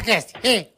Cast, 0.00 0.32
e 0.42 0.72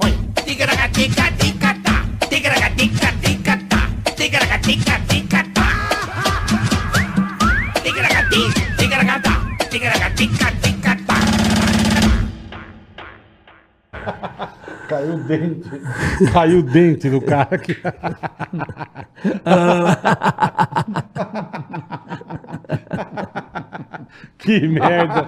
ticaracatica-ticatá. 9.70 11.24
Caiu 14.88 15.14
o 15.14 15.18
dente. 15.24 15.70
Caiu 16.32 16.58
o 16.58 16.62
dente 16.62 17.08
do 17.08 17.20
cara 17.22 17.54
aqui. 17.54 17.74
que 24.38 24.68
merda. 24.68 25.26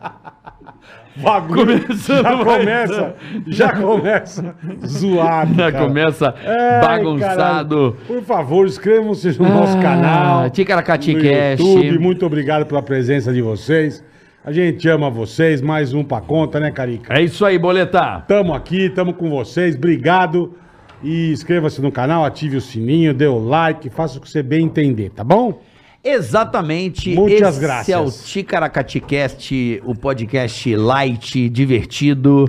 Bagulho. 1.16 1.84
Já 1.96 2.36
começa, 2.44 3.14
já 3.46 3.72
começa 3.72 4.54
zoado. 4.86 5.54
Já 5.54 5.70
cara. 5.72 5.86
começa 5.86 6.34
Ai, 6.44 6.80
bagunçado. 6.80 7.36
caralho. 7.36 7.96
Por 8.06 8.22
favor, 8.22 8.66
inscrevam-se 8.66 9.40
no 9.40 9.48
nosso 9.48 9.78
Ah, 9.78 9.82
canal. 9.82 10.50
Ticaracati 10.50 11.14
no 11.14 11.20
Cast. 11.22 11.62
YouTube. 11.64 11.98
Muito 11.98 12.26
obrigado 12.26 12.66
pela 12.66 12.82
presença 12.82 13.32
de 13.32 13.40
vocês. 13.40 14.04
A 14.44 14.52
gente 14.52 14.88
ama 14.88 15.08
vocês. 15.08 15.62
Mais 15.62 15.94
um 15.94 16.02
pra 16.04 16.20
conta, 16.20 16.58
né, 16.60 16.70
Carica? 16.70 17.14
É 17.14 17.22
isso 17.22 17.44
aí, 17.46 17.58
Boleta. 17.58 18.22
Tamo 18.26 18.52
aqui, 18.52 18.90
tamo 18.90 19.14
com 19.14 19.30
vocês. 19.30 19.76
Obrigado. 19.76 20.54
E 21.02 21.32
inscreva-se 21.32 21.80
no 21.82 21.92
canal, 21.92 22.24
ative 22.24 22.56
o 22.56 22.60
sininho, 22.60 23.12
dê 23.12 23.26
o 23.26 23.38
like, 23.38 23.90
faça 23.90 24.18
o 24.18 24.20
que 24.22 24.28
você 24.28 24.42
bem 24.42 24.64
entender, 24.64 25.10
tá 25.10 25.22
bom? 25.22 25.60
Exatamente. 26.04 27.14
Muitas 27.14 27.54
esse 27.56 27.60
graças. 27.60 27.88
é 27.88 27.98
o 27.98 28.10
Ticaracati 28.10 29.00
Cast, 29.00 29.82
o 29.84 29.94
podcast 29.94 30.76
light, 30.76 31.48
divertido. 31.48 32.44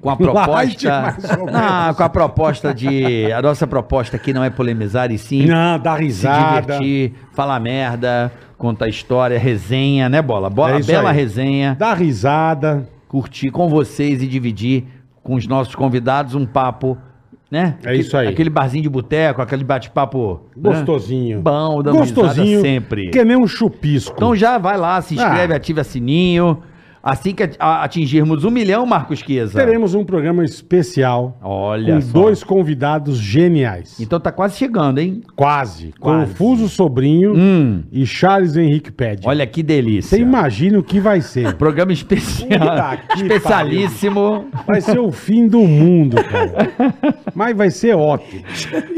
Com 0.00 0.10
a 0.10 0.16
proposta. 0.18 1.16
ou 1.38 1.48
Ah, 1.52 1.92
com 1.96 2.02
a 2.02 2.08
proposta 2.08 2.72
de. 2.74 3.30
A 3.32 3.42
nossa 3.42 3.66
proposta 3.66 4.16
aqui 4.16 4.32
não 4.32 4.42
é 4.44 4.48
polemizar, 4.50 5.10
e 5.10 5.18
sim 5.18 5.46
Não, 5.46 5.78
se 5.82 6.00
risada. 6.00 6.60
divertir, 6.78 7.12
falar 7.32 7.60
merda, 7.60 8.32
contar 8.56 8.88
história, 8.88 9.38
resenha, 9.38 10.08
né, 10.08 10.22
Bola? 10.22 10.48
Bola, 10.48 10.78
É 10.78 10.82
bela 10.82 11.10
aí. 11.10 11.16
resenha. 11.16 11.76
Dá 11.78 11.92
risada. 11.94 12.88
curtir 13.08 13.50
com 13.50 13.68
vocês 13.68 14.22
e 14.22 14.26
dividir 14.26 14.84
com 15.22 15.34
os 15.34 15.46
nossos 15.46 15.74
convidados 15.74 16.34
um 16.34 16.46
papo, 16.46 16.96
né? 17.50 17.76
É 17.84 17.94
isso 17.96 18.16
aí. 18.16 18.28
Aquele 18.28 18.48
barzinho 18.50 18.82
de 18.82 18.88
boteco, 18.88 19.42
aquele 19.42 19.64
bate-papo 19.64 20.40
né? 20.56 20.70
Gostosinho. 20.70 21.40
Bom, 21.40 21.82
dando 21.82 21.98
Gostosinho. 21.98 22.60
sempre. 22.60 23.10
Que 23.10 23.18
é 23.18 23.24
nem 23.24 23.36
um 23.36 23.46
chupisco. 23.46 24.14
Então 24.16 24.34
já 24.36 24.56
vai 24.58 24.76
lá, 24.76 25.00
se 25.02 25.14
inscreve, 25.14 25.52
Ah. 25.52 25.56
ativa 25.56 25.82
sininho. 25.82 26.62
Assim 27.02 27.34
que 27.34 27.48
atingirmos 27.58 28.44
um 28.44 28.50
milhão, 28.50 28.84
Marcos 28.84 29.20
Chiesa. 29.20 29.58
Teremos 29.58 29.94
um 29.94 30.04
programa 30.04 30.44
especial 30.44 31.38
Olha 31.42 31.94
com 31.94 32.00
só. 32.02 32.12
dois 32.12 32.44
convidados 32.44 33.16
geniais. 33.18 33.98
Então 33.98 34.20
tá 34.20 34.30
quase 34.30 34.56
chegando, 34.58 34.98
hein? 34.98 35.22
Quase. 35.34 35.94
Quase. 35.98 36.26
Confuso 36.28 36.68
Sobrinho 36.68 37.32
Hum. 37.34 37.84
e 37.90 38.04
Charles 38.04 38.54
Henrique 38.56 38.90
Pede. 38.90 39.26
Olha 39.26 39.46
que 39.46 39.62
delícia. 39.62 40.16
Você 40.18 40.22
imagina 40.22 40.78
o 40.78 40.82
que 40.82 41.00
vai 41.00 41.20
ser. 41.22 41.54
Programa 41.56 41.92
especial. 41.92 42.98
Especialíssimo. 43.16 44.46
Vai 44.66 44.80
ser 44.80 44.98
o 44.98 45.10
fim 45.10 45.46
do 45.48 45.60
mundo, 45.60 46.16
cara. 46.24 46.70
Mas 47.34 47.56
vai 47.56 47.70
ser 47.70 47.94
ótimo. 47.96 48.42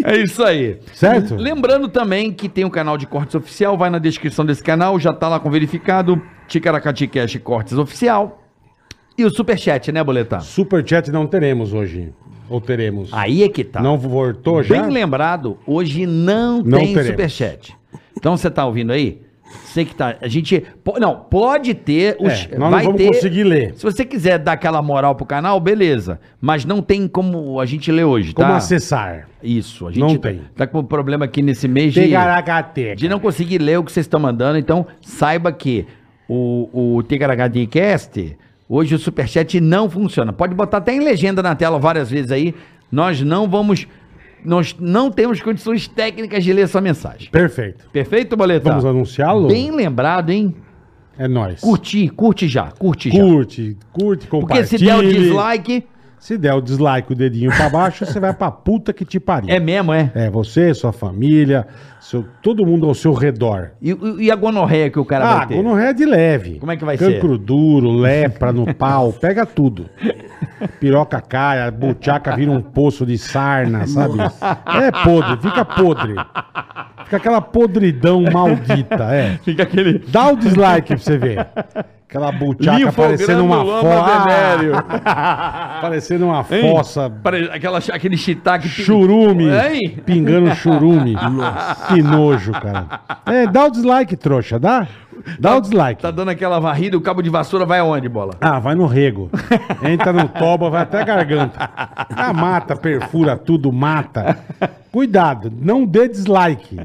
É 0.04 0.16
isso 0.16 0.42
aí. 0.42 0.78
Certo? 0.92 1.36
Lembrando 1.36 1.88
também 1.88 2.32
que 2.32 2.48
tem 2.48 2.64
um 2.64 2.70
canal 2.70 2.98
de 2.98 3.06
cortes 3.06 3.34
oficial, 3.34 3.76
vai 3.78 3.90
na 3.90 3.98
descrição 3.98 4.44
desse 4.44 4.62
canal, 4.62 4.98
já 4.98 5.12
tá 5.12 5.28
lá 5.28 5.38
com 5.38 5.50
verificado, 5.50 6.20
Ticaracati 6.48 7.06
Cash 7.06 7.36
Cortes 7.42 7.74
Oficial. 7.78 8.40
E 9.16 9.24
o 9.24 9.30
Superchat, 9.30 9.92
né, 9.92 10.02
Boletar? 10.02 10.40
Superchat 10.40 11.10
não 11.10 11.26
teremos 11.26 11.72
hoje. 11.72 12.12
Ou 12.48 12.60
teremos? 12.60 13.10
Aí 13.12 13.42
é 13.42 13.48
que 13.48 13.64
tá. 13.64 13.80
Não 13.80 13.96
voltou 13.98 14.62
já? 14.62 14.80
Bem 14.80 14.90
lembrado, 14.90 15.58
hoje 15.66 16.06
não, 16.06 16.62
Não 16.62 16.78
tem 16.78 16.88
teremos. 16.88 17.06
Superchat. 17.10 17.76
Então 18.16 18.36
você 18.36 18.50
tá 18.50 18.66
ouvindo 18.66 18.92
aí? 18.92 19.20
Você 19.64 19.84
que 19.84 19.94
tá. 19.94 20.16
A 20.20 20.28
gente. 20.28 20.64
Não, 20.98 21.14
pode 21.14 21.74
ter. 21.74 22.16
Os, 22.18 22.48
É, 22.50 22.56
nós 22.58 22.70
não 22.72 22.92
vamos 22.92 23.06
conseguir 23.06 23.44
ler. 23.44 23.74
Se 23.74 23.82
você 23.82 24.02
quiser 24.04 24.38
dar 24.38 24.52
aquela 24.52 24.80
moral 24.80 25.14
pro 25.14 25.26
canal, 25.26 25.60
beleza. 25.60 26.18
Mas 26.40 26.64
não 26.64 26.80
tem 26.80 27.06
como 27.06 27.60
a 27.60 27.66
gente 27.66 27.92
ler 27.92 28.04
hoje, 28.04 28.32
tá? 28.34 28.42
Como 28.44 28.54
acessar? 28.54 29.28
Isso. 29.42 29.86
A 29.86 29.90
gente 29.90 30.00
Não 30.00 30.16
tá- 30.16 30.28
tem. 30.30 30.40
Tá 30.56 30.66
com 30.66 30.78
um 30.78 30.84
problema 30.84 31.26
aqui 31.26 31.42
nesse 31.42 31.68
mês 31.68 31.92
de. 31.92 32.00
De 32.96 33.08
não 33.08 33.20
conseguir 33.20 33.58
ler 33.58 33.78
o 33.78 33.84
que 33.84 33.92
vocês 33.92 34.04
estão 34.06 34.20
mandando. 34.20 34.58
Então, 34.58 34.86
saiba 35.02 35.52
que 35.52 35.86
o, 36.34 36.96
o 36.96 37.02
Ticaracati 37.02 37.66
Cast, 37.66 38.36
hoje 38.68 38.94
o 38.94 38.98
Superchat 38.98 39.60
não 39.60 39.90
funciona. 39.90 40.32
Pode 40.32 40.54
botar 40.54 40.78
até 40.78 40.94
em 40.94 41.00
legenda 41.00 41.42
na 41.42 41.54
tela 41.54 41.78
várias 41.78 42.10
vezes 42.10 42.30
aí. 42.30 42.54
Nós 42.90 43.20
não 43.20 43.48
vamos. 43.48 43.86
Nós 44.44 44.74
não 44.80 45.10
temos 45.10 45.40
condições 45.40 45.86
técnicas 45.86 46.42
de 46.42 46.52
ler 46.52 46.62
essa 46.62 46.80
mensagem. 46.80 47.30
Perfeito. 47.30 47.88
Perfeito, 47.92 48.36
Boletar? 48.36 48.70
Vamos 48.72 48.84
anunciá-lo? 48.84 49.46
Bem 49.48 49.70
lembrado, 49.70 50.30
hein? 50.30 50.54
É 51.16 51.28
nóis. 51.28 51.60
Curti, 51.60 52.08
curte 52.08 52.48
já, 52.48 52.70
curte 52.72 53.10
já. 53.10 53.22
Curte, 53.22 53.76
curte, 53.92 54.26
Porque 54.26 54.40
compartilha. 54.54 54.66
se 54.78 54.84
der 54.84 54.96
o 54.96 55.02
dislike, 55.02 55.84
Se 56.18 56.38
der 56.38 56.54
o 56.54 56.60
dislike, 56.60 57.12
o 57.12 57.14
dedinho 57.14 57.50
pra 57.54 57.68
baixo, 57.68 58.04
você 58.06 58.18
vai 58.18 58.32
pra 58.32 58.50
puta 58.50 58.92
que 58.92 59.04
te 59.04 59.20
pariu. 59.20 59.50
é 59.50 59.60
mesmo, 59.60 59.92
é? 59.92 60.10
É, 60.14 60.30
você, 60.30 60.72
sua 60.74 60.92
família, 60.92 61.66
seu, 62.02 62.24
todo 62.42 62.66
mundo 62.66 62.86
ao 62.86 62.94
seu 62.94 63.12
redor. 63.12 63.70
E, 63.80 63.96
e 64.18 64.30
a 64.30 64.34
gonorreia 64.34 64.90
que 64.90 64.98
o 64.98 65.04
cara 65.04 65.24
Ah, 65.24 65.36
vai 65.38 65.46
ter? 65.46 65.54
gonorreia 65.54 65.90
é 65.90 65.92
de 65.92 66.04
leve. 66.04 66.58
Como 66.58 66.72
é 66.72 66.76
que 66.76 66.84
vai 66.84 66.96
ser? 66.98 67.14
Cancro 67.14 67.38
duro, 67.38 67.90
lepra 67.92 68.52
no 68.52 68.74
pau, 68.74 69.12
pega 69.12 69.46
tudo. 69.46 69.86
Piroca 70.80 71.20
cai, 71.20 71.60
a 71.62 71.70
buchaca 71.70 72.34
vira 72.36 72.50
um 72.50 72.60
poço 72.60 73.06
de 73.06 73.16
sarna, 73.16 73.86
sabe? 73.86 74.18
É 74.20 74.90
podre, 75.04 75.36
fica 75.40 75.64
podre. 75.64 76.14
Fica 77.04 77.16
aquela 77.16 77.40
podridão 77.40 78.22
maldita, 78.32 79.04
é. 79.14 79.38
Fica 79.44 79.62
aquele... 79.62 79.98
Dá 80.08 80.28
o 80.28 80.36
dislike 80.36 80.88
pra 80.88 80.96
você 80.98 81.16
ver. 81.18 81.46
Aquela 82.08 82.30
buchaca 82.30 82.92
parecendo 82.92 83.44
uma 83.44 83.64
fossa. 83.64 84.84
parecendo 85.80 86.26
uma 86.26 86.44
Hein? 86.50 86.70
fossa. 86.70 87.12
Aquela, 87.52 87.78
aquele 87.78 88.16
shiitake... 88.16 88.68
Churume. 88.68 89.44
Hein? 89.48 89.98
Pingando 90.04 90.54
churume. 90.54 91.14
Que 91.94 92.02
nojo, 92.02 92.52
cara. 92.52 93.00
É, 93.26 93.46
dá 93.46 93.66
o 93.66 93.70
dislike, 93.70 94.16
trouxa, 94.16 94.58
dá? 94.58 94.86
Dá 95.38 95.56
o 95.56 95.60
dislike. 95.60 96.02
Tá 96.02 96.10
dando 96.10 96.30
aquela 96.30 96.58
varrida, 96.58 96.96
o 96.96 97.00
cabo 97.00 97.22
de 97.22 97.30
vassoura 97.30 97.64
vai 97.64 97.78
aonde, 97.78 98.08
bola? 98.08 98.34
Ah, 98.40 98.58
vai 98.58 98.74
no 98.74 98.86
rego. 98.86 99.30
Entra 99.82 100.12
no 100.12 100.28
toba, 100.28 100.68
vai 100.70 100.82
até 100.82 101.00
a 101.00 101.04
garganta. 101.04 101.70
Ah, 102.16 102.32
mata, 102.32 102.74
perfura 102.74 103.36
tudo, 103.36 103.72
mata. 103.72 104.38
Cuidado, 104.90 105.52
não 105.54 105.86
dê 105.86 106.08
dislike. 106.08 106.80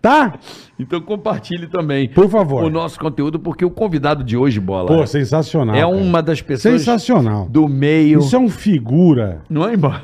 Tá? 0.00 0.34
Então 0.78 1.00
compartilhe 1.00 1.68
também. 1.68 2.08
Por 2.08 2.28
favor. 2.28 2.64
O 2.64 2.70
nosso 2.70 2.98
conteúdo, 2.98 3.38
porque 3.38 3.64
o 3.64 3.70
convidado 3.70 4.24
de 4.24 4.36
hoje, 4.36 4.58
bola, 4.58 4.88
Pô, 4.88 5.06
sensacional. 5.06 5.74
é 5.76 5.80
cara. 5.82 5.88
uma 5.94 6.20
das 6.20 6.42
pessoas 6.42 6.80
Sensacional. 6.80 7.46
do 7.48 7.68
meio. 7.68 8.18
Isso 8.18 8.34
é 8.34 8.38
um 8.38 8.48
figura. 8.48 9.42
Não 9.48 9.68
é, 9.68 9.74
embora? 9.74 10.02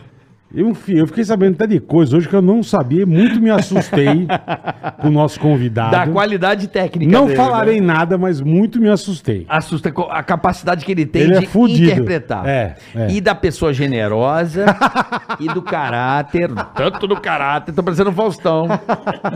Eu, 0.54 0.75
eu 0.88 1.06
fiquei 1.06 1.22
sabendo 1.25 1.56
até 1.56 1.66
de 1.66 1.78
coisa 1.78 2.16
hoje 2.16 2.26
que 2.26 2.34
eu 2.34 2.41
não 2.41 2.62
sabia, 2.62 3.04
muito 3.04 3.38
me 3.38 3.50
assustei 3.50 4.26
com 4.98 5.09
o 5.09 5.10
nosso 5.10 5.38
convidado. 5.38 5.91
Da 5.91 6.06
qualidade 6.06 6.69
técnica 6.69 7.12
Não 7.12 7.26
dele, 7.26 7.36
falarei 7.36 7.81
né? 7.82 7.86
nada, 7.86 8.16
mas 8.16 8.41
muito 8.41 8.81
me 8.81 8.88
assustei. 8.88 9.44
Assusta 9.47 9.92
a 10.10 10.22
capacidade 10.22 10.86
que 10.86 10.92
ele 10.92 11.04
tem 11.04 11.22
Ele 11.22 11.34
é 11.36 11.41
de 11.41 11.47
fudido. 11.47 11.91
interpretar. 11.91 12.47
É, 12.48 12.76
é. 12.94 13.10
E 13.10 13.20
da 13.20 13.34
pessoa 13.34 13.75
generosa 13.75 14.64
e 15.38 15.48
do 15.53 15.60
caráter. 15.60 16.50
Tanto 16.75 17.06
do 17.06 17.20
caráter, 17.20 17.72
tô 17.75 17.82
parecendo 17.82 18.09
um 18.09 18.15
Faustão. 18.15 18.69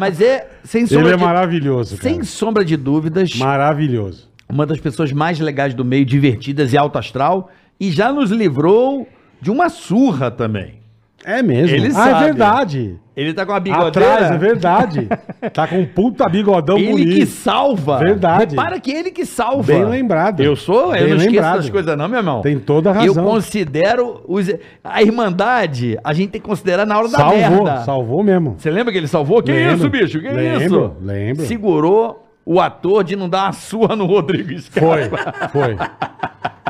Mas 0.00 0.18
é, 0.18 0.48
sem 0.64 0.86
sombra, 0.86 1.08
Ele 1.08 1.14
é 1.14 1.16
de, 1.18 1.22
maravilhoso, 1.24 1.98
cara. 1.98 2.08
sem 2.14 2.24
sombra 2.24 2.64
de 2.64 2.76
dúvidas, 2.76 3.36
Maravilhoso. 3.36 4.30
uma 4.48 4.64
das 4.64 4.80
pessoas 4.80 5.12
mais 5.12 5.38
legais 5.38 5.74
do 5.74 5.84
meio, 5.84 6.06
divertidas 6.06 6.72
e 6.72 6.78
alto 6.78 6.98
astral. 6.98 7.50
E 7.78 7.90
já 7.90 8.10
nos 8.10 8.30
livrou 8.30 9.06
de 9.42 9.50
uma 9.50 9.68
surra 9.68 10.30
também. 10.30 10.80
É 11.24 11.42
mesmo. 11.42 11.74
Ele 11.77 11.89
ah, 11.89 11.91
sabe. 11.92 12.10
é 12.10 12.24
verdade. 12.24 12.97
Ele 13.15 13.34
tá 13.34 13.45
com 13.45 13.53
a 13.53 13.60
bigodeira. 13.60 13.89
Atrás, 14.15 14.30
é 14.33 14.39
verdade. 14.39 15.09
Tá 15.53 15.66
com 15.66 15.80
um 15.80 15.84
puta 15.86 16.28
bigodão 16.28 16.78
Ele 16.78 16.92
bonito. 16.92 17.15
que 17.16 17.27
salva. 17.27 17.98
Verdade. 17.98 18.54
Repara 18.54 18.78
que 18.78 18.92
ele 18.92 19.10
que 19.10 19.27
salva. 19.27 19.65
Bem 19.72 19.84
lembrado. 19.84 20.41
Eu 20.41 20.54
sou, 20.54 20.86
eu 20.95 21.01
Bem 21.04 21.09
não 21.09 21.16
esqueço 21.16 21.30
lembrado. 21.34 21.57
das 21.57 21.71
coisas 21.71 21.97
não, 21.98 22.09
meu 22.09 22.19
irmão. 22.21 22.41
Tem 22.42 22.59
toda 22.60 22.91
a 22.92 23.04
Eu 23.04 23.13
razão. 23.13 23.24
considero 23.24 24.22
os, 24.28 24.48
a 24.84 25.03
irmandade, 25.03 25.98
a 26.04 26.13
gente 26.15 26.30
tem 26.30 26.41
que 26.41 26.47
considerar 26.47 26.86
na 26.86 26.97
hora 26.97 27.09
da 27.09 27.19
Salvou, 27.19 27.39
merda. 27.65 27.78
salvou 27.84 28.22
mesmo. 28.22 28.54
Você 28.57 28.71
lembra 28.71 28.92
que 28.92 28.98
ele 28.98 29.09
salvou? 29.09 29.42
Que 29.42 29.51
Lembro. 29.51 29.75
isso, 29.75 29.91
bicho? 29.91 30.21
Que 30.21 30.28
Lembro, 30.28 30.63
isso? 30.65 30.92
lembro. 31.03 31.45
Segurou 31.47 32.25
o 32.47 32.60
ator 32.60 33.03
de 33.03 33.16
não 33.16 33.28
dar 33.28 33.47
uma 33.47 33.53
surra 33.53 33.97
no 33.97 34.07
Rodrigo 34.07 34.51
Foi, 34.71 35.04
Scarpa. 35.04 35.48
foi. 35.48 35.77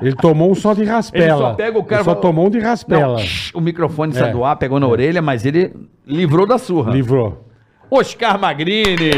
Ele 0.02 0.16
tomou 0.16 0.50
um 0.50 0.54
só 0.54 0.74
de 0.74 0.84
raspela. 0.84 1.24
Ele 1.24 1.32
só 1.36 1.54
pega 1.54 1.78
o 1.78 1.84
cara 1.84 2.00
Ele 2.02 2.04
só 2.04 2.14
tomou 2.14 2.46
um 2.46 2.50
de 2.50 2.58
Não, 2.58 2.64
raspela. 2.64 3.16
o 3.54 3.60
microfone 3.60 4.12
saiu 4.12 4.26
É. 4.26 4.32
do 4.32 4.44
ar, 4.44 4.56
pegou 4.56 4.80
na 4.80 4.86
orelha, 4.88 5.22
mas 5.22 5.46
ele 5.46 5.72
livrou 6.06 6.46
da 6.46 6.58
surra. 6.58 6.92
Livrou. 6.92 7.48
Oscar 7.90 8.38
Magrini. 8.40 9.10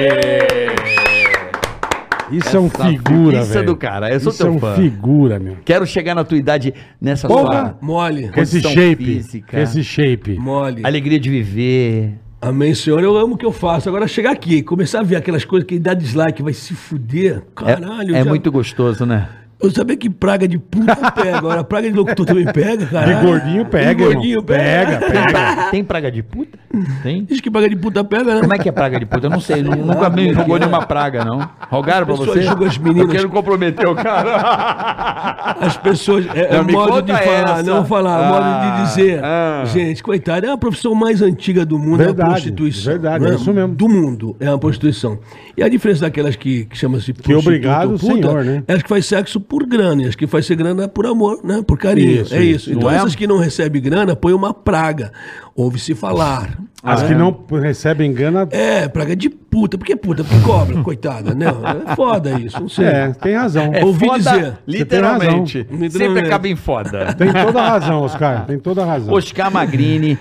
Isso 2.30 2.56
é 2.56 2.60
um 2.60 2.66
Essa 2.66 2.84
figura, 2.88 3.42
velho. 3.44 3.66
do 3.66 3.76
cara, 3.76 4.10
eu 4.12 4.18
sou 4.18 4.32
Isso 4.32 4.42
teu 4.42 4.52
é 4.52 4.56
um 4.56 4.58
fã. 4.58 4.74
figura, 4.74 5.38
meu. 5.38 5.56
Quero 5.64 5.86
chegar 5.86 6.14
na 6.14 6.24
tua 6.24 6.38
idade 6.38 6.74
nessa 7.00 7.28
Porra! 7.28 7.76
sua 7.78 7.78
Mole. 7.80 8.28
Com 8.30 8.40
esse 8.40 8.60
shape. 8.62 8.96
física. 9.04 9.60
Esse 9.60 9.84
shape. 9.84 10.38
Mole. 10.38 10.80
alegria 10.84 11.20
de 11.20 11.28
viver. 11.30 12.14
Amém, 12.40 12.74
Senhor. 12.74 13.02
Eu 13.02 13.16
amo 13.16 13.34
o 13.34 13.38
que 13.38 13.44
eu 13.46 13.52
faço. 13.52 13.88
Agora, 13.88 14.08
chegar 14.08 14.30
aqui, 14.32 14.62
começar 14.62 15.00
a 15.00 15.02
ver 15.02 15.16
aquelas 15.16 15.44
coisas 15.44 15.66
que 15.66 15.78
dá 15.78 15.94
dislike, 15.94 16.42
vai 16.42 16.52
se 16.52 16.74
fuder. 16.74 17.36
É, 17.36 17.42
Caralho. 17.76 18.14
é 18.16 18.22
já- 18.22 18.28
muito 18.28 18.50
gostoso, 18.50 19.06
né? 19.06 19.28
Eu 19.62 19.70
sabia 19.70 19.96
que 19.96 20.10
praga 20.10 20.46
de 20.46 20.58
puta 20.58 21.10
pega. 21.12 21.38
Agora, 21.38 21.64
praga 21.64 21.88
de 21.90 21.96
locutor 21.96 22.26
também 22.26 22.44
pega, 22.44 22.84
cara. 22.86 23.14
De 23.14 23.24
gordinho 23.26 23.64
pega, 23.66 23.94
De 23.94 24.02
gordinho 24.14 24.32
irmão. 24.32 24.44
pega. 24.44 24.98
Pega, 24.98 25.10
Tem, 25.12 25.22
pega. 25.32 25.70
tem 25.70 25.84
praga 25.84 26.10
de 26.12 26.22
puta? 26.22 26.58
Tem? 27.02 27.24
Diz 27.24 27.40
que 27.40 27.50
praga 27.50 27.68
de 27.68 27.76
puta 27.76 28.02
pega, 28.04 28.34
né? 28.34 28.40
Como 28.40 28.52
é 28.52 28.58
que 28.58 28.68
é 28.68 28.72
praga 28.72 28.98
de 28.98 29.06
puta? 29.06 29.26
Eu 29.26 29.30
não 29.30 29.40
sei, 29.40 29.62
nu- 29.62 29.76
nunca 29.86 30.10
me 30.10 30.34
jogou 30.34 30.58
nenhuma 30.58 30.84
praga, 30.84 31.24
não. 31.24 31.48
Rogaram 31.70 32.04
pra 32.04 32.14
você? 32.16 32.40
as 32.40 32.78
meninas. 32.78 33.06
Eu 33.06 33.08
quero 33.14 33.28
comprometer 33.30 33.86
o 33.88 33.94
cara. 33.94 35.54
As 35.60 35.76
pessoas. 35.76 36.26
É, 36.34 36.56
é 36.56 36.62
Não, 36.62 36.64
modo 36.64 37.02
de 37.02 37.12
falar, 37.12 37.60
essa. 37.60 37.62
não 37.62 37.84
falar, 37.84 38.18
Ah, 38.18 38.28
modo 38.28 38.76
de 38.76 38.88
dizer. 38.88 39.24
ah. 39.24 39.62
Gente, 39.66 40.02
coitado, 40.02 40.46
é 40.46 40.50
a 40.50 40.56
profissão 40.56 40.94
mais 40.94 41.22
antiga 41.22 41.64
do 41.64 41.78
mundo, 41.78 42.02
é 42.02 42.06
Verdade, 42.06 42.28
a 42.28 42.32
prostituição. 42.32 42.92
verdade, 42.92 43.24
né? 43.24 43.30
é 43.30 43.34
isso 43.34 43.52
mesmo. 43.52 43.74
Do 43.74 43.88
mundo, 43.88 44.36
é 44.40 44.48
a 44.48 44.58
prostituição. 44.58 45.18
E 45.56 45.62
a 45.62 45.68
diferença 45.68 46.02
daquelas 46.02 46.34
que, 46.36 46.64
que 46.64 46.76
chama-se 46.76 47.12
prostituta 47.12 47.38
obrigado, 47.48 47.92
ou 47.92 47.98
senhor, 47.98 48.44
né? 48.44 48.62
É 48.66 48.74
as 48.74 48.82
que 48.82 48.88
faz 48.88 49.06
sexo 49.06 49.40
por 49.48 49.66
grana, 49.66 50.02
e 50.02 50.06
as 50.06 50.14
que 50.14 50.26
faz 50.26 50.46
ser 50.46 50.56
grana 50.56 50.88
por 50.88 51.06
amor, 51.06 51.40
né? 51.44 51.62
Por 51.66 51.78
carinho. 51.78 52.22
Isso, 52.22 52.34
é 52.34 52.42
isso. 52.42 52.56
isso. 52.56 52.70
Então 52.72 52.88
Não 52.88 52.90
é? 52.90 52.96
essas 52.96 53.14
que 53.14 53.26
não 53.26 53.38
recebem 53.38 53.80
grana, 53.80 54.16
põe 54.16 54.32
uma 54.32 54.52
praga. 54.52 55.12
Ouve-se 55.54 55.94
falar. 55.94 56.58
As 56.82 57.02
que 57.02 57.14
não 57.14 57.34
recebem 57.50 58.12
grana. 58.12 58.46
É, 58.50 58.86
praga 58.88 59.16
de 59.16 59.30
puta. 59.30 59.78
Por 59.78 59.86
que 59.86 59.96
puta? 59.96 60.22
Porque 60.22 60.44
cobra, 60.44 60.82
coitada, 60.82 61.34
né? 61.34 61.46
É 61.88 61.96
foda 61.96 62.38
isso, 62.38 62.60
não 62.60 62.68
sei. 62.68 62.84
É, 62.84 63.08
tem 63.12 63.34
razão. 63.34 63.70
É 63.72 63.82
Ouvi 63.82 64.06
foda, 64.06 64.18
dizer. 64.18 64.58
literalmente. 64.66 65.66
Razão. 65.70 65.90
Sempre 65.90 66.20
acaba 66.26 66.46
em 66.46 66.56
foda. 66.56 67.14
Tem 67.14 67.32
toda 67.32 67.62
a 67.62 67.68
razão, 67.70 68.02
Oscar. 68.02 68.44
Tem 68.44 68.58
toda 68.58 68.82
a 68.82 68.84
razão. 68.84 69.14
Oscar 69.14 69.50
Magrini. 69.50 70.18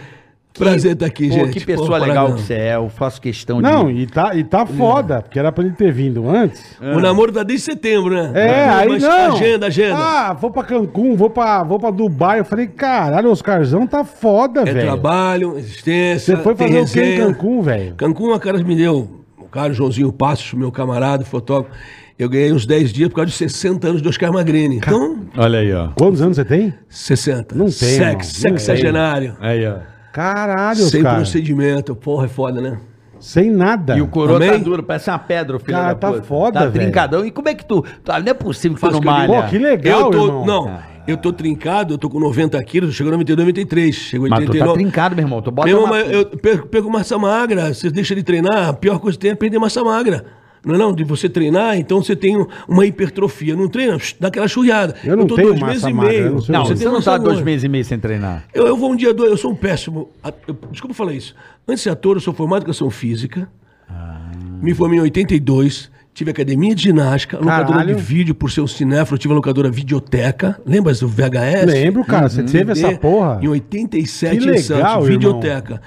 Prazer 0.53 0.93
estar 0.93 1.07
aqui, 1.07 1.29
pô, 1.29 1.33
gente. 1.33 1.59
Que 1.59 1.65
pessoa 1.65 1.99
Pô, 1.99 2.05
legal 2.05 2.33
que 2.35 2.41
você 2.41 2.53
é. 2.53 2.75
Eu 2.75 2.87
faço 2.89 3.19
questão 3.19 3.57
de. 3.57 3.63
Não, 3.63 3.89
e 3.89 4.05
tá, 4.05 4.35
e 4.35 4.43
tá 4.43 4.65
foda, 4.65 5.21
porque 5.21 5.39
era 5.39 5.51
pra 5.51 5.63
ele 5.63 5.73
ter 5.73 5.91
vindo 5.91 6.29
antes. 6.29 6.77
O 6.79 6.99
namoro 6.99 7.31
tá 7.31 7.41
desde 7.41 7.65
setembro, 7.65 8.13
né? 8.13 8.31
É, 8.35 8.69
aí 8.69 8.89
Mas 8.89 9.01
não. 9.01 9.33
Agenda, 9.35 9.67
agenda. 9.67 9.95
Ah, 9.97 10.33
vou 10.33 10.51
pra 10.51 10.63
Cancún, 10.63 11.15
vou 11.15 11.29
pra, 11.29 11.63
vou 11.63 11.79
pra 11.79 11.89
Dubai. 11.89 12.39
Eu 12.39 12.45
falei, 12.45 12.67
caralho, 12.67 13.29
o 13.29 13.31
Oscarzão 13.31 13.87
tá 13.87 14.03
foda, 14.03 14.61
é 14.61 14.65
velho. 14.65 14.81
trabalho, 14.81 15.57
existência. 15.57 16.35
Você 16.35 16.43
foi 16.43 16.55
fazer 16.55 16.81
o 16.81 16.85
que 16.85 17.01
em. 17.01 17.17
Cancún, 17.17 17.61
velho? 17.61 17.95
Cancún, 17.95 18.33
a 18.33 18.39
cara 18.39 18.63
me 18.63 18.75
deu. 18.75 19.21
O 19.37 19.47
cara 19.47 19.73
Joãozinho 19.73 20.11
Passos, 20.11 20.53
meu 20.53 20.71
camarada, 20.71 21.25
fotógrafo. 21.25 21.75
Eu 22.17 22.29
ganhei 22.29 22.53
uns 22.53 22.65
10 22.67 22.93
dias 22.93 23.09
por 23.09 23.15
causa 23.15 23.31
de 23.31 23.37
60 23.37 23.87
anos 23.87 24.01
de 24.01 24.07
Oscar 24.07 24.31
Magrini. 24.31 24.77
Então, 24.77 25.17
Olha 25.35 25.59
aí, 25.59 25.73
ó. 25.73 25.89
Quantos 25.95 26.21
anos 26.21 26.37
você 26.37 26.45
tem? 26.45 26.73
60. 26.87 27.55
Não 27.55 27.65
tem. 27.65 27.73
Sex, 27.73 28.43
Não 28.43 28.51
sexagenário. 28.51 29.35
Aí, 29.39 29.65
ó. 29.67 29.92
Caralho, 30.13 30.77
Sem 30.77 31.01
Oscar. 31.01 31.15
procedimento. 31.17 31.95
Porra, 31.95 32.25
é 32.25 32.29
foda, 32.29 32.61
né? 32.61 32.77
Sem 33.19 33.49
nada. 33.49 33.97
E 33.97 34.01
o 34.01 34.07
coroa 34.07 34.39
tá 34.39 34.57
duro, 34.57 34.83
parece 34.83 35.09
uma 35.09 35.17
pedra, 35.17 35.57
filho 35.57 35.71
Cara, 35.77 35.87
da 35.93 35.95
tá 35.95 36.11
puta. 36.11 36.23
foda, 36.23 36.59
Tá 36.59 36.65
velho. 36.67 36.83
trincadão. 36.85 37.25
E 37.25 37.31
como 37.31 37.49
é 37.49 37.55
que 37.55 37.65
tu... 37.65 37.83
tá- 38.03 38.19
Não 38.19 38.27
é 38.29 38.33
possível 38.33 38.75
que 38.77 38.81
tu 38.81 38.91
não 38.91 38.99
eu 38.99 39.03
malha. 39.03 39.27
Pô, 39.43 39.49
que 39.49 39.57
legal, 39.57 40.01
eu 40.01 40.09
tô, 40.11 40.25
irmão. 40.27 40.45
Não, 40.45 40.79
eu 41.07 41.17
tô 41.17 41.33
trincado, 41.33 41.93
eu 41.93 41.97
tô 41.97 42.09
com 42.09 42.19
90 42.19 42.61
quilos, 42.63 42.93
chegou 42.93 43.11
92, 43.11 43.39
93. 43.47 43.95
Chegou 43.95 44.27
em 44.27 44.29
Mas 44.29 44.39
tu 44.41 44.45
tá 44.47 44.51
89. 44.51 44.79
trincado, 44.83 45.15
meu 45.15 45.23
irmão. 45.25 45.41
Tu 45.41 45.49
bota 45.51 45.67
Meu 45.67 45.83
uma... 45.83 45.97
irmão, 45.99 46.11
eu 46.13 46.25
perco, 46.37 46.67
perco 46.67 46.89
massa 46.91 47.17
magra. 47.17 47.73
Você 47.73 47.89
deixa 47.89 48.13
de 48.13 48.23
treinar, 48.23 48.69
a 48.69 48.73
pior 48.73 48.99
coisa 48.99 49.17
que 49.17 49.21
tem 49.21 49.31
é 49.31 49.35
perder 49.35 49.57
massa 49.57 49.83
magra. 49.83 50.25
Não 50.65 50.75
é 50.75 50.77
não? 50.77 50.93
De 50.93 51.03
você 51.03 51.27
treinar, 51.27 51.77
então 51.77 52.01
você 52.01 52.15
tem 52.15 52.35
uma 52.67 52.85
hipertrofia. 52.85 53.55
Não 53.55 53.67
treina, 53.67 53.97
dá 54.19 54.29
aquela 54.29 54.47
churriada. 54.47 54.95
Eu 55.03 55.17
não 55.17 55.27
tô 55.27 55.35
tenho 55.35 55.49
dois 55.49 55.59
massa 55.59 55.71
meses 55.73 55.87
e 55.89 55.93
magra, 55.93 56.11
meio. 56.11 56.23
eu 56.25 56.31
não 56.35 56.41
Não, 56.47 56.61
o 56.61 56.65
você, 56.65 56.75
que 56.75 56.85
não 56.85 56.93
massa 56.93 57.11
tá 57.11 57.17
dois 57.17 57.41
meses 57.41 57.63
e 57.63 57.67
meio 57.67 57.83
sem 57.83 57.99
treinar. 57.99 58.45
Eu, 58.53 58.67
eu 58.67 58.77
vou 58.77 58.91
um 58.91 58.95
dia, 58.95 59.13
dois, 59.13 59.29
eu 59.31 59.37
sou 59.37 59.51
um 59.51 59.55
péssimo. 59.55 60.09
eu- 60.47 60.57
desculpa 60.71 60.93
falar 60.95 61.13
isso. 61.13 61.35
Antes 61.67 61.79
de 61.81 61.83
ser 61.83 61.89
ator, 61.89 62.15
eu 62.17 62.21
sou 62.21 62.33
formado 62.33 62.59
em 62.61 62.63
educação 62.63 62.89
física. 62.89 63.49
Me 64.61 64.73
formei 64.73 64.99
em 64.99 65.01
82. 65.01 65.91
Tive 66.13 66.29
academia 66.29 66.75
de 66.75 66.83
ginástica, 66.83 67.37
locadora 67.39 67.79
Caralho. 67.79 67.95
de 67.95 68.01
vídeo, 68.01 68.35
por 68.35 68.51
ser 68.51 68.61
um 68.61 68.67
cinéfilo, 68.67 69.17
tive 69.17 69.33
a 69.33 69.35
locadora 69.35 69.71
videoteca. 69.71 70.59
Lembra 70.63 70.93
do 70.93 71.07
VHS? 71.07 71.65
Lembro, 71.65 72.05
cara. 72.05 72.29
Você 72.29 72.43
teve 72.43 72.71
essa 72.71 72.81
CD, 72.87 72.97
porra. 72.99 73.39
Em 73.41 73.47
87 73.47 74.37
Que 74.37 74.43
em 74.43 74.45
legal, 74.45 74.61
Santos, 74.61 74.83
irmão. 74.85 75.03
videoteca. 75.05 75.81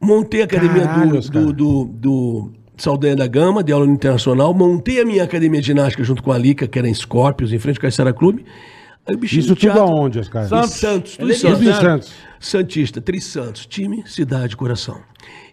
Montei 0.00 0.42
a 0.42 0.44
academia 0.44 0.82
Caralho, 0.86 1.20
do, 1.20 1.30
do, 1.30 1.52
do, 1.52 1.84
do 1.92 2.52
Saldanha 2.82 3.16
da 3.16 3.26
Gama, 3.26 3.62
de 3.62 3.72
aula 3.72 3.86
internacional. 3.86 4.52
Montei 4.54 5.00
a 5.00 5.04
minha 5.04 5.24
academia 5.24 5.60
de 5.60 5.66
ginástica 5.66 6.02
junto 6.04 6.22
com 6.22 6.32
a 6.32 6.38
Lica, 6.38 6.66
que 6.66 6.78
era 6.78 6.88
em 6.88 6.94
Scorpios, 6.94 7.52
em 7.52 7.58
frente 7.58 7.76
ao 7.76 7.82
Caixara 7.82 8.12
Clube. 8.12 8.44
Aí 9.06 9.14
o 9.14 9.18
bichinho 9.18 9.40
Isso 9.40 9.48
do 9.48 9.54
tudo 9.56 9.72
teatro- 9.72 9.82
aonde, 9.82 10.18
Oscar? 10.18 10.44
Em 10.44 10.66
Santos, 10.68 11.16
tudo 11.16 11.30
é 11.32 11.34
de 11.34 11.40
Tudo 11.40 11.62
em 11.62 11.66
Santos. 11.66 11.80
Santos. 11.80 12.12
Santista, 12.40 13.00
Tri 13.00 13.20
Santos, 13.20 13.66
time, 13.66 14.02
cidade, 14.06 14.56
coração. 14.56 15.00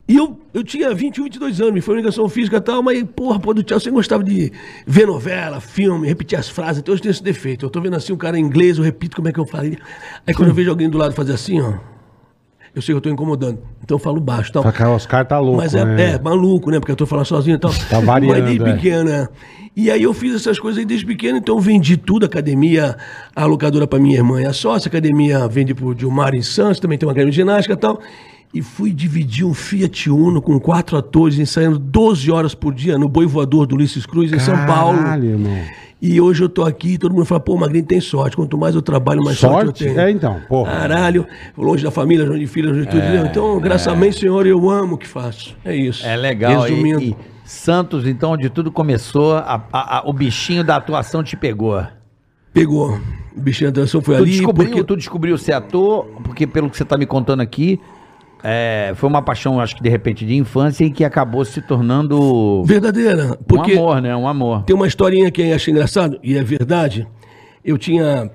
E 0.08 0.18
eu, 0.18 0.40
eu 0.54 0.64
tinha 0.64 0.94
21, 0.94 1.24
22 1.24 1.60
anos, 1.62 1.74
me 1.74 1.82
foi 1.82 1.96
ligação 1.96 2.30
física 2.30 2.58
e 2.58 2.62
tal, 2.62 2.84
mas, 2.84 3.02
porra, 3.16 3.40
pô, 3.40 3.56
do 3.56 3.64
teatro, 3.64 3.84
você 3.84 3.90
gostava 3.90 4.24
de 4.24 4.52
ver 4.86 5.08
novela, 5.08 5.60
filme, 5.60 6.08
repetir 6.08 6.38
as 6.38 6.48
frases, 6.48 6.80
até 6.80 6.92
hoje 6.92 7.02
tem 7.02 7.10
esse 7.10 7.24
defeito. 7.24 7.66
Eu 7.66 7.72
tô 7.72 7.82
vendo 7.82 7.96
assim, 7.96 8.14
um 8.14 8.18
cara 8.18 8.38
em 8.38 8.42
inglês, 8.44 8.78
eu 8.78 8.84
repito 8.84 9.16
como 9.16 9.30
é 9.30 9.32
que 9.32 9.40
eu 9.40 9.48
falei. 9.48 9.80
Aí 10.28 10.34
quando 10.36 10.50
eu 10.50 10.54
vejo 10.54 10.70
alguém 10.70 10.88
do 10.90 10.98
lado 11.00 11.16
fazer 11.16 11.34
assim, 11.34 11.60
ó, 11.60 11.74
eu 12.76 12.82
sei 12.82 12.94
que 12.94 12.98
eu 12.98 13.02
tô 13.02 13.10
incomodando, 13.10 13.60
então 13.82 13.96
eu 13.96 14.00
falo 14.00 14.20
baixo 14.20 14.52
tal. 14.52 14.72
Que 14.72 14.84
o 14.84 14.90
Oscar 14.92 15.26
tá 15.26 15.40
louco, 15.40 15.58
Mas 15.58 15.74
é, 15.74 15.86
né? 15.86 16.12
é, 16.16 16.20
maluco, 16.20 16.70
né? 16.70 16.80
Porque 16.80 16.92
eu 16.92 16.96
tô 16.96 17.06
falando 17.06 17.26
sozinho 17.26 17.56
e 17.56 17.60
tal. 17.60 17.72
Tá 17.90 18.02
variando, 18.02 18.34
Mas 18.34 18.44
desde 18.44 18.70
é. 18.70 18.74
pequeno, 18.74 19.10
é. 19.10 19.30
E 19.74 19.90
aí 19.90 20.04
eu 20.04 20.14
fiz 20.14 20.36
essas 20.36 20.60
coisas 20.60 20.80
aí 20.80 20.86
desde 20.86 21.06
pequeno, 21.06 21.38
então 21.38 21.56
eu 21.56 21.62
vendi 21.62 21.96
tudo, 21.96 22.26
academia, 22.26 22.98
a 23.34 23.46
locadora 23.46 23.88
pra 23.88 23.98
minha 23.98 24.18
irmã 24.18 24.42
e 24.42 24.46
a 24.46 24.52
sócia, 24.52 24.90
academia 24.90 25.48
vende 25.48 25.74
por 25.74 25.96
Dilmar 25.96 26.36
em 26.36 26.42
Santos, 26.42 26.80
também 26.80 26.98
tem 26.98 27.08
uma 27.08 27.14
academia 27.14 27.32
de 27.32 27.38
ginástica 27.38 27.74
e 27.74 27.78
tal. 27.78 28.02
E 28.54 28.62
fui 28.62 28.92
dividir 28.94 29.46
um 29.46 29.54
Fiat 29.54 30.10
Uno 30.10 30.42
com 30.42 30.58
quatro 30.60 30.96
atores, 30.98 31.38
ensaiando 31.38 31.78
12 31.78 32.32
horas 32.32 32.56
por 32.56 32.74
dia 32.74 32.98
no 32.98 33.10
Boi 33.10 33.26
Voador 33.26 33.66
do 33.68 33.76
Ulisses 33.76 34.06
Cruz, 34.06 34.32
em 34.32 34.40
São 34.40 34.56
Paulo. 34.66 34.98
Caralho, 34.98 35.26
irmão. 35.32 35.58
E 36.02 36.22
hoje 36.22 36.44
eu 36.44 36.50
tô 36.50 36.64
aqui 36.64 36.94
e 36.94 36.98
todo 36.98 37.14
mundo 37.14 37.26
fala, 37.26 37.40
pô, 37.40 37.58
Magrinho 37.58 37.84
tem 37.86 38.00
sorte. 38.00 38.36
Quanto 38.36 38.58
mais 38.58 38.76
eu 38.76 38.82
trabalho, 38.82 39.24
mais 39.24 39.38
sorte, 39.40 39.66
Sorte? 39.66 39.84
eu 39.86 39.90
tenho. 39.96 40.00
É, 40.00 40.12
então, 40.12 40.40
porra. 40.48 40.72
Caralho, 40.72 41.26
longe 41.58 41.84
da 41.84 41.92
família, 41.92 42.26
longe 42.26 42.40
de 42.42 42.48
filha, 42.48 42.70
longe 42.70 42.82
de 42.82 42.88
tudo. 42.88 43.00
entendeu? 43.00 43.26
Então, 43.26 43.60
graças 43.60 43.88
a 43.88 43.96
mim, 43.96 44.12
Senhor, 44.12 44.46
eu 44.46 44.70
amo 44.70 44.96
o 44.96 44.98
que 44.98 45.08
faço. 45.08 45.56
É 45.66 45.76
isso. 45.76 46.06
É 46.06 46.16
legal. 46.16 46.68
E, 46.68 46.70
Resumindo. 46.70 47.02
e 47.02 47.16
Santos, 47.44 48.08
então, 48.08 48.32
onde 48.34 48.50
tudo 48.50 48.72
começou, 48.72 49.34
a- 49.36 49.64
a- 49.72 49.98
a- 50.00 50.04
o 50.06 50.14
bichinho 50.14 50.64
da 50.64 50.76
atuação 50.78 51.24
te 51.24 51.36
pegou. 51.36 51.82
Pegou. 52.54 53.00
O 53.36 53.42
bichinho 53.42 53.72
da 53.72 53.82
atenção 53.82 54.02
foi 54.02 54.16
Tu 54.16 54.22
ali. 54.24 54.32
descobriu, 54.32 54.70
porque... 54.70 54.84
tu 54.84 54.96
descobriu 54.96 55.38
ser 55.38 55.54
ator, 55.54 56.06
porque 56.24 56.48
pelo 56.48 56.70
que 56.70 56.78
você 56.78 56.86
tá 56.86 56.98
me 56.98 57.06
contando 57.06 57.42
aqui, 57.42 57.80
é, 58.48 58.94
foi 58.94 59.10
uma 59.10 59.24
paixão, 59.24 59.60
acho 59.60 59.76
que 59.76 59.82
de 59.82 59.90
repente, 59.90 60.24
de 60.24 60.36
infância 60.36 60.86
e 60.86 60.92
que 60.92 61.04
acabou 61.04 61.44
se 61.44 61.62
tornando 61.62 62.64
Verdadeira. 62.64 63.36
Porque 63.48 63.74
um 63.74 63.80
amor, 63.80 64.02
né? 64.02 64.16
Um 64.16 64.28
amor. 64.28 64.64
tem 64.64 64.76
uma 64.76 64.86
historinha 64.86 65.32
que 65.32 65.42
eu 65.42 65.56
achei 65.56 65.74
engraçado, 65.74 66.20
e 66.22 66.38
é 66.38 66.44
verdade. 66.44 67.08
Eu 67.64 67.76
tinha 67.76 68.30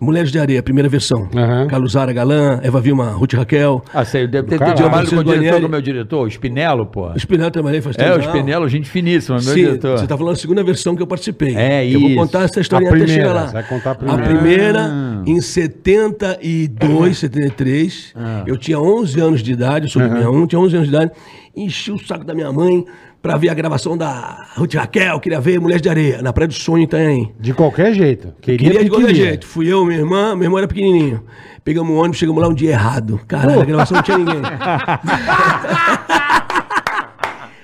Mulheres 0.00 0.30
de 0.32 0.38
Areia, 0.38 0.62
primeira 0.62 0.88
versão. 0.88 1.28
Aham. 1.34 1.66
Carlos 1.68 1.92
Zara 1.92 2.12
Galã, 2.12 2.58
Eva 2.62 2.80
Vilma, 2.80 3.10
Ruth 3.12 3.34
Raquel. 3.34 3.82
Ah, 3.94 4.04
sei, 4.04 4.26
deve 4.26 4.48
ter 4.48 4.58
trabalho 4.58 5.08
com 5.08 5.16
o 5.16 5.24
diretor, 5.24 5.64
o 5.64 5.68
meu 5.68 5.80
diretor, 5.80 6.26
o 6.26 6.30
Spinello, 6.30 6.84
pô. 6.86 7.08
O 7.12 7.18
Spinello 7.18 7.50
trabalhei 7.50 7.80
faz 7.80 7.96
É, 7.98 8.10
o 8.12 8.18
tempo. 8.18 8.28
Spinello, 8.28 8.68
gente 8.68 8.88
finíssima, 8.90 9.36
meu 9.36 9.44
Sim, 9.44 9.54
diretor. 9.54 9.98
você 9.98 10.06
tá 10.06 10.16
falando 10.18 10.34
da 10.34 10.40
segunda 10.40 10.62
versão 10.64 10.96
que 10.96 11.02
eu 11.02 11.06
participei. 11.06 11.54
É, 11.56 11.86
Eu 11.88 12.00
vou 12.00 12.08
isso. 12.10 12.18
contar 12.18 12.42
essa 12.42 12.60
historinha 12.60 12.90
A 12.90 12.94
até 12.96 13.06
chegar 13.06 13.32
lá. 13.32 13.46
você 13.46 13.52
vai 13.52 13.62
contar 13.62 13.90
a 13.92 13.94
primeira. 13.94 14.22
A 14.22 14.26
primeira, 14.28 14.80
Ah. 14.90 15.22
em 15.26 15.40
72, 15.40 17.18
73, 17.18 18.12
Ah. 18.16 18.42
eu 18.46 18.56
tinha 18.56 18.78
11 18.80 19.20
anos 19.20 19.42
de 19.42 19.52
idade, 19.52 19.86
eu 19.86 19.90
sou 19.90 20.02
do 20.02 20.08
61, 20.08 20.46
tinha 20.46 20.60
11 20.60 20.76
anos 20.76 20.88
de 20.88 20.94
idade, 20.94 21.12
enchi 21.56 21.92
o 21.92 21.98
saco 22.04 22.24
da 22.24 22.34
minha 22.34 22.52
mãe 22.52 22.84
pra 23.24 23.36
ver 23.38 23.48
a 23.48 23.54
gravação 23.54 23.96
da 23.96 24.48
Ruth 24.54 24.74
Raquel, 24.74 25.18
queria 25.18 25.40
ver 25.40 25.58
Mulheres 25.58 25.80
de 25.80 25.88
Areia, 25.88 26.20
na 26.20 26.30
Praia 26.30 26.46
do 26.46 26.52
Sonho, 26.52 26.80
em 26.80 26.84
Itanhaém. 26.84 27.32
De 27.40 27.54
qualquer 27.54 27.94
jeito. 27.94 28.34
Queria, 28.38 28.58
Queria 28.68 28.84
de 28.84 28.90
qualquer 28.90 29.14
jeito. 29.14 29.46
Fui 29.46 29.66
eu, 29.66 29.82
minha 29.86 29.98
irmã, 29.98 30.36
meu 30.36 30.44
irmão 30.44 30.58
era 30.58 30.68
pequenininho. 30.68 31.24
Pegamos 31.64 31.90
um 31.90 31.96
ônibus, 31.96 32.18
chegamos 32.18 32.42
lá 32.42 32.48
um 32.50 32.52
dia 32.52 32.72
errado. 32.72 33.18
Caralho, 33.26 33.62
a 33.62 33.64
gravação 33.64 33.96
não 33.96 34.02
tinha 34.02 34.18
ninguém. 34.18 34.36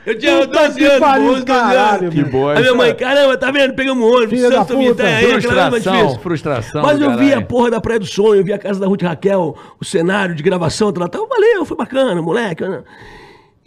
eu 0.06 0.18
tinha 0.18 0.46
Puta 0.46 0.62
12 0.62 0.78
que 0.78 0.84
anos, 0.86 0.98
pariu, 0.98 1.24
11, 1.24 1.34
12 1.34 1.44
caralho, 1.44 2.02
anos. 2.04 2.14
Que 2.14 2.24
boa. 2.24 2.54
Aí 2.54 2.60
minha 2.62 2.74
mãe, 2.74 2.94
caramba, 2.94 3.36
tá 3.36 3.50
vendo? 3.50 3.74
Pegamos 3.74 4.02
um 4.02 4.10
ônibus, 4.10 4.40
coisa 4.40 4.64
mais 5.70 5.84
Frustração, 5.84 6.18
frustração. 6.20 6.82
Mas 6.82 6.98
eu 6.98 7.18
vi 7.18 7.34
a 7.34 7.42
porra 7.42 7.70
da 7.70 7.82
Praia 7.82 8.00
do 8.00 8.06
Sonho, 8.06 8.36
eu 8.36 8.44
vi 8.44 8.54
a 8.54 8.58
casa 8.58 8.80
da 8.80 8.86
Ruth 8.86 9.02
Raquel, 9.02 9.54
o 9.78 9.84
cenário 9.84 10.34
de 10.34 10.42
gravação, 10.42 10.90
tal, 10.90 11.06
tal. 11.06 11.28
Valeu, 11.28 11.66
foi 11.66 11.76
bacana, 11.76 12.22
moleque. 12.22 12.64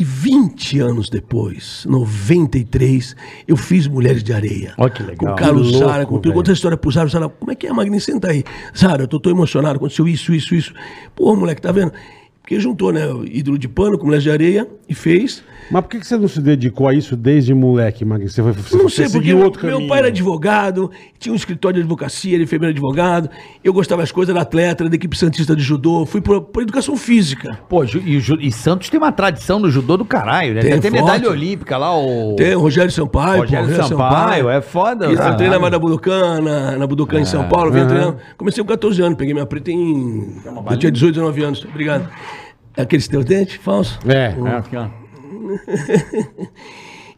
E 0.03 0.05
20 0.05 0.81
anos 0.81 1.09
depois, 1.09 1.85
93, 1.87 3.15
eu 3.47 3.55
fiz 3.55 3.87
Mulheres 3.87 4.21
de 4.21 4.33
Areia. 4.33 4.73
Ó, 4.77 4.89
que 4.89 5.01
legal. 5.01 5.17
Com 5.17 5.27
o 5.27 5.35
Carlos 5.35 5.67
Que 5.67 5.73
louco, 5.75 5.87
Zara, 5.87 6.05
com 6.05 6.19
tudo. 6.19 6.41
essa 6.41 6.51
história 6.51 6.77
pro 6.77 6.91
Zara. 6.91 7.07
O 7.07 7.09
Zara, 7.09 7.29
como 7.29 7.51
é 7.53 7.55
que 7.55 7.67
é, 7.67 7.71
Magni? 7.71 8.01
Senta 8.01 8.27
aí. 8.31 8.43
Zara, 8.77 9.03
eu 9.03 9.07
tô, 9.07 9.17
tô 9.17 9.29
emocionado, 9.29 9.77
aconteceu 9.77 10.05
isso, 10.05 10.33
isso, 10.33 10.53
isso. 10.55 10.73
Pô, 11.15 11.33
moleque, 11.37 11.61
tá 11.61 11.71
vendo? 11.71 11.93
Porque 12.41 12.59
juntou, 12.59 12.91
né? 12.91 13.03
Ídolo 13.31 13.57
de 13.57 13.69
pano 13.69 13.97
com 13.97 14.07
mulher 14.07 14.19
de 14.19 14.29
areia 14.29 14.67
e 14.89 14.93
fez. 14.93 15.41
Mas 15.71 15.81
por 15.81 15.89
que 15.89 16.03
você 16.05 16.17
não 16.17 16.27
se 16.27 16.41
dedicou 16.41 16.87
a 16.87 16.93
isso 16.93 17.15
desde 17.15 17.53
moleque, 17.53 18.03
Magrinho? 18.05 18.29
Você, 18.29 18.41
foi, 18.41 18.51
você, 18.51 18.77
Não 18.77 18.89
sei, 18.89 19.09
porque 19.09 19.33
meu, 19.33 19.43
outro 19.43 19.65
meu 19.65 19.73
caminho. 19.75 19.89
pai 19.89 19.99
era 19.99 20.07
advogado, 20.07 20.91
tinha 21.19 21.33
um 21.33 21.35
escritório 21.35 21.75
de 21.75 21.81
advocacia, 21.81 22.35
ele 22.35 22.45
foi 22.45 22.59
meu 22.59 22.69
advogado. 22.69 23.29
Eu 23.63 23.73
gostava 23.73 24.01
das 24.01 24.11
coisas, 24.11 24.33
era 24.33 24.41
atleta, 24.41 24.83
era 24.83 24.89
da 24.89 24.95
equipe 24.95 25.17
santista 25.17 25.55
de 25.55 25.63
judô. 25.63 26.05
Fui 26.05 26.21
por, 26.21 26.41
por 26.41 26.63
educação 26.63 26.95
física. 26.97 27.59
Pô, 27.69 27.83
e, 27.83 28.17
e 28.41 28.51
Santos 28.51 28.89
tem 28.89 28.99
uma 28.99 29.11
tradição 29.11 29.59
no 29.59 29.69
judô 29.69 29.97
do 29.97 30.05
caralho, 30.05 30.53
né? 30.53 30.61
Tem, 30.61 30.69
Tem, 30.71 30.79
até 30.79 30.89
medalha 30.89 31.29
olímpica 31.29 31.77
lá, 31.77 31.97
o. 31.97 32.35
Tem 32.35 32.55
o 32.55 32.59
Rogério 32.59 32.91
Sampaio, 32.91 33.41
Rogério 33.41 33.75
Sampaio, 33.87 34.49
é 34.49 34.61
foda, 34.61 35.05
Eu 35.05 35.15
caralho. 35.15 35.37
treinava 35.37 35.69
na 35.69 35.79
Budokan, 35.79 36.41
na, 36.41 36.77
na 36.77 36.87
Budokan 36.87 37.19
em 37.21 37.25
São 37.25 37.47
Paulo, 37.47 37.71
vinha 37.71 37.85
treinando. 37.85 38.17
Comecei 38.37 38.63
com 38.63 38.67
14 38.69 39.01
anos, 39.01 39.17
peguei 39.17 39.33
minha 39.33 39.45
preta 39.45 39.71
em. 39.71 40.37
Eu 40.69 40.77
tinha 40.77 40.91
18, 40.91 41.13
19 41.15 41.43
anos. 41.43 41.65
Obrigado. 41.65 42.09
É 42.75 42.81
Aqueles 42.81 43.07
teus 43.07 43.23
dentes, 43.23 43.55
falso? 43.61 43.99
É. 44.07 44.33
É, 44.35 44.57
aqui, 44.57 44.75
ó. 44.75 44.87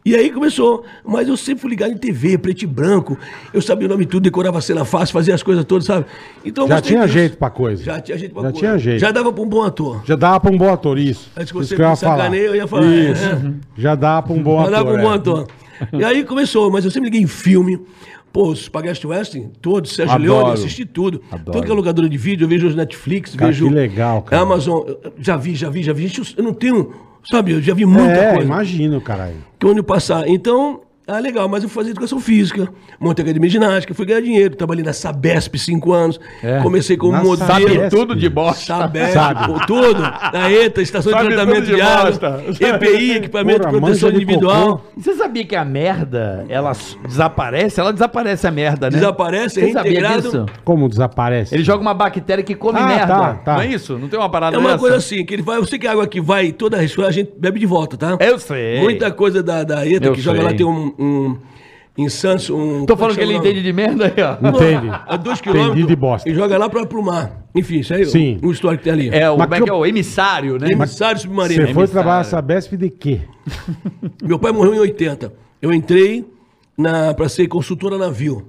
E 0.04 0.14
aí 0.14 0.30
começou. 0.30 0.84
Mas 1.04 1.26
eu 1.26 1.36
sempre 1.36 1.62
fui 1.62 1.70
ligado 1.70 1.90
em 1.90 1.96
TV, 1.96 2.38
preto 2.38 2.62
e 2.62 2.66
branco. 2.66 3.18
Eu 3.52 3.60
sabia 3.60 3.86
o 3.88 3.90
nome 3.90 4.04
de 4.04 4.10
tudo, 4.12 4.22
decorava 4.22 4.58
a 4.58 4.60
cena 4.60 4.84
fácil, 4.84 5.12
fazia 5.12 5.34
as 5.34 5.42
coisas 5.42 5.64
todas, 5.64 5.84
sabe? 5.84 6.06
Então 6.44 6.68
Já 6.68 6.80
tinha 6.80 7.08
jeito 7.08 7.36
pra 7.36 7.50
coisa. 7.50 7.82
Já 7.82 8.00
tinha 8.00 8.16
jeito 8.16 8.32
pra 8.32 8.42
Já 8.44 8.50
coisa. 8.52 8.58
tinha 8.66 8.78
jeito. 8.78 9.00
Já 9.00 9.10
dava 9.10 9.32
pra 9.32 9.42
um 9.42 9.48
bom 9.48 9.64
ator. 9.64 10.02
Já 10.06 10.14
dava 10.14 10.38
pra 10.38 10.50
um 10.52 10.56
bom 10.56 10.72
ator, 10.72 10.96
isso. 10.96 11.28
Antes 11.36 11.50
que 11.50 11.58
Isso 11.58 11.68
você 11.70 11.74
que 11.74 11.82
eu 11.82 11.86
ia 11.86 11.90
me 11.90 11.96
falar. 11.96 12.16
sacaneie, 12.18 12.44
eu 12.44 12.54
ia 12.54 12.66
falar, 12.68 12.86
Isso. 12.86 13.24
é. 13.24 13.52
Já 13.76 13.94
dava 13.96 14.22
pra 14.28 14.32
um 14.36 14.42
bom 14.42 14.54
Já 14.58 14.62
ator. 14.62 14.70
dava 14.72 14.90
pra 14.92 15.00
um 15.00 15.02
bom 15.02 15.12
é. 15.12 15.16
ator. 15.16 15.46
E 15.92 16.04
aí 16.04 16.24
começou, 16.24 16.70
mas 16.70 16.84
eu 16.84 16.90
sempre 16.92 17.06
liguei 17.10 17.22
em 17.22 17.26
filme. 17.26 17.80
Pô, 18.32 18.50
os 18.50 18.60
Spaghetti 18.66 19.06
Western, 19.08 19.50
todos, 19.60 19.92
Sérgio 19.92 20.14
Adoro. 20.14 20.32
Leone, 20.44 20.52
assisti 20.52 20.84
tudo. 20.84 21.20
Tudo 21.46 21.64
que 21.64 21.70
é 21.72 21.74
locadora 21.74 22.08
de 22.08 22.16
vídeo, 22.16 22.44
eu 22.44 22.48
vejo 22.48 22.68
os 22.68 22.76
Netflix, 22.76 23.34
Cara, 23.34 23.50
vejo. 23.50 23.66
que 23.66 23.74
legal, 23.74 24.22
cara. 24.22 24.40
Amazon, 24.42 24.82
já 25.18 25.36
vi, 25.36 25.54
já 25.56 25.68
vi, 25.68 25.82
já 25.82 25.92
vi. 25.92 26.06
Gente, 26.06 26.32
eu 26.38 26.44
não 26.44 26.54
tenho. 26.54 26.92
Sabe, 27.30 27.52
eu 27.52 27.60
já 27.62 27.74
vi 27.74 27.84
muita 27.84 28.12
É, 28.12 28.32
coisa. 28.34 28.44
imagino, 28.46 29.00
caralho. 29.00 29.36
que 29.58 29.66
onde 29.66 29.82
passar. 29.82 30.28
Então, 30.28 30.80
ah, 31.08 31.18
legal, 31.20 31.48
mas 31.48 31.62
eu 31.62 31.68
fazia 31.68 31.92
educação 31.92 32.18
física, 32.20 32.68
montei 32.98 33.22
academia 33.24 33.48
de 33.48 33.52
ginástica, 33.54 33.94
fui 33.94 34.04
ganhar 34.06 34.20
dinheiro, 34.20 34.56
trabalhei 34.56 34.84
na 34.84 34.92
Sabesp 34.92 35.56
cinco 35.58 35.92
anos, 35.92 36.18
É. 36.42 36.60
comecei 36.60 36.96
como 36.96 37.12
modelo. 37.22 37.36
Sabe 37.46 37.88
tudo 37.90 38.16
de 38.16 38.28
bosta. 38.28 38.64
Sabesp, 38.76 39.12
Sabe. 39.12 39.46
pô, 39.46 39.66
tudo. 39.66 40.00
Na 40.00 40.50
ETA, 40.50 40.82
estação 40.82 41.12
Sabe 41.12 41.28
de 41.28 41.34
tratamento 41.34 41.66
de 41.66 41.74
de 41.76 41.80
água. 41.80 42.42
EPI, 42.60 43.10
equipamento 43.16 43.60
Porra, 43.60 43.72
de 43.72 43.80
proteção 43.80 44.10
de 44.10 44.16
individual. 44.16 44.78
cocô. 44.78 44.82
Você 44.96 45.14
sabia 45.14 45.44
que 45.44 45.54
a 45.54 45.64
merda, 45.64 46.44
ela 46.48 46.72
desaparece? 47.06 47.80
Ela 47.80 47.92
desaparece 47.92 48.46
a 48.46 48.50
merda, 48.50 48.90
né? 48.90 48.98
Desaparece, 48.98 49.60
é 49.60 49.66
Você 49.66 49.72
sabia 49.72 49.90
reintegrado. 49.92 50.22
disso? 50.22 50.46
Como 50.64 50.88
desaparece? 50.88 51.54
Ele 51.54 51.62
joga 51.64 51.80
uma 51.82 51.94
bactéria 51.94 52.42
que 52.42 52.54
come 52.54 52.78
Ah, 52.78 52.86
merda. 52.86 53.06
tá, 53.06 53.34
tá. 53.34 53.54
Não 53.54 53.60
é 53.60 53.66
isso? 53.68 53.98
Não 53.98 54.08
tem 54.08 54.18
uma 54.18 54.28
parada 54.30 54.56
É 54.56 54.58
uma 54.58 54.70
dessa? 54.70 54.78
coisa 54.80 54.96
assim, 54.96 55.24
que 55.24 55.34
ele 55.34 55.42
vai, 55.42 55.58
eu 55.58 55.64
sei 55.64 55.78
que 55.78 55.86
a 55.86 55.92
água 55.92 56.06
que 56.06 56.20
vai 56.20 56.52
toda 56.52 56.76
a 56.78 56.80
a 56.80 57.10
gente 57.10 57.32
bebe 57.38 57.58
de 57.60 57.66
volta, 57.66 57.96
tá? 57.96 58.16
Eu 58.20 58.38
sei. 58.38 58.80
Muita 58.80 59.10
coisa 59.10 59.42
da, 59.42 59.62
da 59.64 59.86
ETA 59.86 60.06
Eu 60.06 60.12
que 60.12 60.20
joga 60.20 60.38
sei. 60.38 60.46
lá, 60.46 60.54
tem 60.54 60.64
um, 60.66 60.92
um 60.98 61.36
em 61.98 62.10
Santos, 62.10 62.50
um... 62.50 62.84
Tô 62.84 62.94
falando 62.94 63.16
que 63.16 63.22
ele 63.22 63.34
entende 63.34 63.62
de 63.62 63.72
merda 63.72 64.06
aí, 64.06 64.22
ó. 64.22 64.48
Entende? 64.48 64.90
A 64.90 65.16
dois 65.16 65.38
Entendi 65.38 65.56
quilômetros 65.58 65.86
de 65.86 65.96
bosta. 65.96 66.28
e 66.28 66.34
joga 66.34 66.58
lá 66.58 66.68
para 66.68 66.84
pro 66.84 67.02
mar. 67.02 67.46
Enfim, 67.54 67.78
isso 67.78 67.94
aí 67.94 68.04
Sim. 68.04 68.38
o, 68.42 68.48
o 68.48 68.52
histórico 68.52 68.82
que 68.82 68.90
tem 68.90 68.92
ali. 68.92 69.08
É, 69.08 69.30
o, 69.30 69.38
Mas 69.38 69.50
é 69.50 69.62
que 69.62 69.70
é 69.70 69.72
o 69.72 69.86
emissário, 69.86 70.58
né? 70.58 70.72
Emissário 70.72 71.18
submarino. 71.18 71.62
Você 71.62 71.72
foi 71.72 71.84
emissário. 71.84 71.92
trabalhar 71.92 72.18
na 72.18 72.24
Sabesp 72.24 72.76
de 72.76 72.90
quê? 72.90 73.20
Meu 74.22 74.38
pai 74.38 74.52
morreu 74.52 74.74
em 74.74 74.78
80. 74.80 75.32
Eu 75.62 75.72
entrei 75.72 76.26
na 76.76 77.14
para 77.14 77.30
ser 77.30 77.48
consultora 77.48 77.96
navio. 77.96 78.46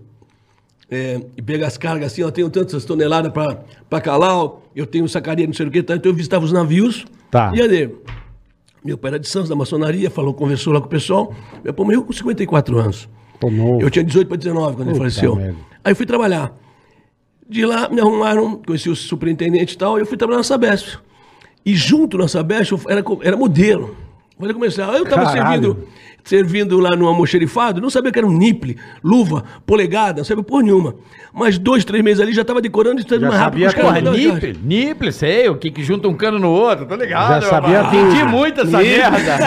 É, 0.92 1.22
e 1.38 1.42
pegar 1.42 1.68
as 1.68 1.78
cargas 1.78 2.12
assim, 2.14 2.22
eu 2.22 2.32
tenho 2.32 2.50
tantas 2.50 2.86
toneladas 2.86 3.32
para 3.32 4.02
Calau, 4.02 4.64
eu 4.74 4.86
tenho 4.86 5.08
sacaria, 5.08 5.46
não 5.46 5.54
sei 5.54 5.68
o 5.68 5.72
que, 5.72 5.84
tá? 5.84 5.96
então 5.96 6.10
eu 6.10 6.16
visitava 6.16 6.46
os 6.46 6.52
navios. 6.54 7.06
Tá. 7.30 7.52
E 7.54 7.62
ali, 7.62 7.94
meu 8.88 8.98
pai 8.98 9.10
era 9.10 9.20
de 9.20 9.28
Santos, 9.28 9.50
da 9.50 9.56
maçonaria, 9.56 10.10
falou, 10.10 10.34
conversou 10.34 10.72
lá 10.72 10.80
com 10.80 10.88
o 10.88 10.90
pessoal. 10.90 11.34
Meu 11.62 11.74
pai 11.74 11.86
morreu 11.86 12.04
com 12.04 12.14
54 12.14 12.80
anos. 12.80 13.10
Eu 13.82 13.90
tinha 13.92 14.04
18 14.04 14.28
para 14.30 14.38
19 14.38 14.78
quando 14.78 14.88
ele 14.88 14.98
Puta 14.98 14.98
faleceu. 14.98 15.36
merda. 15.36 15.58
Aí 15.84 15.92
eu 15.92 15.96
fui 15.96 16.06
trabalhar. 16.06 16.56
De 17.50 17.66
lá 17.66 17.90
me 17.90 18.00
arrumaram, 18.00 18.62
conheci 18.66 18.90
o 18.90 18.96
superintendente 18.96 19.76
e 19.76 19.78
tal, 19.78 19.98
e 19.98 20.02
eu 20.02 20.06
fui 20.06 20.18
trabalhar 20.18 20.38
na 20.38 20.44
Sabesp. 20.44 20.98
E 21.66 21.76
junto 21.76 22.18
na 22.18 22.28
Sabesp 22.30 22.72
eu 22.72 22.80
era, 22.88 23.04
era 23.24 23.36
modelo. 23.38 23.96
Falei 24.40 24.54
comercial. 24.54 24.92
Aí 24.92 25.00
eu 25.00 25.06
tava 25.06 25.26
Caralho. 25.34 25.42
servindo, 25.74 25.88
servindo 26.24 26.80
lá 26.80 26.96
no 26.96 27.08
almoxerifado, 27.08 27.82
não 27.82 27.90
sabia 27.90 28.12
que 28.12 28.20
era 28.20 28.28
um 28.28 28.38
niple, 28.38 28.78
luva, 29.04 29.44
polegada, 29.66 30.18
não 30.18 30.24
sabia 30.26 30.44
por 30.44 30.62
nenhuma. 30.62 30.94
Mas 31.34 31.58
dois, 31.58 31.84
três 31.84 32.04
meses 32.04 32.20
ali 32.22 32.34
já 32.34 32.44
tava 32.46 32.62
decorando 32.62 33.00
e 33.00 33.04
estava 33.04 33.22
Já 33.22 33.28
mais 33.30 33.40
rápido 33.42 33.70
sabia. 33.70 33.84
Porra, 33.84 34.02
Não, 34.02 34.12
nipple, 34.14 34.60
nipple, 34.64 35.12
sei, 35.12 35.50
o 35.50 35.56
que, 35.58 35.72
que 35.72 35.84
junta 35.84 36.08
um 36.08 36.14
cano 36.14 36.38
no 36.38 36.50
outro, 36.52 36.86
tá 36.86 36.96
ligado? 36.96 37.42
Já 37.42 37.50
sabia 37.50 37.78
Eu 37.78 37.84
tudo. 37.86 37.96
Entendi 37.98 38.24
muito 38.26 38.62
essa 38.62 38.78
Nipple. 38.78 38.98
merda. 38.98 39.38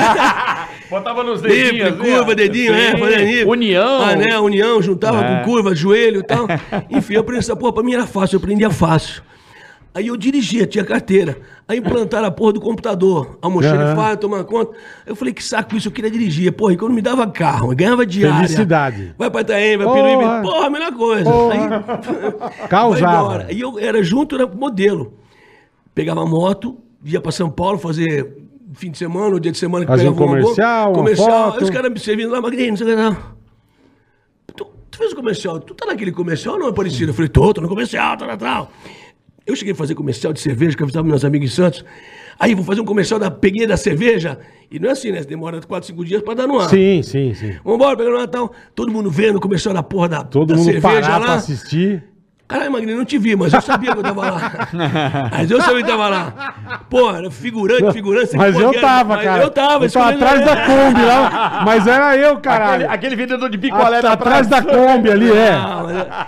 Botava 0.90 1.22
nos 1.22 1.40
dedinhos. 1.40 1.72
Niple, 1.72 1.82
assim, 1.88 1.96
curva, 2.16 2.34
dedinho, 2.34 2.74
é, 2.74 2.96
fazia 2.96 3.18
niple. 3.24 3.44
União. 3.44 4.02
Ah, 4.02 4.16
né, 4.16 4.38
união, 4.40 4.82
juntava 4.82 5.20
É. 5.24 5.38
com 5.38 5.44
curva, 5.50 5.72
joelho 5.74 6.18
e 6.20 6.24
tal. 6.24 6.46
Enfim, 6.90 7.14
eu 7.14 7.20
aprendi 7.20 7.38
essa 7.38 7.54
porra, 7.54 7.72
pra 7.74 7.82
mim 7.84 7.94
era 7.94 8.06
fácil, 8.08 8.36
eu 8.36 8.40
aprendia 8.40 8.70
fácil. 8.70 9.22
Aí 9.92 10.06
eu 10.06 10.16
dirigia, 10.16 10.66
tinha 10.66 10.84
carteira. 10.84 11.38
Aí 11.66 11.78
implantaram 11.78 12.28
a 12.28 12.30
porra 12.30 12.52
do 12.52 12.60
computador, 12.60 13.38
almoxerifado, 13.42 14.00
Aham. 14.00 14.16
tomar 14.16 14.44
conta. 14.44 14.76
Eu 15.04 15.16
falei, 15.16 15.34
que 15.34 15.42
saco 15.42 15.76
isso, 15.76 15.88
eu 15.88 15.92
queria 15.92 16.10
dirigir. 16.10 16.52
Porra, 16.52 16.74
e 16.74 16.76
quando 16.76 16.92
me 16.94 17.02
dava 17.02 17.26
carro, 17.26 17.72
eu 17.72 17.76
ganhava 17.76 18.06
diária. 18.06 18.36
Felicidade. 18.36 19.14
Vai 19.18 19.28
pra 19.28 19.40
Itaém, 19.40 19.76
vai 19.76 19.86
Porra. 19.86 20.02
Piruíbe. 20.02 20.42
Porra, 20.42 20.66
a 20.66 20.70
melhor 20.70 20.92
coisa. 20.92 21.24
Porra. 21.24 21.54
Aí, 21.54 22.68
Causava. 22.68 23.52
E 23.52 23.60
eu 23.60 23.78
era 23.78 24.00
junto, 24.02 24.36
era 24.36 24.46
modelo. 24.46 25.14
Pegava 25.92 26.24
moto, 26.24 26.78
ia 27.04 27.20
pra 27.20 27.32
São 27.32 27.50
Paulo 27.50 27.76
fazer 27.78 28.36
fim 28.74 28.92
de 28.92 28.98
semana, 28.98 29.34
ou 29.34 29.40
dia 29.40 29.50
de 29.50 29.58
semana 29.58 29.84
que 29.84 29.90
Fazia 29.90 30.08
um 30.08 30.14
pegava 30.14 30.30
comercial, 30.30 30.92
comercial. 30.92 31.54
Aí 31.54 31.64
os 31.64 31.70
caras 31.70 31.92
me 31.92 31.98
servindo 31.98 32.30
lá, 32.30 32.40
Magrinho, 32.40 32.70
não 32.70 32.76
sei 32.76 32.86
o 32.86 32.90
que 32.90 32.96
não. 32.96 33.16
Tu, 34.56 34.66
fez 34.96 35.12
o 35.12 35.16
comercial, 35.16 35.58
tu 35.58 35.74
tá 35.74 35.86
naquele 35.86 36.12
comercial 36.12 36.54
ou 36.54 36.60
não, 36.60 36.68
Aparecido? 36.68 37.10
Eu 37.10 37.14
falei, 37.14 37.28
tô, 37.28 37.52
tô 37.52 37.60
no 37.60 37.68
comercial, 37.68 38.16
tal, 38.16 38.28
tal, 38.28 38.38
tal. 38.38 38.72
Eu 39.46 39.56
cheguei 39.56 39.72
a 39.72 39.76
fazer 39.76 39.94
comercial 39.94 40.32
de 40.32 40.40
cerveja, 40.40 40.76
que 40.76 40.82
eu 40.82 40.84
avisava 40.84 41.06
meus 41.06 41.24
amigos 41.24 41.50
em 41.50 41.54
Santos. 41.54 41.84
Aí, 42.38 42.54
vou 42.54 42.64
fazer 42.64 42.80
um 42.80 42.84
comercial 42.84 43.18
da 43.20 43.30
peguei 43.30 43.66
da 43.66 43.76
cerveja. 43.76 44.38
E 44.70 44.78
não 44.78 44.88
é 44.88 44.92
assim, 44.92 45.10
né? 45.12 45.22
Demora 45.22 45.60
4, 45.60 45.88
5 45.88 46.04
dias 46.04 46.22
pra 46.22 46.32
dar 46.34 46.46
no 46.46 46.58
ar. 46.58 46.70
Sim, 46.70 47.02
sim, 47.02 47.34
sim. 47.34 47.56
Vambora, 47.64 47.96
pegando 47.96 48.16
o 48.16 48.18
Natal. 48.18 48.52
Todo 48.74 48.90
mundo 48.92 49.10
vendo 49.10 49.36
o 49.36 49.40
comercial 49.40 49.74
da 49.74 49.82
porra 49.82 50.08
da, 50.08 50.24
Todo 50.24 50.48
da 50.48 50.56
mundo 50.56 50.64
cerveja 50.64 51.00
parar 51.00 51.18
lá. 51.18 51.24
pra 51.26 51.34
assistir. 51.34 52.02
Caralho, 52.50 52.72
Magrinho, 52.72 52.96
não 52.98 53.04
te 53.04 53.16
vi, 53.16 53.36
mas 53.36 53.52
eu 53.52 53.60
sabia 53.62 53.92
que 53.92 53.98
eu 53.98 54.02
tava 54.02 54.28
lá. 54.28 54.68
mas 55.30 55.48
eu 55.50 55.60
sabia 55.62 55.82
que 55.84 55.88
tava 55.88 56.08
lá. 56.08 56.54
Pô, 56.90 57.08
era 57.14 57.30
figurante, 57.30 57.92
figurante. 57.92 58.36
Mas 58.36 58.58
eu 58.58 58.72
tava, 58.80 59.14
mas 59.14 59.24
cara. 59.24 59.42
Eu 59.44 59.50
tava, 59.50 59.74
Eu 59.74 59.78
tô 59.80 59.86
escolhendo- 59.86 60.24
atrás 60.24 60.44
da 60.44 60.56
Kombi 60.66 61.00
lá. 61.02 61.62
Mas 61.64 61.86
era 61.86 62.16
eu, 62.16 62.30
Aquele, 62.30 62.40
caralho. 62.42 62.90
aquele 62.90 63.14
vendedor 63.16 63.48
de 63.48 63.56
picolé 63.56 63.98
A- 63.98 64.00
da 64.00 64.12
Atrás 64.14 64.48
da 64.48 64.60
Kombi 64.62 65.10
ali, 65.12 65.30
é. 65.30 65.50
Ah, 65.52 65.82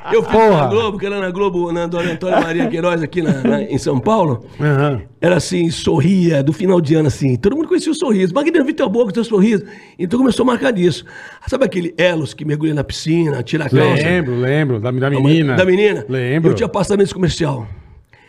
mas 0.05 0.15
eu 0.15 0.23
Porra. 0.23 0.63
na 0.63 0.67
Globo, 0.67 0.99
que 0.99 1.07
era 1.07 1.19
na 1.21 1.31
Globo, 1.31 1.73
na 1.73 1.87
Dona 1.89 2.13
Antônia 2.13 2.41
Maria 2.41 2.69
Queiroz, 2.69 3.03
aqui 3.03 3.21
na- 3.21 3.43
na- 3.43 3.63
em 3.63 3.79
São 3.79 3.99
Paulo. 3.99 4.47
Aham. 4.61 5.03
Era 5.21 5.37
assim, 5.37 5.71
sorria, 5.71 6.43
do 6.43 6.53
final 6.53 6.81
de 6.81 6.95
ano, 6.97 7.07
assim. 7.07 7.37
Todo 7.37 7.55
mundo 7.57 7.69
conhecia 7.69 7.93
o 7.93 7.95
sorriso. 7.95 8.35
Magrinho, 8.35 8.65
vi 8.65 8.73
teu 8.73 8.89
boca, 8.89 9.13
teu 9.13 9.23
sorriso. 9.25 9.65
Então 9.97 10.19
começou 10.19 10.43
a 10.43 10.47
marcar 10.47 10.73
disso. 10.73 11.05
Sabe 11.47 11.65
aquele 11.65 11.95
Elos 11.97 12.35
que 12.35 12.45
mergulha 12.45 12.75
na 12.75 12.83
piscina, 12.83 13.41
tira 13.43 13.67
a 13.67 13.71
calça? 13.71 14.03
Lembro, 14.03 14.35
lembro. 14.37 14.81
Da, 14.81 14.91
da 14.91 15.09
menina. 15.11 15.55
Da 15.55 15.65
menina? 15.65 16.05
Lembro. 16.13 16.51
Eu 16.51 16.55
tinha 16.55 16.69
passado 16.69 16.99
nesse 16.99 17.15
comercial. 17.15 17.67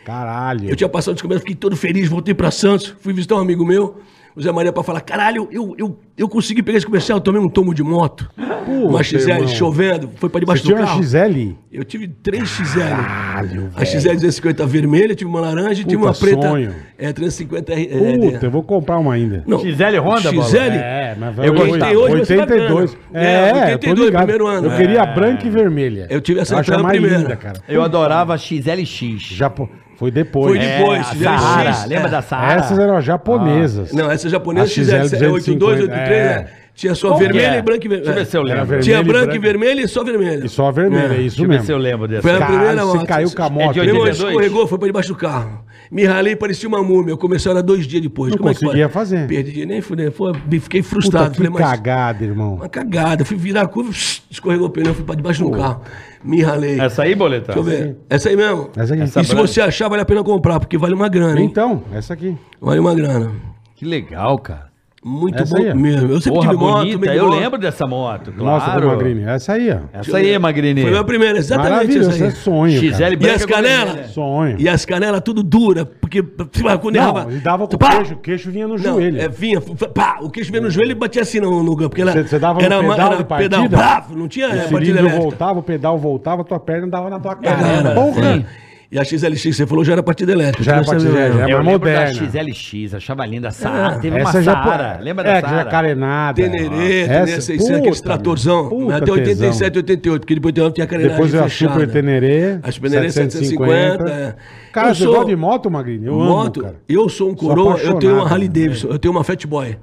Caralho. 0.04 0.68
Eu 0.68 0.76
tinha 0.76 0.88
passado 0.88 1.12
nesse 1.12 1.22
comercial, 1.22 1.42
fiquei 1.42 1.54
todo 1.54 1.76
feliz, 1.76 2.08
voltei 2.08 2.34
pra 2.34 2.50
Santos, 2.50 2.94
fui 3.00 3.12
visitar 3.12 3.36
um 3.36 3.40
amigo 3.40 3.64
meu, 3.64 4.00
o 4.36 4.42
Zé 4.42 4.50
Maria, 4.52 4.72
pra 4.72 4.82
falar: 4.82 5.00
caralho, 5.00 5.48
eu, 5.52 5.74
eu, 5.78 5.98
eu 6.16 6.28
consegui 6.28 6.62
pegar 6.62 6.78
esse 6.78 6.86
comercial, 6.86 7.20
tomei 7.20 7.40
um 7.40 7.48
tomo 7.48 7.72
de 7.74 7.82
moto. 7.82 8.28
uma 8.66 9.02
XL 9.02 9.16
irmão. 9.30 9.48
chovendo, 9.48 10.10
foi 10.16 10.28
pra 10.28 10.40
Você 10.40 10.40
debaixo 10.40 10.62
do 10.62 10.66
tinha 10.66 10.78
uma 10.78 10.86
carro. 10.86 11.02
XL? 11.02 11.52
Eu 11.72 11.84
tive 11.84 12.08
três 12.08 12.48
XL. 12.48 12.78
Caralho, 12.80 13.70
A 13.76 13.84
XL 13.84 14.14
250 14.14 14.66
vermelha, 14.66 15.14
tive 15.14 15.28
uma 15.28 15.40
laranja 15.40 15.82
e 15.82 15.84
tive 15.84 15.96
uma 15.96 16.12
preta. 16.14 16.48
sonho. 16.48 16.74
É, 16.98 17.12
350 17.12 17.72
é, 17.72 17.84
Puta, 18.32 18.46
eu 18.46 18.50
vou 18.50 18.62
comprar 18.62 18.98
uma 18.98 19.12
ainda. 19.14 19.42
não, 19.46 19.58
XL 19.58 19.98
Honda, 20.00 20.32
Bola? 20.32 20.48
XL? 20.48 20.56
É, 20.58 21.16
mas 21.18 21.38
Eu 21.38 21.54
vai- 21.54 21.66
gostei 21.68 21.96
hoje, 21.96 22.16
vai 22.16 22.24
ser 22.24 22.40
82. 22.40 22.94
bacana. 22.94 23.24
É, 23.24 23.26
É, 23.26 23.48
eu 23.48 23.54
tô 23.78 23.90
82, 23.90 24.06
ligado. 24.06 24.20
primeiro 24.22 24.46
ano. 24.46 24.66
Eu 24.68 24.76
queria 24.76 25.06
branca 25.06 25.46
e 25.46 25.50
vermelha. 25.50 26.06
Eu 26.10 26.20
tive 26.20 26.40
essa 26.40 26.54
a 26.54 26.78
mais 26.78 26.98
primeira. 26.98 27.18
linda, 27.18 27.36
cara. 27.36 27.60
Eu 27.68 27.82
adorava 27.82 28.36
XLX. 28.38 29.20
Japo... 29.34 29.68
Foi 29.96 30.10
depois. 30.10 30.56
Foi 30.56 30.58
É, 30.58 30.78
depois, 30.78 31.00
a 31.00 31.04
XLX, 31.04 31.22
Sahara, 31.24 31.70
é. 31.70 31.86
lembra 31.86 32.08
da 32.08 32.22
Sahara? 32.22 32.60
Essas 32.60 32.78
eram 32.78 32.96
as 32.96 33.04
japonesas. 33.04 33.92
Não, 33.92 34.10
essa 34.10 34.26
é 34.26 34.30
japonesa, 34.30 34.64
A 34.64 34.68
XL 34.68 35.16
XL, 35.16 35.24
82, 35.32 35.80
83, 35.82 36.10
é. 36.10 36.46
É. 36.74 36.76
Tinha 36.76 36.94
só 36.94 37.08
Qual 37.08 37.18
vermelha 37.20 37.54
é? 37.54 37.58
e 37.58 37.62
branca 37.62 37.86
e 37.86 37.88
Deixa 37.88 37.94
eu 38.02 38.04
ver 38.04 38.04
vermelha. 38.04 38.24
se 38.26 38.36
eu 38.36 38.40
Era 38.40 38.48
lembro. 38.48 38.66
vermelho 38.66 38.84
Tinha 38.84 38.98
e 38.98 39.02
branca 39.04 39.22
e 39.22 39.26
branco. 39.38 39.42
vermelha 39.42 39.80
e 39.82 39.88
só 39.88 40.04
vermelha. 40.04 40.44
E 40.44 40.48
só 40.48 40.72
vermelho, 40.72 41.12
é, 41.12 41.16
isso 41.20 41.36
Deixa 41.36 41.42
eu 41.42 41.46
ver 41.48 41.52
mesmo. 41.54 41.66
se 41.66 41.72
eu 41.72 41.78
lembro 41.78 42.08
dessa. 42.08 42.22
Foi 42.22 42.30
a 42.32 42.38
Caralho, 42.38 42.56
primeira 42.58 42.84
você 42.84 42.96
moto. 42.98 43.06
caiu 43.06 43.30
com 43.30 43.42
a 43.42 43.46
É 43.46 43.50
moto. 43.50 43.74
Meu 43.76 43.84
irmão 43.84 44.02
82? 44.02 44.18
escorregou, 44.18 44.66
foi 44.66 44.78
pra 44.78 44.86
debaixo 44.88 45.08
do 45.10 45.14
carro. 45.16 45.64
Me 45.90 46.04
ralei, 46.04 46.34
parecia 46.34 46.68
uma 46.68 46.82
múmia. 46.82 47.12
Eu 47.12 47.18
comecei 47.18 47.52
era 47.52 47.62
dois 47.62 47.86
dias 47.86 48.02
depois. 48.02 48.32
Não 48.32 48.38
Como 48.38 48.50
é 48.50 48.54
que 48.54 48.60
conseguia 48.60 48.88
pode? 48.88 48.94
fazer. 48.94 49.26
Perdi, 49.28 49.64
nem 49.66 49.80
fudei. 49.80 50.06
Me 50.50 50.58
fiquei 50.58 50.80
Puta, 50.82 50.90
frustrado. 50.90 51.30
que 51.30 51.36
Falei, 51.36 51.52
mas 51.52 51.62
cagada, 51.62 52.24
irmão. 52.24 52.54
uma 52.54 52.68
cagada. 52.68 53.24
Fui 53.24 53.36
virar 53.36 53.62
a 53.62 53.66
curva, 53.68 53.90
escorregou 54.28 54.66
o 54.66 54.70
pneu, 54.70 54.94
fui 54.94 55.04
pra 55.04 55.14
debaixo 55.14 55.44
do 55.44 55.50
carro. 55.52 55.82
Me 56.24 56.42
ralei. 56.42 56.80
Essa 56.80 57.04
aí, 57.04 57.14
boleta? 57.14 57.52
Deixa 57.52 57.58
eu 57.60 57.62
ver. 57.62 57.96
Essa 58.10 58.30
aí 58.30 58.36
mesmo? 58.36 58.70
Essa 58.76 58.94
aqui. 58.94 59.02
Essa 59.04 59.20
e 59.20 59.24
se 59.24 59.34
você 59.34 59.60
achar, 59.60 59.88
vale 59.88 60.02
a 60.02 60.04
pena 60.06 60.24
comprar, 60.24 60.58
porque 60.58 60.76
vale 60.76 60.94
uma 60.94 61.08
grana, 61.08 61.38
hein? 61.38 61.46
Então, 61.46 61.84
essa 61.92 62.14
aqui. 62.14 62.36
Vale 62.60 62.80
uma 62.80 62.94
grana. 62.94 63.30
Que 63.76 63.84
legal, 63.84 64.38
cara. 64.38 64.73
Muito 65.06 65.42
Essa 65.42 65.54
bom 65.58 65.62
aí, 65.62 65.74
mesmo. 65.74 66.10
Eu 66.12 66.18
sempre 66.18 66.38
Porra, 66.40 66.50
tive 66.52 66.62
moto, 66.64 66.78
bonita. 66.78 67.10
de 67.10 67.16
Eu 67.18 67.26
moto. 67.26 67.38
lembro 67.38 67.58
dessa 67.60 67.86
moto, 67.86 68.32
claro. 68.32 68.44
Mostra 68.54 68.72
pro 68.72 68.86
Magrini. 68.88 69.22
Essa 69.24 69.52
aí, 69.52 69.70
ó. 69.70 69.78
Essa 69.92 70.16
aí, 70.16 70.38
Magrini. 70.38 70.80
Foi 70.80 70.88
a 70.88 70.92
minha 70.92 71.04
primeira, 71.04 71.36
exatamente 71.38 71.98
essa 71.98 72.10
isso 72.10 72.22
é 72.24 72.26
aí. 72.28 72.32
sonho, 72.32 72.80
XL 72.80 72.90
cara. 72.98 73.14
E 73.20 73.30
as 73.30 73.44
canelas? 73.44 73.84
vermelha. 73.86 74.08
Sonho. 74.08 74.56
E 74.58 74.66
as 74.66 74.84
canelas 74.86 75.20
tudo 75.22 75.42
dura, 75.42 75.84
porque 75.84 76.22
quando 76.22 76.94
Não, 76.96 77.02
errava... 77.02 77.26
ele 77.30 77.40
dava 77.40 77.68
com 77.68 77.76
o 77.76 77.78
queixo, 77.78 78.14
o 78.14 78.16
queixo 78.16 78.50
vinha 78.50 78.66
no 78.66 78.76
Não, 78.78 78.82
joelho. 78.94 79.20
é, 79.20 79.28
vinha, 79.28 79.60
pá, 79.60 80.20
o 80.22 80.30
queixo 80.30 80.50
vinha 80.50 80.62
no 80.62 80.70
joelho 80.70 80.92
e 80.92 80.94
batia 80.94 81.20
assim 81.20 81.38
no, 81.38 81.62
no 81.62 81.76
porque 81.76 82.00
ela, 82.00 82.12
Você- 82.12 82.38
dava 82.38 82.58
no 82.58 82.64
era 82.64 82.80
uma- 82.80 82.94
pedal 82.94 83.06
era 83.08 83.16
de 83.18 83.24
partida? 83.24 83.60
pedal, 83.62 83.78
pá, 83.78 84.06
não 84.10 84.26
tinha 84.26 84.48
O 84.48 84.52
é, 84.52 84.68
batida 84.68 85.00
elétrica. 85.00 85.20
voltava, 85.20 85.58
o 85.58 85.62
pedal 85.62 85.98
voltava, 85.98 86.44
tua 86.44 86.58
perna 86.58 86.86
dava 86.88 87.10
na 87.10 87.20
tua 87.20 87.36
cara. 87.36 87.60
Era, 87.66 87.90
Porra! 87.90 88.36
sim. 88.36 88.46
E 88.94 88.98
a 89.00 89.02
XLX 89.02 89.56
você 89.56 89.66
falou 89.66 89.84
já 89.84 89.94
era 89.94 90.04
partida 90.04 90.30
elétrica. 90.30 90.62
Já 90.62 90.76
era 90.76 90.84
partida 90.84 91.10
elétrica, 91.10 91.48
Eu 91.50 91.56
mais 91.56 91.66
lembro 91.66 91.88
da 91.90 92.00
moderna. 92.06 92.14
XLX, 92.14 92.94
achava 92.94 93.26
linda. 93.26 93.50
Saara, 93.50 93.98
teve 93.98 94.16
Essa 94.18 94.30
uma 94.38 94.42
já 94.44 94.52
Saara. 94.52 95.00
Lembra 95.02 95.24
da 95.24 95.30
É, 95.30 95.42
que 95.42 95.48
já 95.48 95.54
Saara? 95.56 95.70
carenada. 95.70 96.34
Tenerê, 96.40 97.00
Essa- 97.00 97.12
Tenerê 97.12 97.40
600, 97.40 97.66
puta, 97.66 97.78
aqueles 97.78 98.00
tratorzão. 98.00 98.68
puta 98.68 98.96
até 98.96 99.04
tesão. 99.06 99.14
87, 99.48 99.76
88, 99.78 100.20
porque 100.20 100.34
depois 100.36 100.54
tinha 100.54 100.70
tinha 100.70 100.86
carenagem 100.86 101.16
Depois 101.16 101.34
a. 101.34 101.48
Super 101.48 101.90
Tenerê. 101.90 102.58
A 102.62 102.70
Super 102.70 102.90
Tenerê 102.90 103.10
750. 103.10 104.08
é. 104.08 104.34
Cara, 104.72 104.88
Eu 104.90 104.94
você 104.94 105.02
sou- 105.02 105.12
gosta 105.12 105.28
de 105.28 105.36
moto, 105.36 105.68
Magrini? 105.68 106.06
Eu 106.06 106.14
moto, 106.14 106.60
amo, 106.60 106.68
cara. 106.68 106.80
eu 106.88 107.08
sou 107.08 107.30
um 107.30 107.34
coroa, 107.34 107.76
eu 107.78 107.94
tenho 107.94 108.14
uma 108.14 108.24
Harley 108.30 108.46
né? 108.48 108.54
Davidson, 108.54 108.88
eu 108.90 108.98
tenho 109.00 109.10
uma 109.10 109.24
Fat 109.24 109.44
Boy, 109.44 109.76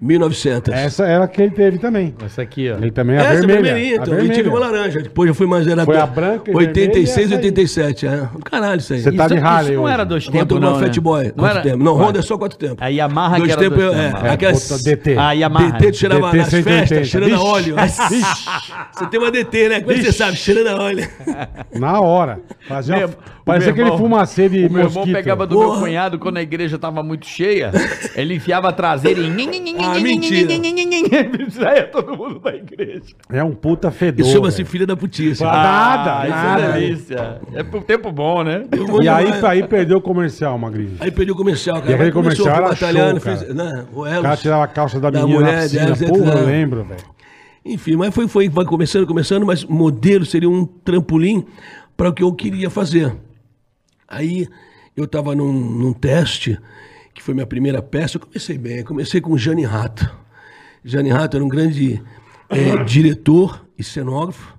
1900. 0.00 0.72
Essa 0.72 1.04
era 1.06 1.24
a 1.24 1.28
que 1.28 1.42
ele 1.42 1.50
teve 1.50 1.78
também. 1.78 2.14
Essa 2.24 2.40
aqui, 2.42 2.70
ó. 2.70 2.76
Ele 2.78 2.90
também, 2.90 3.18
a 3.18 3.20
Essa 3.22 3.34
vermelha. 3.46 3.62
vermelhinha, 3.62 3.92
a 3.92 3.96
então. 3.96 4.14
vermelha. 4.14 4.32
E 4.32 4.34
tive 4.34 4.48
uma 4.48 4.58
laranja. 4.58 5.02
Depois 5.02 5.28
eu 5.28 5.34
fui 5.34 5.46
mais 5.46 5.66
era 5.66 5.84
Foi 5.84 5.98
a 5.98 6.06
branca 6.06 6.50
e 6.50 6.54
86 6.54 7.28
vermelha 7.28 7.42
e 7.46 7.60
e 7.60 7.62
essa 7.62 7.80
aí. 7.80 7.86
87. 7.86 8.06
É. 8.06 8.28
Caralho, 8.44 8.78
isso 8.80 8.92
aí. 8.94 9.00
Você 9.00 9.12
tá 9.12 9.28
de 9.28 9.34
Isso- 9.34 9.44
Harley 9.46 9.64
Isso 9.64 9.74
não 9.76 9.84
hoje. 9.84 9.92
era 9.94 10.04
dois 10.04 10.24
eu 10.26 10.32
tempos, 10.32 10.60
não, 10.60 10.80
Fat 10.80 10.96
né? 10.96 11.00
Boy. 11.02 11.24
Não 11.24 11.32
Quatro 11.34 11.58
era... 11.58 11.62
tempos. 11.62 11.84
Não, 11.84 11.94
Honda 11.96 12.18
é 12.18 12.22
só 12.22 12.38
quatro 12.38 12.58
tempos. 12.58 12.78
A 12.80 12.86
Yamaha 12.88 13.36
Dois 13.36 13.46
que 13.46 13.52
era 13.52 13.60
tempos, 13.60 13.78
dois 13.84 13.96
é, 13.96 14.08
tempos. 14.08 14.24
É, 14.24 14.30
aquelas... 14.30 14.68
puta, 14.68 14.82
DT. 14.82 15.16
A 15.18 15.32
Yamaha. 15.32 15.72
DT, 15.72 15.92
tu 15.92 15.96
cheirava 15.98 16.26
DT 16.26 16.36
nas 16.38 16.48
180. 16.48 16.86
festas, 16.86 17.08
cheirando 17.08 17.32
a 17.34 17.36
Vixe. 17.36 17.48
óleo. 17.48 17.76
Você 18.94 19.06
tem 19.06 19.20
uma 19.20 19.30
DT, 19.30 19.68
né? 19.68 19.80
Como 19.80 19.92
é 19.92 19.94
que 19.96 20.02
você 20.04 20.12
sabe? 20.12 20.36
Cheirando 20.36 20.68
a 20.68 20.82
óleo. 20.82 21.08
Na 21.78 22.00
hora. 22.00 22.40
Fazia 22.66 23.08
Parecia 23.44 23.72
aquele 23.72 23.90
fumacê 23.96 24.48
de 24.48 24.66
O 24.66 24.70
meu 24.70 24.82
irmão 24.82 24.94
mosquito. 24.94 25.12
pegava 25.12 25.46
do 25.46 25.58
meu 25.58 25.72
cunhado 25.80 26.18
quando 26.18 26.36
a 26.36 26.42
igreja 26.42 26.78
tava 26.78 27.02
muito 27.02 27.26
cheia. 27.26 27.72
Ele 28.14 28.34
enfiava 28.34 28.68
a 28.68 28.72
traseira 28.72 29.20
e. 29.20 29.28
Ah, 29.96 30.00
mentira. 30.00 30.48
Saia 31.50 31.86
todo 31.90 32.16
mundo 32.16 32.38
da 32.40 32.54
igreja. 32.54 33.02
É 33.30 33.42
um 33.44 33.54
puta 33.54 33.90
fedor. 33.90 34.20
Isso 34.24 34.32
chama-se 34.34 34.64
filha 34.64 34.86
da 34.86 34.96
putice. 34.96 35.42
Ah, 35.44 35.46
Nada, 35.52 36.22
isso 36.28 36.36
nada. 36.36 36.62
é 36.62 36.72
delícia. 36.80 37.40
É 37.54 37.62
pro 37.62 37.80
tempo 37.82 38.10
bom, 38.12 38.42
né? 38.42 38.64
E 39.02 39.08
aí, 39.08 39.26
aí 39.44 39.66
perdeu 39.66 39.98
o 39.98 40.00
comercial, 40.00 40.58
Magrini. 40.58 40.96
Aí 41.00 41.10
perdi 41.10 41.32
o 41.32 41.36
comercial, 41.36 41.78
cara. 41.80 41.90
E 41.90 41.94
aquele 41.94 42.12
começou 42.12 42.46
comercial 42.46 42.66
era 42.68 42.76
show, 43.14 43.20
fez- 43.20 43.40
cara. 43.42 43.54
né, 43.54 43.86
o 43.92 44.00
O 44.00 44.06
Elos. 44.06 44.22
cara 44.22 44.36
tirava 44.36 44.64
a 44.64 44.68
calça 44.68 45.00
da 45.00 45.10
Da 45.10 45.20
menina 45.20 45.38
mulher, 45.40 45.56
na 45.56 45.62
piscina. 45.62 45.84
delas, 45.84 45.98
Pô, 46.10 46.18
né? 46.18 46.34
eu 46.40 46.46
lembro, 46.46 46.84
velho. 46.84 47.00
Enfim, 47.64 47.96
mas 47.96 48.14
foi, 48.14 48.26
foi 48.26 48.48
vai 48.48 48.64
começando, 48.64 49.06
começando, 49.06 49.44
mas 49.44 49.64
modelo 49.64 50.24
seria 50.24 50.48
um 50.48 50.64
trampolim 50.64 51.44
para 51.96 52.08
o 52.08 52.12
que 52.12 52.22
eu 52.22 52.32
queria 52.32 52.70
fazer. 52.70 53.14
Aí 54.08 54.48
eu 54.96 55.04
estava 55.04 55.34
num, 55.34 55.52
num 55.52 55.92
teste, 55.92 56.58
que 57.14 57.22
foi 57.22 57.34
minha 57.34 57.46
primeira 57.46 57.82
peça, 57.82 58.16
eu 58.16 58.20
comecei 58.20 58.56
bem, 58.56 58.78
eu 58.78 58.84
comecei 58.84 59.20
com 59.20 59.32
o 59.32 59.38
Jane 59.38 59.64
Rato. 59.64 60.10
Jane 60.84 61.10
Rato 61.10 61.36
era 61.36 61.44
um 61.44 61.48
grande 61.48 62.02
eh, 62.48 62.84
diretor 62.84 63.64
e 63.78 63.84
cenógrafo, 63.84 64.56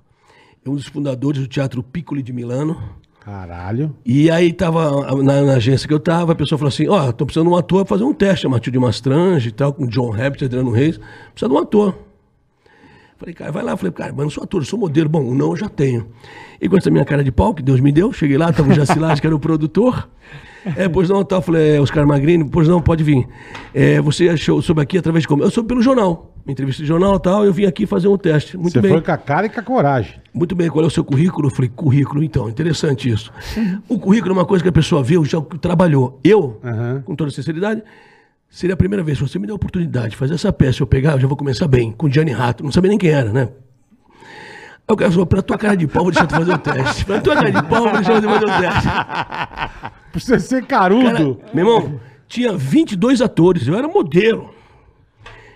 é 0.64 0.70
um 0.70 0.74
dos 0.74 0.86
fundadores 0.86 1.40
do 1.40 1.48
Teatro 1.48 1.82
Piccoli 1.82 2.22
de 2.22 2.32
Milano. 2.32 2.80
Caralho. 3.20 3.94
E 4.04 4.30
aí 4.30 4.52
tava 4.52 5.14
na, 5.22 5.42
na 5.42 5.52
agência 5.54 5.86
que 5.86 5.94
eu 5.94 6.00
tava, 6.00 6.32
a 6.32 6.34
pessoa 6.34 6.58
falou 6.58 6.68
assim, 6.68 6.88
ó, 6.88 7.12
tô 7.12 7.24
precisando 7.24 7.48
de 7.48 7.54
um 7.54 7.56
ator 7.56 7.84
pra 7.84 7.96
fazer 7.96 8.04
um 8.04 8.12
teste, 8.12 8.46
a 8.46 8.50
Matilde 8.50 8.78
Mastrange 8.78 9.48
e 9.48 9.52
tal, 9.52 9.72
com 9.72 9.86
John 9.86 10.10
Rabbit, 10.10 10.44
Adriano 10.44 10.70
Reis, 10.70 10.98
precisa 11.32 11.48
de 11.48 11.54
um 11.54 11.58
ator. 11.58 11.96
Falei, 13.22 13.34
cara, 13.34 13.52
vai 13.52 13.62
lá. 13.62 13.76
Falei, 13.76 13.92
cara, 13.92 14.12
mas 14.12 14.24
não 14.24 14.30
sou 14.30 14.42
ator, 14.42 14.60
eu 14.60 14.64
sou 14.64 14.76
modelo. 14.76 15.08
Bom, 15.08 15.22
o 15.22 15.32
não 15.32 15.50
eu 15.50 15.56
já 15.56 15.68
tenho. 15.68 16.08
E 16.60 16.68
com 16.68 16.76
essa 16.76 16.90
minha 16.90 17.04
cara 17.04 17.22
de 17.22 17.30
pau, 17.30 17.54
que 17.54 17.62
Deus 17.62 17.78
me 17.78 17.92
deu, 17.92 18.12
cheguei 18.12 18.36
lá, 18.36 18.52
tava 18.52 18.70
o 18.70 18.74
Jacilás, 18.74 19.20
que 19.20 19.26
era 19.26 19.36
o 19.36 19.38
produtor. 19.38 20.08
É, 20.76 20.88
pois 20.88 21.08
não, 21.08 21.24
tal. 21.24 21.42
Falei, 21.42 21.76
é, 21.76 21.80
Oscar 21.80 22.06
Magrini, 22.06 22.44
pois 22.48 22.68
não, 22.68 22.80
pode 22.80 23.02
vir. 23.02 23.26
É, 23.74 24.00
você 24.00 24.28
achou, 24.28 24.60
soube 24.62 24.80
aqui 24.80 24.98
através 24.98 25.22
de 25.22 25.28
como? 25.28 25.42
Eu 25.42 25.50
soube 25.50 25.68
pelo 25.68 25.82
jornal. 25.82 26.34
Entrevista 26.46 26.82
de 26.82 26.88
jornal 26.88 27.16
e 27.16 27.20
tal, 27.20 27.44
eu 27.44 27.52
vim 27.52 27.66
aqui 27.66 27.86
fazer 27.86 28.08
um 28.08 28.18
teste. 28.18 28.56
Muito 28.56 28.72
Você 28.72 28.80
bem. 28.80 28.90
foi 28.90 29.00
com 29.00 29.12
a 29.12 29.16
cara 29.16 29.46
e 29.46 29.48
com 29.48 29.60
a 29.60 29.62
coragem. 29.62 30.20
Muito 30.34 30.56
bem, 30.56 30.68
qual 30.68 30.84
é 30.84 30.88
o 30.88 30.90
seu 30.90 31.04
currículo? 31.04 31.46
Eu 31.48 31.54
falei, 31.54 31.70
currículo, 31.74 32.22
então, 32.24 32.48
interessante 32.48 33.08
isso. 33.08 33.32
O 33.88 33.96
currículo 33.98 34.32
é 34.34 34.38
uma 34.38 34.44
coisa 34.44 34.62
que 34.62 34.68
a 34.68 34.72
pessoa 34.72 35.04
vê, 35.04 35.14
já 35.24 35.40
trabalhou. 35.40 36.18
Eu, 36.24 36.58
Aham. 36.64 37.02
com 37.04 37.14
toda 37.14 37.30
sinceridade, 37.30 37.82
seria 38.50 38.74
a 38.74 38.76
primeira 38.76 39.04
vez. 39.04 39.18
Se 39.18 39.28
você 39.28 39.38
me 39.38 39.46
der 39.46 39.52
a 39.52 39.56
oportunidade 39.56 40.10
de 40.10 40.16
fazer 40.16 40.34
essa 40.34 40.52
peça, 40.52 40.82
eu 40.82 40.86
pegar, 40.86 41.12
eu 41.12 41.20
já 41.20 41.28
vou 41.28 41.36
começar 41.36 41.68
bem, 41.68 41.92
com 41.92 42.10
Gianni 42.10 42.32
Rato. 42.32 42.64
Não 42.64 42.72
sabia 42.72 42.88
nem 42.88 42.98
quem 42.98 43.10
era, 43.10 43.32
né? 43.32 43.48
O 44.92 44.96
cara 44.96 45.10
falou, 45.10 45.26
pra 45.26 45.42
tua 45.42 45.58
cara 45.58 45.76
de 45.76 45.86
pau, 45.86 46.02
vou 46.04 46.12
deixar 46.12 46.26
tu 46.26 46.34
fazer 46.34 46.52
o 46.54 46.58
teste. 46.58 47.04
Pra 47.04 47.20
tua 47.20 47.34
cara 47.34 47.50
de 47.50 47.62
pau, 47.62 47.82
vou 47.82 47.92
deixar 47.92 48.20
tu 48.20 48.28
fazer 48.28 48.44
o 48.44 48.60
teste. 48.60 48.88
Pra 50.12 50.20
você 50.20 50.38
ser 50.40 50.64
Cara, 50.66 50.94
carudo. 50.94 51.40
meu 51.54 51.66
irmão, 51.66 52.00
tinha 52.28 52.52
22 52.52 53.20
atores, 53.22 53.66
eu 53.66 53.74
era 53.76 53.88
modelo. 53.88 54.50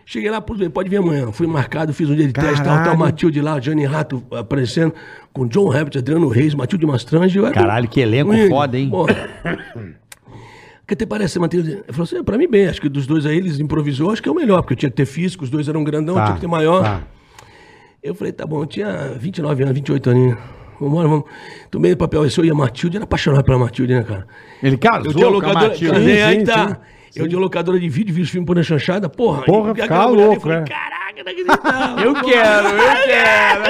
Cheguei 0.08 0.30
lá, 0.30 0.40
pô, 0.40 0.54
pode 0.70 0.88
vir 0.88 0.98
amanhã. 0.98 1.32
Fui 1.32 1.46
marcado, 1.48 1.92
fiz 1.92 2.08
um 2.08 2.14
dia 2.14 2.26
de 2.28 2.32
teste, 2.32 2.56
tal, 2.58 2.64
tal, 2.64 2.76
Caralho. 2.78 2.98
Matilde 3.00 3.40
lá, 3.40 3.58
Gianni 3.60 3.84
Rato 3.84 4.22
aparecendo, 4.30 4.94
com 5.32 5.46
John 5.48 5.68
Rabbit, 5.68 5.98
Adriano 5.98 6.28
Reis, 6.28 6.54
Matilde 6.54 6.86
Mastrange. 6.86 7.40
Caralho, 7.52 7.88
que 7.88 8.00
elenco 8.00 8.30
Ui, 8.30 8.48
foda, 8.48 8.78
hein? 8.78 8.88
porra. 8.88 9.28
Que 10.86 10.94
até 10.94 11.04
parece, 11.04 11.38
Matilde. 11.40 11.72
Ele 11.72 11.82
falou 11.88 12.04
assim: 12.04 12.22
pra 12.22 12.38
mim, 12.38 12.48
bem, 12.48 12.68
acho 12.68 12.80
que 12.80 12.88
dos 12.88 13.04
dois 13.06 13.26
aí, 13.26 13.36
eles 13.36 13.58
improvisou, 13.58 14.12
acho 14.12 14.22
que 14.22 14.28
é 14.28 14.32
o 14.32 14.34
melhor, 14.36 14.62
porque 14.62 14.74
eu 14.74 14.78
tinha 14.78 14.90
que 14.90 14.96
ter 14.96 15.06
físico, 15.06 15.42
os 15.42 15.50
dois 15.50 15.68
eram 15.68 15.82
grandão, 15.82 16.14
Tá, 16.14 16.24
tinha 16.26 16.34
que 16.36 16.40
ter 16.42 16.46
maior. 16.46 16.82
tá. 16.84 17.02
Eu 18.06 18.14
falei, 18.14 18.32
tá 18.32 18.46
bom, 18.46 18.62
eu 18.62 18.66
tinha 18.66 19.12
29 19.18 19.62
anos, 19.64 19.74
28 19.74 20.10
aninhos. 20.10 20.38
Vambora, 20.80 21.08
vamos. 21.08 21.24
Tomei 21.70 21.92
o 21.92 21.96
papel 21.96 22.24
esse, 22.24 22.38
eu 22.38 22.44
e 22.44 22.50
a 22.50 22.54
Matilde, 22.54 22.96
era 22.96 23.04
apaixonado 23.04 23.42
pela 23.44 23.58
Matilde, 23.58 23.94
né, 23.94 24.02
cara? 24.04 24.26
Ele 24.62 24.76
casou 24.76 25.06
Eu 25.06 25.12
tinha 25.12 25.24
com 25.24 25.32
a 25.32 25.34
locadora. 25.34 25.68
Matilde. 25.68 26.10
Aí 26.22 26.44
tá. 26.44 26.68
sim, 27.10 27.20
Eu 27.20 27.28
tinha 27.28 27.40
locadora 27.40 27.80
de 27.80 27.88
vídeo, 27.88 28.14
vi 28.14 28.22
os 28.22 28.30
filmes 28.30 28.46
por 28.46 28.54
na 28.54 28.62
chanchada, 28.62 29.08
porra. 29.08 29.42
Porra, 29.42 29.74
ficava 29.74 30.06
ali, 30.06 30.16
louco, 30.16 30.48
né? 30.48 30.64
Caraca, 30.68 30.96
não 31.16 31.32
acreditava. 31.32 32.00
Eu 32.06 32.14
quero, 32.14 32.68
eu 32.68 33.04
quero. 33.04 33.62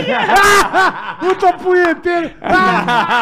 Puta 1.20 1.52
punheteiro. 1.54 2.30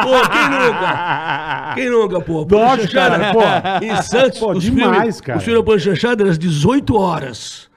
Pô, 0.02 0.28
quem 0.32 0.48
nunca? 0.50 1.72
Quem 1.74 1.90
nunca, 1.90 2.20
pô? 2.20 2.46
Chanchada, 2.80 3.18
cara, 3.18 3.32
pô. 3.32 3.84
Em 3.84 4.02
Santos, 4.02 4.38
Pô, 4.40 4.52
os 4.52 4.64
demais, 4.64 4.96
filmes, 4.96 5.20
cara. 5.20 5.38
Os 5.38 5.44
filmes 5.44 5.64
da 5.64 5.78
Chanchada 5.78 6.22
eram 6.22 6.30
às 6.30 6.38
18 6.38 6.96
horas. 6.96 7.73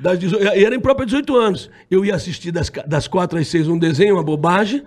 Das 0.00 0.18
18, 0.18 0.44
e 0.56 0.64
era 0.64 0.74
em 0.74 0.80
própria 0.80 1.04
18 1.06 1.36
anos. 1.36 1.70
Eu 1.90 2.04
ia 2.04 2.14
assistir 2.14 2.50
das, 2.52 2.70
das 2.86 3.08
4 3.08 3.38
às 3.38 3.48
6 3.48 3.68
um 3.68 3.78
desenho, 3.78 4.14
uma 4.14 4.22
bobagem. 4.22 4.82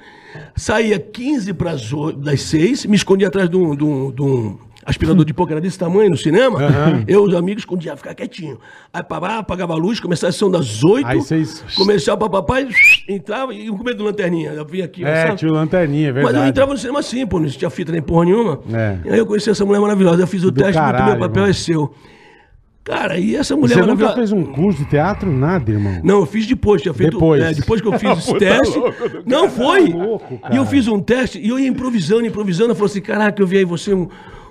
Saía 0.55 0.99
15 0.99 1.53
para 1.53 1.71
as 1.71 1.89
das 2.17 2.41
6, 2.43 2.85
me 2.85 2.95
escondia 2.95 3.27
atrás 3.27 3.49
de 3.49 3.57
um, 3.57 3.75
de 3.75 3.83
um- 3.83 4.11
de 4.11 4.21
um 4.21 4.57
aspirador 4.85 5.23
de 5.23 5.33
pó 5.33 5.45
que 5.45 5.51
era 5.51 5.61
desse 5.61 5.77
tamanho 5.77 6.09
no 6.09 6.17
cinema. 6.17 6.59
Eu 7.07 7.25
e 7.25 7.29
os 7.29 7.35
amigos 7.35 7.61
escondia, 7.63 7.95
ficava 7.95 8.15
quietinho. 8.15 8.57
Aí 8.93 9.03
pá, 9.03 9.17
apagava 9.37 9.73
a 9.73 9.75
luz, 9.75 9.99
começava 9.99 10.29
a 10.29 10.31
sessão 10.31 10.49
das 10.49 10.83
8. 10.83 11.05
Aí 11.07 11.17
vocês- 11.17 11.63
Comercial 11.75 12.17
para 12.17 12.29
papai, 12.29 12.67
entrava 13.07 13.53
e 13.53 13.67
com 13.67 13.83
medo 13.83 13.97
do 13.97 14.03
lanterninha. 14.05 14.51
Eu 14.51 14.65
vinha 14.65 14.85
aqui. 14.85 15.03
É, 15.05 15.27
sabe? 15.27 15.37
tio 15.37 15.51
Lanterninha, 15.53 16.09
é 16.09 16.13
Mas 16.13 16.23
verdade. 16.23 16.45
eu 16.45 16.49
entrava 16.49 16.71
no 16.73 16.79
cinema 16.79 16.99
assim, 16.99 17.27
pô, 17.27 17.39
não 17.39 17.47
tinha 17.49 17.69
fita 17.69 17.91
nem 17.91 18.01
porra 18.01 18.25
nenhuma. 18.25 18.59
É. 18.73 18.97
E 19.05 19.09
aí 19.11 19.19
eu 19.19 19.25
conheci 19.25 19.49
essa 19.49 19.65
mulher 19.65 19.79
maravilhosa. 19.81 20.23
Eu 20.23 20.27
fiz 20.27 20.43
o 20.43 20.49
Do 20.51 20.61
teste, 20.61 20.73
caralho, 20.73 21.05
meu 21.11 21.19
papel 21.19 21.43
irmão. 21.43 21.49
é 21.49 21.53
seu. 21.53 21.93
Cara, 22.83 23.19
e 23.19 23.35
essa 23.35 23.55
mulher 23.55 23.75
Você 23.75 23.81
nunca 23.81 23.93
maravilhosa. 24.03 24.15
fez 24.15 24.31
um 24.31 24.43
curso 24.53 24.79
de 24.83 24.89
teatro? 24.89 25.31
Nada, 25.31 25.71
irmão. 25.71 26.01
Não, 26.03 26.21
eu 26.21 26.25
fiz 26.25 26.47
depois, 26.47 26.81
tinha 26.81 26.93
feito. 26.93 27.13
Depois. 27.13 27.41
é, 27.43 27.53
depois 27.53 27.79
que 27.79 27.87
eu 27.87 27.93
fiz 27.99 28.17
esse 28.17 28.27
Puta 28.33 28.39
teste. 28.39 28.77
louco 28.79 29.09
do 29.09 29.23
Não, 29.25 29.49
foi! 29.49 29.91
Tá 29.91 29.97
louco, 29.97 30.39
e 30.51 30.55
eu 30.55 30.65
fiz 30.65 30.87
um 30.87 30.99
teste 30.99 31.39
e 31.39 31.49
eu 31.49 31.59
ia 31.59 31.67
improvisando, 31.67 32.25
improvisando. 32.25 32.71
Eu 32.71 32.75
falei 32.75 32.91
assim: 32.91 33.01
caraca, 33.01 33.39
eu 33.41 33.45
vi 33.45 33.57
aí 33.59 33.65
você 33.65 33.93
um, 33.93 34.07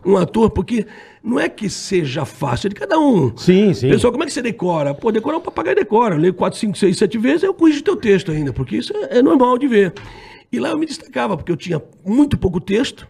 um 0.07 0.16
ator, 0.16 0.49
porque 0.51 0.87
não 1.25 1.40
é 1.40 1.49
que 1.49 1.69
seja 1.69 2.25
fácil, 2.25 2.69
é 2.69 2.71
de 2.71 2.77
cada 2.77 2.99
um. 3.01 3.37
Sim, 3.37 3.75
sim. 3.75 3.90
Pessoal, 3.90 4.12
como 4.12 4.23
é 4.23 4.27
que 4.29 4.33
você 4.33 4.43
decora? 4.43 4.95
Pô, 4.95 5.11
decorar 5.11 5.38
um 5.38 5.40
papagaio 5.43 5.75
decora. 5.75 6.14
Eu 6.14 6.21
leio 6.21 6.33
4, 6.35 6.57
5, 6.57 6.79
6, 6.79 6.97
7 6.99 7.19
vezes, 7.19 7.43
eu 7.43 7.53
corrijo 7.53 7.83
teu 7.83 7.97
texto 7.97 8.31
ainda, 8.31 8.53
porque 8.53 8.77
isso 8.77 8.93
é, 8.97 9.19
é 9.19 9.23
normal 9.23 9.59
de 9.59 9.66
ver. 9.66 9.93
E 10.53 10.61
lá 10.61 10.69
eu 10.71 10.79
me 10.79 10.87
destacava, 10.87 11.37
porque 11.37 11.51
eu 11.51 11.57
tinha 11.57 11.83
muito 12.07 12.38
pouco 12.38 12.61
texto, 12.61 13.09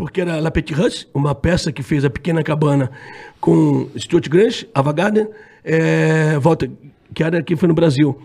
porque 0.00 0.22
era 0.22 0.40
La 0.40 0.50
Petite 0.50 0.72
Russe, 0.72 1.06
uma 1.12 1.34
peça 1.34 1.70
que 1.70 1.82
fez 1.82 2.06
a 2.06 2.10
Pequena 2.10 2.42
Cabana 2.42 2.90
com 3.38 3.86
Stuart 3.94 4.30
Grange, 4.30 4.66
Ava 4.74 4.94
Gardner, 4.94 5.28
é, 5.62 6.38
Walter 6.40 6.70
que 7.14 7.22
era 7.22 7.38
aqui, 7.38 7.54
foi 7.54 7.68
no 7.68 7.74
Brasil. 7.74 8.18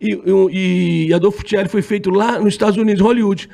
E, 0.00 0.18
e, 0.50 1.08
e 1.08 1.12
Adolfo 1.12 1.44
Thieri 1.44 1.68
foi 1.68 1.82
feito 1.82 2.08
lá 2.08 2.38
nos 2.38 2.54
Estados 2.54 2.78
Unidos, 2.78 3.02
Hollywood. 3.02 3.46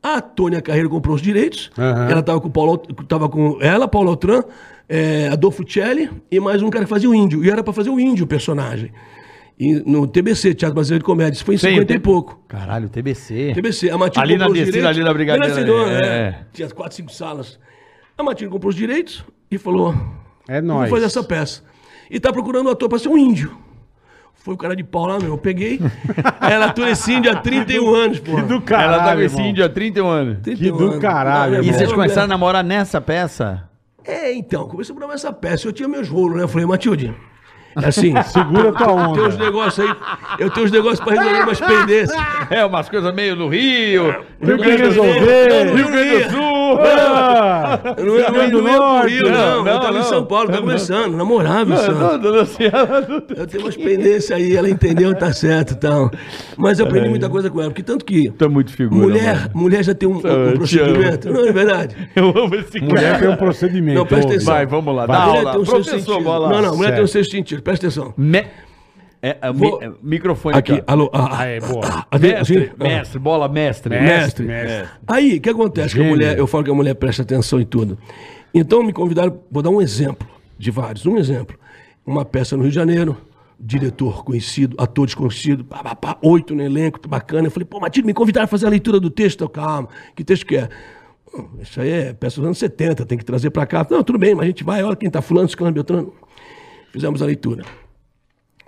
A 0.00 0.20
Tônia 0.20 0.62
Carreiro 0.62 0.88
comprou 0.88 1.16
os 1.16 1.20
direitos. 1.20 1.72
Aham. 1.76 2.08
Ela 2.08 2.20
estava 2.20 2.40
com 2.40 2.48
Paulo, 2.48 2.78
tava 3.08 3.28
com 3.28 3.58
ela, 3.60 3.88
Paulo 3.88 4.10
Altran, 4.10 4.44
é, 4.88 5.26
Adolfo 5.32 5.68
Celli 5.68 6.08
e 6.30 6.38
mais 6.38 6.62
um 6.62 6.70
cara 6.70 6.84
que 6.84 6.90
fazia 6.90 7.10
o 7.10 7.14
índio. 7.14 7.44
E 7.44 7.50
era 7.50 7.64
para 7.64 7.72
fazer 7.72 7.90
o 7.90 7.98
índio 7.98 8.24
o 8.24 8.28
personagem. 8.28 8.92
E 9.58 9.74
no 9.86 10.06
TBC, 10.06 10.54
Teatro 10.54 10.74
Brasileiro 10.74 11.02
de 11.02 11.06
Comédia. 11.06 11.36
Isso 11.36 11.44
foi 11.44 11.54
em 11.54 11.58
Sim, 11.58 11.68
50 11.70 11.82
e 11.82 11.86
tem- 11.86 12.00
pouco. 12.00 12.38
Caralho, 12.46 12.88
TBC. 12.90 13.52
TBC. 13.54 13.90
A 13.90 13.96
Matilde 13.96 14.20
Ali 14.20 14.34
na 14.36 14.44
comprou 14.46 14.52
os 14.52 14.58
descida, 14.58 14.72
direitos. 14.78 14.96
ali 14.98 15.04
na 15.06 15.14
Brigadeiro, 15.14 15.54
Bem 15.54 15.64
na 15.64 15.72
Sidona, 15.72 15.92
é, 15.92 16.06
é. 16.06 16.08
é. 16.28 16.38
Tinha 16.52 16.68
quatro, 16.70 16.94
cinco 16.96 17.10
salas. 17.12 17.58
A 18.18 18.22
Matilde 18.22 18.52
comprou 18.52 18.68
os 18.68 18.74
direitos 18.76 19.24
e 19.50 19.56
falou: 19.56 19.94
É 20.46 20.60
Vou 20.60 20.68
nóis. 20.76 20.90
fazer 20.90 21.06
essa 21.06 21.22
peça. 21.24 21.62
E 22.10 22.20
tá 22.20 22.30
procurando 22.32 22.66
um 22.68 22.72
ator 22.72 22.88
pra 22.88 22.98
ser 22.98 23.08
um 23.08 23.16
índio. 23.16 23.56
Foi 24.34 24.54
o 24.54 24.56
cara 24.58 24.76
de 24.76 24.84
pau 24.84 25.06
lá, 25.06 25.18
meu. 25.18 25.30
Eu 25.30 25.38
peguei. 25.38 25.80
Ela 26.40 26.66
atua 26.66 26.90
esse 26.90 27.10
índio 27.12 27.32
há 27.32 27.36
31 27.36 27.94
anos, 27.94 28.20
pô. 28.20 28.40
Do 28.42 28.54
Ela 28.54 28.60
caralho, 28.62 29.04
tá 29.04 29.14
com 29.16 29.20
esse 29.22 29.40
índio 29.42 29.64
há 29.64 29.68
31 29.68 30.06
anos. 30.06 30.38
Que 30.44 30.70
do 30.70 31.00
caralho, 31.00 31.54
Não, 31.56 31.62
E 31.64 31.72
vocês 31.72 31.90
começaram 31.90 32.24
a 32.26 32.28
namorar 32.28 32.62
nessa 32.62 33.00
peça? 33.00 33.68
É, 34.04 34.32
então, 34.32 34.68
começou 34.68 34.94
a 34.94 34.98
gravar 35.00 35.14
essa 35.14 35.32
peça. 35.32 35.66
Eu 35.66 35.72
tinha 35.72 35.88
meus 35.88 36.08
rolos, 36.08 36.36
né? 36.36 36.42
Eu 36.44 36.48
falei, 36.48 36.64
Matilde, 36.64 37.06
é 37.08 37.14
assim. 37.76 38.14
Segura 38.22 38.72
tua 38.72 38.86
Eu 38.86 39.12
tenho 39.12 39.26
uns 39.28 39.34
onda. 39.34 39.44
negócios 39.44 39.86
aí. 39.86 39.96
Eu 40.38 40.50
tenho 40.50 40.66
uns 40.66 40.72
negócios 40.72 41.00
pra 41.00 41.14
resolver 41.14 41.42
umas 41.42 41.60
pendências. 41.60 42.22
É, 42.50 42.64
umas 42.64 42.88
coisas 42.88 43.14
meio 43.14 43.36
no 43.36 43.48
Rio. 43.48 44.24
Tem 44.44 44.56
que 44.56 44.76
resolver. 44.76 45.74
Rio 45.74 45.88
Grande 45.88 46.24
do 46.24 46.30
Sul. 46.30 46.55
Ah, 46.80 47.94
Eu 47.96 48.04
não 48.06 48.16
ia, 48.18 48.50
do 48.50 48.62
não 48.62 48.70
ia 48.70 49.00
pro. 49.00 49.08
Rio, 49.08 49.30
não. 49.30 49.64
Não, 49.64 49.72
Eu 49.72 49.80
tava 49.80 49.92
não. 49.92 50.00
em 50.00 50.04
São 50.04 50.24
Paulo, 50.24 50.46
tava 50.48 50.60
começando, 50.62 51.16
namorava 51.16 51.72
em 51.72 51.76
Santos. 51.76 52.56
Eu 53.36 53.46
tenho 53.46 53.64
umas 53.64 53.76
pendências 53.76 54.30
aí, 54.30 54.56
ela 54.56 54.68
entendeu, 54.68 55.14
tá 55.14 55.32
certo 55.32 55.72
e 55.72 55.76
tal. 55.76 56.10
Mas 56.56 56.78
eu 56.78 56.86
aprendi 56.86 57.08
muita 57.08 57.28
coisa 57.28 57.50
com 57.50 57.60
ela, 57.60 57.70
porque 57.70 57.82
tanto 57.82 58.04
que 58.04 58.30
Tá 58.30 58.48
muito 58.48 58.72
figura. 58.72 59.00
mulher, 59.00 59.34
mano. 59.36 59.50
mulher 59.54 59.84
já 59.84 59.94
tem 59.94 60.08
um, 60.08 60.16
um 60.16 60.20
procedimento. 60.20 61.30
Não, 61.32 61.46
é 61.46 61.52
verdade. 61.52 61.96
Eu 62.16 62.28
amo 62.30 62.54
esse 62.54 62.80
Mulher 62.80 63.02
cara. 63.12 63.18
tem 63.18 63.28
um 63.28 63.36
procedimento. 63.36 63.98
Não, 63.98 64.06
presta 64.06 64.30
atenção. 64.32 64.54
Vai, 64.54 64.66
vamos 64.66 64.94
lá. 64.94 65.06
Dá 65.06 65.26
mulher 65.26 65.38
aula. 65.38 65.52
tem 65.52 65.60
um 65.60 65.64
sexto 65.64 65.72
Professor, 65.84 65.98
sentido. 66.12 66.24
bola. 66.24 66.48
Não, 66.50 66.62
não, 66.62 66.76
mulher 66.76 66.94
tem 66.94 67.02
um 67.04 67.06
Certo. 67.06 67.12
sexto 67.24 67.30
sentido, 67.32 67.62
presta 67.62 67.86
atenção. 67.86 68.14
Me... 68.16 68.44
É, 69.22 69.36
é, 69.40 69.52
Vou- 69.52 69.80
mi- 69.80 69.86
é, 69.86 69.92
microfone 70.02 70.56
Aqui, 70.56 70.72
aqui. 70.74 70.84
alô. 70.86 71.10
ah, 71.12 71.38
Ah, 71.40 71.44
é, 71.46 71.58
boa. 71.60 72.06
ah, 72.10 72.18
Mestre, 72.18 72.56
assim, 72.58 72.70
ah. 72.78 72.84
mestre, 72.84 73.18
bola 73.18 73.48
mestre. 73.48 73.90
Mestre, 73.90 74.44
Mestre. 74.44 74.46
mestre. 74.46 74.88
Aí, 75.06 75.36
o 75.36 75.40
que 75.40 75.50
acontece? 75.50 75.94
Que 75.94 76.00
a 76.00 76.04
mulher, 76.04 76.38
eu 76.38 76.46
falo 76.46 76.62
que 76.64 76.70
a 76.70 76.74
mulher 76.74 76.94
presta 76.94 77.22
atenção 77.22 77.60
em 77.60 77.64
tudo. 77.64 77.98
Então 78.54 78.82
me 78.82 78.92
convidaram, 78.92 79.40
vou 79.50 79.62
dar 79.62 79.70
um 79.70 79.80
exemplo 79.80 80.28
de 80.58 80.70
vários, 80.70 81.04
um 81.06 81.16
exemplo. 81.16 81.58
Uma 82.04 82.24
peça 82.24 82.56
no 82.56 82.62
Rio 82.62 82.70
de 82.70 82.74
Janeiro, 82.76 83.16
diretor 83.58 84.22
conhecido, 84.22 84.76
ator 84.78 85.06
desconhecido, 85.06 85.64
pá, 85.64 85.82
pá, 85.82 85.94
pá, 85.96 86.18
oito 86.22 86.54
no 86.54 86.62
elenco, 86.62 87.00
bacana. 87.08 87.48
Eu 87.48 87.50
falei, 87.50 87.66
pô, 87.66 87.80
Matilde, 87.80 88.06
me 88.06 88.14
convidaram 88.14 88.44
a 88.44 88.48
fazer 88.48 88.66
a 88.66 88.70
leitura 88.70 89.00
do 89.00 89.10
texto. 89.10 89.40
Eu, 89.42 89.48
calma, 89.48 89.88
que 90.14 90.22
texto 90.22 90.46
que 90.46 90.56
é? 90.56 90.68
"Hum, 91.34 91.48
Isso 91.60 91.80
aí 91.80 91.90
é 91.90 92.12
peça 92.12 92.36
dos 92.36 92.44
anos 92.46 92.58
70, 92.58 93.04
tem 93.04 93.18
que 93.18 93.24
trazer 93.24 93.50
pra 93.50 93.66
cá. 93.66 93.84
Não, 93.90 94.04
tudo 94.04 94.18
bem, 94.18 94.34
mas 94.34 94.44
a 94.44 94.46
gente 94.48 94.62
vai, 94.62 94.82
olha 94.84 94.94
quem 94.94 95.10
tá 95.10 95.20
fulano, 95.20 95.48
ciclano, 95.48 95.72
beltrano. 95.74 96.12
Fizemos 96.92 97.20
a 97.20 97.26
leitura. 97.26 97.64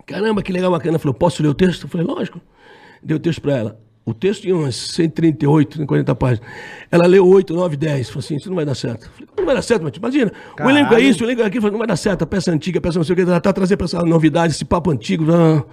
Caramba, 0.09 0.43
que 0.43 0.53
legal, 0.53 0.71
bacana. 0.71 0.99
Falou, 0.99 1.15
posso 1.15 1.43
ler 1.43 1.49
o 1.49 1.55
texto? 1.55 1.85
Eu 1.85 1.89
falei, 1.89 2.07
lógico. 2.07 2.41
Dei 3.03 3.17
o 3.17 3.21
texto 3.21 3.41
para 3.41 3.57
ela. 3.57 3.81
O 4.05 4.15
texto 4.15 4.41
tinha 4.43 4.57
umas 4.57 4.75
138, 4.75 5.77
140 5.77 6.15
páginas. 6.15 6.49
Ela 6.91 7.07
leu 7.07 7.27
8, 7.29 7.55
9, 7.55 7.77
10. 7.77 8.09
Falou 8.09 8.21
assim, 8.21 8.37
isso 8.37 8.49
não 8.49 8.57
vai 8.57 8.65
dar 8.65 8.75
certo. 8.75 9.05
Eu 9.05 9.11
falei, 9.13 9.29
não 9.37 9.45
vai 9.45 9.55
dar 9.55 9.63
certo, 9.63 9.83
mas 9.83 9.95
imagina. 9.95 10.33
O 10.59 10.63
elenco 10.71 10.87
é 10.87 10.89
Caralho. 10.89 11.05
isso, 11.05 11.23
o 11.23 11.27
elenco 11.27 11.43
é 11.43 11.45
aquilo. 11.45 11.61
Falei, 11.63 11.73
não 11.73 11.79
vai 11.79 11.87
dar 11.89 11.97
certo, 11.97 12.23
a 12.23 12.27
peça 12.27 12.51
antiga, 12.51 12.79
a 12.79 12.83
peça 12.83 12.99
não 12.99 13.05
sei 13.05 13.13
o 13.13 13.17
que. 13.17 13.23
Ela 13.23 13.39
tá 13.41 13.53
trazendo 13.53 13.85
essa 13.85 14.03
novidade, 14.03 14.55
esse 14.55 14.65
papo 14.65 14.91
antigo. 14.91 15.25
não. 15.25 15.65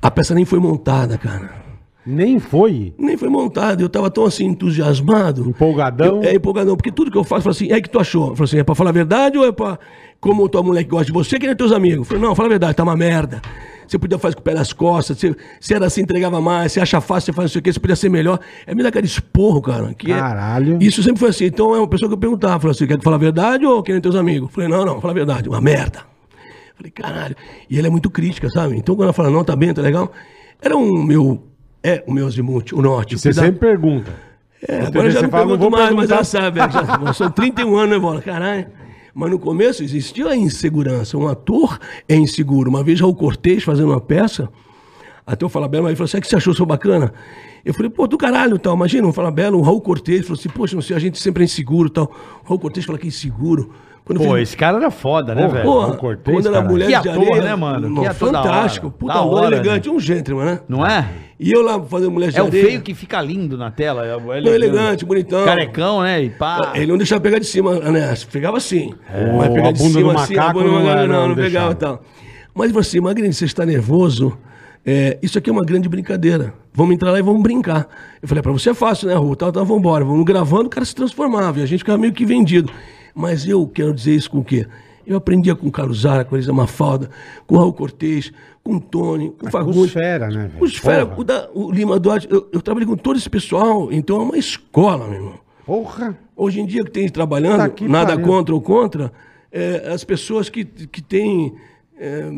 A 0.00 0.10
peça 0.10 0.32
nem 0.34 0.44
foi 0.44 0.60
montada, 0.60 1.18
cara. 1.18 1.66
Nem 2.06 2.38
foi. 2.38 2.94
Nem 2.96 3.16
foi 3.16 3.28
montada. 3.28 3.82
Eu 3.82 3.88
tava 3.88 4.08
tão 4.12 4.24
assim, 4.24 4.44
entusiasmado. 4.44 5.48
Empolgadão. 5.48 6.22
Eu- 6.22 6.22
é 6.22 6.34
empolgadão, 6.36 6.76
porque 6.76 6.92
tudo 6.92 7.10
que 7.10 7.18
eu 7.18 7.24
faço, 7.24 7.40
eu 7.40 7.42
falo 7.42 7.50
assim, 7.56 7.72
é 7.72 7.80
que 7.80 7.90
tu 7.90 7.98
achou? 7.98 8.28
Eu 8.28 8.36
falo 8.36 8.44
assim, 8.44 8.58
é 8.58 8.62
pra 8.62 8.76
falar 8.76 8.90
a 8.90 8.92
verdade 8.92 9.36
ou 9.36 9.44
é 9.44 9.50
pra. 9.50 9.76
Como 10.20 10.48
tua 10.48 10.62
mulher 10.62 10.84
que 10.84 10.90
gosta 10.90 11.06
de 11.06 11.12
você, 11.12 11.38
que 11.38 11.46
nem 11.46 11.54
teus 11.54 11.72
amigos? 11.72 12.08
Falei, 12.08 12.22
não, 12.22 12.34
fala 12.34 12.48
a 12.48 12.50
verdade, 12.50 12.74
tá 12.74 12.82
uma 12.82 12.96
merda. 12.96 13.40
Você 13.86 13.98
podia 13.98 14.18
fazer 14.18 14.34
com 14.34 14.40
o 14.40 14.44
pé 14.44 14.52
nas 14.54 14.72
costas, 14.72 15.16
você, 15.18 15.36
se 15.60 15.72
era 15.72 15.86
assim, 15.86 16.00
entregava 16.00 16.40
mais, 16.40 16.72
você 16.72 16.80
acha 16.80 17.00
fácil, 17.00 17.26
você 17.26 17.32
faz 17.32 17.44
não 17.44 17.52
sei 17.52 17.60
o 17.60 17.62
quê, 17.62 17.72
você 17.72 17.78
podia 17.78 17.94
ser 17.94 18.08
melhor. 18.08 18.40
É 18.66 18.74
me 18.74 18.82
dar 18.82 18.88
aquele 18.88 19.06
esporro, 19.06 19.62
cara. 19.62 19.94
Que 19.94 20.10
é- 20.10 20.18
Caralho. 20.18 20.78
Isso 20.80 21.02
sempre 21.04 21.20
foi 21.20 21.28
assim. 21.28 21.44
Então 21.44 21.72
é 21.74 21.78
uma 21.78 21.86
pessoa 21.86 22.08
que 22.08 22.14
eu 22.14 22.18
perguntava, 22.18 22.58
falou 22.58 22.72
assim, 22.72 22.86
quer 22.86 22.98
que 22.98 23.04
fala 23.04 23.14
a 23.14 23.18
verdade 23.20 23.64
ou 23.64 23.82
que 23.84 23.92
nem 23.92 24.00
teus 24.00 24.16
amigos? 24.16 24.50
Falei, 24.52 24.68
não, 24.68 24.84
não, 24.84 25.00
fala 25.00 25.12
a 25.12 25.14
verdade, 25.14 25.48
uma 25.48 25.60
merda. 25.60 26.00
Falei, 26.76 26.90
caralho. 26.90 27.36
E 27.70 27.78
ele 27.78 27.86
é 27.86 27.90
muito 27.90 28.10
crítica, 28.10 28.50
sabe? 28.50 28.76
Então 28.76 28.96
quando 28.96 29.04
ela 29.04 29.12
fala, 29.12 29.30
não, 29.30 29.44
tá 29.44 29.54
bem, 29.54 29.72
tá 29.72 29.80
legal. 29.82 30.10
Era 30.60 30.76
um 30.76 31.02
meu. 31.04 31.44
É 31.82 32.02
o 32.08 32.12
meu 32.12 32.26
azimuth, 32.26 32.72
o 32.72 32.82
norte. 32.82 33.16
Você 33.16 33.28
sempre 33.32 33.60
pergunta. 33.60 34.12
é, 34.66 34.80
agora 34.86 35.08
já 35.10 35.20
você 35.20 35.26
não 35.26 35.30
fala, 35.30 35.46
pergunto 35.46 35.70
mais, 35.70 35.94
mas 35.94 36.10
ela 36.10 36.24
sabe. 36.24 36.58
é, 36.58 36.68
Já, 36.70 37.12
são 37.12 37.30
31 37.30 37.76
anos, 37.76 37.90
né, 37.90 37.98
bola? 38.00 38.20
Caralho. 38.20 38.66
Mas 39.16 39.30
no 39.30 39.38
começo 39.38 39.82
existia 39.82 40.28
a 40.28 40.36
insegurança. 40.36 41.16
Um 41.16 41.26
ator 41.26 41.78
é 42.06 42.14
inseguro. 42.14 42.68
Uma 42.68 42.84
vez 42.84 43.00
Raul 43.00 43.14
Cortez 43.14 43.64
fazendo 43.64 43.88
uma 43.88 44.00
peça, 44.00 44.50
até 45.26 45.42
o 45.42 45.48
Falabella, 45.48 45.88
ele 45.88 45.96
falou 45.96 46.04
assim, 46.04 46.18
"É 46.18 46.20
que 46.20 46.28
você 46.28 46.36
achou 46.36 46.52
isso 46.52 46.66
bacana? 46.66 47.14
Eu 47.64 47.72
falei, 47.72 47.90
pô, 47.90 48.06
do 48.06 48.18
caralho, 48.18 48.58
tal. 48.58 48.76
Imagina, 48.76 49.08
um 49.08 49.14
Falabella, 49.14 49.56
um 49.56 49.62
Raul 49.62 49.80
Cortez, 49.80 50.20
falou 50.26 50.38
assim, 50.38 50.50
poxa, 50.50 50.74
não 50.74 50.82
sei, 50.82 50.94
a 50.94 50.98
gente 50.98 51.18
sempre 51.18 51.42
é 51.42 51.46
inseguro, 51.46 51.88
tal. 51.88 52.12
O 52.44 52.48
Raul 52.48 52.60
Cortez 52.60 52.84
fala 52.84 52.98
que 52.98 53.06
é 53.06 53.08
inseguro. 53.08 53.72
Quando 54.06 54.18
Pô, 54.20 54.34
fez- 54.34 54.48
esse 54.50 54.56
cara 54.56 54.76
era 54.76 54.88
foda, 54.88 55.34
né, 55.34 55.48
velho? 55.48 55.64
Porra, 55.64 55.96
Cortez, 55.96 56.36
quando 56.36 56.46
era 56.54 56.62
mulher 56.62 56.84
Que 56.86 56.90
de 57.02 57.08
ator, 57.08 57.22
areia, 57.26 57.42
né, 57.42 57.56
mano? 57.56 58.00
Que 58.02 58.06
ator 58.06 58.28
fantástico, 58.32 58.88
puta 58.88 59.14
Da 59.14 59.22
hora, 59.22 59.56
elegante, 59.56 59.90
um 59.90 59.98
gentleman, 59.98 60.44
né? 60.44 60.60
Não 60.68 60.86
é? 60.86 61.08
E 61.40 61.50
eu 61.50 61.60
lá 61.60 61.82
fazendo 61.82 62.12
mulher 62.12 62.30
de 62.30 62.38
É 62.38 62.42
o 62.42 62.46
areia. 62.46 62.64
feio 62.66 62.80
que 62.82 62.94
fica 62.94 63.20
lindo 63.20 63.58
na 63.58 63.68
tela. 63.72 64.06
É 64.06 64.14
o 64.16 64.20
Não, 64.20 64.32
elegante, 64.54 65.04
bonitão. 65.04 65.44
Carecão, 65.44 66.02
né? 66.02 66.22
E 66.22 66.30
pá. 66.30 66.70
Ele 66.76 66.86
não 66.86 66.96
deixava 66.96 67.20
pegar 67.20 67.40
de 67.40 67.46
cima, 67.46 67.74
né? 67.80 68.14
Pegava 68.30 68.56
assim. 68.58 68.94
Mas 69.36 69.48
a 69.48 69.52
pegar 69.52 69.72
de 69.72 69.78
cima 69.80 70.14
assim, 70.22 70.34
macaco 70.36 70.60
não 70.62 70.72
macaco 70.74 70.88
era, 70.88 71.06
não, 71.08 71.14
não 71.22 71.28
não 71.30 71.34
pegava 71.34 71.50
deixava. 71.68 71.72
e 71.72 71.74
tal. 71.74 72.02
Mas 72.54 72.64
ele 72.66 72.72
falou 72.74 72.80
assim, 72.82 73.00
Magrinho, 73.00 73.32
você 73.32 73.44
está 73.44 73.66
nervoso? 73.66 74.38
É, 74.88 75.18
isso 75.20 75.36
aqui 75.36 75.50
é 75.50 75.52
uma 75.52 75.64
grande 75.64 75.88
brincadeira. 75.88 76.54
Vamos 76.72 76.94
entrar 76.94 77.10
lá 77.10 77.18
e 77.18 77.22
vamos 77.22 77.42
brincar. 77.42 77.88
Eu 78.22 78.28
falei, 78.28 78.38
"É, 78.38 78.42
pra 78.42 78.52
você 78.52 78.70
é 78.70 78.74
fácil, 78.74 79.08
né, 79.08 79.14
Ru? 79.16 79.34
Tal, 79.34 79.50
tal, 79.50 79.64
vamos 79.64 79.80
embora. 79.80 80.04
Vamos 80.04 80.24
gravando, 80.24 80.66
o 80.66 80.70
cara 80.70 80.86
se 80.86 80.94
transformava. 80.94 81.58
E 81.58 81.62
a 81.64 81.66
gente 81.66 81.80
ficava 81.80 81.98
meio 81.98 82.12
que 82.12 82.24
vendido. 82.24 82.72
Mas 83.16 83.48
eu 83.48 83.66
quero 83.66 83.94
dizer 83.94 84.14
isso 84.14 84.30
com 84.30 84.38
o 84.40 84.44
quê? 84.44 84.66
Eu 85.06 85.16
aprendia 85.16 85.54
com 85.56 85.66
o 85.68 85.72
Carlos 85.72 86.00
Zara, 86.00 86.24
com 86.24 86.36
Elisa 86.36 86.52
Mafalda, 86.52 87.08
com 87.46 87.54
o 87.54 87.58
Raul 87.58 87.72
Cortez, 87.72 88.30
com 88.62 88.74
o 88.74 88.80
Tony, 88.80 89.30
com 89.38 89.44
o 89.44 89.48
Os 89.48 89.52
Fagundes. 89.52 89.92
fera, 89.92 90.28
né, 90.28 90.48
velho? 90.48 90.62
Os 90.64 90.76
fera, 90.76 91.06
Porra. 91.06 91.20
o, 91.20 91.24
da- 91.24 91.48
o 91.54 91.70
Lima 91.72 91.98
Duarte. 91.98 92.26
Eu, 92.30 92.46
eu 92.52 92.60
trabalhei 92.60 92.86
com 92.88 92.96
todo 92.96 93.16
esse 93.16 93.30
pessoal, 93.30 93.90
então 93.92 94.16
é 94.20 94.22
uma 94.24 94.36
escola, 94.36 95.06
meu 95.06 95.14
irmão. 95.14 95.34
Porra. 95.64 96.18
Hoje 96.36 96.60
em 96.60 96.66
dia 96.66 96.84
que 96.84 96.90
tem 96.90 97.08
trabalhando, 97.08 97.70
Tá 97.70 97.84
nada 97.88 98.12
pariu. 98.12 98.26
contra 98.26 98.54
ou 98.54 98.60
contra, 98.60 99.12
é, 99.50 99.88
as 99.92 100.04
pessoas 100.04 100.48
que, 100.50 100.64
que 100.64 101.00
têm, 101.00 101.54
é, 101.98 102.28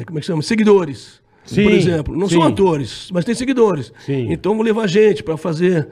é, 0.00 0.04
como 0.04 0.18
é 0.18 0.20
que 0.20 0.26
chama? 0.26 0.42
Seguidores, 0.42 1.20
Sim, 1.44 1.64
por 1.64 1.72
exemplo. 1.72 2.16
Não 2.16 2.28
sim. 2.28 2.34
são 2.36 2.42
atores, 2.44 3.08
mas 3.12 3.24
têm 3.24 3.34
seguidores. 3.34 3.92
Sim. 4.04 4.30
Então 4.30 4.54
vão 4.54 4.62
levar 4.62 4.86
gente 4.86 5.22
para 5.22 5.36
fazer... 5.36 5.88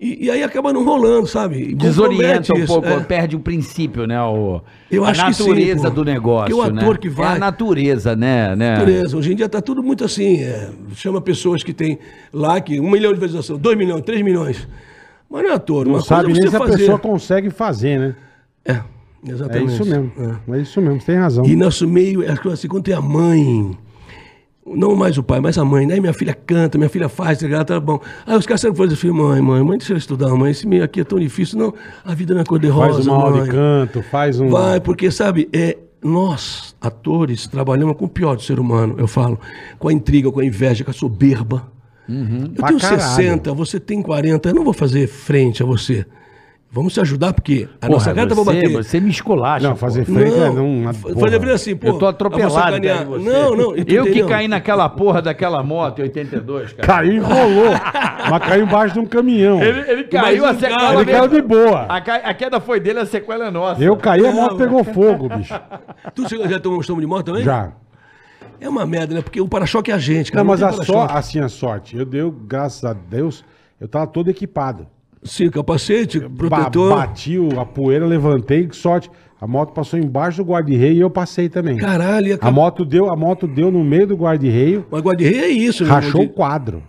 E, 0.00 0.24
e 0.24 0.30
aí 0.30 0.42
acaba 0.42 0.72
não 0.72 0.82
rolando, 0.82 1.26
sabe? 1.26 1.74
Desorienta 1.74 2.54
um 2.56 2.64
pouco, 2.64 2.88
é. 2.88 3.00
perde 3.00 3.36
o 3.36 3.40
princípio, 3.40 4.06
né? 4.06 4.18
O, 4.22 4.62
Eu 4.90 5.04
a 5.04 5.10
acho 5.10 5.26
que 5.26 5.34
sim, 5.34 5.42
natureza 5.42 5.88
pô. 5.90 5.94
do 5.96 6.04
negócio. 6.06 6.46
Porque 6.46 6.54
o 6.54 6.62
ator 6.78 6.94
né? 6.94 6.98
que 7.02 7.08
É 7.08 7.10
vai- 7.10 7.36
a 7.36 7.38
natureza, 7.38 8.16
né? 8.16 8.56
né? 8.56 8.78
Natureza. 8.78 9.16
Hoje 9.18 9.32
em 9.32 9.36
dia 9.36 9.44
está 9.44 9.60
tudo 9.60 9.82
muito 9.82 10.02
assim. 10.02 10.38
é, 10.42 10.70
chama 10.94 11.20
pessoas 11.20 11.62
que 11.62 11.74
têm 11.74 11.98
lá 12.32 12.58
que 12.62 12.80
um 12.80 12.90
milhão 12.90 13.12
de 13.12 13.20
visualização, 13.20 13.58
dois 13.58 13.76
milhões, 13.76 14.02
três 14.02 14.22
milhões. 14.22 14.66
Mas 15.28 15.42
não 15.42 15.50
é 15.50 15.54
ator. 15.54 15.84
Não 15.84 15.92
uma 15.96 16.00
sabe 16.00 16.24
coisa 16.24 16.38
é 16.38 16.42
nem 16.44 16.50
se 16.50 16.56
a 16.56 16.58
fazer. 16.58 16.78
pessoa 16.78 16.98
consegue 16.98 17.50
fazer, 17.50 18.00
né? 18.00 18.16
É, 18.64 18.72
É 18.72 18.82
exatamente. 19.32 19.72
isso 19.74 19.84
mesmo. 19.84 20.12
É. 20.48 20.56
É 20.56 20.60
isso 20.62 20.80
mesmo, 20.80 20.98
você 20.98 21.06
tem 21.12 21.16
razão. 21.20 21.44
E 21.44 21.54
nosso 21.54 21.86
meio, 21.86 22.22
é 22.22 22.34
assim, 22.50 22.68
quando 22.68 22.84
tem 22.84 22.94
a 22.94 23.02
mãe, 23.02 23.76
não 24.76 24.94
mais 24.94 25.16
o 25.18 25.22
pai, 25.22 25.40
mas 25.40 25.56
a 25.58 25.64
mãe, 25.64 25.86
né? 25.86 25.98
Minha 26.00 26.12
filha 26.12 26.34
canta, 26.34 26.78
minha 26.78 26.88
filha 26.90 27.08
faz, 27.08 27.38
tá 27.38 27.46
ligado? 27.46 27.66
Tá 27.66 27.80
bom. 27.80 28.00
Aí 28.26 28.36
os 28.36 28.46
caras 28.46 28.60
sempre 28.60 28.76
falam 28.78 28.92
assim, 28.92 29.10
mãe, 29.10 29.40
mãe, 29.40 29.62
mãe, 29.62 29.78
deixa 29.78 29.92
eu 29.92 29.96
estudar, 29.96 30.34
mãe, 30.34 30.50
esse 30.50 30.66
meio 30.66 30.84
aqui 30.84 31.00
é 31.00 31.04
tão 31.04 31.18
difícil. 31.18 31.58
Não, 31.58 31.74
a 32.04 32.14
vida 32.14 32.34
não 32.34 32.40
é 32.40 32.44
cor-de-rosa, 32.44 32.94
Faz 32.94 33.06
uma 33.06 33.16
aula 33.16 33.36
mãe. 33.36 33.44
de 33.44 33.50
canto, 33.50 34.02
faz 34.02 34.40
um. 34.40 34.48
Vai, 34.48 34.80
porque, 34.80 35.10
sabe, 35.10 35.48
é, 35.52 35.76
nós, 36.02 36.74
atores, 36.80 37.46
trabalhamos 37.46 37.96
com 37.96 38.04
o 38.06 38.08
pior 38.08 38.36
do 38.36 38.42
ser 38.42 38.58
humano, 38.58 38.94
eu 38.98 39.06
falo, 39.06 39.38
com 39.78 39.88
a 39.88 39.92
intriga, 39.92 40.30
com 40.32 40.40
a 40.40 40.44
inveja, 40.44 40.84
com 40.84 40.90
a 40.90 40.94
soberba. 40.94 41.66
Eu 42.08 42.14
Uhum. 42.16 42.52
Pra 42.56 42.68
tenho 42.68 42.80
caralho. 42.80 43.00
60, 43.02 43.52
você 43.54 43.78
tem 43.78 44.02
40, 44.02 44.48
eu 44.48 44.54
não 44.54 44.64
vou 44.64 44.72
fazer 44.72 45.06
frente 45.06 45.62
a 45.62 45.66
você. 45.66 46.04
Vamos 46.72 46.94
se 46.94 47.00
ajudar, 47.00 47.32
porque 47.32 47.68
a 47.80 47.88
Porra, 47.88 47.92
nossa 47.98 48.14
pra 48.14 48.26
você, 48.26 48.44
bater. 48.44 48.72
você 48.72 49.00
me 49.00 49.10
esculacha. 49.10 49.66
Não, 49.68 49.74
fazer 49.74 50.04
frente 50.04 50.36
é 50.36 50.50
não. 50.50 50.94
Fazer 50.94 51.40
frente 51.40 51.50
assim, 51.52 51.74
pô. 51.74 51.88
Eu 51.88 51.98
tô 51.98 52.04
eu 52.04 52.08
atropelado, 52.10 52.76
você. 53.08 53.28
Não, 53.28 53.56
não. 53.56 53.76
e 53.76 53.84
tu 53.84 53.92
Eu 53.92 54.04
que 54.04 54.22
caí 54.22 54.46
naquela 54.46 54.88
porra 54.88 55.20
daquela 55.20 55.64
moto 55.64 55.98
em 55.98 56.02
82, 56.02 56.72
cara. 56.74 56.86
Caiu 56.86 57.14
e 57.14 57.18
rolou. 57.18 57.72
mas 58.30 58.42
caiu 58.46 58.64
embaixo 58.64 58.94
de 58.94 59.00
um 59.00 59.04
caminhão. 59.06 59.60
Ele, 59.60 59.80
ele 59.90 60.04
caiu, 60.04 60.46
a 60.46 60.54
sequela 60.54 60.94
Ele 60.94 61.10
caiu 61.10 61.26
de 61.28 61.42
boa. 61.42 61.86
A, 61.88 62.00
ca- 62.00 62.22
a 62.22 62.34
queda 62.34 62.60
foi 62.60 62.78
dele, 62.78 63.00
a 63.00 63.06
sequela 63.06 63.46
é 63.46 63.50
nossa. 63.50 63.82
Eu 63.82 63.96
caí, 63.96 64.24
a 64.24 64.30
moto 64.30 64.56
pegou 64.56 64.84
fogo, 64.84 65.28
bicho. 65.28 65.60
Tu 66.14 66.28
já 66.48 66.60
tomou 66.60 66.78
um 66.78 66.80
estômago 66.82 67.00
de 67.00 67.06
moto 67.08 67.26
também? 67.26 67.42
Já. 67.42 67.72
É 68.60 68.68
uma 68.68 68.86
merda, 68.86 69.12
né? 69.12 69.22
Porque 69.22 69.40
o 69.40 69.48
para-choque 69.48 69.90
é 69.90 69.94
a 69.94 69.98
gente, 69.98 70.30
cara. 70.30 70.44
Não, 70.44 70.50
mas 70.50 70.60
tem 70.60 70.68
a 70.68 70.84
só, 70.84 71.06
assim, 71.10 71.40
a 71.40 71.48
sorte. 71.48 71.96
Eu 71.96 72.04
dei, 72.04 72.22
graças 72.46 72.84
a 72.84 72.92
Deus, 72.92 73.44
eu 73.80 73.88
tava 73.88 74.06
todo 74.06 74.30
equipado. 74.30 74.86
Sim, 75.22 75.50
capacete, 75.50 76.18
Ba 76.20 76.30
protetor. 76.48 76.96
bati 76.96 77.38
o- 77.38 77.60
a 77.60 77.66
poeira, 77.66 78.06
levantei, 78.06 78.66
que 78.66 78.74
sorte. 78.76 79.10
A 79.40 79.46
moto 79.46 79.72
passou 79.72 79.98
embaixo 79.98 80.42
do 80.42 80.50
guarda-reio 80.50 80.94
e 80.96 81.00
eu 81.00 81.10
passei 81.10 81.48
também. 81.48 81.76
Caralho, 81.76 82.32
A 82.32 82.34
acabou. 82.36 82.54
moto 82.62 82.84
deu, 82.84 83.10
a 83.10 83.16
moto 83.16 83.46
deu 83.46 83.70
no 83.70 83.82
meio 83.84 84.06
do 84.06 84.14
guarda-reio, 84.16 84.86
Mas 84.90 85.02
guarda-rei 85.02 85.38
é 85.40 85.48
isso, 85.48 85.84
né? 85.84 85.90
rachou 85.90 86.22
o 86.22 86.28
quadro. 86.28 86.82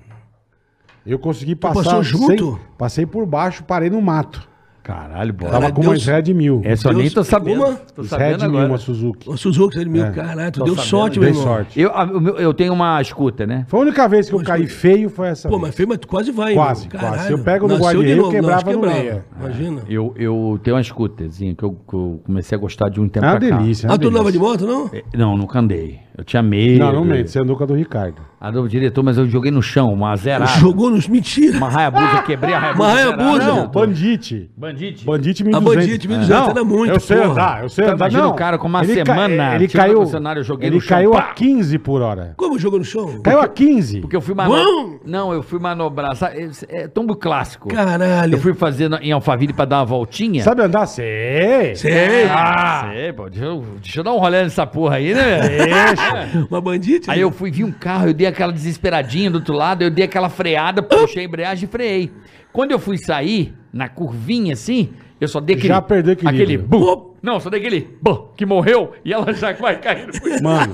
Eu 1.05 1.17
consegui 1.17 1.55
passar. 1.55 1.83
passou 1.83 2.03
junto? 2.03 2.25
sem- 2.55 2.59
passei 2.77 3.05
por 3.05 3.25
baixo, 3.25 3.63
parei 3.63 3.89
no 3.89 4.01
mato. 4.01 4.47
Caralho, 4.83 5.31
bola. 5.31 5.51
Tava 5.51 5.71
com 5.71 5.81
uma 5.81 5.91
Deus- 5.91 6.05
Red 6.05 6.33
mil. 6.33 6.61
Essa 6.65 6.89
eu 6.89 6.93
nem 6.93 7.09
tô 7.09 7.23
sabendo. 7.23 7.63
Uma? 7.63 7.75
Tô 7.75 8.01
Red 8.01 8.07
sabendo 8.07 8.39
mil, 8.39 8.49
agora. 8.49 8.67
uma 8.67 8.77
Suzuki. 8.79 9.29
O 9.29 9.37
Suzuki, 9.37 9.75
você 9.77 9.85
meu, 9.85 10.05
É. 10.05 10.11
caralho, 10.11 10.51
tu 10.51 10.59
Tô 10.59 10.65
deu 10.65 10.73
sabendo, 10.75 10.89
sorte, 10.89 11.19
meu 11.19 11.29
Dei 11.31 11.39
irmão. 11.39 11.53
sorte. 11.55 11.79
Eu, 11.79 11.91
a- 11.95 12.05
meu- 12.07 12.37
eu 12.37 12.53
tenho 12.53 12.73
uma 12.73 13.03
scooter, 13.03 13.47
né? 13.47 13.63
Foi 13.67 13.79
a 13.79 13.83
única 13.83 14.07
vez 14.09 14.27
que 14.27 14.33
eu 14.35 14.41
caí 14.41 14.65
feio, 14.65 15.09
foi 15.09 15.27
essa 15.27 15.47
Pô, 15.47 15.55
vez. 15.57 15.67
mas 15.67 15.75
feio, 15.75 15.87
mas 15.87 15.97
tu 15.99 16.07
quase 16.07 16.31
vai, 16.31 16.53
Quase, 16.55 16.89
meu. 16.89 16.99
quase. 16.99 17.27
Se 17.27 17.31
eu 17.31 17.39
pego 17.43 17.67
no 17.67 17.77
de 17.77 18.15
novo, 18.15 18.31
quebrava 18.31 18.71
no 18.73 18.81
meio. 18.81 19.23
Imagina. 19.39 19.81
Eu, 19.87 20.13
eu 20.17 20.59
tenho 20.63 20.75
uma 20.75 20.83
scooterzinha 20.83 21.53
que 21.53 21.63
eu, 21.63 21.71
que 21.87 21.93
eu 21.93 22.19
comecei 22.25 22.57
a 22.57 22.61
gostar 22.61 22.89
de 22.89 22.99
um 22.99 23.07
tempo 23.07 23.25
É 23.25 23.29
uma 23.29 23.39
pra 23.39 23.49
cá. 23.49 23.57
delícia. 23.57 23.85
é 23.85 23.89
uma 23.89 23.95
Ah, 23.95 23.99
tu 23.99 24.07
andava 24.07 24.31
de 24.31 24.39
delícia. 24.39 24.65
moto, 24.65 24.65
não? 24.67 24.89
É, 24.91 25.03
Não, 25.15 25.37
nunca 25.37 25.59
andei. 25.59 25.99
Eu 26.17 26.23
tinha 26.23 26.41
medo. 26.41 26.79
Não, 26.79 26.91
não 26.93 27.05
mente. 27.05 27.31
Você 27.31 27.39
andou 27.39 27.55
com 27.55 27.63
a 27.63 27.67
do 27.67 27.73
Ricardo. 27.73 28.21
Ah, 28.39 28.49
do 28.49 28.67
diretor, 28.67 29.03
mas 29.03 29.17
eu 29.17 29.27
joguei 29.27 29.51
no 29.51 29.61
chão, 29.61 29.93
uma 29.93 30.15
zerada. 30.15 30.45
Jogou 30.59 30.89
nos... 30.89 31.07
Mentira. 31.07 31.57
Uma 31.57 31.69
Hayabusa, 31.69 32.23
quebrei 32.23 32.53
a 32.55 32.59
Hayabusa. 32.59 32.83
Uma 32.89 32.93
Hayabusa. 32.97 33.39
zerada. 33.43 33.61
Não, 33.61 33.67
Bandite. 33.67 34.49
Bandite. 34.57 35.05
Bandite 35.05 35.43
A 35.43 35.45
1200. 35.45 35.75
Bandite 35.85 36.07
1200 36.07 36.49
era 36.49 36.63
muito, 36.63 36.93
Eu 36.95 36.99
sei 36.99 37.17
porra. 37.17 37.31
andar, 37.31 37.63
eu 37.63 37.69
sei 37.69 37.85
Tá, 37.85 37.91
andar. 37.91 38.05
imagina 38.05 38.23
Não, 38.23 38.29
o 38.31 38.33
cara 38.35 38.57
com 38.57 38.67
uma 38.67 38.83
ele 38.83 38.93
semana, 38.93 39.55
ele 39.55 39.67
caiu, 39.67 40.01
funcionário, 40.01 40.39
eu 40.39 40.43
joguei 40.43 40.67
ele 40.69 40.75
no 40.75 40.81
chão, 40.81 40.97
caiu 40.97 41.13
a 41.13 41.21
pá! 41.21 41.33
15 41.33 41.77
por 41.77 42.01
hora. 42.01 42.33
Como 42.35 42.57
jogou 42.57 42.79
no 42.79 42.85
chão? 42.85 43.21
Caiu 43.21 43.39
a 43.39 43.47
15. 43.47 44.01
Porque 44.01 44.15
eu 44.15 44.21
fui 44.21 44.33
manobrar. 44.33 44.65
Não, 45.05 45.31
eu 45.33 45.43
fui 45.43 45.59
manobrar. 45.59 46.15
sabe, 46.15 46.49
É, 46.69 46.81
é 46.83 46.87
tombo 46.87 47.15
clássico. 47.15 47.69
Caralho. 47.69 48.33
Eu 48.33 48.39
fui 48.39 48.53
fazer 48.55 48.89
na- 48.89 48.99
em 49.01 49.11
Alphaville 49.11 49.53
pra 49.53 49.65
dar 49.65 49.77
uma 49.79 49.85
voltinha. 49.85 50.41
Sabe 50.43 50.63
andar? 50.63 50.87
Sei. 50.87 51.75
Sei. 51.75 52.25
Ah, 52.29 52.89
sei, 52.91 53.13
pô. 53.13 53.29
Deixa 53.29 53.45
eu, 53.45 53.63
deixa 53.81 53.99
eu 53.99 54.03
dar 54.03 54.13
um 54.13 54.17
rolê 54.17 54.41
nessa 54.43 54.65
porra 54.65 54.95
aí, 54.95 55.13
né? 55.13 55.39
Deixa. 55.47 56.00
Uma 56.49 56.61
bandite? 56.61 57.09
Aí 57.09 57.19
eu 57.21 57.31
fui, 57.31 57.51
vi 57.51 57.63
um 57.63 57.71
carro, 57.71 58.07
eu 58.07 58.13
dei 58.13 58.27
aquela 58.27 58.51
desesperadinha 58.51 59.29
do 59.31 59.35
outro 59.35 59.53
lado, 59.53 59.83
eu 59.83 59.89
dei 59.89 60.05
aquela 60.05 60.29
freada, 60.29 60.81
puxei 60.81 61.23
a 61.23 61.25
embreagem 61.25 61.65
e 61.67 61.71
freiei. 61.71 62.11
Quando 62.51 62.71
eu 62.71 62.79
fui 62.79 62.97
sair, 62.97 63.53
na 63.71 63.87
curvinha 63.87 64.53
assim, 64.53 64.89
eu 65.19 65.27
só 65.27 65.39
dei 65.39 65.55
aquele... 65.55 65.69
Já 65.69 65.81
perdeu 65.81 66.13
equilíbrio. 66.13 66.43
Aquele... 66.43 66.57
Bum, 66.57 67.13
não, 67.21 67.39
só 67.39 67.49
dei 67.49 67.59
aquele... 67.61 67.97
Bum, 68.01 68.27
que 68.35 68.45
morreu, 68.45 68.91
e 69.05 69.13
ela 69.13 69.31
já 69.33 69.53
vai 69.53 69.79
caindo. 69.79 70.11
Mano, 70.41 70.73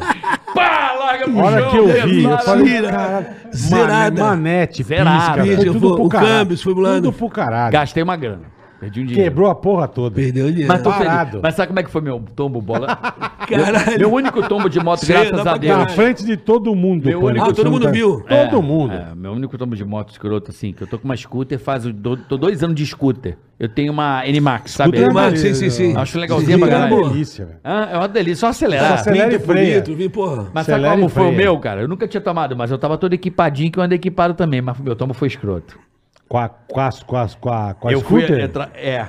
Pá, 0.55 0.93
larga 0.97 1.25
pro 1.25 1.37
hora 1.37 1.61
chão, 1.61 1.69
que 1.69 1.77
eu 1.77 2.07
vi, 2.07 2.23
eu 2.23 2.37
falei, 2.39 2.81
caralho, 2.81 3.25
Zerada. 3.53 4.23
mane- 4.23 4.41
manete, 4.41 4.83
Zerada. 4.83 5.19
pisca, 5.19 5.45
foi 5.45 5.55
Pisca, 5.55 5.71
tudo 5.73 5.93
o 5.93 5.95
pro 5.97 6.09
caralho. 6.09 6.29
câmbio, 6.31 6.57
foi. 6.57 6.73
Tudo 6.73 7.13
pro 7.13 7.29
caralho. 7.29 7.71
Gastei 7.73 8.01
uma 8.01 8.15
grana. 8.15 8.56
Perdi 8.79 9.01
um 9.01 9.05
dinheiro. 9.05 9.23
Quebrou 9.31 9.49
a 9.49 9.55
porra 9.55 9.87
toda. 9.87 10.13
Perdeu 10.15 10.45
o 10.45 10.49
dinheiro. 10.49 10.71
Mas 10.71 10.81
tô 10.83 10.91
feliz. 10.91 11.07
Parado. 11.07 11.39
Mas 11.41 11.55
sabe 11.55 11.67
como 11.69 11.79
é 11.79 11.83
que 11.83 11.89
foi 11.89 12.01
meu 12.01 12.19
tombo, 12.35 12.61
bola? 12.61 12.95
Caralho. 13.49 13.97
Meu 13.99 14.13
único 14.13 14.47
tombo 14.47 14.69
de 14.69 14.79
moto, 14.79 15.05
Sei, 15.05 15.15
graças 15.15 15.47
a 15.47 15.57
Deus. 15.57 15.77
Na 15.77 15.87
frente 15.89 16.23
de 16.25 16.37
todo 16.37 16.75
mundo. 16.75 17.05
Meu 17.05 17.19
pô. 17.19 17.27
único- 17.27 17.45
Ah, 17.49 17.53
todo 17.53 17.71
mundo 17.71 17.85
tá- 17.85 17.91
viu? 17.91 18.23
Todo 18.27 18.61
mundo. 18.61 18.93
É, 18.93 19.15
meu 19.15 19.31
único 19.31 19.57
tombo 19.57 19.75
de 19.75 19.83
moto 19.83 20.11
escroto, 20.11 20.51
assim, 20.51 20.71
que 20.73 20.83
eu 20.83 20.87
tô 20.87 20.99
com 20.99 21.05
uma 21.05 21.15
scooter 21.17 21.57
faz. 21.57 21.85
o- 21.85 21.93
Tô, 21.93 22.15
tô 22.17 22.37
dois 22.37 22.63
anos 22.63 22.75
de 22.75 22.85
scooter. 22.85 23.37
Eu 23.59 23.67
tenho 23.67 23.91
uma 23.91 24.23
N-Max, 24.27 24.71
sabe? 24.73 24.89
Scooter 24.97 25.09
é 25.09 25.13
Max, 25.13 25.31
maneiro, 25.39 25.55
sim, 25.55 25.69
sim, 25.69 25.69
sim. 25.71 25.97
Acho 25.97 26.19
legalzinho 26.19 26.59
Sim, 26.59 26.63
pra 26.63 26.71
é 26.73 26.77
uma 26.77 26.87
caralho. 26.89 27.09
delícia, 27.09 27.45
velho. 27.45 27.57
Ah, 27.63 27.89
é 27.91 27.97
uma 27.97 28.07
delícia, 28.07 28.35
só 28.41 28.47
acelerar. 28.49 28.87
Só 28.89 28.93
acelera 28.95 29.33
e 29.33 29.39
freia. 29.39 29.81
bonito, 29.81 29.95
vi, 29.97 30.07
porra. 30.09 30.45
Mas 30.53 30.67
sabe 30.67 30.73
Acelera 30.77 30.95
como 30.95 31.09
foi 31.09 31.23
o 31.23 31.25
freia. 31.33 31.37
meu, 31.45 31.59
cara? 31.59 31.81
Eu 31.81 31.87
nunca 31.87 32.07
tinha 32.07 32.21
tomado, 32.21 32.55
mas 32.55 32.69
eu 32.69 32.77
tava 32.77 32.95
todo 32.99 33.13
equipadinho 33.13 33.71
que 33.71 33.79
eu 33.79 33.83
andei 33.83 33.95
equipado 33.95 34.35
também, 34.35 34.61
mas 34.61 34.77
meu 34.79 34.95
tombo 34.95 35.15
foi 35.15 35.27
escroto. 35.27 35.79
Com 36.27 36.37
a, 36.37 36.49
com 36.49 36.79
a, 36.79 36.89
com 37.05 37.15
a, 37.17 37.27
com 37.39 37.49
a, 37.49 37.73
com 37.73 37.87
a 37.87 37.91
eu 37.91 38.01
fui 38.01 38.21
scooter? 38.21 38.43
entrar. 38.43 38.71
É. 38.75 39.07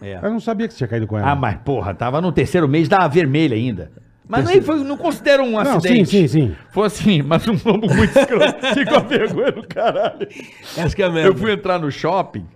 É. 0.00 0.18
Eu 0.22 0.30
não 0.30 0.38
sabia 0.40 0.68
que 0.68 0.74
você 0.74 0.78
tinha 0.78 0.88
caído 0.88 1.06
com 1.06 1.18
ela. 1.18 1.30
Ah, 1.30 1.34
mas 1.34 1.56
porra, 1.64 1.92
tava 1.94 2.20
no 2.20 2.30
terceiro 2.30 2.68
mês 2.68 2.88
da 2.88 3.08
vermelha 3.08 3.56
ainda. 3.56 3.90
Mas 4.28 4.44
nem 4.44 4.60
foi, 4.60 4.84
não 4.84 4.98
considero 4.98 5.42
um 5.42 5.52
Não, 5.52 5.60
acidente. 5.60 6.10
sim, 6.10 6.28
sim, 6.28 6.48
sim. 6.48 6.56
Foi 6.70 6.86
assim, 6.86 7.22
mas 7.22 7.48
um 7.48 7.56
tombo 7.56 7.86
muito 7.92 8.16
escroto. 8.16 8.58
Com 8.86 8.94
a 8.94 8.98
vergonha 9.00 9.52
do 9.52 9.66
caralho. 9.66 10.28
Essa 10.76 10.94
que 10.94 11.02
é 11.02 11.08
merda. 11.08 11.30
Eu 11.30 11.34
fui 11.34 11.50
entrar 11.50 11.78
no 11.78 11.90
shopping. 11.90 12.46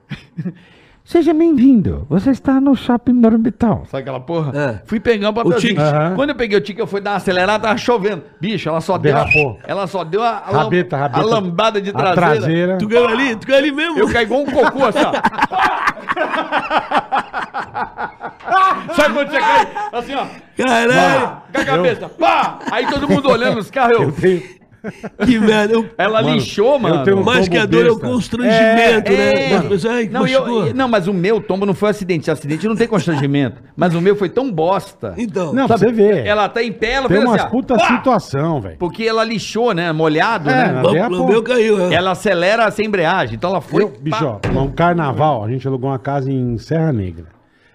Seja 1.05 1.35
bem-vindo. 1.35 2.07
Você 2.09 2.31
está 2.31 2.61
no 2.61 2.77
shopping 2.77 3.13
no 3.13 3.27
orbital. 3.27 3.85
Sabe 3.91 4.03
aquela 4.03 4.21
porra? 4.21 4.53
É. 4.57 4.81
Fui 4.87 5.01
pegar 5.01 5.31
um 5.31 5.35
papelzinho. 5.35 5.81
Aham. 5.81 6.15
Quando 6.15 6.31
eu 6.31 6.37
peguei 6.37 6.57
o 6.57 6.61
ticket, 6.61 6.79
eu 6.79 6.87
fui 6.87 7.01
dar 7.01 7.11
uma 7.11 7.17
acelerada, 7.17 7.65
tava 7.65 7.77
chovendo. 7.77 8.23
Bicho, 8.41 8.69
ela 8.69 8.81
só 8.81 8.97
deu. 8.97 9.13
Derrapou. 9.13 9.59
A, 9.65 9.71
ela 9.71 9.87
só 9.89 10.05
deu 10.05 10.23
a, 10.23 10.29
a, 10.31 10.51
Rabeta, 10.53 10.97
rabeta. 10.97 11.21
a 11.21 11.25
lambada 11.25 11.81
de 11.81 11.91
A 11.91 11.93
traseira. 11.93 12.31
traseira. 12.37 12.79
Tu 12.79 12.87
ganhou 12.87 13.09
ali? 13.09 13.35
Tu 13.35 13.47
ganhou 13.49 13.59
ali 13.63 13.73
mesmo? 13.73 13.99
Eu 13.99 14.13
caí 14.13 14.23
igual 14.25 14.43
um 14.43 14.47
cocô, 14.47 14.85
assim, 14.87 15.01
ó. 15.01 15.13
Sabe 18.95 19.15
quando 19.15 19.31
você 19.31 19.41
cai? 19.41 19.69
Assim, 19.93 20.15
ó. 20.15 20.27
Caralho. 20.57 21.37
Com 21.53 21.61
a 21.61 21.65
cabeça. 21.65 22.09
Pá! 22.11 22.59
Aí 22.71 22.87
todo 22.87 23.09
mundo 23.09 23.29
olhando 23.29 23.59
os 23.59 23.71
carros. 23.73 23.99
Eu, 24.01 24.13
Tem- 24.13 24.62
Que 25.25 25.39
merda. 25.39 25.73
Eu- 25.75 25.89
ela 25.97 26.23
Mano, 26.23 26.35
lixou, 26.35 26.79
mano. 26.79 26.97
eu 26.97 27.05
tenho 27.05 27.19
um 27.19 27.23
Mais 27.25 27.49
que 27.49 27.57
a 27.57 27.65
dor 27.67 27.87
é 27.87 27.91
o 27.91 27.99
constrangimento, 27.99 29.13
É, 29.13 29.35
né? 29.51 29.57
mano. 29.57 29.69
Mas, 29.71 29.87
ai, 29.87 30.09
não, 30.11 30.27
eu- 30.27 30.75
não, 30.75 30.89
mas 30.89 31.07
o 31.07 31.13
meu 31.15 31.41
tombo 31.41 31.65
não 31.65 31.75
foi 31.75 31.91
acidente. 31.91 32.31
Acidente 32.31 32.67
não 32.67 32.75
tem 32.77 32.89
constrangimento. 32.89 33.63
Mas 33.77 33.95
o 33.95 34.01
meu 34.01 34.17
foi 34.17 34.29
tão 34.29 34.51
bosta. 34.51 35.15
Então, 35.17 35.53
Não, 35.53 35.67
pra 35.67 35.77
você 35.79 35.93
ver. 35.93 36.27
Ela 36.27 36.49
tá 36.49 36.63
em 36.63 36.73
pé, 36.73 36.93
ela 36.95 37.09
Tem 37.09 37.17
fez 37.19 37.29
umas 37.29 37.41
assim, 37.41 37.47
ó, 37.49 37.51
puta 37.51 37.77
pá! 37.77 37.87
situação, 37.97 38.61
velho. 38.61 38.77
Porque 38.79 39.05
ela 39.05 39.25
lixou, 39.25 39.73
né? 39.73 39.93
Molhado, 39.93 40.51
É, 40.51 40.67
né? 40.73 40.73
na- 40.73 41.09
o, 41.09 41.27
meu 41.29 41.43
caiu. 41.43 41.77
né? 41.79 41.95
Ela 41.95 42.11
acelera 42.13 42.71
sem 42.71 42.87
embreagem. 42.87 43.37
Então 43.37 43.51
ela 43.51 43.61
foi. 43.61 43.83
Eu, 43.85 43.93
bicho, 44.01 44.25
ó, 44.25 44.41
um 44.61 44.71
carnaval, 44.71 45.45
a 45.45 45.49
gente 45.49 45.67
alugou 45.67 45.91
uma 45.91 45.99
casa 45.99 46.31
em 46.31 46.59
Serra 46.59 46.93
Negra. 46.93 47.27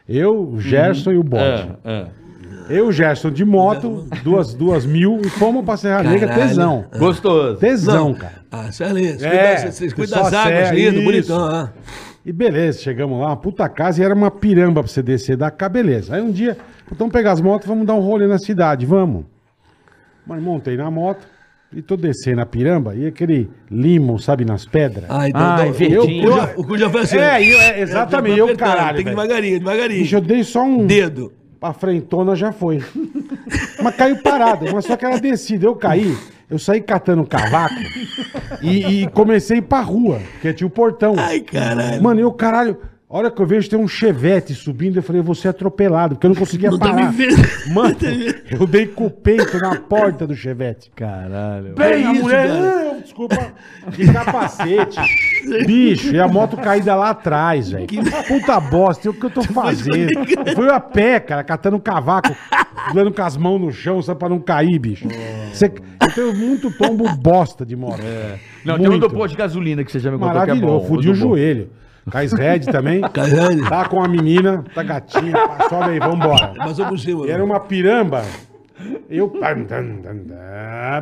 Eu, 0.08 0.38
o 0.54 0.60
Gerson 0.60 1.12
e 1.12 1.18
o 1.18 1.24
Bode. 1.24 1.72
É, 1.86 1.92
é. 1.92 2.06
Eu 2.70 2.92
Gerson 2.92 3.32
de 3.32 3.46
moto, 3.46 4.06
duas, 4.24 4.54
duas 4.54 4.86
mil, 4.86 5.22
e 5.24 5.30
fomos 5.30 5.64
pra 5.64 5.78
Serra 5.78 6.04
Negra, 6.04 6.28
Caralho. 6.28 6.48
tesão. 6.50 6.86
Gostoso. 6.98 7.58
Tesão, 7.58 8.10
Não. 8.10 8.14
cara. 8.16 8.34
Ah, 8.52 8.68
excelente. 8.68 9.26
É, 9.26 9.30
Cuida- 9.56 9.72
Vocês 9.72 9.94
foi 9.94 10.06
cuidam 10.06 10.18
só 10.18 10.24
das 10.30 10.34
águas, 10.34 10.58
serra, 10.60 10.72
lindo, 10.74 10.96
isso. 10.96 11.04
bonitão. 11.04 11.46
Ah. 11.46 11.70
E 12.26 12.34
beleza, 12.34 12.80
chegamos 12.80 13.20
lá, 13.22 13.28
uma 13.28 13.38
puta 13.38 13.70
casa, 13.70 14.02
e 14.02 14.06
era 14.06 14.14
uma 14.14 14.30
piramba 14.30 14.84
pra 14.84 14.92
você 14.92 15.02
descer 15.02 15.38
da 15.38 15.50
cá, 15.50 15.70
beleza. 15.70 16.16
Aí 16.16 16.22
um 16.22 16.32
dia, 16.32 16.58
vamos 16.92 17.14
pegar 17.14 17.32
as 17.32 17.40
motos, 17.42 17.68
vamos 17.68 17.86
dar 17.88 17.94
um 17.94 18.02
rolê 18.02 18.28
na 18.28 18.38
cidade, 18.38 18.86
vamos. 18.86 19.24
Mas 20.26 20.42
montei 20.44 20.76
na 20.76 20.92
moto, 20.92 21.26
e 21.74 21.82
tô 21.82 21.96
descendo 21.96 22.42
a 22.42 22.46
piramba, 22.46 22.96
e 22.96 23.08
aquele 23.08 23.50
limo, 23.72 24.20
sabe, 24.20 24.44
nas 24.44 24.66
pedras. 24.66 25.06
Ah, 25.10 25.30
então. 25.30 25.42
Ai, 25.42 25.70
então, 25.70 25.74
verdinho. 25.74 26.02
o, 26.02 26.30
cu 26.30 26.36
já, 26.38 26.50
o 26.58 26.64
cu 26.66 26.78
já 26.78 26.90
foi 26.90 27.02
assim. 27.02 27.18
É, 27.18 27.42
eu- 27.54 27.62
é, 27.62 27.82
exatamente, 27.82 28.38
eu, 28.38 28.46
apertando, 28.46 28.68
caralho, 28.68 28.96
Tem 28.98 29.06
que 29.06 29.12
velho. 29.12 29.22
devagarinho, 29.22 29.60
devagarinho. 29.60 30.02
Bicho, 30.02 30.16
eu 30.18 30.22
dei 30.22 30.44
só 30.44 30.64
um... 30.64 30.86
Dedo. 30.86 31.32
Pra 31.60 31.74
frentona 31.74 32.36
já 32.36 32.52
foi. 32.52 32.84
mas 33.82 33.96
caiu 33.96 34.18
parado, 34.22 34.66
mas 34.74 34.86
só 34.86 34.96
que 34.96 35.06
era 35.06 35.20
descida. 35.20 35.66
Eu 35.66 35.76
caí, 35.76 36.16
eu 36.50 36.60
saí 36.60 36.82
catando 36.82 37.26
cavaco 37.26 37.76
e, 38.62 39.04
e 39.04 39.08
comecei 39.10 39.58
a 39.58 39.60
ir 39.60 39.64
pra 39.64 39.82
rua, 39.82 40.20
porque 40.34 40.54
tinha 40.54 40.68
o 40.68 40.70
portão. 40.70 41.16
Ai, 41.18 41.40
caralho. 41.42 42.04
Mano, 42.04 42.20
eu, 42.20 42.32
caralho, 42.32 42.78
a 43.10 43.18
hora 43.18 43.32
que 43.32 43.42
eu 43.42 43.46
vejo 43.48 43.70
tem 43.70 43.80
um 43.80 43.88
chevette 43.88 44.54
subindo, 44.54 44.98
eu 44.98 45.04
falei, 45.04 45.22
eu 45.22 45.24
vou 45.24 45.34
ser 45.34 45.48
atropelado, 45.48 46.16
porque 46.16 46.28
eu 46.28 46.30
não 46.30 46.36
conseguia 46.36 46.70
Não 46.72 46.78
tá 46.78 46.90
parar. 46.94 47.12
me 47.14 47.18
vendo. 47.18 47.74
Mano, 47.74 47.96
eu 48.52 48.68
dei 48.68 48.86
com 48.88 49.06
o 49.06 49.10
peito 49.10 49.58
na 49.60 49.76
porta 49.78 50.28
do 50.28 50.36
chevette. 50.36 50.92
Caralho. 50.96 51.74
Bem, 51.76 52.06
a 52.06 52.12
isso, 52.12 52.22
mulher, 52.22 52.48
cara? 52.48 52.92
"Ah, 52.98 53.00
desculpa, 53.02 53.54
de 53.90 54.12
capacete. 54.12 55.00
Bicho, 55.66 56.14
e 56.14 56.20
a 56.20 56.28
moto 56.28 56.58
caída 56.58 56.94
lá 56.96 57.12
atrás, 57.12 57.70
velho. 57.72 57.88
Puta 58.28 58.60
bosta, 58.60 59.08
e 59.08 59.10
o 59.10 59.14
que 59.14 59.26
eu 59.26 59.30
tô 59.30 59.42
fazendo? 59.54 60.12
Eu 60.46 60.56
fui 60.56 60.70
a 60.70 60.80
pé, 60.80 61.20
cara, 61.22 61.44
catando 61.46 61.80
cavaco, 61.80 62.36
dando 62.94 63.14
com 63.14 63.22
as 63.22 63.38
mãos 63.38 63.60
no 63.62 63.72
chão, 63.72 64.02
só 64.02 64.14
pra 64.14 64.28
não 64.28 64.40
cair, 64.40 64.78
bicho. 64.80 65.08
Você, 65.54 65.72
eu 66.02 66.12
tenho 66.14 66.36
muito 66.36 66.70
tombo 66.78 67.08
bosta 67.16 67.66
de 67.66 67.76
moto. 67.78 68.02
Não, 68.66 68.76
tem 68.78 68.88
um 68.88 68.92
Muito. 68.92 69.08
do 69.08 69.14
posto 69.16 69.32
de 69.32 69.38
gasolina 69.38 69.82
que 69.86 69.92
você 69.92 70.00
já 70.00 70.12
me 70.12 70.18
contou 70.18 70.34
que 70.34 70.38
é 70.38 70.40
Maravilhoso, 70.42 70.80
bom. 70.80 70.86
fudi 70.88 71.10
o 71.10 71.16
joelho. 71.16 71.70
Cais 72.12 72.32
Red 72.34 72.60
também. 72.62 73.02
Caralho. 73.12 73.68
Tá 73.70 73.86
com 73.88 74.04
a 74.04 74.08
menina, 74.08 74.64
tá 74.74 74.84
gatinha, 74.84 75.34
pá, 75.34 75.68
sobe 75.70 75.92
aí, 75.92 76.00
vambora. 76.00 76.54
Passou 76.58 76.86
por 76.88 77.00
cima. 77.00 77.26
E 77.28 77.32
era 77.32 77.44
uma 77.44 77.60
piramba. 77.60 78.24
Eu 79.10 79.32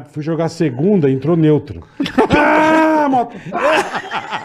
fui 0.10 0.24
jogar 0.24 0.48
segunda, 0.50 1.10
entrou 1.10 1.36
neutro. 1.36 1.82
Ah, 2.30 3.08
moto. 3.10 3.36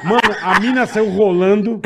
Mano, 0.05 0.37
a 0.43 0.59
mina 0.61 0.87
saiu 0.87 1.09
rolando. 1.11 1.81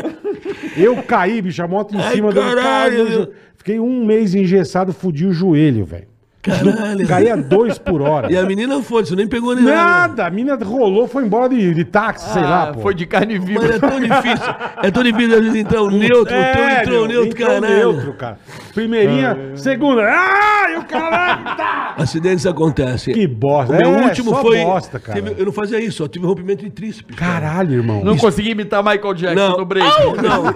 Eu 0.75 1.01
caí, 1.03 1.41
bicho, 1.41 1.63
a 1.63 1.67
moto 1.67 1.95
em 1.95 2.01
Ai, 2.01 2.15
cima 2.15 2.31
do 2.31 2.39
caralho, 2.41 2.63
caralho. 2.63 3.09
meu. 3.09 3.33
Fiquei 3.55 3.79
um 3.79 4.05
mês 4.05 4.33
engessado, 4.35 4.91
fudi 4.93 5.25
o 5.25 5.31
joelho, 5.33 5.85
velho. 5.85 6.07
Caralho. 6.45 7.07
Caía 7.07 7.35
dois 7.35 7.77
por 7.77 8.01
hora. 8.01 8.31
E 8.35 8.37
a 8.37 8.43
menina 8.43 8.81
foi, 8.81 9.05
você 9.05 9.15
nem 9.15 9.27
pegou 9.27 9.55
nem 9.55 9.65
nada. 9.65 9.75
Nada, 10.07 10.25
a 10.27 10.29
mina 10.29 10.55
rolou, 10.55 11.07
foi 11.07 11.23
embora 11.25 11.49
de, 11.49 11.73
de 11.73 11.83
táxi, 11.83 12.31
sei 12.33 12.41
lá, 12.41 12.63
Ah, 12.69 12.73
pô. 12.73 12.81
Foi 12.81 12.93
de 12.93 13.05
carne 13.05 13.37
viva. 13.39 13.61
Mas 13.61 13.71
é 13.75 13.79
tão 13.79 13.99
difícil. 13.99 14.53
É 14.83 14.91
tão 14.91 15.03
difícil 15.03 15.33
às 15.35 15.39
vezes 15.41 15.55
entrar 15.55 15.81
o 15.81 15.89
neutro, 15.91 16.21
o 16.21 16.25
teu 16.25 16.35
É, 16.37 16.81
entrou 16.81 17.03
o 17.03 17.07
neutro, 17.07 17.29
entrou 17.31 17.61
caralho. 17.61 17.75
neutro, 17.93 18.13
cara. 18.13 18.37
Primeirinha, 18.75 19.53
segunda. 19.55 20.03
Ai, 20.07 20.77
o 20.77 20.85
caralho, 20.85 21.43
tá. 21.57 21.95
Acidentes 21.97 22.45
acontecem. 22.45 23.13
Que 23.13 23.25
bosta. 23.25 23.73
O 23.73 23.77
meu 23.77 23.89
É, 23.99 24.03
último 24.05 24.29
só 24.31 24.41
foi. 24.41 24.61
bosta, 24.61 24.99
cara. 24.99 25.19
teve- 25.21 25.41
eu 25.41 25.45
não 25.45 25.51
fazia 25.53 25.79
isso, 25.79 26.03
eu 26.03 26.07
tive 26.07 26.25
rompimento 26.27 26.63
de 26.63 26.69
tríceps. 26.69 27.15
cara. 27.15 27.41
Caralho, 27.47 27.73
irmão. 27.73 28.03
Não 28.03 28.17
consegui 28.17 28.51
imitar 28.51 28.83
Michael 28.83 29.13
Jackson 29.15 29.35
Não, 29.49 29.57
no 29.57 29.65
break. 29.65 29.87
Au, 29.87 30.15
não. 30.17 30.53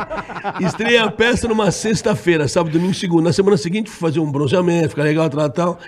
Estreia 0.66 1.04
a 1.04 1.10
peça 1.10 1.46
numa 1.48 1.70
sexta-feira, 1.70 2.46
sábado, 2.48 2.72
domingo, 2.72 2.94
segunda. 2.94 3.24
Na 3.24 3.32
semana 3.32 3.56
seguinte, 3.56 3.90
fui 3.90 3.98
fazer 4.08 4.20
um 4.20 4.30
bronzeamento, 4.30 4.90
ficar 4.90 5.02
legal, 5.02 5.28
tal, 5.28 5.50
tal. 5.50 5.78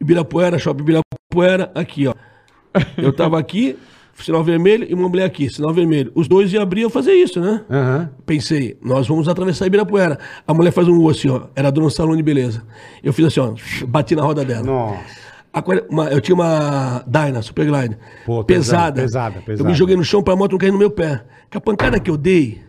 Ibirapuera, 0.00 0.58
shopping 0.58 0.82
Ibirapuera, 0.84 1.70
aqui, 1.74 2.06
ó. 2.06 2.14
Eu 2.96 3.12
tava 3.12 3.38
aqui, 3.38 3.76
sinal 4.18 4.42
vermelho, 4.44 4.86
e 4.88 4.94
uma 4.94 5.08
mulher 5.08 5.24
aqui, 5.24 5.48
sinal 5.50 5.72
vermelho. 5.72 6.10
Os 6.14 6.26
dois 6.28 6.52
iam 6.52 6.62
abrir, 6.62 6.82
eu 6.82 6.90
fazer 6.90 7.12
isso, 7.12 7.40
né? 7.40 7.64
Aham. 7.70 8.10
Pensei, 8.24 8.76
nós 8.82 9.06
vamos 9.06 9.28
atravessar 9.28 9.66
Ibirapuera. 9.66 10.18
A 10.46 10.54
mulher 10.54 10.70
faz 10.72 10.88
um 10.88 10.98
U 10.98 11.08
assim, 11.10 11.28
ó. 11.28 11.42
Era 11.54 11.70
dona 11.70 11.86
do 11.86 11.92
salão 11.92 12.16
de 12.16 12.22
beleza. 12.22 12.62
Eu 13.02 13.12
fiz 13.12 13.26
assim, 13.26 13.40
ó. 13.40 13.54
Bati 13.86 14.14
na 14.16 14.22
roda 14.22 14.44
dela. 14.44 14.62
Nossa. 14.64 15.26
Uma- 15.88 16.10
eu 16.10 16.20
tinha 16.20 16.34
uma 16.34 17.02
Dyna, 17.06 17.40
Superglide. 17.40 17.96
Pô, 18.26 18.44
pesada. 18.44 19.00
pesada, 19.02 19.40
pesada. 19.40 19.62
Eu 19.62 19.70
me 19.72 19.74
joguei 19.76 19.96
no 19.96 20.04
chão 20.04 20.22
pra 20.22 20.36
moto 20.36 20.52
não 20.52 20.58
cair 20.58 20.70
no 20.70 20.78
meu 20.78 20.90
pé. 20.90 21.24
Com 21.50 21.56
a 21.56 21.60
pancada 21.60 21.98
que 21.98 22.10
eu 22.10 22.16
dei, 22.18 22.60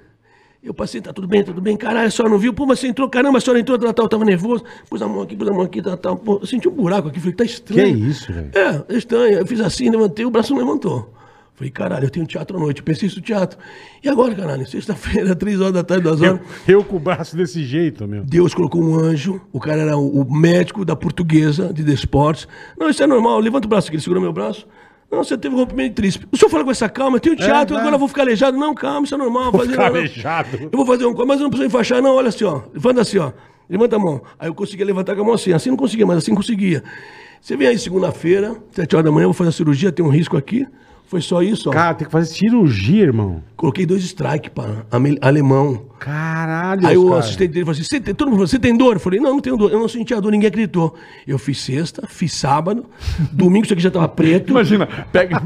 eu 0.63 0.73
passei, 0.73 1.01
tá 1.01 1.12
tudo 1.12 1.27
bem, 1.27 1.43
tudo 1.43 1.60
bem, 1.60 1.75
caralho, 1.75 2.07
a 2.07 2.12
senhora 2.12 2.31
não 2.31 2.39
viu? 2.39 2.53
Pô, 2.53 2.65
mas 2.65 2.79
você 2.79 2.88
entrou, 2.88 3.10
caramba, 3.10 3.39
a 3.39 3.41
senhora 3.41 3.60
entrou, 3.60 3.77
tal, 3.77 3.93
tal, 3.93 4.07
tava 4.07 4.23
nervoso. 4.23 4.63
Pus 4.89 5.01
a 5.01 5.07
mão 5.07 5.21
aqui, 5.21 5.36
pus 5.36 5.47
a 5.49 5.51
mão 5.51 5.63
aqui, 5.63 5.81
tal, 5.81 5.97
tal. 5.97 6.15
Pô, 6.15 6.39
eu 6.41 6.45
senti 6.47 6.69
um 6.69 6.71
buraco 6.71 7.10
aqui, 7.10 7.19
falei, 7.19 7.36
tá 7.36 7.43
Que 7.43 7.49
estranho. 7.49 7.97
isso, 7.97 8.31
velho? 8.31 8.51
É, 8.55 8.83
é 8.93 8.97
estranho. 8.97 9.33
Eu 9.39 9.45
fiz 9.45 9.60
assim, 9.60 9.89
levantei, 9.89 10.25
o 10.25 10.29
braço 10.31 10.53
não 10.53 10.60
levantou. 10.62 11.13
Falei, 11.58 11.72
caralho, 11.72 12.06
eu 12.06 12.10
tenho 12.12 12.24
teatro 12.28 12.56
à 12.56 12.60
noite. 12.60 12.82
Eu 12.82 12.84
pensei 12.86 13.08
isso, 13.08 13.20
teatro. 13.20 13.58
E 14.04 14.08
agora, 14.08 14.36
caralho? 14.36 14.67
Sexta-feira, 14.67 15.34
três 15.36 15.60
horas 15.60 15.74
da 15.74 15.84
tarde, 15.84 16.04
duas 16.04 16.22
horas. 16.22 16.39
Eu 16.67 16.84
com 16.84 16.98
o 16.98 17.00
braço 17.00 17.36
desse 17.36 17.63
jeito, 17.63 18.08
meu. 18.08 18.24
Deus 18.24 18.54
colocou 18.54 18.80
um 18.80 18.96
anjo, 18.96 19.41
o 19.52 19.60
cara 19.60 19.82
era 19.82 19.98
o 19.98 20.22
o 20.22 20.32
médico 20.32 20.86
da 20.86 20.96
portuguesa 20.96 21.74
de 21.74 21.84
desportes. 21.84 22.48
Não, 22.80 22.89
isso 22.89 23.02
é 23.02 23.08
normal, 23.08 23.39
levanta 23.39 23.65
o 23.65 23.70
braço 23.70 23.88
aqui, 23.88 23.96
ele 23.96 24.04
segura 24.04 24.22
meu 24.22 24.32
braço. 24.32 24.67
Não, 25.10 25.24
você 25.24 25.36
teve 25.36 25.56
um 25.56 25.58
rompimento 25.58 25.96
tríceps. 25.96 26.28
O 26.32 26.38
senhor 26.38 26.50
fala 26.50 26.63
com 26.63 26.70
essa 26.70 26.88
calma, 26.88 27.17
eu 27.17 27.22
tenho 27.22 27.36
teatro, 27.36 27.76
é. 27.76 27.80
agora 27.80 27.96
eu 27.96 28.00
vou 28.00 28.08
ficar 28.08 28.22
aleijado. 28.22 28.56
Não, 28.56 28.76
calma, 28.76 29.06
isso 29.06 29.15
é 29.15 29.17
normal. 29.17 29.52
Vou 29.52 29.62
fazer- 29.62 29.72
ficar 29.72 29.86
aleijado. 29.88 30.58
Eu 30.62 30.78
vou 30.78 30.86
fazer 30.86 31.06
um 31.08 31.26
mas 31.26 31.39
eu 31.39 31.43
não 31.43 31.50
preciso 31.50 31.67
enfaixar, 31.67 32.02
não, 32.04 32.15
olha 32.15 32.30
assim, 32.30 32.43
ó. 32.43 32.62
Levanta 32.72 33.02
assim, 33.02 33.17
ó. 33.17 33.32
Levanta 33.67 33.96
a 33.96 34.00
mão. 34.00 34.22
Aí 34.38 34.48
eu 34.48 34.54
conseguia 34.54 34.86
levantar 34.86 35.15
com 35.15 35.22
a 35.22 35.26
mão 35.26 35.34
assim. 35.34 35.54
Assim 35.54 35.70
não 35.70 35.78
conseguia, 35.78 36.06
mas 36.06 36.17
assim 36.17 36.36
conseguia. 36.36 36.84
Você 37.41 37.58
vem 37.58 37.67
aí 37.67 37.80
segunda-feira, 37.80 38.56
sete 38.72 38.96
horas 38.96 39.06
da 39.06 39.12
manhã, 39.12 39.24
eu 39.24 39.30
vou 39.30 39.34
fazer 39.34 39.50
a 39.50 39.54
cirurgia, 39.54 39.91
tem 39.91 40.06
um 40.06 40.10
risco 40.10 40.38
aqui. 40.38 40.67
Foi 41.08 41.22
só 41.22 41.41
isso, 41.41 41.70
ó. 41.70 41.74
Cara, 41.74 41.96
tem 41.96 42.06
que 42.06 42.12
fazer 42.12 42.34
cirurgia, 42.34 43.04
irmão. 43.04 43.41
Coloquei 43.56 43.86
dois 43.86 44.04
strike, 44.04 44.50
pá, 44.50 44.86
alemão. 45.22 45.86
Caralho, 45.99 46.86
Aí 46.88 46.97
o 46.97 47.07
cara. 47.10 47.19
assistente 47.19 47.49
dele 47.51 47.65
falou 47.65 47.71
assim: 47.73 47.83
você 47.83 47.99
tem, 47.99 48.13
todo 48.13 48.27
mundo 48.27 48.36
falou, 48.38 48.47
você 48.47 48.60
tem 48.60 48.75
dor? 48.77 48.93
Eu 48.95 48.99
falei: 48.99 49.19
não, 49.19 49.31
não 49.33 49.39
tenho 49.39 49.57
dor. 49.57 49.71
Eu 49.71 49.79
não 49.79 49.88
senti 49.88 50.13
a 50.13 50.19
dor, 50.19 50.31
ninguém 50.31 50.47
acreditou. 50.47 50.95
Eu 51.27 51.38
fiz 51.39 51.60
sexta, 51.62 52.03
fiz 52.07 52.33
sábado, 52.33 52.86
domingo 53.31 53.65
isso 53.65 53.73
aqui 53.73 53.81
já 53.81 53.91
tava 53.91 54.07
preto. 54.07 54.51
Imagina, 54.51 54.88
pega. 55.12 55.41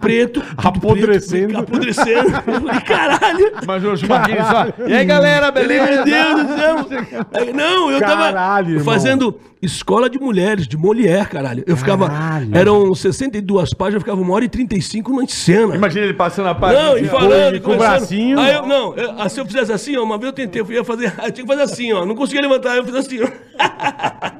Preto, 0.00 0.42
Apodrecendo. 0.56 1.46
Preto, 1.54 1.58
apodrecendo. 1.60 2.28
Eu 2.46 2.60
falei: 2.60 2.80
caralho. 2.82 3.52
O 3.56 3.96
só. 3.96 4.86
E 4.86 4.92
aí, 4.94 5.04
galera, 5.04 5.50
beleza? 5.50 6.04
Meu 6.04 6.04
Deus 6.04 6.46
do 6.46 6.56
céu. 6.56 7.26
Aí, 7.32 7.52
Não, 7.52 7.90
eu 7.90 7.98
Caralho, 8.00 8.26
tava 8.26 8.70
irmão. 8.70 8.84
fazendo 8.84 9.40
escola 9.60 10.10
de 10.10 10.18
mulheres, 10.18 10.66
de 10.66 10.76
Molière, 10.76 11.28
caralho. 11.28 11.62
Eu 11.66 11.76
ficava. 11.76 12.08
Caralho. 12.08 12.48
Eram 12.56 12.94
62 12.94 13.72
páginas, 13.74 13.94
eu 13.94 14.00
ficava 14.00 14.20
uma 14.20 14.34
hora 14.34 14.44
e 14.44 14.48
35 14.48 15.20
na 15.20 15.26
cena. 15.28 15.76
Imagina 15.76 16.04
ele 16.04 16.14
passando 16.14 16.48
a 16.48 16.54
página. 16.54 16.82
Não, 16.82 16.96
e 16.96 17.00
assim, 17.00 17.08
falando, 17.08 17.56
e 17.56 17.60
com 17.60 17.72
o 17.72 17.76
bracinho. 17.78 18.38
Aí 18.40 18.54
eu, 18.54 18.66
não, 18.66 18.94
eu- 18.96 19.28
se 19.28 19.40
eu 19.40 19.46
fizesse 19.62 19.90
assim, 19.90 19.96
ó, 19.96 20.04
uma 20.04 20.18
vez 20.18 20.26
eu 20.26 20.32
tentei, 20.32 20.60
eu 20.60 20.70
ia 20.70 20.84
fazer, 20.84 21.06
eu 21.24 21.32
tinha 21.32 21.46
que 21.46 21.46
fazer 21.46 21.62
assim, 21.62 21.92
ó, 21.92 22.04
não 22.04 22.14
conseguia 22.14 22.42
levantar, 22.42 22.76
eu 22.76 22.84
fiz 22.84 22.94
assim, 22.94 23.20
ó. 23.22 23.28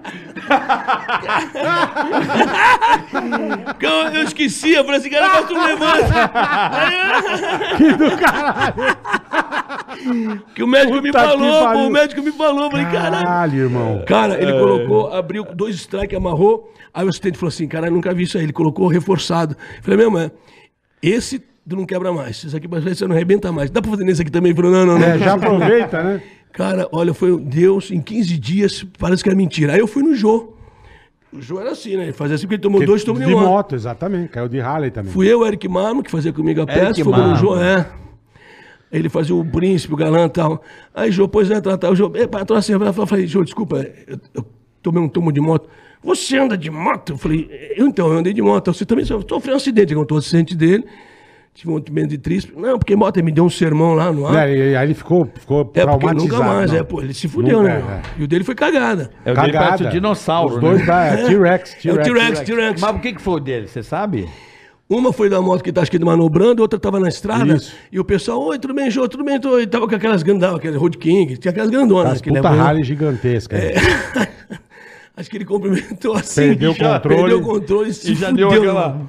Eu, 3.81 3.91
eu 4.13 4.23
esqueci, 4.23 4.73
eu 4.73 4.85
falei 4.85 5.01
assim, 5.01 5.11
cara, 5.11 5.29
mas 5.29 5.47
tu 5.47 5.55
não 5.55 5.67
levanta. 5.67 6.31
Que 7.77 7.93
do 7.93 8.11
caralho. 8.17 8.97
Que 10.55 10.63
o 10.63 10.67
médico 10.67 11.01
me 11.01 11.13
Puta 11.13 11.23
que 11.23 11.31
falou, 11.31 11.73
pô, 11.73 11.79
o 11.79 11.91
médico 11.91 12.23
me 12.23 12.33
falou, 12.33 12.65
eu 12.65 12.71
falei, 12.71 12.87
caralho. 12.87 13.25
Caralho, 13.25 13.59
irmão. 13.59 14.05
Cara, 14.07 14.43
ele 14.43 14.53
colocou, 14.53 15.13
abriu 15.13 15.45
dois 15.45 15.77
strikes, 15.77 16.17
amarrou. 16.17 16.73
Aí 16.93 17.05
o 17.07 17.09
assistente 17.09 17.39
falou 17.39 17.49
assim: 17.49 17.67
cara, 17.67 17.87
eu 17.87 17.93
nunca 17.93 18.13
vi 18.13 18.25
isso 18.25 18.37
aí. 18.37 18.45
Ele 18.45 18.53
colocou 18.53 18.87
reforçado. 18.87 19.57
Falei, 19.81 19.99
meu 19.99 20.11
mano, 20.11 20.31
esse 21.03 21.43
tu 21.69 21.77
não 21.77 21.87
quebra 21.87 22.13
mais. 22.13 22.45
Esse 22.45 22.57
aqui 22.57 22.67
você 22.67 23.07
não 23.07 23.15
arrebenta 23.15 23.53
mais. 23.53 23.71
Dá 23.71 23.81
pra 23.81 23.91
fazer 23.91 24.05
nesse 24.05 24.23
aqui 24.23 24.31
também? 24.31 24.55
Falou: 24.55 24.71
não, 24.71 24.87
não, 24.87 24.99
não. 24.99 25.07
É, 25.07 25.19
já 25.19 25.35
aproveita, 25.35 26.03
né? 26.03 26.23
Cara, 26.53 26.87
olha, 26.93 27.15
foi 27.15 27.39
Deus, 27.41 27.91
em 27.91 28.01
15 28.01 28.39
dias, 28.39 28.87
parece 28.99 29.23
que 29.23 29.29
era 29.29 29.37
mentira. 29.37 29.73
Aí 29.73 29.79
eu 29.79 29.87
fui 29.87 30.03
no 30.03 30.15
Jô. 30.15 30.53
O 31.33 31.41
Jô 31.41 31.59
era 31.59 31.71
assim, 31.71 31.97
né? 31.97 32.05
Ele 32.05 32.13
fazia 32.13 32.35
assim, 32.35 32.43
porque 32.43 32.57
ele 32.57 32.63
tomou 32.63 32.85
dois, 32.85 33.03
tomou 33.03 33.23
de 33.23 33.27
de 33.27 33.35
moto. 33.35 33.75
exatamente. 33.75 34.29
Caiu 34.29 34.49
de 34.49 34.61
Harley 34.61 34.91
também. 34.91 35.11
Fui 35.11 35.27
eu, 35.27 35.47
Eric 35.47 35.67
Marmo, 35.67 36.03
que 36.03 36.11
fazia 36.11 36.31
comigo 36.31 36.61
a 36.61 36.67
peça, 36.67 36.81
Eric 36.81 37.05
fomos 37.05 37.19
no 37.19 37.25
Marmo. 37.25 37.41
Jô, 37.41 37.59
é. 37.59 37.89
Ele 38.93 39.09
fazia 39.09 39.35
o 39.35 39.43
príncipe, 39.43 39.95
o 39.95 39.97
galã 39.97 40.27
e 40.27 40.29
tal. 40.29 40.63
Aí, 40.95 41.11
Jô, 41.11 41.27
pois 41.27 41.51
é, 41.51 41.59
tá, 41.59 41.79
tá. 41.79 41.89
O 41.89 41.97
Jô, 41.97 42.13
epa, 42.15 42.45
tô 42.45 42.53
assim, 42.53 42.75
eu 42.75 43.07
falei, 43.07 43.27
Jô, 43.27 43.43
desculpa, 43.43 43.77
eu, 44.07 44.21
eu 44.35 44.47
tomei 44.83 45.03
um 45.03 45.09
tomo 45.09 45.33
de 45.33 45.41
moto. 45.41 45.71
Você 46.05 46.37
anda 46.37 46.59
de 46.59 46.71
moto? 46.71 47.15
Eu 47.15 47.17
falei, 47.17 47.49
eu 47.77 47.87
então, 47.87 48.13
eu 48.13 48.19
andei 48.19 48.35
de 48.35 48.43
moto. 48.43 48.75
Você 48.75 48.85
também 48.85 49.07
sofreu 49.07 49.55
um 49.55 49.57
acidente, 49.57 49.95
contou 49.95 50.17
o 50.17 50.19
acidente 50.19 50.55
dele. 50.55 50.85
Tive 51.55 51.71
um 51.71 51.75
rompimento 51.75 52.09
de 52.09 52.19
tríceps. 52.19 52.57
Não, 52.57 52.79
porque 52.79 52.97
moto 52.97 53.19
ele 53.19 53.27
me 53.27 53.33
deu 53.33 53.45
um 53.45 53.51
sermão 53.51 53.93
lá 53.93 54.11
no 54.11 54.27
ar. 54.27 54.49
É, 54.49 54.71
e 54.73 54.77
aí 54.77 54.87
ele 54.87 54.95
ficou, 54.95 55.29
ficou 55.39 55.61
É, 55.61 55.65
porque 55.65 55.81
traumatizado. 55.83 56.23
nunca 56.25 56.39
mais, 56.39 56.71
não. 56.73 56.79
é, 56.79 56.83
pô, 56.83 57.03
ele 57.03 57.13
se 57.13 57.29
fudeu, 57.29 57.59
Nunca, 57.63 57.75
né? 57.79 58.03
é. 58.17 58.21
E 58.21 58.25
o 58.25 58.27
dele 58.29 58.43
foi 58.43 58.55
cagada. 58.55 59.11
É 59.25 59.33
o 59.33 59.35
dele 59.35 59.47
Cagada. 59.53 59.67
parece 59.67 59.85
o 59.85 59.91
dinossauro, 59.91 60.55
Os 60.55 60.61
dois 60.61 60.81
né? 60.81 60.87
da 60.87 61.05
é, 61.05 61.17
T-Rex, 61.27 61.77
É 61.85 61.91
o 61.93 61.95
T-Rex. 62.03 62.09
T-Rex, 62.09 62.41
T-Rex. 62.41 62.81
Mas 62.81 62.97
o 62.97 62.99
que, 63.01 63.13
que 63.13 63.21
foi 63.21 63.35
o 63.35 63.41
dele, 63.41 63.69
você 63.69 63.83
sabe? 63.83 64.27
Uma 64.89 65.13
foi 65.13 65.29
da 65.29 65.41
moto 65.43 65.63
que 65.63 65.71
tá, 65.73 65.83
acho 65.83 65.91
que 65.91 65.99
manobrando, 65.99 66.63
outra 66.63 66.79
tava 66.79 66.99
na 66.99 67.09
estrada. 67.09 67.55
Isso. 67.55 67.75
E 67.93 68.01
o 68.01 68.05
pessoal, 68.05 68.41
oi, 68.43 68.59
tudo 68.59 68.73
bem, 68.75 68.91
Jô, 68.91 69.07
tudo 69.09 69.23
bem? 69.23 69.39
Tô... 69.39 69.59
E 69.61 69.67
tava 69.67 69.87
com 69.87 69.95
aquelas 69.95 70.23
grandonas, 70.23 70.57
aquelas 70.57 70.77
Road 70.79 70.97
King, 70.99 71.37
tinha 71.37 71.51
aquelas 71.51 71.71
grandonas. 71.71 72.13
As 72.15 72.21
que 72.23 72.31
puta 72.31 72.49
levam- 72.49 72.61
Harley 72.67 72.83
gigantesca. 72.85 73.57
É. 73.57 73.75
Acho 75.17 75.29
que 75.31 75.37
ele 75.37 75.45
cumprimentou 75.45 76.15
assim. 76.15 76.41
Perdeu 76.41 76.71
o 76.73 76.75
controle. 76.75 77.01
Perdeu 77.21 77.39
o 77.39 77.43
controle 77.43 77.91
e 77.91 77.95
se 77.95 78.15
já 78.15 78.29
fudeu. 78.31 78.49
deu 78.49 78.59
aquela- 78.61 79.01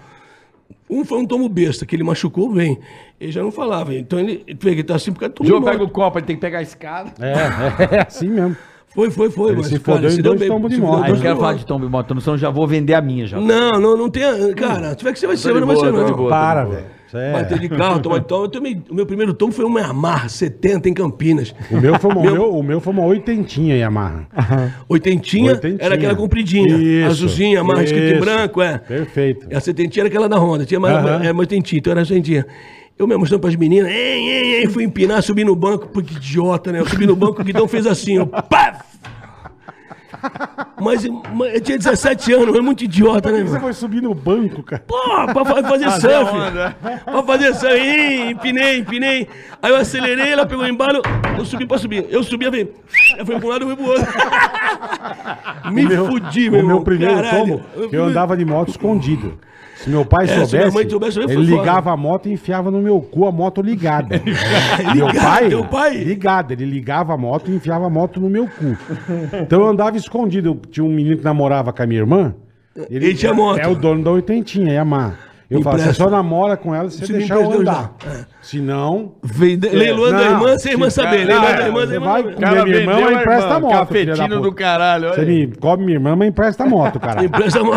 Um 0.90 1.06
foi 1.06 1.20
um 1.20 1.26
tomo 1.26 1.48
besta, 1.50 1.86
que 1.86 1.96
ele 1.96 2.04
machucou 2.04 2.52
bem. 2.52 2.80
Ele 3.20 3.32
já 3.32 3.42
não 3.42 3.52
falava. 3.52 3.94
Então 3.96 4.20
ele, 4.20 4.44
ele 4.48 4.84
tá 4.84 4.96
assim 4.96 5.12
por 5.12 5.20
causa 5.20 5.34
do 5.34 5.38
tomo 5.38 5.50
João 5.50 5.64
pega 5.64 5.84
o 5.84 5.90
copo, 5.90 6.20
ele 6.20 6.26
tem 6.26 6.36
que 6.36 6.42
pegar 6.42 6.60
a 6.60 6.62
escada. 6.62 7.14
É, 7.20 7.96
é, 7.96 8.02
assim 8.08 8.30
mesmo. 8.30 8.56
Foi, 8.94 9.10
foi, 9.10 9.32
foi. 9.32 9.52
Ele 9.52 9.58
mas, 9.58 9.68
se 9.68 9.80
fodeu 9.80 10.10
em 10.10 10.22
dois 10.22 10.46
tombos 10.46 10.72
de 10.72 10.80
moto. 10.80 11.04
Aí 11.04 11.12
eu 11.12 11.20
quero 11.20 11.36
falar 11.38 11.54
de 11.56 11.66
tombo 11.66 11.86
de 11.86 11.92
moto, 11.92 12.14
então 12.16 12.38
já 12.38 12.50
vou 12.50 12.68
vender 12.68 12.94
a 12.94 13.02
minha 13.02 13.26
já. 13.26 13.40
Não, 13.40 13.72
não, 13.72 13.98
não 13.98 14.10
tem. 14.10 14.24
Cara, 14.54 14.92
se 14.92 14.98
tiver 14.98 15.14
que 15.14 15.20
você 15.20 15.28
vai 15.28 15.38
ser, 15.38 15.54
não 15.54 15.66
vai 15.66 15.76
ser, 15.76 15.86
não 15.92 15.94
vai 15.94 16.06
ser, 16.06 16.16
não. 16.16 16.30
Para, 16.30 16.66
velho. 16.66 16.86
É- 17.14 17.34
Bater 17.34 17.60
de 17.60 17.70
carro, 17.70 18.00
tomar 18.00 18.20
de 18.20 18.26
tom. 18.28 18.44
Eu 18.44 18.50
tomei, 18.50 18.82
o 18.90 18.94
meu 18.96 19.06
primeiro 19.06 19.34
tomo 19.34 19.52
foi 19.52 19.66
uma 19.66 19.80
Yamaha 19.82 20.28
70 20.30 20.90
em 20.90 20.94
Campinas. 20.94 21.54
O 21.72 21.78
meu 21.80 21.98
foi 22.00 22.12
uma, 22.12 22.22
Meu- 22.22 22.32
o 22.32 22.36
meu, 22.36 22.56
o 22.60 22.64
meu 22.64 22.80
foi 22.82 22.94
uma 22.94 23.04
oitentinha 23.06 23.76
Yamaha. 23.78 24.28
Oitentinha, 24.90 25.52
Oitentinha. 25.52 25.78
era 25.86 25.96
aquela 25.96 26.16
compridinha, 26.16 26.76
Isso, 26.78 27.08
azulzinha, 27.12 27.62
amarra 27.62 27.84
escrito 27.84 28.16
em 28.16 28.20
branco, 28.20 28.62
é. 28.62 28.78
Perfeito. 28.78 29.48
E 29.50 29.56
a 29.56 29.60
setentinha 29.60 30.02
era 30.04 30.08
aquela 30.10 30.28
da 30.30 30.38
Honda, 30.38 30.66
tinha 30.66 30.80
mais, 30.80 30.96
Aham. 30.98 31.24
era 31.24 31.34
uma 31.34 31.40
oitentinha, 31.42 31.80
então 31.80 31.92
era 31.92 32.02
a 32.02 32.06
setentinha. 32.06 32.46
Eu 32.98 33.08
mesmo 33.08 33.22
mostrando 33.22 33.42
pras 33.42 33.56
meninas, 33.56 33.90
ei, 33.92 34.30
ei, 34.30 34.54
ei, 34.62 34.68
fui 34.68 34.84
empinar, 34.84 35.22
subi 35.24 35.44
no 35.44 35.56
banco, 35.56 35.88
pô, 35.88 36.02
que 36.02 36.14
idiota, 36.16 36.72
né? 36.72 36.80
Eu 36.80 36.86
subi 36.88 37.08
no 37.08 37.16
banco, 37.16 37.42
o 37.42 37.44
guidão 37.44 37.68
fez 37.68 37.88
assim, 37.88 38.20
ó, 38.20 38.26
pá! 38.26 38.86
Mas, 40.82 41.06
mas 41.34 41.54
eu 41.54 41.62
tinha 41.62 41.78
17 41.78 42.34
anos, 42.34 42.56
é 42.56 42.62
muito 42.62 42.84
idiota, 42.84 43.32
né, 43.32 43.40
Você 43.44 43.52
meu? 43.54 43.62
foi 43.62 43.74
subir 43.74 44.02
no 44.02 44.14
banco, 44.14 44.62
cara. 44.64 44.84
Pô, 44.88 44.98
pra 45.34 45.46
fa- 45.46 45.64
fazer 45.64 45.90
surf. 45.92 46.32
Pra 47.06 47.24
fazer 47.24 47.54
surf. 47.56 47.76
Ih, 47.78 48.32
empinei, 48.32 48.80
empinei. 48.80 49.28
Aí 49.62 49.72
eu 49.72 49.78
acelerei, 49.78 50.32
ela 50.32 50.46
pegou 50.46 50.66
o 50.66 50.68
embalo, 50.68 51.02
eu 51.38 51.46
subi 51.46 51.66
pra 51.66 51.78
subir. 51.78 52.06
Eu 52.10 52.24
subi, 52.24 52.46
eu 52.46 52.52
falei, 52.52 52.74
eu 53.18 53.26
fui 53.26 53.38
pra 53.40 53.46
um 53.48 53.50
lado, 53.50 53.62
eu 53.64 53.68
fui 53.68 53.76
pro 53.78 53.86
outro. 53.94 54.08
Me 55.72 55.88
fudi, 55.96 56.50
meu 56.50 56.60
O 56.62 56.64
meu 56.64 56.70
irmão. 56.72 56.84
primeiro 56.84 57.16
Caralho. 57.16 57.64
tomo, 57.76 57.90
que 57.90 57.96
eu 57.96 58.06
andava 58.06 58.36
de 58.38 58.46
moto 58.46 58.70
escondido. 58.70 59.38
Se 59.84 59.90
meu 59.90 60.06
pai 60.06 60.24
É, 60.26 60.28
se 60.28 60.34
minha 60.36 60.46
soubesse, 60.46 60.74
mãe 60.76 60.90
soubesse, 60.90 61.20
ele 61.20 61.34
fora. 61.34 61.42
ligava 61.62 61.92
a 61.92 61.98
moto 61.98 62.30
e 62.30 62.32
enfiava 62.34 62.72
no 62.72 62.80
meu 62.82 63.02
cu 63.02 63.28
a 63.28 63.32
moto 63.32 63.62
ligada. 63.62 64.22
meu 64.96 65.08
Ligado, 65.08 65.22
pai, 65.24 65.50
teu 65.50 65.64
pai? 65.66 65.98
ligado, 65.98 66.52
ele 66.52 66.66
ligava 66.66 67.14
a 67.14 67.18
moto 67.18 67.52
e 67.52 67.56
enfiava 67.56 67.86
a 67.88 67.90
moto 67.90 68.20
no 68.20 68.30
meu 68.30 68.46
cu. 68.48 68.78
Então 69.42 69.60
eu 69.62 69.68
andava 69.68 69.98
escondido. 69.98 70.50
Eu 70.50 70.56
tinha 70.72 70.84
um 70.86 70.90
menino 70.90 71.18
que 71.18 71.24
namorava 71.24 71.74
com 71.74 71.84
a 71.84 71.86
minha 71.86 72.00
irmã. 72.00 72.34
Ele 72.90 73.14
tinha 73.14 73.34
moto. 73.34 73.60
É 73.60 73.68
o 73.68 73.76
dono 73.76 74.04
da 74.04 74.12
oitentinha, 74.12 74.74
Yamaha. 74.74 75.16
Eu 75.52 75.62
falo, 75.62 75.78
você 75.78 75.94
só 75.94 76.10
namora 76.10 76.58
com 76.58 76.74
ela 76.74 76.90
se 76.90 76.98
você 76.98 77.06
Se 77.06 77.12
me 77.14 77.20
deixar 77.20 77.36
eu 77.36 77.52
andar. 77.52 77.94
já. 78.04 78.10
É. 78.12 78.26
Se 78.42 78.60
não... 78.60 79.12
Leiloando 79.38 80.16
a 80.18 80.24
irmã, 80.24 80.58
sem 80.58 80.72
a 80.72 80.74
irmã 80.74 80.90
se- 80.90 80.96
saber. 80.96 81.26
Leiloando 81.28 81.46
a 81.46 81.62
é, 81.64 81.66
irmã, 81.68 81.82
sem 81.86 81.92
a 81.92 81.94
irmã 81.96 82.08
vai 82.12 82.24
saber. 82.24 82.34
com 82.36 82.64
minha 82.66 82.78
irmã, 82.78 82.94
mas 83.02 83.22
empresta 83.22 83.54
a 83.54 83.60
moto, 83.60 83.72
Cafetino 83.74 84.42
do 84.42 84.52
caralho. 84.52 85.06
olha 85.10 85.14
Você 85.16 85.26
me 85.26 85.48
come 85.58 85.84
minha 85.86 85.98
irmã, 85.98 86.16
mas 86.16 86.28
empresta 86.30 86.64
a 86.64 86.68
moto, 86.68 87.00
cara. 87.00 87.24
Empresta 87.24 87.60
a 87.60 87.64
mão. 87.64 87.74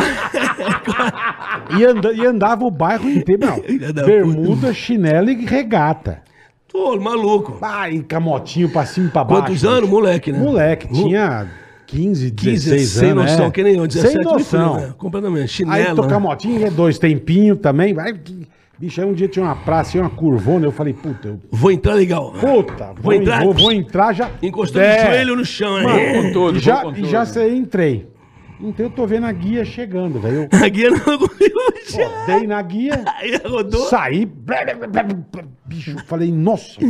E, 1.79 1.85
anda, 1.85 2.13
e 2.13 2.25
andava 2.27 2.65
o 2.65 2.71
bairro 2.71 3.09
inteiro, 3.11 3.47
não. 3.47 3.61
Bermuda, 4.05 4.73
chinelo 4.73 5.31
e 5.31 5.45
regata. 5.45 6.23
Pô, 6.71 6.99
maluco. 7.01 7.59
Ai, 7.63 8.05
com 8.09 8.17
a 8.17 8.21
motinho 8.21 8.69
pra 8.69 8.85
cima 8.85 9.07
e 9.09 9.11
pra 9.11 9.25
baixo. 9.25 9.43
Quantos 9.45 9.65
anos? 9.65 9.89
Moleque, 9.89 10.31
né? 10.33 10.39
Moleque, 10.39 10.89
tinha 10.93 11.47
15, 11.87 12.31
15, 12.33 12.71
16 12.71 12.89
sem 12.89 13.11
anos. 13.11 13.25
noção, 13.31 13.47
é. 13.47 13.51
que 13.51 13.63
nem 13.63 13.77
eu, 13.77 13.87
17 13.87 14.13
Sem 14.15 14.23
noção. 14.25 14.75
fui, 14.75 14.83
né? 14.83 14.95
Completamente. 14.99 15.41
Aí 15.43 15.49
Chinelo. 15.49 15.97
tocar 15.97 16.17
né? 16.17 16.19
motinha, 16.19 16.71
dois 16.71 16.99
tempinhos 16.99 17.59
também. 17.61 17.95
Bicho, 18.79 19.01
aí 19.01 19.07
um 19.07 19.15
dia 19.15 19.27
tinha 19.27 19.43
uma 19.43 19.57
praça, 19.57 19.93
tinha 19.93 20.03
uma 20.03 20.11
curvona, 20.11 20.67
eu 20.67 20.71
falei, 20.73 20.93
puta, 20.93 21.29
eu, 21.29 21.41
Vou 21.51 21.71
entrar 21.73 21.95
legal. 21.95 22.33
puta, 22.33 22.87
vou, 22.89 22.97
Vou 23.05 23.13
entrar? 23.15 23.43
Vou, 23.43 23.55
vou 23.55 23.73
entrar 23.73 24.13
já. 24.13 24.29
Encostando 24.43 24.85
É. 24.85 25.03
o 25.03 25.07
joelho 25.07 25.37
no 25.37 25.45
chão, 25.47 25.73
Mano, 25.83 25.89
né? 25.89 26.13
com 26.23 26.33
tudo, 26.35 26.59
e 26.59 26.61
já, 26.61 26.83
vou 26.83 26.93
com 26.93 26.99
e 26.99 27.01
tudo. 27.01 27.11
já 27.11 27.25
sei, 27.25 27.57
entrei. 27.57 28.07
Então 28.61 28.87
eu 28.87 28.91
tô 28.91 29.07
vendo 29.07 29.27
a 29.27 29.33
guia 29.33 29.65
chegando, 29.65 30.19
velho. 30.19 30.49
A 30.53 30.69
guia 30.69 30.91
não 30.91 30.99
conseguiu 31.19 31.57
ó, 31.59 32.27
dei 32.27 32.47
na 32.47 32.61
guia, 32.63 33.05
Aí 33.19 33.37
rodou. 33.45 33.87
saí. 33.89 34.27
Bicho, 35.67 35.97
falei, 36.07 36.33
nossa. 36.33 36.81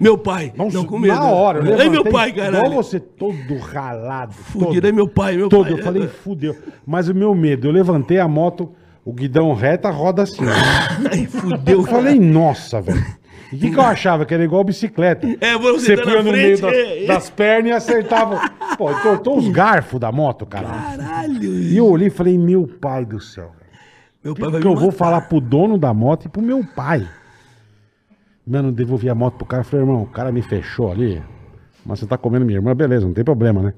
Meu 0.00 0.18
pai. 0.18 0.52
Nossa, 0.56 0.76
não, 0.76 0.84
com 0.84 0.98
medo. 0.98 1.14
na 1.14 1.24
hora. 1.24 1.58
eu 1.58 1.62
Aí 1.64 1.68
levantei, 1.70 1.90
meu 1.90 2.04
pai, 2.04 2.28
Igual 2.30 2.52
caralho. 2.52 2.74
você, 2.74 3.00
todo 3.00 3.56
ralado. 3.58 4.32
Fudido. 4.34 4.74
todo. 4.74 4.84
Aí 4.86 4.92
meu 4.92 5.08
pai, 5.08 5.36
meu 5.36 5.48
todo. 5.48 5.64
pai. 5.64 5.72
Eu 5.72 5.82
falei, 5.82 6.08
fudeu. 6.08 6.56
Mas 6.86 7.08
o 7.08 7.14
meu 7.14 7.34
medo, 7.34 7.68
eu 7.68 7.72
levantei 7.72 8.18
a 8.18 8.28
moto, 8.28 8.72
o 9.04 9.12
guidão 9.12 9.52
reto, 9.54 9.86
a 9.88 9.90
roda 9.90 10.22
assim. 10.22 10.44
ó. 10.44 10.50
Ai, 11.10 11.26
fudeu. 11.26 11.78
Eu 11.80 11.84
falei, 11.84 12.18
nossa, 12.18 12.80
velho. 12.80 13.04
O 13.54 13.58
que, 13.58 13.70
que 13.70 13.78
eu 13.78 13.82
achava? 13.82 14.26
Que 14.26 14.34
era 14.34 14.44
igual 14.44 14.64
bicicleta. 14.64 15.26
É, 15.40 15.56
você 15.56 15.86
Você 15.86 15.96
tá 15.96 16.02
punha 16.02 16.16
na 16.16 16.22
no 16.22 16.30
frente, 16.30 16.44
meio 16.44 16.60
das, 16.60 16.72
é, 16.72 17.04
é. 17.04 17.06
das 17.06 17.30
pernas 17.30 17.70
e 17.70 17.72
acertava. 17.72 18.50
Pô, 18.76 18.90
entortou 18.90 19.38
os 19.38 19.48
garfos 19.48 20.00
da 20.00 20.10
moto, 20.10 20.44
cara. 20.44 20.68
Caralho. 20.68 21.60
E 21.60 21.76
eu 21.76 21.86
olhei 21.86 22.08
e 22.08 22.10
falei, 22.10 22.36
meu 22.36 22.66
pai 22.66 23.04
do 23.04 23.20
céu. 23.20 23.52
Meu 24.22 24.34
pai 24.34 24.46
que, 24.46 24.52
vai 24.52 24.60
que 24.60 24.66
eu 24.66 24.74
vou 24.74 24.86
matar. 24.86 24.98
falar 24.98 25.20
pro 25.22 25.40
dono 25.40 25.78
da 25.78 25.94
moto 25.94 26.26
e 26.26 26.28
pro 26.28 26.42
meu 26.42 26.64
pai? 26.74 27.06
Mano, 28.46 28.72
devolvi 28.72 29.08
a 29.08 29.14
moto 29.14 29.36
pro 29.36 29.46
cara. 29.46 29.62
Falei, 29.64 29.86
irmão, 29.86 30.02
o 30.02 30.06
cara 30.06 30.32
me 30.32 30.42
fechou 30.42 30.90
ali. 30.90 31.22
Mas 31.84 32.00
você 32.00 32.06
tá 32.06 32.16
comendo 32.16 32.44
minha 32.44 32.58
irmã, 32.58 32.74
beleza, 32.74 33.06
não 33.06 33.12
tem 33.12 33.24
problema, 33.24 33.62
né? 33.62 33.74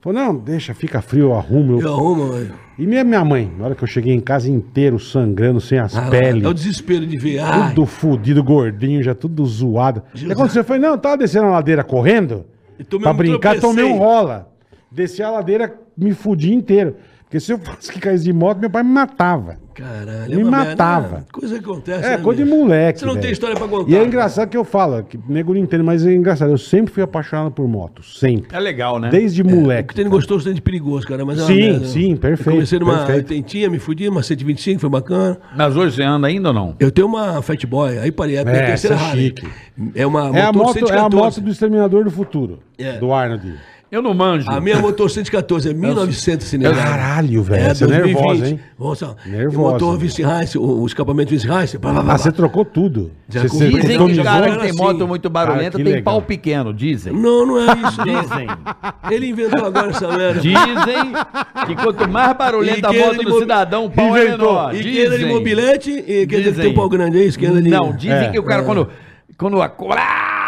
Falou, 0.00 0.18
não, 0.18 0.34
deixa, 0.36 0.72
fica 0.72 1.02
frio, 1.02 1.26
eu 1.26 1.34
arrumo. 1.34 1.74
eu- 1.74 1.80
Eu 1.82 1.92
arrumo, 1.94 2.32
velho. 2.32 2.54
E 2.78 2.86
minha, 2.86 3.04
minha 3.04 3.22
mãe, 3.22 3.52
na 3.58 3.66
hora 3.66 3.74
que 3.74 3.84
eu 3.84 3.88
cheguei 3.88 4.14
em 4.14 4.20
casa 4.20 4.50
inteiro, 4.50 4.98
sangrando, 4.98 5.60
sem 5.60 5.78
as 5.78 5.94
Ah, 5.94 6.08
peles. 6.08 6.42
É 6.42 6.48
o 6.48 6.54
desespero 6.54 7.06
de 7.06 7.18
ver. 7.18 7.38
Ai, 7.40 7.74
Tudo 7.74 7.84
fudido, 7.86 8.42
gordinho, 8.42 9.02
já 9.02 9.14
tudo 9.14 9.44
zoado. 9.44 10.02
O 10.14 10.18
que 10.18 10.32
aconteceu? 10.32 10.64
Foi, 10.64 10.78
não, 10.78 10.90
eu 10.92 10.98
tava 10.98 11.18
descendo 11.18 11.46
a 11.46 11.50
ladeira 11.50 11.84
correndo. 11.84 12.46
Pra 13.02 13.12
brincar, 13.12 13.56
tropecei. 13.56 13.60
tomei 13.60 13.84
um 13.84 13.98
rola. 13.98 14.50
Desci 14.90 15.22
a 15.22 15.30
ladeira, 15.30 15.74
me 15.94 16.12
fudi 16.14 16.54
inteiro. 16.54 16.96
Porque 17.30 17.38
se 17.38 17.52
eu 17.52 17.60
fosse 17.60 17.92
que 17.92 18.00
caísse 18.00 18.24
de 18.24 18.32
moto, 18.32 18.58
meu 18.58 18.68
pai 18.68 18.82
me 18.82 18.90
matava. 18.90 19.56
Caralho. 19.72 20.34
Me 20.34 20.40
é 20.42 20.44
matava. 20.44 21.08
merda. 21.08 21.26
Coisa 21.32 21.58
que 21.60 21.64
acontece. 21.64 22.04
É, 22.04 22.16
né, 22.16 22.18
coisa 22.18 22.42
de 22.44 22.50
moleque. 22.50 22.98
Você 22.98 23.06
não 23.06 23.16
tem 23.16 23.30
história 23.30 23.54
pra 23.54 23.68
contar. 23.68 23.88
E 23.88 23.96
é 23.96 24.04
engraçado 24.04 24.48
que 24.48 24.56
eu 24.56 24.64
falo, 24.64 25.04
que 25.04 25.16
nego 25.28 25.54
não 25.54 25.60
entende, 25.60 25.84
mas 25.84 26.04
é 26.04 26.12
engraçado. 26.12 26.50
Eu 26.50 26.58
sempre 26.58 26.92
fui 26.92 27.04
apaixonado 27.04 27.52
por 27.52 27.68
moto. 27.68 28.02
Sempre. 28.02 28.48
É 28.54 28.58
legal, 28.58 28.98
né? 28.98 29.10
Desde 29.10 29.42
O 29.42 29.44
que 29.44 29.54
moleque. 29.54 29.94
tem 29.94 30.04
de 30.06 30.10
gostoso 30.10 30.44
tem 30.44 30.54
de 30.54 30.60
perigoso, 30.60 31.06
cara. 31.06 31.24
Mas 31.24 31.38
é 31.38 31.46
Sim, 31.46 31.54
merda. 31.60 31.86
sim, 31.86 32.16
perfeito, 32.16 32.50
Eu 32.50 32.54
comecei 32.54 32.78
numa 32.80 32.98
perfeito. 33.06 33.28
tentinha, 33.28 33.70
me 33.70 33.78
fudi, 33.78 34.08
uma 34.08 34.24
125, 34.24 34.80
foi 34.80 34.90
bacana. 34.90 35.38
Mas 35.56 35.76
hoje 35.76 35.94
você 35.94 36.02
anda 36.02 36.26
ainda 36.26 36.48
ou 36.48 36.54
não? 36.54 36.74
Eu 36.80 36.90
tenho 36.90 37.06
uma 37.06 37.40
Fat 37.40 37.64
Boy, 37.64 37.96
aí 38.00 38.10
parei, 38.10 38.36
é 38.36 38.40
a 38.40 38.44
minha 38.44 38.56
É, 38.56 38.66
terceira 38.66 38.96
é 38.96 38.98
Harley. 38.98 39.26
chique. 39.26 39.48
É 39.94 40.04
uma 40.04 40.36
É 40.36 40.42
a, 40.42 40.52
moto, 40.52 40.76
é 40.78 40.82
a 40.82 40.86
114. 40.88 41.16
moto 41.16 41.40
do 41.42 41.50
Exterminador 41.52 42.02
do 42.04 42.10
Futuro. 42.10 42.58
É. 42.76 42.98
Do 42.98 43.12
Arnold. 43.14 43.54
Eu 43.90 44.00
não 44.00 44.14
manjo. 44.14 44.48
A 44.48 44.60
minha 44.60 44.78
motor 44.78 45.10
114 45.10 45.68
é 45.70 45.74
1900 45.74 46.46
cilindradas. 46.46 46.80
Caralho, 46.84 47.42
velho, 47.42 47.60
É 47.64 47.74
você 47.74 47.82
é 47.84 47.86
2020. 47.88 48.14
nervosa, 48.14 48.48
hein? 48.48 48.60
Nossa, 48.78 49.16
Nervosa. 49.26 49.58
O 49.58 49.60
motor 49.72 49.98
Vice 49.98 50.22
Rice, 50.22 50.56
o, 50.58 50.62
o 50.62 50.86
escapamento 50.86 51.30
Vice 51.30 51.44
Rice. 51.48 51.76
blá, 51.76 51.92
blá, 51.92 52.02
blá, 52.02 52.14
Ah, 52.14 52.18
você 52.18 52.30
trocou 52.30 52.64
tudo. 52.64 53.10
Já 53.28 53.42
Você, 53.42 53.48
Dizem 53.48 53.70
que 53.70 53.76
os 53.78 53.86
customizou? 53.88 54.24
caras 54.24 54.46
que 54.46 54.52
era 54.52 54.62
tem 54.62 54.72
moto 54.74 55.08
muito 55.08 55.28
barulhenta 55.28 55.62
Cara, 55.72 55.78
que 55.78 55.82
tem 55.84 55.92
legal. 55.94 56.14
pau 56.14 56.22
pequeno, 56.22 56.72
dizem. 56.72 57.12
Não, 57.12 57.44
não 57.44 57.58
é 57.58 57.64
isso. 57.88 57.98
não. 57.98 58.20
Dizem. 58.22 58.46
Ele 59.10 59.26
inventou 59.26 59.64
agora 59.64 59.90
essa 59.90 60.06
merda. 60.08 60.40
Dizem 60.40 61.12
que 61.66 61.74
quanto 61.74 62.08
mais 62.08 62.36
barulhenta 62.36 62.88
a 62.90 62.92
moto 62.92 63.22
do 63.24 63.38
cidadão, 63.40 63.86
o 63.86 63.90
pau 63.90 64.16
é 64.16 64.24
menor. 64.30 64.72
E 64.74 64.82
que 64.84 65.04
anda 65.04 65.18
de 65.18 65.26
mobilete 65.26 65.90
e 65.90 66.26
que 66.28 66.34
anda 66.36 66.44
de 66.44 66.50
Dizem. 66.50 66.62
tem 66.62 66.70
um 66.70 66.74
pau 66.74 66.88
grande, 66.88 67.18
é 67.18 67.24
isso? 67.24 67.36
Que 67.36 67.46
anda 67.46 67.60
de... 67.60 67.68
Não, 67.70 67.92
dizem 67.92 68.12
É. 68.16 68.28
que 68.30 68.38
o 68.38 68.44
cara 68.44 68.62
quando... 68.62 68.88
Quando 69.36 69.60
acorda... 69.62 70.00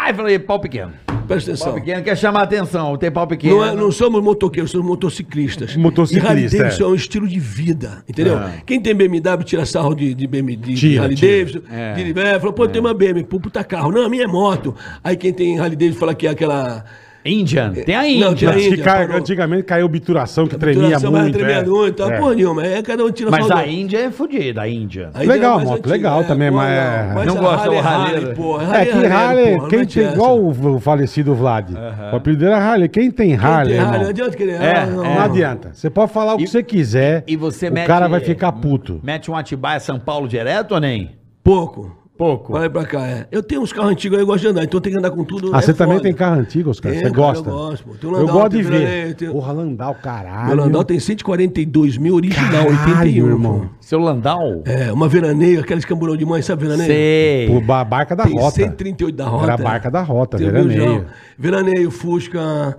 Ai, 0.05 0.13
falei, 0.13 0.37
pau 0.37 0.59
pequeno. 0.59 0.91
Presta 1.27 1.51
Pau 1.51 1.55
atenção. 1.55 1.73
pequeno 1.73 2.03
quer 2.03 2.17
chamar 2.17 2.41
a 2.41 2.43
atenção, 2.43 2.97
tem 2.97 3.11
pau 3.11 3.25
pequeno. 3.27 3.57
Não, 3.57 3.65
é- 3.65 3.75
não 3.75 3.91
somos 3.91 4.21
motoqueiros, 4.23 4.71
somos 4.71 4.85
motociclistas. 4.87 5.75
Motociclista, 5.75 6.27
E 6.27 6.29
Harley 6.29 6.45
é. 6.45 6.49
Davidson 6.49 6.83
é. 6.83 6.87
um 6.87 6.95
estilo 6.95 7.27
de 7.27 7.39
vida, 7.39 8.03
entendeu? 8.07 8.39
Quem 8.65 8.79
tem 8.81 8.93
BMW 8.93 9.43
tira 9.43 9.65
sarro 9.65 9.93
de, 9.95 10.13
de, 10.13 10.27
BMW, 10.27 10.55
de, 10.57 10.73
Tira, 10.75 11.03
Harley 11.03 11.15
tira. 11.17 11.31
Davidson, 11.37 11.61
É. 11.71 11.93
de, 11.93 12.19
é, 12.19 12.39
fala, 12.39 12.53
pô, 12.53 12.67
tem 12.67 12.79
uma 12.81 12.93
BMW, 12.93 13.23
puta 13.25 13.63
carro. 13.63 13.91
Não, 13.91 14.05
a 14.05 14.09
minha 14.09 14.23
é 14.23 14.27
moto. 14.27 14.75
Aí 15.03 15.15
quem 15.15 15.31
tem 15.33 15.57
Harley 15.59 15.75
Davidson 15.75 15.99
fala 15.99 16.13
que 16.13 16.27
é 16.27 16.29
aquela... 16.31 16.83
Indian, 17.25 17.71
tem 17.73 17.95
a 17.95 18.01
Não, 18.01 18.07
Indian. 18.07 18.33
tem 18.35 18.49
a 18.49 18.57
Índia, 18.57 18.77
que 18.77 18.83
cai- 18.83 19.05
parou. 19.07 19.17
antigamente 19.21 19.63
caiu 19.63 19.85
obturação, 19.85 20.45
que 20.45 20.57
tremia 20.57 20.87
Tiração, 20.87 21.11
mas 21.11 21.21
muito. 21.21 21.37
tremia 21.37 21.55
é. 21.55 21.63
muito, 21.65 21.95
tá? 21.95 22.13
É. 22.13 22.19
Porra 22.19 22.35
nenhuma, 22.35 22.65
é 22.65 22.81
cada 22.81 23.05
um 23.05 23.11
tira 23.11 23.31
Mas 23.31 23.49
a 23.49 23.65
Índia 23.65 23.97
é 23.99 24.11
fodida, 24.11 24.61
a 24.61 24.67
Índia. 24.67 25.09
Legal, 25.15 25.53
é 25.53 25.55
mais 25.55 25.69
moto, 25.69 25.79
antiga, 25.79 25.89
legal 25.89 26.23
também, 26.25 26.49
pô, 26.49 26.57
mas 26.57 26.69
é- 26.71 27.25
Não 27.25 27.35
gosta 27.35 27.57
Harley 27.63 27.69
do 27.69 27.73
é 27.75 27.79
Harley, 27.79 28.35
pô. 28.35 28.61
É 28.61 28.85
que 28.85 29.05
Harley, 29.05 29.45
quem 29.69 29.79
não 29.79 29.85
tem, 29.85 30.03
igual 30.11 30.39
o, 30.39 30.79
falecido 30.79 31.33
Vlad. 31.33 31.69
O 32.11 32.15
apelido 32.15 32.41
dele 32.41 32.53
era 32.55 32.63
Harley. 32.63 32.89
Quem 32.89 33.09
tem 33.09 33.35
Harley, 33.35 33.77
não 33.77 34.09
adianta 34.09 34.35
querer. 34.35 34.61
É, 34.61 34.79
ah, 34.79 34.85
não. 34.85 35.03
não 35.03 35.19
adianta. 35.21 35.71
Você 35.73 35.89
pode 35.89 36.11
falar 36.11 36.35
o 36.35 36.37
que 36.37 36.47
você 36.47 36.61
quiser, 36.61 37.23
E 37.27 37.35
você 37.35 37.69
o 37.69 37.85
cara 37.85 38.07
vai 38.07 38.19
ficar 38.19 38.51
puto. 38.51 38.99
Mete 39.03 39.31
um 39.31 39.35
Atibaia 39.35 39.79
São 39.79 39.99
Paulo 39.99 40.27
direto 40.27 40.73
ou 40.73 40.79
nem? 40.79 41.11
Pouco. 41.43 42.02
Pouco. 42.23 42.53
Vai 42.53 42.69
pra 42.69 42.85
cá, 42.85 43.05
é. 43.05 43.27
Eu 43.29 43.43
tenho 43.43 43.61
uns 43.61 43.73
carros 43.73 43.91
antigos 43.91 44.17
aí, 44.17 44.23
eu 44.23 44.25
gosto 44.27 44.39
de 44.41 44.47
andar, 44.47 44.63
então 44.63 44.79
tem 44.79 44.93
que 44.93 44.97
andar 44.97 45.11
com 45.11 45.25
tudo. 45.25 45.51
Ah, 45.53 45.57
é 45.57 45.61
você 45.61 45.73
também 45.73 45.95
foda. 45.97 46.03
tem 46.07 46.13
carro 46.13 46.39
antigo, 46.39 46.69
Oscar? 46.69 46.91
Tenho, 46.93 47.03
Você 47.03 47.11
cara, 47.11 47.21
gosta? 47.27 47.49
eu 47.49 47.53
gosto, 47.53 47.83
pô. 47.83 47.93
Tem 47.95 48.09
um 48.09 48.13
Eu 48.13 48.19
Landau, 48.19 48.35
gosto 48.35 48.49
de 48.51 48.57
tem 48.63 48.63
ver. 48.71 49.15
Tem- 49.15 49.29
Porra, 49.31 49.51
Landau, 49.51 49.95
caralho. 49.95 50.47
Meu 50.47 50.55
Landau 50.55 50.83
tem 50.85 50.99
142 50.99 51.97
mil 51.97 52.15
original, 52.15 52.49
Caralho, 52.49 52.69
81, 52.69 53.25
irmão. 53.27 53.55
irmão. 53.55 53.69
Seu 53.81 53.99
Landau? 53.99 54.61
É, 54.65 54.91
uma 54.93 55.09
veraneio, 55.09 55.59
aqueles 55.59 55.83
camburão 55.83 56.15
de 56.15 56.25
mãe, 56.25 56.41
sabe 56.41 56.63
veraneio? 56.63 56.87
Sei. 56.87 57.47
Por 57.47 57.61
ba- 57.61 57.83
barca 57.83 58.15
da 58.15 58.23
Tem 58.23 58.39
rota. 58.39 58.55
138 58.55 59.15
da 59.17 59.25
rota. 59.25 59.43
Era 59.43 59.53
a 59.55 59.57
barca 59.57 59.91
da 59.91 60.01
rota, 60.01 60.37
Tem 60.37 60.45
veraneio. 60.49 61.05
Veraneio, 61.37 61.91
Fusca, 61.91 62.77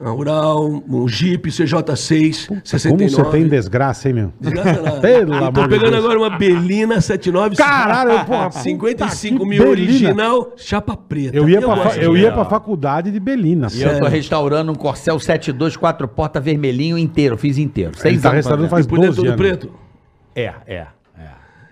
Ural, 0.00 0.82
um 0.88 1.08
Jeep 1.08 1.50
CJ6, 1.50 2.46
Como 2.46 2.60
69. 2.64 3.08
você 3.08 3.24
tem 3.32 3.48
desgraça, 3.48 4.08
hein, 4.08 4.14
meu? 4.14 4.32
Desgraça 4.40 4.80
nada. 4.82 5.00
Pelo 5.02 5.34
Eu 5.34 5.38
amor 5.38 5.52
Tô 5.52 5.68
pegando 5.68 5.90
Deus. 5.90 6.04
agora 6.04 6.18
uma 6.18 6.30
Belina 6.38 7.00
79. 7.00 7.56
Caralho, 7.56 8.24
porra, 8.24 8.50
55 8.52 9.38
puta, 9.38 9.44
que 9.44 9.48
mil 9.50 9.64
Belina. 9.64 9.70
original, 9.90 10.52
chapa 10.56 10.96
preta. 10.96 11.36
Eu 11.36 11.48
ia, 11.48 11.60
pra, 11.60 11.76
fa- 11.76 11.96
eu 11.96 12.16
ia 12.16 12.30
pra 12.30 12.44
faculdade 12.44 13.10
de 13.10 13.18
Belina. 13.18 13.66
E 13.72 13.82
eu 13.82 13.88
tô 13.88 13.94
Sério. 13.94 14.08
restaurando 14.08 14.70
um 14.70 14.74
Corcel 14.76 15.18
72, 15.18 15.76
quatro 15.76 16.06
portas 16.06 16.44
vermelhinho 16.44 16.96
inteiro. 16.96 17.36
Fiz 17.36 17.58
inteiro. 17.58 17.92
Seis 17.96 18.14
Ele 18.14 18.22
tá 18.22 18.28
anos 18.28 18.36
restaurando 18.36 18.68
faz 18.68 18.86
Por 18.86 19.00
dentro 19.00 19.16
12 19.16 19.16
todo 19.16 19.26
anos. 19.28 19.40
preto? 19.58 19.74
É, 20.36 20.52
é, 20.66 20.86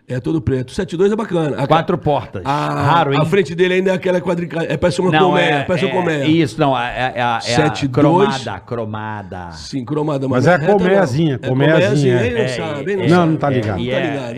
é. 0.09 0.15
É 0.17 0.21
todo 0.21 0.41
preto. 0.41 0.73
72 0.73 1.13
é 1.13 1.17
bacana. 1.17 1.57
A, 1.63 1.67
Quatro 1.67 1.99
portas. 1.99 2.43
a, 2.45 2.69
Raro, 2.83 3.13
hein? 3.13 3.19
a 3.21 3.25
frente 3.25 3.55
dele 3.55 3.75
ainda 3.75 3.91
é 3.91 3.95
aquela 3.95 4.21
quadrica... 4.21 4.63
É, 4.65 4.77
parece 4.77 5.01
uma 5.01 5.11
Não, 5.11 5.19
colmeia. 5.31 5.45
é, 5.45 5.63
parece 5.65 5.85
uma 5.85 5.91
é, 5.91 5.95
colmeia. 5.97 6.25
Isso, 6.27 6.61
não, 6.61 6.79
é, 6.79 7.13
é, 7.15 7.19
é, 7.19 7.23
a- 7.23 7.41
é 7.47 7.55
a 7.57 7.71
7-2. 7.71 7.91
cromada, 7.91 8.61
cromada. 8.61 9.51
Sim, 9.53 9.85
cromada. 9.85 10.29
Mas 10.29 10.47
não 10.47 10.53
é 10.53 10.59
não. 10.59 10.67
colmeiazinha, 10.67 11.39
É 11.43 11.47
colmeiazinha, 11.49 12.21
Ele 12.23 12.35
não 12.35 12.41
é. 12.41 12.49
sabe, 12.49 12.93
é, 12.93 12.97
Não, 13.09 13.27
não 13.27 13.27
é, 13.27 13.27
ligado. 13.27 13.29
Não 13.31 13.39
tá 13.39 13.53
é, 13.53 13.57
ligado, 13.57 13.79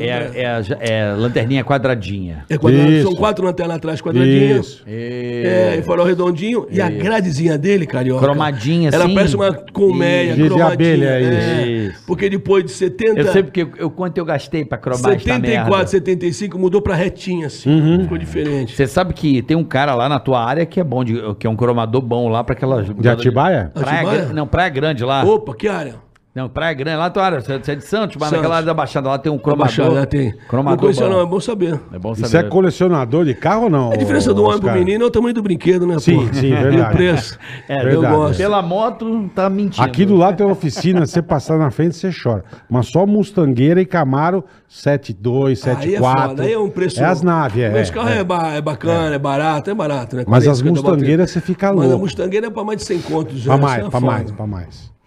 é, 0.00 0.56
não 0.58 0.64
tá. 0.64 0.84
é, 0.84 0.88
é 1.00 1.12
lanterninha 1.12 1.64
quadradinha. 1.64 2.44
É 2.48 2.56
quadrado, 2.58 2.90
Isso. 2.90 3.02
são 3.08 3.14
quatro 3.16 3.44
lanternas 3.44 3.76
atrás 3.76 4.00
quadradinhas. 4.00 4.66
Isso. 4.66 4.82
É, 4.86 5.76
e 5.78 5.82
farol 5.82 6.06
redondinho. 6.06 6.66
E 6.70 6.80
a 6.80 6.88
gradezinha 6.88 7.58
dele, 7.58 7.86
carioca. 7.86 8.24
Cromadinha, 8.24 8.90
Ela 8.92 9.04
assim. 9.04 9.14
parece 9.14 9.36
uma 9.36 9.52
colmeia, 9.72 10.34
De- 10.34 10.42
de 10.42 10.48
cromadinha. 10.48 10.72
abelha, 10.72 11.04
é 11.10 11.62
é. 11.62 11.66
isso. 11.66 12.02
Porque 12.06 12.28
depois 12.30 12.64
de 12.64 12.70
70... 12.72 13.20
Eu 13.20 13.32
sei 13.32 13.42
porque 13.42 13.62
eu, 13.62 13.70
eu- 13.76 13.90
quanto 13.90 14.16
eu 14.18 14.24
gastei 14.24 14.64
pra 14.64 14.78
cromar 14.78 15.12
esta 15.12 15.38
74, 15.64 15.70
merda. 15.76 15.86
75 15.90 16.58
mudou 16.58 16.80
pra 16.82 16.94
retinha, 16.94 17.46
assim. 17.46 17.70
Uhum. 17.70 18.02
Ficou 18.02 18.18
diferente. 18.18 18.74
Você 18.74 18.86
sabe 18.86 19.12
que 19.14 19.42
tem 19.42 19.56
um 19.56 19.64
cara 19.64 19.94
lá 19.94 20.08
na 20.08 20.18
tua 20.18 20.42
área 20.44 20.64
que 20.66 20.78
é 20.80 20.84
bom, 20.84 21.04
de- 21.04 21.34
que 21.38 21.46
é 21.46 21.50
um 21.50 21.56
cromador 21.56 22.00
bom 22.00 22.28
lá 22.28 22.42
pra 22.44 22.54
aquelas... 22.54 22.86
De 22.94 23.08
Atibaia? 23.08 23.70
Praia, 23.74 23.96
Atibaia? 24.00 24.24
Não, 24.32 24.46
Praia 24.46 24.68
Grande 24.68 25.04
lá. 25.04 25.24
Opa, 25.24 25.54
que 25.54 25.68
área? 25.68 25.96
Não, 26.38 26.48
Praia 26.48 26.72
Grande, 26.72 26.96
lá 26.98 27.10
tu 27.10 27.18
área, 27.18 27.40
você 27.40 27.52
é 27.54 27.58
de 27.58 27.84
Santos, 27.84 28.16
mas 28.16 28.28
Santos. 28.28 28.30
naquela 28.32 28.54
área 28.56 28.66
da 28.66 28.72
Baixada 28.74 29.08
lá 29.08 29.18
tem 29.18 29.32
um 29.32 29.38
cromador. 29.38 29.66
baixada, 29.66 30.06
tem. 30.06 30.30
Não 30.30 30.46
Cromador 30.46 30.94
bom. 30.94 31.08
não, 31.08 31.20
é 31.20 31.26
bom 31.26 31.40
saber. 31.40 31.80
É 31.92 31.98
bom 31.98 32.12
Isso 32.12 32.24
é 32.26 32.28
saber. 32.28 32.48
colecionador 32.48 33.24
de 33.24 33.34
carro 33.34 33.64
ou 33.64 33.70
não? 33.70 33.90
A 33.92 33.96
diferença 33.96 34.32
do 34.32 34.44
homem 34.44 34.60
pro 34.60 34.72
menino 34.72 35.02
é 35.02 35.06
o 35.08 35.10
tamanho 35.10 35.34
do 35.34 35.42
brinquedo, 35.42 35.84
né, 35.84 35.98
Sim, 35.98 36.28
pô? 36.28 36.34
sim, 36.34 36.46
E 36.46 36.54
verdade. 36.54 36.92
o 36.92 36.96
preço. 36.96 37.38
É, 37.68 37.74
Verdade. 37.82 37.94
eu 37.96 38.02
gosto. 38.20 38.36
Pela 38.38 38.62
moto, 38.62 39.30
tá 39.34 39.50
mentindo. 39.50 39.84
Aqui 39.84 40.04
do 40.04 40.14
lado 40.14 40.36
tem 40.36 40.46
uma 40.46 40.52
oficina, 40.52 41.04
você 41.06 41.20
passar 41.20 41.58
na 41.58 41.72
frente, 41.72 41.96
você 41.96 42.10
chora. 42.12 42.44
Mas 42.70 42.86
só 42.86 43.04
Mustangueira 43.04 43.80
e 43.80 43.84
Camaro 43.86 44.44
72, 44.68 45.66
Aí 45.66 45.72
é 45.72 45.76
74. 45.76 46.28
foda, 46.28 46.42
aí 46.44 46.52
é 46.52 46.58
um 46.58 46.70
preço. 46.70 47.00
É 47.00 47.04
as 47.04 47.20
naves, 47.20 47.62
é. 47.64 47.80
Esse 47.80 47.90
carro 47.92 48.10
é, 48.10 48.22
ba- 48.22 48.52
é 48.54 48.60
bacana, 48.60 49.16
é. 49.16 49.18
barato, 49.18 49.70
é 49.70 49.74
barato, 49.74 50.14
né? 50.16 50.24
Mas 50.26 50.44
40, 50.44 50.50
as 50.52 50.58
50 50.58 50.82
mustangueiras 50.82 51.30
você 51.32 51.40
fica 51.40 51.72
Mas 51.72 51.84
a 51.84 51.88
louco. 51.88 52.04
mustangueira 52.04 52.46
é 52.46 52.50
pra 52.50 52.62
mais 52.62 52.78
de 52.78 52.84
100 52.84 53.00
contos. 53.00 53.42
Pra 53.44 53.54
isso 53.56 53.62
mais, 53.64 53.84
é 53.86 53.90
pra 53.90 54.00
mais, 54.00 54.30
pra 54.30 54.46
mais. 54.46 54.97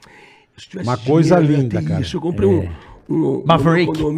Uma 0.83 0.97
coisa 0.97 1.35
dinheiro, 1.37 1.53
eu 1.53 1.61
linda, 1.63 1.81
cara. 1.81 2.01
Isso, 2.01 2.17
eu 2.17 2.21
comprei 2.21 2.47
um. 2.47 2.67
Um, 3.09 3.43
Maverick. 3.45 4.01
Um. 4.01 4.13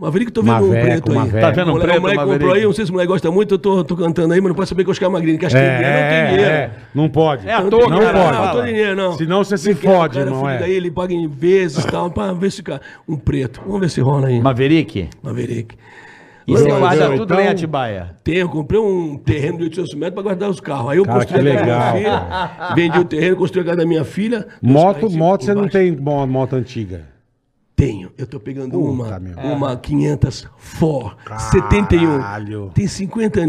Maverick, 0.00 0.32
tô 0.32 0.42
vendo 0.42 0.64
um 0.64 0.70
preto 0.70 1.12
aí. 1.12 1.30
Tá 1.30 1.50
vendo 1.52 1.72
um 1.72 1.78
preto, 1.78 1.96
o 1.96 2.00
moleque 2.00 2.16
Maverick? 2.18 2.32
comprou 2.32 2.52
aí, 2.54 2.62
não 2.64 2.72
sei 2.72 2.84
se 2.84 2.90
o 2.90 2.94
moleque 2.94 3.12
gosta 3.12 3.30
muito, 3.30 3.54
eu 3.54 3.58
tô, 3.58 3.84
tô 3.84 3.96
cantando 3.96 4.34
aí, 4.34 4.40
mas 4.40 4.48
não 4.48 4.54
pode 4.56 4.68
saber 4.68 4.82
que 4.82 4.88
o 4.88 4.90
Oscar 4.90 5.08
Magrini, 5.10 5.38
que 5.38 5.46
acho 5.46 5.54
que 5.54 5.62
É, 5.62 5.64
ele 5.78 5.86
não 5.86 6.08
tem 6.10 6.34
dinheiro. 6.34 6.54
é, 6.56 6.70
não 6.92 7.08
pode. 7.08 7.48
É 7.48 7.52
à 7.54 7.60
Não 7.60 7.70
toa, 7.70 7.88
não 7.88 7.96
dinheiro, 7.98 8.12
pode. 8.18 8.32
Não, 8.36 8.44
não 8.46 8.52
tem 8.54 8.64
dinheiro, 8.64 8.96
não. 8.96 9.12
Senão 9.16 9.44
você 9.44 9.56
se 9.56 9.74
quer, 9.76 9.88
fode, 9.96 10.18
cara, 10.18 10.30
filho 10.32 10.48
é. 10.48 10.58
Daí 10.58 10.72
ele 10.72 10.90
paga 10.90 11.14
em 11.14 11.28
vezes 11.28 11.84
e 11.84 11.86
tal, 11.86 12.10
pra 12.10 12.32
ver 12.32 12.50
se 12.50 12.64
cara. 12.64 12.80
Um 13.08 13.16
preto. 13.16 13.60
Vamos 13.64 13.80
ver 13.80 13.90
se 13.90 14.00
rola 14.00 14.26
aí. 14.26 14.40
Maverick? 14.40 15.08
Maverick. 15.22 15.76
E 16.46 16.52
você 16.52 16.68
guarda 16.68 17.04
então- 17.04 17.16
tudo 17.18 17.34
lá 17.34 17.42
em 17.42 17.48
Atibaia? 17.48 18.16
Eu 18.26 18.48
comprei 18.48 18.80
um 18.80 19.16
terreno 19.16 19.58
de 19.58 19.64
800 19.64 19.94
metros 19.94 20.14
pra 20.14 20.22
guardar 20.22 20.50
os 20.50 20.60
carros. 20.60 20.90
Aí 20.90 20.98
eu 20.98 21.04
Cara, 21.04 21.18
construí 21.18 21.40
a 21.40 21.42
legal, 21.42 21.64
minha 21.66 21.92
filha, 21.92 22.74
vendi 22.74 22.98
o 22.98 23.04
terreno, 23.04 23.36
construí 23.36 23.62
a 23.62 23.64
casa 23.64 23.76
da 23.78 23.86
minha 23.86 24.04
filha. 24.04 24.46
Moto, 24.60 25.10
moto 25.10 25.44
você 25.44 25.54
não 25.54 25.68
tem 25.68 25.92
mo- 25.96 26.26
moto 26.26 26.54
antiga. 26.56 27.06
Tenho. 27.76 28.12
Eu 28.16 28.26
tô 28.26 28.38
pegando 28.38 28.72
Puta, 28.72 28.84
uma, 28.90 29.18
meu. 29.18 29.36
uma 29.38 29.76
500 29.76 30.48
For, 30.56 31.16
71. 31.50 32.18
Caralho. 32.20 32.70
Tem 32.74 32.86
50 32.86 33.44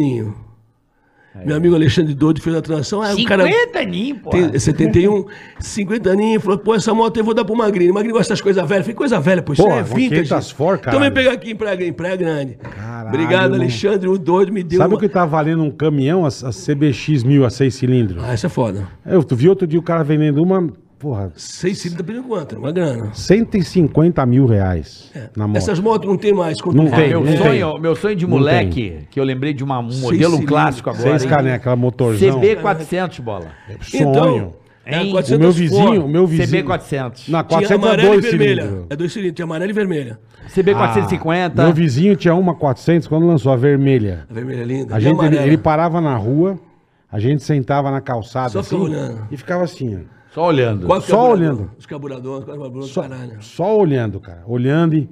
aninho. 1.36 1.48
Meu 1.48 1.58
amigo 1.58 1.76
Alexandre 1.76 2.14
Doido 2.14 2.42
fez 2.42 2.56
a 2.56 2.62
transação. 2.62 3.02
Aí 3.02 3.24
o 3.24 3.26
cara 3.26 3.46
50 3.46 3.80
aninhos, 3.80 4.20
pô. 4.20 4.30
tem 4.30 4.60
71, 4.60 5.26
50 5.60 6.10
aninhos, 6.10 6.44
falou, 6.44 6.58
pô, 6.58 6.76
essa 6.76 6.94
moto 6.94 7.18
eu 7.18 7.24
vou 7.24 7.34
dar 7.34 7.44
pro 7.46 7.56
Magrinho. 7.56 7.92
O 7.92 7.94
Magrinho 7.94 8.16
gosta 8.16 8.34
das 8.34 8.42
coisas 8.42 8.68
velhas. 8.68 8.86
Falei, 8.86 8.96
coisa 8.96 9.20
velha, 9.20 9.42
pô, 9.42 9.54
isso 9.54 9.68
é 9.68 9.84
vintage. 9.84 10.24
500 10.30 10.52
For, 10.52 10.76
Então 10.80 10.92
vem 10.92 11.00
caralho. 11.00 11.14
pegar 11.14 11.32
aqui 11.32 11.52
em 11.52 11.56
Praia, 11.56 11.88
em 11.88 11.94
Praia 11.94 12.16
Grande. 12.16 12.54
Caralho, 12.56 13.10
Obrigado, 13.10 13.44
irmão. 13.46 13.60
Alexandre, 13.62 14.10
o 14.10 14.18
doido 14.18 14.52
me 14.52 14.64
deu 14.64 14.78
Sabe 14.78 14.94
uma... 14.94 14.98
o 14.98 15.00
que 15.00 15.10
tá 15.10 15.26
valendo 15.26 15.64
um 15.64 15.72
caminhão, 15.72 16.26
a, 16.26 16.28
a 16.28 16.52
CBX 16.52 17.24
1000 17.24 17.46
a 17.46 17.50
6 17.50 17.74
cilindros? 17.74 18.24
Ah, 18.24 18.34
essa 18.34 18.48
é 18.48 18.50
foda. 18.50 18.88
Eu 19.06 19.24
tu 19.24 19.36
vi 19.36 19.50
outro 19.50 19.66
dia 19.68 19.80
o 19.80 19.84
cara 19.84 20.04
vendendo 20.04 20.42
uma, 20.42 20.70
porra, 21.04 21.32
Seis 21.36 21.80
cilindros 21.80 22.06
tá 22.06 22.14
pedindo 22.14 22.28
quanto? 22.30 22.58
Uma 22.58 22.72
grana. 22.72 23.10
150 23.14 24.26
mil 24.26 24.46
reais 24.46 25.12
na 25.36 25.46
moto. 25.48 25.58
Essas 25.58 25.80
motos 25.80 26.08
não 26.08 26.18
tem 26.18 26.32
mais. 26.34 26.62
quanto 26.62 26.78
Não 26.78 26.90
tem, 26.90 27.10
Meu 27.10 27.24
não 27.26 27.38
sonho, 27.38 27.78
meu 27.78 27.96
sonho 27.96 28.16
de 28.16 28.26
moleque, 28.26 29.00
que 29.12 29.20
eu 29.20 29.24
lembrei 29.26 29.54
de 29.54 29.64
uma- 29.64 29.80
um 29.80 29.84
modelo 29.84 30.12
cilindros, 30.32 30.46
clássico 30.46 30.90
agora. 30.90 31.20
Seis 31.20 31.32
aquela 31.32 31.76
motorzão. 31.76 32.40
CB400, 32.40 33.20
bola. 33.20 33.48
Sonho. 33.82 34.10
Então, 34.10 34.54
é, 34.86 35.02
o 35.02 35.12
400 35.12 35.40
meu 35.40 35.52
vizinho, 35.52 36.06
o 36.06 36.10
meu 36.10 36.26
vizinho. 36.26 36.64
CB400. 36.66 37.28
Na 37.30 37.44
Tinha 37.44 37.60
400 37.60 37.72
é 37.72 37.76
amarela 37.76 38.08
e 38.08 38.12
dois 38.22 38.26
vermelha. 38.26 38.62
cilindros. 38.64 38.88
É 38.90 38.96
dois 38.96 39.12
cilindros, 39.14 39.36
tinha 39.36 39.46
amarela 39.46 39.70
e 39.72 39.74
vermelha. 39.74 40.20
CB450. 40.48 41.64
Meu 41.64 41.74
vizinho 41.74 42.16
tinha 42.16 42.34
uma 42.34 42.56
400 42.56 43.08
quando 43.10 43.26
lançou 43.28 43.52
a 43.52 43.56
vermelha. 43.58 44.26
A 44.30 44.34
vermelha 44.34 44.62
é 44.62 44.66
linda. 44.66 44.96
A 44.96 45.00
gente, 45.02 45.22
ele, 45.26 45.38
ele 45.38 45.58
parava 45.58 46.00
na 46.00 46.16
rua, 46.16 46.58
a 47.12 47.20
gente 47.20 47.44
sentava 47.44 47.92
na 47.92 48.00
calçada 48.02 48.50
Só 48.50 48.60
assim, 48.60 48.78
e 49.32 49.38
ficava 49.38 49.64
assim, 49.66 49.96
ó. 49.96 50.23
Só 50.34 50.46
olhando. 50.46 50.88
Quatro 50.88 51.08
só 51.10 51.16
carburador, 51.18 51.38
olhando. 51.40 51.72
Os 51.78 51.86
carburadores, 51.86 52.44
quatro 52.46 52.62
carburadores, 52.62 52.90
Só, 52.94 53.02
caralho. 53.04 53.42
só 53.44 53.78
olhando, 53.78 54.20
cara. 54.20 54.44
Olhando 54.48 54.96
e. 54.96 55.10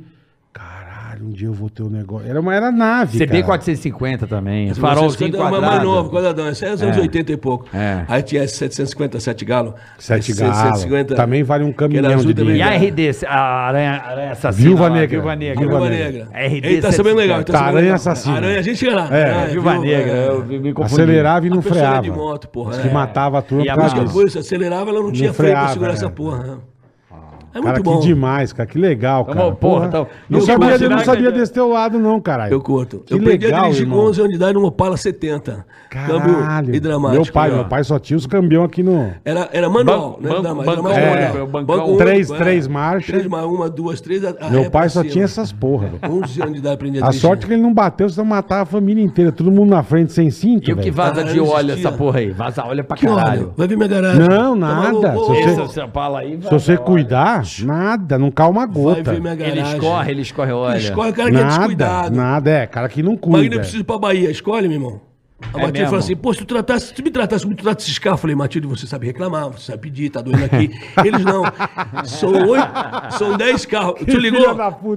Caralho, 1.12 1.28
um 1.28 1.32
dia 1.32 1.48
eu 1.48 1.54
vou 1.54 1.70
ter 1.70 1.84
um 1.84 1.90
negócio. 1.90 2.30
Era 2.30 2.40
uma 2.40 2.56
era 2.56 2.72
nave. 2.72 3.26
cara. 3.26 3.44
CB450 3.60 4.28
também. 4.28 4.74
Farolzinho 4.74 5.36
é 5.36 5.40
uma 5.40 5.52
mais 5.52 5.64
quadrado. 5.64 5.86
nova, 5.86 6.10
quadradão. 6.10 6.48
Essa 6.48 6.68
é 6.68 6.72
dos 6.72 6.84
anos 6.84 6.98
É. 6.98 7.02
80 7.02 7.32
e 7.32 7.38
pouco. 7.38 7.68
É. 7.74 8.06
Aí 8.08 8.22
tinha 8.24 8.44
esse 8.44 8.56
757 8.56 9.44
galo. 9.44 9.76
Sete 9.98 10.32
Esse 10.32 10.44
galo. 10.44 11.06
Também 11.16 11.44
vale 11.44 11.64
um 11.66 11.74
caminhão 11.74 12.06
azul 12.14 12.34
de 12.34 12.34
também. 12.34 12.58
E 12.58 12.62
a 12.62 12.78
dinheiro. 12.78 12.96
RD, 12.96 13.26
a 13.28 13.40
Aranha, 13.68 14.02
aranha 14.06 14.32
Assassina. 14.32 14.70
Viúva 14.70 14.90
Negra. 14.90 15.08
Viúva 15.08 15.36
Negra. 15.36 15.60
Viúva 15.60 15.90
Negra. 15.90 16.28
RD 16.34 16.68
Ele 16.68 16.82
tá 16.82 16.92
sabendo 16.92 17.18
legal. 17.18 17.44
tá 17.44 17.54
sabendo 17.54 17.78
aranha 17.78 17.96
assassina. 17.96 18.36
Aranha, 18.38 18.60
a 18.60 18.62
gente 18.62 18.78
chega 18.78 18.96
lá. 18.96 19.10
É. 19.12 19.48
Viúva? 19.48 19.80
Negra. 19.80 20.12
É. 20.12 20.28
Eu 20.30 20.46
me 20.46 20.74
confundi. 20.74 21.02
Acelerava 21.02 21.48
e 21.48 21.50
não 21.50 21.62
freava. 21.62 22.02
de 22.02 22.12
moto, 22.12 22.48
porra. 22.48 22.78
Que 22.80 22.88
é. 22.88 22.92
matava 22.92 23.40
a 23.40 23.42
turma 23.42 23.66
E 23.66 23.70
a 23.70 24.30
se 24.30 24.38
acelerava, 24.38 24.90
ela 24.90 25.02
não 25.02 25.12
tinha 25.12 25.34
freio 25.34 25.54
pra 25.54 25.68
segurar 25.70 25.92
é. 25.92 25.94
essa 25.96 26.10
porra. 26.10 26.71
Né? 27.54 27.60
É 27.60 27.62
Cara, 27.62 27.74
muito 27.76 27.84
que 27.90 27.96
bom. 27.96 28.00
demais, 28.00 28.54
cara. 28.54 28.68
Que 28.68 28.78
legal, 28.80 29.26
cara. 29.26 29.38
Tamo- 29.40 29.56
porra, 29.56 29.76
Porra. 29.76 29.90
tamo- 29.90 30.08
não 30.30 30.40
eu 30.40 30.46
sabia, 30.46 30.76
eu 30.76 30.90
não 30.90 30.98
que- 30.98 31.06
sabia 31.06 31.32
desse 31.32 31.54
teu 31.54 31.70
lado, 31.70 32.00
não, 32.00 32.20
caralho. 32.20 32.54
Eu 32.54 32.62
curto. 32.62 33.00
Que 33.06 33.14
eu 33.14 33.18
aprendi 33.18 33.46
a 33.54 33.62
dirigir 33.62 33.82
irmão. 33.84 34.00
com 34.00 34.06
11 34.08 34.20
anos 34.20 34.32
de 34.32 34.38
idade 34.38 34.54
numa 34.54 34.68
Opala 34.68 34.98
70. 34.98 35.66
Caralho. 35.90 36.22
Câmbio 36.22 36.76
hidromático. 36.76 37.24
Meu 37.24 37.34
pai, 37.34 37.52
ó. 37.52 37.56
meu 37.56 37.66
pai 37.66 37.84
só 37.84 38.00
tinha 38.00 38.16
os 38.18 38.26
campeão 38.26 38.64
aqui 38.64 38.82
no. 38.82 39.12
Era, 39.26 39.50
era 39.52 39.70
manual, 39.70 40.18
Ban- 40.22 40.28
né? 40.30 40.30
ban- 40.36 40.42
bancão 40.56 40.84
manual. 40.84 40.94
é 40.94 41.32
bancão. 41.46 41.64
Banco 41.66 41.98
Três- 41.98 42.30
único, 42.30 42.44
três 42.44 42.66
é. 42.66 42.70
marchas. 42.70 43.06
Três 43.08 43.26
uma, 43.26 43.70
duas, 43.70 44.00
três. 44.00 44.24
a- 44.24 44.34
a 44.40 44.50
Meu 44.50 44.72
pai 44.72 44.88
só 44.90 45.04
tinha 45.04 45.26
essas 45.26 45.52
porra, 45.52 45.88
velho. 45.88 46.00
11 46.16 46.42
anos 46.42 46.54
de 46.54 46.60
idade 46.60 46.76
aprendi 46.76 46.98
a 47.00 47.02
A 47.02 47.04
dirigir. 47.10 47.22
sorte 47.22 47.46
que 47.46 47.54
ele 47.54 47.62
não 47.62 47.74
bateu, 47.74 48.08
senão 48.10 48.26
matava 48.26 48.62
a 48.64 48.66
família 48.66 49.04
inteira. 49.04 49.32
Todo 49.32 49.52
mundo 49.52 49.70
na 49.72 49.84
frente 49.84 50.14
sem 50.14 50.30
cinto. 50.32 50.70
E 50.70 50.74
o 50.74 50.78
que 50.78 50.90
vaza 50.92 51.22
Ah, 51.22 51.24
de 51.24 51.40
óleo 51.40 51.74
essa 51.74 51.92
porra 51.92 52.20
aí? 52.20 52.32
Vaza 52.32 52.64
óleo 52.66 52.84
pra 52.86 52.96
Que 52.96 53.06
caralho. 53.08 53.54
vai 53.58 53.68
ver 53.68 53.76
minha 53.76 53.88
garagem. 53.90 54.20
Não, 54.28 54.58
Tá 54.60 54.66
nada. 54.66 55.12
Se 55.12 55.16
você- 55.18 55.62
Esse 57.02 57.02
Nada, 57.64 58.18
não 58.18 58.32
cai 58.32 58.50
uma 58.50 58.66
Vai 58.66 58.76
gota. 58.76 59.14
ver 59.14 59.22
minha 59.22 59.34
Ele 59.34 59.62
escorre, 59.62 60.12
ele 60.12 60.22
escorre 60.22 60.52
óleo. 60.52 60.78
Escolhe 60.80 61.12
o 61.12 61.14
cara 61.14 61.30
que 61.32 61.38
é 61.38 61.40
Nada, 61.42 61.58
descuidado. 61.58 62.16
nada, 62.16 62.50
é, 62.52 62.68
cara 62.68 62.90
que 62.90 63.02
não 63.04 63.14
Magno, 63.14 63.22
cuida. 63.32 63.56
eu 63.56 63.60
preciso 63.60 63.82
ir 63.82 63.84
pra 63.86 63.98
Bahia. 63.98 64.32
Escolhe, 64.32 64.68
meu 64.68 64.78
irmão. 64.78 65.11
A 65.54 65.60
É 65.60 65.62
Matilde 65.62 65.86
falou 65.86 66.00
assim: 66.00 66.16
pô, 66.16 66.34
se 66.34 66.40
tu 66.40 66.46
tratasse, 66.46 66.88
se 66.88 66.94
tu 66.94 67.04
me 67.04 67.12
tratasse 67.12 67.44
como 67.44 67.56
tu 67.56 67.64
trata 67.64 67.82
esses 67.82 67.98
carros, 68.00 68.20
eu 68.20 68.22
falei, 68.22 68.36
Matilde, 68.36 68.68
você 68.68 68.88
sabe 68.88 69.08
reclamar, 69.08 69.50
você 69.50 69.72
sabe 69.72 69.82
pedir, 69.82 70.10
tá 70.10 70.22
doendo 70.22 70.46
aqui. 70.46 70.72
Eles 71.06 71.24
não. 71.24 71.44
São 72.06 72.32
oito, 72.48 72.68
são 73.18 73.38
dez 73.38 73.66
carros. 73.66 74.00
Tu 74.06 74.18
ligou? 74.20 74.50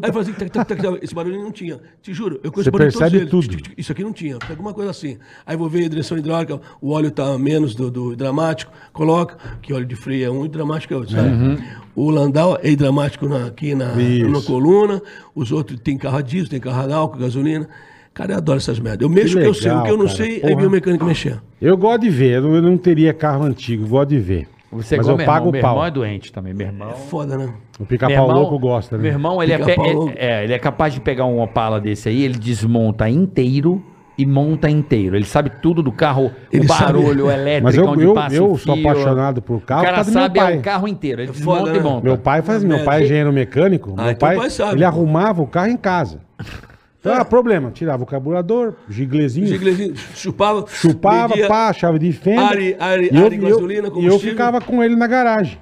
Aí 0.03 0.13
falei 0.13 0.21
assim: 0.21 0.33
tac, 0.33 0.51
tac, 0.51 0.67
tac, 0.69 0.99
esse 1.03 1.15
barulho 1.15 1.43
não 1.43 1.51
tinha. 1.51 1.81
Te 2.03 2.13
juro, 2.13 2.41
eu 2.45 2.53
conheço 2.53 2.71
barulho 2.71 2.91
de 2.91 2.99
todos 2.99 3.11
percebe 3.11 3.17
eles. 3.17 3.31
tudo. 3.31 3.75
Isso 3.77 3.93
aqui 3.93 4.05
não 4.05 4.13
tinha. 4.13 4.39
Alguma 4.49 4.73
coisa 4.73 4.91
assim. 4.91 5.19
Aí 5.47 5.57
vou 5.57 5.69
ver 5.69 5.87
a 5.87 5.89
direção 5.89 6.17
hidráulica, 6.17 6.61
o 6.81 6.91
óleo 6.93 7.11
tá 7.11 7.37
menos 7.39 7.75
do, 7.75 7.91
do 7.91 8.17
dramático, 8.17 8.71
coloca, 8.93 9.37
que 9.61 9.73
óleo 9.73 9.87
de 9.87 9.97
freio 9.97 10.27
é 10.27 10.31
um 10.31 10.45
e 10.45 10.49
dramático 10.49 10.95
é 10.95 10.97
outro, 10.97 11.15
sabe? 11.15 11.59
O 11.97 12.11
Landau 12.11 12.59
é 12.63 12.71
hidráutico 12.71 13.29
na, 13.29 13.47
aqui 13.47 13.75
na, 13.75 13.93
Isso. 14.01 14.29
na 14.29 14.43
coluna, 14.43 15.01
os 15.35 15.53
outros 15.53 15.79
tem 15.81 15.97
carro 15.97 16.19
a 16.19 16.23
diesel, 16.23 16.49
tem 16.49 16.61
carro 16.61 16.93
a 16.93 16.97
álcool, 16.97 17.19
gasolina. 17.19 17.69
Cara, 18.15 18.33
eu 18.33 18.37
adoro 18.39 18.59
essas 18.59 18.79
merdas. 18.79 19.01
Eu 19.03 19.09
mexo 19.09 19.37
o 19.37 19.41
que 19.43 19.47
eu 19.49 19.55
sei, 19.55 19.73
o 19.73 19.83
que 19.83 19.91
eu 19.91 19.97
não 19.97 20.05
cara. 20.07 20.17
sei 20.17 20.37
é 20.37 20.41
Porra. 20.41 20.57
ver 20.61 20.67
o 20.67 20.71
mecânico 20.71 21.05
mexer. 21.05 21.41
Eu 21.61 21.77
gosto 21.77 22.03
de 22.03 22.11
ver, 22.11 22.43
eu 22.43 22.63
não, 22.63 22.77
teria 22.77 23.13
carro 23.13 23.43
antigo, 23.45 23.87
gosto 23.89 24.11
de 24.11 24.19
ver. 24.21 24.49
Você 24.71 24.95
é 24.95 24.99
Mas 24.99 25.09
eu 25.09 25.17
meu 25.17 25.27
pago 25.27 25.39
irmão. 25.47 25.49
o 25.49 25.53
Meu 25.53 25.63
pau. 25.63 25.71
irmão 25.73 25.85
é 25.87 25.91
doente 25.91 26.33
também, 26.33 26.55
meu 26.55 26.67
irmão. 26.69 26.91
Foda, 26.93 27.37
né? 27.37 27.45
O 27.77 27.83
Meu 27.83 27.87
pica-pau 27.89 28.31
louco 28.31 28.59
gosta, 28.59 28.97
né? 28.97 29.03
Meu 29.03 29.13
irmão, 29.13 29.43
ele 29.43 29.53
é, 29.53 29.59
louco. 29.59 30.13
é, 30.17 30.45
ele 30.45 30.53
é 30.53 30.59
capaz 30.59 30.95
de 30.95 31.01
pegar 31.01 31.27
um 31.27 31.41
Opala 31.41 31.81
desse 31.81 32.09
aí, 32.09 32.23
ele 32.23 32.39
desmonta 32.39 33.09
inteiro 33.09 33.83
e 34.17 34.25
monta 34.25 34.71
inteiro. 34.71 35.17
Ele 35.17 35.25
sabe 35.25 35.51
tudo 35.61 35.83
do 35.83 35.91
carro, 35.93 36.31
Ele 36.53 36.65
o 36.65 36.69
barulho, 36.69 37.27
o 37.27 37.31
sabe. 37.31 37.41
elétrico, 37.43 37.65
Mas 37.65 37.75
eu, 37.77 37.87
onde 37.87 38.05
eu, 38.05 38.15
passa 38.15 38.37
eu 38.37 38.51
o 38.53 38.59
sou 38.59 38.77
fio. 38.77 38.89
apaixonado 38.91 39.43
por 39.43 39.61
carro 39.61 39.83
O 39.83 39.85
cara 39.87 40.05
meu 40.05 40.13
sabe 40.13 40.39
pai. 40.39 40.55
é 40.55 40.59
o 40.59 40.63
carro 40.63 40.87
inteiro, 40.89 41.21
ele 41.23 41.33
foda, 41.33 41.59
desmonta 41.65 41.71
e 41.71 41.83
né? 41.83 41.83
monta. 41.83 42.05
Meu 42.05 42.19
pai 42.19 42.43
faz, 42.43 42.63
meu 42.65 42.85
pai 42.85 43.01
é 43.01 43.05
engenheiro 43.05 43.33
mecânico, 43.33 43.95
Ah, 43.97 44.03
meu 44.03 44.11
então 44.13 44.29
pai, 44.29 44.37
pai 44.37 44.51
sabe, 44.51 44.75
ele 44.77 44.85
arrumava 44.85 45.43
o 45.43 45.47
carro 45.49 45.69
em 45.69 45.77
casa. 45.77 46.21
Então, 47.05 47.21
ah, 47.21 47.25
problema, 47.25 47.71
tirava 47.71 48.03
o 48.03 48.07
carburador, 48.07 48.73
giglezinho, 48.89 49.45
Os 49.45 49.53
inglesinhos 49.53 50.01
chupava, 50.15 50.65
chupava, 50.69 51.29
media- 51.35 51.49
pá, 51.49 51.71
chave 51.71 51.99
de 51.99 52.11
fenda. 52.13 52.47
Ari- 52.47 52.75
ari- 52.79 53.11
e 53.13 53.17
eu, 53.19 53.27
ari, 53.27 53.37
gasolina, 53.37 53.83
e 53.83 53.91
eu 53.91 53.93
combustível. 53.93 54.31
ficava 54.31 54.59
com 54.59 54.83
ele 54.83 54.97
na 54.97 55.07
garagem. 55.07 55.59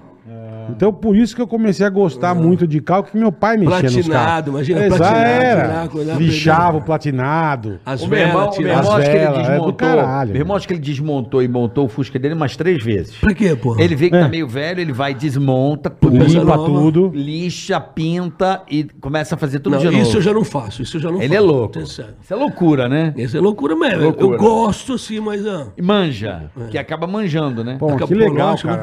Então, 0.70 0.92
por 0.92 1.16
isso 1.16 1.34
que 1.34 1.42
eu 1.42 1.46
comecei 1.46 1.84
a 1.86 1.90
gostar 1.90 2.34
muito 2.34 2.66
de 2.66 2.80
carro, 2.80 3.04
que 3.04 3.16
meu 3.16 3.32
pai 3.32 3.56
mexia 3.56 3.82
nos 3.82 3.82
carros. 3.82 4.06
Platinado, 4.08 4.50
imagina, 4.50 4.86
Exato, 4.86 5.02
platinado, 5.02 5.26
era. 5.30 5.88
coisa, 5.88 6.14
Lixava 6.14 6.78
o 6.78 6.82
platinado. 6.82 7.80
As 7.84 8.02
O 8.02 8.08
meu 8.08 8.18
irmão, 8.18 8.50
velas, 8.50 8.56
o 8.58 8.62
meu 8.62 8.70
irmão 8.70 8.92
acho 8.96 9.04
que 9.10 9.16
ele 9.16 9.18
é 9.24 9.26
do 9.30 9.38
desmontou. 9.42 9.72
caralho. 9.74 10.30
meu 10.32 10.40
irmão 10.40 10.56
acho 10.56 10.66
que 10.66 10.72
ele 10.74 10.80
desmontou 10.80 11.42
e 11.42 11.48
montou 11.48 11.86
o 11.86 11.88
Fusca 11.88 12.18
dele 12.18 12.34
umas 12.34 12.56
três 12.56 12.82
vezes. 12.82 13.14
Pra 13.16 13.34
quê, 13.34 13.54
porra? 13.56 13.82
Ele 13.82 13.94
vê 13.94 14.10
que 14.10 14.16
É. 14.16 14.20
tá 14.22 14.28
meio 14.28 14.46
velho, 14.48 14.80
ele 14.80 14.92
vai, 14.92 15.14
desmonta 15.14 15.90
tudo, 15.90 16.16
Limpa 16.24 16.44
nova. 16.44 16.64
tudo. 16.66 17.10
lixa, 17.14 17.80
pinta 17.80 18.62
e 18.70 18.84
começa 19.00 19.34
a 19.34 19.38
fazer 19.38 19.58
tudo 19.60 19.72
Não, 19.74 19.78
de 19.80 19.86
novo. 19.86 19.98
isso 19.98 20.16
eu 20.18 20.22
já 20.22 20.32
não 20.32 20.44
faço, 20.44 20.82
isso 20.82 20.96
eu 20.96 21.00
já 21.00 21.10
não 21.10 21.18
Ele 21.20 21.28
faço. 21.28 21.36
é 21.36 21.40
louco. 21.40 21.78
É 21.78 21.86
sério. 21.86 22.14
Isso 22.22 22.32
é 22.32 22.36
loucura, 22.36 22.88
né? 22.88 23.12
Isso 23.16 23.36
é 23.36 23.40
loucura 23.40 23.74
mesmo. 23.76 24.00
Eu- 24.00 24.02
Loucura. 24.12 24.34
Eu 24.36 24.38
gosto 24.38 24.94
assim, 24.94 25.20
mas... 25.20 25.46
Ah, 25.46 25.66
E 25.76 25.82
manja, 25.82 26.50
que 26.70 26.78
acaba 26.78 27.06
manjando, 27.06 27.62
né? 27.64 27.76
Pô, 27.78 27.86
daqui 27.88 28.04
a 28.04 28.06
que 28.06 28.14
legal, 28.14 28.56
cara. 28.58 28.80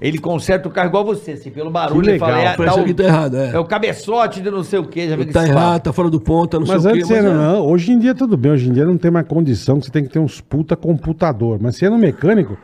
Ele 0.00 0.18
conserta 0.18 0.68
o 0.68 0.70
carro 0.70 0.88
igual 0.88 1.04
você, 1.04 1.29
assim, 1.32 1.50
pelo 1.50 1.70
barulho. 1.70 2.00
Que 2.02 2.10
legal. 2.12 2.30
é, 2.30 2.56
Parece 2.56 2.76
tá 2.76 2.84
que 2.84 2.90
o, 2.90 2.94
tá 2.94 3.02
errado, 3.04 3.36
é. 3.36 3.50
é 3.52 3.58
o 3.58 3.64
cabeçote 3.64 4.40
de 4.40 4.50
não 4.50 4.62
sei 4.62 4.78
o 4.78 4.84
que. 4.86 5.08
Já 5.08 5.16
vi 5.16 5.26
que 5.26 5.32
Tá 5.32 5.46
errado, 5.46 5.82
tá 5.82 5.92
fora 5.92 6.10
do 6.10 6.20
ponto, 6.20 6.58
não 6.60 6.66
Mas 6.66 6.82
sei 6.82 6.90
o 6.90 6.94
antes 6.94 7.08
quê. 7.08 7.14
era, 7.14 7.28
é- 7.28 7.34
não. 7.34 7.66
Hoje 7.66 7.92
em 7.92 7.98
dia 7.98 8.14
tudo 8.14 8.36
bem. 8.36 8.52
Hoje 8.52 8.68
em 8.68 8.72
dia 8.72 8.84
não 8.84 8.96
tem 8.98 9.10
mais 9.10 9.26
condição 9.26 9.78
que 9.78 9.86
você 9.86 9.92
tem 9.92 10.02
que 10.04 10.10
ter 10.10 10.18
uns 10.18 10.40
puta 10.40 10.76
computador. 10.76 11.58
Mas 11.60 11.76
sendo 11.76 11.96
mecânico, 11.98 12.54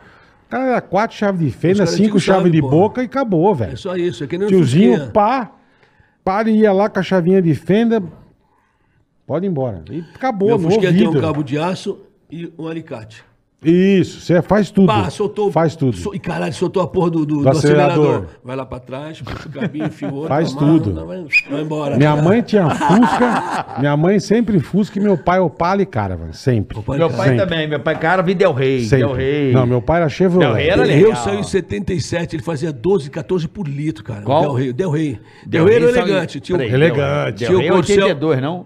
O 0.45 0.49
cara 0.49 0.63
era 0.65 0.81
quatro 0.81 1.15
chaves 1.17 1.41
de 1.41 1.51
fenda, 1.51 1.85
cinco 1.85 2.19
chaves 2.19 2.43
chave, 2.43 2.49
de 2.51 2.61
boca 2.61 3.01
e 3.01 3.05
acabou, 3.05 3.53
velho. 3.53 3.73
É 3.73 3.75
só 3.75 3.95
isso. 3.97 4.23
É 4.23 4.27
que 4.27 4.37
nem 4.37 4.47
o 4.47 4.49
Tiozinho, 4.49 5.11
pá, 5.11 5.51
pá, 6.23 6.39
ele 6.41 6.51
ia 6.51 6.71
lá 6.71 6.87
com 6.89 6.99
a 6.99 7.03
chavinha 7.03 7.41
de 7.41 7.53
fenda, 7.53 8.01
pode 9.25 9.45
ir 9.45 9.49
embora. 9.49 9.83
E 9.91 10.03
acabou, 10.15 10.47
Meu 10.47 10.57
no 10.57 10.63
Fusquinha 10.69 10.93
tem 10.93 11.03
um 11.03 11.07
ouvido. 11.07 11.21
cabo 11.21 11.43
de 11.43 11.57
aço 11.57 11.99
e 12.31 12.49
um 12.57 12.65
alicate. 12.67 13.25
Isso, 13.63 14.21
você 14.21 14.39
faz 14.41 14.69
tudo. 14.69 14.85
Pá, 14.85 15.09
soltou. 15.09 15.51
Faz 15.51 15.75
tudo. 15.75 15.97
so- 15.97 16.13
e 16.13 16.19
caralho, 16.19 16.53
soltou 16.53 16.81
a 16.83 16.87
porra 16.87 17.09
do, 17.09 17.25
do, 17.25 17.37
Do 17.37 17.41
do 17.43 17.49
acelerador. 17.49 17.91
acelerador. 18.05 18.25
Vai 18.43 18.55
lá 18.55 18.65
pra 18.65 18.79
trás, 18.79 19.19
puxa 19.19 19.47
o 19.49 19.51
cabinho, 19.51 19.85
enfia 19.87 20.07
o 20.09 20.13
outro. 20.13 20.29
Faz 20.29 20.51
amarra, 20.51 20.67
tudo. 20.67 20.93
não, 20.93 21.07
Vai, 21.07 21.25
vai 21.49 21.61
embora. 21.61 21.97
Minha 21.97 22.15
mãe 22.15 22.41
tinha 22.43 22.69
Fusca, 22.69 23.65
minha 23.79 23.97
mãe 23.97 24.19
sempre 24.19 24.59
Fusca 24.59 24.99
e 24.99 25.01
meu 25.01 25.17
pai 25.17 25.39
Opala 25.39 25.81
e 25.81 25.85
Caravan, 25.87 26.31
sempre. 26.33 26.79
pai 26.81 26.97
Meu 26.99 27.09
pai 27.09 27.29
Sempre. 27.29 27.37
também, 27.45 27.67
meu 27.67 27.79
pai, 27.79 27.97
cara, 27.99 28.21
vi 28.21 28.35
Del 28.35 28.53
Rey. 28.53 28.81
Sempre. 28.85 29.07
Del 29.07 29.15
Rey. 29.15 29.51
Não, 29.53 29.65
meu 29.65 29.81
pai 29.81 30.01
era 30.01 30.09
Chevrolet. 30.09 30.45
Del 30.47 30.55
Rey 30.55 30.69
era 30.69 30.83
legal. 30.83 31.11
Rey 31.13 31.15
saiu 31.23 31.39
em 31.39 31.43
77, 31.43 32.35
ele 32.35 32.43
fazia 32.43 32.71
12, 32.71 33.09
14 33.09 33.47
por 33.47 33.67
litro, 33.67 34.03
cara. 34.03 34.21
Qual? 34.21 34.41
Del 34.43 34.53
Rey. 34.53 34.73
Del 34.73 34.89
Rey. 34.91 35.19
Del 35.45 35.65
Del 35.65 35.65
Rey 35.65 35.75
era 35.77 35.89
elegante. 35.99 36.39
Tinha, 36.39 36.55
um, 36.55 36.59
Del- 36.59 36.73
Elegante. 36.73 37.39
Del 37.39 37.47
Tinha 37.47 37.57
o 37.57 37.59
Rey 37.59 37.67
é 37.67 37.71
Corcel. 37.71 37.95
82, 38.03 38.41
não? 38.41 38.65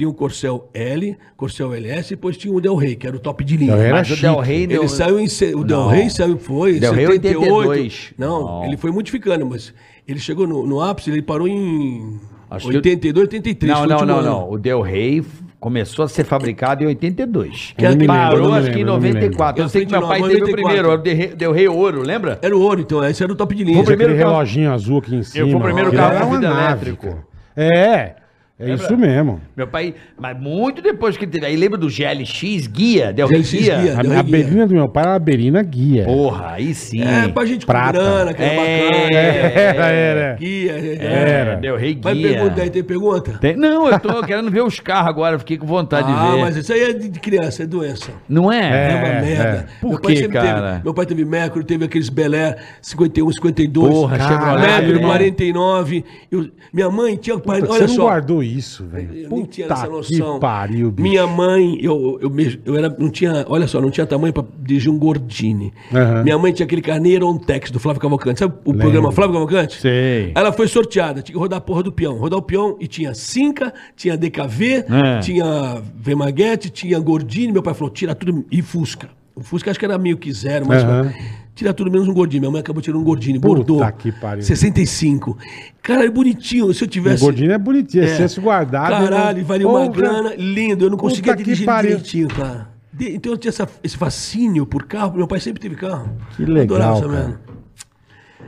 Tinha 0.00 0.08
um 0.08 0.12
Corcel 0.14 0.68
L, 0.72 1.16
Corcel 1.36 1.74
LS, 1.74 2.12
e 2.12 2.16
depois 2.16 2.36
tinha 2.36 2.52
o 2.54 2.60
Del 2.60 2.74
Rey, 2.74 2.96
que 2.96 3.06
era 3.06 3.14
o 3.16 3.20
top 3.20 3.44
de 3.44 3.56
linha. 3.56 3.72
Del 3.72 3.78
Rey 3.78 3.86
era 3.88 3.96
Mas 3.98 4.10
o. 4.10 4.16
Del 4.20 4.38
Rey... 4.40 4.56
Ele 4.62 4.66
deu- 4.68 4.88
saiu 4.88 5.20
em. 5.20 5.26
se- 5.28 5.54
O 5.54 5.62
Del. 5.62 5.86
Rey 5.88 6.08
saiu, 6.10 6.38
foi 6.38 6.76
em 6.76 6.80
Del 6.80 6.92
Rey 6.94 7.06
78. 7.06 7.40
82. 7.54 8.14
Não, 8.16 8.40
Não. 8.44 8.64
ele 8.64 8.76
foi 8.78 8.90
modificando, 8.90 9.44
mas 9.44 9.74
ele 10.08 10.18
chegou 10.18 10.46
no, 10.46 10.66
no 10.66 10.80
ápice, 10.80 11.10
ele 11.10 11.20
parou 11.22 11.46
em 11.46 12.18
Acho 12.50 12.68
que 12.68 12.76
82, 12.76 13.22
83. 13.26 13.72
Não, 13.72 13.84
o 13.84 13.86
não, 13.86 14.06
não, 14.06 14.16
ano. 14.18 14.28
não. 14.30 14.50
O 14.50 14.58
Del 14.58 14.80
Rey 14.80 15.22
começou 15.60 16.04
a 16.04 16.08
ser 16.08 16.24
fabricado 16.24 16.82
em 16.82 16.86
82. 16.86 17.74
Que 17.76 18.06
Parou, 18.06 18.38
eu 18.46 18.50
me 18.52 18.56
acho 18.58 18.70
que 18.70 18.72
em 18.72 18.76
lembro, 18.78 18.80
eu 18.80 18.86
não 18.86 19.00
me 19.00 19.08
94. 19.12 19.60
Eu 19.60 19.64
lembro. 19.66 19.72
sei 19.72 19.84
que 19.86 19.92
meu 19.92 20.00
pai 20.08 20.22
teve 20.22 20.34
o 20.36 20.46
94. 20.46 20.52
primeiro, 20.54 20.88
era 20.88 20.98
o 20.98 21.36
Del 21.36 21.52
Rey- 21.52 21.66
Rey 21.66 21.68
Ouro, 21.68 22.02
lembra? 22.02 22.38
Era 22.40 22.56
o 22.56 22.60
ouro, 22.62 22.80
então, 22.80 23.04
esse 23.04 23.22
era 23.22 23.30
o 23.30 23.36
top 23.36 23.54
de 23.54 23.64
linha. 23.64 23.74
Foi 23.76 23.82
o 23.82 23.86
primeiro 23.86 24.16
carro- 24.16 24.30
reloginho 24.30 24.72
azul 24.72 24.98
aqui 24.98 25.14
em 25.14 25.22
cima. 25.22 25.44
fui 25.46 25.54
o 25.54 25.60
primeiro 25.60 25.92
carro 25.92 26.30
vidro 26.30 26.48
nave, 26.48 26.64
elétrico. 26.90 27.06
cara. 27.54 28.16
É, 28.60 28.70
é 28.70 28.74
isso 28.74 28.96
mesmo. 28.96 29.40
Meu 29.56 29.66
pai, 29.66 29.94
mas 30.18 30.38
muito 30.38 30.82
depois 30.82 31.16
que 31.16 31.24
ele 31.24 31.32
teve. 31.32 31.46
Aí 31.46 31.56
lembra 31.56 31.78
do 31.78 31.88
GLX 31.88 32.66
Guia? 32.66 33.12
Del 33.12 33.26
Rey 33.26 33.38
GLX 33.40 33.52
Guia? 33.52 33.76
Guia. 33.80 33.94
A, 33.96 34.00
a 34.00 34.02
Guia. 34.02 34.22
berina 34.22 34.66
do 34.66 34.74
meu 34.74 34.88
pai 34.88 35.02
era 35.04 35.14
a 35.14 35.18
berina 35.18 35.62
guia. 35.62 36.04
Porra, 36.04 36.52
aí 36.52 36.74
sim. 36.74 37.02
É, 37.02 37.26
pra 37.28 37.44
gente 37.46 37.64
com 37.64 37.72
Prata. 37.72 37.92
grana, 37.98 38.34
que 38.34 38.42
era 38.42 38.52
É, 38.52 38.56
bacana. 38.90 39.16
Era, 39.16 39.86
era. 39.86 40.36
Guia, 40.36 40.72
é, 40.72 40.98
É, 41.00 41.56
Del 41.56 41.76
Rey 41.76 41.98
Mas 42.02 42.16
Guia. 42.16 42.28
pergunta 42.34 42.62
aí, 42.62 42.70
tem 42.70 42.84
pergunta? 42.84 43.32
Tem- 43.40 43.56
Não, 43.56 43.88
eu 43.88 43.98
tô 43.98 44.22
querendo 44.22 44.50
ver 44.50 44.62
os 44.62 44.78
carros 44.78 45.08
agora, 45.08 45.38
fiquei 45.38 45.56
com 45.56 45.66
vontade 45.66 46.06
ah, 46.10 46.14
de 46.30 46.32
ver. 46.36 46.40
mas 46.42 46.56
isso 46.56 46.72
aí 46.72 46.82
é 46.82 46.92
de 46.92 47.08
criança, 47.20 47.62
é 47.62 47.66
doença. 47.66 48.10
Não 48.28 48.52
é? 48.52 48.58
É, 48.58 48.94
uma 48.96 49.08
É, 49.08 49.20
merda. 49.22 49.42
é. 49.42 49.80
Por 49.80 49.90
meu 49.90 50.00
pai 50.00 50.12
quê, 50.14 50.20
sempre 50.20 50.38
cara? 50.38 50.70
Teve, 50.72 50.84
meu 50.84 50.94
pai 50.94 51.06
teve 51.06 51.24
Mercury, 51.24 51.64
teve 51.64 51.84
aqueles 51.86 52.08
Bel 52.08 52.34
Air 52.34 52.56
51, 52.82 53.32
52. 53.32 53.90
Porra, 53.94 54.18
Chevrolet, 54.18 54.66
Mercury 54.66 54.90
irmão. 54.92 55.10
49. 55.10 56.04
Eu- 56.30 56.48
minha 56.72 56.90
mãe 56.90 57.16
tinha. 57.16 57.38
Pai, 57.38 57.60
Puta, 57.60 57.72
olha 57.72 57.80
você 57.88 57.94
só. 57.94 57.98
não 57.98 58.04
guardou 58.04 58.42
isso, 58.42 58.49
velho. 58.86 59.14
Eu 59.14 59.30
nem 59.30 59.44
tinha 59.44 59.66
essa 59.66 59.86
noção. 59.86 60.34
que 60.34 60.40
pariu, 60.40 60.90
bicho. 60.90 61.02
Minha 61.08 61.26
mãe, 61.26 61.78
eu, 61.80 62.18
eu, 62.20 62.32
eu 62.64 62.76
era, 62.76 62.94
não 62.98 63.08
tinha, 63.10 63.44
olha 63.48 63.66
só, 63.66 63.80
não 63.80 63.90
tinha 63.90 64.06
tamanho 64.06 64.32
pra 64.32 64.44
dirigir 64.60 64.90
um 64.90 64.98
Gordini. 64.98 65.72
Aham. 65.92 66.22
Minha 66.24 66.38
mãe 66.38 66.52
tinha 66.52 66.66
aquele 66.66 66.82
carneiro 66.82 67.26
on 67.26 67.38
tex 67.38 67.70
do 67.70 67.78
Flávio 67.78 68.00
Cavalcante. 68.00 68.38
Sabe 68.40 68.54
o 68.64 68.70
Lembro. 68.70 68.80
programa 68.82 69.12
Flávio 69.12 69.32
Cavalcante? 69.34 69.80
Sei. 69.80 70.32
Ela 70.34 70.52
foi 70.52 70.66
sorteada, 70.68 71.22
tinha 71.22 71.34
que 71.34 71.38
rodar 71.40 71.58
a 71.58 71.60
porra 71.60 71.82
do 71.82 71.92
peão. 71.92 72.16
Rodar 72.18 72.38
o 72.38 72.42
peão 72.42 72.76
e 72.80 72.86
tinha 72.86 73.14
Cinca, 73.14 73.72
tinha 73.96 74.16
DKV, 74.16 74.84
É. 74.88 75.18
tinha 75.20 75.82
Vemaguete, 75.96 76.70
tinha 76.70 76.98
Gordini. 76.98 77.52
Meu 77.52 77.62
pai 77.62 77.74
falou, 77.74 77.92
tira 77.92 78.14
tudo. 78.14 78.44
E 78.50 78.62
Fusca. 78.62 79.08
O 79.34 79.42
Fusca 79.42 79.70
acho 79.70 79.78
que 79.78 79.84
era 79.84 79.96
meio 79.96 80.16
que 80.18 80.32
zero, 80.32 80.66
mas 80.66 80.82
Aham. 80.84 81.12
Tira 81.60 81.74
tudo 81.74 81.90
menos 81.90 82.08
um 82.08 82.14
Gordini. 82.14 82.40
Minha 82.40 82.52
mãe 82.52 82.60
acabou 82.62 82.80
tirando 82.80 83.00
um 83.02 83.04
Gordini, 83.04 83.38
Puta 83.38 83.54
Bordeaux. 83.56 83.92
que 83.98 84.10
pariu. 84.10 84.42
65. 84.42 85.36
Cara, 85.82 86.06
é 86.06 86.10
bonitinho. 86.10 86.72
Se 86.72 86.82
eu 86.84 86.86
O 86.86 86.90
tivesse. 86.90 87.22
gordinho 87.22 87.52
é 87.52 87.58
bonitinho, 87.58 88.02
É. 88.02 88.06
se 88.08 88.14
tivesse 88.16 88.40
guardado... 88.40 88.90
Caralho, 88.90 89.38
né? 89.38 89.44
valia 89.44 89.68
uma 89.68 89.86
grana, 89.88 90.34
lindo. 90.38 90.86
Eu 90.86 90.90
não 90.90 90.96
conseguia 90.96 91.34
Puta 91.34 91.44
dirigir 91.44 91.66
direitinho, 91.66 92.28
cara. 92.28 92.68
De- 92.90 93.14
então 93.14 93.32
eu 93.32 93.36
tinha 93.38 93.50
essa- 93.50 93.68
esse 93.84 93.94
fascínio 93.96 94.64
por 94.64 94.84
carro. 94.84 95.14
Meu 95.18 95.26
pai 95.26 95.38
sempre 95.38 95.60
teve 95.60 95.76
carro. 95.76 96.08
Que 96.34 96.46
legal, 96.46 96.94
essa 96.96 97.06
cara. 97.06 97.12
merda. 97.12 97.40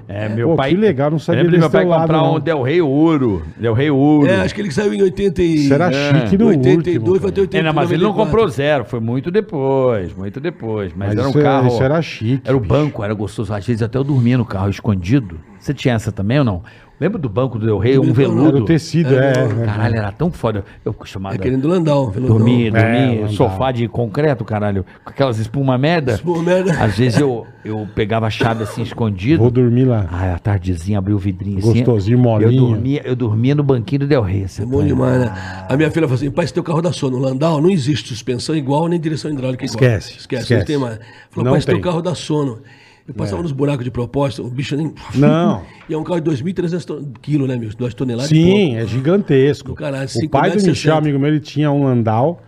É, 0.08 0.28
meu 0.28 0.48
Pô, 0.50 0.56
pai. 0.56 0.70
que 0.70 0.76
legal, 0.76 1.10
não 1.10 1.18
sabia 1.18 1.40
Eu 1.40 1.44
lembro 1.44 1.52
de 1.52 1.58
meu 1.60 1.68
desse 1.68 1.78
pai 1.78 1.84
lado, 1.86 2.00
comprar 2.02 2.18
não. 2.18 2.34
um 2.36 2.40
Del 2.40 2.62
Rey 2.62 2.82
Ouro. 2.82 3.42
Del 3.56 3.72
Rey 3.72 3.90
Ouro. 3.90 4.26
É, 4.28 4.40
acho 4.42 4.54
que 4.54 4.60
ele 4.60 4.70
saiu 4.70 4.92
em 4.92 5.00
80 5.02 5.40
e... 5.42 5.54
Isso 5.54 5.72
era 5.74 5.90
É. 5.90 5.92
chique 6.26 6.36
no 6.36 6.48
82, 6.48 6.96
último. 6.98 7.20
vai 7.20 7.30
ter 7.30 7.34
cara. 7.34 7.40
80, 7.42 7.58
É, 7.58 7.62
não, 7.62 7.72
mas 7.72 7.90
ele 7.90 8.02
não 8.02 8.10
94. 8.10 8.24
comprou 8.30 8.48
zero, 8.48 8.84
foi 8.84 9.00
muito 9.00 9.30
depois, 9.30 10.14
muito 10.14 10.40
depois. 10.40 10.92
Mas, 10.94 11.08
Mas 11.10 11.18
era 11.18 11.26
um 11.26 11.30
isso 11.30 11.38
é- 11.38 11.42
carro. 11.42 11.68
isso 11.68 11.82
era 11.82 12.02
chique, 12.02 12.42
Era 12.44 12.56
o 12.56 12.60
bicho. 12.60 12.68
banco, 12.74 13.02
era 13.04 13.14
gostoso. 13.14 13.54
Às 13.54 13.66
vezes 13.66 13.82
até 13.82 13.96
eu 13.96 14.04
dormia 14.04 14.36
no 14.36 14.44
carro 14.44 14.68
escondido. 14.68 15.38
Você 15.58 15.72
tinha 15.72 15.94
essa 15.94 16.10
também 16.10 16.38
ou 16.40 16.44
não? 16.44 16.62
Lembra 17.00 17.18
do 17.18 17.28
banco 17.28 17.58
do 17.58 17.66
Del 17.66 17.78
Rey? 17.78 17.98
Um 17.98 18.02
não, 18.02 18.10
Era 18.10 18.14
veludo. 18.14 18.58
o 18.58 18.64
tecido, 18.64 19.18
é. 19.18 19.32
é, 19.32 19.64
Caralho, 19.66 19.96
era 19.96 20.12
tão 20.12 20.30
foda. 20.30 20.64
Eu 20.84 20.94
costumava 20.94 21.34
É 21.34 21.38
querendo 21.38 21.66
Landau, 21.66 22.10
veludão. 22.10 22.36
dormir, 22.38 22.68
É, 22.68 22.70
dormir 22.70 23.14
Landau. 23.22 23.32
sofá 23.32 23.72
de 23.72 23.88
concreto, 23.88 24.44
caralho. 24.44 24.84
Com 25.04 25.10
aquelas 25.10 25.38
espuma 25.40 25.76
merda. 25.76 26.12
Espuma 26.12 26.42
merda. 26.44 26.72
Às 26.80 26.96
vezes 26.98 27.18
eu, 27.18 27.44
eu 27.64 27.88
pegava 27.92 28.26
a 28.26 28.30
chave 28.30 28.62
assim 28.62 28.82
escondido. 28.82 29.42
Vou 29.42 29.50
dormir 29.50 29.84
lá. 29.84 30.06
Ah, 30.12 30.34
à 30.34 30.38
tardezinha 30.38 30.98
abri 30.98 31.12
o 31.12 31.18
vidrinho 31.18 31.58
assim. 31.58 31.82
Gostosinho, 31.82 32.18
molinho. 32.18 32.52
Eu 32.52 32.68
dormia, 32.68 33.02
eu 33.04 33.16
dormia 33.16 33.54
no 33.56 33.64
banquinho 33.64 34.00
do 34.00 34.06
Del 34.06 34.22
Rey. 34.22 34.46
É 34.60 34.64
bom 34.64 34.78
tá- 34.78 34.84
demais, 34.86 35.18
né? 35.20 35.34
A 35.68 35.76
minha 35.76 35.90
filha 35.90 36.06
falou 36.06 36.14
assim: 36.14 36.30
pai, 36.30 36.44
esse 36.44 36.54
teu 36.54 36.62
carro 36.62 36.80
dá 36.80 36.92
sono. 36.92 37.16
No 37.18 37.24
Landau 37.24 37.60
não 37.60 37.68
existe 37.70 38.10
suspensão 38.10 38.54
igual 38.54 38.86
nem 38.86 39.00
direção 39.00 39.28
hidráulica 39.30 39.64
igual. 39.64 39.74
Esquece, 39.82 40.18
Esquece, 40.18 40.42
esquece. 40.42 40.58
não 40.60 40.64
tem 40.66 40.78
mais. 40.78 41.00
Falou, 41.30 41.44
Não 41.46 41.50
pai, 41.52 41.58
esse 41.58 41.66
teu 41.66 41.80
carro 41.80 42.00
dá 42.00 42.14
sono. 42.14 42.60
Eu 43.06 43.14
passava 43.14 43.42
nos 43.42 43.52
buracos 43.52 43.84
de 43.84 43.90
propósito, 43.90 44.46
o 44.46 44.50
bicho 44.50 44.76
nem. 44.76 44.94
Não. 45.14 45.62
E 45.88 45.94
é 45.94 45.98
um 45.98 46.04
carro 46.04 46.20
de 46.20 46.30
2.300 46.30 46.84
ton- 46.84 47.12
quilos, 47.20 47.48
né, 47.48 47.56
meu? 47.56 47.68
2 47.74 47.92
toneladas 47.94 48.28
Sim, 48.30 48.76
é 48.76 48.86
gigantesco. 48.86 49.74
Caralho, 49.74 50.08
o 50.24 50.28
pai 50.30 50.50
do 50.50 50.54
Michel, 50.56 50.74
60. 50.74 50.96
amigo 50.98 51.18
meu, 51.18 51.28
ele 51.28 51.40
tinha 51.40 51.70
um 51.70 51.84
Landau. 51.84 52.42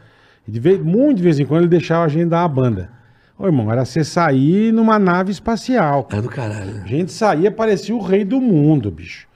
E 0.47 0.51
de 0.51 0.61
vez, 0.61 0.79
muito 0.81 1.17
de 1.19 1.23
vez 1.23 1.39
em 1.41 1.45
quando 1.45 1.63
ele 1.63 1.69
deixava 1.69 2.05
a 2.05 2.09
gente 2.09 2.27
dar 2.29 2.43
uma 2.43 2.49
banda. 2.49 2.91
Ô, 3.39 3.47
irmão, 3.47 3.71
era 3.73 3.85
você 3.85 4.05
sair 4.05 4.73
numa 4.73 4.99
nave 4.99 5.33
espacial. 5.33 6.07
Era 6.11 6.23
do 6.23 6.29
caralho. 6.29 6.73
né? 6.73 6.83
A 6.85 6.89
gente 6.89 7.11
saía, 7.13 7.51
parecia 7.51 7.95
o 7.95 8.01
rei 8.01 8.25
do 8.25 8.41
mundo, 8.41 8.91
bicho. 8.91 9.27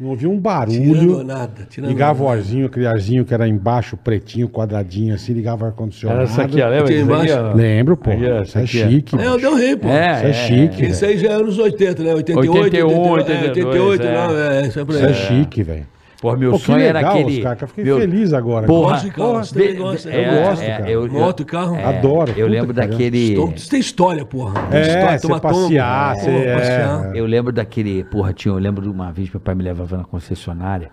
Não 0.00 0.08
ouvia 0.08 0.28
um 0.30 0.32
Tirando 0.32 0.42
barulho. 0.42 1.22
nada. 1.24 1.66
Tirando 1.68 1.90
Ligava 1.90 2.22
o 2.22 2.26
nada. 2.26 2.38
arzinho, 2.38 2.66
aquele 2.66 2.86
arzinho 2.86 3.22
que 3.24 3.34
era 3.34 3.46
embaixo, 3.46 3.98
pretinho, 3.98 4.48
quadradinho, 4.48 5.14
assim, 5.14 5.34
ligava 5.34 5.64
o 5.64 5.66
ar-condicionado. 5.66 6.22
Era 6.22 6.30
essa 6.30 6.42
aqui, 6.42 6.62
ó, 6.62 6.68
lembra? 6.68 6.84
Aqui 6.84 7.00
embaixo. 7.00 7.34
ó? 7.38 7.52
Lembro, 7.54 7.96
pô. 7.98 8.10
Aí, 8.10 8.32
ó, 8.32 8.42
Isso 8.42 8.58
é 8.58 8.62
aqui, 8.62 8.68
chique. 8.68 9.14
É, 9.16 9.30
o 9.30 9.34
bicho. 9.34 9.38
Del 9.40 9.54
Rey, 9.56 9.76
pô. 9.76 9.88
É, 9.88 10.14
Isso 10.16 10.26
é 10.26 10.32
chique. 10.32 10.86
Isso 10.86 11.04
aí 11.04 11.18
já 11.18 11.28
é 11.28 11.32
anos 11.34 11.58
80, 11.58 12.02
né? 12.02 12.14
88, 12.14 12.58
81, 12.62 13.10
89, 13.10 13.48
88, 13.48 14.02
é. 14.02 14.14
não, 14.14 14.38
é, 14.38 14.66
isso 14.66 14.80
é. 14.80 14.82
Isso 14.82 15.04
é 15.04 15.12
chique, 15.14 15.62
velho. 15.62 15.86
Pô, 16.20 16.36
meu 16.36 16.50
Pô, 16.52 16.58
que 16.58 16.64
sonho 16.66 16.80
era 16.84 16.98
legal, 16.98 17.12
aquele. 17.14 17.36
Oscar, 17.38 17.56
que 17.56 17.64
eu 17.64 17.68
fiquei 17.68 17.84
meu- 17.84 17.98
feliz 17.98 18.32
agora. 18.34 18.66
Porra, 18.66 18.90
Gosto 18.92 19.04
de 19.04 19.10
carro, 19.10 19.28
porra, 19.30 19.44
você 19.44 19.54
de- 19.72 19.78
gosta, 19.78 20.10
de- 20.10 20.16
eu 20.16 20.20
é, 20.22 20.42
gosto, 20.44 20.62
é, 20.62 20.68
cara. 20.76 20.90
eu- 20.90 21.06
eu- 21.06 21.12
Moto, 21.12 21.44
carro. 21.46 21.76
é, 21.76 21.84
Adoro, 21.84 22.32
Eu 22.36 22.46
lembro 22.46 22.74
que 22.74 22.80
daquele. 22.80 23.52
Isso 23.54 23.70
tem 23.70 23.80
história, 23.80 24.24
porra. 24.26 24.54
É, 24.70 24.80
história, 24.82 25.18
você 25.18 25.26
toma 25.26 25.40
passear, 25.40 26.16
você- 26.16 26.30
é, 26.30 26.54
passear. 26.56 27.16
Eu 27.16 27.24
lembro 27.24 27.52
daquele. 27.52 28.04
Porra, 28.04 28.32
tinha, 28.34 28.52
eu 28.52 28.58
lembro 28.58 28.82
de 28.82 28.88
uma 28.90 29.10
vez 29.10 29.30
meu 29.32 29.40
pai 29.40 29.54
me 29.54 29.62
levava 29.62 29.96
na 29.96 30.04
concessionária. 30.04 30.90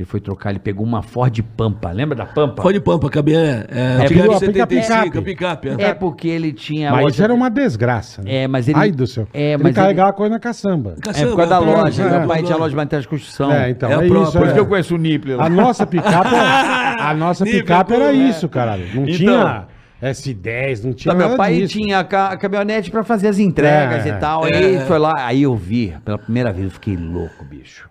Ele 0.00 0.06
foi 0.06 0.18
trocar, 0.18 0.48
ele 0.48 0.58
pegou 0.58 0.84
uma 0.86 1.02
Ford 1.02 1.38
Pampa. 1.56 1.90
Lembra 1.92 2.16
da 2.16 2.24
Pampa? 2.24 2.62
Pode 2.62 2.80
pampa, 2.80 3.10
cabia. 3.10 3.66
É, 3.70 4.04
é, 4.04 4.08
75, 4.38 4.66
picape. 4.66 5.20
picape. 5.22 5.68
é. 5.68 5.90
É 5.90 5.94
porque 5.94 6.26
ele 6.26 6.54
tinha. 6.54 6.90
Mas 6.90 7.12
isso 7.12 7.22
era 7.22 7.34
uma 7.34 7.50
desgraça. 7.50 8.22
né? 8.22 8.44
É, 8.44 8.48
mas 8.48 8.66
ele- 8.66 8.78
Ai 8.78 8.90
do 8.90 9.06
céu. 9.06 9.28
É, 9.34 9.52
ele 9.52 9.62
mas 9.62 9.74
carregava 9.74 10.08
a 10.08 10.12
coisa 10.14 10.32
na 10.32 10.40
caçamba. 10.40 10.94
É 11.14 11.26
por 11.26 11.36
causa 11.36 11.50
da 11.50 11.58
loja. 11.58 12.02
é, 12.02 12.18
meu 12.18 12.26
pai 12.26 12.40
é. 12.40 12.42
tinha 12.44 12.56
loja 12.56 12.70
de 12.70 12.76
materiais 12.76 13.02
de 13.04 13.08
construção. 13.08 13.52
É, 13.52 13.68
então, 13.68 13.90
É 13.90 13.94
é, 13.94 13.98
isso. 13.98 14.08
própria. 14.08 14.32
Por 14.32 14.42
isso 14.46 14.50
é. 14.50 14.54
que 14.54 14.60
eu 14.60 14.66
conheço 14.66 14.94
o 14.94 14.98
Nipler. 14.98 15.38
A 15.38 15.50
nossa 15.50 15.86
picape, 15.86 16.34
a 16.98 17.12
nossa 17.14 17.44
picape 17.44 17.92
era 17.92 18.04
puro, 18.06 18.16
né? 18.16 18.28
isso, 18.30 18.48
caralho. 18.48 18.86
Não 18.94 19.02
Então. 19.02 19.14
tinha 19.16 19.66
S10, 20.02 20.82
não 20.84 20.94
tinha 20.94 21.12
Então, 21.12 21.16
meu 21.18 21.26
nada 21.26 21.36
pai 21.36 21.56
disso. 21.56 21.74
tinha 21.78 21.98
a, 21.98 22.04
ca- 22.04 22.28
a 22.28 22.36
caminhonete 22.38 22.90
pra 22.90 23.04
fazer 23.04 23.28
as 23.28 23.38
entregas 23.38 24.06
É, 24.06 24.08
e 24.08 24.12
tal. 24.14 24.46
é. 24.46 24.56
Aí 24.56 24.80
foi 24.86 24.98
lá, 24.98 25.26
aí 25.26 25.42
eu 25.42 25.54
vi, 25.54 25.94
pela 26.02 26.16
primeira 26.16 26.50
vez, 26.54 26.64
eu 26.64 26.70
fiquei 26.70 26.96
louco, 26.96 27.44
bicho. 27.44 27.89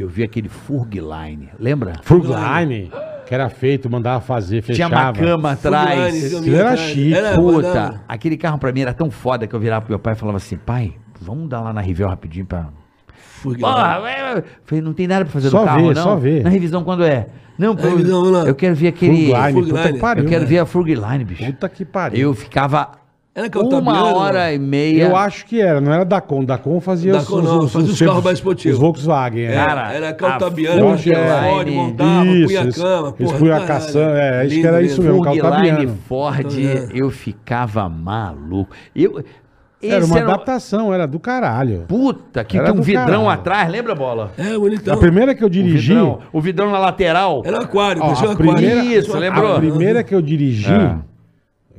Eu 0.00 0.08
vi 0.08 0.22
aquele 0.22 0.48
Furgline, 0.48 1.50
lembra? 1.58 1.92
Frugline, 2.02 2.90
que 3.26 3.34
era 3.34 3.48
feito, 3.50 3.90
mandava 3.90 4.20
fazer, 4.20 4.62
Tinha 4.62 4.88
fechava. 4.88 4.94
uma 4.94 5.12
cama 5.12 5.52
atrás. 5.52 6.14
Furgline, 6.14 6.36
Aquilo 6.38 6.56
era 6.56 6.76
chique. 6.76 7.14
Era, 7.14 7.34
Puta, 7.34 7.68
mandava. 7.68 8.00
aquele 8.08 8.36
carro 8.36 8.58
pra 8.58 8.72
mim 8.72 8.80
era 8.80 8.94
tão 8.94 9.10
foda 9.10 9.46
que 9.46 9.54
eu 9.54 9.60
virava 9.60 9.82
pro 9.82 9.90
meu 9.90 9.98
pai 9.98 10.14
e 10.14 10.16
falava 10.16 10.38
assim, 10.38 10.56
pai, 10.56 10.94
vamos 11.20 11.48
dar 11.48 11.60
lá 11.60 11.72
na 11.72 11.80
Rivel 11.80 12.08
rapidinho 12.08 12.46
pra... 12.46 12.68
Furgline. 13.14 13.62
Porra, 13.62 14.00
ué. 14.02 14.44
falei, 14.64 14.82
não 14.82 14.92
tem 14.92 15.06
nada 15.06 15.24
pra 15.24 15.32
fazer 15.32 15.50
Só 15.50 15.60
no 15.60 15.64
carro, 15.66 15.88
ver, 15.88 15.94
não? 15.94 16.02
só 16.02 16.16
ver. 16.16 16.42
Na 16.42 16.50
revisão 16.50 16.82
quando 16.84 17.04
é? 17.04 17.28
Não, 17.58 17.76
pô, 17.76 17.82
lá. 18.30 18.44
eu 18.46 18.54
quero 18.54 18.74
ver 18.74 18.88
aquele... 18.88 19.32
Furgline. 19.32 19.92
que 19.92 19.98
pariu. 19.98 20.24
Eu 20.24 20.28
quero 20.30 20.42
né? 20.42 20.48
ver 20.48 20.58
a 20.58 20.66
Furgline, 20.66 21.24
bicho. 21.24 21.44
Puta 21.44 21.68
que 21.68 21.84
pariu. 21.84 22.20
Eu 22.20 22.34
ficava 22.34 22.99
Era 23.32 23.46
Uma 23.46 23.50
Caltabiano, 23.50 24.16
hora 24.16 24.52
e 24.52 24.58
meia. 24.58 25.04
Eu 25.04 25.14
acho 25.16 25.46
que 25.46 25.60
era, 25.60 25.80
não 25.80 25.92
era 25.92 26.04
da 26.04 26.20
Com 26.20 26.44
fazia 26.80 27.12
Da 27.12 27.22
Com 27.22 27.40
não, 27.40 27.68
fazia 27.68 27.92
os 27.92 27.98
carros 28.02 28.24
mais 28.24 28.38
esportivos. 28.38 28.76
Os 28.76 28.80
Volkswagen, 28.82 29.44
é. 29.44 29.52
Era, 29.54 29.66
Cara, 29.66 29.92
era 29.92 30.12
Caltabiano, 30.12 30.98
Ford 30.98 31.70
montava, 31.70 32.26
Isso, 32.26 32.46
punha 32.48 32.60
a 32.60 33.56
eles- 33.58 33.66
caçamba, 33.68 34.18
é, 34.18 34.40
acho 34.40 34.48
que 34.48 34.54
Lindo, 34.56 34.66
era 34.68 34.82
isso 34.82 35.00
mesmo. 35.02 35.22
Caltabiano. 35.22 35.96
Ford, 36.08 36.52
eu 36.92 37.08
ficava 37.10 37.88
maluco. 37.88 38.74
Eu, 38.96 39.22
Era 39.80 40.04
uma 40.04 40.16
um- 40.16 40.22
adaptação, 40.24 40.92
era 40.92 41.06
do 41.06 41.20
caralho. 41.20 41.84
Puta, 41.86 42.42
que 42.44 42.58
Era 42.58 42.66
tem 42.72 42.78
um 42.80 42.82
vidrão 42.82 43.04
caralho. 43.06 43.28
atrás, 43.30 43.70
lembra, 43.70 43.94
Bola? 43.94 44.32
É, 44.36 44.58
bonitão. 44.58 44.92
A 44.94 44.96
primeira 44.98 45.34
que 45.36 45.42
eu 45.44 45.46
O 45.46 45.50
dirigi. 45.50 45.94
vidrão, 45.94 46.18
o 46.32 46.40
vidrão 46.40 46.70
na 46.72 46.78
lateral. 46.80 47.42
Era 47.46 47.60
aquário, 47.60 48.02
Ó, 48.02 48.06
a 48.08 48.12
aquário. 48.12 48.36
primeira- 48.36 48.84
Isso, 48.84 49.16
lembrou? 49.16 49.52
A 49.54 49.58
primeira 49.60 50.02
que 50.02 50.14
eu 50.14 50.20
dirigi, 50.20 50.70
É. 50.70 50.96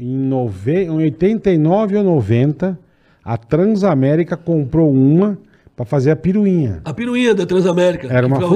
em, 0.02 0.18
nove... 0.18 0.84
em 0.86 0.90
89 0.90 1.98
ou 1.98 2.04
90, 2.04 2.78
a 3.24 3.38
Transamérica 3.38 4.36
comprou 4.36 4.92
uma 4.92 5.38
pra 5.76 5.86
fazer 5.86 6.12
a 6.12 6.16
piruinha. 6.16 6.82
A 6.84 6.94
piruinha 6.94 7.34
da 7.36 7.46
Transamérica. 7.46 8.08
Era 8.08 8.26
uma 8.26 8.40
dando- 8.40 8.50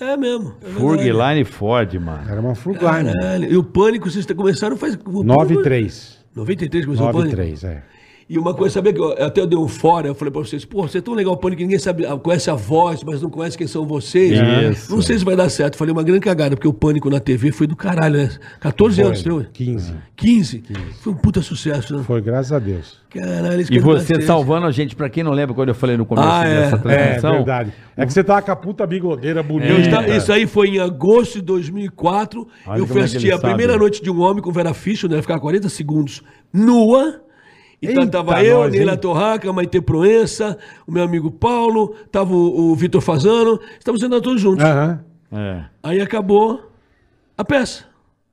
É 0.00 0.16
mesmo. 0.16 0.54
é 0.62 0.66
Fug 0.68 1.02
verdade. 1.02 1.34
Line 1.34 1.44
Ford, 1.44 1.94
mano. 1.94 2.30
Era 2.30 2.40
uma 2.40 2.54
Frugline. 2.54 3.12
Caralho. 3.12 3.50
E 3.50 3.56
o 3.56 3.64
Pânico, 3.64 4.10
vocês 4.10 4.26
começaram 4.26 4.76
faz... 4.76 4.96
o 5.06 5.22
93. 5.24 6.18
93 6.34 6.84
começou 6.84 7.08
o 7.08 7.12
Pânico? 7.12 7.30
93, 7.36 7.64
é. 7.64 7.82
E 8.30 8.38
uma 8.38 8.52
coisa, 8.52 8.74
sabia 8.74 8.92
que 8.92 9.00
eu, 9.00 9.12
até 9.24 9.40
eu 9.40 9.46
dei 9.46 9.58
um 9.58 9.66
fora, 9.66 10.06
eu 10.08 10.14
falei 10.14 10.30
pra 10.30 10.42
vocês, 10.42 10.62
pô, 10.62 10.82
você 10.86 10.98
é 10.98 11.00
tão 11.00 11.14
legal 11.14 11.32
o 11.32 11.36
pânico 11.38 11.58
que 11.60 11.64
ninguém 11.64 11.78
sabe, 11.78 12.04
ah, 12.04 12.14
conhece 12.18 12.50
a 12.50 12.54
voz, 12.54 13.02
mas 13.02 13.22
não 13.22 13.30
conhece 13.30 13.56
quem 13.56 13.66
são 13.66 13.86
vocês. 13.86 14.38
Isso. 14.70 14.94
Não 14.94 15.00
sei 15.00 15.18
se 15.18 15.24
vai 15.24 15.34
dar 15.34 15.48
certo. 15.48 15.78
Falei 15.78 15.92
uma 15.92 16.02
grande 16.02 16.20
cagada, 16.20 16.54
porque 16.54 16.68
o 16.68 16.72
pânico 16.74 17.08
na 17.08 17.20
TV 17.20 17.50
foi 17.52 17.66
do 17.66 17.74
caralho, 17.74 18.18
né? 18.18 18.30
14 18.60 19.00
anos, 19.00 19.22
Foi, 19.22 19.32
deu? 19.32 19.46
15. 19.50 19.94
15. 20.14 20.62
Foi 21.00 21.12
um 21.14 21.16
puta 21.16 21.40
sucesso, 21.40 21.96
né? 21.96 22.02
Foi, 22.06 22.20
graças 22.20 22.52
a 22.52 22.58
Deus. 22.58 22.98
Caralho, 23.08 23.62
isso 23.62 23.72
E 23.72 23.76
que 23.76 23.80
você 23.80 24.08
cacete. 24.12 24.26
salvando 24.26 24.66
a 24.66 24.70
gente, 24.72 24.94
pra 24.94 25.08
quem 25.08 25.24
não 25.24 25.32
lembra, 25.32 25.54
quando 25.54 25.70
eu 25.70 25.74
falei 25.74 25.96
no 25.96 26.04
começo 26.04 26.28
Ah, 26.28 26.46
é. 26.46 26.60
dessa 26.70 26.76
É, 26.76 26.78
transmissão. 26.80 27.32
verdade. 27.32 27.72
É 27.96 28.04
que 28.04 28.12
você 28.12 28.22
tava 28.22 28.42
com 28.42 28.52
a 28.52 28.56
puta 28.56 28.86
bigodeira 28.86 29.42
bonita. 29.42 29.72
Estava- 29.80 30.08
isso 30.14 30.30
aí 30.30 30.46
foi 30.46 30.68
em 30.68 30.78
agosto 30.80 31.36
de 31.36 31.42
2004. 31.46 32.46
Olha 32.66 32.78
eu 32.78 32.86
fui 32.86 32.96
é 32.96 32.98
que 33.00 33.04
assistir 33.06 33.28
ele 33.28 33.34
a 33.36 33.38
primeira 33.38 33.72
sabe. 33.72 33.80
noite 33.84 34.02
de 34.02 34.10
um 34.10 34.20
homem 34.20 34.42
com 34.42 34.52
Vera 34.52 34.74
Fischer, 34.74 35.08
né? 35.08 35.22
Ficar 35.22 35.40
40 35.40 35.70
segundos 35.70 36.22
nua. 36.52 37.22
Então 37.80 38.02
Eita, 38.02 38.10
tava 38.18 38.42
eu, 38.42 38.58
nós, 38.60 38.72
Neila? 38.72 38.96
Torraca, 38.96 39.52
Maite 39.52 39.80
Proença, 39.80 40.58
o 40.86 40.90
meu 40.92 41.02
amigo 41.04 41.30
Paulo, 41.30 41.94
tava 42.10 42.34
o, 42.34 42.72
o 42.72 42.74
Vitor 42.74 43.00
Fazano. 43.00 43.60
Estamos 43.78 44.00
sentando 44.00 44.20
todos 44.22 44.40
juntos. 44.40 44.64
Aham. 44.64 45.00
É. 45.30 45.64
Aí 45.82 46.00
acabou 46.00 46.70
a 47.36 47.44
peça. 47.44 47.84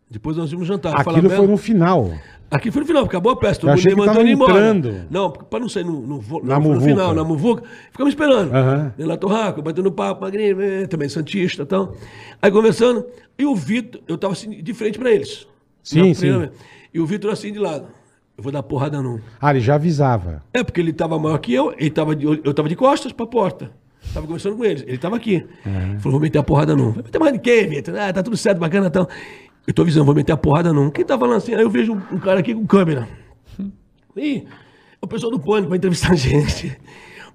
Depois 0.10 0.36
nós 0.38 0.50
vimos 0.50 0.68
jantar. 0.68 1.00
Aquilo 1.00 1.30
foi 1.30 1.46
no 1.48 1.58
final. 1.58 2.12
Aqui 2.50 2.72
foi 2.72 2.82
no 2.82 2.88
final, 2.88 3.04
acabou 3.04 3.32
a 3.32 3.36
peça. 3.36 3.60
Todo 3.62 3.72
Eu 3.72 3.98
mundo 3.98 4.06
tava 4.06 4.22
ir 4.24 4.32
embora. 4.32 4.52
entrando. 4.54 5.08
Não, 5.10 5.30
para 5.32 5.60
não 5.60 5.68
sair 5.68 5.84
no, 5.84 6.00
no, 6.02 6.20
vo- 6.22 6.41
Na 6.43 6.60
no, 6.60 6.76
no 6.76 6.82
final, 6.82 7.14
na 7.14 7.24
muvuca, 7.24 7.64
ficamos 7.91 8.14
esperando. 8.14 8.54
Aham. 8.54 8.93
Neila 8.98 9.18
Torraco, 9.18 9.62
batendo 9.62 9.91
papo, 9.91 10.22
magrinho, 10.22 10.62
eh, 10.62 10.88
também 10.88 11.10
Santista 11.10 11.64
e 11.64 11.66
tal. 11.66 11.96
Aí 12.41 12.50
conversando, 12.52 13.06
e 13.38 13.46
o 13.46 13.56
Vitor, 13.56 14.00
eu 14.08 14.18
tava 14.18 14.34
assim, 14.34 14.50
de 14.62 14.74
frente 14.74 14.98
pra 14.98 15.12
eles. 15.12 15.48
Sim, 15.84 16.14
sim. 16.14 16.50
E 16.93 17.00
o 17.00 17.06
Vitor 17.06 17.32
assim 17.32 17.52
de 17.52 17.60
lado. 17.60 17.88
Eu 18.38 18.44
vou 18.44 18.52
dar 18.52 18.62
porrada 18.64 19.02
num. 19.02 19.20
Ah, 19.40 19.52
ele 19.52 19.62
já 19.62 19.76
avisava. 19.76 20.44
É, 20.54 20.64
porque 20.64 20.82
ele 20.82 20.92
tava 20.92 21.18
maior 21.18 21.38
que 21.38 21.54
eu, 21.54 21.74
ele 21.78 21.90
tava 21.90 22.16
de, 22.16 22.26
eu 22.26 22.54
tava 22.54 22.68
de 22.68 22.76
costas 22.76 23.12
pra 23.12 23.26
porta. 23.26 23.72
Tava 24.14 24.28
conversando 24.28 24.58
com 24.58 24.66
eles. 24.66 24.84
Ele 24.86 24.98
tava 24.98 25.16
aqui. 25.16 25.46
Falou, 26.00 26.12
vou 26.12 26.20
meter 26.20 26.38
a 26.40 26.44
porrada 26.44 26.76
num. 26.76 26.92
Vai 26.92 27.04
meter 27.04 27.20
mais 27.20 27.34
de 27.34 27.40
quem, 27.40 27.68
Vitor? 27.68 27.96
Ah, 27.98 28.12
tá 28.12 28.22
tudo 28.22 28.38
certo, 28.38 28.60
bacana 28.60 28.88
e 28.88 28.90
tal. 28.90 29.08
Eu 29.66 29.74
tô 29.74 29.82
avisando, 29.82 30.06
vou 30.06 30.14
meter 30.14 30.32
a 30.34 30.38
porrada 30.38 30.72
num. 30.72 30.90
Quem 30.92 31.06
tá 31.06 31.18
falando 31.18 31.38
assim? 31.38 31.56
Aí 31.56 31.62
eu 31.64 31.70
vejo 31.70 31.94
um, 31.94 32.02
um 32.16 32.20
cara 32.20 32.40
aqui 32.42 32.54
com 32.54 32.68
câmera. 32.68 33.08
Ih, 34.16 34.44
é 34.46 34.46
o 35.02 35.08
pessoal 35.08 35.32
do 35.32 35.40
Pânico 35.40 35.70
vai 35.70 35.78
entrevistar 35.78 36.12
a 36.12 36.16
gente. 36.16 36.78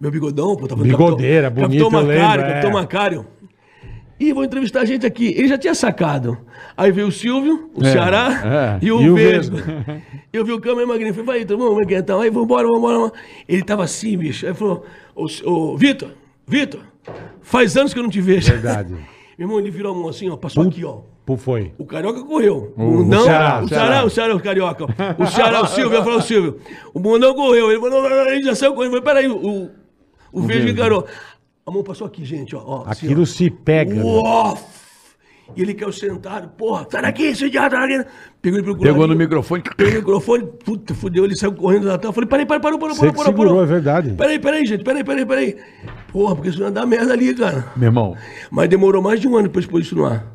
Meu 0.00 0.10
bigodão, 0.10 0.56
pô, 0.56 0.66
tava 0.66 0.82
Bigodeira, 0.82 1.48
Capitão, 1.50 1.68
bonito, 1.68 1.84
Capitão 1.84 2.00
eu 2.00 2.06
Macário, 2.06 2.42
lembro, 2.42 2.54
Capitão 2.54 2.70
é. 2.70 2.72
Macário. 2.72 3.26
Ih, 4.20 4.34
vão 4.34 4.44
entrevistar 4.44 4.82
a 4.82 4.84
gente 4.84 5.06
aqui. 5.06 5.28
Ele 5.28 5.48
já 5.48 5.56
tinha 5.56 5.74
sacado. 5.74 6.36
Aí 6.76 6.92
veio 6.92 7.08
o 7.08 7.12
Silvio, 7.12 7.70
o 7.74 7.82
Ceará 7.82 8.78
é. 8.80 8.84
e 8.84 8.92
o, 8.92 9.00
E 9.00 9.10
o 9.10 9.14
Vesgo. 9.14 9.56
Eu 10.32 10.44
vi 10.44 10.52
o 10.52 10.60
câmera 10.60 10.86
magrinho. 10.86 11.12
Falei, 11.14 11.26
vai, 11.26 11.40
então, 11.40 11.56
vamos, 11.56 11.88
é 11.88 11.94
é? 11.94 11.98
Então, 11.98 12.20
aí, 12.20 12.30
vambora, 12.30 12.68
vambora, 12.68 12.98
vambora. 12.98 13.12
Ele 13.48 13.62
tava 13.62 13.82
assim, 13.82 14.16
bicho. 14.18 14.46
Aí 14.46 14.52
falou, 14.54 14.84
ô, 15.16 15.26
ô, 15.44 15.76
Vitor, 15.76 16.10
Vitor, 16.46 16.80
faz 17.40 17.76
anos 17.76 17.94
que 17.94 17.98
eu 17.98 18.02
não 18.02 18.10
te 18.10 18.20
vejo. 18.20 18.52
Verdade. 18.52 18.92
Meu 19.38 19.46
irmão, 19.46 19.58
ele 19.58 19.70
virou 19.70 19.94
a 19.94 19.96
mão 19.96 20.08
assim, 20.08 20.28
ó, 20.28 20.36
passou 20.36 20.64
aqui, 20.64 20.84
ó. 20.84 20.98
Pô, 21.24 21.36
foi. 21.36 21.72
O 21.78 21.86
Carioca 21.86 22.22
correu. 22.22 22.74
O 22.76 22.82
Mundão, 22.82 23.20
o 23.20 23.24
Ceará, 23.24 23.60
o 23.60 23.64
o 23.64 23.68
Ceará, 23.68 24.04
o 24.04 24.10
Ceará, 24.10 24.36
o 24.36 24.40
Carioca. 24.40 24.84
O 25.16 25.26
Ceará, 25.26 25.62
o 25.62 25.66
Silvio, 25.66 25.96
eu 25.96 26.02
falei, 26.02 26.18
o 26.18 26.22
Silvio. 26.22 26.60
O 26.92 27.00
Mundão 27.00 27.34
correu. 27.34 27.70
Ele 27.70 27.80
falou, 27.80 28.04
ele 28.28 28.42
já 28.42 28.54
saiu 28.54 28.74
correndo. 28.74 28.96
Eu 28.96 29.02
falei, 29.02 29.28
peraí, 29.28 29.32
o, 29.32 29.70
o, 30.32 30.42
Verde 30.42 30.72
encarou. 30.72 31.06
A 31.70 31.72
mão 31.72 31.84
passou 31.84 32.04
aqui, 32.04 32.24
gente, 32.24 32.56
ó. 32.56 32.62
ó 32.64 32.84
assim, 32.84 33.06
Aquilo 33.06 33.22
ó. 33.22 33.26
se 33.26 33.48
pega. 33.48 33.94
né? 33.94 34.02
Uó! 34.02 34.56
E 35.56 35.62
ele 35.62 35.72
caiu 35.72 35.92
sentado, 35.92 36.48
porra, 36.48 36.84
sai 36.90 37.02
daqui, 37.02 37.32
seu 37.34 37.46
idiota, 37.46 37.76
sai 37.76 37.88
daqui. 37.88 38.10
Pegou 38.42 38.58
ele 38.58 38.64
pelo 38.64 38.78
Pegou 38.78 39.06
no 39.06 39.14
microfone. 39.14 39.62
Pegou 39.76 39.92
o 39.92 39.96
microfone, 39.98 40.46
puta, 40.64 40.94
fudeu, 40.94 41.24
ele 41.24 41.36
saiu 41.36 41.52
correndo 41.52 41.86
da 41.86 41.96
tela. 41.96 42.12
Falei, 42.12 42.28
peraí, 42.28 42.44
peraí, 42.44 42.60
parou, 42.60 42.78
parou, 42.78 42.94
Você 42.96 43.12
parou, 43.12 43.24
segurou, 43.24 43.62
é 43.62 43.66
verdade. 43.66 44.14
Peraí, 44.14 44.40
peraí, 44.40 44.66
gente, 44.66 44.82
peraí, 44.82 45.04
peraí, 45.04 45.24
peraí. 45.24 45.56
Porra, 46.12 46.34
porque 46.34 46.50
isso 46.50 46.58
não 46.58 46.66
ia 46.66 46.72
dar 46.72 46.86
merda 46.86 47.12
ali, 47.12 47.32
cara. 47.34 47.66
Meu 47.76 47.88
irmão, 47.88 48.16
Mas 48.50 48.68
demorou 48.68 49.00
mais 49.00 49.20
de 49.20 49.28
um 49.28 49.36
ano 49.36 49.46
depois 49.46 49.64
de 49.64 49.70
pôr 49.70 49.80
isso 49.80 49.94
no 49.94 50.06
ar. 50.06 50.26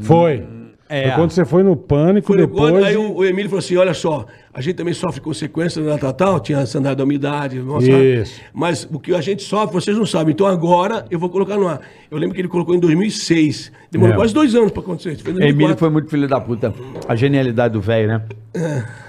Foi. 0.00 0.42
É. 0.90 1.08
Foi 1.08 1.12
quando 1.16 1.30
você 1.32 1.44
foi 1.44 1.62
no 1.62 1.76
pânico, 1.76 2.28
Foi 2.28 2.36
no 2.38 2.46
depois. 2.46 2.72
quando, 2.72 2.84
aí 2.84 2.96
o, 2.96 3.16
o 3.16 3.24
Emílio 3.24 3.50
falou 3.50 3.58
assim: 3.58 3.76
olha 3.76 3.92
só, 3.92 4.24
a 4.54 4.60
gente 4.62 4.76
também 4.76 4.94
sofre 4.94 5.20
consequências 5.20 5.84
da 5.84 5.96
Natal, 5.98 6.40
tinha 6.40 6.58
andada 6.60 6.96
da 6.96 7.04
umidade, 7.04 7.58
nossa, 7.60 7.90
Isso. 7.90 8.40
mas 8.54 8.88
o 8.90 8.98
que 8.98 9.14
a 9.14 9.20
gente 9.20 9.42
sofre, 9.42 9.74
vocês 9.74 9.96
não 9.96 10.06
sabem. 10.06 10.32
Então 10.32 10.46
agora 10.46 11.04
eu 11.10 11.18
vou 11.18 11.28
colocar 11.28 11.56
no 11.56 11.68
ar. 11.68 11.80
Eu 12.10 12.16
lembro 12.16 12.34
que 12.34 12.40
ele 12.40 12.48
colocou 12.48 12.74
em 12.74 12.80
2006. 12.80 13.70
Demorou 13.90 14.14
É. 14.14 14.16
quase 14.16 14.32
dois 14.32 14.54
anos 14.54 14.72
pra 14.72 14.80
acontecer. 14.80 15.16
Foi 15.18 15.32
em 15.32 15.36
Emílio 15.36 15.52
2004. 15.74 15.78
foi 15.78 15.90
muito 15.90 16.08
filho 16.08 16.26
da 16.26 16.40
puta. 16.40 16.72
A 17.06 17.14
genialidade 17.14 17.74
do 17.74 17.80
velho, 17.82 18.08
né? 18.08 18.22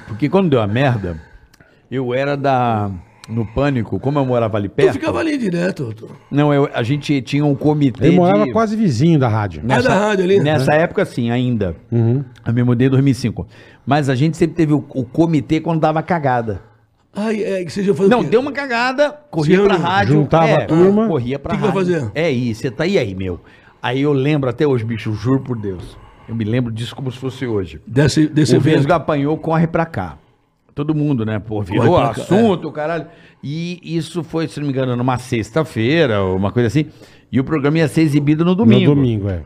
Porque 0.07 0.27
quando 0.27 0.49
deu 0.49 0.61
a 0.61 0.67
merda, 0.67 1.17
eu 1.89 2.13
era 2.13 2.35
da. 2.35 2.91
No 3.29 3.45
pânico, 3.45 3.99
como 3.99 4.17
eu 4.19 4.25
morava 4.25 4.57
ali 4.57 4.65
Eu 4.67 4.71
perto. 4.71 4.93
ficava 4.93 5.19
ali 5.19 5.37
direto. 5.37 5.93
tô- 5.93 6.07
Não, 6.31 6.53
eu, 6.53 6.67
a 6.73 6.81
gente 6.83 7.21
tinha 7.21 7.45
um 7.45 7.53
comitê. 7.55 8.07
Ele 8.07 8.15
morava 8.15 8.45
de... 8.45 8.51
quase 8.51 8.75
vizinho 8.75 9.19
da 9.19 9.27
rádio. 9.27 9.61
Ah, 9.69 9.81
da 9.81 9.93
rádio 9.93 10.23
ali. 10.25 10.39
Nessa 10.39 10.73
época, 10.73 11.05
sim, 11.05 11.29
ainda. 11.29 11.75
Uhum. 11.91 12.23
Eu 12.45 12.53
me 12.53 12.63
mudei 12.63 12.87
em 12.87 12.89
2005. 12.89 13.47
Mas 13.85 14.09
a 14.09 14.15
gente 14.15 14.35
sempre 14.35 14.55
teve 14.55 14.73
o, 14.73 14.83
o 14.95 15.03
comitê 15.05 15.61
quando 15.61 15.79
dava 15.79 16.01
cagada. 16.01 16.61
Ai, 17.15 17.43
é, 17.43 17.63
que 17.65 17.71
seja 17.71 17.93
fazer 17.93 18.09
Não, 18.09 18.23
deu 18.23 18.39
uma 18.39 18.51
cagada, 18.51 19.15
corria 19.31 19.57
Sim, 19.57 19.63
pra 19.65 19.75
eu 19.75 19.79
rádio. 19.81 20.13
juntava 20.13 20.47
é, 20.47 20.63
a 20.63 20.65
turma. 20.65 21.07
Corria 21.07 21.39
pra 21.39 21.53
O 21.53 21.55
que 21.57 21.61
que 21.63 21.67
vai 21.71 21.83
rádio. 21.83 21.99
fazer? 22.01 22.11
É 22.15 22.29
isso, 22.29 22.61
você 22.61 22.71
tá 22.71 22.85
e 22.85 22.97
aí, 22.97 23.15
meu. 23.15 23.39
Aí 23.81 24.01
eu 24.01 24.13
lembro 24.13 24.49
até 24.49 24.65
hoje, 24.67 24.83
bicho, 24.85 25.13
juro 25.13 25.39
por 25.41 25.57
Deus. 25.57 25.97
Eu 26.27 26.35
me 26.35 26.43
lembro 26.43 26.71
disso 26.71 26.95
como 26.95 27.11
se 27.11 27.17
fosse 27.17 27.47
hoje. 27.47 27.81
Desse, 27.87 28.27
desse 28.27 28.55
o. 28.55 28.61
Vesgo 28.61 28.93
apanhou, 28.93 29.35
corre 29.37 29.65
pra 29.65 29.85
cá. 29.85 30.17
Todo 30.75 30.95
mundo, 30.95 31.25
né? 31.25 31.39
Pô, 31.39 31.61
virou 31.61 31.87
Corre 31.87 32.05
pra 32.05 32.13
cá, 32.15 32.21
assunto, 32.21 32.71
caralho. 32.71 33.07
E 33.43 33.79
isso 33.83 34.23
foi, 34.23 34.47
se 34.47 34.59
não 34.59 34.67
me 34.67 34.71
engano, 34.73 34.95
numa 34.95 35.17
sexta-feira, 35.17 36.21
ou 36.21 36.35
uma 36.37 36.51
coisa 36.51 36.67
assim. 36.67 36.85
E 37.31 37.39
o 37.39 37.43
programa 37.43 37.77
ia 37.79 37.87
ser 37.87 38.01
exibido 38.01 38.45
no 38.45 38.55
domingo. 38.55 38.89
No 38.89 38.95
domingo, 38.95 39.29
é. 39.29 39.41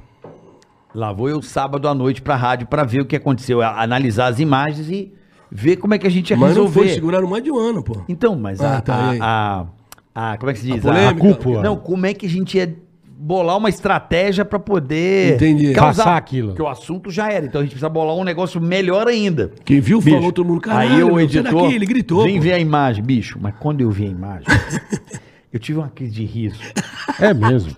Lá 0.94 1.12
vou 1.12 1.28
eu 1.30 1.42
sábado 1.42 1.88
à 1.88 1.94
noite 1.94 2.22
pra 2.22 2.36
rádio 2.36 2.68
pra 2.68 2.84
ver 2.84 3.02
o 3.02 3.06
que 3.06 3.16
aconteceu, 3.16 3.62
a- 3.62 3.82
analisar 3.82 4.28
as 4.28 4.40
imagens 4.40 4.90
e 4.90 5.12
ver 5.52 5.78
como 5.78 5.94
é 5.96 5.98
que 5.98 6.06
a 6.06 6.10
gente 6.10 6.30
ia 6.30 6.38
Mas 6.38 6.56
não 6.56 6.64
resolver. 6.66 6.88
foi, 6.88 6.90
seguraram 6.94 7.28
mais 7.28 7.44
de 7.44 7.52
um 7.52 7.58
ano, 7.58 7.82
pô. 7.84 8.02
Então, 8.08 8.36
mas 8.36 8.62
Ah, 8.62 8.78
a, 8.78 8.82
tá, 8.82 9.10
aí? 9.10 9.20
a, 9.20 9.66
a, 10.14 10.32
a- 10.34 10.38
Como 10.38 10.52
é 10.52 10.54
que 10.54 10.60
se 10.60 10.68
diz? 10.72 10.82
polêmica. 10.84 11.10
A 11.28 11.34
cúpula. 11.34 11.62
Não, 11.64 11.76
como 11.78 12.06
é 12.06 12.14
que 12.14 12.28
a 12.28 12.30
gente 12.30 12.58
ia 12.58 12.76
bolar 13.24 13.58
uma 13.58 13.70
estratégia 13.70 14.44
pra 14.44 14.60
poder. 14.60 15.36
Entendi. 15.36 15.74
Passar 15.74 16.18
aquilo. 16.18 16.50
Porque 16.50 16.62
o 16.62 16.68
assunto 16.68 17.10
já 17.10 17.32
era. 17.32 17.46
Então 17.46 17.62
a 17.62 17.64
gente 17.64 17.72
precisa 17.72 17.88
bolar 17.88 18.16
um 18.16 18.24
negócio 18.24 18.60
melhor 18.60 19.08
ainda. 19.08 19.52
Quem 19.64 19.80
viu, 19.80 20.02
Bicho, 20.02 20.18
falou 20.18 20.32
todo 20.32 20.46
mundo, 20.46 20.60
caralho, 20.60 20.94
Aí 20.94 21.04
o 21.04 21.20
editor 21.20 21.64
daqui, 21.64 21.76
ele 21.76 21.86
gritou, 21.86 22.24
vem 22.24 22.36
pô. 22.36 22.42
ver 22.42 22.54
a 22.54 22.60
imagem, 22.60 23.04
bicho. 23.04 23.40
Mas 23.42 23.56
quando 23.60 23.80
eu 23.80 23.90
vi 23.90 24.06
a 24.06 24.10
imagem, 24.10 24.48
eu 25.54 25.60
tive 25.60 25.80
uma 25.80 25.90
crise 25.90 26.12
de 26.12 26.26
riso. 26.26 26.60
É 27.20 27.34
mesmo. 27.34 27.74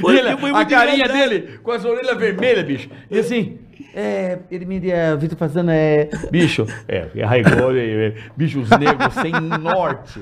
Foi 0.00 0.20
a 0.20 0.64
carinha 0.64 1.04
engraçado. 1.04 1.28
dele 1.28 1.58
com 1.62 1.72
as 1.72 1.84
orelhas 1.84 2.16
vermelhas, 2.16 2.64
bicho. 2.64 2.88
E 3.10 3.18
assim, 3.18 3.58
é, 3.94 4.38
ele 4.50 4.64
me 4.64 4.80
deu, 4.80 4.94
Vitor 5.18 5.36
fazendo, 5.38 5.70
é, 5.70 6.08
bicho, 6.30 6.66
é, 6.88 7.06
é 7.16 7.24
raigor, 7.24 7.74
é, 7.76 8.06
é, 8.08 8.14
bicho, 8.36 8.60
os 8.60 8.70
negros 8.70 9.14
sem 9.14 9.32
norte. 9.60 10.20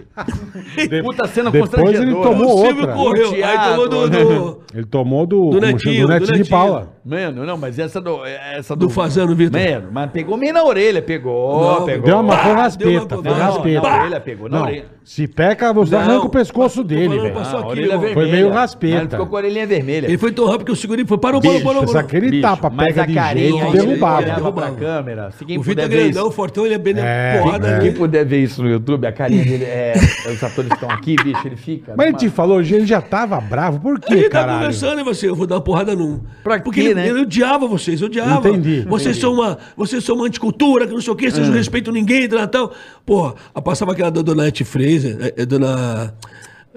Puta 1.05 1.27
cena 1.29 1.51
depois 1.51 1.71
constrangedora. 1.71 2.03
ele 2.11 2.15
tomou 2.23 2.55
O 2.55 2.67
Silvio 2.67 2.81
outra. 2.83 2.95
correu, 2.95 3.29
O 3.31 3.35
teatro, 3.35 3.75
tomou 3.75 3.89
do, 3.89 4.11
do, 4.11 4.63
Ele 4.75 4.87
tomou 4.87 5.27
do, 5.27 5.51
Do? 5.51 5.61
Netinho, 5.61 6.07
do 6.07 6.13
do 6.15 6.21
Netinho 6.21 6.45
de. 6.45 6.51
Paula. 6.51 6.93
Mano, 7.05 7.45
não, 7.45 7.57
mas 7.57 7.79
essa 7.79 8.01
do. 8.01 8.25
Essa 8.25 8.77
Do 8.77 8.89
Fazano, 8.89 9.35
Vitor. 9.35 9.61
Mano, 9.61 9.89
mas 9.93 10.11
pegou 10.11 10.37
meio 10.37 10.53
na 10.55 10.63
orelha, 10.65 11.03
pegou, 11.03 11.81
Não, 11.81 11.85
pegou. 11.87 12.07
Deu 12.07 12.21
uma, 12.21 12.37
foi 12.37 12.45
deu 12.45 12.53
uma- 12.55 12.63
raspeta, 12.63 13.15
foi 13.17 13.25
não, 13.25 13.33
raspeta. 13.35 13.81
na 13.89 13.97
orelha, 14.01 14.21
pegou 14.21 14.49
na 14.49 14.59
Não, 14.59 14.65
orelha. 14.67 14.85
se 15.05 15.27
peca, 15.27 15.73
você 15.73 15.95
Não, 15.95 16.01
arranca 16.03 16.27
o 16.27 16.31
pescoço 16.31 16.85
dele, 16.85 17.19
velho. 17.19 17.39
Ah, 17.39 17.43
aqui, 17.43 17.57
orelha 17.67 17.85
irmão. 17.87 18.01
vermelha. 18.01 18.15
Foi 18.15 18.31
meio 18.31 18.47
Mas 18.49 18.55
raspeta. 18.57 18.97
ele 18.99 19.09
ficou 19.09 19.27
com 19.27 19.37
a 19.37 19.39
orelhinha 19.39 19.67
vermelha. 19.67 20.07
Ele 20.07 20.19
foi 20.19 20.33
tão 20.33 20.47
rápido 20.47 20.67
que 20.67 20.71
eu 20.71 20.77
segurei 20.77 21.05
e 21.05 21.09
falei, 21.09 21.21
parou, 21.21 21.41
parou, 21.43 21.61
parou. 21.63 21.97
aquele 21.99 22.41
tapa 22.41 22.71
mas 22.71 22.87
pega 22.89 23.03
a 23.03 23.07
de 23.07 23.15
carinha 23.51 23.65
aí, 23.65 23.71
te 23.71 23.77
derrubava. 23.87 24.23
ele 24.23 24.31
olhava 24.31 24.53
pra 24.53 24.71
câmera. 24.71 25.31
Se 25.39 25.45
quem 25.45 25.59
O 25.59 25.63
Vitor 25.63 25.89
Grandão, 25.89 26.27
o 26.29 26.31
Fortão, 26.31 26.65
ele 26.65 26.75
é 26.75 26.79
bem 26.79 26.95
É, 26.97 27.39
porrada 27.43 27.69
é. 27.69 27.81
quem 27.81 27.93
puder 27.93 28.25
ver 28.25 28.43
isso 28.43 28.63
no 28.63 28.71
YouTube, 28.71 29.07
a 29.07 29.13
carinha 29.13 29.45
dele 29.45 29.65
é. 29.65 29.95
Os 30.33 30.43
atores 30.43 30.71
estão 30.73 30.91
aqui, 30.91 31.17
bicho, 31.23 31.47
ele 31.47 31.57
fica. 31.57 31.95
Mas 31.97 32.07
ele 32.09 32.17
te 32.17 32.29
falou, 32.31 32.61
ele 32.61 32.87
já 32.87 33.01
tava 33.01 33.41
bravo. 33.41 33.81
Por 33.81 33.99
quê, 34.01 34.15
gente 34.17 34.25
tá 34.31 34.41
caralho? 34.41 34.59
conversando 34.59 35.01
e 35.01 35.05
você, 35.05 35.29
eu 35.29 35.35
vou 35.35 35.47
dar 35.47 35.57
uma 35.57 35.61
porrada 35.61 35.95
num. 35.95 36.21
Pra 36.43 36.61
Porque 36.61 36.81
quê, 36.81 36.87
ele, 36.89 36.95
né? 36.95 37.09
ele 37.09 37.21
odiava 37.23 37.67
vocês, 37.67 38.01
odiava. 38.03 38.49
Entendi, 38.49 38.85
Vocês 38.89 39.17
são 39.19 39.35
uma, 39.35 39.59
vocês 39.77 40.03
são 40.05 40.17
uma 40.17 40.27
anticultura, 40.27 40.87
que 40.87 40.93
não 40.93 41.01
sei 41.01 41.13
o 41.13 41.17
quê, 41.17 41.31
vocês 41.31 41.47
É. 41.47 41.51
não 41.51 41.57
respeitam 41.57 41.93
ninguém, 41.93 42.29
tal, 42.29 42.47
tal. 42.49 42.73
Pô, 43.05 43.35
a- 43.55 43.63
passava 43.63 43.93
aquela 43.93 44.11
da 44.11 44.23
dona 44.23 44.49
Eti 44.49 44.65
Fraser, 44.65 45.17
é, 45.21 45.43
é, 45.43 45.47
dona 45.47 46.15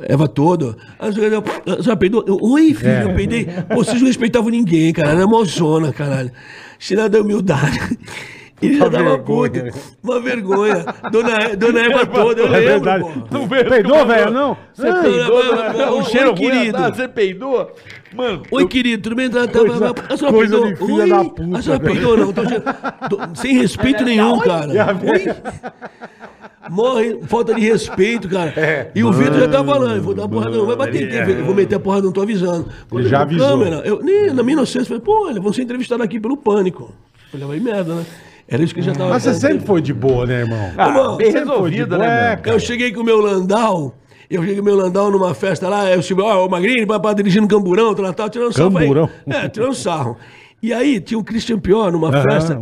Eva 0.04 0.28
Todo. 0.28 0.76
A 1.00 1.12
senhora 1.12 1.44
a 1.66 1.82
senhora 1.82 1.98
peidou? 1.98 2.24
Eu, 2.28 2.38
Oi, 2.42 2.74
filho, 2.74 2.90
É. 2.90 3.04
eu 3.04 3.14
peidei. 3.16 3.46
Pô, 3.46 3.76
vocês 3.84 4.00
não 4.00 4.08
respeitavam 4.08 4.50
ninguém, 4.50 4.92
cara. 4.92 5.10
Era 5.12 5.26
mozona, 5.28 5.94
caralho. 5.94 6.32
Cheira 6.78 7.08
da 7.08 7.22
humildade. 7.22 7.98
Ele 8.62 8.76
já 8.78 8.84
Uma 8.86 8.90
dava 8.90 9.04
vergonha. 9.18 9.52
puta. 9.64 9.80
Uma 10.04 10.20
vergonha. 10.20 10.86
Dona, 11.12 11.56
dona 11.56 11.80
Eva 11.80 12.06
Toda, 12.06 12.42
eu 12.42 12.48
É 12.48 12.50
lembro, 12.50 12.68
verdade. 12.72 13.04
pô. 13.04 13.38
Não 13.38 13.48
peidou, 13.48 14.06
velho? 14.06 14.32
Não? 14.32 14.58
Você 14.74 14.88
Ah, 14.88 15.02
peidou, 15.02 15.44
não, 15.46 15.56
né? 15.56 15.74
não, 15.86 16.00
o 16.00 16.04
cheiro 16.04 16.34
querido. 16.36 16.78
tá? 16.78 16.90
Você 16.94 17.08
peidou? 17.08 17.72
Mano, 18.14 18.44
Oi, 18.52 18.68
querido, 18.68 19.04
tudo 19.04 19.16
bem? 19.16 19.30
Tá, 19.30 19.48
tá, 19.48 19.60
Coisa- 19.60 19.94
a 20.10 20.18
senhora 20.18 20.36
coisa 20.36 20.62
peidou? 20.62 20.90
Oi? 20.98 21.10
da 21.10 21.24
puta, 21.24 21.58
A 21.58 21.62
senhora 21.62 21.84
velho. 21.84 21.94
peidou, 21.96 22.18
não? 22.18 22.34
Tô- 22.34 23.36
sem 23.36 23.58
respeito 23.58 24.04
nenhum, 24.04 24.40
cara. 24.40 24.68
Oi? 24.70 25.26
Morre, 26.70 27.20
falta 27.28 27.54
de 27.54 27.62
respeito, 27.62 28.28
cara. 28.28 28.54
É. 28.58 28.92
E 28.96 29.04
o 29.04 29.12
Vitor 29.12 29.40
já 29.40 29.48
tá 29.48 29.64
falando, 29.64 29.96
eu 29.96 30.02
vou 30.02 30.14
dar 30.14 30.24
uma 30.24 30.30
porrada, 30.30 30.58
não 30.58 30.66
vai 30.66 30.76
bater 30.76 31.04
em 31.04 31.10
quem? 31.10 31.38
Eu 31.38 31.46
vou 31.46 31.54
meter 31.56 31.76
a 31.76 31.80
porrada, 31.80 32.04
não 32.04 32.12
tô 32.12 32.22
avisando. 32.22 32.68
Quando 32.90 33.02
Ele 33.04 33.10
já 33.10 33.22
avisou. 33.22 33.48
câmera, 33.48 33.82
eu, 33.86 34.02
nem, 34.02 34.34
na 34.34 34.42
minha 34.44 34.54
inocência, 34.54 34.80
eu 34.82 34.86
falei, 34.86 35.02
pô, 35.02 35.28
olha, 35.28 35.40
vão 35.42 35.54
ser 35.54 35.62
entrevistados 35.64 36.04
aqui 36.04 36.20
pelo 36.20 36.38
Pânico. 36.38 36.94
Eu 37.34 37.40
falei, 37.40 37.60
vai 37.60 37.74
merda, 37.74 37.96
né? 37.96 38.06
Era 38.48 38.64
isso 38.64 38.74
que 38.76 38.82
já 38.82 38.94
tava... 38.94 39.10
Mas 39.10 39.24
você 39.24 39.34
sempre 39.34 39.66
foi 39.66 39.82
de 39.82 39.94
boa, 39.94 40.26
né, 40.26 40.42
irmão? 40.42 40.72
Ah, 40.78 41.16
bem 41.16 41.32
foi 41.32 41.32
de 41.32 41.40
resolvido, 41.40 41.98
né, 41.98 42.40
é. 42.44 42.50
Eu 42.52 42.60
cheguei 42.60 42.92
com 42.92 43.02
o 43.02 43.04
meu 43.04 43.20
Landau, 43.20 43.96
eu 44.30 44.42
cheguei 44.42 44.56
com 44.56 44.62
o 44.62 44.66
meu 44.66 44.76
Landau 44.76 45.10
numa 45.12 45.34
festa 45.34 45.68
lá, 45.68 45.92
eu 45.92 46.00
estive, 46.00 46.22
ó, 46.22 46.46
o 46.46 46.50
Magrini, 46.50 46.86
dirigir 47.16 47.42
no 47.42 47.48
Camburão, 47.48 47.94
tal, 47.96 48.14
tal, 48.14 48.30
tirando 48.30 48.54
sarro. 48.54 48.72
Camburão? 48.72 49.10
Falei, 49.26 49.46
É, 49.46 49.50
tirando 49.50 49.74
sarro. 49.74 50.18
E 50.62 50.74
aí 50.74 51.00
tinha 51.00 51.20
o 51.20 51.24
Christian 51.24 51.60
Pior 51.60 51.92
numa 51.92 52.10
Aham, 52.10 52.24
festa, 52.24 52.60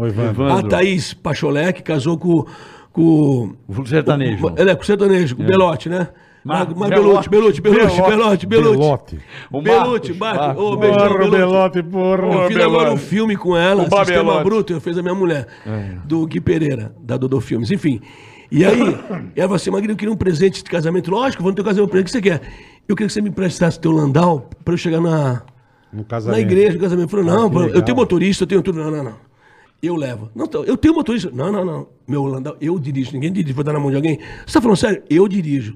a 0.57 0.63
Thaís 0.63 1.13
Pacholé, 1.13 1.71
que 1.71 1.81
casou 1.81 2.17
com... 2.17 2.45
com 2.93 3.55
o 3.67 3.85
sertanejo. 3.85 4.53
Ela 4.55 4.71
é 4.71 4.75
com 4.75 4.83
o 4.83 4.85
sertanejo, 4.85 5.35
com 5.35 5.43
o 5.43 5.45
Belote, 5.45 5.89
né? 5.89 6.07
Ma- 6.45 6.65
Mas, 6.65 6.67
mas 6.77 6.89
Belote. 6.89 7.29
Belote, 7.29 7.61
Belote, 7.61 8.01
Belote, 8.01 8.09
Belote, 8.09 8.45
Belote. 8.47 8.77
O. 9.51 9.61
Marcos. 10.19 10.61
Ô, 10.61 10.75
beijão, 10.77 10.99
Belote. 11.17 11.37
Belote, 11.37 11.83
porra. 11.83 12.33
Eu 12.43 12.47
fiz 12.47 12.57
agora 12.65 12.91
um 12.93 12.97
filme 12.97 13.35
com 13.37 13.55
ela, 13.57 13.83
O. 13.83 13.89
Sistema 14.05 14.43
Bruto, 14.43 14.73
eu 14.73 14.81
fiz 14.81 14.97
a 14.97 15.01
minha 15.01 15.15
mulher, 15.15 15.47
do 16.05 16.25
Gui 16.27 16.39
Pereira, 16.41 16.93
da 17.01 17.15
Dodô 17.17 17.39
Filmes, 17.41 17.71
enfim. 17.71 18.01
E 18.51 18.63
aí, 18.65 18.79
ela 18.81 18.97
falou 19.47 19.55
assim, 19.55 19.71
Magrinho, 19.71 19.93
eu 19.93 19.95
queria 19.97 20.13
um 20.13 20.17
presente 20.17 20.61
de 20.63 20.69
casamento. 20.69 21.09
Lógico, 21.09 21.41
vou 21.41 21.51
no 21.51 21.55
teu 21.55 21.63
casamento, 21.65 21.97
o 21.97 22.03
que 22.03 22.11
você 22.11 22.21
quer? 22.21 22.41
Eu 22.87 22.95
queria 22.95 23.07
que 23.07 23.13
você 23.13 23.21
me 23.21 23.29
emprestasse 23.29 23.79
teu 23.79 23.91
Landau 23.91 24.49
pra 24.65 24.73
eu 24.73 24.77
chegar 24.77 24.99
na, 25.01 25.41
na 26.33 26.39
igreja 26.41 26.73
do 26.73 26.79
casamento. 26.79 27.05
Eu 27.05 27.09
falei, 27.23 27.25
Ah, 27.31 27.39
não, 27.39 27.49
pô, 27.49 27.63
eu 27.63 27.81
tenho 27.81 27.95
motorista, 27.95 28.43
eu 28.43 28.47
tenho 28.47 28.61
tudo. 28.61 28.79
Não, 28.83 28.91
não, 28.91 29.03
não. 29.05 29.13
Eu 29.83 29.97
levo. 29.97 30.31
Não, 30.33 30.45
então, 30.45 30.63
eu 30.63 30.77
tenho 30.77 30.93
motorista. 30.93 31.29
Não, 31.29 31.51
não, 31.51 31.65
não. 31.65 31.87
Meu 32.07 32.23
Landau, 32.23 32.55
eu 32.61 32.79
dirijo. 32.79 33.11
Ninguém 33.11 33.33
dirige, 33.33 33.51
vou 33.53 33.65
dar 33.65 33.73
na 33.73 33.79
mão 33.81 33.89
de 33.89 33.97
alguém. 33.97 34.17
Você 34.47 34.53
tá 34.53 34.61
falando 34.61 34.77
sério? 34.77 35.03
Eu 35.09 35.27
dirijo. 35.27 35.75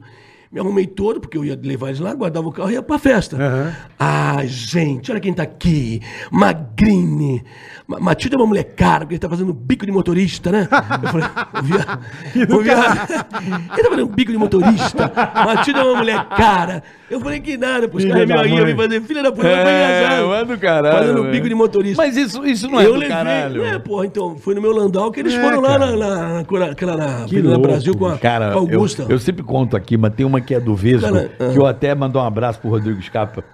Me 0.49 0.61
arrumei 0.61 0.87
todo, 0.87 1.19
porque 1.19 1.37
eu 1.37 1.43
ia 1.43 1.59
levar 1.61 1.89
eles 1.89 1.99
lá, 1.99 2.13
guardava 2.13 2.47
o 2.47 2.51
carro 2.53 2.69
e 2.69 2.75
ia 2.75 2.81
pra 2.81 2.97
festa. 2.97 3.35
Aham. 3.35 3.75
Ah, 3.99 4.45
gente, 4.45 5.11
olha 5.11 5.19
quem 5.19 5.33
tá 5.33 5.43
aqui. 5.43 6.01
Magrine. 6.31 7.43
Ma- 7.87 7.99
Matilde 8.01 8.35
é 8.35 8.37
uma 8.39 8.45
mulher 8.47 8.65
cara, 8.75 8.99
porque 9.01 9.13
ele 9.13 9.19
tá 9.19 9.29
fazendo 9.29 9.53
bico 9.53 9.85
de 9.85 9.91
motorista, 9.93 10.51
né? 10.51 10.67
Eu 11.01 11.09
falei, 11.09 11.27
vou 11.53 11.63
via... 11.63 11.99
Vou 12.47 12.61
via... 12.61 12.73
ele 12.73 13.83
tá 13.83 13.89
fazendo 13.89 14.07
bico 14.07 14.31
de 14.31 14.37
motorista. 14.37 15.09
Matilde 15.45 15.79
é 15.79 15.83
uma 15.83 15.95
mulher 15.95 16.25
cara. 16.35 16.83
Eu 17.09 17.21
falei 17.21 17.39
que 17.39 17.55
nada, 17.55 17.87
pô, 17.87 17.95
os 17.97 18.03
Filha 18.03 18.15
caras 18.15 18.27
me 18.29 18.35
da 18.35 18.45
iam 18.45 18.57
mãe. 18.57 18.65
me 18.65 18.75
fazer 18.75 19.01
filha 19.03 19.23
da 19.23 19.31
puta, 19.31 19.47
É, 19.47 19.53
engraçado. 19.61 20.33
é 20.33 20.45
do 20.45 20.57
caralho. 20.57 20.97
Fazendo 20.97 21.21
velho. 21.21 21.31
bico 21.31 21.47
de 21.47 21.55
motorista. 21.55 22.03
Mas 22.03 22.17
isso, 22.17 22.45
isso 22.45 22.67
não 22.67 22.81
é 22.81 22.85
eu 22.85 22.91
levei, 22.93 23.07
caralho. 23.07 23.63
É, 23.63 23.79
porra, 23.79 24.05
então, 24.05 24.35
foi 24.37 24.53
no 24.53 24.61
meu 24.61 24.73
Landau 24.73 25.09
que 25.09 25.21
eles 25.21 25.33
É, 25.33 25.41
foram 25.41 25.61
lá 25.61 25.79
cara. 25.79 25.85
na, 25.85 25.95
na, 25.95 26.15
na, 26.43 26.43
na 26.43 27.41
louco, 27.43 27.59
Brasil 27.61 27.95
com 27.95 28.05
a, 28.07 28.17
Cara, 28.17 28.51
com 28.51 28.59
a 28.59 28.63
eu, 28.63 28.73
Augusta. 28.73 29.05
eu 29.07 29.17
sempre 29.19 29.43
conto 29.43 29.77
aqui, 29.77 29.95
mas 29.95 30.13
tem 30.13 30.25
uma 30.25 30.41
que 30.41 30.53
é 30.53 30.59
do 30.59 30.75
Vesgo, 30.75 31.07
Cara, 31.13 31.31
ah. 31.39 31.49
que 31.53 31.57
eu 31.57 31.65
até 31.65 31.95
mandou 31.95 32.21
um 32.21 32.25
abraço 32.25 32.59
pro 32.59 32.69
Rodrigo 32.69 33.01
Scapa. 33.01 33.45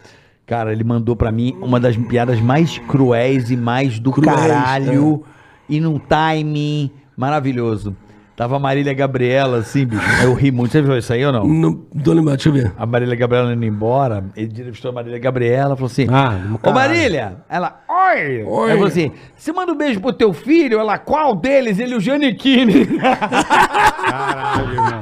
Cara, 0.46 0.72
ele 0.74 0.84
mandou 0.84 1.16
pra 1.16 1.32
mim 1.32 1.56
uma 1.62 1.80
das 1.80 1.96
piadas 1.96 2.40
mais 2.42 2.78
cruéis 2.78 3.50
e 3.50 3.56
mais 3.56 3.98
do 4.00 4.12
Cruéis, 4.12 4.36
caralho. 4.36 5.24
E 5.70 5.80
num 5.80 5.98
timing 5.98 6.92
maravilhoso. 7.16 7.96
Tava 8.36 8.56
a 8.56 8.60
Marília 8.60 8.94
Gabriela, 8.96 9.60
assim, 9.60 9.86
bicho. 9.86 10.02
Eu 10.24 10.34
ri 10.34 10.52
muito. 10.52 10.72
Você 10.72 10.82
viu 10.82 10.98
isso 10.98 11.14
aí 11.14 11.24
ou 11.24 11.32
não? 11.32 11.46
Não 11.46 11.76
tô 12.04 12.12
lembrado, 12.14 12.38
deixa 12.38 12.50
eu 12.50 12.54
ver. 12.54 12.74
A 12.78 12.86
Marília 12.86 13.16
Gabriela 13.16 13.54
indo 13.54 13.64
embora, 13.64 14.26
ele 14.36 14.48
entrevistou 14.48 14.90
a 14.90 14.94
Marília 14.94 15.20
Gabriela, 15.20 15.76
falou 15.76 15.86
assim: 15.86 16.08
Ah, 16.10 16.40
Ô. 16.64 16.72
Marília! 16.72 17.38
Ela, 17.48 17.80
oi! 17.88 18.44
Oi. 18.44 18.64
Ela 18.66 18.74
falou 18.74 18.88
assim: 18.88 19.12
você 19.38 19.54
manda 19.54 19.72
um 19.72 19.78
beijo 19.78 20.02
pro 20.02 20.12
teu 20.12 20.34
filho? 20.34 20.80
Ela, 20.80 20.98
qual 20.98 21.36
deles? 21.36 21.78
Ele, 21.78 21.96
o 21.96 22.00
Giannichini. 22.00 22.88
Caralho, 22.98 24.72
irmão. 24.72 25.02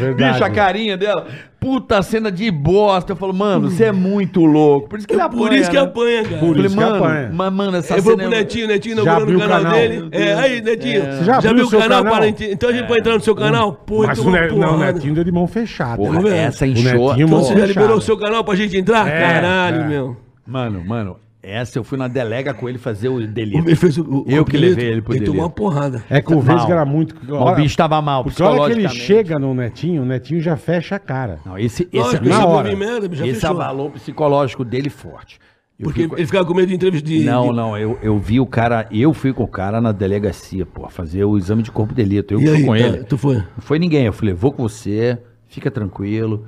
Verdade. 0.00 0.32
Bicho, 0.32 0.44
a 0.44 0.50
carinha 0.50 0.96
dela. 0.96 1.26
Puta 1.60 2.00
cena 2.02 2.32
de 2.32 2.50
bosta. 2.50 3.12
Eu 3.12 3.16
falo, 3.16 3.34
mano, 3.34 3.70
você 3.70 3.84
é 3.84 3.92
muito 3.92 4.44
louco. 4.44 4.88
Por 4.88 4.98
isso 4.98 5.06
que 5.06 5.12
ele 5.14 5.20
apanha. 5.20 5.42
Por 5.42 5.52
isso 5.52 5.70
que 5.70 5.76
né? 5.76 5.82
apanha, 5.82 6.22
cara. 6.24 6.36
Por 6.38 6.46
Eu 6.46 6.52
falei, 6.54 6.66
isso 6.66 6.74
que 6.76 6.80
mano, 6.82 6.96
apanha. 7.04 7.30
mas, 7.32 7.52
mano, 7.52 7.76
essa 7.76 7.88
falou 7.88 8.02
cena. 8.02 8.16
pro 8.16 8.26
é- 8.34 8.38
Netinho, 8.38 8.66
Netinho 8.66 8.96
Já 8.96 9.02
inaugurando 9.02 9.36
o 9.36 9.40
canal, 9.40 9.62
canal? 9.62 9.72
dele. 9.78 10.08
É, 10.12 10.34
aí, 10.34 10.60
Netinho. 10.62 11.02
Você 11.02 11.24
já 11.24 11.36
abriu 11.36 11.54
viu 11.56 11.66
o 11.66 11.70
canal? 11.70 11.88
canal? 12.04 12.12
Para, 12.12 12.28
então 12.28 12.68
a 12.70 12.72
gente 12.72 12.86
pode 12.86 13.00
entrar 13.00 13.14
no 13.14 13.20
seu 13.20 13.34
canal? 13.34 13.72
Pô, 13.74 14.06
Mas 14.06 14.18
o, 14.18 14.30
ne 14.30 14.48
não, 14.52 14.76
o. 14.76 14.78
Netinho 14.78 15.14
deu 15.14 15.24
de 15.24 15.32
mão 15.32 15.46
fechada. 15.46 15.96
Porra, 15.96 16.20
ver. 16.22 16.32
essa 16.34 16.66
inchou. 16.66 17.08
Netinho, 17.10 17.26
Então 17.26 17.42
você 17.42 17.54
já 17.58 17.66
liberou 17.66 17.96
o 17.98 18.00
seu 18.00 18.16
canal 18.16 18.42
pra 18.42 18.54
gente 18.54 18.76
entrar? 18.78 19.06
É, 19.06 19.20
Caralho, 19.20 19.82
é. 19.82 19.86
meu. 19.86 20.16
Mano, 20.46 20.82
mano, 20.84 21.16
essa 21.42 21.78
eu 21.78 21.84
fui 21.84 21.96
na 21.96 22.06
delega 22.08 22.52
com 22.52 22.68
ele 22.68 22.76
fazer 22.78 23.08
o 23.08 23.26
delírio. 23.26 23.64
Ele 23.66 23.74
fez 23.76 23.96
o, 23.96 24.02
o, 24.02 24.24
Eu 24.28 24.42
o 24.42 24.44
que 24.44 24.52
delito, 24.52 24.76
levei 24.76 24.92
ele 24.92 25.02
pro 25.02 25.14
Ele 25.14 25.24
tomou 25.24 25.42
uma 25.42 25.50
porrada. 25.50 26.04
É 26.10 26.20
que 26.20 26.32
o. 26.34 26.40
Vesga 26.40 26.72
era 26.72 26.84
muito. 26.84 27.14
o 27.32 27.54
bicho 27.54 27.76
tava 27.76 28.00
mal, 28.02 28.24
Porque 28.24 28.42
a 28.42 28.48
hora 28.50 28.74
que 28.74 28.80
ele 28.80 28.88
chega 28.88 29.38
no 29.38 29.54
Netinho, 29.54 30.02
o 30.02 30.04
Netinho 30.04 30.40
já 30.40 30.56
fecha 30.56 30.96
a 30.96 30.98
cara. 30.98 31.38
Não, 31.46 31.58
esse, 31.58 31.84
esse, 31.92 31.96
Lógico, 31.96 32.24
na 32.28 32.34
esse 32.36 32.44
hora. 32.44 32.68
movimento 32.68 33.14
já 33.14 33.26
esse 33.26 33.40
fechou. 33.40 33.50
abalou 33.50 33.90
psicológico 33.90 34.64
dele 34.64 34.90
forte. 34.90 35.38
Eu 35.78 35.84
Porque 35.84 36.02
ele 36.02 36.26
ficava 36.26 36.44
com 36.44 36.52
medo 36.52 36.68
de 36.68 36.74
entrevista 36.74 37.08
de... 37.08 37.24
Não, 37.24 37.48
de- 37.48 37.56
não, 37.56 37.78
eu, 37.78 37.98
eu 38.02 38.18
vi 38.18 38.38
o 38.38 38.44
cara, 38.44 38.86
eu 38.92 39.14
fui 39.14 39.32
com 39.32 39.44
o 39.44 39.48
cara 39.48 39.80
na 39.80 39.92
delegacia, 39.92 40.66
pô, 40.66 40.86
fazer 40.90 41.24
o 41.24 41.38
exame 41.38 41.62
de 41.62 41.70
corpo 41.70 41.94
de 41.94 42.02
delito. 42.02 42.34
Eu 42.34 42.40
E 42.42 42.46
fui 42.46 42.56
aí, 42.56 42.64
com 42.66 42.72
tá, 42.72 42.78
ele. 42.78 43.04
tu 43.04 43.16
foi? 43.16 43.36
Não 43.36 43.44
foi 43.60 43.78
ninguém. 43.78 44.04
Eu 44.04 44.12
falei, 44.12 44.34
vou 44.34 44.52
com 44.52 44.62
você, 44.62 45.16
fica 45.48 45.70
tranquilo. 45.70 46.44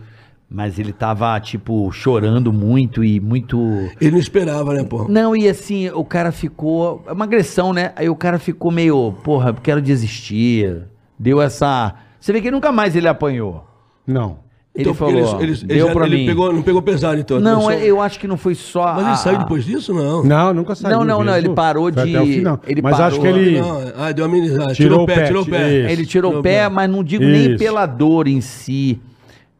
Mas 0.55 0.79
ele 0.79 0.93
tava, 0.93 1.41
tipo, 1.41 1.91
chorando 1.93 2.53
muito 2.53 3.03
e 3.03 3.19
muito. 3.19 3.59
Ele 3.99 4.11
não 4.11 4.19
esperava, 4.19 4.75
né, 4.75 4.85
pô? 4.85 5.07
Não, 5.09 5.35
e 5.35 5.49
assim, 5.49 5.89
o 5.91 6.05
cara 6.05 6.31
ficou. 6.31 7.03
É 7.07 7.13
uma 7.13 7.25
agressão, 7.25 7.73
né? 7.73 7.93
Aí 7.97 8.11
o 8.11 8.15
cara 8.17 8.39
ficou 8.39 8.71
meio, 8.71 9.15
porra, 9.25 9.55
quero 9.55 9.81
desistir. 9.81 10.83
Deu 11.19 11.41
essa. 11.41 11.95
Você 12.21 12.33
vê 12.35 12.41
que 12.43 12.51
nunca 12.51 12.71
mais 12.71 12.95
ele 12.95 13.09
apanhou. 13.09 13.65
Não. 14.07 14.41
Ele 14.75 14.85
Então, 14.85 14.95
falou, 14.95 15.41
ele, 15.41 15.53
ele, 15.53 15.65
deu 15.67 15.87
já- 15.89 15.93
pra 15.93 16.07
ele 16.07 16.17
mim. 16.17 16.27
Pegou, 16.27 16.51
não 16.53 16.63
pegou 16.63 16.81
pesado, 16.81 17.21
então. 17.21 17.39
não, 17.41 17.61
começou- 17.63 17.85
eu 17.85 18.01
acho 18.01 18.19
que 18.19 18.27
não 18.27 18.39
foi 18.39 18.55
só. 18.55 18.87
Mas 18.95 19.03
ele 19.03 19.11
a- 19.11 19.17
saiu 19.17 19.39
depois 19.39 19.65
disso, 19.67 19.93
não? 19.95 20.23
Não, 20.25 20.55
nunca 20.55 20.75
saiu. 20.75 20.97
Não, 20.99 21.05
não, 21.05 21.23
não, 21.25 21.33
Vesgo. 21.35 21.49
ele 21.49 21.55
parou 21.55 21.93
Foi 21.93 21.93
de- 21.93 22.17
Até 22.17 22.23
o 22.23 22.27
final. 22.27 22.61
ele 22.67 22.81
Mas 22.83 22.99
acho 23.01 23.21
que 23.21 23.25
parou- 23.27 23.39
ele. 23.39 23.61
Não, 23.61 23.83
ah, 23.99 24.13
deu 24.13 24.25
uma 24.25 24.31
amenizada. 24.35 24.73
Tirou 24.75 24.75
Tirou, 24.75 25.03
o 25.03 25.07
pé, 25.07 25.15
pé, 25.15 25.25
tirou 25.27 25.43
o 25.43 25.47
pé. 25.47 25.79
isso. 25.79 25.89
Ele 25.91 26.07
tirou 26.07 26.31
Tirou 26.31 26.41
o 26.41 26.43
pé, 26.43 26.63
pé. 26.63 26.69
mas 26.71 26.91
não 26.91 27.05
digo 27.05 27.23
nem 27.25 27.51
Isso. 27.51 27.59
pela 27.59 27.85
dor 27.85 28.27
em 28.27 28.41
si, 28.41 28.99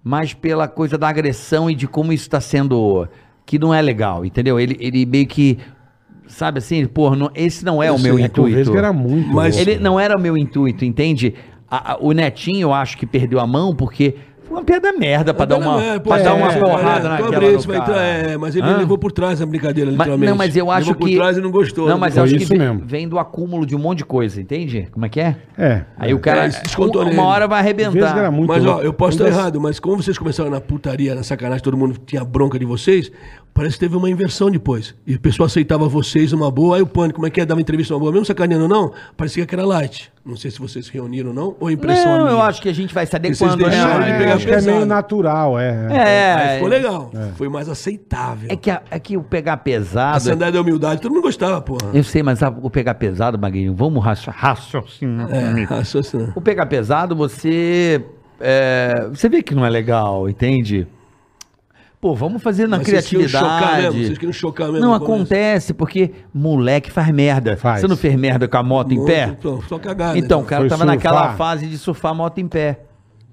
mas 0.03 0.35
pela 0.35 0.67
coisa 0.69 0.97
da 0.99 1.09
agressão 1.09 1.71
e 1.71 1.75
de 1.75 1.87
como 1.87 2.13
isso 2.13 2.25
está 2.25 2.41
sendo. 2.41 3.07
que 3.45 3.59
não 3.59 3.75
é 3.75 3.83
legal, 3.83 4.25
entendeu? 4.25 4.59
Ele, 4.59 4.77
ele 4.81 5.05
meio 5.07 5.27
que. 5.27 5.59
Sabe 6.27 6.59
assim, 6.59 6.87
pô, 6.87 7.15
não- 7.15 7.31
esse 7.35 7.65
não 7.65 7.83
é 7.83 7.89
Eu 7.89 7.97
o 7.97 7.99
meu 8.01 8.15
sei, 8.17 8.25
É 8.25 8.27
intuito. 8.27 8.77
Era 8.77 8.93
muito. 8.93 9.29
Mas 9.29 9.57
louco. 9.57 9.71
Ele 9.71 9.81
não 9.81 9.99
era 10.01 10.17
o 10.17 10.21
meu 10.21 10.37
intuito, 10.37 10.85
entende? 10.85 11.35
A- 11.69 11.93
a- 11.93 11.99
o 12.01 12.13
Netinho, 12.13 12.63
eu 12.63 12.73
acho 12.73 12.97
que 12.97 13.05
perdeu 13.05 13.39
a 13.41 13.47
mão 13.47 13.75
porque 13.75 14.15
uma 14.53 14.65
piada 14.65 14.93
merda 14.93 15.33
pra 15.35 15.45
dar 15.47 15.59
uma, 15.59 15.83
É, 15.83 15.99
pô, 15.99 16.11
pra 16.11 16.21
é, 16.21 16.23
dar 16.23 16.35
uma 16.35 16.53
é, 16.53 16.59
porrada 16.59 17.07
é, 17.07 17.11
naquela 17.11 17.31
cara. 17.31 17.77
entrar, 17.77 18.03
é, 18.03 18.37
mas 18.37 18.55
ele 18.57 18.67
Hã? 18.67 18.77
levou 18.77 18.99
por 18.99 19.11
trás 19.13 19.41
a 19.43 19.47
brincadeira, 19.47 19.91
Mas- 19.91 19.99
literalmente. 19.99 20.31
não, 20.31 20.37
mas 20.37 20.57
eu 20.57 20.71
acho 20.71 20.89
levou 20.91 21.07
que. 21.07 21.13
por 21.15 21.19
trás 21.23 21.37
e 21.37 21.41
não 21.41 21.51
gostou. 21.51 21.89
Não, 21.89 21.99
mas 21.99 22.15
Foi 22.15 22.21
eu 22.21 22.25
acho 22.25 22.37
isso 22.37 22.47
que 22.53 22.59
vem, 22.59 22.69
mesmo. 22.69 22.83
vem 22.87 23.09
do 23.09 23.19
acúmulo 23.19 23.65
de 23.67 23.75
um 23.75 23.79
monte 23.79 23.99
de 23.99 24.05
coisa, 24.05 24.41
entende? 24.41 24.89
Como 24.93 25.05
é 25.07 25.09
que 25.09 25.21
é? 25.21 25.37
É. 25.59 25.83
Aí 25.99 26.13
o 26.15 26.19
cara. 26.19 26.45
É, 26.45 26.49
descontou 26.49 27.03
uma 27.03 27.11
nele. 27.11 27.21
hora 27.21 27.49
vai 27.49 27.61
arrebentar. 27.61 28.17
era 28.19 28.31
muito 28.31 28.49
Mas, 28.49 28.65
ó, 28.67 28.81
eu 28.81 28.93
posso 28.93 29.17
estar 29.17 29.29
errado, 29.29 29.61
mas 29.61 29.79
como 29.81 30.03
vocês 30.03 30.19
começaram 30.19 30.51
na 30.51 30.61
putaria, 30.61 31.15
na 31.15 31.23
sacanagem, 31.23 31.63
todo 31.63 31.77
mundo 31.77 31.99
tinha 32.07 32.25
bronca 32.25 32.59
de 32.59 32.65
vocês, 32.65 33.11
Parece 33.55 33.75
que 33.75 33.81
teve 33.81 33.95
uma 33.97 34.09
inversão 34.09 34.51
depois. 34.51 34.95
E 35.07 35.15
o 35.15 35.21
pessoal 35.21 35.47
aceitava 35.47 35.87
vocês 35.87 36.33
uma 36.33 36.51
boa. 36.51 36.77
Aí 36.77 36.83
o 36.83 36.87
Pânico, 36.87 37.17
como 37.17 37.27
é 37.27 37.31
que 37.31 37.39
é? 37.39 37.45
Dava 37.45 37.61
entrevista 37.61 37.93
uma 37.93 38.01
boa. 38.01 38.11
Mesmo 38.11 38.25
sacaneando 38.25 38.63
ou 38.65 38.69
não, 38.69 38.93
parecia 39.15 39.45
que 39.45 39.55
era 39.55 39.63
light. 39.67 40.11
Não 40.25 40.37
sei 40.37 40.51
se 40.51 40.59
vocês 40.59 40.87
se 40.87 40.93
reuniram 40.93 41.29
ou 41.31 41.35
não, 41.35 41.57
ou 41.61 41.71
impressão 41.71 42.13
Não, 42.13 42.19
minha. 42.25 42.31
eu 42.31 42.41
acho 42.41 42.63
que 42.63 42.69
a 42.71 42.73
gente 42.73 42.95
vai 42.95 43.05
se 43.05 43.15
adequando, 43.15 43.67
né? 43.67 43.75
É, 44.15 44.19
pegar 44.19 44.35
acho 44.35 44.47
que 44.47 44.53
é 44.53 44.55
pesado. 44.55 44.75
meio 44.77 44.87
natural, 44.87 45.59
é. 45.61 45.89
É, 45.93 46.33
Aí 46.35 46.55
ficou 46.55 46.69
legal. 46.69 47.11
Foi 47.35 47.49
mais 47.51 47.69
aceitável. 47.69 48.49
É 48.51 48.57
que, 48.57 48.71
a- 48.71 48.81
é 48.91 48.99
que 48.99 49.17
o 49.19 49.23
pegar 49.23 49.53
A 49.55 49.57
pesado. 49.59 50.21
sandália 50.21 50.53
da 50.55 50.61
humildade, 50.63 51.03
todo 51.03 51.13
mundo 51.13 51.23
gostava, 51.25 51.61
porra. 51.61 51.91
Eu 51.93 52.05
sei, 52.05 52.23
mas 52.23 52.43
a- 52.43 52.49
o 52.49 52.71
pegar 52.71 52.95
pesado, 52.95 53.39
Magrinho, 53.39 53.75
vamos 53.75 54.03
raci- 54.03 54.31
raciocinar. 54.31 55.29
É, 55.31 55.63
raciocínio. 55.65 56.33
O 56.35 56.41
pegar 56.41 56.65
pesado, 56.67 57.15
você. 57.15 58.03
é, 58.41 59.09
você 59.13 59.29
vê 59.29 59.43
que 59.43 59.55
não 59.55 59.67
é 59.67 59.69
legal, 59.71 60.29
entende? 60.29 60.87
Pô, 62.03 62.17
vamos 62.17 62.43
fazer 62.43 62.67
na 62.67 62.79
Mas 62.79 62.89
vocês 62.89 63.07
queriam 63.09 63.29
chocar 63.29 63.47
criatividade. 63.49 63.83
mesmo, 63.95 64.05
vocês 64.07 64.19
queriam 64.19 64.33
chocar 64.33 64.73
mesmo 64.73 64.81
Não 64.85 64.93
acontece, 64.93 65.73
porque 65.73 66.11
moleque 66.35 66.91
faz 66.91 67.09
merda. 67.11 67.57
Faz. 67.57 67.81
Você 67.81 67.87
não 67.87 67.97
fez 67.97 68.17
merda 68.17 68.49
com 68.49 68.57
a 68.57 68.63
moto 68.65 68.93
em 68.93 69.05
pé? 69.05 69.37
Pô, 69.41 69.63
Só 69.69 69.79
cagada. 69.79 70.19
Então, 70.19 70.41
o 70.41 70.45
cara 70.45 70.63
Foi 70.63 70.69
tava 70.69 70.85
naquela 70.85 71.19
surfar. 71.21 71.37
fase 71.37 71.67
de 71.69 71.79
surfar 71.79 72.11
a 72.11 72.15
moto 72.17 72.39
em 72.39 72.49
pé. 72.49 72.81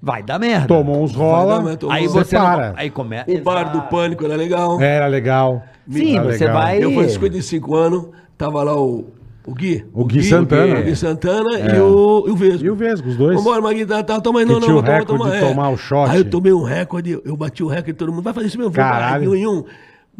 Vai 0.00 0.22
dar 0.22 0.38
merda. 0.38 0.68
Tomou 0.68 1.02
uns 1.02 1.12
rola, 1.16 1.76
tomou 1.76 1.92
Aí 1.94 2.06
uns- 2.06 2.12
você 2.12 2.36
para. 2.36 2.68
não. 2.68 2.78
Aí 2.78 2.90
começa. 2.90 3.28
O 3.28 3.40
bar 3.42 3.64
do 3.72 3.82
Pânico 3.82 4.24
era 4.24 4.36
legal. 4.36 4.80
Era 4.80 5.08
legal. 5.08 5.64
Sim, 5.90 6.16
Era 6.18 6.32
você 6.32 6.44
legal. 6.44 6.62
vai. 6.62 6.84
Eu 6.84 6.92
fui 6.92 7.08
55 7.08 7.74
anos, 7.74 8.06
tava 8.38 8.62
lá 8.62 8.80
o, 8.80 9.06
o 9.50 9.54
Gui. 9.54 9.84
O 9.92 10.04
Gui 10.04 10.22
Santana. 10.22 10.78
O 10.78 10.82
Gui 10.82 10.96
Santana 10.96 11.58
e, 11.58 11.80
o, 11.80 12.24
e 12.28 12.30
o 12.30 12.36
Vesgo. 12.36 12.64
E 12.64 12.70
o 12.70 12.74
Vesgo, 12.76 13.08
os 13.08 13.16
dois. 13.16 13.36
Vambora, 13.36 13.60
Magui, 13.60 13.84
tá, 13.84 14.02
tá, 14.02 14.20
toma 14.20 14.40
aí, 14.40 14.46
não, 14.46 14.60
não, 14.60 14.78
o 14.78 14.82
toma, 14.82 15.04
toma, 15.04 15.30
de 15.30 15.40
tomar 15.40 15.70
o 15.70 15.76
shot. 15.76 16.08
Aí 16.08 16.18
eu 16.18 16.24
tomei 16.24 16.52
um 16.52 16.62
recorde, 16.62 17.20
eu 17.24 17.36
bati 17.36 17.62
o 17.64 17.66
recorde, 17.66 17.94
todo 17.94 18.12
mundo 18.12 18.22
vai 18.22 18.32
fazer 18.32 18.46
isso 18.46 18.58
mesmo. 18.58 18.72
Caralho. 18.72 19.34
em 19.34 19.46
um. 19.46 19.64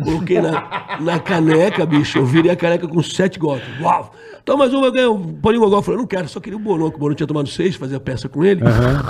Coloquei 0.02 0.40
na, 0.40 0.98
na 1.00 1.18
caneca, 1.18 1.84
bicho, 1.84 2.18
eu 2.18 2.24
virei 2.24 2.50
a 2.50 2.56
caneca 2.56 2.88
com 2.88 3.02
sete 3.02 3.38
golpes. 3.38 3.68
Uau! 3.80 4.10
Toma 4.44 4.60
mais 4.60 4.72
uma, 4.72 4.86
eu 4.86 4.92
ganhei 4.92 5.08
um 5.08 5.34
Paulinho 5.34 5.62
Gogol. 5.62 5.78
Eu 5.78 5.82
falei, 5.82 6.00
não 6.00 6.06
quero, 6.06 6.28
só 6.28 6.40
queria 6.40 6.56
o 6.56 6.60
Bonon, 6.60 6.90
que 6.90 6.96
o 6.96 6.98
Bonon 6.98 7.14
tinha 7.14 7.26
tomado 7.26 7.48
seis, 7.48 7.76
fazer 7.76 7.96
a 7.96 8.00
peça 8.00 8.28
com 8.28 8.44
ele. 8.44 8.62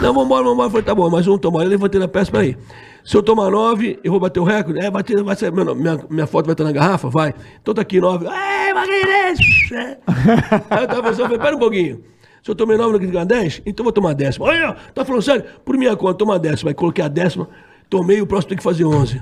Não, 0.03 0.13
vambora, 0.13 0.45
vambora. 0.45 0.67
Eu 0.67 0.71
falei, 0.71 0.85
tá 0.85 0.95
bom, 0.95 1.09
mais 1.09 1.27
um 1.29 1.39
tomar. 1.39 1.63
Eu 1.63 1.69
levantei 1.69 2.01
na 2.01 2.09
peça, 2.09 2.31
peraí. 2.31 2.57
Se 3.05 3.17
eu 3.17 3.23
tomar 3.23 3.51
nove, 3.51 3.99
eu 4.03 4.11
vou 4.11 4.21
bater 4.21 4.41
o 4.41 4.45
recorde? 4.45 4.85
É, 4.85 4.91
bater, 4.91 5.23
vai 5.23 5.37
ser, 5.37 5.53
minha, 5.53 6.01
minha 6.11 6.27
foto 6.27 6.47
vai 6.47 6.53
estar 6.53 6.65
na 6.65 6.73
garrafa? 6.73 7.09
Vai. 7.09 7.33
Então 7.63 7.73
tá 7.73 7.83
aqui, 7.83 8.01
nove. 8.01 8.27
Ei, 8.71 8.75
Maguires! 8.75 9.41
É. 9.73 9.99
Aí 10.71 10.83
eu 10.83 10.89
tava 10.89 11.03
pensando, 11.03 11.23
eu 11.23 11.27
falei, 11.27 11.39
pera 11.39 11.57
um 11.57 11.59
pouquinho. 11.59 12.05
Se 12.43 12.51
eu 12.51 12.55
tomei 12.55 12.77
nove, 12.77 12.93
não 12.93 13.01
quis 13.01 13.11
ganhar 13.11 13.25
dez, 13.25 13.61
então 13.67 13.83
eu 13.83 13.85
vou 13.85 13.93
tomar 13.93 14.11
a 14.11 14.15
décima. 14.15 14.47
Olha, 14.47 14.77
tá 14.95 15.05
falando 15.05 15.23
sério? 15.23 15.45
Por 15.65 15.77
minha 15.77 15.95
conta, 15.97 16.15
toma 16.15 16.37
a 16.37 16.39
décima. 16.39 16.71
Aí 16.71 16.75
coloquei 16.75 17.05
a 17.05 17.09
décima, 17.09 17.49
tomei, 17.89 18.23
o 18.23 18.27
próximo 18.27 18.51
tem 18.51 18.59
que 18.59 18.65
fazer 18.65 18.85
onze. 18.85 19.21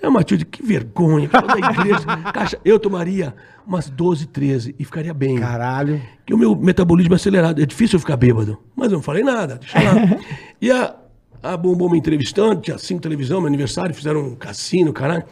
É, 0.00 0.08
Matilde, 0.08 0.44
que 0.44 0.62
vergonha. 0.62 1.28
Da 1.28 1.70
igreja. 1.70 2.04
Caixa, 2.32 2.58
eu 2.64 2.78
tomaria 2.78 3.34
umas 3.66 3.90
12, 3.90 4.26
13 4.26 4.74
e 4.78 4.84
ficaria 4.84 5.12
bem. 5.12 5.38
Caralho. 5.40 6.00
Que 6.24 6.32
o 6.32 6.38
meu 6.38 6.54
metabolismo 6.54 7.14
é 7.14 7.16
acelerado. 7.16 7.60
É 7.60 7.66
difícil 7.66 7.96
eu 7.96 8.00
ficar 8.00 8.16
bêbado. 8.16 8.56
Mas 8.76 8.92
eu 8.92 8.96
não 8.96 9.02
falei 9.02 9.24
nada, 9.24 9.56
deixa 9.56 9.78
lá. 9.78 10.18
e 10.60 10.70
a, 10.70 10.94
a 11.42 11.56
Bombom 11.56 11.88
me 11.88 11.98
entrevistando, 11.98 12.60
tinha 12.60 12.78
cinco 12.78 13.00
televisão, 13.00 13.40
meu 13.40 13.48
aniversário, 13.48 13.94
fizeram 13.94 14.20
um 14.20 14.36
cassino, 14.36 14.92
caralho. 14.92 15.24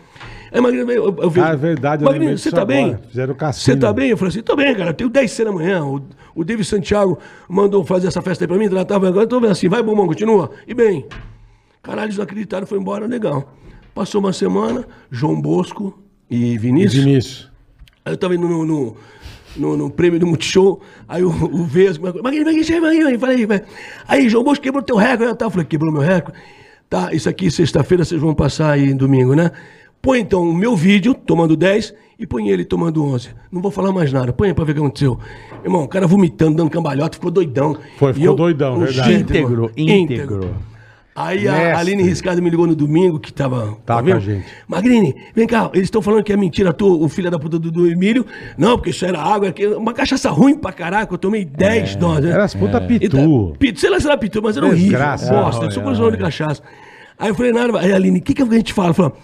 Aí 0.54 0.60
Magrinho, 0.60 0.88
eu, 0.88 1.04
eu, 1.06 1.16
eu 1.24 1.30
vejo. 1.30 1.44
Ah, 1.46 1.50
é 1.50 1.56
verdade, 1.56 2.04
eu 2.04 2.10
Magrinho, 2.10 2.38
você 2.38 2.48
tá 2.50 2.64
bem? 2.64 2.84
agora. 2.84 3.02
Fizeram 3.08 3.34
cassino. 3.34 3.74
Você 3.76 3.80
tá 3.80 3.92
bem? 3.92 4.10
Eu 4.10 4.16
falei 4.16 4.30
assim, 4.30 4.42
tô 4.42 4.54
bem, 4.54 4.72
cara. 4.74 4.90
Eu 4.90 4.94
tenho 4.94 5.10
10 5.10 5.30
cenas 5.32 5.52
amanhã. 5.52 5.84
O, 5.84 6.00
o 6.32 6.44
David 6.44 6.64
Santiago 6.66 7.18
mandou 7.48 7.84
fazer 7.84 8.06
essa 8.06 8.22
festa 8.22 8.44
aí 8.44 8.48
pra 8.48 8.56
mim, 8.56 8.68
tratava 8.68 9.08
agora. 9.08 9.24
Eu 9.24 9.28
tô 9.28 9.40
vendo 9.40 9.50
assim, 9.50 9.68
vai, 9.68 9.82
Bombom, 9.82 10.06
continua. 10.06 10.52
E 10.66 10.72
bem. 10.72 11.06
Caralho, 11.82 12.06
eles 12.06 12.16
não 12.16 12.22
acreditaram, 12.24 12.66
foi 12.68 12.78
embora, 12.78 13.04
legal. 13.06 13.52
Passou 13.92 14.20
uma 14.20 14.32
semana, 14.32 14.86
João 15.10 15.40
Bosco 15.40 15.98
e 16.30 16.56
Vinícius. 16.56 17.04
Vinícius. 17.04 17.50
Aí 18.04 18.12
eu 18.12 18.16
tava 18.16 18.34
indo 18.36 18.46
no, 18.48 18.64
no, 18.64 18.96
no- 19.56 19.76
no 19.76 19.90
prêmio 19.90 20.20
do 20.20 20.26
Multishow, 20.26 20.80
aí 21.08 21.22
o, 21.24 21.28
o 21.28 21.64
Vesgo, 21.64 22.04
Magrinho, 22.22 22.44
Magrinho, 22.44 22.80
Magrinho, 22.82 23.18
falei, 23.18 23.62
aí 24.06 24.28
João 24.28 24.44
Bosco 24.44 24.62
quebrou 24.62 24.82
teu 24.82 24.96
recorde, 24.96 25.24
eu 25.30 25.36
tava, 25.36 25.50
falei, 25.50 25.66
quebrou 25.66 25.92
meu 25.92 26.02
recorde, 26.02 26.38
tá, 26.88 27.12
isso 27.14 27.28
aqui 27.28 27.50
sexta-feira 27.50 28.04
vocês 28.04 28.20
vão 28.20 28.34
passar 28.34 28.72
aí 28.72 28.92
domingo, 28.92 29.34
né? 29.34 29.50
Põe 30.04 30.20
então 30.20 30.42
o 30.42 30.52
meu 30.52 30.76
vídeo, 30.76 31.14
tomando 31.14 31.56
10, 31.56 31.94
e 32.18 32.26
põe 32.26 32.50
ele 32.50 32.62
tomando 32.62 33.02
11. 33.02 33.30
Não 33.50 33.62
vou 33.62 33.70
falar 33.70 33.90
mais 33.90 34.12
nada, 34.12 34.34
põe 34.34 34.52
pra 34.52 34.62
ver 34.62 34.72
o 34.72 34.74
que 34.74 34.80
aconteceu. 34.82 35.18
Irmão, 35.64 35.84
o 35.84 35.88
cara 35.88 36.06
vomitando, 36.06 36.58
dando 36.58 36.68
cambalhota, 36.68 37.14
ficou 37.16 37.30
doidão. 37.30 37.74
Foi, 37.96 38.12
ficou 38.12 38.36
doidão, 38.36 38.78
verdade. 38.80 39.14
Íntegro, 39.14 39.70
íntegro. 39.74 40.54
Aí 41.16 41.48
a 41.48 41.52
Mestre. 41.52 41.72
Aline 41.72 42.02
Riscado 42.02 42.42
me 42.42 42.50
ligou 42.50 42.66
no 42.66 42.74
domingo, 42.74 43.18
que 43.18 43.32
tava. 43.32 43.78
Tá 43.86 44.02
com 44.02 44.12
a 44.12 44.18
gente. 44.18 44.44
Magrini, 44.68 45.14
vem 45.34 45.46
cá, 45.46 45.70
eles 45.72 45.86
estão 45.86 46.02
falando 46.02 46.22
que 46.22 46.32
é 46.34 46.36
mentira 46.36 46.70
tu, 46.74 47.02
o 47.02 47.08
filho 47.08 47.30
da 47.30 47.38
puta 47.38 47.58
do, 47.58 47.70
do 47.70 47.88
Emílio. 47.88 48.26
Não, 48.58 48.76
porque 48.76 48.90
isso 48.90 49.06
era 49.06 49.22
água, 49.22 49.52
que 49.52 49.66
uma 49.68 49.94
cachaça 49.94 50.28
ruim 50.28 50.54
pra 50.54 50.70
caraca, 50.70 51.14
eu 51.14 51.16
tomei 51.16 51.46
10 51.46 51.96
doses. 51.96 52.24
né? 52.24 52.32
Era 52.32 52.44
as 52.44 52.54
puta 52.54 52.78
tá- 52.78 52.86
pitu. 52.86 53.56
Pitu, 53.58 53.80
sei 53.80 53.88
lá 53.88 53.98
se 53.98 54.06
era 54.06 54.18
pitu, 54.18 54.42
mas 54.42 54.56
era 54.56 54.66
horrível. 54.66 54.90
Desgraça. 54.90 55.32
Bosta, 55.32 55.70
só 55.70 55.80
olha, 55.82 55.96
com 55.96 56.10
de 56.10 56.18
cachaça. 56.18 56.62
Aí 57.16 57.28
eu 57.28 57.34
falei, 57.34 57.52
nada, 57.52 57.78
aí 57.78 57.92
a 57.92 57.96
Aline, 57.96 58.18
o 58.18 58.22
que, 58.22 58.34
que 58.34 58.42
a 58.42 58.46
gente 58.46 58.72
fala? 58.72 58.92
Falou, 58.92 59.16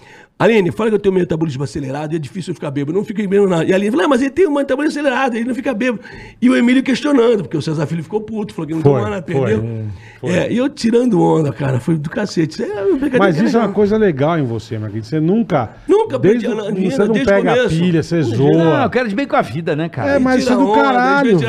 Aline, 0.44 0.72
fala 0.72 0.88
que 0.90 0.94
eu 0.96 0.98
tenho 0.98 1.14
metabolismo 1.14 1.62
acelerado 1.62 2.12
e 2.14 2.16
é 2.16 2.18
difícil 2.18 2.50
eu 2.52 2.54
ficar 2.54 2.70
bêbado. 2.70 2.92
Eu 2.92 2.96
não 3.00 3.04
fico 3.04 3.20
bêbado 3.28 3.48
nada. 3.48 3.64
E 3.64 3.72
a 3.72 3.76
Aline 3.76 3.90
falou, 3.90 4.06
ah, 4.06 4.08
mas 4.08 4.22
ele 4.22 4.30
tem 4.30 4.46
um 4.48 4.54
metabolismo 4.54 4.98
acelerado, 4.98 5.36
ele 5.36 5.44
não 5.44 5.54
fica 5.54 5.74
bêbado. 5.74 6.02
E 6.40 6.48
o 6.48 6.56
Emílio 6.56 6.82
questionando, 6.82 7.42
porque 7.42 7.56
o 7.56 7.62
César 7.62 7.86
Filho 7.86 8.02
ficou 8.02 8.20
puto, 8.22 8.54
falou 8.54 8.66
que 8.66 8.74
não 8.74 8.80
tomou 8.82 9.02
nada, 9.02 9.22
foi. 9.30 9.34
perdeu. 9.34 9.84
Foi. 10.20 10.30
É, 10.30 10.52
e 10.52 10.56
eu 10.56 10.68
tirando 10.68 11.20
onda, 11.22 11.52
cara, 11.52 11.78
foi 11.78 11.96
do 11.96 12.08
cacete. 12.10 12.62
É, 12.62 13.18
Mas 13.18 13.38
isso 13.40 13.56
é 13.56 13.60
uma 13.60 13.72
coisa 13.72 13.96
legal 13.96 14.38
em 14.38 14.44
você, 14.44 14.78
Marquinhos. 14.78 15.06
Você 15.08 15.20
nunca. 15.20 15.70
Nunca 15.88 16.18
desde, 16.18 16.46
perdi 16.48 16.90
Você 16.90 16.98
não 17.04 17.12
desde 17.12 17.22
o 17.30 17.34
pega 17.34 17.54
começo. 17.56 17.68
pilha, 17.78 18.02
você 18.02 18.22
zoa. 18.22 18.50
Não, 18.50 18.82
eu 18.82 18.90
quero 18.90 19.08
de 19.08 19.14
bem 19.14 19.26
com 19.26 19.36
a 19.36 19.42
vida, 19.42 19.76
né, 19.76 19.88
cara? 19.88 20.12
É, 20.12 20.18
mas 20.18 20.42
isso 20.42 20.52
é 20.52 20.56
do 20.56 20.68
onda, 20.70 20.82
caralho, 20.82 21.30
É, 21.30 21.34
você. 21.34 21.44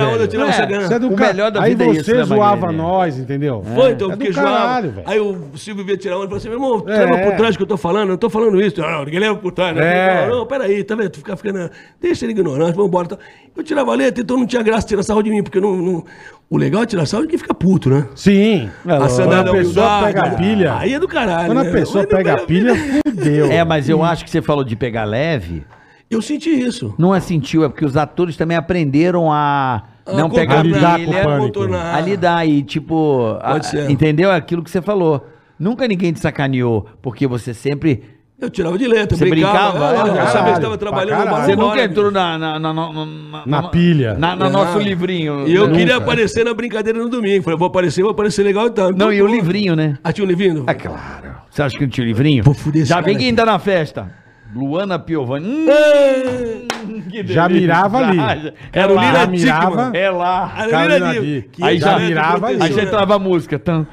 Isso 0.83 0.93
é 0.93 0.99
do 0.99 1.07
O 1.07 1.15
ca- 1.15 1.27
melhor 1.27 1.51
da 1.51 1.61
Aí 1.61 1.71
vida 1.71 1.83
é 1.83 1.87
você 1.87 1.99
isso, 2.01 2.15
né, 2.15 2.23
zoava 2.23 2.71
nós, 2.71 3.17
entendeu? 3.17 3.63
Foi, 3.75 3.91
então, 3.91 4.09
é 4.09 4.13
fiquei 4.17 4.31
caralho, 4.33 4.89
zoado. 4.89 4.91
velho. 4.91 5.03
Aí 5.09 5.19
o 5.19 5.57
Silvio 5.57 5.85
veio 5.85 5.97
tirar 5.97 6.15
onda 6.17 6.25
e 6.25 6.27
falou 6.27 6.37
assim: 6.37 6.49
meu 6.49 6.57
irmão, 6.57 6.85
É. 6.87 7.05
leva 7.05 7.17
por 7.29 7.37
trás 7.37 7.55
do 7.55 7.57
que 7.57 7.63
eu 7.63 7.67
tô 7.67 7.77
falando, 7.77 8.03
eu 8.03 8.07
não 8.11 8.17
tô 8.17 8.29
falando 8.29 8.61
isso. 8.61 8.80
Não, 8.81 9.05
ninguém 9.05 9.19
leva 9.19 9.35
por 9.35 9.51
trás, 9.51 9.75
né? 9.75 10.23
É. 10.23 10.27
Não, 10.27 10.39
não, 10.39 10.45
peraí, 10.45 10.83
tá 10.83 10.95
vendo? 10.95 11.09
Tu 11.09 11.19
fica 11.19 11.35
ficando. 11.37 11.69
Deixa 11.99 12.25
ele 12.25 12.31
ignorante, 12.33 12.73
vamos 12.75 12.87
embora. 12.89 13.07
tá? 13.09 13.17
Eu 13.55 13.63
tirava 13.63 13.91
a 13.91 13.95
letra, 13.95 14.21
então 14.23 14.37
não 14.37 14.45
tinha 14.45 14.61
graça 14.63 14.87
tirar 14.87 15.03
sarro 15.03 15.21
de 15.23 15.29
mim, 15.29 15.43
porque 15.43 15.59
não, 15.59 15.75
não- 15.75 16.03
o 16.49 16.57
legal 16.57 16.83
é 16.83 16.85
tirar 16.85 17.05
sarro 17.05 17.23
de 17.23 17.29
quem 17.29 17.37
fica 17.39 17.53
puto, 17.53 17.89
né? 17.89 18.07
Sim. 18.15 18.69
A 18.85 19.07
sandália 19.09 19.45
Quando 19.45 19.49
a 19.49 19.63
pessoa 19.63 20.01
pega 20.03 20.21
a 20.21 20.29
pilha. 20.31 20.75
Aí 20.77 20.93
é 20.93 20.99
do 20.99 21.07
caralho. 21.07 21.45
Quando 21.47 21.59
a 21.59 21.63
né? 21.63 21.71
pessoa 21.71 22.03
não 22.03 22.09
pega 22.09 22.33
a 22.33 22.37
pilha, 22.39 22.73
fudeu. 23.05 23.51
É, 23.51 23.63
mas 23.63 23.87
eu 23.89 24.03
acho 24.03 24.23
que 24.25 24.29
você 24.31 24.41
falou 24.41 24.63
de 24.63 24.75
pegar 24.75 25.03
leve. 25.05 25.63
Eu 26.09 26.21
senti 26.21 26.49
isso. 26.49 26.93
Não 26.97 27.15
é 27.15 27.21
sentiu, 27.21 27.63
é 27.63 27.69
porque 27.69 27.85
os 27.85 27.95
atores 27.95 28.35
também 28.35 28.57
aprenderam 28.57 29.31
a 29.31 29.83
não 30.05 30.25
Ah, 30.27 30.29
pegar 30.29 30.59
a 30.59 30.63
lidar 30.63 30.99
com 31.05 31.11
o 31.11 31.23
pânico. 31.23 31.73
a 31.73 32.01
lidar 32.01 32.45
e 32.45 32.61
tipo, 32.63 33.37
a- 33.41 33.51
Pode 33.51 33.67
ser. 33.67 33.89
entendeu 33.89 34.29
aquilo 34.29 34.61
que 34.61 34.69
você 34.69 34.81
falou. 34.81 35.25
Nunca 35.57 35.87
ninguém 35.87 36.11
te 36.11 36.19
sacaneou, 36.19 36.85
porque 37.01 37.25
você 37.27 37.53
sempre 37.53 38.03
Eu 38.41 38.49
tirava 38.49 38.75
de 38.75 38.87
letra, 38.87 39.15
Você 39.15 39.29
brincava. 39.29 39.69
brincava, 39.71 40.09
é, 40.09 40.17
é, 40.19 40.21
eu 40.23 40.27
sabia 40.27 40.51
que 40.53 40.57
estava 40.57 40.77
pra 40.77 40.77
trabalhando 40.77 41.29
no 41.29 41.35
você 41.37 41.55
nunca 41.55 41.83
entrou 41.83 42.09
na 42.11 42.37
na, 42.39 42.59
na, 42.59 42.73
na, 42.73 42.91
na- 42.91 43.43
Na 43.45 43.63
pilha. 43.69 44.15
na, 44.15 44.35
na 44.35 44.49
Não. 44.49 44.51
nosso 44.51 44.79
livrinho. 44.79 45.47
E 45.47 45.53
eu 45.53 45.67
Nunca. 45.67 45.77
queria 45.77 45.97
aparecer 45.97 46.43
na 46.43 46.51
brincadeira 46.53 46.97
no 46.97 47.07
domingo. 47.07 47.43
Falei, 47.43 47.57
vou 47.59 47.67
aparecer, 47.67 48.01
vou 48.01 48.11
aparecer 48.11 48.41
legal 48.43 48.65
e 48.65 48.71
tal. 48.71 48.91
Não, 48.91 49.13
e 49.13 49.21
o 49.21 49.27
livrinho, 49.27 49.75
né? 49.75 49.95
Ah, 50.03 50.11
tinha 50.11 50.25
um 50.25 50.27
livrinho? 50.27 50.63
É 50.67 50.73
claro. 50.73 51.35
Você 51.51 51.61
acha 51.61 51.77
que 51.77 51.83
não 51.83 51.89
tinha 51.91 52.07
livrinho? 52.07 52.43
Vou 52.43 52.55
fuder 52.55 52.83
Já 52.83 52.99
vem 52.99 53.15
quem 53.15 53.27
aqui. 53.27 53.35
tá 53.35 53.45
na 53.45 53.59
festa. 53.59 54.09
Luana 54.55 54.97
Piovani. 54.99 55.47
Hum, 55.47 57.01
que 57.09 57.25
Já 57.25 57.47
mirava 57.47 57.99
ali. 57.99 58.17
Já- 58.41 58.51
Era 58.73 58.91
o. 58.93 58.99
Lira 58.99 59.27
mirava. 59.27 59.91
É 59.93 60.09
lá. 60.09 60.51
Ah, 60.57 60.67
Cara, 60.67 60.97
Lira 60.97 61.45
Aí 61.61 61.77
já 61.77 61.99
mirava 61.99 62.39
proteção, 62.39 62.65
Aí 62.65 62.71
já 62.73 62.77
né? 62.81 62.83
entrava 62.87 63.15
a 63.15 63.19
música. 63.19 63.59
Tan, 63.59 63.87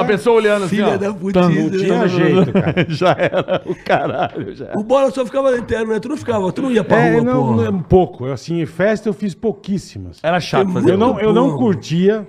A 0.00 0.04
pessoa 0.04 0.36
olhando 0.36 0.64
assim, 0.64 0.76
Filha 0.76 0.98
da 0.98 1.12
putice, 1.12 1.38
Não 1.48 1.70
tinha 1.70 1.98
né? 2.00 2.08
jeito, 2.08 2.52
cara. 2.52 2.86
Já 2.88 3.16
era 3.18 3.62
o 3.66 3.74
caralho, 3.74 4.54
já. 4.54 4.72
O 4.76 4.82
bola 4.82 5.10
só 5.10 5.24
ficava 5.24 5.56
interno, 5.56 5.92
né? 5.92 6.00
Tu 6.00 6.08
não 6.08 6.16
ficava, 6.16 6.52
tu 6.52 6.62
não 6.62 6.70
ia 6.70 6.84
pra 6.84 6.98
É, 6.98 7.20
não, 7.20 7.54
porra. 7.54 7.70
um 7.70 7.82
pouco. 7.82 8.26
Eu, 8.26 8.32
Assim, 8.32 8.64
festa 8.66 9.08
eu 9.08 9.12
fiz 9.12 9.34
pouquíssimas. 9.34 10.18
Era 10.22 10.40
chato 10.40 10.64
Tem 10.66 10.74
fazer. 10.74 10.92
Eu 10.92 10.98
não, 10.98 11.20
eu 11.20 11.32
não 11.32 11.56
curtia. 11.56 12.26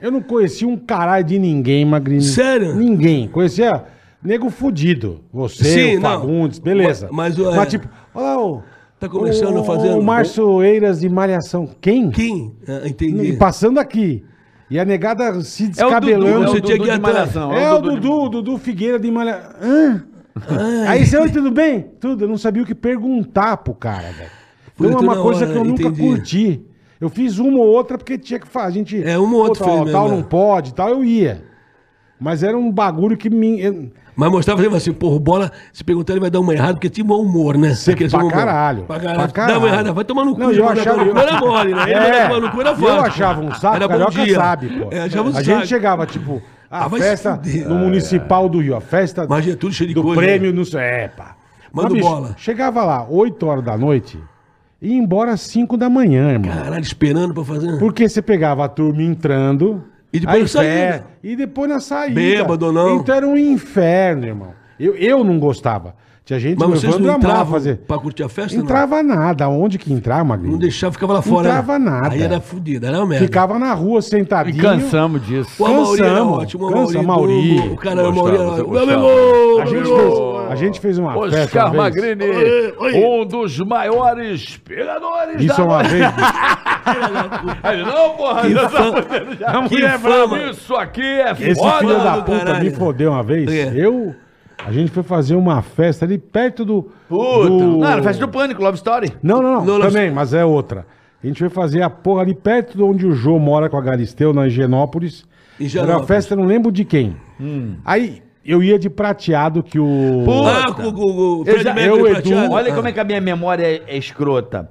Eu 0.00 0.10
não 0.10 0.22
conhecia 0.22 0.66
um 0.66 0.76
caralho 0.76 1.24
de 1.24 1.38
ninguém, 1.38 1.84
Magrinho. 1.84 2.22
Sério? 2.22 2.74
Ninguém. 2.74 3.28
Conhecia 3.28 3.84
nego 4.22 4.48
fudido. 4.48 5.20
Você, 5.32 5.64
Sim, 5.64 5.98
o. 5.98 6.00
Fagundes, 6.00 6.58
beleza. 6.58 7.08
Mas- 7.12 7.36
mas 7.36 7.54
Mas 7.56 7.66
é. 7.66 7.66
tipo, 7.66 7.88
olha 8.14 8.38
o... 8.38 8.62
Tá 8.98 9.08
começando 9.08 9.58
a 9.58 9.64
fazer- 9.64 9.90
O 9.94 10.02
Márcio 10.02 10.62
Eiras 10.62 11.00
de 11.00 11.08
Malhação. 11.08 11.66
Quem? 11.80 12.10
Quem? 12.10 12.54
Ah, 12.68 12.82
E 12.84 12.90
entendi. 12.90 13.32
passando 13.34 13.78
aqui. 13.80 14.22
E 14.70 14.78
a 14.78 14.84
negada 14.84 15.40
se 15.42 15.64
É 15.64 15.66
o 15.66 15.70
Dudu, 15.70 15.82
descabelando. 15.82 16.28
é 16.28 16.38
o 16.38 16.40
Você 16.42 16.54
Dudu 16.60 16.66
tinha 16.66 16.78
que 16.78 16.88
ir 16.88 16.92
de. 16.94 17.00
Malhação. 17.00 17.52
É 17.52 17.72
o 17.72 17.78
Dudu, 17.80 18.28
Dudu 18.28 18.58
Figueira 18.58 18.98
de 19.00 19.10
Malha. 19.10 19.50
Hã? 19.60 20.04
Aí 20.88 21.04
você, 21.04 21.18
oi, 21.18 21.28
tudo 21.30 21.50
bem? 21.50 21.86
Tudo. 22.00 22.24
Eu 22.24 22.28
não 22.28 22.38
sabia 22.38 22.62
o 22.62 22.66
que 22.66 22.74
perguntar 22.74 23.56
pro 23.58 23.74
cara, 23.74 24.10
velho. 24.12 24.30
Foi 24.76 24.86
Então 24.86 25.00
é 25.00 25.02
uma 25.02 25.20
coisa 25.20 25.44
hora, 25.44 25.52
que 25.52 25.58
eu 25.58 25.64
nunca 25.64 25.82
entendi. 25.82 26.00
curti. 26.00 26.66
Eu 27.00 27.08
fiz 27.08 27.38
uma 27.38 27.58
ou 27.58 27.66
outra 27.66 27.98
porque 27.98 28.16
tinha 28.16 28.38
que 28.38 28.46
fazer. 28.46 28.66
A 28.66 28.70
gente. 28.70 29.02
É, 29.02 29.18
uma 29.18 29.34
ou 29.36 29.42
outra 29.44 29.64
Pô, 29.64 29.70
tal, 29.70 29.78
mesmo, 29.84 29.92
tal 29.92 30.06
é. 30.06 30.10
não 30.12 30.22
pode, 30.22 30.74
tal, 30.74 30.88
eu 30.90 31.04
ia. 31.04 31.42
Mas 32.20 32.42
era 32.42 32.56
um 32.56 32.70
bagulho 32.70 33.16
que 33.16 33.30
me. 33.30 33.60
eu- 33.60 33.90
Mas 34.14 34.30
mostrava 34.30 34.60
sempre 34.60 34.76
assim, 34.76 34.92
porra, 34.92 35.18
bola, 35.18 35.50
se 35.72 35.82
perguntar, 35.82 36.12
ele 36.12 36.20
vai 36.20 36.30
dar 36.30 36.40
uma 36.40 36.52
errada, 36.52 36.74
porque 36.74 36.90
tinha 36.90 37.04
bom 37.04 37.22
humor, 37.22 37.56
né? 37.56 37.72
Aquele 37.72 38.10
pra 38.10 38.18
bom 38.18 38.26
humor. 38.26 38.32
caralho, 38.36 38.82
Pra 38.84 38.98
pra 38.98 39.08
caralho. 39.08 39.32
caralho. 39.32 39.54
Dá 39.54 39.58
uma 39.58 39.68
errada, 39.68 39.92
vai 39.94 40.04
tomar 40.04 40.24
no 40.26 40.34
cu. 40.34 40.40
Não, 40.40 40.52
eu 40.52 40.68
achava- 40.68 41.04
cu, 41.06 41.18
era 41.18 41.40
mole, 41.40 41.74
né? 41.74 41.82
Ele 41.84 41.92
É, 41.94 42.00
vai 42.00 42.28
tomar 42.28 42.40
no 42.40 42.50
cu, 42.50 42.60
era 42.60 42.70
fácil. 42.74 42.88
Eu 42.88 43.00
achava 43.00 43.40
um 43.40 43.54
saco, 43.54 43.76
Era 43.76 43.86
o 43.86 43.88
carioca 43.88 44.24
dia. 44.24 44.34
sabe, 44.34 44.68
pô. 44.68 44.88
É, 44.90 45.00
achava 45.00 45.26
um 45.26 45.30
a 45.30 45.32
saco. 45.32 45.44
gente 45.44 45.66
chegava, 45.66 46.04
tipo, 46.06 46.42
a 46.70 46.84
Ah, 46.84 46.90
festa 46.90 47.40
no 47.66 47.74
Municipal 47.76 48.48
do 48.48 48.58
Rio, 48.60 48.76
a 48.76 48.80
festa 48.82 49.24
Imagina, 49.24 49.56
tudo 49.56 49.72
cheio 49.72 49.88
de 49.88 49.94
do 49.94 50.02
coisa, 50.02 50.20
prêmio, 50.20 50.52
não 50.52 50.64
sei, 50.64 50.80
é, 50.80 51.08
pá. 51.08 51.36
Manda 51.72 51.90
Mas, 51.90 52.00
bola. 52.02 52.34
Chegava 52.36 52.84
lá, 52.84 53.06
8 53.08 53.46
horas 53.46 53.64
da 53.64 53.78
noite, 53.78 54.18
e 54.82 54.88
ia 54.88 54.98
embora 54.98 55.30
às 55.32 55.40
5 55.40 55.76
da 55.78 55.88
manhã, 55.88 56.32
irmão. 56.32 56.52
Caralho, 56.52 56.82
esperando 56.82 57.32
pra 57.32 57.44
fazer. 57.44 57.78
Porque 57.78 58.06
você 58.08 58.20
pegava 58.20 58.64
a 58.64 58.68
turma 58.68 59.02
entrando. 59.02 59.82
E 60.12 60.20
depois 60.20 60.36
aí 60.36 60.42
na 60.42 60.48
saída. 60.48 60.72
fé, 60.72 61.02
E 61.22 61.36
depois 61.36 61.70
na 61.70 61.80
saída. 61.80 62.14
Bêbado 62.14 62.66
ou 62.66 62.72
não. 62.72 62.96
Então 62.96 63.14
era 63.14 63.26
um 63.26 63.36
inferno, 63.36 64.26
irmão. 64.26 64.48
Eu, 64.78 64.94
eu 64.96 65.22
não 65.22 65.38
gostava. 65.38 65.94
Tinha 66.24 66.38
gente 66.38 66.58
Mas 66.58 66.68
vocês 66.68 66.96
não 66.98 67.06
amava 67.14 67.18
entravam 67.18 67.52
fazer. 67.52 67.76
pra 67.88 67.98
curtir 67.98 68.22
a 68.22 68.28
festa? 68.28 68.56
não? 68.56 68.62
Entrava 68.62 69.02
nada. 69.02 69.48
Onde 69.48 69.78
que 69.78 69.92
entrava, 69.92 70.22
Magrinho? 70.22 70.52
Não 70.52 70.58
deixava, 70.60 70.92
ficava 70.92 71.14
lá 71.14 71.22
fora. 71.22 71.48
entrava 71.48 71.76
né? 71.78 71.90
nada. 71.90 72.14
Aí 72.14 72.22
era 72.22 72.40
fudido, 72.40 72.86
era 72.86 72.98
uma 72.98 73.06
merda. 73.06 73.24
Ficava 73.26 73.58
na 73.58 73.72
rua 73.74 73.98
E 73.98 74.02
sentadinho. 74.02 74.62
cansamos 74.62 75.26
disso. 75.26 75.50
O 75.60 75.66
Amauri 75.66 76.02
era 76.02 76.24
ótimo, 76.24 76.68
o 76.68 76.72
Cansa, 76.72 76.98
Amauri. 77.00 77.32
Amauri. 77.32 77.68
do- 77.68 77.74
O 77.74 77.76
cara, 77.76 78.06
Amauri 78.06 78.34
era 78.36 78.44
ótimo. 78.48 78.70
Meu 78.70 78.82
amigo! 78.82 79.60
A 79.60 79.64
gente, 79.66 79.84
fez, 79.88 80.18
a 80.50 80.54
gente 80.54 80.80
fez 80.80 80.98
uma 80.98 81.12
festa 81.30 81.40
Oscar 81.42 81.72
uma 81.74 81.90
vez. 81.90 82.04
Magrini, 82.14 82.24
Oi, 82.30 82.74
oi. 82.78 82.94
um 82.94 83.26
dos 83.26 83.58
maiores 83.58 84.56
pegadores 84.58 85.42
Isso 85.42 85.60
é 85.60 85.64
uma 85.64 85.82
vez. 85.82 86.04
Aí, 87.62 87.82
não, 87.82 88.10
porra, 88.16 88.42
Que 88.42 88.52
já 88.52 88.62
tá 88.62 88.68
fama. 88.70 89.02
fudendo 89.02 89.36
já. 89.36 89.46
A 89.48 89.68
Que 89.68 89.74
mulher 89.74 89.98
fama. 89.98 90.38
Isso 90.50 90.76
aqui 90.76 91.02
é 91.02 91.32
Esse 91.32 91.54
foda. 91.54 91.78
filho 91.78 91.98
da 92.02 92.12
puta 92.22 92.38
caralho. 92.44 92.64
me 92.64 92.70
fodeu 92.70 93.12
uma 93.12 93.22
vez. 93.22 93.50
É. 93.50 93.72
Eu. 93.74 94.14
A 94.66 94.70
gente 94.72 94.90
foi 94.90 95.02
fazer 95.02 95.34
uma 95.36 95.62
festa 95.62 96.04
ali 96.04 96.18
perto 96.18 96.64
do. 96.64 96.90
Puta. 97.08 97.48
do- 97.48 97.78
Não, 97.78 97.88
era 97.88 98.02
festa 98.02 98.26
do 98.26 98.30
Pânico, 98.30 98.62
Love 98.62 98.76
Story. 98.76 99.12
Não, 99.22 99.40
não, 99.42 99.64
não. 99.64 99.80
Também, 99.80 100.10
mas 100.10 100.34
é 100.34 100.44
outra. 100.44 100.84
A 101.22 101.26
gente 101.26 101.38
foi 101.38 101.48
fazer 101.48 101.82
a 101.82 101.90
porra 101.90 102.22
ali 102.22 102.34
perto 102.34 102.76
de 102.76 102.82
onde 102.82 103.06
o 103.06 103.12
Jô 103.12 103.38
mora 103.38 103.68
com 103.68 103.76
a 103.76 103.80
Galisteu, 103.80 104.32
na 104.32 104.46
Higienópolis. 104.46 105.24
Em 105.58 105.64
Era 105.64 105.66
Higienópolis. 105.66 106.00
uma 106.00 106.06
festa, 106.06 106.34
eu 106.34 106.38
não 106.38 106.44
lembro 106.46 106.70
de 106.72 106.84
quem. 106.84 107.16
Aí 107.84 108.22
eu 108.44 108.62
ia 108.62 108.78
de 108.78 108.90
prateado 108.90 109.62
que 109.62 109.78
o. 109.78 110.24
Ah, 110.46 110.72
com, 110.74 110.84
com, 110.84 110.92
com 110.92 111.02
o 111.02 111.44
Eu 111.46 111.58
já- 111.62 111.74
eu, 111.76 112.06
Edu. 112.06 112.30
Olha 112.52 112.72
Ah. 112.72 112.76
como 112.76 112.88
é 112.88 112.92
que 112.92 113.00
a 113.00 113.04
minha 113.04 113.20
memória 113.20 113.64
é, 113.64 113.82
é 113.86 113.96
escrota. 113.96 114.68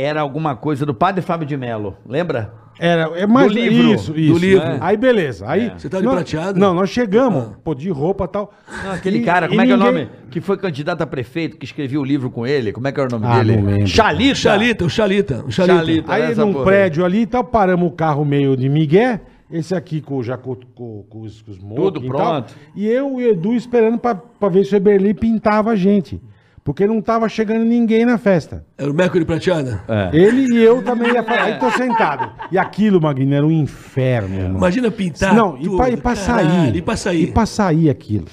Era 0.00 0.20
alguma 0.20 0.54
coisa 0.54 0.86
do 0.86 0.94
padre 0.94 1.20
Fábio 1.22 1.44
de 1.44 1.56
Mello, 1.56 1.96
lembra? 2.08 2.54
Era, 2.78 3.10
é 3.18 3.26
mais 3.26 3.48
Do 3.52 3.58
livro. 3.58 3.92
isso, 3.94 4.16
isso. 4.16 4.32
Do 4.34 4.38
livro. 4.38 4.64
É. 4.64 4.78
Aí 4.80 4.96
beleza. 4.96 5.44
Aí 5.48 5.72
Você 5.76 5.88
tá 5.88 5.98
de 5.98 6.04
nós- 6.04 6.14
prateado? 6.14 6.60
Não, 6.60 6.72
nós 6.72 6.88
chegamos, 6.90 7.56
pô, 7.64 7.74
de 7.74 7.90
roupa 7.90 8.24
e 8.24 8.28
tal. 8.28 8.54
Não, 8.84 8.92
aquele 8.92 9.18
E- 9.18 9.22
cara, 9.24 9.48
como 9.48 9.60
é 9.60 9.66
que 9.66 9.72
é 9.72 9.74
o 9.74 9.78
ninguém- 9.78 9.92
nome? 10.04 10.08
Que 10.30 10.40
foi 10.40 10.56
candidato 10.56 11.02
a 11.02 11.06
prefeito, 11.06 11.56
que 11.56 11.64
escrevia 11.64 12.00
o 12.00 12.04
livro 12.04 12.30
com 12.30 12.46
ele. 12.46 12.70
Como 12.70 12.86
é 12.86 12.92
que 12.92 13.00
era 13.00 13.08
o 13.08 13.10
nome 13.10 13.26
Ah, 13.26 13.38
dele? 13.42 13.60
lembro. 13.60 13.86
Chalita. 13.88 14.32
O 14.32 14.36
Xalita, 14.36 14.84
o 14.84 14.88
Xalita. 14.90 15.44
O 15.44 15.50
Xalita. 15.50 15.74
Xalita. 15.78 16.12
Aí 16.12 16.34
num 16.36 16.52
porra 16.52 16.64
prédio 16.66 17.04
ali 17.04 17.22
e 17.22 17.26
tal, 17.26 17.42
paramos 17.42 17.88
o 17.88 17.90
carro 17.90 18.24
meio 18.24 18.56
de 18.56 18.68
migué. 18.68 19.20
Esse 19.50 19.74
aqui 19.74 20.00
com, 20.00 20.22
já 20.22 20.36
com, 20.36 20.54
com, 20.76 21.02
com 21.08 21.20
os, 21.22 21.42
com 21.42 21.50
os 21.50 21.58
Tudo 21.58 22.04
e 22.04 22.06
pronto. 22.06 22.22
tal. 22.22 22.44
E 22.76 22.86
eu 22.86 23.18
e 23.18 23.24
o 23.26 23.30
Edu 23.32 23.54
esperando 23.54 23.98
pra, 23.98 24.14
pra 24.14 24.48
ver 24.48 24.64
se 24.64 24.74
o 24.74 24.76
Eberli 24.76 25.12
pintava 25.14 25.70
a 25.72 25.74
gente. 25.76 26.20
Porque 26.68 26.86
não 26.86 27.00
tava 27.00 27.30
chegando 27.30 27.64
ninguém 27.64 28.04
na 28.04 28.18
festa. 28.18 28.62
Era 28.76 28.90
o 28.90 28.94
Mercury 28.94 29.24
prateado? 29.24 29.80
É. 29.88 30.10
Ele 30.12 30.52
e 30.54 30.62
eu 30.62 30.82
também 30.82 31.14
ia 31.14 31.22
falar. 31.22 31.44
Aí 31.44 31.58
tô 31.58 31.70
sentado. 31.70 32.30
E 32.52 32.58
aquilo, 32.58 33.00
Magrinho, 33.00 33.34
era 33.34 33.46
um 33.46 33.50
inferno, 33.50 34.34
irmão. 34.34 34.58
Imagina 34.58 34.90
pintar. 34.90 35.34
Não, 35.34 35.56
e 35.56 35.66
pra, 35.74 35.88
e 35.88 35.96
pra 35.96 36.14
caralho, 36.14 36.46
sair. 36.50 36.76
E 36.76 36.82
pra 36.82 36.94
sair. 36.94 37.22
E 37.22 37.26
pra 37.28 37.46
sair 37.46 37.88
aquilo. 37.88 38.26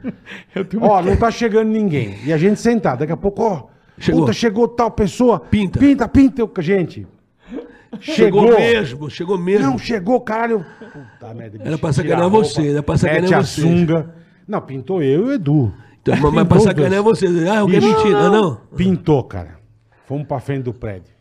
Ó, 0.80 1.02
não 1.02 1.16
tá 1.18 1.30
chegando 1.30 1.68
ninguém. 1.68 2.16
E 2.24 2.32
a 2.32 2.38
gente 2.38 2.58
sentado. 2.58 3.00
Daqui 3.00 3.12
a 3.12 3.16
pouco, 3.18 3.42
ó. 3.42 3.64
Chegou. 3.98 4.22
Puta, 4.22 4.32
chegou 4.32 4.68
tal 4.68 4.90
pessoa. 4.90 5.38
Pinta. 5.38 5.78
Pinta, 5.78 6.08
pinta. 6.08 6.40
Eu- 6.40 6.50
Gente. 6.60 7.06
Chegou, 8.00 8.44
Chegou. 8.46 8.58
mesmo, 8.58 9.10
chegou 9.10 9.38
mesmo. 9.38 9.66
Não, 9.66 9.78
chegou, 9.78 10.18
caralho. 10.22 10.64
Puta 10.80 11.34
merda. 11.34 11.58
Era 11.62 11.76
pra 11.76 11.92
sacanear 11.92 12.30
você, 12.30 12.68
era 12.70 12.82
pra 12.82 12.96
sacanear 12.96 13.22
mete 13.24 13.34
a 13.34 13.42
você. 13.42 13.60
sunga. 13.60 14.14
Não, 14.48 14.62
pintou 14.62 15.02
eu 15.02 15.26
e 15.26 15.28
o 15.28 15.32
Edu. 15.34 15.74
Então, 16.12 16.16
mas- 16.22 16.32
mas 16.34 16.48
pra 16.48 16.60
sacanear 16.60 17.02
você. 17.02 17.26
Ah, 17.48 17.60
alguém 17.60 17.76
é 17.78 17.80
Bicho, 17.80 17.96
mentira, 17.96 18.28
não? 18.30 18.60
Pintou, 18.76 19.22
cara. 19.24 19.56
Fomos 20.06 20.26
pra 20.26 20.38
frente 20.40 20.62
do 20.62 20.72
prédio. 20.72 21.14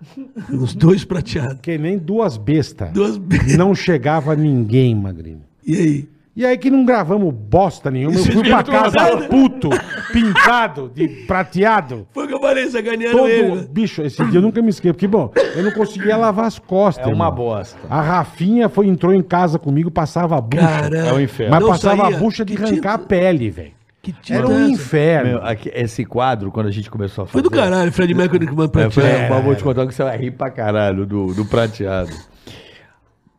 Os 0.52 0.74
dois 0.74 1.04
prateados. 1.04 1.58
Que 1.60 1.76
nem 1.78 1.98
duas 1.98 2.36
bestas. 2.36 2.92
Duas 2.92 3.16
bestas. 3.16 3.56
Não 3.56 3.74
chegava 3.74 4.36
ninguém, 4.36 4.94
Magrinho. 4.94 5.42
E 5.66 5.76
aí? 5.76 6.08
E 6.36 6.46
aí 6.46 6.56
que 6.56 6.70
não 6.70 6.84
gravamos 6.84 7.34
bosta 7.34 7.90
nenhuma. 7.90 8.14
Eu 8.16 8.22
fui 8.24 8.44
pra 8.44 8.62
casa 8.62 9.16
né? 9.16 9.26
puto, 9.26 9.70
pintado, 10.12 10.88
de 10.94 11.08
prateado. 11.26 12.06
Foi 12.12 12.26
o 12.26 12.28
que 12.28 12.34
eu 12.34 12.40
falei, 12.40 12.70
sacanearam 12.70 13.26
ele. 13.28 13.48
Todo, 13.48 13.60
né? 13.62 13.66
bicho, 13.72 14.02
esse 14.02 14.24
dia 14.26 14.38
eu 14.38 14.42
nunca 14.42 14.62
me 14.62 14.68
esqueço. 14.68 14.94
Porque, 14.94 15.08
bom, 15.08 15.32
eu 15.56 15.64
não 15.64 15.72
conseguia 15.72 16.16
lavar 16.16 16.44
as 16.44 16.56
costas. 16.60 17.04
É 17.04 17.08
uma 17.12 17.24
irmão. 17.24 17.34
bosta. 17.34 17.76
A 17.90 18.00
Rafinha 18.00 18.68
foi, 18.68 18.86
entrou 18.86 19.12
em 19.12 19.22
casa 19.22 19.58
comigo, 19.58 19.90
passava 19.90 20.38
a 20.38 20.40
bucha. 20.40 20.62
Caralho. 20.62 20.96
É 20.96 21.12
o 21.12 21.20
inferno. 21.20 21.50
Mas 21.50 21.60
Não 21.60 21.68
passava 21.70 22.02
saía. 22.04 22.16
a 22.16 22.20
bucha 22.20 22.44
de 22.44 22.54
Que 22.56 22.62
arrancar 22.62 22.94
a 22.94 22.98
pele, 22.98 23.50
velho. 23.50 23.72
Que 24.12 24.22
tinta 24.22 24.38
Era 24.38 24.48
um 24.48 24.64
é 24.66 24.68
inferno. 24.70 25.30
Meu, 25.32 25.44
aqui- 25.44 25.70
esse 25.74 26.02
quadro, 26.04 26.50
quando 26.50 26.66
a 26.66 26.70
gente 26.70 26.90
começou 26.90 27.24
a 27.24 27.26
fazer... 27.26 27.32
Foi 27.32 27.42
do 27.42 27.50
caralho, 27.50 27.92
Fred 27.92 28.14
Mercury 28.14 28.46
que 28.46 28.54
manda 28.54 28.80
É, 28.80 28.88
foi, 28.90 29.02
prateado. 29.04 29.34
mas 29.34 29.44
vou 29.44 29.54
te 29.54 29.62
contar 29.62 29.86
que 29.86 29.94
você 29.94 30.02
vai 30.02 30.16
rir 30.16 30.30
pra 30.30 30.50
caralho 30.50 31.04
do, 31.04 31.34
do 31.34 31.44
prateado. 31.44 32.10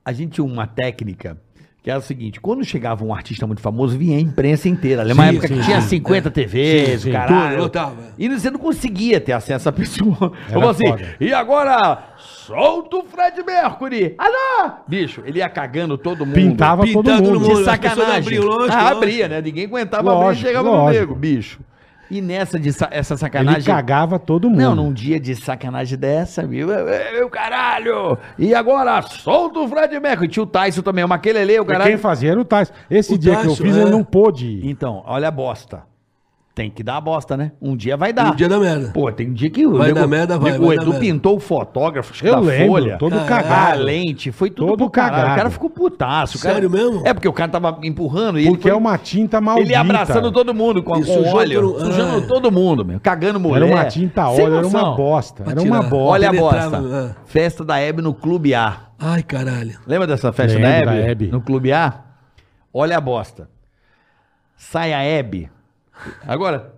A 0.06 0.12
gente 0.14 0.34
tinha 0.34 0.46
uma 0.46 0.68
técnica 0.68 1.38
que 1.82 1.90
era 1.90 1.98
o 2.00 2.02
seguinte: 2.04 2.40
quando 2.40 2.64
chegava 2.64 3.04
um 3.04 3.14
artista 3.14 3.48
muito 3.48 3.62
famoso, 3.62 3.98
vinha 3.98 4.18
a 4.18 4.22
imprensa 4.22 4.68
inteira. 4.70 5.02
Lembra 5.02 5.24
uma 5.24 5.32
época 5.32 5.48
sim, 5.48 5.58
que 5.58 5.64
tinha 5.64 5.82
sim. 5.82 5.88
50 5.98 6.30
TVs, 6.32 6.90
Sim, 6.90 6.98
sim. 7.08 7.12
caralho. 7.12 7.50
Tudo, 7.52 7.62
lotava. 7.64 7.96
E 8.18 8.30
você 8.30 8.52
não 8.52 8.60
conseguia 8.60 9.20
ter 9.20 9.32
acesso 9.34 9.70
à 9.70 9.72
pessoa. 9.72 10.34
Era 10.46 10.54
Como 10.54 10.68
assim? 10.70 10.88
foda. 10.88 11.16
E 11.20 11.34
agora, 11.34 12.09
solta 12.50 12.98
o 12.98 13.04
Fred 13.04 13.44
Mercury! 13.46 14.16
Alô! 14.18 14.72
Bicho, 14.88 15.22
ele 15.24 15.38
ia 15.38 15.48
cagando 15.50 15.98
todo 16.00 16.26
mundo. 16.26 16.34
Pintava 16.34 16.82
todo 16.82 17.04
Pintado 17.04 17.24
mundo. 17.24 17.40
no 17.48 17.56
De 17.58 17.64
sacanagem. 17.64 18.18
abriam, 18.18 18.44
lógico, 18.44 18.72
ah, 18.76 18.82
lógico. 18.82 18.98
abria, 18.98 19.28
né? 19.28 19.42
Ninguém 19.42 19.66
aguentava 19.66 20.10
abrir 20.12 20.22
e 20.24 20.26
Lógico, 20.26 20.48
chegava 20.48 20.70
no 20.70 20.76
lógico. 20.76 21.00
nego, 21.00 21.16
bicho. 21.16 21.60
E 22.12 22.22
nessa 22.22 22.60
de 22.60 22.74
sa- 22.74 22.88
essa 22.90 23.14
Ele 23.14 23.20
sacanagem. 23.20 23.64
cagava 23.72 24.18
todo 24.18 24.50
mundo. 24.50 24.60
Não, 24.60 24.74
num 24.76 24.92
dia 24.92 25.20
de 25.20 25.36
sacanagem 25.36 25.96
dessa, 25.96 26.44
viu? 26.48 26.72
Eu, 26.72 27.30
caralho! 27.30 28.18
E 28.36 28.56
agora, 28.56 29.00
solta 29.04 29.60
o 29.60 29.68
Fred 29.68 30.00
Mercury. 30.00 30.28
Tinha 30.28 30.42
o 30.42 30.48
Tyson 30.48 30.82
também, 30.82 31.04
o 31.04 31.08
Maquelele, 31.08 31.52
o 31.60 31.62
E 31.62 31.66
Quem 31.66 31.66
caralho. 31.68 32.00
fazia 32.00 32.32
era 32.32 32.40
o 32.40 32.44
Tais. 32.46 32.74
Esse 32.90 33.14
O 33.14 33.18
dia 33.18 33.34
que 33.36 33.46
eu 33.46 33.50
Tyson, 33.52 33.64
fiz, 33.64 33.78
é. 33.78 33.82
ele 33.82 33.92
não 33.92 34.04
pôde 34.04 34.48
ir. 34.48 34.68
Então, 34.68 35.04
olha 35.06 35.28
a 35.28 35.32
bosta. 35.32 35.84
Tem 36.60 36.70
que 36.70 36.84
dar 36.84 36.98
a 36.98 37.02
bosta, 37.02 37.38
né? 37.38 37.54
Um 37.62 37.74
dia 37.74 37.96
vai 37.96 38.12
dar. 38.12 38.26
No 38.26 38.36
dia 38.36 38.50
da 38.50 38.60
merda. 38.60 38.92
Pô, 38.94 39.10
tem 39.10 39.30
um 39.30 39.34
dia 39.34 39.50
que 39.50 39.66
o 39.66 39.78
Vai 39.78 39.88
nego- 39.88 40.00
dar 40.02 40.08
merda, 40.08 40.38
vai, 40.38 40.52
nego- 40.52 40.66
vai 40.68 40.76
O 40.76 40.82
Edu 40.82 40.86
merda. 40.92 41.00
pintou 41.00 41.38
o 41.38 41.40
fotógrafo 41.40 42.12
acho 42.12 42.22
que 42.22 42.28
Eu 42.28 42.34
da 42.34 42.40
lembro, 42.42 42.68
Folha. 42.68 42.98
todo 42.98 43.18
cagado. 43.26 43.72
A 43.72 43.82
lente, 43.82 44.30
foi 44.30 44.50
tudo 44.50 44.68
Todo 44.68 44.78
pro 44.80 44.90
cagado. 44.90 45.32
O 45.32 45.36
cara 45.38 45.50
ficou 45.50 45.70
putaço. 45.70 46.38
o 46.38 46.42
cara- 46.42 46.56
Sério 46.56 46.70
mesmo? 46.70 47.02
É 47.06 47.14
porque 47.14 47.30
o 47.30 47.32
cara 47.32 47.50
tava 47.50 47.80
empurrando 47.82 48.38
e 48.38 48.42
ele 48.42 48.50
Porque 48.50 48.64
foi- 48.64 48.72
é 48.72 48.76
uma 48.76 48.98
tinta 48.98 49.40
maldita. 49.40 49.68
Ele 49.68 49.74
abraçando 49.76 50.34
todo 50.34 50.54
mundo 50.54 50.84
com, 50.84 50.98
E 50.98 51.06
com 51.06 51.30
óleo, 51.34 51.62
todo- 51.62 51.86
sujando 51.86 52.18
Ah. 52.26 52.28
todo 52.28 52.52
mundo, 52.52 52.84
meu. 52.84 53.00
Cagando 53.00 53.40
mulher. 53.40 53.64
Era 53.66 53.76
uma 53.76 53.86
tinta 53.86 54.28
óleo, 54.28 54.58
era 54.58 54.68
uma 54.68 54.96
bosta. 54.98 55.46
Era 55.50 55.62
uma 55.62 55.82
bosta. 55.84 55.96
Olha 55.96 56.30
a 56.30 56.34
bosta. 56.34 56.78
ah. 56.78 57.16
Festa 57.26 57.64
da 57.64 57.80
Hebe 57.80 58.02
no 58.02 58.14
Clube 58.14 58.54
A. 58.54 58.82
Ai, 59.00 59.24
caralho. 59.24 59.80
Lembra 59.88 60.06
dessa 60.08 60.34
festa 60.34 60.60
Lembro 60.60 60.70
da 60.72 60.76
Hebe? 60.76 60.86
da 61.04 61.10
Hebe. 61.10 61.28
No 61.28 61.40
Clube 61.40 61.72
A? 61.72 62.02
Olha 62.74 62.98
a 62.98 63.00
bosta. 63.00 63.48
Sai 64.58 64.92
a 64.94 65.02
Hebe. 65.02 65.50
Agora, 66.28 66.74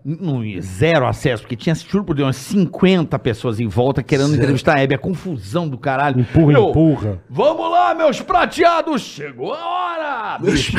zero 0.61 1.05
acesso, 1.07 1.43
porque 1.43 1.55
tinha, 1.55 1.75
juro 1.75 2.03
por 2.03 2.15
Deus, 2.15 2.27
umas 2.27 2.35
50 2.37 3.17
pessoas 3.19 3.59
em 3.59 3.67
volta 3.67 4.01
querendo 4.01 4.29
Zero. 4.29 4.41
entrevistar 4.41 4.77
a 4.77 4.81
Hebe. 4.81 4.95
A 4.95 4.97
confusão 4.97 5.67
do 5.69 5.77
caralho. 5.77 6.21
Empurra, 6.21 6.53
Meu, 6.53 6.69
empurra. 6.69 7.19
Vamos 7.29 7.69
lá, 7.71 7.93
meus 7.93 8.21
prateados! 8.21 9.01
Chegou 9.01 9.53
a 9.53 9.65
hora! 9.65 10.37
Bicho. 10.39 10.75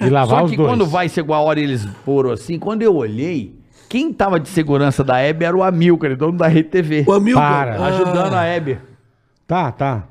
E 0.00 0.08
lavar 0.10 0.40
Só 0.40 0.44
os 0.44 0.50
que 0.50 0.56
dois. 0.56 0.68
quando 0.68 0.86
vai 0.86 1.08
chegou 1.08 1.34
a 1.34 1.40
hora 1.40 1.60
e 1.60 1.62
eles 1.64 1.84
foram 2.04 2.30
assim, 2.30 2.58
quando 2.58 2.82
eu 2.82 2.94
olhei, 2.96 3.54
quem 3.88 4.12
tava 4.12 4.40
de 4.40 4.48
segurança 4.48 5.04
da 5.04 5.18
Hebe 5.20 5.44
era 5.44 5.56
o 5.56 5.62
Amilcar, 5.62 6.16
dono 6.16 6.36
da 6.38 6.48
Rede 6.48 6.68
TV. 6.70 7.04
O 7.06 7.12
Amilcar. 7.12 7.76
Para. 7.76 7.78
ah, 7.84 7.86
Ajudando 7.88 8.34
a 8.34 8.42
Hebe. 8.44 8.78
Tá, 9.46 9.70
tá. 9.70 10.04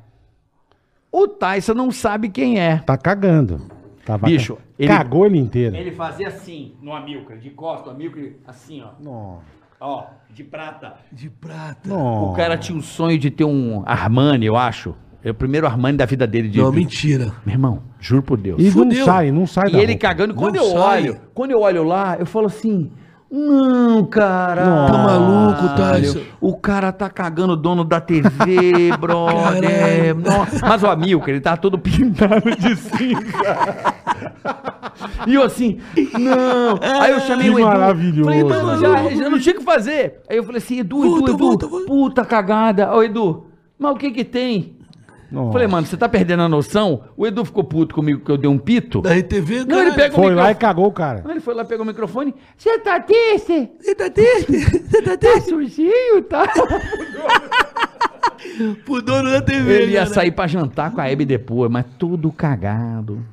O 1.12 1.28
Tyson 1.28 1.74
não 1.74 1.92
sabe 1.92 2.30
quem 2.30 2.60
é. 2.60 2.78
Tá 2.78 2.98
cagando. 2.98 3.62
Tava 4.06 4.26
Bicho, 4.28 4.56
ca- 4.56 4.62
ele- 4.78 4.88
Cagou 4.90 5.26
ele 5.26 5.38
inteiro. 5.38 5.76
Ele 5.76 5.92
fazia 5.92 6.28
assim, 6.28 6.74
no 6.82 6.94
Amilcar, 6.94 7.38
de 7.38 7.50
costa, 7.52 7.90
o 7.90 7.92
Amilcar, 7.94 8.24
assim, 8.46 8.82
ó. 8.82 8.90
Nossa. 9.02 9.44
Ó, 9.80 10.06
de 10.30 10.44
prata. 10.44 10.96
De 11.12 11.30
prata. 11.30 11.94
O 11.94 12.34
cara 12.34 12.58
tinha 12.58 12.78
um 12.78 12.82
sonho 12.82 13.18
de 13.18 13.30
ter 13.30 13.44
um 13.46 13.84
Armani, 13.86 14.46
eu 14.46 14.56
acho. 14.56 14.96
É 15.24 15.32
o 15.32 15.34
primeiro 15.34 15.66
Armani 15.68 15.98
da 15.98 16.06
vida 16.06 16.28
dele. 16.28 16.50
De... 16.50 16.60
Não, 16.60 16.72
mentira. 16.72 17.32
Meu 17.46 17.56
irmão, 17.56 17.82
juro 18.00 18.22
por 18.24 18.38
Deus. 18.38 18.60
E 18.62 18.66
não 18.66 18.72
Fudeu. 18.72 19.06
sai, 19.06 19.32
não 19.32 19.48
sai 19.48 19.70
E 19.70 19.72
da 19.72 19.78
ele 19.80 19.94
roupa. 19.94 20.02
cagando. 20.08 20.34
Quando 20.36 20.56
Não 20.56 20.64
eu 20.66 20.72
sai. 20.72 21.02
olho, 21.04 21.20
quando 21.34 21.52
eu 21.52 21.62
olho 21.62 21.84
lá, 21.84 22.18
eu 22.20 22.26
falo 22.26 22.48
assim, 22.48 22.92
Não, 23.36 24.06
cara. 24.06 24.64
Tá 24.86 24.94
maluco, 24.94 25.76
Tyson? 25.76 26.20
O 26.40 26.56
cara 26.56 26.92
tá 26.92 27.10
cagando 27.10 27.54
o 27.54 27.56
dono 27.56 27.84
da 27.84 28.00
TV, 28.00 28.92
brother. 29.02 30.16
Nossa. 30.16 30.64
Mas 30.64 30.84
o 30.84 30.88
Amilcar, 30.88 31.30
ele 31.30 31.42
tá 31.42 31.58
todo 31.58 31.80
pintado 31.80 32.56
de 32.56 32.76
cinza. 32.76 33.24
E 35.26 35.34
eu 35.34 35.42
assim, 35.44 35.80
não. 36.20 36.80
Aí 37.02 37.12
eu 37.12 37.20
chamei 37.22 37.48
Que 37.50 37.56
o 37.56 37.60
Edu. 37.60 37.68
maravilhoso. 37.68 38.24
Falei, 38.26 38.44
mano, 38.44 38.80
já, 38.80 39.10
já 39.16 39.30
não 39.30 39.40
tinha 39.40 39.56
o 39.56 39.58
que 39.58 39.64
fazer. 39.66 40.22
Aí 40.30 40.38
eu 40.38 40.44
falei 40.44 40.60
assim, 40.60 40.80
Edu, 40.80 41.04
Edu, 41.04 41.30
Edu, 41.30 41.38
volta, 41.38 41.68
volta. 41.68 41.86
puta 41.88 42.24
cagada. 42.26 42.94
Ô, 42.96 43.02
Edu, 43.02 43.48
mas 43.78 43.92
o 43.94 43.96
que 43.96 44.12
que 44.12 44.24
tem? 44.24 44.78
Nossa. 45.34 45.52
Falei, 45.52 45.68
mano, 45.68 45.88
você 45.88 45.98
tá 45.98 46.08
perdendo 46.08 46.44
a 46.44 46.48
noção? 46.48 47.06
O 47.18 47.26
Edu 47.26 47.44
ficou 47.44 47.64
puto 47.64 47.96
comigo 47.96 48.24
que 48.24 48.32
eu 48.32 48.38
dei 48.38 48.48
um 48.48 48.60
pito. 48.60 49.02
Da 49.02 49.14
RTV, 49.16 49.66
Não, 49.66 49.82
ele 49.82 49.92
pega 49.94 50.14
o 50.14 50.16
Foi 50.16 50.26
lá 50.26 50.30
e 50.30 50.34
microfone. 50.50 50.56
cagou 50.56 50.86
o 50.86 50.92
cara. 50.92 51.24
Ele 51.28 51.40
foi 51.40 51.56
lá, 51.56 51.66
pegou 51.66 51.84
o 51.84 51.88
microfone. 51.88 52.36
Você 52.56 52.78
tá 52.78 53.00
triste? 53.00 53.72
Você 53.80 53.96
tá 53.96 54.10
triste? 54.12 54.60
Você 54.60 55.02
tá 55.02 55.12
Tá 55.12 55.18
triste? 55.18 55.50
sujinho, 55.50 56.22
tá? 56.30 56.44
Pro 58.86 59.02
dono 59.02 59.30
da 59.32 59.42
TV, 59.42 59.74
Ele 59.84 59.92
ia 59.94 60.02
cara. 60.02 60.14
sair 60.14 60.32
pra 60.32 60.48
jantar 60.48 60.92
com 60.92 61.02
a 61.02 61.10
Hebe 61.10 61.26
depois, 61.26 61.72
mas 61.72 61.86
tudo 61.98 62.32
cagado. 62.32 63.24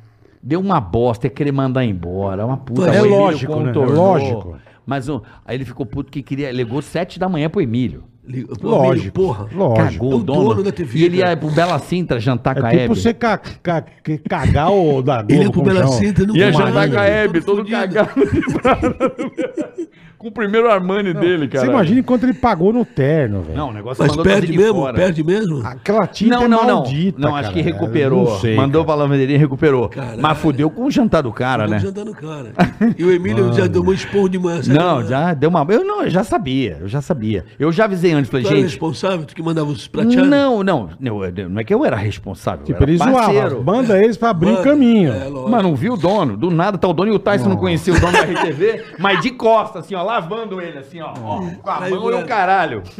Deu 0.42 0.60
uma 0.60 0.80
bosta, 0.80 1.26
ia 1.26 1.30
querer 1.30 1.52
mandar 1.52 1.84
embora. 1.84 2.46
Uma 2.46 2.56
puta. 2.56 2.86
É 2.88 3.02
O 3.02 3.04
Emílio 3.04 3.10
lógico, 3.18 3.60
né? 3.60 3.72
É 3.72 3.74
lógico. 3.78 4.56
Mas 4.86 5.08
aí 5.08 5.20
ele 5.56 5.64
ficou 5.64 5.84
puto 5.84 6.10
que 6.10 6.22
queria. 6.22 6.50
Ligou 6.50 6.80
sete 6.80 7.18
da 7.18 7.28
manhã 7.28 7.50
pro 7.50 7.60
Emílio. 7.60 8.04
Liga- 8.30 8.54
Lógico. 8.62 9.12
Porra. 9.14 9.46
Lógico. 9.52 9.76
Cagou 9.92 10.12
É 10.12 10.14
o 10.14 10.18
dono. 10.18 10.44
dono 10.50 10.62
da 10.62 10.72
TV, 10.72 10.98
e 10.98 11.04
ele 11.04 11.16
ia 11.18 11.36
pro 11.36 11.50
Bela 11.50 11.78
Sintra 11.78 12.20
jantar 12.20 12.54
com 12.54 12.64
a 12.64 12.68
É 12.68 12.70
tipo 12.70 12.92
Hebe. 12.92 13.00
você 13.00 13.12
ca- 13.14 13.38
ca- 13.62 13.82
que 14.04 14.18
cagar 14.18 14.70
o 14.72 15.02
da 15.02 15.16
Globo. 15.22 15.32
Ele 15.32 15.42
ia 15.44 15.50
pro 15.50 15.62
Bela? 15.62 15.86
Cinta, 15.88 16.24
não 16.26 16.36
Ia 16.36 16.52
jantar 16.52 16.88
com 16.90 16.98
a 16.98 17.04
Hebe, 17.04 17.40
todo 17.40 17.56
fudido. 17.58 17.76
cagado. 17.76 18.10
com 20.20 20.28
o 20.28 20.30
primeiro 20.30 20.70
Armani 20.70 21.14
dele, 21.14 21.48
cara. 21.48 21.64
Você 21.64 21.70
imagina 21.70 22.00
enquanto 22.00 22.24
ele 22.24 22.34
pagou 22.34 22.74
no 22.74 22.84
terno, 22.84 23.40
velho. 23.40 23.56
Não, 23.56 23.70
o 23.70 23.72
negócio 23.72 24.02
Mas 24.02 24.10
mandou 24.10 24.22
perde 24.24 24.52
de 24.52 24.58
mesmo? 24.58 24.74
fora. 24.74 24.94
Perde 24.94 25.24
mesmo? 25.24 25.66
Aquela 25.66 26.06
tinta 26.06 26.36
Não, 26.36 26.42
é 26.44 26.48
não, 26.48 26.66
não. 26.66 26.74
maldita, 26.76 27.18
Não, 27.18 27.34
acho 27.34 27.50
que 27.52 27.62
recuperou. 27.62 28.24
Não 28.30 28.38
sei, 28.38 28.54
Mandou 28.54 28.84
cara. 28.84 28.96
pra 28.98 29.02
lavanderia 29.04 29.34
e 29.36 29.38
recuperou. 29.38 29.88
Caralho. 29.88 30.20
Mas 30.20 30.36
fudeu 30.36 30.68
com 30.68 30.84
o 30.84 30.90
jantar 30.90 31.22
do 31.22 31.32
cara, 31.32 31.64
Vamos 31.66 31.82
né? 31.82 31.88
jantar 31.88 32.04
no 32.04 32.12
cara. 32.14 32.52
E 32.98 33.02
o 33.02 33.10
Emílio 33.10 33.50
já 33.54 33.66
tomou 33.66 33.94
esporro 33.94 34.28
de 34.28 34.38
manhã. 34.38 34.60
Não, 34.68 35.02
já 35.06 35.32
deu 35.32 35.48
uma. 35.48 35.66
Eu 35.70 35.84
não, 35.84 36.02
eu 36.02 36.10
já 36.10 36.22
sabia, 36.22 36.76
eu 36.82 36.88
já 36.88 37.00
sabia. 37.00 37.46
Eu 37.58 37.72
já 37.72 37.84
avisei 37.84 38.12
antes, 38.12 38.30
falei, 38.30 38.44
Tu 38.44 38.48
era 38.48 38.56
gente. 38.56 38.66
responsável? 38.66 39.24
Tu 39.24 39.34
que 39.34 39.42
mandava 39.42 39.70
os 39.70 39.88
prateados? 39.88 40.28
Não, 40.28 40.62
não, 40.62 40.90
não, 41.00 41.24
eu- 41.24 41.48
não 41.48 41.60
é 41.60 41.64
que 41.64 41.72
eu 41.72 41.82
era 41.82 41.96
responsável. 41.96 42.62
Tipo, 42.66 42.78
eu 42.78 42.82
era 42.82 42.90
ele 42.90 42.98
zoava. 42.98 43.16
parceiro. 43.16 43.64
Manda 43.64 44.02
eles 44.04 44.18
pra 44.18 44.28
abrir 44.30 44.52
o 44.52 44.62
caminho. 44.62 45.12
É. 45.12 45.30
Mas 45.48 45.62
não 45.62 45.74
viu 45.74 45.94
o 45.94 45.96
dono. 45.96 46.36
Do 46.36 46.50
nada 46.50 46.76
tá 46.76 46.86
o 46.86 46.92
dono 46.92 47.10
e 47.10 47.14
o 47.14 47.18
Tyson 47.18 47.48
não 47.48 47.56
conhecia 47.56 47.94
o 47.94 47.98
dono 47.98 48.12
da 48.12 48.20
RTV, 48.24 48.82
mas 48.98 49.20
de 49.22 49.30
costas, 49.30 49.84
assim, 49.84 49.94
ó, 49.94 50.09
lavando 50.10 50.60
ele, 50.60 50.78
assim, 50.78 51.00
ó. 51.00 51.12
ó 51.22 51.40
com 51.62 51.70
a 51.70 51.82
Aí, 51.84 51.90
mão 51.90 52.10
e 52.10 52.14
o 52.14 52.26
caralho. 52.26 52.82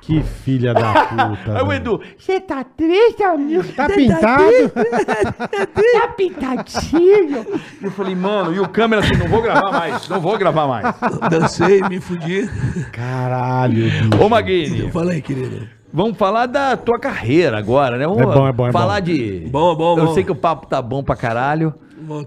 Que 0.00 0.22
filha 0.22 0.72
da 0.72 0.90
puta. 1.04 1.54
Aí 1.54 1.62
o 1.62 1.66
velho. 1.66 1.72
Edu, 1.72 2.00
você 2.16 2.40
tá 2.40 2.64
triste, 2.64 3.22
amigo? 3.22 3.62
Tá 3.74 3.86
pintado? 3.90 4.42
Tá 5.92 6.08
pintadinho. 6.16 7.44
Eu 7.82 7.90
falei, 7.90 8.14
mano, 8.14 8.54
e 8.54 8.58
o 8.58 8.66
câmera 8.66 9.02
assim, 9.02 9.16
não 9.18 9.28
vou 9.28 9.42
gravar 9.42 9.70
mais, 9.70 10.08
não 10.08 10.18
vou 10.18 10.38
gravar 10.38 10.66
mais. 10.66 10.94
Dancei, 11.30 11.82
me 11.82 12.00
fudi. 12.00 12.48
Caralho, 12.90 13.74
bicho. 13.84 14.08
Ô, 14.18 14.30
Maguini, 14.30 14.90
Fala 14.90 15.12
aí, 15.12 15.20
querido. 15.20 15.68
vamos 15.92 16.16
falar 16.16 16.46
da 16.46 16.74
tua 16.74 16.98
carreira 16.98 17.58
agora, 17.58 17.98
né? 17.98 18.06
Vamos 18.06 18.22
É 18.22 18.24
bom, 18.24 18.48
é 18.48 18.52
bom, 18.52 18.68
é 18.68 18.72
falar 18.72 19.00
bom. 19.02 19.06
de... 19.06 19.46
Bom, 19.50 19.76
bom, 19.76 19.98
Eu 19.98 20.06
bom. 20.06 20.14
sei 20.14 20.24
que 20.24 20.32
o 20.32 20.36
papo 20.36 20.66
tá 20.66 20.80
bom 20.80 21.02
pra 21.02 21.16
caralho. 21.16 21.74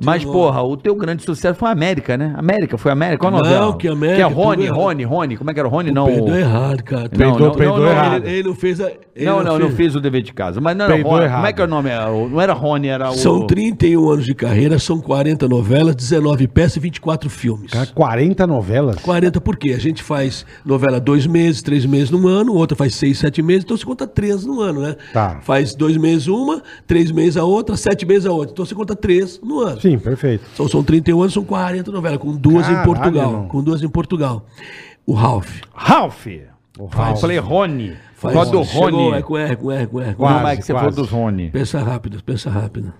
Mas, 0.03 0.23
porra, 0.23 0.61
o 0.63 0.75
teu 0.77 0.95
grande 0.95 1.23
sucesso 1.23 1.57
foi 1.57 1.69
a 1.69 1.71
América, 1.71 2.17
né? 2.17 2.33
América, 2.37 2.77
foi 2.77 2.91
a 2.91 2.93
América? 2.93 3.19
Qual 3.19 3.33
a 3.33 3.37
Não, 3.37 3.43
novela? 3.43 3.77
que 3.77 3.87
América, 3.87 4.15
Que 4.17 4.21
é 4.21 4.25
Rony, 4.35 4.63
errado. 4.65 4.77
Rony, 4.77 5.03
Rony. 5.03 5.37
Como 5.37 5.49
é 5.49 5.53
que 5.53 5.59
era 5.59 5.67
o 5.67 5.71
Rony? 5.71 5.91
Não, 5.91 6.05
Peidou 6.05 6.35
errado, 6.35 6.83
cara. 6.83 7.03
Não, 7.03 7.09
Peidou, 7.09 7.39
não, 7.39 7.51
peidou 7.55 7.77
não, 7.77 7.83
não, 7.85 7.91
errado. 7.91 8.25
ele- 8.25 8.31
Ele, 8.39 8.47
não 8.49 8.55
fez 8.55 8.81
a. 8.81 8.91
ele 9.15 9.25
Não, 9.25 9.43
não, 9.43 9.59
não 9.59 9.69
fez- 9.71 9.95
o 9.95 9.99
dever 10.01 10.21
de 10.21 10.33
casa. 10.33 10.59
Mas 10.61 10.75
não 10.75 10.85
era 10.85 10.93
Peidou 10.93 11.11
Rony. 11.11 11.23
errado. 11.25 11.35
Como 11.37 11.47
é 11.47 11.53
que 11.53 11.61
é 11.61 11.63
o 11.63 11.67
nome? 11.67 11.89
Não 12.29 12.41
era 12.41 12.53
Rony, 12.53 12.87
era 12.87 13.09
o... 13.09 13.13
São 13.13 13.45
31 13.47 14.09
anos 14.09 14.25
de 14.25 14.33
carreira, 14.33 14.77
são 14.79 14.99
40 14.99 15.47
novelas, 15.47 15.95
19 15.95 16.47
peças 16.47 16.77
e 16.77 16.79
24 16.79 17.29
filmes. 17.29 17.71
Cara, 17.71 17.87
40 17.93 18.45
novelas. 18.47 18.95
40 18.97 19.39
por 19.41 19.57
quê? 19.57 19.73
A 19.73 19.79
gente 19.79 20.01
faz 20.03 20.45
novela 20.65 20.99
dois 20.99 21.25
meses, 21.27 21.61
três 21.61 21.85
meses 21.85 22.09
num 22.11 22.27
ano, 22.27 22.53
outra 22.53 22.75
faz 22.75 22.95
seis, 22.95 23.17
sete 23.19 23.41
meses, 23.41 23.63
então 23.63 23.75
você 23.77 23.85
conta 23.85 24.05
três 24.07 24.45
no 24.45 24.59
ano, 24.61 24.81
né? 24.81 24.95
Tá. 25.13 25.39
Faz 25.41 25.73
dois 25.75 25.97
meses 25.97 26.27
uma, 26.27 26.61
três 26.87 27.11
meses 27.11 27.37
a 27.37 27.43
outra, 27.43 27.75
sete 27.77 28.05
meses 28.05 28.25
a 28.25 28.31
outra. 28.31 28.51
Então 28.53 28.65
você 28.65 28.75
conta 28.75 28.95
três 28.95 29.39
no 29.41 29.59
ano. 29.59 29.60
Sim, 29.79 29.97
perfeito. 29.99 30.43
São, 30.55 30.67
são 30.67 30.83
31 30.83 31.21
anos, 31.21 31.33
são 31.33 31.43
40 31.43 31.91
novelas, 31.91 32.17
com 32.19 32.35
duas 32.35 32.65
Caralho, 32.65 32.81
em 32.81 32.85
Portugal. 32.85 33.31
irmão. 33.31 33.47
Com 33.47 33.63
duas 33.63 33.83
em 33.83 33.89
Portugal. 33.89 34.45
O 35.05 35.13
Ralph. 35.13 35.61
Ralph. 35.73 36.25
O 36.27 36.83
Eu 36.83 36.85
Ralph. 36.87 37.21
falei 37.21 37.37
Rony. 37.39 37.93
Faz, 38.15 38.33
Qual 38.35 38.45
do 38.45 38.63
chegou, 38.63 38.89
Rony? 38.89 39.17
é 39.17 39.21
com 39.21 39.37
R, 39.37 39.55
com 39.55 39.71
R, 39.71 39.87
com 39.87 39.99
R. 39.99 40.13
Com 40.15 40.23
Como 40.25 40.39
Quase, 40.39 40.53
é 40.53 40.57
que 40.57 40.61
você 40.63 40.73
quase. 40.73 40.85
falou 40.85 40.95
dos 41.03 41.09
Rony? 41.11 41.49
Pensa 41.49 41.79
rápido, 41.81 42.23
pensa 42.23 42.49
rápido. 42.49 42.93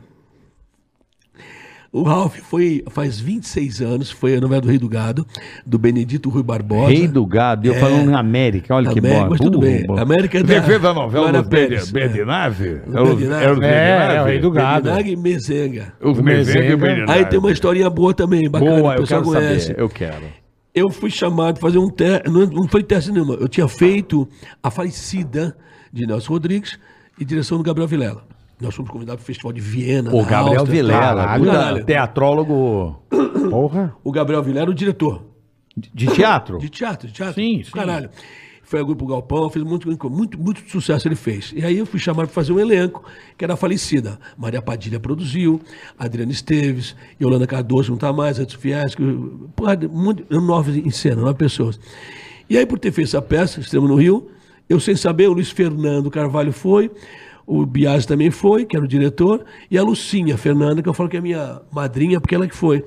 O 1.94 2.04
Ralph 2.04 2.38
foi, 2.38 2.86
faz 2.90 3.20
26 3.20 3.82
anos, 3.82 4.10
foi 4.10 4.38
a 4.38 4.40
novela 4.40 4.62
do 4.62 4.70
Rei 4.70 4.78
do 4.78 4.88
Gado, 4.88 5.28
do 5.66 5.78
Benedito 5.78 6.30
Rui 6.30 6.42
Barbosa. 6.42 6.90
Rei 6.90 7.06
do 7.06 7.26
Gado. 7.26 7.68
Eu 7.68 7.74
É. 7.74 7.80
falando 7.80 8.10
em 8.10 8.14
América. 8.16 8.74
Olha 8.74 8.90
que 8.94 9.00
América, 9.00 9.24
bom. 9.26 9.30
mas 9.32 9.40
tudo 9.42 9.60
bem. 9.60 9.86
América 10.00 10.40
é 10.40 10.44
da- 10.44 10.54
Você 10.54 10.62
fez 10.62 10.86
a 10.86 10.94
novela 10.94 11.24
Glória 11.32 11.40
dos 11.42 11.50
B 11.50 11.58
de- 11.62 11.68
Pérez, 11.68 11.92
B 11.92 12.00
é. 12.00 12.06
É, 13.68 14.16
é, 14.16 14.22
o 14.22 14.26
Rei 14.26 14.40
do 14.40 14.52
Gado. 14.52 14.84
Beninaga 14.86 15.10
e 15.10 15.16
Mezenga. 15.18 15.94
Os 16.02 16.18
O 16.18 16.24
Mezenga 16.24 16.60
e 16.60 16.64
Mezenga. 16.64 16.78
B 16.78 16.96
de 16.96 17.00
Nave. 17.02 17.12
Aí 17.12 17.26
tem 17.26 17.40
uma 17.40 17.52
historinha 17.52 17.90
boa 17.90 18.14
também, 18.14 18.50
bacana, 18.50 18.72
Boa, 18.80 18.92
o 18.92 18.94
eu 18.94 19.00
pessoal 19.02 19.22
quero 19.24 19.34
conhece. 19.36 19.68
saber. 19.68 19.82
Eu 19.82 19.90
quero. 19.90 20.24
Eu 20.74 20.90
fui 20.90 21.10
chamado 21.12 21.60
para 21.60 21.62
fazer 21.68 21.78
um 21.78 21.90
teste, 21.90 22.30
não, 22.30 22.46
não 22.46 22.68
foi 22.70 22.84
teste 22.84 23.12
nenhuma, 23.12 23.34
eu 23.34 23.50
tinha 23.50 23.68
feito 23.68 24.26
a 24.64 24.72
falecida 24.72 25.58
de 25.92 26.08
Nelson 26.08 26.32
Rodrigues 26.32 26.80
e 27.20 27.26
direção 27.26 27.58
do 27.58 27.64
Gabriel 27.66 27.86
Vilela. 27.90 28.24
Nós 28.62 28.76
fomos 28.76 28.92
convidados 28.92 29.22
para 29.22 29.24
o 29.24 29.28
Festival 29.28 29.52
de 29.54 29.62
Viena. 29.62 30.14
O 30.14 30.24
Gabriel 30.24 30.60
Áustria, 30.60 30.84
Vilela, 30.84 31.26
Caralho. 31.26 31.86
teatrólogo 31.86 33.02
Porra. 33.50 33.96
O 34.04 34.12
Gabriel 34.12 34.44
Vilela, 34.44 34.70
o 34.70 34.74
diretor. 34.74 35.24
de 35.76 36.08
teatro. 36.08 36.58
De 36.60 36.70
teatro, 36.70 37.08
de 37.08 37.14
teatro. 37.14 37.34
Sim, 37.36 37.64
sim. 37.64 37.72
Caralho. 37.72 38.10
Foi 38.64 38.80
ao 38.80 38.86
Grupo 38.86 39.06
Galpão, 39.06 39.50
fez 39.50 39.66
muito, 39.66 39.86
muito, 40.10 40.40
muito 40.40 40.70
sucesso 40.70 41.06
ele 41.06 41.16
fez. 41.16 41.52
E 41.54 41.66
aí 41.66 41.78
eu 41.78 41.86
fui 41.86 42.00
chamado 42.00 42.28
para 42.28 42.34
fazer 42.34 42.54
um 42.54 42.60
elenco, 42.60 43.04
que 43.38 43.44
era 43.44 43.56
a 43.56 43.58
falecida. 43.58 44.18
Maria 44.38 44.62
Padilha 44.62 44.98
produziu, 44.98 45.60
Adriana 46.00 46.32
Esteves, 46.32 46.96
Yolanda 47.22 47.46
Cardoso 47.46 47.90
não 47.90 47.96
está 47.96 48.14
mais, 48.14 48.40
Edson 48.40 48.58
Fiesco, 48.58 49.04
porra, 49.58 49.78
muito, 49.92 50.24
nove 50.40 50.80
em 50.80 50.90
cena, 50.90 51.22
nove 51.22 51.34
pessoas. 51.34 51.78
E 52.50 52.58
aí, 52.58 52.66
por 52.66 52.80
ter 52.80 52.94
feito 52.94 53.08
essa 53.08 53.22
peça, 53.22 53.60
Extremo 53.60 53.90
no 53.90 53.96
Rio, 53.96 54.30
eu 54.70 54.80
sem 54.80 54.96
saber, 54.96 55.28
o 55.28 55.34
Luiz 55.34 55.50
Fernando 55.50 56.10
Carvalho 56.10 56.54
foi, 56.54 56.90
o 57.52 57.66
Biasi 57.66 58.08
também 58.08 58.32
foi, 58.32 58.66
que 58.66 58.78
era 58.78 58.86
o 58.86 58.88
diretor, 58.88 59.44
e 59.70 59.78
a 59.78 59.84
Lucinha 59.84 60.38
Fernanda, 60.38 60.82
que 60.82 60.88
eu 60.88 60.94
falo 60.94 61.10
que 61.10 61.18
é 61.18 61.22
minha 61.22 61.62
madrinha, 61.70 62.22
porque 62.22 62.34
ela 62.34 62.48
que 62.48 62.56
foi. 62.56 62.86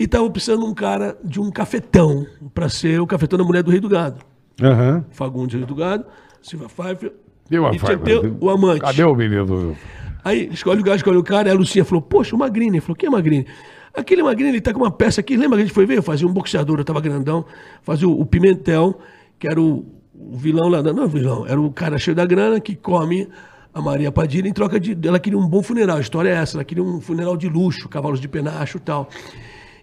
E 0.00 0.04
estava 0.04 0.28
precisando 0.28 0.66
um 0.66 0.74
cara 0.74 1.16
de 1.22 1.40
um 1.40 1.48
cafetão, 1.48 2.26
para 2.52 2.68
ser 2.68 3.00
o 3.00 3.06
cafetão 3.06 3.38
da 3.38 3.44
mulher 3.44 3.62
do 3.62 3.70
Rei 3.70 3.78
do 3.78 3.88
Gado. 3.88 4.20
Aham. 4.60 5.04
Fagundes 5.12 5.54
Rei 5.54 5.64
do 5.64 5.76
Gado, 5.76 6.04
Silva 6.42 6.66
Pfeiffer, 6.68 7.12
Deu 7.48 7.64
a 7.64 7.72
e 7.72 7.78
tinha 7.78 7.96
ter 7.98 8.36
o 8.40 8.50
amante. 8.50 8.80
Cadê 8.80 9.04
o 9.04 9.14
menino? 9.14 9.76
Aí 10.24 10.48
escolhe 10.52 10.80
o 10.80 10.84
gato, 10.84 10.96
escolhe 10.96 11.16
o 11.16 11.22
cara, 11.22 11.48
e 11.48 11.52
a 11.52 11.54
Lucinha 11.54 11.84
falou, 11.84 12.02
poxa, 12.02 12.34
o 12.34 12.38
Magrini. 12.38 12.78
Ele 12.78 12.80
falou, 12.80 12.96
quem 12.96 13.06
é 13.06 13.10
Magrini? 13.10 13.46
Aquele 13.94 14.24
Magrini, 14.24 14.50
ele 14.50 14.60
tá 14.60 14.72
com 14.72 14.80
uma 14.80 14.90
peça 14.90 15.20
aqui, 15.20 15.36
lembra 15.36 15.56
que 15.56 15.62
a 15.62 15.66
gente 15.66 15.74
foi 15.74 15.86
ver? 15.86 15.98
Eu 15.98 16.02
fazia 16.02 16.26
um 16.26 16.32
boxeador, 16.32 16.78
eu 16.78 16.84
tava 16.84 17.00
grandão, 17.00 17.44
fazia 17.82 18.08
o, 18.08 18.20
o 18.20 18.26
Pimentel, 18.26 18.98
que 19.38 19.48
era 19.48 19.60
o, 19.60 19.84
o 20.14 20.36
vilão 20.36 20.68
lá, 20.68 20.82
da, 20.82 20.92
não 20.92 21.04
é 21.04 21.06
o 21.06 21.08
vilão, 21.08 21.46
era 21.46 21.60
o 21.60 21.72
cara 21.72 21.96
cheio 21.96 22.14
da 22.14 22.26
grana 22.26 22.60
que 22.60 22.74
come 22.74 23.28
a 23.72 23.80
Maria 23.80 24.10
Padilha 24.10 24.48
em 24.48 24.52
troca 24.52 24.80
de, 24.80 24.96
ela 25.06 25.18
queria 25.18 25.38
um 25.38 25.46
bom 25.46 25.62
funeral, 25.62 25.98
a 25.98 26.00
história 26.00 26.28
é 26.28 26.34
essa, 26.34 26.56
ela 26.56 26.64
queria 26.64 26.82
um 26.82 27.00
funeral 27.00 27.36
de 27.36 27.48
luxo, 27.48 27.88
cavalos 27.88 28.20
de 28.20 28.28
penacho 28.28 28.78
e 28.78 28.80
tal. 28.80 29.08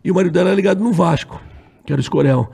E 0.04 0.12
o 0.12 0.16
marido 0.16 0.34
dela 0.34 0.50
era 0.50 0.56
ligado 0.56 0.84
no 0.84 0.92
Vasco, 0.92 1.42
que 1.86 1.94
era 1.94 2.00
o 2.00 2.02
Escorel. 2.02 2.50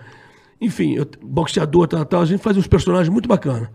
Enfim, 0.61 0.93
eu, 0.93 1.07
boxeador, 1.22 1.88
tal, 1.88 2.05
tal, 2.05 2.22
a 2.22 2.26
gente 2.26 2.41
fazia 2.41 2.60
uns 2.60 2.68
personagens 2.68 3.10
muito 3.10 3.27
bacanas. 3.27 3.69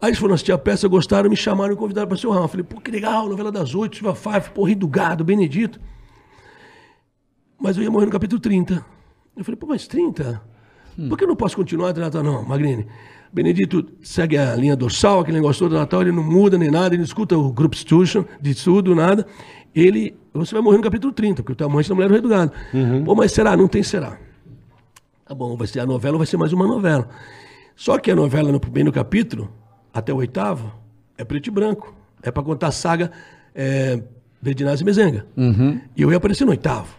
Aí 0.00 0.10
eles 0.10 0.18
foram 0.18 0.34
assistir 0.34 0.52
a 0.52 0.58
peça, 0.58 0.86
gostaram, 0.86 1.28
me 1.28 1.36
chamaram 1.36 1.72
e 1.72 1.76
convidaram 1.76 2.06
para 2.06 2.16
ser 2.16 2.26
o 2.26 2.30
Rafa. 2.30 2.48
Falei, 2.48 2.64
pô, 2.64 2.80
que 2.80 2.90
legal, 2.90 3.28
novela 3.28 3.50
das 3.50 3.74
oito, 3.74 3.96
Silva 3.96 4.12
Pfeiffer, 4.12 4.52
pô, 4.52 4.68
do 4.74 4.86
Gado, 4.86 5.24
Benedito. 5.24 5.80
Mas 7.58 7.76
eu 7.76 7.82
ia 7.82 7.90
morrer 7.90 8.06
no 8.06 8.12
capítulo 8.12 8.40
30. 8.40 8.84
Eu 9.36 9.44
falei, 9.44 9.56
pô, 9.56 9.66
mas 9.66 9.88
30? 9.88 10.40
Por 11.08 11.16
que 11.16 11.24
eu 11.24 11.28
não 11.28 11.36
posso 11.36 11.56
continuar 11.56 11.90
até 11.90 12.00
Natal? 12.00 12.22
Não, 12.22 12.44
Magrini. 12.44 12.86
Benedito 13.32 13.86
segue 14.02 14.38
a 14.38 14.54
linha 14.56 14.74
dorsal, 14.74 15.20
aquele 15.20 15.36
negócio 15.36 15.60
todo 15.60 15.72
do 15.72 15.78
Natal, 15.78 16.02
ele 16.02 16.12
não 16.12 16.22
muda 16.22 16.56
nem 16.56 16.70
nada, 16.70 16.88
ele 16.88 16.98
não 16.98 17.04
escuta 17.04 17.36
o 17.36 17.52
Group 17.52 17.74
Institution 17.74 18.24
de 18.40 18.50
estudo, 18.50 18.94
nada. 18.94 19.26
Ele, 19.74 20.16
você 20.32 20.54
vai 20.54 20.62
morrer 20.62 20.78
no 20.78 20.82
capítulo 20.82 21.12
30, 21.12 21.42
porque 21.42 21.52
o 21.52 21.56
teu 21.56 21.66
amante 21.66 21.88
da 21.88 21.94
mulher 21.94 22.06
é 22.06 22.10
o 22.10 22.12
Rei 22.12 22.20
do 22.22 22.28
Gado. 22.28 22.52
Pô, 23.04 23.14
mas 23.14 23.32
será? 23.32 23.56
Não 23.56 23.68
tem 23.68 23.82
será. 23.82 24.18
Tá 25.26 25.34
bom, 25.34 25.56
vai 25.56 25.66
ser 25.66 25.80
a 25.80 25.86
novela, 25.86 26.16
vai 26.16 26.26
ser 26.26 26.38
mais 26.38 26.52
uma 26.52 26.66
novela. 26.66 27.08
Só 27.76 27.98
que 27.98 28.10
a 28.10 28.16
novela, 28.16 28.50
no 28.50 28.58
primeiro 28.58 28.90
capítulo, 28.90 29.52
até 29.92 30.12
o 30.12 30.16
oitavo, 30.16 30.72
é 31.16 31.24
preto 31.24 31.48
e 31.48 31.50
branco. 31.50 31.94
É 32.22 32.30
para 32.30 32.42
contar 32.42 32.68
a 32.68 32.72
saga 32.72 33.12
é, 33.54 34.02
Bedinaz 34.40 34.80
e 34.80 34.84
Mezenga. 34.84 35.26
E 35.94 36.02
eu 36.02 36.10
ia 36.10 36.16
aparecer 36.16 36.44
no 36.44 36.50
oitavo. 36.50 36.96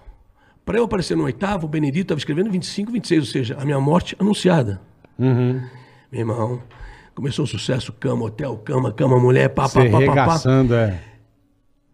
Para 0.64 0.78
eu 0.78 0.84
aparecer 0.84 1.18
no 1.18 1.24
oitavo, 1.24 1.66
o 1.66 1.70
Benedito 1.70 2.04
estava 2.04 2.20
escrevendo 2.20 2.52
25, 2.52 2.92
26, 2.92 3.20
ou 3.20 3.26
seja, 3.26 3.58
a 3.60 3.66
minha 3.66 3.80
morte 3.80 4.16
anunciada. 4.20 4.80
Uhum. 5.18 5.60
Meu 6.12 6.22
irmão, 6.22 6.62
começou 7.14 7.46
o 7.46 7.48
sucesso, 7.48 7.94
cama, 7.94 8.26
hotel, 8.26 8.58
cama, 8.58 8.92
cama, 8.92 9.20
mulher, 9.20 9.50
pá, 9.50 9.70
pá, 9.70 9.86
pá, 9.86 10.06
pá, 10.06 10.26
pá. 10.28 10.42
é. 10.76 11.10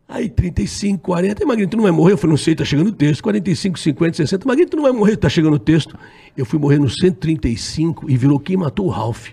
Aí 0.07 0.29
35, 0.29 1.01
40, 1.01 1.43
e 1.43 1.45
Magrinho, 1.45 1.67
tu 1.67 1.77
não 1.77 1.83
vai 1.83 1.91
morrer? 1.91 2.13
Eu 2.13 2.17
falei, 2.17 2.31
não 2.31 2.37
sei, 2.37 2.55
tá 2.55 2.63
chegando 2.63 2.89
o 2.89 2.91
texto. 2.91 3.23
45, 3.23 3.79
50, 3.79 4.17
60, 4.17 4.47
Magrinho, 4.47 4.69
tu 4.69 4.77
não 4.77 4.83
vai 4.83 4.91
morrer, 4.91 5.17
tá 5.17 5.27
chegando 5.27 5.55
o 5.55 5.59
texto. 5.59 5.97
Eu 6.37 6.45
fui 6.45 6.59
morrer 6.59 6.77
no 6.77 6.87
135 6.87 8.09
e 8.09 8.15
virou 8.15 8.39
quem 8.39 8.55
matou 8.55 8.85
o 8.85 8.89
Ralph. 8.89 9.29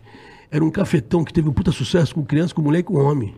Era 0.50 0.64
um 0.64 0.70
cafetão 0.70 1.24
que 1.24 1.32
teve 1.32 1.48
um 1.48 1.52
puta 1.52 1.70
sucesso 1.70 2.14
com 2.14 2.24
criança, 2.24 2.54
com 2.54 2.62
mulher 2.62 2.80
e 2.80 2.82
com 2.82 2.94
homem. 2.94 3.34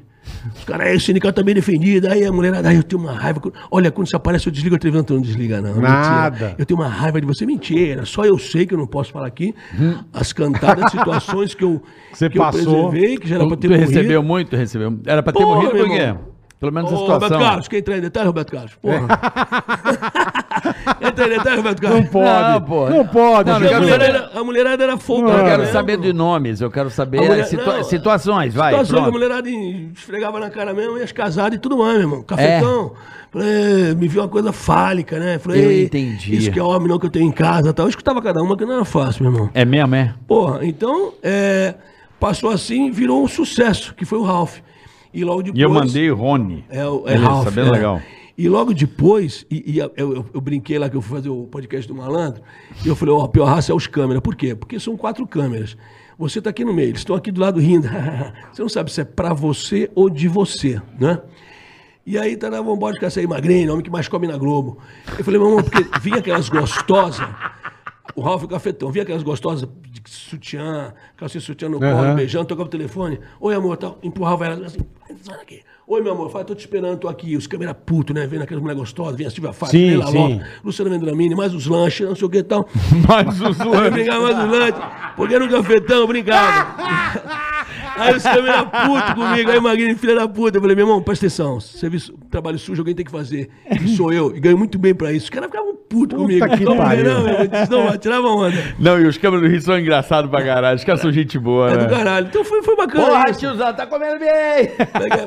Os 0.57 0.65
caras, 0.65 0.87
aí 0.89 0.97
o 0.97 1.01
sindicato 1.01 1.35
tá 1.37 1.43
bem 1.43 1.55
defendido, 1.55 2.07
aí 2.09 2.25
a 2.25 2.33
mulher, 2.33 2.55
aí 2.65 2.77
eu 2.77 2.83
tenho 2.83 3.01
uma 3.03 3.13
raiva. 3.13 3.41
Olha, 3.71 3.91
quando 3.91 4.09
você 4.09 4.17
aparece, 4.17 4.47
eu 4.47 4.53
desligo 4.53 4.77
a 4.77 4.79
televisão, 4.79 5.05
tu 5.05 5.15
não 5.15 5.21
desliga, 5.21 5.61
não. 5.61 5.81
Nada. 5.81 6.31
Mentira. 6.31 6.55
Eu 6.59 6.67
tenho 6.67 6.81
uma 6.81 6.89
raiva 6.89 7.21
de 7.21 7.27
você, 7.27 7.47
mentira. 7.47 8.05
Só 8.05 8.25
eu 8.25 8.39
sei 8.39 8.67
que 8.67 8.75
eu 8.75 8.79
não 8.79 8.87
posso 8.87 9.13
falar 9.13 9.27
aqui 9.27 9.55
as 10.13 10.33
cantadas 10.33 10.91
situações 10.91 11.55
que 11.55 11.65
eu, 11.65 11.83
Você 12.13 12.29
que 12.29 12.39
eu 12.39 12.43
passou. 12.43 12.91
preservei, 12.91 13.17
que 13.19 13.29
já 13.29 13.37
era 13.37 13.47
pra 13.47 13.57
ter 13.57 13.69
tu 13.69 13.71
morrido. 13.73 13.91
recebeu 13.91 14.23
muito, 14.23 14.57
recebeu. 14.57 14.99
Era 15.07 15.23
pra 15.23 15.33
ter 15.33 15.43
Porra, 15.43 15.57
morrido 15.63 15.79
por 15.79 15.89
quê? 15.89 16.15
Pelo 16.61 16.73
menos 16.73 16.93
a 16.93 16.97
situação. 16.97 17.15
Roberto 17.29 17.39
Carlos, 17.43 17.69
quer 17.69 17.79
entrar 17.79 17.99
em 17.99 18.01
detalhe, 18.01 18.27
Roberto 18.27 18.53
Carlos? 18.53 18.75
Porra. 18.81 19.07
Roberto 21.57 21.81
Carlos? 21.83 22.01
Não 22.01 22.07
pode. 22.07 22.51
Não, 22.53 22.61
pô. 22.63 22.89
Não 22.91 23.07
pode, 23.07 23.51
Não, 23.51 23.57
A 23.57 23.61
quero 23.61 23.81
mulherada, 23.83 24.31
a 24.35 24.45
mulherada 24.45 24.85
era 24.85 24.97
folgada. 24.99 25.39
Eu 25.39 25.45
quero 25.45 25.59
mesmo. 25.61 25.73
saber 25.73 25.97
de 25.99 26.13
nomes, 26.13 26.61
eu 26.61 26.71
quero 26.71 26.91
saber 26.91 27.21
mulher- 27.21 27.45
situa- 27.47 27.77
não, 27.77 27.85
situações, 27.85 28.55
vai. 28.55 28.73
Situação 28.73 28.95
que 28.95 28.99
a 29.01 29.03
pronto. 29.03 29.15
mulherada 29.15 29.49
esfregava 29.51 30.41
na 30.41 30.51
cara 30.51 30.73
mesmo, 30.75 30.99
e 30.99 31.03
as 31.03 31.13
casadas 31.13 31.57
e 31.57 31.61
tudo 31.61 31.77
mais, 31.79 31.93
meu 31.95 32.01
irmão. 32.03 32.23
Cafetão. 32.23 32.93
Falei, 33.31 33.95
me 33.97 34.07
viu 34.07 34.23
uma 34.23 34.29
coisa 34.29 34.53
fálica, 34.53 35.19
né? 35.19 35.39
Falei, 35.41 35.65
Eu 35.65 35.71
"Ei, 35.71 35.85
entendi. 35.85 36.37
Isso 36.37 36.51
que 36.53 36.59
é 36.59 36.63
homem 36.63 36.87
não 36.89 36.99
que 37.01 37.07
eu 37.07 37.11
tenho 37.11 37.27
em 37.27 37.33
casa 37.33 37.71
e 37.71 37.73
tal. 37.73 37.87
Eu 37.87 37.91
escutava 37.91 38.23
cada 38.23 38.41
uma 38.43 38.57
que 38.57 38.65
não 38.65 38.75
era 38.75 38.85
fácil, 38.85 39.25
meu 39.25 39.33
irmão. 39.33 39.51
É 39.53 39.65
mesmo, 39.65 39.95
é? 39.97 40.15
Porra, 40.29 40.61
então, 40.65 41.15
é, 41.23 41.75
passou 42.21 42.51
assim, 42.51 42.91
virou 42.93 43.23
um 43.25 43.27
sucesso, 43.29 43.93
que 43.95 44.05
foi 44.05 44.19
o 44.19 44.23
Ralph. 44.23 44.59
E 45.13 45.25
logo 45.25 45.43
depois... 45.43 45.59
E 45.59 45.63
eu 45.63 45.71
mandei 45.71 46.11
o 46.11 46.15
Rony. 46.17 46.65
É, 46.71 46.85
o- 46.87 47.03
é 47.07 47.13
Beleza, 47.13 47.27
Ralph. 47.27 47.45
sabendo 47.45 47.69
é. 47.69 47.73
legal. 47.73 48.01
E 48.37 48.49
logo 48.49 48.75
depois, 48.75 49.47
e, 49.51 49.75
e 49.75 49.79
eu, 49.79 49.93
eu- 49.97 50.27
eu 50.35 50.41
brinquei 50.41 50.77
lá 50.79 50.89
que 50.91 50.97
eu 50.97 51.01
fui 51.03 51.17
fazer 51.19 51.29
o 51.29 51.45
podcast 51.47 51.87
do 51.87 51.95
Malandro, 51.95 52.43
e 52.85 52.89
eu 52.89 52.97
falei, 52.97 53.15
ó, 53.15 53.23
a 53.25 53.29
pior 53.29 53.45
raça 53.45 53.71
é 53.71 53.75
os 53.75 53.87
câmeras. 53.87 54.21
Por 54.23 54.35
quê? 54.35 54.55
Porque 54.57 54.81
são 54.81 54.97
quatro 54.97 55.27
câmeras. 55.27 55.77
Você 56.19 56.41
tá 56.41 56.51
aqui 56.51 56.65
no 56.65 56.73
meio, 56.73 56.89
eles 56.91 57.01
estão 57.01 57.15
aqui 57.17 57.31
do 57.31 57.41
lado 57.41 57.61
rindo. 57.61 57.89
você 58.53 58.61
não 58.63 58.69
sabe 58.69 58.91
se 58.93 59.01
é 59.01 59.05
pra 59.05 59.33
você 59.33 59.91
ou 59.95 60.09
de 60.11 60.27
você, 60.29 60.81
né? 60.99 61.21
E 62.07 62.19
aí 62.19 62.37
tá 62.37 62.51
na 62.51 62.61
vambora 62.61 62.93
de 62.95 63.01
caçar 63.01 63.27
magrinho, 63.27 63.71
homem 63.73 63.83
que 63.85 63.91
mais 63.91 64.09
come 64.09 64.27
na 64.27 64.37
Globo. 64.37 64.79
Eu 65.19 65.25
falei, 65.25 65.41
irmão, 65.41 65.63
porque 65.63 65.85
vinha 66.01 66.19
aquelas 66.19 66.49
gostosas, 66.51 67.27
o 68.15 68.21
Ralf 68.21 68.43
o 68.45 68.49
Cafetão, 68.49 68.91
vinha 68.93 69.05
aquelas 69.05 69.23
gostosas 69.23 69.69
de 69.91 70.03
sutiã, 70.11 70.93
calcinha 71.17 71.41
sutiã 71.41 71.69
no 71.69 71.79
colo, 71.79 71.91
Aham. 71.93 72.15
beijando, 72.15 72.45
tocava 72.47 72.67
o 72.67 72.71
telefone. 72.71 73.19
Oi, 73.41 73.55
amor, 73.55 73.77
tal. 73.79 73.99
Empurrava 74.03 74.45
ela 74.47 74.67
assim, 74.67 74.81
sai 75.23 75.39
daqui. 75.39 75.63
Oi, 75.87 76.01
meu 76.01 76.13
amor, 76.13 76.31
fala, 76.31 76.47
tô 76.47 76.55
te 76.55 76.61
esperando, 76.61 76.99
tô 76.99 77.09
aqui. 77.09 77.37
Os 77.37 77.47
câmera 77.47 77.75
puto, 77.75 78.15
né? 78.15 78.27
Vendo 78.27 78.41
aquelas 78.41 78.63
mulheres 78.63 78.81
gostosas, 78.81 79.17
vinha 79.17 79.29
a 79.29 79.31
Silvia 79.31 79.53
Fábio, 79.53 79.73
Sim, 79.79 79.89
Leila 79.89 80.07
sim. 80.07 80.41
Luciana 80.65 80.91
Vendramini, 80.91 81.35
mais 81.35 81.53
os 81.55 81.67
lanches, 81.67 82.09
não 82.09 82.17
sei 82.17 82.27
o 82.27 82.31
que 82.31 82.39
e 82.39 82.43
tal. 82.43 82.67
Mas 83.07 83.39
os 83.39 83.61
Aí 83.61 83.85
eu 83.85 83.91
brincava 83.91 84.23
mais 84.23 84.39
os 84.39 84.51
lanches, 84.51 84.83
porque 85.15 85.37
um 85.37 85.49
cafetão, 85.49 86.07
brincava. 86.07 87.45
Aí 87.97 88.17
os 88.17 88.23
câmera 88.23 88.65
puto 88.65 89.15
comigo, 89.15 89.51
aí 89.51 89.61
Magrinho, 89.61 89.97
filha 89.97 90.15
da 90.17 90.29
puta. 90.29 90.57
Eu 90.59 90.61
falei, 90.61 90.77
meu 90.77 90.87
irmão, 90.87 91.03
presta 91.03 91.27
atenção, 91.27 91.61
serviço, 91.61 92.15
trabalho 92.31 92.59
sujo 92.59 92.81
alguém 92.81 92.95
tem 92.95 93.05
que 93.05 93.11
fazer. 93.11 93.49
E 93.71 93.89
sou 93.97 94.13
eu, 94.13 94.35
e 94.35 94.41
ganho 94.41 94.59
muito 94.59 94.79
bem 94.79 94.95
pra 94.95 95.13
isso. 95.13 95.25
Os 95.25 95.31
caras 95.31 95.49
ficavam 95.51 95.75
putos 95.89 96.19
comigo. 96.19 96.49
que 96.57 96.65
Não, 96.65 96.77
pariu. 96.77 97.05
não, 97.05 97.29
eu 97.29 97.47
disse, 97.47 97.71
não, 97.71 97.97
tirava 97.99 98.27
onda. 98.29 98.57
Não, 98.79 99.01
e 99.01 99.07
os 99.07 99.17
câmeras 99.19 99.45
do 99.45 99.51
Rio 99.51 99.61
são 99.63 99.79
engraçados 99.79 100.31
pra 100.31 100.43
caralho. 100.45 100.77
Os 100.77 100.85
caras 100.85 101.01
são 101.01 101.13
gente 101.13 101.39
boa, 101.39 101.71
É 101.71 101.77
né? 101.77 101.85
do 101.85 101.91
caralho. 101.91 102.27
Então 102.27 102.45
foi, 102.45 102.63
foi 102.63 102.77
bacana. 102.77 103.07
Porra, 103.07 103.31
isso. 103.31 103.41
tiozão, 103.41 103.73
tá 103.75 103.87
comendo 103.87 104.19
bem! 104.19 104.71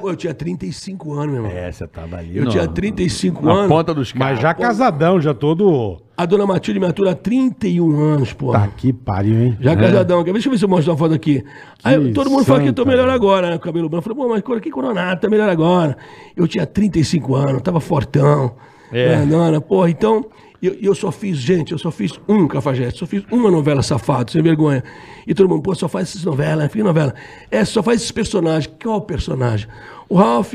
Eu 0.03 0.15
tinha 0.15 0.33
35 0.33 1.13
anos, 1.13 1.27
meu 1.27 1.35
irmão. 1.45 1.51
É, 1.51 1.71
você 1.71 1.87
tava 1.87 2.17
ali. 2.17 2.37
Eu 2.37 2.47
tinha 2.49 2.67
35 2.67 3.45
Na 3.45 3.53
anos. 3.53 3.67
ponta 3.67 3.93
dos 3.93 4.11
caras. 4.11 4.33
Mas 4.33 4.39
já 4.41 4.53
casadão, 4.53 5.21
já 5.21 5.33
todo. 5.33 6.01
A 6.17 6.25
dona 6.25 6.47
Matilde 6.47 6.79
me 6.79 6.87
atura 6.87 7.11
há 7.11 7.15
31 7.15 7.95
anos, 7.99 8.33
pô. 8.33 8.51
Tá 8.51 8.67
que 8.67 8.91
pariu, 8.91 9.39
hein? 9.39 9.57
Já 9.61 9.75
casadão. 9.75 10.23
Quer 10.23 10.31
ver? 10.31 10.33
Deixa 10.33 10.47
eu 10.47 10.51
ver 10.51 10.57
se 10.57 10.65
eu 10.65 10.69
mostro 10.69 10.91
uma 10.91 10.97
foto 10.97 11.13
aqui. 11.13 11.43
Aí 11.83 12.07
Que 12.07 12.11
todo 12.11 12.29
mundo 12.31 12.43
fala 12.43 12.61
que 12.63 12.69
eu 12.69 12.73
tô 12.73 12.85
melhor 12.85 13.07
agora, 13.07 13.51
né? 13.51 13.57
Com 13.59 13.63
cabelo 13.65 13.87
branco. 13.87 14.09
Eu 14.09 14.15
falei, 14.15 14.27
pô, 14.27 14.33
mas 14.33 14.41
cor- 14.41 14.59
que 14.59 14.71
coronado, 14.71 15.21
tá 15.21 15.29
melhor 15.29 15.47
agora. 15.47 15.95
Eu 16.35 16.47
tinha 16.47 16.65
35 16.65 17.35
anos, 17.35 17.61
tava 17.61 17.79
fortão. 17.79 18.55
É. 18.91 19.09
grandona, 19.17 19.61
Porra, 19.61 19.89
então, 19.91 20.25
eu, 20.63 20.75
eu 20.81 20.95
só 20.95 21.11
fiz, 21.11 21.37
gente, 21.37 21.71
eu 21.73 21.77
só 21.77 21.91
fiz 21.91 22.13
um 22.27 22.47
cafajeste, 22.47 22.99
só 22.99 23.05
fiz 23.05 23.21
uma 23.31 23.51
novela 23.51 23.83
safado, 23.83 24.31
sem 24.31 24.41
vergonha. 24.41 24.83
E 25.27 25.35
todo 25.35 25.47
mundo, 25.47 25.61
pô, 25.61 25.75
só 25.75 25.87
faz 25.87 26.09
essas 26.09 26.23
novelas, 26.23 26.71
que 26.71 26.81
novela? 26.81 27.13
É, 27.51 27.63
só 27.63 27.83
faz 27.83 27.97
esses 27.99 28.11
personagens. 28.11 28.73
Qual 28.81 29.01
personagem? 29.01 29.67
O 30.09 30.15
Ralph. 30.15 30.53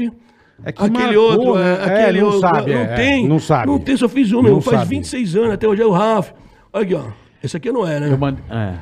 É 0.64 0.72
que 0.72 0.82
aquele 0.82 0.98
marcou, 1.16 1.22
outro, 1.22 1.54
né? 1.56 1.62
é, 1.62 1.72
É, 1.72 2.02
aquele 2.02 2.20
não 2.20 2.26
outro. 2.26 2.40
sabe, 2.40 2.74
não 2.74 2.80
é, 2.80 2.86
tem. 2.94 3.28
não 3.28 3.38
sabe. 3.38 3.66
Não 3.66 3.78
tem, 3.78 3.96
só 3.96 4.08
fiz 4.08 4.30
uma. 4.32 4.48
Não. 4.48 4.60
Faz 4.60 4.78
sabe. 4.80 4.96
26 4.96 5.36
anos, 5.36 5.50
até 5.52 5.66
hoje 5.68 5.82
é 5.82 5.86
o 5.86 5.90
Ralph. 5.90 6.30
Olha 6.72 6.84
aqui, 6.84 6.94
ó. 6.94 7.02
Esse 7.42 7.56
aqui 7.56 7.72
não 7.72 7.86
é, 7.86 7.98
né? 8.00 8.08
Eu 8.12 8.18
mandei. 8.18 8.42
É. 8.50 8.74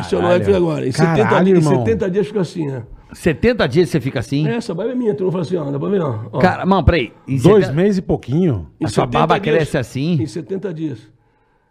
Esse 0.00 0.14
é 0.14 0.18
o 0.18 0.22
não 0.22 0.32
é 0.32 0.38
que 0.38 0.44
fiz 0.46 0.54
agora. 0.56 0.86
Em, 0.86 0.90
Caralho, 0.92 1.16
70, 1.22 1.44
dias- 1.44 1.46
em 1.46 1.68
irmão. 1.68 1.84
70 1.86 2.10
dias 2.10 2.26
fica 2.26 2.40
assim, 2.40 2.66
né? 2.66 2.82
70 3.12 3.68
dias 3.68 3.88
você 3.88 4.00
fica 4.00 4.18
assim? 4.18 4.48
Essa 4.48 4.74
barba 4.74 4.90
é 4.92 4.94
minha, 4.94 5.14
tu 5.14 5.22
não 5.24 5.30
fala 5.30 5.42
assim, 5.44 5.56
ó. 5.56 5.70
Dá 5.70 5.78
pra 5.78 5.88
ver, 5.88 6.02
ó. 6.02 6.18
ó. 6.32 6.38
Cara, 6.40 6.66
mano, 6.66 6.84
peraí. 6.84 7.12
Dois 7.28 7.64
70 7.66 7.72
meses 7.72 7.98
e 7.98 8.02
pouquinho. 8.02 8.66
Em 8.80 8.84
a 8.86 8.88
sua 8.88 9.04
70 9.04 9.18
barba 9.18 9.38
dias- 9.40 9.56
cresce 9.56 9.78
assim? 9.78 10.20
Em 10.20 10.26
70 10.26 10.74
dias. 10.74 10.98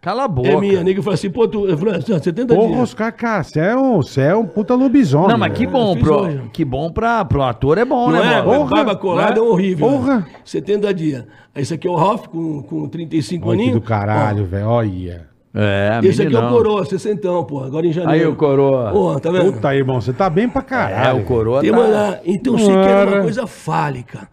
Cala 0.03 0.25
a 0.25 0.27
boca. 0.27 0.49
É 0.49 0.59
minha. 0.59 0.83
Nego 0.83 1.01
fala 1.01 1.13
assim, 1.13 1.29
pô, 1.29 1.47
tu. 1.47 1.65
Eu 1.65 1.77
falei, 1.77 1.95
assim, 1.95 2.11
ó, 2.11 2.19
70 2.19 2.53
Porra, 2.53 2.67
dias. 2.67 2.81
os 2.89 2.93
cara, 2.93 3.41
você 3.41 3.59
é, 3.61 3.73
um, 3.77 3.95
você 3.95 4.21
é 4.21 4.35
um 4.35 4.45
puta 4.45 4.75
lobisomem. 4.75 5.29
Não, 5.29 5.37
mas 5.37 5.53
que 5.53 5.59
velho. 5.65 5.71
bom, 5.71 5.95
pro, 5.95 6.15
hoje. 6.23 6.41
que 6.51 6.65
bom 6.65 6.91
pra, 6.91 7.23
pro 7.23 7.41
ator 7.41 7.77
é 7.77 7.85
bom, 7.85 8.11
Não 8.11 8.19
né, 8.19 8.39
é? 8.39 8.41
mano? 8.41 8.59
Porra, 8.59 8.69
barba 8.69 8.95
colada 8.97 9.39
né? 9.39 9.47
é 9.47 9.49
horrível. 9.49 9.87
Porra. 9.87 10.15
né? 10.17 10.25
70 10.43 10.93
dias. 10.93 11.23
Aí 11.55 11.61
esse 11.61 11.73
aqui 11.73 11.87
é 11.87 11.89
o 11.89 11.95
Ralph 11.95 12.27
com, 12.27 12.61
com 12.63 12.89
35 12.89 13.47
Olha 13.47 13.55
que 13.55 13.61
aninhos. 13.63 13.79
do 13.81 13.87
caralho, 13.87 14.45
velho. 14.45 14.67
Olha. 14.67 15.27
É, 15.55 16.01
esse 16.03 16.21
aqui 16.21 16.35
é 16.35 16.39
o. 16.39 16.49
Coroa, 16.49 16.83
60, 16.83 17.43
pô. 17.43 17.63
Agora 17.63 17.87
em 17.87 17.93
janeiro. 17.93 18.25
Aí 18.25 18.27
o 18.29 18.35
Coroa. 18.35 18.91
Pô, 18.91 19.17
tá 19.21 19.31
vendo? 19.31 19.53
Puta, 19.53 19.73
irmão, 19.73 20.01
você 20.01 20.11
tá 20.11 20.29
bem 20.29 20.49
pra 20.49 20.61
É, 20.61 20.65
caralho. 20.65 21.21
o 21.21 21.23
coroa 21.25 21.61
Tem 21.61 21.71
tá... 21.71 21.77
uma. 21.79 22.19
Então 22.25 22.53
eu 22.55 22.59
sei 22.59 22.73
que 22.73 22.87
era 22.89 23.09
uma 23.09 23.21
coisa 23.21 23.47
fálica. 23.47 24.27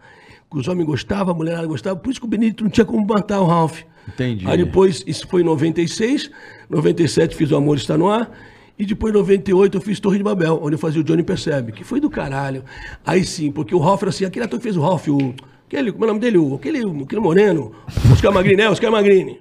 Que 0.51 0.59
os 0.59 0.67
homens 0.67 0.85
gostavam, 0.85 1.33
a 1.33 1.37
mulherada 1.37 1.65
gostava. 1.65 1.95
Por 1.95 2.11
isso 2.11 2.19
que 2.19 2.25
o 2.25 2.29
Benedito 2.29 2.61
não 2.61 2.69
tinha 2.69 2.83
como 2.83 3.07
matar 3.07 3.39
o 3.39 3.45
Ralph. 3.45 3.83
Entendi. 4.07 4.47
Aí 4.47 4.57
depois, 4.57 5.03
isso 5.05 5.27
foi 5.27 5.41
em 5.41 5.45
96. 5.45 6.29
97 6.69 7.35
fiz 7.35 7.51
O 7.51 7.55
Amor 7.55 7.77
Está 7.77 7.97
No 7.97 8.09
Ar. 8.09 8.31
E 8.77 8.85
depois, 8.85 9.13
em 9.13 9.17
98, 9.17 9.77
eu 9.77 9.81
fiz 9.81 9.99
Torre 9.99 10.17
de 10.17 10.23
Babel, 10.23 10.59
onde 10.63 10.73
eu 10.75 10.79
fazia 10.79 10.99
o 11.01 11.03
Johnny 11.03 11.21
Percebe, 11.23 11.71
que 11.71 11.83
foi 11.83 11.99
do 11.99 12.09
caralho. 12.09 12.63
Aí 13.05 13.23
sim, 13.23 13.51
porque 13.51 13.75
o 13.75 13.79
Ralph 13.79 14.01
era 14.01 14.09
assim, 14.09 14.25
aquele 14.25 14.45
ator 14.45 14.57
que 14.59 14.63
fez 14.63 14.75
o 14.75 14.81
Ralph, 14.81 15.07
o. 15.09 15.33
Aquele, 15.67 15.91
como 15.91 16.03
é 16.03 16.07
o 16.07 16.09
nome 16.09 16.19
dele? 16.19 16.37
O, 16.37 16.55
aquele, 16.55 16.79
aquele 16.79 17.21
moreno. 17.21 17.71
Oscar 18.11 18.33
Magrini, 18.33 18.61
é, 18.61 18.69
Oscar 18.69 18.91
Magrini. 18.91 19.39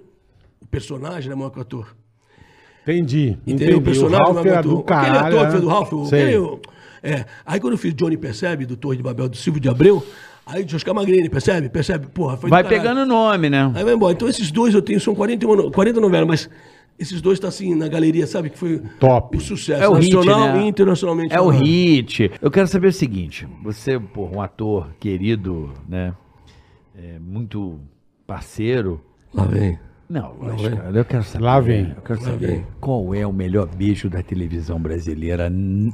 O 0.61 0.67
personagem 0.67 1.29
era 1.29 1.37
maior 1.37 1.51
que 1.51 1.59
o 1.59 1.63
ator. 1.63 1.97
Entendi. 2.83 3.37
Entendeu? 3.47 3.55
Entendi. 3.69 3.75
O 3.75 3.83
personagem 3.83 4.19
Ralph 4.27 4.35
não 4.45 4.53
era 4.53 4.63
do 4.63 4.83
caralho. 4.83 5.19
Aquele 5.19 5.27
ator 5.39 5.47
que 5.47 5.53
fez 5.53 5.65
o 5.65 5.69
Ralph, 5.69 5.93
o- 5.93 6.05
aquele, 6.07 6.37
o- 6.39 6.61
é. 7.03 7.25
Aí 7.47 7.59
quando 7.61 7.73
eu 7.73 7.79
fiz 7.79 7.95
Johnny 7.95 8.17
Percebe, 8.17 8.67
do 8.67 8.77
Torre 8.77 8.97
de 8.99 9.03
Babel, 9.03 9.29
do 9.29 9.37
Silvio 9.37 9.61
de 9.61 9.69
Abreu, 9.69 10.05
aí 10.53 10.65
de 10.65 10.77
Oscar 10.77 10.95
Magrini, 10.95 11.29
percebe? 11.29 11.69
Percebe? 11.69 12.07
Porra, 12.09 12.37
Vai 12.37 12.63
pegando 12.65 13.03
o 13.03 13.07
nome, 13.07 13.49
né? 13.51 13.71
Aí 13.75 13.85
vai 13.85 13.95
embora. 13.95 14.13
Então 14.13 14.29
esses 14.29 14.51
dois 14.51 14.75
eu 14.75 14.83
tenho, 14.83 15.01
são 15.01 15.15
41, 15.15 15.57
no- 15.57 15.71
40 15.71 16.01
novelas, 16.01 16.27
mas 16.29 16.51
esses 16.99 17.21
dois 17.23 17.37
estão 17.37 17.49
assim 17.49 17.75
na 17.75 17.89
galeria, 17.89 18.27
sabe? 18.27 18.51
Que 18.51 18.59
foi 18.59 18.83
Top. 18.99 19.37
o 19.37 19.41
sucesso. 19.41 19.83
É 19.83 19.89
o 19.89 19.95
hit, 19.95 20.15
nacional 20.15 20.57
né? 20.57 20.63
e 20.65 20.69
internacionalmente. 20.69 21.35
É 21.35 21.41
o 21.41 21.49
hit. 21.49 22.31
Eu 22.43 22.51
quero 22.51 22.67
saber 22.69 22.89
o 22.89 22.93
seguinte: 22.93 23.49
você, 23.63 23.99
pô, 23.99 24.27
um 24.27 24.41
ator 24.41 24.89
querido, 25.01 25.71
né? 25.89 26.15
É, 26.95 27.19
muito 27.19 27.81
parceiro. 28.27 29.01
Lá 29.33 29.45
vem. 29.45 29.79
Não, 30.11 30.35
lógico, 30.43 30.77
cara, 30.77 30.91
eu 30.99 31.05
quero 31.05 31.23
saber. 31.23 31.45
Lá 31.45 31.61
vem. 31.61 31.95
Eu 31.97 32.03
quero 32.03 32.21
saber 32.21 32.47
vem. 32.49 32.67
qual 32.81 33.15
é 33.15 33.25
o 33.25 33.33
melhor 33.33 33.69
beijo 33.69 34.11
da 34.11 34.21
televisão 34.25 34.77
brasileira 34.81 35.49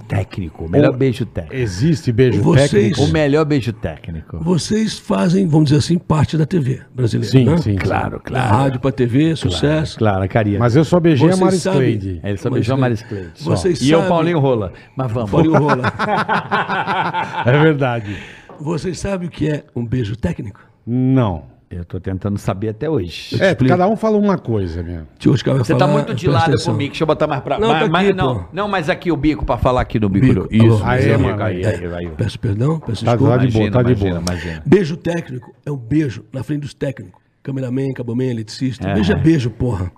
técnico. 0.09 0.65
O 0.65 0.71
melhor 0.71 0.95
Ô, 0.95 0.97
beijo 0.97 1.27
técnico. 1.27 1.55
Existe 1.55 2.11
beijo 2.13 2.41
Vocês- 2.43 2.71
técnico? 2.71 3.03
O 3.03 3.13
melhor 3.13 3.45
beijo 3.45 3.75
técnico. 3.75 4.39
Vocês 4.43 4.99
fazem, 4.99 5.47
vamos 5.47 5.67
dizer 5.69 5.81
assim, 5.81 5.99
parte 5.99 6.39
da 6.39 6.47
TV 6.47 6.81
brasileira. 6.95 7.31
Sim, 7.31 7.45
né? 7.45 7.57
sim. 7.59 7.77
Claro, 7.77 8.13
Da 8.17 8.19
claro. 8.21 8.57
rádio 8.57 8.81
pra 8.81 8.91
TV, 8.91 9.37
sucesso. 9.37 9.99
Claro, 9.99 10.23
a 10.25 10.29
carinha. 10.29 10.59
Mas 10.59 10.75
eu 10.75 10.85
só 10.85 10.99
beijei 10.99 11.27
a 11.27 11.33
Vocês 11.33 11.41
Maris 11.45 11.63
sabem- 11.63 11.81
Cleide. 11.99 12.21
É, 12.23 12.29
ele 12.31 12.39
só 12.39 12.49
beijou 12.49 12.75
a 12.75 12.79
Maris 12.79 13.03
Cleide. 13.03 13.33
vocês 13.43 13.83
E 13.83 13.91
eu, 13.91 14.03
Paulinho 14.09 14.39
Rola. 14.39 14.73
Mas 14.97 15.13
vamos. 15.13 15.31
Paulinho 15.31 15.59
Rola. 15.59 15.83
É 17.45 17.53
verdade. 17.53 18.17
Vocês 18.59 18.99
sabem 18.99 19.29
o 19.29 19.31
que 19.31 19.49
é 19.49 19.65
um 19.75 19.85
beijo 19.85 20.17
técnico? 20.17 20.61
Não. 20.87 21.55
Eu 21.69 21.85
tô 21.85 21.99
tentando 21.99 22.39
saber 22.39 22.69
até 22.69 22.89
hoje. 22.89 23.43
É, 23.43 23.49
explico. 23.51 23.77
cada 23.77 23.89
um 23.89 23.97
fala 23.97 24.17
uma 24.17 24.39
coisa, 24.39 24.85
vai 24.85 25.05
Você 25.19 25.43
falar, 25.75 25.79
tá 25.79 25.87
muito 25.89 26.15
de 26.15 26.29
lado 26.29 26.45
atenção. 26.51 26.73
comigo. 26.75 26.91
Deixa 26.91 27.03
eu 27.03 27.07
botar 27.09 27.27
mais 27.27 27.43
pra 27.43 27.59
Não, 27.59 27.69
mas, 27.69 27.83
tá 27.83 27.89
mas- 27.91 28.09
aqui, 28.09 28.17
não, 28.17 28.39
pô. 28.39 28.45
não, 28.53 28.69
mas 28.69 28.89
aqui 28.89 29.11
o 29.11 29.17
bico 29.17 29.45
pra 29.45 29.59
falar 29.59 29.81
aqui 29.81 29.99
no 29.99 30.09
bico. 30.09 30.27
Bico. 30.27 30.49
Isso. 30.51 30.65
Alô. 30.65 30.75
isso, 30.77 30.85
Aê, 30.87 31.13
aí, 31.15 31.19
mano. 31.19 31.43
aí, 31.43 31.67
aí, 31.67 31.95
aí. 31.95 32.09
Peço 32.17 32.39
perdão, 32.39 32.79
peço 32.79 33.05
Tá 33.05 33.11
desculpa. 33.13 33.37
lado 33.37 33.47
de 33.49 33.53
boa, 33.59 33.71
tá 33.71 33.83
de 33.83 33.95
boa. 33.97 34.21
imagina. 34.21 34.63
Beijo 34.65 34.97
técnico 34.97 35.53
é 35.67 35.71
um 35.73 35.77
beijo 35.77 36.25
na 36.33 36.45
frente 36.45 36.61
dos 36.61 36.73
técnicos. 36.73 37.21
cameraman, 37.43 37.93
caboman, 37.93 38.27
eletricista. 38.31 38.93
Beijo 38.95 39.13
é 39.13 39.17
beijo, 39.17 39.51
porra. 39.51 39.91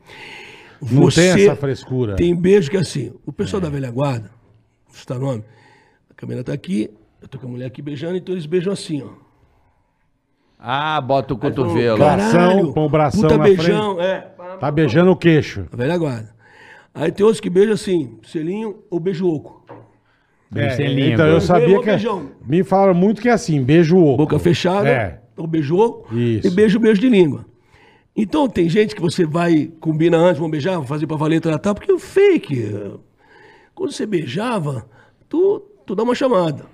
Não 0.81 1.09
tem 1.11 1.28
essa 1.31 1.57
frescura. 1.57 2.15
Tem 2.16 2.35
beijo 2.35 2.70
que 2.70 2.77
é 2.77 2.81
assim, 2.81 3.12
o 3.27 3.32
pessoal 3.32 3.61
da 3.61 3.69
velha 3.69 3.90
guarda, 3.90 4.31
citar 4.90 5.19
nome, 5.19 5.43
a 6.11 6.15
câmera 6.15 6.43
tá 6.45 6.53
aqui, 6.53 6.90
eu 7.20 7.27
tô 7.28 7.39
com 7.39 7.47
a 7.47 7.51
mulher 7.51 7.66
aqui 7.66 7.82
beijando, 7.82 8.16
então 8.16 8.35
eles 8.35 8.47
beijam 8.47 8.73
assim, 8.73 9.03
ó. 9.03 9.27
Ah, 10.59 11.01
bota 11.01 11.35
o 11.35 11.39
cotovelo. 11.39 11.98
Cara, 11.98 12.16
Bração, 12.16 12.72
põe 12.72 12.85
o 12.85 12.89
bração 12.89 13.22
puta 13.22 13.36
na 13.39 13.44
beijão, 13.44 14.01
é. 14.01 14.20
Tá 14.59 14.70
beijando 14.72 15.10
o 15.12 15.16
queixo. 15.16 15.66
A 15.72 15.76
velha 15.76 15.97
guarda. 15.97 16.35
Aí 16.93 17.12
tem 17.12 17.24
outros 17.24 17.40
que 17.40 17.48
beijam 17.48 17.74
assim, 17.74 18.18
selinho 18.24 18.76
ou 18.90 18.98
beijo 18.98 19.28
oco. 19.28 19.64
Beijo 20.51 20.82
É, 20.82 20.86
língua. 20.89 21.12
então 21.14 21.26
eu 21.26 21.40
sabia 21.40 21.78
que. 21.78 21.85
beijão. 21.86 22.30
Me 22.44 22.64
falaram 22.64 22.94
muito 22.94 23.20
que 23.22 23.28
é 23.28 23.32
assim, 23.32 23.62
beijo 23.62 23.97
oco. 24.02 24.16
Boca 24.16 24.39
fechada, 24.39 24.89
É. 24.89 25.20
ou 25.36 25.47
beijo 25.47 25.76
oco, 25.76 26.12
Isso. 26.16 26.48
e 26.48 26.51
beijo, 26.51 26.80
beijo 26.80 27.01
de 27.01 27.09
língua. 27.09 27.44
Então 28.16 28.48
tem 28.48 28.68
gente 28.68 28.97
que 28.97 29.01
você 29.01 29.24
vai, 29.24 29.70
combina 29.78 30.16
antes, 30.16 30.39
vamos 30.39 30.51
beijar, 30.51 30.72
vamos 30.72 30.89
fazer 30.89 31.06
pra 31.06 31.16
valer, 31.16 31.40
tratar, 31.40 31.72
porque 31.72 31.93
o 31.93 32.01
fake, 32.01 32.98
quando 33.76 33.93
você 33.93 34.05
beijava, 34.06 34.86
tu, 35.28 35.60
tu 35.86 35.94
dá 35.94 36.02
uma 36.02 36.16
chamada. 36.16 36.64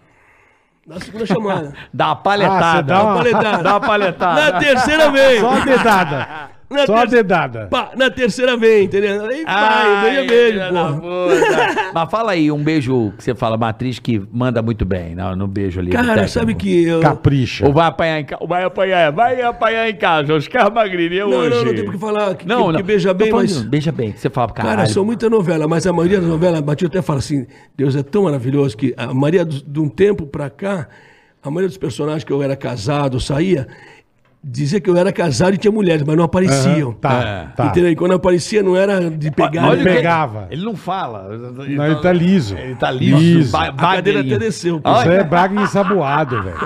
Dá 0.86 0.96
a 0.96 1.00
segunda 1.00 1.26
chamada. 1.26 1.72
Dá 1.92 2.06
uma 2.06 2.12
Ah, 2.12 2.16
você 2.16 2.22
palhetada. 2.22 2.82
dá 2.82 3.02
uma- 3.02 3.14
Paletada. 3.16 3.62
Dá 3.62 3.70
uma 3.70 3.80
palhetada. 3.80 4.52
Na 4.52 4.58
terceira 4.58 5.10
vez. 5.10 5.40
Só 5.40 5.50
a 5.50 5.60
dedada. 5.64 6.28
Na 6.70 6.86
Só 6.86 6.94
a 6.94 7.00
terceira- 7.00 7.22
dedada. 7.22 7.66
Pá, 7.70 7.90
na 7.96 8.10
terceira 8.10 8.56
vez, 8.56 8.84
entendeu? 8.86 9.24
Aí 9.26 9.44
vai, 9.44 10.26
beijo, 10.26 10.58
da 10.58 10.92
porra. 10.92 11.90
Mas 11.94 12.10
fala 12.10 12.32
aí, 12.32 12.50
um 12.50 12.62
beijo 12.64 13.12
que 13.16 13.22
você 13.22 13.34
fala, 13.34 13.56
matriz 13.56 13.98
que 13.98 14.20
manda 14.32 14.60
muito 14.62 14.84
bem 14.84 15.14
no, 15.14 15.36
no 15.36 15.46
beijo 15.46 15.78
ali. 15.80 15.90
Cara, 15.90 16.26
sabe 16.26 16.54
que 16.54 16.84
eu... 16.84 17.00
Capricha. 17.00 17.66
Ou 17.66 17.72
vai 17.72 17.86
apanhar 17.86 18.18
em 18.20 18.24
casa. 18.24 18.46
Vai 18.46 18.64
apanhar, 18.64 19.12
vai 19.12 19.42
apanhar 19.42 19.88
em 19.88 19.94
casa. 19.94 20.34
Oscar 20.34 20.72
Magrini 20.72 21.18
é 21.18 21.20
Não, 21.20 21.30
hoje. 21.30 21.50
não, 21.50 21.64
não 21.66 21.74
tem 21.74 21.84
porque 21.84 21.98
falar 21.98 22.34
que, 22.34 22.46
Não, 22.48 22.66
que, 22.66 22.72
não. 22.72 22.76
que 22.78 22.82
beija 22.82 23.14
bem, 23.14 23.30
falando 23.30 23.46
mas... 23.50 23.62
Beija 23.62 23.92
bem, 23.92 24.12
que 24.12 24.20
você 24.20 24.30
fala, 24.30 24.50
caralho. 24.52 24.76
Cara, 24.76 24.88
são 24.88 25.04
muita 25.04 25.28
novela, 25.30 25.68
mas 25.68 25.86
a 25.86 25.92
maioria 25.92 26.18
das 26.18 26.28
novelas, 26.28 26.60
Matheus 26.62 26.90
até 26.90 27.02
fala 27.02 27.18
assim, 27.18 27.46
Deus 27.76 27.94
é 27.94 28.02
tão 28.02 28.24
maravilhoso 28.24 28.76
que 28.76 28.94
a 28.96 29.12
maioria 29.12 29.44
de 29.44 29.78
um 29.80 29.88
tempo 29.88 30.26
pra 30.26 30.48
cá, 30.50 30.88
a 31.42 31.50
maioria 31.50 31.68
dos 31.68 31.78
personagens 31.78 32.24
que 32.24 32.32
eu 32.32 32.42
era 32.42 32.56
casado, 32.56 33.20
saía, 33.20 33.68
dizia 34.46 34.78
que 34.80 34.90
eu 34.90 34.96
era 34.96 35.10
casado 35.10 35.54
e 35.54 35.56
tinha 35.58 35.72
mulheres, 35.72 36.02
mas 36.06 36.16
não 36.16 36.24
apareciam. 36.24 36.92
Tá, 36.92 37.52
tá. 37.56 37.66
Entendeu? 37.66 37.90
E 37.90 37.96
quando 37.96 38.12
aparecia 38.12 38.62
não 38.62 38.76
era 38.76 39.10
de 39.10 39.30
pegar. 39.30 39.68
Olha 39.68 39.78
o 39.78 39.88
Ele 39.88 39.94
pegava. 39.96 40.46
Ele 40.50 40.64
não 40.64 40.76
fala. 40.76 41.28
Não, 41.36 41.64
ele 41.86 41.94
tá 41.96 42.12
liso. 42.12 42.56
Ele 42.56 42.74
tá 42.74 42.90
liso. 42.90 43.16
Liso. 43.16 43.52
Ba- 43.52 43.68
A 43.68 43.72
cadeira 43.72 44.18
bagrinho. 44.20 44.36
até 44.36 44.44
desceu. 44.44 44.80
Ah, 44.84 45.00
Isso 45.00 45.10
é 45.10 45.24
bagre 45.24 45.62
ensaboado, 45.62 46.42
velho. 46.42 46.56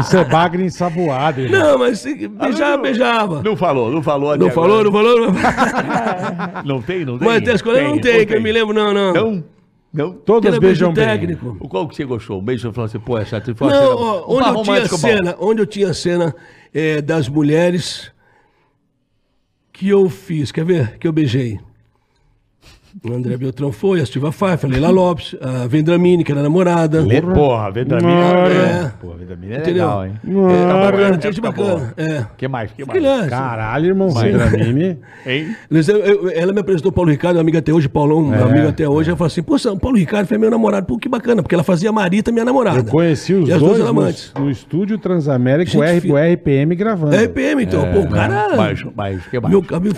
Isso 0.00 0.16
é 0.16 0.24
bagre 0.24 0.62
ensaboado, 0.64 1.40
irmão. 1.40 1.58
Não, 1.60 1.78
mas 1.78 1.98
se- 2.00 2.28
beijava, 2.28 2.82
beijava. 2.82 3.42
Não 3.42 3.56
falou, 3.56 3.90
não 3.90 4.02
falou. 4.02 4.36
Não 4.36 4.50
falou, 4.50 4.84
não 4.84 4.92
falou? 4.92 5.20
Não... 5.20 5.34
Não 6.64 6.82
tem, 6.82 7.04
não 7.04 7.18
tem. 7.18 7.26
Mas 7.28 7.42
tem 7.42 7.54
as 7.54 7.62
coisas 7.62 7.82
não 7.82 7.98
tem, 7.98 8.26
que 8.26 8.34
eu 8.34 8.40
me 8.42 8.52
lembro, 8.52 8.74
não, 8.74 8.92
não. 8.92 9.12
Não, 9.12 9.44
não. 9.92 10.12
Todas 10.12 10.54
Aquele 10.54 10.60
beijam 10.66 10.92
bem. 10.92 11.04
técnico. 11.04 11.56
O 11.60 11.68
qual 11.68 11.88
que 11.88 11.96
você 11.96 12.04
gostou? 12.04 12.38
Um 12.38 12.42
beijo, 12.44 12.68
você 12.68 12.72
falou 12.74 12.86
assim, 12.86 12.98
pô, 13.00 13.18
é 13.18 13.24
chato. 13.24 13.54
Foi 13.54 13.68
Não, 13.70 13.96
uma 13.96 14.04
ó, 14.06 14.14
cena- 14.14 14.24
onde 14.28 14.42
par 14.44 14.48
eu 14.48 14.62
tinha 14.62 14.74
romântico 14.74 14.98
bom. 14.98 15.08
cena, 15.08 15.36
onde 15.40 15.62
eu 15.62 15.66
tinha 15.66 15.94
cena 15.94 16.34
é, 16.72 17.00
das 17.00 17.28
mulheres 17.28 18.12
que 19.72 19.88
eu 19.88 20.08
fiz, 20.08 20.52
quer 20.52 20.64
ver? 20.64 20.98
Que 20.98 21.08
eu 21.08 21.12
beijei. 21.12 21.58
O 23.08 23.12
André 23.14 23.36
Beltrão 23.36 23.70
foi, 23.70 24.00
a 24.00 24.06
Silva 24.06 24.30
Pfeiffer, 24.32 24.68
a 24.68 24.72
Leila 24.72 24.90
Lopes, 24.90 25.36
a 25.40 25.66
Vendramini, 25.66 26.24
que 26.24 26.32
era 26.32 26.42
namorada. 26.42 27.00
Lê, 27.02 27.20
porra, 27.22 27.70
Vitamina. 27.70 28.08
Mano. 28.08 28.48
É. 28.54 28.92
Pô, 29.00 29.12
Vitamina 29.14 29.54
é 29.54 29.58
Entendeu? 29.58 29.84
legal, 29.86 30.06
hein? 30.06 30.12
É, 30.24 30.26
tá 30.26 30.32
Mano. 30.32 30.80
bacana, 30.90 31.18
tinha 31.18 31.32
gente 31.32 31.44
Época 31.46 31.62
bacana. 31.64 31.94
É. 31.96 32.26
que 32.36 32.48
mais? 32.48 32.70
que 32.72 32.84
mais? 32.84 33.28
Caralho, 33.30 33.86
irmãozinho 33.86 34.38
da 34.38 34.50
Mimi. 34.50 34.98
Hein? 35.26 35.54
Eu- 35.70 35.96
eu- 35.98 36.30
Ela 36.30 36.52
me 36.52 36.60
apresentou 36.60 36.90
o 36.90 36.92
Paulo 36.92 37.10
Ricardo, 37.10 37.34
minha 37.34 37.42
amiga 37.42 37.58
até 37.60 37.72
hoje, 37.72 37.88
Paulão, 37.88 38.22
meu 38.22 38.44
amigo 38.44 38.68
até 38.68 38.88
hoje. 38.88 39.10
Ela 39.10 39.16
falou 39.16 39.26
assim: 39.28 39.42
Pô, 39.42 39.58
São 39.58 39.78
Paulo 39.78 39.96
Ricardo 39.96 40.26
foi 40.26 40.38
meu 40.38 40.50
namorado. 40.50 40.86
Pô, 40.86 40.98
que 40.98 41.08
bacana, 41.08 41.42
porque 41.42 41.54
ela 41.54 41.64
fazia 41.64 41.92
Marita, 41.92 42.32
minha 42.32 42.44
namorada. 42.44 42.78
Eu 42.78 42.84
conheci 42.84 43.34
os 43.34 43.48
E 43.48 43.52
as 43.52 43.60
dois 43.60 43.72
duas 43.76 43.84
no, 43.84 43.90
amantes. 43.90 44.32
no 44.38 44.50
estúdio 44.50 44.98
Transamérica, 44.98 45.70
o, 45.70 45.82
Gente 45.84 45.84
R, 45.92 46.00
fi- 46.00 46.12
o 46.12 46.16
RPM 46.16 46.74
gravando. 46.74 47.14
É 47.14 47.24
RPM, 47.24 47.62
então. 47.64 47.90
Pô, 47.92 48.00
o 48.00 48.08
cara. 48.08 48.56
Mais, 48.56 48.82
mais, 48.96 49.26
que 49.26 49.38
mais? 49.38 49.50
Meu 49.52 49.62
cabelo. 49.62 49.94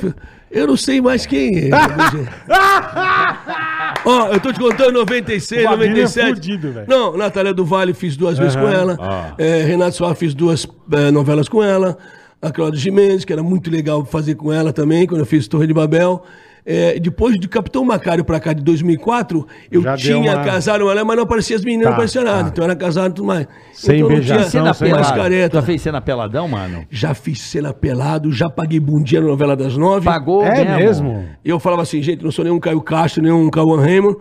Eu 0.53 0.67
não 0.67 0.77
sei 0.77 1.01
mais 1.01 1.25
quem 1.25 1.59
é. 1.59 1.71
Ó, 4.05 4.29
eu 4.29 4.41
tô 4.41 4.53
te 4.53 4.59
contando 4.59 4.93
96, 4.93 5.65
O 5.65 5.69
Babinho 5.71 5.87
é 5.87 6.03
97. 6.03 6.35
fudido, 6.35 6.75
não, 6.87 7.17
Natália 7.17 7.55
do 7.55 7.65
Vale 7.65 7.95
fiz 7.95 8.17
duas 8.17 8.39
vezes 8.39 8.55
com 8.55 8.69
ela. 8.69 8.99
Ah. 9.01 9.33
É, 9.39 9.63
Renato 9.63 9.97
Soares 9.97 10.19
fiz 10.19 10.35
duas 10.35 10.67
é, 10.93 11.11
novelas 11.11 11.49
com 11.49 11.63
ela. 11.63 11.97
A 12.41 12.51
Cláudia 12.51 12.79
Gimenez, 12.79 13.25
que 13.25 13.33
era 13.33 13.43
muito 13.43 13.71
legal 13.71 14.05
fazer 14.05 14.35
com 14.35 14.53
ela 14.53 14.73
também, 14.73 15.07
quando 15.07 15.21
eu 15.21 15.27
fiz 15.27 15.49
Torre 15.49 15.67
de 15.67 15.73
Babel. 15.73 16.23
É, 16.65 16.99
depois 17.01 17.39
de 17.41 17.49
Capitão 17.49 17.85
Macário 17.85 18.25
pra 18.25 18.39
cá, 18.39 18.53
de 18.53 18.63
2004, 18.63 19.45
eu 19.71 19.83
Já 19.83 19.97
tinha 19.97 20.17
uma- 20.19 20.45
casado 20.45 20.85
mas 21.05 21.17
não 21.17 21.25
aparecia 21.25 21.57
as 21.57 21.65
meninas, 21.65 21.85
Tá, 21.85 21.91
não 21.91 21.95
aparecia 21.95 22.23
nada. 22.23 22.43
tá. 22.45 22.49
Então 22.51 22.65
eu 22.65 22.71
era 22.71 22.77
casado 22.79 23.11
e 23.11 23.15
tudo 23.15 23.27
mais. 23.27 23.49
Sem 23.73 23.97
então, 23.97 24.09
não 24.09 24.15
beijação, 24.17 24.63
tinha 24.63 24.75
Cena 24.75 24.95
pelada. 24.97 25.17
careta. 25.17 25.57
Já 25.61 25.63
fez 25.67 25.83
cena 25.83 26.01
peladão, 26.01 26.47
mano? 26.47 26.85
Já 26.89 27.15
fiz 27.15 27.41
cena 27.41 27.73
pelado, 27.73 28.31
já 28.31 28.49
paguei 28.49 28.79
bundinha 28.79 29.21
na 29.21 29.27
novela 29.27 29.57
das 29.57 29.77
nove. 29.77 30.05
Pagou 30.05 30.45
É 30.45 30.77
mesmo? 30.77 31.25
E 31.45 31.51
eu 31.51 31.59
falava 31.59 31.83
assim, 31.83 32.01
gente, 32.01 32.23
não 32.23 32.31
sou 32.31 32.45
nenhum 32.45 32.61
Caio 32.61 32.81
Castro, 32.81 33.23
nenhum 33.23 33.51
Cauã 33.51 33.81
Raymond, 33.81 34.17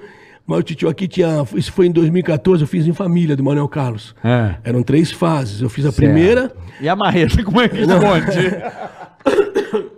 mas 0.48 0.60
o 0.60 0.64
Titio 0.64 0.90
aqui 0.90 1.08
tinha. 1.08 1.46
Isso 1.56 1.72
foi 1.72 1.86
em 1.86 1.92
2014, 1.92 2.64
eu 2.64 2.68
fiz 2.68 2.88
em 2.88 2.94
família 2.94 3.36
do 3.36 3.44
Manuel 3.44 3.68
Carlos. 3.68 4.16
É. 4.24 4.56
Eram 4.64 4.82
três 4.82 5.12
fases. 5.12 5.62
Eu 5.62 5.70
fiz 5.70 5.86
a 5.86 5.92
primeira. 5.92 6.52
E 6.80 6.90
a 6.90 6.96
marreta, 6.96 7.44
como 7.44 7.62
é 7.62 7.70
que 7.70 7.78
esconde? 7.82 8.58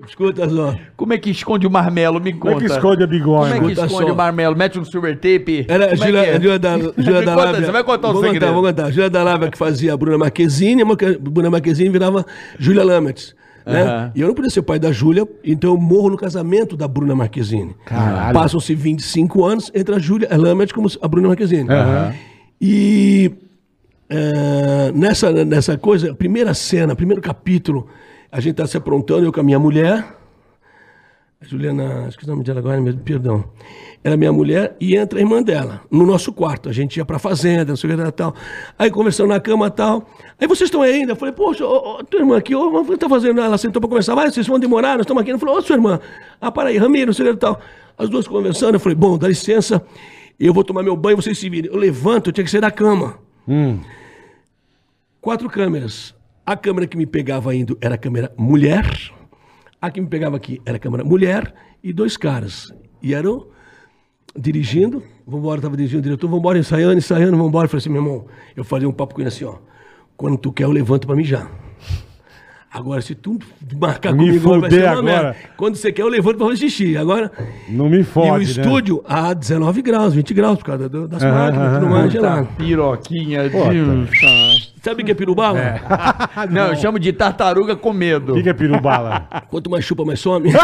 Escuta 0.07 0.49
só. 0.49 0.75
Como 0.95 1.13
é 1.13 1.17
que 1.17 1.29
esconde 1.29 1.65
o 1.65 1.71
marmelo? 1.71 2.19
Me 2.19 2.33
Como 2.33 2.51
é 2.51 2.53
conta. 2.55 2.65
que 2.65 2.71
esconde 2.71 3.03
a 3.03 3.07
bigode? 3.07 3.53
Como 3.53 3.55
é 3.55 3.59
que 3.59 3.71
Escuta 3.73 3.85
esconde 3.87 4.07
só. 4.07 4.13
o 4.13 4.17
marmelo? 4.17 4.55
Mete 4.55 4.79
um 4.79 4.85
silver 4.85 5.15
tape? 5.15 5.65
Era 5.67 5.85
a 5.85 5.91
é 5.91 5.95
Júlia, 5.95 6.23
que 6.23 6.29
é? 6.29 6.33
Júlia 6.33 6.59
da, 6.59 6.77
Júlia 6.97 7.19
Me 7.19 7.25
da 7.25 7.31
conta, 7.33 7.35
Lábia. 7.35 7.65
Você 7.65 7.71
vai 7.71 7.83
contar 7.83 8.09
o 8.09 8.13
vou 8.13 8.21
segredo. 8.23 8.41
Contar, 8.41 8.53
vou 8.53 8.63
contar. 8.63 8.91
Júlia 8.91 9.09
da 9.09 9.23
Lábia 9.23 9.49
que 9.49 9.57
fazia 9.57 9.93
a 9.93 9.97
Bruna 9.97 10.17
Marquezine, 10.17 10.81
a 10.81 10.85
Bruna 11.19 11.49
Marquezine 11.49 11.89
virava 11.89 12.25
Júlia 12.59 12.83
Lamertz. 12.83 13.35
Né? 13.65 13.81
Aham. 13.81 14.11
E 14.13 14.21
eu 14.21 14.27
não 14.27 14.35
podia 14.35 14.49
ser 14.49 14.61
pai 14.61 14.77
da 14.77 14.91
Júlia, 14.91 15.25
então 15.43 15.71
eu 15.71 15.77
morro 15.77 16.09
no 16.09 16.17
casamento 16.17 16.75
da 16.75 16.87
Bruna 16.87 17.15
Marquezine. 17.15 17.75
Caralho. 17.85 18.33
Passam-se 18.33 18.75
25 18.75 19.45
anos 19.45 19.71
entre 19.73 19.95
a 19.95 19.99
Júlia 19.99 20.27
Lamertz 20.35 20.73
como 20.73 20.89
a 21.01 21.07
Bruna 21.07 21.29
Marquezine. 21.29 21.69
E 22.59 23.31
é, 24.09 24.91
nessa, 24.93 25.31
nessa 25.31 25.77
coisa, 25.77 26.11
a 26.11 26.15
primeira 26.15 26.53
cena, 26.53 26.95
primeiro 26.95 27.21
capítulo, 27.21 27.87
a 28.33 28.39
gente 28.39 28.53
está 28.53 28.65
se 28.65 28.75
aprontando, 28.75 29.25
eu 29.27 29.31
com 29.31 29.39
a 29.39 29.43
minha 29.43 29.59
mulher, 29.59 30.03
a 31.39 31.45
Juliana, 31.45 32.07
esqueci 32.09 32.27
o 32.27 32.31
nome 32.31 32.43
dela 32.43 32.57
agora 32.57 32.81
mesmo, 32.81 32.99
perdão. 33.01 33.45
Era 34.03 34.17
minha 34.17 34.33
mulher 34.33 34.75
e 34.81 34.95
entra 34.95 35.19
a 35.19 35.21
irmã 35.21 35.43
dela, 35.43 35.81
no 35.91 36.03
nosso 36.03 36.33
quarto. 36.33 36.67
A 36.67 36.71
gente 36.73 36.97
ia 36.97 37.05
pra 37.05 37.19
fazenda, 37.19 37.65
não 37.65 37.75
sei 37.75 37.93
o 37.93 37.95
que 37.95 38.11
tal. 38.11 38.33
Aí 38.77 38.89
conversando 38.89 39.29
na 39.29 39.39
cama 39.39 39.67
e 39.67 39.71
tal. 39.71 40.09
Aí 40.41 40.47
vocês 40.47 40.67
estão 40.67 40.81
aí 40.81 40.95
ainda? 40.95 41.11
Eu 41.11 41.15
falei, 41.15 41.31
poxa, 41.31 41.63
ô, 41.63 41.99
ô, 41.99 42.03
tua 42.03 42.21
irmã 42.21 42.35
aqui, 42.35 42.55
ô, 42.55 42.81
o 42.81 42.85
que 42.85 42.97
tá 42.97 43.07
fazendo? 43.07 43.39
Ela 43.39 43.55
sentou 43.55 43.79
pra 43.79 43.87
conversar, 43.87 44.15
vai, 44.15 44.31
vocês 44.31 44.47
vão 44.47 44.57
demorar, 44.57 44.93
nós 44.93 45.01
estamos 45.01 45.21
aqui. 45.21 45.29
Ela 45.29 45.39
falou, 45.39 45.59
ô, 45.59 45.61
sua 45.61 45.75
irmã, 45.75 45.99
ah, 46.41 46.51
para 46.51 46.69
aí, 46.69 46.77
Ramiro, 46.77 47.05
não 47.05 47.13
sei 47.13 47.29
o 47.29 47.33
que 47.35 47.39
tal. 47.39 47.61
As 47.95 48.09
duas 48.09 48.27
conversando, 48.27 48.73
eu 48.73 48.79
falei, 48.79 48.95
bom, 48.95 49.15
dá 49.15 49.27
licença, 49.27 49.85
eu 50.39 50.51
vou 50.55 50.63
tomar 50.63 50.81
meu 50.81 50.97
banho, 50.97 51.17
vocês 51.17 51.37
se 51.37 51.47
virem. 51.51 51.69
Eu 51.71 51.77
levanto, 51.77 52.31
eu 52.31 52.33
tinha 52.33 52.43
que 52.43 52.49
sair 52.49 52.61
da 52.61 52.71
cama. 52.71 53.19
Quatro 55.21 55.47
câmeras. 55.47 56.15
A 56.45 56.57
câmera 56.57 56.85
que 56.85 56.97
me 56.97 57.05
pegava 57.05 57.55
indo 57.55 57.77
era 57.79 57.95
a 57.95 57.97
câmera 57.97 58.33
mulher. 58.37 58.85
A 59.81 59.89
que 59.89 60.01
me 60.01 60.07
pegava 60.07 60.35
aqui 60.35 60.61
era 60.65 60.75
a 60.75 60.79
câmera 60.79 61.03
mulher 61.03 61.53
e 61.81 61.93
dois 61.93 62.17
caras. 62.17 62.73
E 63.01 63.13
eram 63.13 63.47
dirigindo. 64.37 65.01
Vambora, 65.25 65.61
tava 65.61 65.77
dirigindo 65.77 65.99
o 65.99 66.03
diretor. 66.03 66.29
Vambora, 66.29 66.59
ensaiando, 66.59 66.97
ensaiando, 66.97 67.37
vambora. 67.37 67.65
Eu 67.65 67.69
falei 67.69 67.79
assim, 67.79 67.89
meu 67.89 68.01
irmão, 68.01 68.25
eu 68.57 68.63
fazia 68.65 68.89
um 68.89 68.91
papo 68.91 69.15
com 69.15 69.21
ele 69.21 69.29
assim, 69.29 69.45
ó. 69.45 69.55
Quando 70.17 70.37
tu 70.37 70.51
quer, 70.51 70.65
eu 70.65 70.71
levanto 70.71 71.07
pra 71.07 71.15
mijar. 71.15 71.49
Agora, 72.73 73.01
se 73.01 73.13
tu 73.13 73.37
marcar 73.79 74.11
Me 74.13 74.25
comigo, 74.25 74.59
vai 74.59 74.71
ser 74.71 74.81
uma 74.83 74.91
agora. 74.93 75.03
merda. 75.03 75.35
Quando 75.55 75.75
você 75.75 75.91
quer, 75.91 76.01
eu 76.01 76.07
levanto 76.07 76.37
pra 76.37 76.47
fazer 76.47 76.57
xixi. 76.57 76.97
Agora, 76.97 77.31
Não 77.69 77.87
me 77.87 77.99
e 77.99 78.03
fode, 78.03 78.29
o 78.29 78.37
né? 78.37 78.43
estúdio 78.43 79.03
a 79.07 79.31
19 79.31 79.81
graus, 79.83 80.13
20 80.15 80.33
graus, 80.33 80.57
por 80.57 80.65
causa 80.65 80.89
das 80.89 81.21
Aham, 81.21 81.33
máquinas, 81.35 81.67
aham, 81.67 81.79
tudo 81.79 81.91
mais 81.91 82.11
gelado. 82.11 82.47
Piroquinha 82.57 83.47
de... 83.47 84.71
Sabe 84.81 85.03
o 85.03 85.05
que 85.05 85.11
é 85.11 85.13
pirubala? 85.15 85.59
Não, 86.49 86.67
eu 86.69 86.75
chamo 86.75 86.97
de 86.97 87.13
tartaruga 87.13 87.75
com 87.75 87.93
medo. 87.93 88.31
O 88.33 88.35
que, 88.35 88.43
que 88.43 88.49
é 88.49 88.53
pirubala? 88.53 89.27
Quanto 89.49 89.69
mais 89.69 89.85
chupa, 89.85 90.03
mais 90.03 90.19
some. 90.19 90.49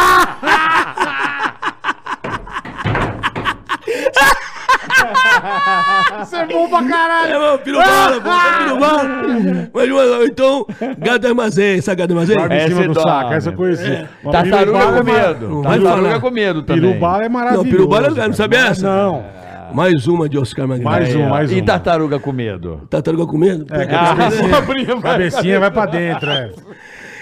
Você 6.19 6.35
é 6.35 6.45
bom 6.45 6.69
pra 6.69 6.83
caralho! 6.83 7.33
É, 7.33 7.39
mano, 7.39 7.59
pirubala, 7.59 8.21
pô, 8.21 8.29
é 8.29 8.63
pirubala. 8.63 9.69
Mas, 9.73 9.89
mano, 9.89 10.23
então, 10.25 10.65
gado 10.97 11.27
armazém, 11.27 11.81
sabe 11.81 12.01
gado 12.01 12.13
armazém? 12.13 12.37
Dorme 12.37 12.55
em 12.55 12.57
Essa 12.57 12.67
cima 12.67 12.83
é 12.83 12.87
do 12.87 12.93
saco, 13.01 13.33
essa 13.33 13.49
eu 13.49 13.53
conheci. 13.53 14.05
Mas 14.23 14.31
Tartaruga 14.33 14.77
pirubala 14.79 14.91
com 14.91 15.09
é 15.09 15.13
medo. 15.13 15.61
Tartaruga 15.61 16.19
com 16.19 16.31
medo 16.31 16.63
também. 16.63 16.81
Pirubala 16.81 17.23
é 17.23 17.29
maravilhoso. 17.29 17.65
Não, 17.65 17.71
pirubala 17.71 18.07
eu 18.07 18.15
não 18.15 18.33
sabia 18.33 18.59
essa? 18.59 18.87
Não. 18.87 19.25
Mais 19.73 20.07
uma 20.07 20.27
de 20.27 20.37
Oscar 20.37 20.67
Magrão. 20.67 20.89
Mais 20.89 21.15
um, 21.15 21.29
mais 21.29 21.51
E 21.51 21.61
um. 21.61 21.65
tartaruga 21.65 22.19
com 22.19 22.31
medo? 22.31 22.87
Tartaruga 22.89 23.25
com 23.27 23.37
medo? 23.37 23.65
É, 23.69 23.85
cabecinha, 23.85 25.01
cabecinha 25.01 25.59
vai 25.59 25.69
pra 25.71 25.85
dentro, 25.85 26.29
é. 26.29 26.51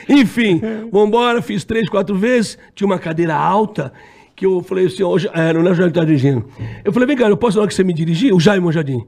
Enfim, 0.10 0.62
vambora, 0.92 1.42
fiz 1.42 1.66
três, 1.66 1.90
quatro 1.90 2.16
vezes. 2.16 2.58
Tinha 2.74 2.88
uma 2.88 2.98
cadeira 2.98 3.36
alta 3.36 3.92
que 4.38 4.46
eu 4.46 4.62
falei 4.62 4.86
assim, 4.86 5.02
hoje, 5.02 5.28
é, 5.34 5.52
não 5.52 5.66
é 5.68 5.72
o 5.72 5.74
Jaime 5.74 5.92
que 5.92 6.00
tá 6.00 6.06
dirigindo. 6.06 6.46
Eu 6.86 6.94
falei, 6.94 7.08
vem 7.08 7.18
cá, 7.18 7.28
eu 7.28 7.36
posso 7.36 7.58
na 7.58 7.62
hora 7.64 7.68
que 7.68 7.74
você 7.74 7.84
me 7.84 7.92
dirigir? 7.92 8.32
O 8.32 8.40
Jaime, 8.40 8.68
o 8.68 8.72
Jardim. 8.72 9.04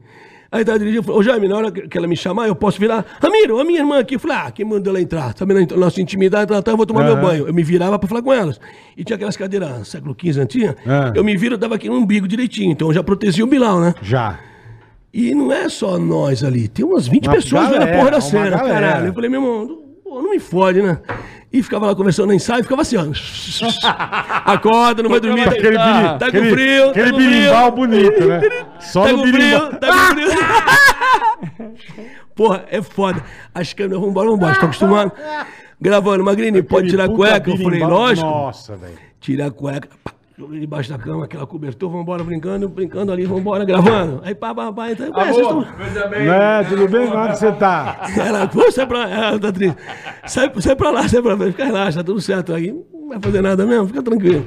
Aí 0.52 0.66
tá 0.66 0.76
dirigindo, 0.76 1.02
eu 1.02 1.04
falei, 1.04 1.20
ô 1.20 1.24
Jaime, 1.24 1.48
na 1.48 1.56
hora 1.56 1.72
que 1.72 1.96
ela 1.96 2.08
me 2.08 2.18
chamar, 2.18 2.48
eu 2.48 2.56
posso 2.56 2.80
virar. 2.80 3.06
Ramiro, 3.22 3.60
a 3.60 3.64
minha 3.64 3.80
irmã 3.80 4.00
aqui. 4.00 4.16
Eu 4.16 4.20
falei, 4.20 4.38
ah, 4.38 4.50
quem 4.52 4.66
mandou 4.66 4.92
ela 4.92 5.00
entrar? 5.00 5.38
Sabe 5.38 5.54
na 5.54 5.78
nossa 5.78 6.02
intimidade, 6.02 6.52
ela 6.52 6.64
tá, 6.64 6.72
eu 6.72 6.78
vou 6.78 6.88
tomar 6.88 7.04
meu 7.04 7.14
Aham. 7.14 7.22
banho. 7.22 7.48
Eu 7.48 7.54
me 7.54 7.62
virava 7.62 8.00
pra 8.00 8.10
falar 8.10 8.24
com 8.24 8.34
elas. 8.34 8.60
E 8.98 9.04
tinha 9.04 9.16
aquelas 9.16 9.38
cadeiras 9.38 9.88
século 9.88 10.16
XV 10.20 10.42
antigas. 10.42 10.76
Ah. 10.88 11.14
Eu 11.16 11.24
me 11.24 11.38
viro, 11.38 11.54
eu 11.54 11.60
dava 11.60 11.76
aqui 11.76 11.88
no 11.88 11.96
umbigo 11.98 12.28
direitinho. 12.28 12.72
Então 12.72 12.88
eu 12.88 12.94
já 12.96 13.04
protegia 13.04 13.44
o 13.44 13.48
Bilal, 13.48 13.80
né? 13.80 13.94
Já. 14.02 14.40
E 15.14 15.36
não 15.36 15.54
é 15.54 15.70
só 15.70 16.00
nós 16.00 16.44
ali, 16.44 16.68
tem 16.68 16.84
umas 16.84 17.08
20 17.08 17.28
Uma 17.28 17.36
pessoas 17.36 17.64
vendo 17.70 17.76
a 17.76 17.80
galera, 17.86 17.98
porra 18.00 18.10
da 18.12 18.18
uma 18.18 18.22
cena, 18.22 18.50
galera. 18.50 18.74
caralho. 18.74 19.08
Eu 19.08 19.14
falei, 19.14 19.30
meu 19.30 19.42
irmão, 19.42 19.68
não, 20.04 20.22
não 20.24 20.32
me 20.32 20.40
fode, 20.40 20.82
né? 20.82 21.00
E 21.52 21.64
ficava 21.64 21.88
lá 21.88 21.96
conversando 21.96 22.28
no 22.28 22.34
ensaio, 22.34 22.62
ficava 22.64 22.84
assim, 22.84 22.96
ó. 22.96 23.06
Acorda, 24.46 25.02
não 25.02 25.10
vai 25.10 25.20
dormir, 25.20 25.46
tá, 25.46 25.50
Aquele, 25.52 25.78
tá, 25.78 26.18
tá 26.20 26.32
com 26.32 26.44
frio, 26.52 26.90
aquele 26.92 27.12
tá 27.12 27.18
birimbau 27.18 27.72
bonito, 27.72 28.26
né? 28.26 28.42
Só 28.80 29.04
Tá 29.06 29.12
no 29.12 29.18
com 29.20 29.28
frio, 29.28 29.34
birimbau. 29.40 29.72
tá 29.80 29.88
com 29.88 30.14
frio. 30.14 31.76
Porra, 32.36 32.66
é 32.70 32.82
foda. 32.82 33.24
As 33.54 33.74
câmeras, 33.74 34.00
vambora, 34.02 34.30
vambora, 34.30 34.52
estou 34.52 34.66
acostumado. 34.68 35.12
Gravando, 35.82 36.24
Magrini, 36.24 36.62
pode 36.62 36.90
tirar 36.90 37.06
a 37.06 37.10
cueca? 37.10 37.50
Eu 37.50 37.58
falei, 37.58 37.80
lógico. 37.80 38.28
Nossa, 38.28 38.76
velho. 38.78 38.98
Tirar 39.20 39.48
a 39.48 39.52
cueca, 39.52 39.90
pá, 40.04 40.12
debaixo 40.48 40.90
da 40.90 40.98
cama, 40.98 41.26
aquela 41.26 41.46
cobertura, 41.46 41.92
vambora 41.92 42.24
brincando, 42.24 42.70
brincando 42.70 43.12
ali, 43.12 43.26
vambora 43.26 43.66
gravando. 43.66 44.22
Aí 44.24 44.34
pá, 44.34 44.54
pá, 44.56 44.72
pá, 44.72 44.92
então, 44.92 45.08
é, 45.08 45.34
vocês 45.34 45.48
tão- 45.48 45.62
Né, 45.62 46.64
tudo 46.68 46.88
bem? 46.88 47.08
Onde 47.10 47.38
você 47.38 47.52
tá? 47.52 48.08
ela, 48.18 48.48
pô, 48.48 48.72
sai 48.72 48.86
pra 48.88 49.00
lá, 49.00 49.10
ela 49.10 49.40
tá 49.40 49.52
triste. 49.52 49.78
Sai, 50.26 50.52
sai 50.60 50.76
pra 50.76 50.92
lá, 50.92 51.08
sai 51.08 51.22
pra 51.22 51.34
lá, 51.36 51.46
fica 51.46 51.66
relaxa, 51.66 51.98
tá 52.00 52.04
tudo 52.04 52.22
certo 52.22 52.54
aí. 52.54 52.72
Não 52.72 53.10
vai 53.10 53.20
fazer 53.22 53.42
nada 53.42 53.66
mesmo, 53.66 53.88
fica 53.88 54.02
tranquilo. 54.02 54.46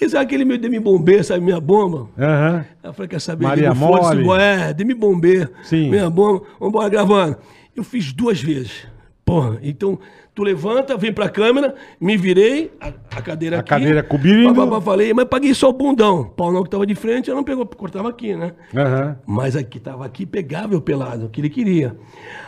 Aí 0.00 0.08
sabe 0.08 0.24
aquele 0.24 0.44
meu 0.44 0.58
demi 0.58 0.80
bombeiro, 0.80 1.22
sabe, 1.22 1.40
minha 1.44 1.60
bomba? 1.60 2.08
Aham. 2.18 2.64
Ela 2.82 2.92
falou, 2.92 3.08
quer 3.08 3.20
saber? 3.20 3.44
Maria 3.46 3.72
Mole. 3.74 4.28
É, 4.40 4.72
demi 4.72 4.94
bombeiro. 4.94 5.50
Sim. 5.62 5.90
Minha 5.90 6.10
bomba, 6.10 6.42
vambora 6.58 6.88
gravando. 6.88 7.36
Eu 7.76 7.84
fiz 7.84 8.12
duas 8.12 8.40
vezes. 8.42 8.86
Porra, 9.24 9.58
então 9.62 9.98
tu 10.34 10.42
levanta, 10.42 10.96
vem 10.96 11.12
pra 11.12 11.28
câmera, 11.28 11.74
me 12.00 12.16
virei, 12.16 12.72
a, 12.80 12.88
a 13.16 13.22
cadeira 13.22 13.56
A 13.56 13.60
aqui. 13.60 13.68
cadeira 13.68 14.02
cobrindo. 14.02 14.54
pá, 14.54 14.80
falei, 14.80 15.12
mas 15.12 15.26
paguei 15.26 15.52
só 15.52 15.68
o 15.68 15.72
bundão. 15.72 16.20
O 16.22 16.24
pau 16.26 16.50
não 16.52 16.62
que 16.62 16.70
tava 16.70 16.86
de 16.86 16.94
frente, 16.94 17.28
eu 17.28 17.36
não 17.36 17.44
pegou, 17.44 17.66
cortava 17.66 18.08
aqui, 18.08 18.34
né? 18.34 18.52
Aham. 18.74 19.16
Mas 19.26 19.56
aqui 19.56 19.78
tava 19.78 20.06
aqui, 20.06 20.24
pegava 20.24 20.72
eu 20.74 20.80
pelado, 20.80 21.26
o 21.26 21.28
que 21.28 21.40
ele 21.40 21.50
queria. 21.50 21.94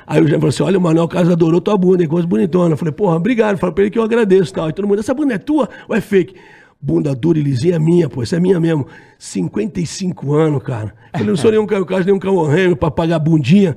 Aí 0.07 0.21
o 0.21 0.25
Jaime 0.25 0.41
falou 0.41 0.49
assim: 0.49 0.63
olha, 0.63 0.79
o 0.79 0.81
Manuel 0.81 1.09
Carlos 1.09 1.33
adorou 1.33 1.61
tua 1.61 1.77
bunda, 1.77 2.03
hein, 2.03 2.09
coisa 2.09 2.27
bonitona. 2.27 2.73
Eu 2.73 2.79
falei, 2.79 2.93
porra, 2.93 3.17
obrigado. 3.17 3.59
Falei 3.59 3.75
pra 3.75 3.85
ele 3.85 3.91
que 3.91 3.99
eu 3.99 4.03
agradeço 4.03 4.51
e 4.51 4.55
tal. 4.55 4.69
E 4.69 4.73
todo 4.73 4.89
mundo, 4.89 5.01
essa 5.01 5.13
bunda 5.13 5.35
é 5.35 5.39
tua 5.39 5.69
ou 5.89 5.95
é 5.95 6.01
fake? 6.01 6.35
Bunda 6.81 7.15
dura 7.15 7.39
e 7.39 7.43
lisinha 7.43 7.77
é 7.77 7.79
minha, 7.79 8.11
pô, 8.11 8.23
essa 8.23 8.37
é 8.37 8.41
minha 8.41 8.61
mesmo. 8.61 8.87
55 9.19 10.35
anos, 10.35 10.63
cara. 10.63 10.95
Eu 11.13 11.19
falei, 11.19 11.27
não 11.29 11.37
sou 11.37 11.51
nenhum 11.51 11.67
Caio 11.67 11.87
Carlos, 11.87 12.05
nenhum 12.07 12.19
Camorreno 12.19 12.77
pra 12.77 12.91
pagar 12.91 13.19
bundinha. 13.19 13.75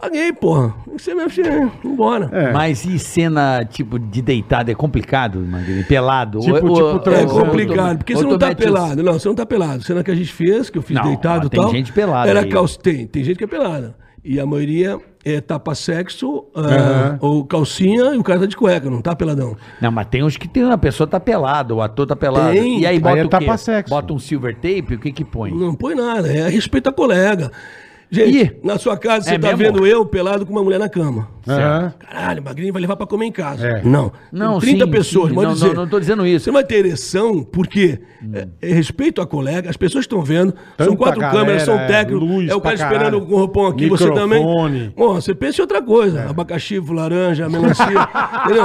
Paguei, 0.00 0.32
porra. 0.32 0.74
Você 0.92 1.12
mesmo, 1.12 1.28
assim, 1.42 1.70
vambora. 1.82 2.28
É. 2.32 2.52
Mas 2.52 2.84
e 2.84 2.98
cena, 3.00 3.64
tipo, 3.68 3.98
de 3.98 4.22
deitado? 4.22 4.70
É 4.70 4.74
complicado, 4.74 5.40
Magrini? 5.40 5.82
Pelado? 5.82 6.38
Tipo- 6.38 6.54
Ou- 6.54 6.60
tipo 6.98 7.10
ou- 7.10 7.16
É 7.16 7.22
ou- 7.24 7.44
complicado, 7.44 7.98
porque 7.98 8.14
você 8.14 8.22
não 8.24 8.38
tá 8.38 8.46
mete 8.48 8.58
os- 8.60 8.64
pelado. 8.64 9.02
Não, 9.02 9.12
você 9.14 9.26
não 9.28 9.34
tá 9.34 9.44
pelado. 9.44 9.82
Cena 9.82 10.04
que 10.04 10.10
a 10.10 10.14
gente 10.14 10.32
fez, 10.32 10.70
que 10.70 10.78
eu 10.78 10.82
fiz 10.82 10.96
Não, 10.96 11.02
deitado 11.02 11.48
e 11.48 11.50
tem 11.50 11.60
tal. 11.60 11.70
gente 11.72 11.92
pelada 11.92 12.30
Era 12.30 12.46
calça. 12.46 12.78
Tem, 12.80 13.06
tem 13.08 13.24
gente 13.24 13.38
que 13.38 13.44
é 13.44 13.48
pelada. 13.48 13.96
E 14.24 14.38
a 14.38 14.46
maioria 14.46 14.98
é 15.24 15.40
tapa-sexo, 15.40 16.44
ah, 16.54 16.60
Aham. 16.60 17.18
ou 17.20 17.44
calcinha, 17.44 18.14
e 18.14 18.18
o 18.18 18.22
cara 18.22 18.40
tá 18.40 18.46
de 18.46 18.56
cueca, 18.56 18.88
não 18.90 19.00
tá 19.00 19.16
peladão. 19.16 19.56
Não, 19.80 19.90
mas 19.90 20.06
tem 20.06 20.22
uns 20.22 20.36
que 20.36 20.46
tem, 20.46 20.70
a 20.70 20.78
pessoa 20.78 21.06
tá 21.06 21.18
pelada, 21.18 21.74
o 21.74 21.80
ator 21.82 22.06
tá 22.06 22.14
pelado. 22.14 22.52
Tem. 22.52 22.80
E 22.80 22.86
aí 22.86 22.98
bota 23.00 23.14
Aí 23.14 23.20
é 23.20 23.24
o 23.24 23.28
quê? 23.28 23.84
Bota 23.88 24.12
um 24.12 24.18
silver 24.18 24.54
tape, 24.54 24.94
o 24.94 24.98
que 24.98 25.10
que 25.12 25.24
põe? 25.24 25.50
Não 25.52 25.74
põe 25.74 25.94
nada, 25.94 26.28
é 26.32 26.48
respeito 26.48 26.88
a 26.88 26.92
colega. 26.92 27.50
Gente, 28.10 28.38
Ih, 28.38 28.56
na 28.64 28.78
sua 28.78 28.96
casa 28.96 29.26
você 29.28 29.34
é 29.34 29.38
tá 29.38 29.48
mesmo? 29.48 29.58
vendo 29.58 29.86
eu 29.86 30.04
pelado 30.06 30.46
com 30.46 30.52
uma 30.52 30.62
mulher 30.62 30.78
na 30.78 30.88
cama. 30.88 31.28
Aham. 31.46 31.92
Caralho, 31.98 32.42
o 32.42 32.44
Magrinho 32.44 32.72
vai 32.72 32.82
levar 32.82 32.96
pra 32.96 33.06
comer 33.06 33.26
em 33.26 33.32
casa. 33.32 33.66
É. 33.66 33.82
Não. 33.82 34.12
Não, 34.30 34.58
30 34.58 34.84
sim, 34.84 34.90
pessoas, 34.90 35.28
sim. 35.28 35.34
pode 35.34 35.46
Não, 35.46 35.54
dizer. 35.54 35.68
não, 35.68 35.74
não 35.82 35.88
tô 35.88 35.98
dizendo 35.98 36.26
isso. 36.26 36.44
Você 36.44 36.50
vai 36.50 36.62
ter 36.64 36.76
ereção, 36.76 37.42
porque 37.42 37.98
é, 38.34 38.48
é 38.60 38.72
respeito 38.72 39.20
a 39.22 39.26
colega, 39.26 39.70
as 39.70 39.76
pessoas 39.76 40.04
estão 40.04 40.22
vendo, 40.22 40.54
são 40.78 40.94
quatro 40.96 41.20
galera, 41.20 41.38
câmeras, 41.38 41.62
são 41.62 41.78
é, 41.78 41.86
técnicos, 41.86 42.48
é 42.50 42.54
o 42.54 42.60
cara 42.60 42.74
esperando 42.74 43.20
com 43.22 43.32
o 43.32 43.36
roupão 43.38 43.66
aqui, 43.66 43.88
você 43.88 44.10
também. 44.12 44.40
Microfone. 44.40 44.92
Bom, 44.96 45.14
você 45.14 45.34
pensa 45.34 45.60
em 45.60 45.62
outra 45.62 45.80
coisa, 45.82 46.28
abacaxi, 46.28 46.78
laranja, 46.80 47.48
melancia, 47.48 47.84
entendeu? 48.44 48.64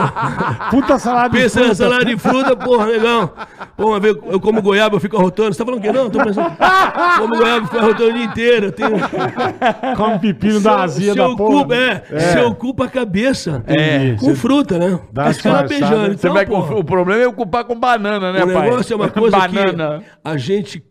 Puta 0.70 0.99
salada 0.99 1.30
de 1.30 1.38
Pensa 1.44 1.60
na 1.60 1.65
fruta. 1.68 1.84
salada 1.84 2.06
de 2.06 2.18
fruta, 2.18 2.56
porra, 2.56 2.86
legal. 2.86 3.34
Pô, 3.78 3.88
uma 3.90 3.99
vez 3.99 4.15
eu 4.30 4.40
como 4.40 4.61
goiaba, 4.61 4.95
eu 4.98 4.99
fico 4.99 5.18
arrotando. 5.18 5.53
Você 5.53 5.57
tá 5.60 5.65
falando 5.65 5.80
o 5.80 5.84
quê? 5.84 5.91
Não, 5.91 6.10
tô 6.10 6.24
pensando. 6.24 6.52
Como 7.18 7.36
goiaba, 7.36 7.57
eu 7.57 7.65
fico 7.65 7.78
arrotando 7.80 8.10
o 8.10 8.14
dia 8.14 8.24
inteiro. 8.24 8.65
Eu 8.68 8.72
tenho... 8.72 8.90
Come 9.97 10.19
pepino 10.19 10.60
da 10.61 10.81
azia 10.84 11.14
da 11.15 11.35
porra. 11.35 11.76
é, 11.76 12.19
se 12.19 12.39
ocupa 12.39 12.85
a 12.85 12.88
cabeça. 12.89 13.64
É. 13.68 14.15
Com 14.19 14.35
fruta, 14.35 14.77
né? 14.77 14.99
dá 15.11 15.30
disfarçada. 15.30 15.68
beijando. 15.68 16.07
Você 16.07 16.14
Então, 16.14 16.34
vai 16.34 16.45
porra, 16.45 16.76
o 16.76 16.84
problema 16.84 17.22
é 17.23 17.27
ocupar 17.27 17.64
com 17.65 17.80
banana, 17.80 18.31
né, 18.34 18.43
o 18.43 18.51
pai? 18.53 18.69
negócio 18.69 18.93
é 18.93 18.95
uma 18.95 19.10
coisa 19.11 19.38
banana. 19.38 19.99
que 19.99 20.05
a 20.23 20.38
gente, 20.38 20.84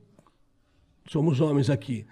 somos 1.09 1.40
homens 1.40 1.69
aqui, 1.70 2.05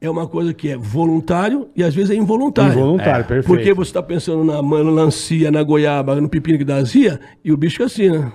é 0.00 0.10
uma 0.10 0.26
coisa 0.26 0.52
que 0.52 0.68
é 0.70 0.76
voluntário 0.76 1.68
e 1.74 1.82
às 1.82 1.94
vezes 1.94 2.10
é 2.10 2.14
involuntário. 2.14 2.72
Involuntário, 2.72 3.24
perfeito. 3.24 3.46
Porque 3.46 3.72
você 3.72 3.90
está 3.90 4.02
pensando 4.02 4.44
na 4.44 4.62
melancia, 4.62 5.50
na 5.50 5.62
goiaba, 5.62 6.20
no 6.20 6.28
pepino 6.28 6.58
que 6.58 6.64
dá 6.64 6.76
azia, 6.76 7.18
e 7.44 7.52
o 7.52 7.56
bicho 7.56 7.74
fica 7.74 7.86
assim, 7.86 8.10
né? 8.10 8.30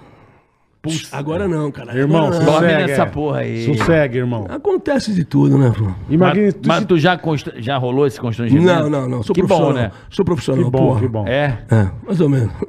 Puxa, 0.82 1.08
agora 1.12 1.46
não, 1.46 1.70
cara. 1.72 1.94
Irmão, 1.98 2.30
não. 2.30 2.40
Dorme 2.46 2.68
nessa 2.68 3.06
porra 3.06 3.40
aí. 3.40 3.66
Sossegue, 3.66 4.18
irmão. 4.20 4.46
Acontece 4.50 5.14
de 5.14 5.26
tudo, 5.26 5.58
né, 5.58 5.74
Flo? 5.74 5.94
Imagina, 6.10 6.46
Mas, 6.46 6.54
tu 6.54 6.68
mas 6.70 6.80
se- 6.80 6.86
tu 6.86 6.98
já, 6.98 7.18
const- 7.18 7.52
já 7.58 7.78
rolou 7.78 8.08
esse 8.08 8.18
constrangimento? 8.20 8.66
Não, 8.66 8.90
não, 8.90 9.10
não. 9.10 9.22
Sou 9.24 9.36
que 9.36 9.42
profissional. 9.42 9.74
bom, 9.74 9.78
né? 9.78 9.92
Sou 10.10 10.24
profissional, 10.24 10.64
Que 10.64 10.72
bom, 10.72 10.78
porra. 10.78 11.00
que 11.02 11.08
bom. 11.10 11.28
É. 11.28 11.58
É, 11.70 11.88
mais 12.06 12.22
ou 12.22 12.30
menos. 12.30 12.52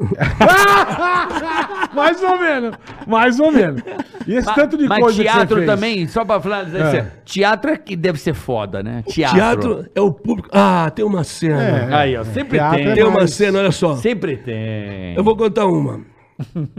Mais 1.95 2.23
ou 2.23 2.39
menos. 2.39 2.75
Mais 3.07 3.41
ou 3.41 3.51
menos. 3.51 3.83
E 4.27 4.35
esse 4.35 4.55
tanto 4.55 4.77
de 4.79 4.87
Mas 4.87 5.01
coisa 5.01 5.19
que 5.19 5.25
teatro 5.29 5.49
você 5.49 5.55
fez? 5.55 5.67
também, 5.67 6.07
só 6.07 6.25
pra 6.25 6.41
falar, 6.41 6.67
É. 6.75 7.07
teatro 7.25 7.71
é 7.73 7.77
que 7.77 7.97
deve 7.97 8.19
ser 8.21 8.33
foda, 8.35 8.81
né? 8.83 9.03
Teatro. 9.09 9.37
Teatro 9.39 9.87
é 9.95 10.01
o 10.01 10.13
público. 10.13 10.49
Ah, 10.53 10.91
tem 10.95 11.05
uma 11.05 11.25
cena. 11.25 11.61
É. 11.63 11.95
Aí, 11.95 12.17
ó, 12.17 12.23
sempre 12.25 12.59
tem. 12.61 12.87
é 12.89 12.95
Tem 12.95 13.03
uma 13.05 13.19
mais- 13.19 13.33
cena, 13.35 13.59
olha 13.59 13.73
só. 13.73 13.97
Sempre 13.97 14.37
tem. 14.37 15.15
Eu 15.17 15.25
vou 15.25 15.37
contar 15.37 15.67
uma. 15.67 16.01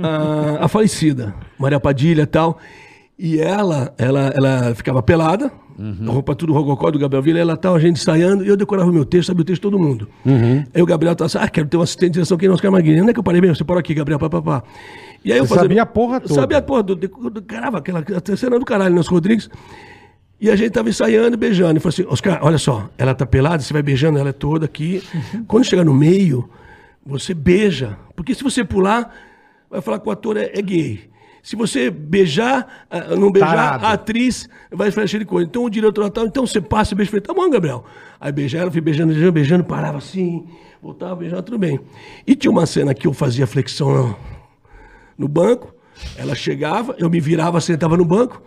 A, 0.01 0.65
a 0.65 0.67
falecida, 0.67 1.33
Maria 1.57 1.79
Padilha 1.79 2.23
e 2.23 2.25
tal. 2.25 2.59
E 3.17 3.39
ela, 3.39 3.93
ela, 3.97 4.33
ela 4.35 4.75
ficava 4.75 5.03
pelada, 5.03 5.51
a 6.07 6.11
roupa 6.11 6.35
tudo 6.35 6.53
rococó 6.53 6.91
do 6.91 6.99
Gabriel 6.99 7.21
Vila, 7.21 7.39
ela 7.39 7.57
tal, 7.57 7.75
a 7.75 7.79
gente 7.79 7.97
ensaiando, 7.97 8.43
e 8.43 8.47
eu 8.47 8.57
decorava 8.57 8.89
o 8.89 8.93
meu 8.93 9.05
texto, 9.05 9.27
sabia 9.27 9.41
o 9.41 9.45
texto 9.45 9.61
de 9.61 9.61
todo 9.61 9.79
mundo. 9.79 10.07
Aí 10.73 10.81
o 10.81 10.85
Gabriel 10.85 11.15
tava 11.15 11.27
assim, 11.27 11.37
ah, 11.39 11.47
quero 11.47 11.67
ter 11.67 11.77
um 11.77 11.81
assistente 11.81 12.09
de 12.09 12.13
direção 12.13 12.37
que 12.37 12.47
não 12.47 12.55
Oscar 12.55 12.71
Magrini. 12.71 13.01
Onde 13.01 13.11
é 13.11 13.13
que 13.13 13.19
eu 13.19 13.23
parei 13.23 13.41
mesmo? 13.41 13.55
Você 13.55 13.63
parou 13.63 13.79
aqui, 13.79 13.93
Gabriel, 13.93 14.19
papapá. 14.19 14.63
E 15.23 15.31
aí 15.31 15.37
eu 15.37 15.45
Você 15.45 15.55
sabia 15.55 15.83
a 15.83 15.85
porra 15.85 16.19
toda. 16.19 16.33
Sabia 16.33 16.57
a 16.57 16.61
porra 16.61 16.83
do, 16.83 16.95
do, 16.95 17.41
caramba, 17.43 17.77
aquela 17.77 18.03
cena 18.35 18.57
do 18.57 18.65
caralho, 18.65 18.93
Nelson 18.93 19.11
Rodrigues. 19.11 19.49
E 20.39 20.49
a 20.49 20.55
gente 20.55 20.71
tava 20.71 20.89
ensaiando 20.89 21.35
e 21.35 21.37
beijando. 21.37 21.77
E 21.77 21.79
falou 21.79 21.93
assim, 21.93 22.05
Oscar, 22.09 22.39
olha 22.41 22.57
só, 22.57 22.89
ela 22.97 23.13
tá 23.13 23.25
pelada, 23.25 23.61
você 23.61 23.71
vai 23.71 23.83
beijando 23.83 24.17
ela 24.17 24.33
toda 24.33 24.65
aqui. 24.65 25.03
Quando 25.47 25.63
chegar 25.63 25.83
no 25.83 25.93
meio, 25.93 26.49
você 27.05 27.33
beija. 27.33 27.97
Porque 28.15 28.33
se 28.33 28.43
você 28.43 28.63
pular, 28.63 29.13
vai 29.71 29.81
falar 29.81 29.99
que 29.99 30.07
o 30.07 30.11
ator 30.11 30.37
é, 30.37 30.51
é 30.53 30.61
gay. 30.61 31.09
Se 31.41 31.55
você 31.55 31.89
beijar, 31.89 32.85
ah, 32.89 33.15
não 33.15 33.31
beijar, 33.31 33.55
Tarado. 33.55 33.85
a 33.85 33.91
atriz 33.93 34.47
vai 34.69 34.91
fazer 34.91 35.19
de 35.19 35.25
coisa. 35.25 35.47
Então 35.47 35.63
o 35.63 35.69
diretor 35.69 36.09
tal, 36.11 36.25
então 36.25 36.45
você 36.45 36.61
passa, 36.61 36.93
beija, 36.93 37.09
falei, 37.09 37.21
tá 37.21 37.33
bom, 37.33 37.49
Gabriel. 37.49 37.83
Aí 38.19 38.31
beijava, 38.31 38.65
ela 38.65 38.71
fui 38.71 38.81
beijando, 38.81 39.11
beijando, 39.11 39.31
beijando, 39.31 39.63
parava 39.63 39.97
assim, 39.97 40.45
voltava, 40.81 41.15
beijando, 41.15 41.41
tudo 41.41 41.57
bem. 41.57 41.79
E 42.27 42.35
tinha 42.35 42.51
uma 42.51 42.67
cena 42.67 42.93
que 42.93 43.07
eu 43.07 43.13
fazia 43.13 43.47
flexão 43.47 43.91
no, 43.91 44.15
no 45.17 45.27
banco, 45.27 45.73
ela 46.15 46.35
chegava, 46.35 46.95
eu 46.99 47.09
me 47.09 47.19
virava, 47.19 47.59
sentava 47.59 47.97
no 47.97 48.05
banco, 48.05 48.39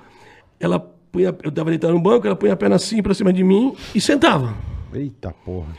ela 0.60 0.78
punha, 0.78 1.34
eu 1.42 1.48
estava 1.48 1.70
deitado 1.70 1.94
no 1.94 2.00
banco, 2.00 2.26
ela 2.28 2.36
punha 2.36 2.52
a 2.52 2.56
perna 2.56 2.76
assim 2.76 3.02
pra 3.02 3.12
cima 3.12 3.32
de 3.32 3.42
mim 3.42 3.74
e 3.92 4.00
sentava. 4.00 4.54
Eita 4.92 5.34
porra. 5.44 5.76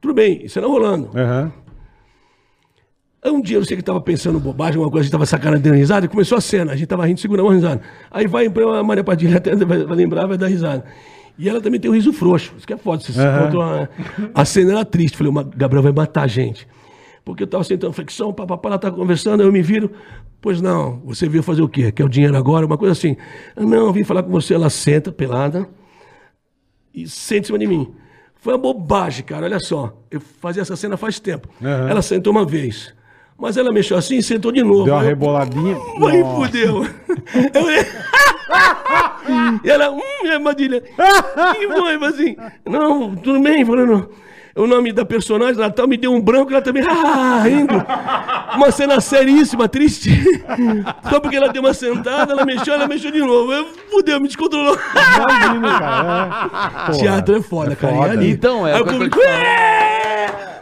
Tudo 0.00 0.14
bem, 0.14 0.44
isso 0.44 0.60
não 0.60 0.70
rolando. 0.70 1.10
Aham. 1.14 1.44
Aí 1.44 1.65
um 3.30 3.40
dia 3.40 3.56
eu 3.56 3.64
sei 3.64 3.76
que 3.76 3.82
estava 3.82 4.00
pensando 4.00 4.38
bobagem, 4.38 4.78
uma 4.78 4.90
coisa, 4.90 5.00
a 5.00 5.02
gente 5.04 5.08
estava 5.08 5.26
sacanagem, 5.26 5.62
dando 5.62 5.74
risada, 5.74 6.06
e 6.06 6.08
começou 6.08 6.36
a 6.36 6.40
cena, 6.40 6.72
a 6.72 6.74
gente 6.74 6.84
estava 6.84 7.06
rindo, 7.06 7.20
segurando 7.20 7.46
uma 7.46 7.54
risada. 7.54 7.80
Aí 8.10 8.26
vai 8.26 8.46
a 8.46 8.82
Maria 8.82 9.04
Padilha, 9.04 9.38
até 9.38 9.54
vai, 9.54 9.84
vai 9.84 9.96
lembrar, 9.96 10.26
vai 10.26 10.38
dar 10.38 10.48
risada. 10.48 10.84
E 11.38 11.48
ela 11.48 11.60
também 11.60 11.78
tem 11.78 11.90
um 11.90 11.94
riso 11.94 12.12
frouxo, 12.12 12.54
isso 12.56 12.66
que 12.66 12.72
é 12.72 12.76
foda. 12.76 13.02
Você 13.02 13.12
controla, 13.12 13.80
né? 13.80 13.88
A 14.34 14.44
cena 14.44 14.72
era 14.72 14.84
triste, 14.84 15.16
falei, 15.16 15.32
o 15.32 15.44
Gabriel 15.56 15.82
vai 15.82 15.92
matar 15.92 16.22
a 16.22 16.26
gente. 16.26 16.66
Porque 17.24 17.42
eu 17.42 17.46
estava 17.46 17.64
sentando 17.64 17.92
flexão, 17.92 18.32
papapá, 18.32 18.68
ela 18.68 18.76
estava 18.76 18.96
conversando, 18.96 19.42
eu 19.42 19.52
me 19.52 19.60
viro, 19.60 19.90
pois 20.40 20.62
não, 20.62 21.00
você 21.04 21.28
veio 21.28 21.42
fazer 21.42 21.60
o 21.60 21.68
quê? 21.68 21.90
Quer 21.90 22.04
o 22.04 22.08
dinheiro 22.08 22.36
agora? 22.36 22.64
Uma 22.64 22.78
coisa 22.78 22.92
assim. 22.92 23.16
Não, 23.56 23.86
eu 23.86 23.92
vim 23.92 24.04
falar 24.04 24.22
com 24.22 24.30
você, 24.30 24.54
ela 24.54 24.70
senta, 24.70 25.10
pelada, 25.10 25.68
e 26.94 27.06
senta 27.08 27.40
em 27.40 27.44
cima 27.44 27.58
de 27.58 27.66
mim. 27.66 27.92
Foi 28.36 28.54
uma 28.54 28.60
bobagem, 28.60 29.24
cara, 29.24 29.44
olha 29.44 29.58
só. 29.58 30.00
Eu 30.08 30.20
fazia 30.20 30.62
essa 30.62 30.76
cena 30.76 30.96
faz 30.96 31.18
tempo. 31.18 31.48
Aham. 31.60 31.90
Ela 31.90 32.00
sentou 32.00 32.32
uma 32.32 32.46
vez. 32.46 32.94
Mas 33.38 33.56
ela 33.56 33.70
mexeu 33.72 33.96
assim 33.98 34.16
e 34.16 34.22
sentou 34.22 34.50
de 34.50 34.62
novo. 34.62 34.84
Deu 34.84 34.94
uma 34.94 35.02
eu- 35.02 35.08
reboladinha. 35.08 35.76
Aí 35.76 36.22
fudeu. 36.24 36.86
E 39.64 39.70
ela, 39.70 39.90
hum, 39.90 40.00
é 40.24 40.38
Madilha. 40.38 40.82
E 41.60 41.66
foi, 41.66 41.98
mas 41.98 42.14
assim, 42.14 42.36
não, 42.64 43.14
tudo 43.16 43.40
bem, 43.40 43.64
falando. 43.64 44.08
O 44.54 44.66
nome 44.66 44.90
da 44.90 45.04
personagem, 45.04 45.56
Natal, 45.60 45.86
me 45.86 45.98
deu 45.98 46.10
um 46.14 46.20
branco, 46.20 46.50
ela 46.50 46.62
também, 46.62 46.82
ah, 46.88 47.42
rindo. 47.44 47.74
Uma 48.54 48.70
cena 48.70 48.98
seríssima, 49.02 49.68
triste. 49.68 50.10
Só 51.10 51.20
porque 51.20 51.36
ela 51.36 51.48
deu 51.52 51.60
uma 51.60 51.74
sentada, 51.74 52.32
ela 52.32 52.42
mexeu, 52.46 52.72
ela 52.72 52.88
mexeu 52.88 53.10
de 53.10 53.18
novo. 53.18 53.52
Eu, 53.52 53.66
fudeu, 53.90 54.18
me 54.18 54.28
descontrolou. 54.28 54.78
Imagina, 54.94 55.78
cara. 55.78 56.50
É. 56.54 56.86
Porra, 56.86 56.98
Teatro 56.98 57.36
é 57.36 57.42
foda, 57.42 57.76
cara. 57.76 57.94
foda. 57.96 58.08
E 58.08 58.10
ali- 58.16 58.30
Então, 58.30 58.66
é 58.66 58.74
Aí 58.76 58.80
o 58.80 58.84
que 58.84 58.90
público, 58.92 59.18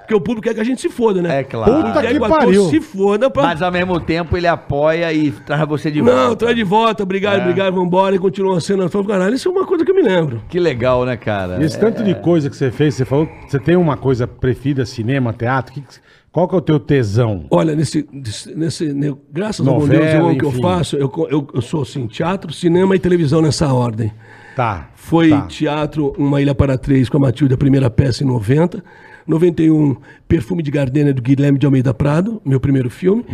"É!" 0.04 0.06
Porque 0.06 0.14
o 0.14 0.20
público 0.20 0.42
quer 0.42 0.54
que 0.54 0.60
a 0.60 0.64
gente 0.64 0.80
se 0.80 0.88
foda, 0.88 1.20
né? 1.22 1.40
É 1.40 1.44
claro. 1.44 1.70
O 1.72 1.74
público 1.76 1.94
Puta 1.96 2.06
quer 2.06 2.12
que 2.14 2.20
o 2.20 2.24
ator 2.24 2.38
pariu. 2.38 2.64
se 2.68 2.80
foda 2.80 3.30
pra... 3.30 3.42
Mas 3.42 3.62
ao 3.62 3.72
mesmo 3.72 3.98
tempo 4.00 4.36
ele 4.36 4.46
apoia 4.46 5.12
e 5.12 5.30
traz 5.32 5.66
você 5.66 5.90
de 5.90 6.00
volta. 6.00 6.16
Não, 6.28 6.36
traz 6.36 6.54
de 6.56 6.62
volta, 6.64 7.02
obrigado, 7.02 7.38
É. 7.38 7.42
obrigado, 7.42 7.74
vambora, 7.74 8.14
e 8.14 8.18
continua 8.18 8.58
a 8.58 8.60
cena. 8.60 8.84
Eu 8.84 8.88
falo, 8.90 9.04
caralho, 9.06 9.34
isso 9.34 9.48
é 9.48 9.50
uma 9.50 9.64
coisa 9.66 9.84
que 9.84 9.90
eu 9.90 9.94
me 9.94 10.02
lembro. 10.02 10.42
Que 10.48 10.60
legal, 10.60 11.04
né, 11.04 11.16
cara? 11.16 11.60
E 11.60 11.64
esse 11.64 11.78
tanto 11.78 12.02
de 12.04 12.14
coisa 12.14 12.48
que 12.50 12.56
você 12.56 12.70
fez, 12.70 12.94
você 12.94 13.04
falou, 13.04 13.28
você 13.48 13.58
tem 13.58 13.76
uma 13.76 13.96
coisa 13.96 14.26
preferida, 14.26 14.84
cinema, 14.84 15.32
teatro? 15.32 15.72
Que 15.74 15.82
qual 16.30 16.48
que 16.48 16.54
é 16.56 16.58
o 16.58 16.60
teu 16.60 16.80
tesão? 16.80 17.44
Olha, 17.48 17.76
nesse, 17.76 18.04
nesse, 18.12 18.52
nesse- 18.52 19.16
graças 19.32 19.64
ao 19.66 19.78
Novela, 19.78 20.00
Deus, 20.02 20.14
irmão, 20.14 20.36
que 20.36 20.44
eu 20.44 20.50
faço, 20.50 20.96
eu, 20.96 21.08
eu, 21.30 21.46
eu 21.54 21.62
sou 21.62 21.82
assim, 21.82 22.08
teatro, 22.08 22.52
cinema 22.52 22.96
e 22.96 22.98
televisão 22.98 23.40
nessa 23.40 23.72
ordem. 23.72 24.12
Tá. 24.56 24.88
Foi 24.96 25.30
tá. 25.30 25.42
teatro 25.42 26.12
Uma 26.18 26.42
Ilha 26.42 26.52
para 26.54 26.76
Três 26.76 27.08
com 27.08 27.18
a 27.18 27.20
Matilde, 27.20 27.54
a 27.54 27.56
primeira 27.56 27.88
peça 27.88 28.24
em 28.24 28.26
90. 28.26 28.82
91, 29.26 29.96
Perfume 30.28 30.62
de 30.62 30.70
Gardenia 30.70 31.14
do 31.14 31.22
Guilherme 31.22 31.58
de 31.58 31.66
Almeida 31.66 31.94
Prado, 31.94 32.40
meu 32.44 32.60
primeiro 32.60 32.90
filme. 32.90 33.24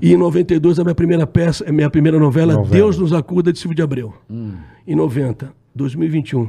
E 0.00 0.12
em 0.12 0.16
92, 0.16 0.78
a 0.78 0.84
minha 0.84 0.94
primeira 0.94 1.26
peça, 1.26 1.68
a 1.68 1.72
minha 1.72 1.90
primeira 1.90 2.18
novela, 2.18 2.54
Novela. 2.54 2.70
Deus 2.70 2.98
nos 2.98 3.12
acuda, 3.12 3.52
de 3.52 3.58
Silvio 3.58 3.74
de 3.74 3.82
Abreu. 3.82 4.14
Em 4.86 4.94
90, 4.94 5.52
2021, 5.74 6.48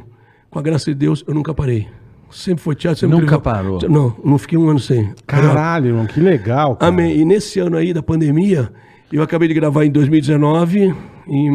com 0.50 0.60
a 0.60 0.62
graça 0.62 0.86
de 0.86 0.96
Deus, 0.96 1.24
eu 1.28 1.34
nunca 1.34 1.54
parei. 1.54 1.88
Sempre 2.30 2.64
foi 2.64 2.76
teatro, 2.76 3.02
sempre 3.02 3.18
Nunca 3.18 3.38
parou? 3.40 3.80
Não, 3.90 4.16
não 4.24 4.38
fiquei 4.38 4.58
um 4.58 4.70
ano 4.70 4.80
sem. 4.80 5.12
Caralho, 5.28 5.88
irmão, 5.88 6.06
que 6.06 6.20
legal. 6.20 6.78
Cara. 6.78 6.90
Amém. 6.90 7.18
E 7.18 7.26
nesse 7.26 7.60
ano 7.60 7.76
aí 7.76 7.94
da 7.94 8.02
pandemia, 8.02 8.72
eu 9.12 9.22
acabei 9.22 9.50
de 9.50 9.54
gravar 9.54 9.84
em 9.84 9.92
2019, 9.92 10.96
em 11.28 11.50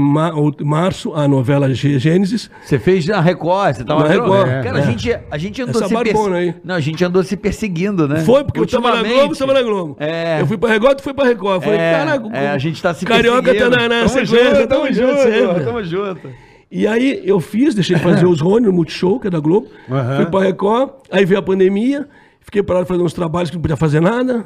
março, 0.65 1.13
a 1.15 1.27
novela 1.27 1.73
Gê- 1.75 1.99
Gênesis. 1.99 2.51
Você 2.65 2.79
fez 2.79 3.07
na 3.07 3.21
Record, 3.21 3.77
você 3.77 3.85
tava 3.85 4.03
Na 4.05 4.09
Record, 4.09 4.47
Cara, 4.63 4.79
é. 4.79 4.83
a, 4.83 4.87
gente, 4.87 5.19
a 5.31 5.39
gente 5.39 5.63
andou 5.63 5.81
Essa 5.81 5.89
se 5.89 5.95
barbona 5.95 6.37
aí. 6.37 6.55
Não, 6.65 6.75
a 6.75 6.81
gente 6.81 7.05
andou 7.05 7.23
se 7.23 7.37
perseguindo, 7.37 8.07
né? 8.09 8.21
Foi 8.21 8.45
porque 8.45 8.61
eu 8.61 8.67
tava 8.67 8.95
na 8.97 9.03
Globo, 9.03 9.35
você 9.35 9.41
tava 9.41 9.53
na 9.55 9.63
Globo. 9.63 9.97
É. 9.99 10.41
Eu 10.41 10.47
fui 10.47 10.57
pra 10.57 10.71
Record, 10.71 10.97
tu 10.99 11.03
foi 11.03 11.15
pra 11.15 11.25
Record. 11.25 11.57
Eu 11.57 11.61
falei, 11.63 11.79
É, 11.79 11.93
caraca, 11.93 12.29
é, 12.37 12.49
a 12.49 12.59
gente 12.59 12.81
tá 12.83 12.95
se 12.95 13.05
Carioca 13.05 13.55
tá 13.55 13.69
na, 13.71 13.89
na 13.89 13.97
Tamo 13.99 14.09
sequência, 14.09 14.55
junto, 14.55 14.69
tamo 14.69 14.93
junto, 14.93 15.19
sempre. 15.23 15.65
tamo 15.65 15.85
junto. 15.85 16.29
E 16.71 16.87
aí 16.87 17.23
eu 17.25 17.39
fiz, 17.41 17.75
deixei 17.75 17.97
de 17.97 18.03
fazer 18.03 18.27
os 18.27 18.41
Rony 18.41 18.67
no 18.67 18.73
Multishow, 18.73 19.21
que 19.21 19.27
é 19.29 19.31
da 19.31 19.39
Globo. 19.41 19.69
Aham. 19.91 20.17
Fui 20.17 20.27
pra 20.27 20.41
Record, 20.41 20.91
aí 21.11 21.25
veio 21.25 21.39
a 21.39 21.43
pandemia, 21.43 22.09
fiquei 22.41 22.63
parado 22.63 22.87
fazendo 22.87 23.05
uns 23.05 23.13
trabalhos 23.13 23.51
que 23.51 23.57
não 23.57 23.63
podia 23.63 23.77
fazer 23.77 24.01
nada. 24.01 24.45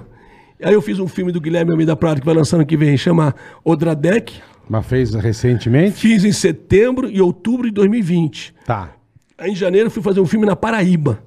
Aí 0.62 0.74
eu 0.74 0.82
fiz 0.82 0.98
um 0.98 1.08
filme 1.08 1.32
do 1.32 1.40
Guilherme 1.40 1.70
Almeida 1.70 1.96
Prado, 1.96 2.20
que 2.20 2.26
vai 2.26 2.34
lançando 2.34 2.66
que 2.66 2.76
vem, 2.76 2.94
chama 2.96 3.34
Odradek. 3.64 4.34
Mas 4.70 4.86
fez 4.86 5.12
recentemente? 5.16 5.96
Fiz 5.98 6.24
em 6.24 6.30
setembro 6.30 7.10
e 7.10 7.20
outubro 7.20 7.66
de 7.66 7.72
2020. 7.74 8.54
Tá. 8.64 8.90
Aí 9.36 9.50
em 9.50 9.54
janeiro 9.56 9.88
eu 9.88 9.90
fui 9.90 10.00
fazer 10.00 10.20
um 10.20 10.26
filme 10.26 10.46
na 10.46 10.54
Paraíba, 10.54 11.18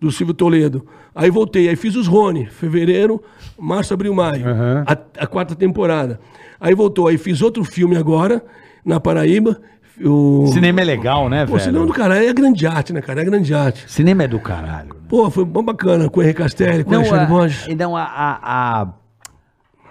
do 0.00 0.10
Silvio 0.10 0.32
Toledo. 0.32 0.86
Aí 1.14 1.28
voltei, 1.30 1.68
aí 1.68 1.76
fiz 1.76 1.94
os 1.94 2.06
Rony, 2.06 2.46
fevereiro, 2.46 3.22
março, 3.58 3.92
abril, 3.92 4.14
maio, 4.14 4.48
Aham. 4.48 4.84
a, 4.86 5.24
a 5.24 5.26
quarta 5.26 5.54
temporada. 5.54 6.18
Aí 6.58 6.74
voltou, 6.74 7.06
aí 7.06 7.18
fiz 7.18 7.42
outro 7.42 7.62
filme 7.64 7.96
agora, 7.98 8.42
na 8.82 8.98
Paraíba. 8.98 9.60
O... 10.02 10.46
Cinema 10.48 10.80
é 10.80 10.84
legal, 10.84 11.28
né, 11.28 11.44
Pô, 11.44 11.52
velho? 11.52 11.64
cinema 11.64 11.84
do 11.86 11.92
caralho, 11.92 12.26
é 12.26 12.32
grande 12.32 12.66
arte, 12.66 12.94
né, 12.94 13.02
cara? 13.02 13.20
É 13.20 13.24
grande 13.26 13.52
arte. 13.52 13.84
Cinema 13.90 14.24
é 14.24 14.28
do 14.28 14.38
caralho. 14.40 14.94
Pô, 15.06 15.30
foi 15.30 15.44
bom 15.44 15.62
bacana 15.62 16.08
com 16.08 16.20
o 16.20 16.22
Henrique 16.22 16.40
Castelli, 16.42 16.82
com 16.82 16.92
o 16.92 16.94
Alexandre 16.96 17.24
a, 17.24 17.26
Borges. 17.26 17.76
não, 17.76 17.94
a, 17.94 18.02
a, 18.04 18.80
a- 18.82 18.88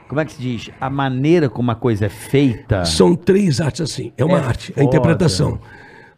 Como 0.07 0.22
é 0.22 0.26
que 0.26 0.34
se 0.34 0.41
diz? 0.41 0.69
A 0.80 0.90
maneira 0.90 1.49
como 1.49 1.72
a 1.72 1.76
coisa 1.76 2.06
é 2.06 2.10
feita. 2.10 2.86
São 2.86 3.15
três 3.15 3.60
artes 3.60 3.82
assim. 3.82 4.14
É 4.18 4.23
uma 4.23 4.38
É 4.40 4.41
arte, 4.44 4.72
é 4.72 4.76
foda. 4.76 4.82
a 4.82 4.84
interpretação. 4.86 5.60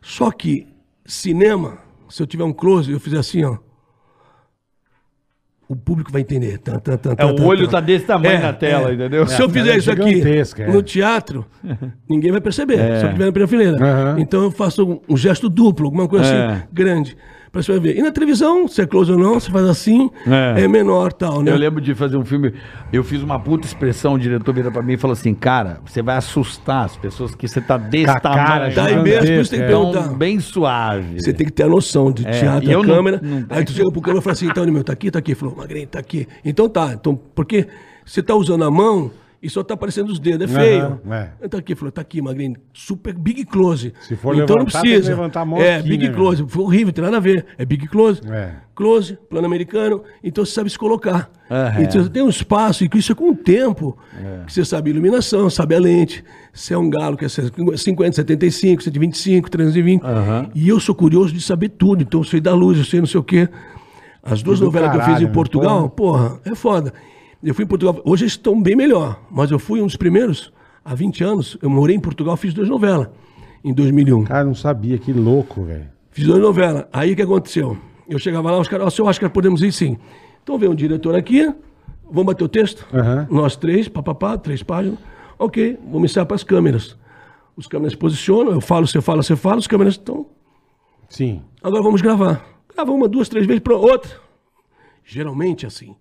Só 0.01 0.29
que 0.31 0.67
cinema, 1.05 1.77
se 2.09 2.21
eu 2.21 2.27
tiver 2.27 2.43
um 2.43 2.53
close, 2.53 2.91
eu 2.91 2.99
fizer 2.99 3.17
assim, 3.19 3.43
ó. 3.43 3.57
O 5.69 5.75
público 5.75 6.11
vai 6.11 6.21
entender. 6.21 6.59
Tan, 6.59 6.79
tan, 6.79 6.95
tan, 6.97 7.11
É, 7.11 7.15
tan, 7.15 7.25
o 7.41 7.45
olho 7.45 7.65
tan. 7.65 7.71
tá 7.71 7.79
desse 7.81 8.05
tamanho 8.05 8.41
na 8.41 8.53
tela, 8.53 8.93
entendeu? 8.93 9.27
Se 9.27 9.41
eu 9.41 9.47
É, 9.47 9.49
fizer 9.49 9.71
é 9.73 9.77
isso 9.77 9.91
aqui 9.91 10.21
é. 10.61 10.67
no 10.71 10.81
teatro, 10.81 11.45
ninguém 12.09 12.31
vai 12.31 12.39
perceber. 12.39 12.79
É. 12.79 13.01
Só 13.01 13.07
que 13.07 13.13
tiver 13.13 13.25
na 13.25 13.31
primeira 13.33 13.47
fileira. 13.47 13.75
Aham. 13.85 14.15
Então 14.19 14.43
eu 14.43 14.51
faço 14.51 14.85
um, 14.85 15.01
um 15.09 15.17
gesto 15.17 15.49
duplo, 15.49 15.87
alguma 15.87 16.07
coisa 16.07 16.25
É. 16.25 16.45
assim, 16.53 16.63
grande. 16.71 17.17
Pra 17.57 17.73
você 17.73 17.79
ver. 17.79 17.97
E 17.97 18.01
na 18.03 18.11
televisão, 18.11 18.67
se 18.67 18.81
é 18.81 18.85
close 18.85 19.11
ou 19.11 19.17
não, 19.17 19.39
você 19.39 19.49
faz 19.49 19.65
assim, 19.65 20.11
É. 20.27 20.63
é, 20.63 20.67
menor 20.67 21.11
tal, 21.11 21.41
né? 21.41 21.51
Eu 21.51 21.57
lembro 21.57 21.81
de 21.81 21.95
fazer 21.95 22.15
um 22.17 22.23
filme, 22.23 22.53
eu 22.93 23.03
fiz 23.03 23.23
uma 23.23 23.39
puta 23.39 23.65
expressão, 23.65 24.13
o 24.13 24.19
diretor 24.19 24.53
vira 24.53 24.69
pra 24.69 24.83
mim 24.83 24.93
e 24.93 24.97
falou 24.97 25.13
assim, 25.13 25.33
cara, 25.33 25.79
você 25.85 26.01
vai 26.03 26.17
assustar 26.17 26.85
as 26.85 26.95
pessoas 26.97 27.33
que 27.33 27.47
você 27.47 27.59
tá 27.59 27.77
desse 27.77 28.19
tamanho. 28.19 28.75
Daí 28.75 29.01
mesmo, 29.01 29.25
por 29.27 29.41
isso 29.41 29.49
tem 29.49 29.59
que 29.59 29.65
É. 29.65 29.67
perguntar. 29.69 30.07
Bem 30.09 30.39
suave. 30.39 31.19
Você 31.19 31.33
tem 31.33 31.47
que 31.47 31.53
ter 31.53 31.63
a 31.63 31.67
noção 31.67 32.11
de 32.11 32.23
teatro, 32.25 32.69
e 32.69 32.71
eu 32.71 32.81
a 32.81 32.85
não- 32.85 32.93
câmera. 32.95 33.19
não- 33.23 33.45
Aí 33.49 33.65
tu 33.65 33.71
chega 33.71 33.91
pro 33.91 34.01
câmera 34.01 34.19
e 34.19 34.23
fala 34.23 34.33
assim, 34.33 34.47
então, 34.47 34.65
meu, 34.67 34.83
tá 34.83 34.93
aqui, 34.93 35.09
tá 35.09 35.17
aqui. 35.19 35.33
Falou, 35.33 35.55
Magrinho, 35.55 35.87
tá 35.87 35.97
aqui. 35.99 36.27
Então 36.45 36.69
tá, 36.69 36.93
então, 36.93 37.19
porque 37.33 37.65
você 38.05 38.21
tá 38.21 38.35
usando 38.35 38.63
a 38.63 38.69
mão 38.71 39.09
e 39.47 39.49
só 39.49 39.63
tá 39.63 39.73
aparecendo 39.75 40.09
os 40.09 40.19
dedos, 40.19 40.53
é 40.53 40.59
feio. 40.59 40.99
Aham, 41.05 41.31
é. 41.41 41.47
Tá 41.47 41.57
aqui, 41.57 41.73
falou, 41.73 41.91
tá 41.91 42.01
aqui, 42.01 42.21
Magrinho, 42.21 42.55
super 42.73 43.13
big 43.13 43.45
close. 43.45 43.93
Se 44.01 44.15
for 44.15 44.35
então 44.35 44.55
não 44.57 44.65
levantar, 44.65 44.81
tem 44.81 44.91
que 44.91 44.95
precisa. 44.97 45.09
levantar 45.15 45.41
a 45.41 45.45
mão 45.45 45.59
É, 45.61 45.77
aqui, 45.77 45.87
big 45.89 46.09
né, 46.09 46.13
close. 46.13 46.45
Foi 46.47 46.63
horrível, 46.63 46.91
tem 46.93 47.03
nada 47.03 47.17
a 47.17 47.19
ver. 47.21 47.45
É 47.57 47.63
big 47.65 47.87
close. 47.87 48.21
É. 48.29 48.51
Close, 48.75 49.17
plano 49.29 49.47
americano. 49.47 50.03
Então 50.23 50.45
você 50.45 50.51
sabe 50.51 50.69
se 50.69 50.77
colocar. 50.77 51.31
Aham. 51.49 51.81
Então 51.81 52.03
você 52.03 52.09
tem 52.09 52.21
um 52.21 52.29
espaço, 52.29 52.83
e 52.83 52.89
que 52.89 52.97
isso 52.97 53.11
é 53.11 53.15
com 53.15 53.29
o 53.31 53.35
tempo. 53.35 53.97
Que 54.45 54.53
você 54.53 54.65
sabe 54.65 54.89
iluminação, 54.89 55.49
sabe 55.49 55.73
a 55.75 55.79
lente. 55.79 56.23
Se 56.53 56.73
é 56.73 56.77
um 56.77 56.89
galo 56.89 57.15
que 57.15 57.23
é 57.25 57.29
50, 57.29 58.15
75, 58.15 58.83
125, 58.83 59.49
320. 59.49 60.03
Aham. 60.03 60.49
E 60.53 60.67
eu 60.67 60.79
sou 60.79 60.93
curioso 60.93 61.33
de 61.33 61.39
saber 61.41 61.69
tudo. 61.69 62.03
Então 62.03 62.19
eu 62.19 62.23
sei 62.25 62.41
da 62.41 62.53
luz, 62.53 62.77
eu 62.77 62.83
sei 62.83 62.99
não 62.99 63.07
sei 63.07 63.19
o 63.19 63.23
quê. 63.23 63.47
As 64.21 64.43
duas 64.43 64.59
novelas 64.59 64.89
que 64.91 64.97
eu 64.97 64.99
fiz 65.01 65.07
caralho, 65.07 65.23
em 65.23 65.27
né? 65.27 65.33
Portugal, 65.33 65.89
porra, 65.89 66.37
é 66.43 66.53
foda. 66.53 66.93
Eu 67.47 67.53
fui 67.53 67.63
em 67.63 67.67
Portugal, 67.67 68.01
hoje 68.03 68.25
eles 68.25 68.33
estão 68.33 68.61
bem 68.61 68.75
melhor. 68.75 69.21
Mas 69.31 69.51
eu 69.51 69.57
fui 69.57 69.81
um 69.81 69.85
dos 69.85 69.95
primeiros, 69.95 70.51
há 70.83 70.93
20 70.93 71.23
anos, 71.23 71.57
eu 71.61 71.69
morei 71.69 71.95
em 71.95 71.99
Portugal, 71.99 72.35
fiz 72.35 72.53
duas 72.53 72.67
novelas. 72.67 73.07
Em 73.63 73.73
2001. 73.73 74.25
Cara, 74.25 74.43
não 74.43 74.53
sabia, 74.53 74.97
que 74.97 75.13
louco, 75.13 75.63
velho. 75.63 75.87
Fiz 76.11 76.25
duas 76.25 76.41
novelas. 76.41 76.83
Aí 76.91 77.13
o 77.13 77.15
que 77.15 77.21
aconteceu? 77.21 77.77
Eu 78.09 78.19
chegava 78.19 78.51
lá, 78.51 78.59
os 78.59 78.67
caras, 78.67 78.87
ó, 78.87 78.89
senhor 78.89 79.07
Oscar, 79.07 79.29
podemos 79.29 79.61
ir 79.61 79.71
sim. 79.71 79.97
Então 80.43 80.57
vem 80.57 80.67
um 80.67 80.75
diretor 80.75 81.15
aqui, 81.15 81.49
vamos 82.03 82.25
bater 82.25 82.43
o 82.43 82.49
texto? 82.49 82.85
Aham. 82.93 83.25
Nós 83.31 83.55
três, 83.55 83.87
papapá, 83.87 84.37
três 84.37 84.61
páginas. 84.61 84.99
Ok, 85.39 85.79
vamos 85.89 86.11
ensaiar 86.11 86.25
para 86.25 86.35
as 86.35 86.43
câmeras. 86.43 86.97
Os 87.55 87.65
câmeras 87.65 87.93
se 87.93 87.97
posicionam, 87.97 88.51
eu 88.51 88.59
falo, 88.59 88.85
você 88.85 88.99
fala, 88.99 89.23
você 89.23 89.37
fala, 89.37 89.59
os 89.59 89.67
câmeras 89.67 89.93
estão. 89.93 90.25
Sim. 91.07 91.41
Agora 91.63 91.81
vamos 91.81 92.01
gravar. 92.01 92.45
Grava 92.75 92.91
uma, 92.91 93.07
duas, 93.07 93.29
três 93.29 93.45
vezes 93.47 93.61
para 93.61 93.77
outra. 93.77 94.11
Geralmente 95.05 95.65
assim. 95.65 95.95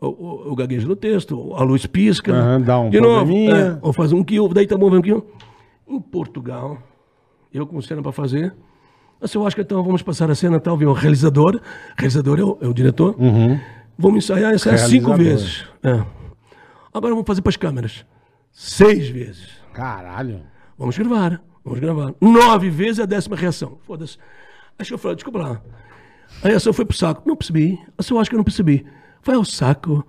O, 0.00 0.56
gaguejo 0.56 0.88
no 0.88 0.96
texto, 0.96 1.52
a 1.54 1.62
luz 1.62 1.84
pisca. 1.84 2.32
Aham, 2.32 2.60
dá 2.62 2.80
um 2.80 2.88
de 2.88 2.98
novo. 3.00 3.34
É, 3.50 3.78
ou 3.82 3.92
faz 3.92 4.12
um 4.12 4.24
kill, 4.24 4.48
daí 4.48 4.66
tá 4.66 4.76
bom, 4.76 4.88
vem 4.88 4.98
um 4.98 5.02
kill. 5.02 5.26
Em 5.86 6.00
Portugal, 6.00 6.78
eu 7.52 7.66
com 7.66 7.80
cena 7.82 8.00
para 8.00 8.12
fazer. 8.12 8.54
Mas 9.20 9.34
eu 9.34 9.46
acho 9.46 9.54
que 9.54 9.60
então 9.60 9.82
vamos 9.82 10.00
passar 10.00 10.30
a 10.30 10.34
cena 10.34 10.58
tal, 10.58 10.76
vem 10.78 10.88
o 10.88 10.92
realizador. 10.94 11.60
Realizador 11.98 12.40
é 12.40 12.44
o, 12.44 12.58
é 12.62 12.66
o 12.66 12.72
diretor. 12.72 13.14
Vamos 13.98 14.24
ensaiar, 14.24 14.54
ensaiar 14.54 14.78
cinco 14.78 15.14
vezes. 15.14 15.66
É. 15.82 16.02
Agora 16.94 17.12
vamos 17.12 17.26
fazer 17.26 17.42
para 17.42 17.50
as 17.50 17.56
câmeras. 17.58 18.06
Seis 18.50 19.10
vezes. 19.10 19.50
Caralho. 19.74 20.40
Vamos 20.78 20.96
gravar, 20.96 21.42
vamos 21.62 21.78
gravar. 21.78 22.14
Nove 22.18 22.70
vezes 22.70 23.00
a 23.00 23.04
décima 23.04 23.36
reação. 23.36 23.78
Foda-se. 23.82 24.16
Aí 24.78 24.86
eu 24.90 24.96
falei, 24.96 25.16
desculpa 25.16 25.38
lá. 25.38 25.62
A 26.42 26.48
reação 26.48 26.72
foi 26.72 26.86
pro 26.86 26.96
saco. 26.96 27.22
Não 27.26 27.36
percebi. 27.36 27.78
Assim, 27.98 28.14
eu 28.14 28.20
acho 28.20 28.30
que 28.30 28.34
eu 28.34 28.38
não 28.38 28.44
percebi. 28.44 28.86
Vai 29.24 29.36
ao 29.36 29.44
saco. 29.44 30.06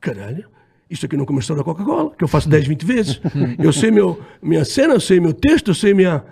Caralho. 0.00 0.44
Isso 0.90 1.06
aqui 1.06 1.16
no 1.16 1.24
comercial 1.24 1.56
da 1.56 1.64
Coca-Cola, 1.64 2.10
que 2.16 2.22
eu 2.22 2.28
faço 2.28 2.48
10, 2.50 2.66
20 2.66 2.84
vezes. 2.84 3.20
Eu 3.58 3.72
sei 3.72 3.90
meu, 3.90 4.20
minha 4.42 4.64
cena, 4.64 4.92
eu 4.94 5.00
sei 5.00 5.18
meu 5.20 5.32
texto, 5.32 5.68
eu 5.68 5.74
sei 5.74 5.94
minha. 5.94 6.22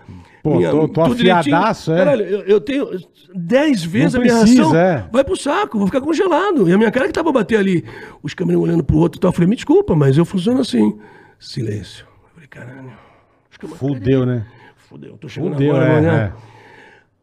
Pô, 0.43 0.57
minha 0.57 0.71
tô- 0.71 0.87
tô 0.89 1.01
afiadaço, 1.03 1.93
é. 1.93 1.97
Caralho, 1.97 2.25
eu, 2.25 2.41
eu 2.43 2.61
tenho 2.61 2.87
10 3.35 3.85
vezes 3.85 4.13
Não 4.15 4.21
a 4.21 4.25
minha 4.25 4.39
precisa, 4.39 4.63
reação. 4.63 4.79
é. 4.79 5.09
Vai 5.11 5.25
pro 5.25 5.37
saco, 5.37 5.79
vou 5.79 5.87
ficar 5.87 6.01
congelado. 6.03 6.69
E 6.69 6.73
a 6.75 6.79
minha 6.79 6.91
cara 6.91 7.07
que 7.07 7.13
tava 7.13 7.33
bater 7.33 7.59
ali. 7.59 7.85
Os 8.23 8.35
câmeras 8.35 8.61
olhando 8.61 8.85
pro 8.85 8.97
outro 8.99 9.19
e 9.19 9.21
tal. 9.21 9.31
Eu 9.31 9.33
falei, 9.33 9.49
me 9.49 9.57
desculpa, 9.57 9.95
mas 9.97 10.19
eu 10.19 10.25
funciono 10.27 10.61
assim. 10.61 10.99
Silêncio. 11.39 12.07
Eu 12.25 12.31
falei, 12.35 12.49
caralho. 12.49 12.93
Acho 13.51 13.75
Fudeu, 13.77 14.27
né? 14.27 14.47
Fudeu, 14.77 15.17
tô 15.17 15.29
chegando 15.29 15.53
Fudeu, 15.55 15.71
agora 15.77 15.87
é, 15.87 15.91
amanhã. 15.99 16.13
é. 16.25 16.33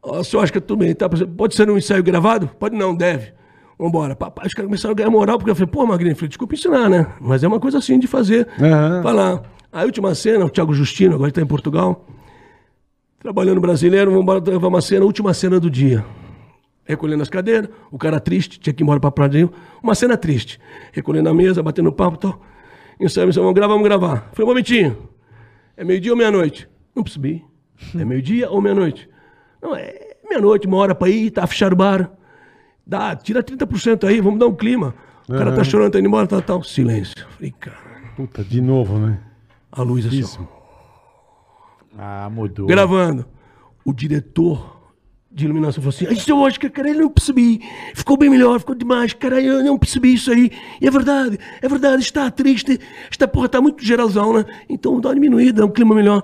Ó, 0.02 0.20
O 0.20 0.24
senhor 0.24 0.42
acha 0.44 0.52
que 0.54 0.60
tudo 0.62 0.80
bem, 0.80 0.94
tá? 0.96 1.08
Pode 1.10 1.56
ser 1.56 1.70
um 1.70 1.78
ensaio 1.78 2.02
gravado? 2.04 2.48
Pode 2.60 2.76
não, 2.76 2.96
deve. 2.96 3.34
Vambora. 3.78 4.16
Papai, 4.16 4.48
os 4.48 4.54
caras 4.54 4.68
começaram 4.68 4.94
a 4.94 4.96
ganhar 4.96 5.10
moral, 5.10 5.38
porque 5.38 5.52
eu 5.52 5.56
falei, 5.56 5.72
pô, 5.72 5.86
Magrinho, 5.86 6.14
eu 6.14 6.16
falei, 6.16 6.30
desculpa 6.30 6.56
ensinar, 6.56 6.90
né? 6.90 7.08
Mas 7.22 7.44
é 7.44 7.48
uma 7.48 7.60
coisa 7.60 7.78
assim 7.78 8.00
de 8.00 8.08
fazer. 8.08 8.48
Aham. 8.60 9.04
Falar. 9.04 9.44
A 9.72 9.84
última 9.84 10.16
cena, 10.16 10.46
o 10.46 10.50
Thiago 10.50 10.74
Justino, 10.74 11.16
agora 11.16 11.30
está 11.30 11.42
em 11.42 11.46
Portugal, 11.46 12.08
trabalhando 13.20 13.62
brasileiro, 13.62 14.10
vamos 14.10 14.24
embora 14.24 14.40
gravar 14.40 14.68
uma 14.68 14.82
cena, 14.82 15.06
última 15.06 15.34
cena 15.34 15.60
do 15.60 15.70
dia. 15.70 16.04
Recolhendo 16.86 17.22
as 17.22 17.30
cadeiras, 17.30 17.70
o 17.92 17.98
cara 17.98 18.20
triste, 18.20 18.60
tinha 18.60 18.74
que 18.74 18.82
ir 18.82 18.86
embora 18.86 19.00
pra 19.00 19.28
Rio. 19.28 19.52
Uma 19.84 19.94
cena 19.94 20.16
triste. 20.16 20.58
Recolhendo 20.94 21.28
a 21.28 21.34
mesa, 21.34 21.62
batendo 21.62 21.92
papo 21.92 22.16
e 22.16 22.20
tal. 22.22 22.42
Ensaio, 23.00 23.28
ensaio, 23.28 23.44
vamos 23.44 23.54
gravar, 23.54 23.74
vamos 23.74 23.88
gravar. 23.88 24.30
Falei, 24.32 24.46
um 24.46 24.48
momentinho. 24.48 24.98
É 25.76 25.84
meio-dia 25.84 26.12
ou 26.14 26.18
meia-noite? 26.18 26.68
Não 26.96 27.04
percebi. 27.04 27.44
É 27.94 28.06
meio-dia 28.06 28.50
ou 28.50 28.62
meia-noite? 28.62 29.08
Não, 29.62 29.76
é 29.76 30.16
meia-noite, 30.28 30.66
uma 30.66 30.78
hora 30.78 30.96
pra 30.96 31.10
ir, 31.10 31.30
tá 31.30 31.46
fechado 31.46 31.74
o 31.74 31.76
bar. 31.76 32.10
Dá, 32.88 33.16
tira 33.16 33.44
30% 33.44 34.06
aí, 34.08 34.22
vamos 34.22 34.40
dar 34.40 34.48
um 34.48 34.56
clima. 34.56 34.96
O 35.28 35.34
cara 35.34 35.52
tá 35.54 35.62
chorando, 35.64 35.92
tá 35.92 36.00
indo 36.00 36.08
embora, 36.08 36.26
tal, 36.26 36.42
tal. 36.42 36.64
Silêncio. 36.64 37.14
Falei, 37.36 37.54
cara, 37.60 37.76
Puta, 38.16 38.44
de 38.44 38.62
novo, 38.62 38.98
né? 38.98 39.20
a 39.72 39.82
luz 39.82 40.06
assim, 40.06 40.24
ó. 40.40 40.58
Ah, 41.98 42.30
mudou. 42.30 42.66
Gravando. 42.66 43.26
O 43.84 43.92
diretor 43.94 44.77
de 45.38 45.46
iluminação 45.46 45.84
falou 45.84 45.90
assim: 45.96 46.12
Isso 46.12 46.32
eu 46.32 46.44
acho 46.44 46.60
que, 46.60 46.68
cara, 46.68 46.90
eu 46.90 46.96
não 46.96 47.10
percebi. 47.10 47.62
Ficou 47.94 48.18
bem 48.18 48.28
melhor, 48.28 48.60
ficou 48.60 48.74
demais, 48.74 49.14
cara, 49.14 49.40
eu 49.40 49.64
não 49.64 49.78
percebi 49.78 50.16
isso 50.16 50.32
aí. 50.32 50.52
E 50.82 50.88
é 50.88 50.90
verdade, 50.90 51.38
é 51.62 51.68
verdade, 51.70 52.02
está 52.02 52.32
triste. 52.32 52.80
Esta 53.12 53.28
porra 53.28 53.46
está 53.46 53.62
muito 53.62 53.86
geralzão, 53.86 54.34
né? 54.34 54.46
Então 54.68 55.00
dá 55.00 55.10
uma 55.10 55.16
diminuída, 55.16 55.62
dá 55.62 55.66
um 55.68 55.70
clima 55.72 55.94
melhor. 55.94 56.24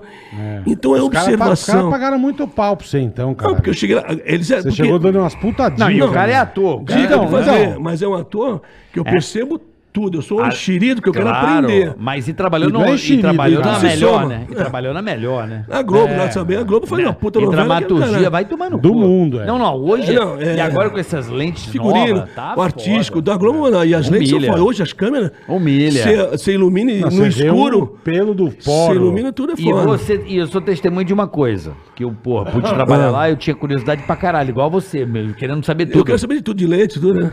Então 0.66 0.96
é 0.96 1.00
Os 1.02 1.08
caras 1.10 1.28
os 1.28 1.32
observação. 1.34 1.74
caras 1.76 1.90
pagaram 1.90 2.18
muito 2.18 2.46
pau 2.48 2.76
pra 2.76 2.84
você, 2.84 2.98
então, 2.98 3.32
cara. 3.36 3.50
Não, 3.50 3.54
porque 3.56 3.70
eu 3.70 3.74
cheguei 3.74 3.94
lá. 3.94 4.04
Eles, 4.24 4.50
é, 4.50 4.56
Você 4.56 4.62
porque- 4.68 4.82
chegou 4.82 4.98
dando 4.98 5.18
umas 5.20 5.34
putadinhas. 5.36 5.78
Não, 5.78 5.90
e 5.92 6.02
o 6.02 6.10
cara 6.12 6.32
é 6.32 6.36
ator. 6.36 6.82
Cara 6.82 7.00
é 7.00 7.08
não, 7.08 7.22
ator. 7.22 7.30
mas, 7.30 7.46
é, 7.48 7.78
mas 7.78 8.02
é 8.02 8.08
um 8.08 8.14
ator 8.14 8.62
que 8.92 8.98
eu 8.98 9.04
percebo 9.04 9.60
tudo. 9.94 10.18
Eu 10.18 10.22
sou 10.22 10.42
um 10.42 10.48
enxerido 10.48 11.00
que 11.00 11.08
eu 11.08 11.12
quero 11.12 11.24
Claro, 11.26 11.66
aprender. 11.66 11.94
Mas 11.96 12.26
e 12.26 12.32
trabalhou, 12.34 12.68
E 12.68 12.72
no, 12.72 12.80
não 12.80 12.86
é 12.86 12.90
e 12.90 12.94
enxerido, 12.94 13.22
trabalhou 13.22 13.62
hein, 13.62 13.66
na 13.70 13.78
melhor, 13.78 14.22
Se 14.22 14.26
né? 14.28 14.36
soma. 14.40 14.46
E 14.50 14.54
trabalhou 14.56 14.92
na 14.92 15.00
melhor, 15.00 15.46
né? 15.46 15.64
A 15.70 15.82
Globo, 15.82 16.12
lá 16.16 16.26
também. 16.28 16.56
A 16.58 16.62
Globo 16.64 16.86
faz 16.86 17.02
uma 17.04 17.12
puta 17.12 17.38
e 17.38 17.44
novela. 17.44 17.62
é 17.62 17.66
dramaturgia 17.66 18.28
vai 18.28 18.44
tomar 18.44 18.70
no 18.70 18.78
Do 18.78 18.92
mundo, 18.92 19.40
é. 19.40 19.46
Não, 19.46 19.56
não, 19.56 19.76
hoje. 19.76 20.10
É, 20.10 20.14
não, 20.18 20.36
é. 20.36 20.56
E 20.56 20.60
agora 20.60 20.90
com 20.90 20.98
essas 20.98 21.28
lentes 21.28 21.66
figurino, 21.66 22.16
novas, 22.16 22.34
tá 22.34 22.54
o 22.56 22.60
artístico, 22.60 23.18
foda. 23.18 23.30
da 23.30 23.36
Globo, 23.38 23.70
não, 23.70 23.84
e 23.84 23.94
as 23.94 24.10
lentes 24.10 24.28
são 24.30 24.38
Humilha. 24.38 24.52
foda. 24.52 24.64
Hoje 24.64 24.82
as 24.82 24.92
câmeras. 24.92 25.30
Humilha. 25.48 26.02
Você, 26.02 26.26
você 26.26 26.52
ilumina 26.54 26.92
no 27.06 27.10
você 27.12 27.28
escuro. 27.46 27.82
o 27.84 27.86
pelo 27.86 28.34
do 28.34 28.50
Você 28.50 28.56
poro. 28.64 28.94
ilumina 28.96 29.32
tudo 29.32 29.52
é 29.52 29.54
E, 29.56 29.62
foda. 29.62 29.86
você, 29.86 30.24
e 30.26 30.36
eu 30.36 30.48
sou 30.48 30.60
testemunho 30.60 31.06
de 31.06 31.14
uma 31.14 31.28
coisa, 31.28 31.72
que 31.94 32.02
eu, 32.02 32.10
porra, 32.12 32.50
pude 32.50 32.68
trabalhar 32.68 33.06
Ah. 33.06 33.10
lá, 33.10 33.30
eu 33.30 33.36
tinha 33.36 33.54
curiosidade 33.54 34.02
pra 34.02 34.16
caralho, 34.16 34.50
igual 34.50 34.68
você, 34.68 35.06
meu, 35.06 35.32
querendo 35.34 35.64
saber 35.64 35.86
tudo. 35.86 35.98
Eu 36.00 36.04
quero 36.04 36.18
saber 36.18 36.34
de 36.34 36.42
tudo, 36.42 36.56
de 36.56 36.66
lentes, 36.66 37.00
tudo, 37.00 37.14
né? 37.20 37.32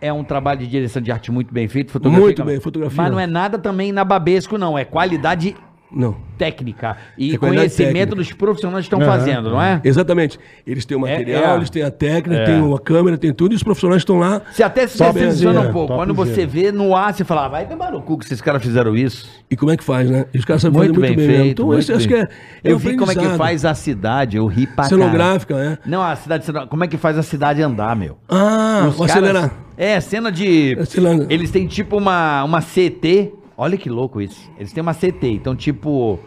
É 0.00 0.12
um 0.12 0.24
trabalho 0.24 0.60
de 0.60 0.66
direção 0.66 1.02
de 1.02 1.12
arte 1.12 1.30
muito 1.30 1.52
bem 1.52 1.68
feito, 1.68 1.92
fotografia. 1.92 2.24
Muito 2.24 2.44
bem, 2.44 2.60
fotografia. 2.60 3.02
Mas 3.02 3.12
não 3.12 3.20
é 3.20 3.26
nada 3.26 3.58
também 3.58 3.92
nababesco, 3.92 4.56
não. 4.56 4.78
É 4.78 4.84
qualidade 4.84 5.54
Não. 5.92 6.29
Técnica 6.40 6.96
e 7.18 7.34
É 7.34 7.38
conhecimento 7.38 7.92
técnica. 7.92 8.16
dos 8.16 8.32
profissionais 8.32 8.88
que 8.88 8.94
estão 8.94 9.06
Aham. 9.06 9.18
fazendo, 9.18 9.50
não 9.50 9.60
é? 9.60 9.78
Exatamente. 9.84 10.40
Eles 10.66 10.86
têm 10.86 10.96
o 10.96 11.00
material, 11.00 11.52
é. 11.52 11.56
eles 11.56 11.68
têm 11.68 11.82
a 11.82 11.90
técnica, 11.90 12.40
É. 12.40 12.44
têm 12.46 12.74
a 12.74 12.78
câmera, 12.78 13.18
tem 13.18 13.30
tudo, 13.32 13.52
e 13.52 13.56
os 13.56 13.62
profissionais 13.62 14.00
estão 14.00 14.18
lá. 14.18 14.40
Você 14.50 14.62
até 14.62 14.86
se 14.86 14.98
decepciona 14.98 15.60
um 15.60 15.72
pouco. 15.72 15.94
Quando 15.94 16.14
você 16.14 16.46
vê 16.46 16.72
no 16.72 16.96
ar, 16.96 17.12
você 17.12 17.24
fala, 17.24 17.44
ah, 17.44 17.48
vai 17.48 17.66
tomar 17.66 17.92
no 17.92 18.00
cu 18.00 18.16
que 18.18 18.24
esses 18.24 18.40
caras 18.40 18.62
fizeram 18.62 18.96
isso. 18.96 19.28
E 19.50 19.56
como 19.56 19.70
é 19.70 19.76
que 19.76 19.84
faz, 19.84 20.08
né? 20.08 20.24
E 20.32 20.38
os 20.38 20.44
caras 20.46 20.62
sabem 20.62 20.78
fazer 20.78 20.92
Muito, 20.92 21.00
muito 21.00 21.16
bem, 21.16 21.16
bem, 21.18 21.26
mesmo. 21.26 21.42
feito. 21.44 21.52
Então, 21.60 21.66
muito 21.66 21.80
isso 21.82 21.92
acho 21.92 22.08
que 22.08 22.14
bem. 22.14 22.22
é. 22.22 22.70
é 22.70 22.72
eu 22.72 22.78
vi 22.78 22.96
como 22.96 23.12
é 23.12 23.14
que 23.14 23.28
faz 23.36 23.64
a 23.66 23.74
cidade, 23.74 24.36
eu 24.38 24.46
ri 24.46 24.66
pra. 24.66 24.84
Cenográfica, 24.84 25.54
é. 25.56 25.78
Não, 25.84 26.02
a 26.02 26.16
cidade, 26.16 26.46
como 26.70 26.84
é 26.84 26.88
que 26.88 26.96
faz 26.96 27.18
a 27.18 27.22
cidade 27.22 27.60
andar, 27.60 27.94
meu? 27.94 28.16
Ah, 28.28 28.86
Os 28.88 28.96
vou 28.96 29.06
caras- 29.06 29.22
acelerar. 29.22 29.52
É, 29.76 30.00
cena 30.00 30.30
de. 30.32 30.76
Acelerando. 30.80 31.26
Eles 31.30 31.50
têm 31.50 31.66
tipo 31.66 31.96
uma, 31.96 32.44
uma 32.44 32.60
CT. 32.60 33.32
Olha 33.60 33.76
que 33.76 33.90
louco 33.90 34.22
isso. 34.22 34.50
Eles 34.56 34.72
têm 34.72 34.80
uma 34.80 34.94
CT. 34.94 35.32
Então, 35.32 35.54
tipo. 35.54 36.18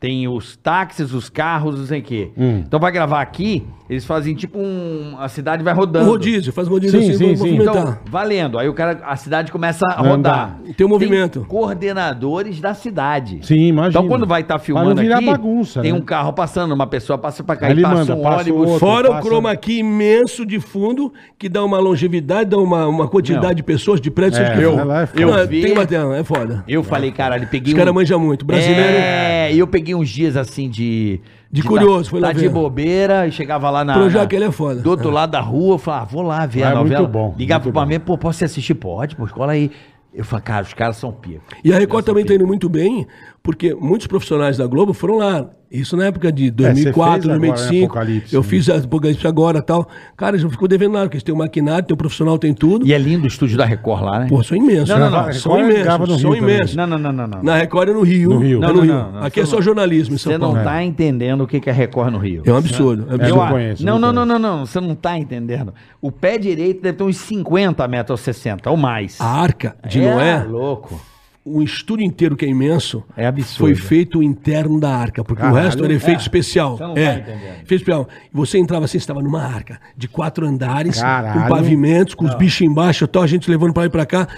Tem 0.00 0.26
os 0.26 0.56
táxis, 0.56 1.12
os 1.12 1.30
carros, 1.30 1.78
não 1.78 1.86
sei 1.86 2.00
o 2.00 2.02
quê. 2.02 2.30
Hum. 2.36 2.62
Então 2.66 2.78
vai 2.78 2.92
gravar 2.92 3.22
aqui, 3.22 3.66
eles 3.88 4.04
fazem 4.04 4.34
tipo 4.34 4.58
um. 4.58 5.16
A 5.18 5.28
cidade 5.28 5.62
vai 5.62 5.74
rodando. 5.74 6.06
Um 6.06 6.08
rodízio, 6.08 6.52
faz 6.52 6.66
um 6.68 6.70
rodízio 6.70 6.98
Sim, 7.00 7.10
assim 7.10 7.18
sim, 7.18 7.36
sim. 7.36 7.56
Então, 7.56 7.98
valendo. 8.10 8.58
Aí 8.58 8.68
o 8.68 8.72
cara, 8.74 9.00
a 9.04 9.14
cidade 9.16 9.52
começa 9.52 9.84
a 9.86 10.00
Andar. 10.00 10.10
rodar. 10.10 10.58
Tem 10.76 10.86
um 10.86 10.90
movimento. 10.90 11.44
coordenadores 11.48 12.60
da 12.60 12.72
cidade. 12.74 13.40
Sim, 13.42 13.66
imagina. 13.68 13.90
Então, 13.90 14.08
quando 14.08 14.26
vai 14.26 14.40
estar 14.40 14.54
Pra 14.54 14.64
filmando 14.64 15.00
virar 15.00 15.16
aqui, 15.18 15.26
bagunça, 15.26 15.82
tem 15.82 15.92
né? 15.92 15.98
um 15.98 16.02
carro 16.02 16.32
passando, 16.32 16.72
uma 16.72 16.86
pessoa 16.86 17.18
passa 17.18 17.42
pra 17.44 17.56
cá 17.56 17.66
Aí 17.66 17.72
e 17.72 17.74
ele 17.74 17.82
passa 17.82 17.94
manda, 17.96 18.14
um 18.16 18.22
passa 18.22 18.36
o 18.36 18.40
ônibus. 18.40 18.60
outro. 18.72 18.78
Fora 18.78 19.08
passa- 19.08 19.20
o 19.20 19.22
chroma 19.28 19.56
key 19.56 19.78
imenso 19.80 20.46
de 20.46 20.60
fundo, 20.60 21.12
que 21.38 21.48
dá 21.48 21.62
uma 21.64 21.78
longevidade, 21.78 22.50
dá 22.50 22.58
uma, 22.58 22.86
uma 22.86 23.08
quantidade 23.08 23.48
Não. 23.48 23.54
de 23.54 23.62
pessoas, 23.62 24.00
de 24.00 24.10
prédios. 24.10 24.40
É, 24.40 24.62
ela 24.62 25.02
é 25.02 25.06
foda. 25.06 25.20
Eu 25.22 25.48
vi- 25.48 25.60
Tem 25.62 25.74
é 25.74 26.24
foda. 26.24 26.64
Eu 26.66 26.82
falei, 26.82 27.12
caralho, 27.12 27.46
peguei 27.48 27.72
Os 27.74 27.78
caras 27.78 27.92
manjam 27.92 28.18
muito. 28.18 28.44
Brasileiro. 28.44 28.80
É, 28.82 29.52
e 29.52 29.58
eu 29.58 29.66
peguei 29.66 29.94
uns 29.94 30.08
dias 30.08 30.36
assim 30.36 30.68
de. 30.70 31.20
De 31.54 31.62
curioso, 31.62 32.10
foi 32.10 32.18
lá 32.20 32.28
tá 32.28 32.32
de 32.34 32.48
bobeira 32.48 33.28
e 33.28 33.32
chegava 33.32 33.70
lá 33.70 33.84
na. 33.84 33.94
Projac, 33.94 34.32
na- 34.32 34.36
ele 34.36 34.44
é 34.46 34.50
foda. 34.50 34.80
Do 34.80 34.90
outro 34.90 35.08
lado 35.10 35.30
da 35.30 35.40
rua, 35.40 35.74
eu 35.74 35.78
falava, 35.78 36.02
ah, 36.02 36.06
vou 36.06 36.22
lá 36.22 36.44
ver 36.46 36.64
Ah, 36.64 36.68
a 36.68 36.72
é 36.72 36.74
novela. 36.74 36.98
muito 37.02 37.12
bom, 37.12 37.34
Ligava 37.38 37.64
muito 37.64 37.72
pro 37.74 37.86
mim, 37.86 38.00
pô, 38.00 38.18
posso 38.18 38.44
assistir? 38.44 38.74
Pode, 38.74 39.14
pô, 39.14 39.24
escola 39.24 39.52
aí. 39.52 39.70
Eu 40.12 40.24
falei, 40.24 40.44
cara, 40.44 40.64
os 40.64 40.74
caras 40.74 40.96
são 40.96 41.12
pica. 41.12 41.40
E 41.64 41.72
a 41.72 41.78
Record 41.78 42.04
também 42.04 42.22
está 42.22 42.34
indo 42.34 42.46
muito 42.46 42.68
bem, 42.68 43.06
porque 43.44 43.74
muitos 43.74 44.06
profissionais 44.06 44.56
da 44.56 44.66
Globo 44.66 44.94
foram 44.94 45.18
lá. 45.18 45.46
Isso 45.70 45.96
na 45.96 46.06
época 46.06 46.30
de 46.32 46.50
2004, 46.52 46.70
É, 46.70 46.82
fez 46.84 47.34
agora, 47.34 47.38
né, 47.38 47.48
2005. 47.48 47.84
Apocalipse, 47.84 48.34
eu 48.34 48.40
né? 48.42 48.48
fiz 48.48 48.70
a 48.70 48.76
Apocalipse 48.76 49.26
agora 49.26 49.58
e 49.58 49.62
tal. 49.62 49.88
Cara, 50.16 50.30
eles 50.36 50.42
não 50.44 50.50
ficou 50.50 50.66
devendo 50.68 50.92
nada, 50.92 51.04
porque 51.06 51.16
eles 51.16 51.22
têm 51.24 51.34
o 51.34 51.38
maquinário, 51.38 51.84
tem 51.86 51.92
o 51.92 51.96
profissional, 51.96 52.38
tem 52.38 52.54
tudo. 52.54 52.86
E 52.86 52.94
é 52.94 52.98
lindo 52.98 53.24
o 53.24 53.26
estúdio 53.26 53.58
da 53.58 53.66
Record 53.66 54.02
lá, 54.02 54.20
né? 54.20 54.26
Pô, 54.28 54.42
são 54.42 54.56
imensos. 54.56 54.88
Não, 54.88 54.98
não, 54.98 55.10
né? 55.10 55.26
não, 55.26 55.32
São 55.34 55.58
imensos, 55.58 56.20
são 56.22 56.34
imensos. 56.34 56.76
Não, 56.76 56.86
não, 56.86 56.98
não, 56.98 57.12
não, 57.12 57.26
não. 57.26 57.42
Na 57.42 57.56
Record 57.56 57.88
é 57.90 57.92
no 57.92 58.02
Rio. 58.02 58.30
No 58.30 58.38
Rio. 58.38 58.58
É 58.58 58.60
Não, 58.60 58.68
no 58.68 58.74
não, 58.76 58.82
Rio. 58.82 58.94
não, 58.94 59.12
não, 59.12 59.22
Aqui 59.24 59.40
é 59.40 59.44
só 59.44 59.60
jornalismo 59.60 60.14
em 60.14 60.18
São 60.18 60.32
Você 60.32 60.38
não 60.38 60.52
Paulo. 60.52 60.64
tá 60.64 60.82
entendendo 60.82 61.42
o 61.42 61.46
que 61.46 61.60
que 61.60 61.68
é 61.68 61.72
Record 61.72 62.12
no 62.12 62.18
Rio. 62.18 62.42
É 62.46 62.52
um 62.52 62.56
absurdo. 62.56 63.02
É 63.10 63.10
Eu 63.10 63.14
absurdo. 63.16 63.36
não 63.40 63.48
conheço, 63.50 63.84
Não, 63.84 63.98
não 63.98 64.12
não, 64.12 64.24
não, 64.24 64.38
não, 64.38 64.56
não, 64.58 64.66
você 64.66 64.80
não 64.80 64.94
tá 64.94 65.18
entendendo. 65.18 65.74
O 66.00 66.10
pé 66.10 66.38
direito 66.38 66.80
deve 66.82 66.96
ter 66.96 67.04
uns 67.04 67.16
50 67.18 67.86
metros 67.88 68.10
ou 68.20 68.24
60, 68.24 68.70
ou 68.70 68.76
mais. 68.76 69.20
A 69.20 69.26
arca 69.26 69.76
de 69.86 70.00
é, 70.00 70.14
Noé, 70.14 70.44
louco. 70.44 70.98
O 71.44 71.62
estúdio 71.62 72.04
inteiro 72.06 72.34
que 72.36 72.44
é 72.44 72.48
imenso, 72.48 73.04
É 73.16 73.26
absurdo. 73.26 73.58
foi 73.58 73.74
feito 73.74 74.20
o 74.20 74.22
interno 74.22 74.80
da 74.80 74.96
arca, 74.96 75.22
porque 75.22 75.42
Caralho. 75.42 75.58
o 75.58 75.62
resto 75.62 75.84
era 75.84 75.92
efeito 75.92 76.18
É. 76.18 76.22
especial. 76.22 76.76
Você 76.78 76.82
não 76.84 76.96
é, 76.96 77.18
tá 77.18 77.30
efeito 77.32 77.74
especial. 77.74 78.08
Você 78.32 78.58
entrava 78.58 78.86
assim, 78.86 78.92
você 78.92 78.96
estava 78.98 79.20
numa 79.22 79.42
arca 79.42 79.78
de 79.96 80.08
quatro 80.08 80.46
andares, 80.46 81.00
Caralho. 81.00 81.42
com 81.42 81.48
pavimentos, 81.48 82.14
com 82.14 82.24
os 82.24 82.34
bichos 82.34 82.62
embaixo, 82.62 83.06
tal, 83.06 83.22
a 83.22 83.26
gente 83.26 83.50
levando 83.50 83.72
para 83.74 83.82
lá 83.82 83.86
e 83.86 83.90
para 83.90 84.06
cá. 84.06 84.28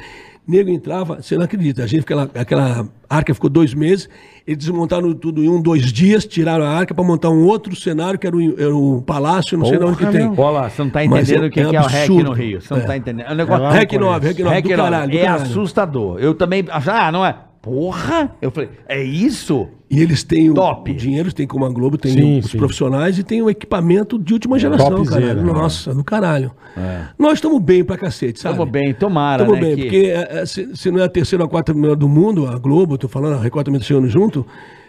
Nego 0.46 0.70
entrava, 0.70 1.20
você 1.20 1.36
não 1.36 1.44
acredita, 1.44 1.82
a 1.82 1.86
gente, 1.88 2.02
aquela, 2.02 2.30
aquela 2.34 2.88
arca 3.10 3.34
ficou 3.34 3.50
dois 3.50 3.74
meses, 3.74 4.08
eles 4.46 4.58
desmontaram 4.58 5.12
tudo 5.12 5.42
em 5.42 5.48
um, 5.48 5.60
dois 5.60 5.92
dias, 5.92 6.24
tiraram 6.24 6.64
a 6.64 6.68
arca 6.70 6.94
para 6.94 7.02
montar 7.02 7.30
um 7.30 7.44
outro 7.44 7.74
cenário, 7.74 8.16
que 8.16 8.26
era 8.28 8.36
o, 8.36 8.60
era 8.60 8.76
o 8.76 9.02
palácio, 9.02 9.58
não 9.58 9.66
sei 9.66 9.76
de 9.76 9.84
onde 9.84 9.96
que 9.96 10.06
Porra, 10.06 10.18
tem. 10.18 10.28
Bola, 10.28 10.70
você 10.70 10.82
não 10.84 10.90
tá 10.90 11.04
entendendo 11.04 11.44
é- 11.44 11.46
o 11.48 11.50
que, 11.50 11.60
é 11.60 11.68
que 11.68 11.76
é 11.76 11.80
o 11.80 11.86
REC 11.86 12.08
no 12.10 12.32
Rio. 12.32 12.60
Você 12.60 12.72
não 12.74 12.80
É. 12.80 12.86
tá 12.86 12.96
entendendo. 12.96 13.26
É 13.26 13.32
um 13.32 13.36
negócio... 13.36 13.64
É 13.64 13.70
REC 13.72 13.92
9, 13.98 14.26
REC 14.28 14.38
9, 14.38 14.54
REC 14.54 14.64
do 14.64 14.76
caralho, 14.76 15.10
do 15.10 15.16
é 15.18 15.22
caralho. 15.24 15.42
assustador. 15.42 16.18
Eu 16.20 16.34
também 16.34 16.64
ah, 16.70 17.10
não 17.10 17.26
é? 17.26 17.36
Porra! 17.66 18.30
Eu 18.40 18.52
falei, 18.52 18.70
é 18.88 19.02
isso? 19.02 19.66
E 19.90 20.00
eles 20.00 20.22
têm 20.22 20.50
o, 20.50 20.54
Top. 20.54 20.88
o 20.88 20.94
dinheiro, 20.94 21.32
tem 21.32 21.48
como 21.48 21.64
a 21.64 21.68
Globo, 21.68 21.98
tem 21.98 22.12
Sim, 22.12 22.38
os 22.38 22.46
sim. 22.52 22.58
profissionais 22.58 23.18
e 23.18 23.24
tem 23.24 23.42
o 23.42 23.50
equipamento 23.50 24.20
de 24.20 24.32
última 24.32 24.56
geração, 24.56 24.88
Topzera, 24.98 25.20
cara. 25.34 25.42
né? 25.42 25.52
Nossa, 25.52 25.92
do 25.92 26.04
caralho. 26.04 26.52
Nós 27.18 27.34
estamos 27.34 27.60
bem 27.60 27.82
pra 27.82 27.96
cacete, 27.98 28.38
sabe? 28.38 28.56
Tamo 28.56 28.70
bem, 28.70 28.94
tomara, 28.94 29.42
Estamos 29.42 29.60
né? 29.60 29.66
bem, 29.66 29.76
que- 29.76 29.82
porque 29.82 29.96
é, 30.06 30.38
é, 30.42 30.46
se, 30.46 30.76
se 30.76 30.90
não 30.92 31.00
é 31.00 31.04
a 31.04 31.08
terceira 31.08 31.42
ou 31.42 31.46
a 31.48 31.50
quarta 31.50 31.74
melhor 31.74 31.96
do 31.96 32.08
mundo, 32.08 32.46
a 32.46 32.56
Globo, 32.56 32.96
tô 32.96 33.08
falando, 33.08 33.34
a 33.34 33.40
Record 33.42 33.64
também 33.66 33.80
tá 33.80 33.86
chegando 33.86 34.08
junto, 34.08 34.46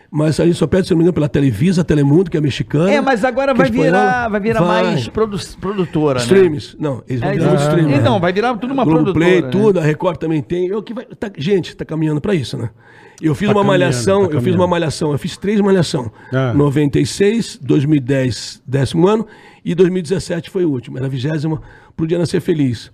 mas 0.09 0.39
a 0.39 0.45
gente 0.45 0.55
só 0.57 0.65
pede, 0.67 0.88
se 0.88 0.91
não 0.93 0.97
me 0.97 1.03
engano, 1.03 1.13
pela 1.13 1.27
Televisa, 1.29 1.84
Telemundo, 1.84 2.29
que 2.31 2.38
é 2.38 2.41
mexicana. 2.41 2.91
É, 2.91 3.01
mas 3.01 3.23
agora 3.25 3.51
é 3.51 3.53
vai 3.53 3.69
virar, 3.69 4.29
vai 4.29 4.39
virar 4.39 4.61
Vai. 4.61 4.84
mais 4.84 5.07
produ 5.07 5.38
produtora, 5.59 6.19
né? 6.19 6.25
Streams. 6.25 6.75
Não, 6.79 7.03
eles 7.07 7.21
vão 7.21 7.29
É, 7.29 7.34
virar 7.34 7.75
muito. 7.77 7.91
Então, 7.99 8.19
vai 8.19 8.31
virar 8.34 8.55
tudo 8.57 8.73
uma 8.73 8.85
Globoplay, 8.85 9.41
produtora. 9.41 9.45
né? 9.45 9.51
tudo, 9.51 9.79
a 9.79 9.84
Record 9.84 10.17
também 10.17 10.41
tem. 10.41 10.67
Eu 10.67 10.81
que 10.81 10.93
vai, 10.93 11.05
tá- 11.05 11.31
gente, 11.38 11.75
tá 11.75 11.84
caminhando 11.85 12.21
pra 12.21 12.34
isso, 12.34 12.57
né? 12.57 12.69
Eu 13.21 13.34
fiz 13.34 13.47
Tá 13.47 13.53
uma 13.55 13.63
malhação, 13.63 14.27
tá 14.27 14.35
eu 14.35 14.41
fiz 14.41 14.53
uma 14.53 14.67
malhação, 14.67 15.11
eu 15.11 15.17
fiz 15.17 15.35
três 15.38 15.59
malhação. 15.59 16.11
Ah. 16.31 16.53
96, 16.53 17.59
2010, 17.61 18.61
décimo 18.65 19.07
ano, 19.07 19.25
e 19.65 19.73
2017 19.73 20.49
foi 20.49 20.65
o 20.65 20.69
último, 20.69 20.97
era 20.97 21.07
a 21.07 21.09
vigésima, 21.09 21.61
pro 21.95 22.05
dia 22.05 22.19
nascer 22.19 22.39
feliz. 22.39 22.91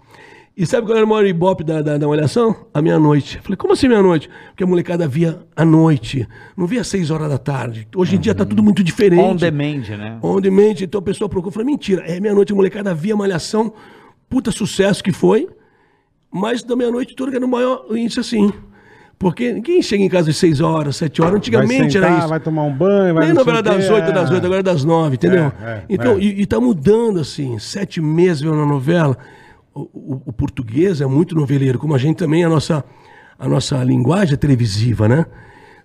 E 0.55 0.67
sabe 0.67 0.85
qual 0.85 0.95
era 0.95 1.05
o 1.05 1.09
maior 1.09 1.25
ibope 1.25 1.63
da, 1.63 1.81
da, 1.81 1.97
da 1.97 2.07
malhação? 2.07 2.55
A 2.71 2.79
meia-noite. 2.79 3.39
Falei, 3.41 3.57
como 3.57 3.73
assim 3.73 3.87
meia-noite? 3.87 4.29
Porque 4.49 4.63
a 4.63 4.67
molecada 4.67 5.07
via 5.07 5.39
à 5.55 5.65
noite, 5.65 6.27
não 6.55 6.67
via 6.67 6.81
às 6.81 6.87
seis 6.87 7.09
horas 7.09 7.27
da 7.27 7.39
tarde. 7.39 7.87
Hoje 7.95 8.17
em 8.17 8.19
dia 8.19 8.35
tá 8.35 8.45
tudo 8.45 8.61
muito 8.61 8.83
diferente. 8.83 9.19
On 9.19 9.35
demand, 9.35 9.89
né? 9.97 10.19
On 10.21 10.39
demand, 10.39 10.75
então 10.81 10.99
a 10.99 11.01
pessoa 11.01 11.27
procura. 11.27 11.51
Falei, 11.51 11.65
mentira, 11.65 12.03
é 12.05 12.19
meia-noite, 12.19 12.53
a 12.53 12.55
molecada 12.55 12.93
via 12.93 13.15
malhação, 13.15 13.73
puta 14.29 14.51
sucesso 14.51 15.03
que 15.03 15.11
foi, 15.11 15.49
mas 16.31 16.61
da 16.61 16.75
meia-noite 16.75 17.15
toda 17.15 17.31
que 17.31 17.37
era 17.37 17.45
o 17.45 17.49
maior 17.49 17.85
índice 17.89 18.19
assim. 18.19 18.53
Porque 19.17 19.53
ninguém 19.53 19.81
chega 19.81 20.03
em 20.03 20.09
casa 20.09 20.29
às 20.29 20.37
6 20.37 20.61
horas, 20.61 20.97
7 20.97 21.21
horas, 21.21 21.35
antigamente 21.35 21.93
sentar, 21.93 22.11
era 22.11 22.19
isso. 22.19 22.27
vai 22.27 22.39
tomar 22.39 22.63
um 22.63 22.73
banho, 22.73 23.13
vai 23.13 23.25
Nem 23.25 23.33
novela 23.33 23.63
das 23.63 23.89
8, 23.89 24.09
é. 24.09 24.11
das 24.11 24.29
8, 24.29 24.45
agora 24.45 24.59
é 24.59 24.63
das 24.63 24.83
9, 24.83 25.15
entendeu? 25.15 25.51
É, 25.61 25.65
é, 25.65 25.83
então, 25.89 26.13
é. 26.13 26.19
E, 26.19 26.41
e 26.41 26.45
tá 26.45 26.59
mudando 26.59 27.19
assim, 27.21 27.57
sete 27.57 28.01
meses 28.01 28.41
vendo 28.41 28.61
a 28.61 28.65
novela, 28.65 29.17
o, 29.73 29.81
o- 29.81 30.21
o 30.27 30.33
português 30.33 31.01
é 31.01 31.05
muito 31.05 31.35
noveleiro, 31.35 31.79
como 31.79 31.93
a 31.95 31.97
gente 31.97 32.17
também, 32.17 32.43
a 32.43 32.49
nossa, 32.49 32.83
a 33.39 33.47
nossa 33.47 33.83
linguagem 33.83 34.33
é 34.33 34.37
televisiva, 34.37 35.07
né? 35.07 35.25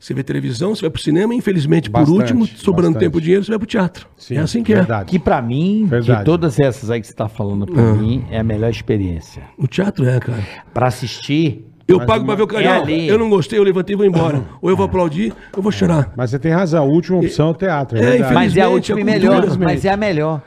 Você 0.01 0.15
vê 0.15 0.23
televisão, 0.23 0.75
você 0.77 0.83
vai 0.83 0.91
pro 0.91 1.03
cinema, 1.03 1.35
infelizmente, 1.35 1.91
por 1.91 1.99
Bastante, 2.01 2.21
último, 2.21 2.47
sobrando 2.47 2.93
bastante. 2.95 3.01
tempo 3.11 3.19
e 3.19 3.21
dinheiro, 3.23 3.45
você 3.45 3.51
vai 3.51 3.59
pro 3.59 3.67
teatro. 3.67 4.07
Sim, 4.17 4.37
é 4.37 4.39
assim 4.41 4.63
que 4.63 4.73
verdade. 4.73 5.11
Que 5.11 5.19
pra 5.19 5.43
mim, 5.43 5.87
Verdade. 5.91 6.21
de 6.21 6.25
todas 6.25 6.61
essas 6.61 6.89
aí 6.89 7.01
que 7.01 7.07
você 7.09 7.15
tá 7.15 7.29
falando 7.29 7.67
pra 7.67 7.95
mim, 7.95 8.25
é 8.31 8.39
a 8.39 8.45
melhor 8.45 8.71
experiência. 8.71 9.41
é. 9.41 9.45
O 9.59 9.67
teatro 9.67 10.09
é, 10.09 10.21
cara. 10.21 10.39
Pra 10.73 10.87
assistir. 10.87 11.65
Eu 11.89 11.97
Mas 11.99 12.07
pago 12.07 12.21
uma- 12.23 12.37
pra 12.37 12.37
ver 12.37 12.43
o 12.43 12.59
é 12.61 12.63
carioca. 12.63 12.83
ali. 12.87 13.09
eu 13.09 13.19
não 13.19 13.29
gostei, 13.31 13.59
eu 13.59 13.63
levantei 13.65 13.95
e 13.95 13.97
vou 13.97 14.05
embora. 14.07 14.45
Ou 14.63 14.69
eu 14.71 14.77
vou 14.77 14.85
aplaudir, 14.87 15.33
eu 15.57 15.63
vou 15.63 15.73
chorar. 15.73 16.13
Mas 16.15 16.31
você 16.31 16.39
tem 16.39 16.53
razão, 16.53 16.85
a 16.85 16.87
última 16.87 17.19
opção 17.19 17.49
é 17.49 17.51
o 17.51 17.55
teatro. 17.55 17.99
É, 17.99 18.19
É. 18.19 18.31
Mas 18.33 18.57
é 18.57 18.61
a 18.61 18.69
última 18.69 19.01
e 19.01 19.03
a 19.03 19.05
melhor. 19.07 19.59
Mas 19.59 19.85
é 19.85 19.91
a 19.91 19.97
melhor. 19.97 20.43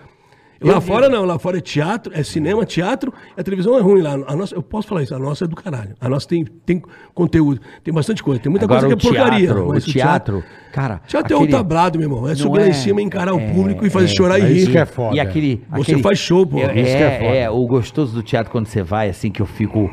Lá 0.64 0.74
Eu- 0.76 0.82
fora 0.82 1.10
não, 1.10 1.26
lá 1.26 1.40
fora 1.40 1.58
é 1.58 1.62
teatro, 1.62 2.14
é 2.16 2.22
cinema, 2.22 2.64
teatro, 2.66 3.12
a 3.36 3.42
televisão 3.42 3.76
é 3.78 3.82
ruim 3.82 4.02
lá. 4.02 4.14
A 4.28 4.36
nossa, 4.36 4.54
eu 4.54 4.62
posso 4.62 4.88
falar 4.88 5.02
isso, 5.02 5.16
a 5.16 5.18
nossa 5.18 5.46
é 5.46 5.48
do 5.48 5.56
caralho. 5.56 5.96
A 6.00 6.08
nossa 6.08 6.28
tem, 6.28 6.46
tem 6.66 6.80
conteúdo, 7.16 7.60
tem 7.84 7.92
bastante 7.92 8.22
coisa. 8.22 8.40
Tem 8.40 8.50
muita 8.50 8.66
Agora 8.66 8.82
coisa 8.82 8.96
que 8.96 9.08
é 9.08 9.10
porcaria. 9.10 9.48
teatro, 9.48 9.66
o 9.66 9.70
mas 9.70 9.84
teatro, 9.86 10.44
cara... 10.72 11.02
Teatro 11.08 11.34
é 11.34 11.36
aquele- 11.38 11.50
um 11.56 11.58
tablado, 11.58 11.98
meu 11.98 12.08
irmão. 12.08 12.30
É 12.30 12.36
subir 12.36 12.60
lá 12.60 12.66
é- 12.68 12.70
em 12.70 12.74
cima, 12.74 13.02
encarar 13.02 13.32
é- 13.32 13.34
o 13.34 13.54
público 13.54 13.86
e 13.86 13.90
fazer 13.90 14.06
é- 14.06 14.16
chorar 14.16 14.38
e 14.38 14.44
é 14.44 14.46
rir. 14.46 14.58
isso 14.58 14.70
que 14.72 14.78
é 14.78 14.86
foda. 14.86 15.16
E 15.16 15.20
aquele, 15.20 15.64
Você 15.72 15.82
aquele- 15.82 16.04
faz 16.04 16.20
show, 16.20 16.46
pô. 16.46 16.60
É, 16.60 16.80
Isso 16.80 16.96
que 16.98 17.04
é 17.04 17.18
foda. 17.20 17.36
é, 17.36 17.50
o 17.50 17.66
gostoso 17.66 18.14
do 18.14 18.22
teatro 18.22 18.52
quando 18.52 18.68
você 18.68 18.84
vai, 18.84 19.10
assim, 19.10 19.32
que 19.32 19.42
eu 19.42 19.48
fico. 19.48 19.90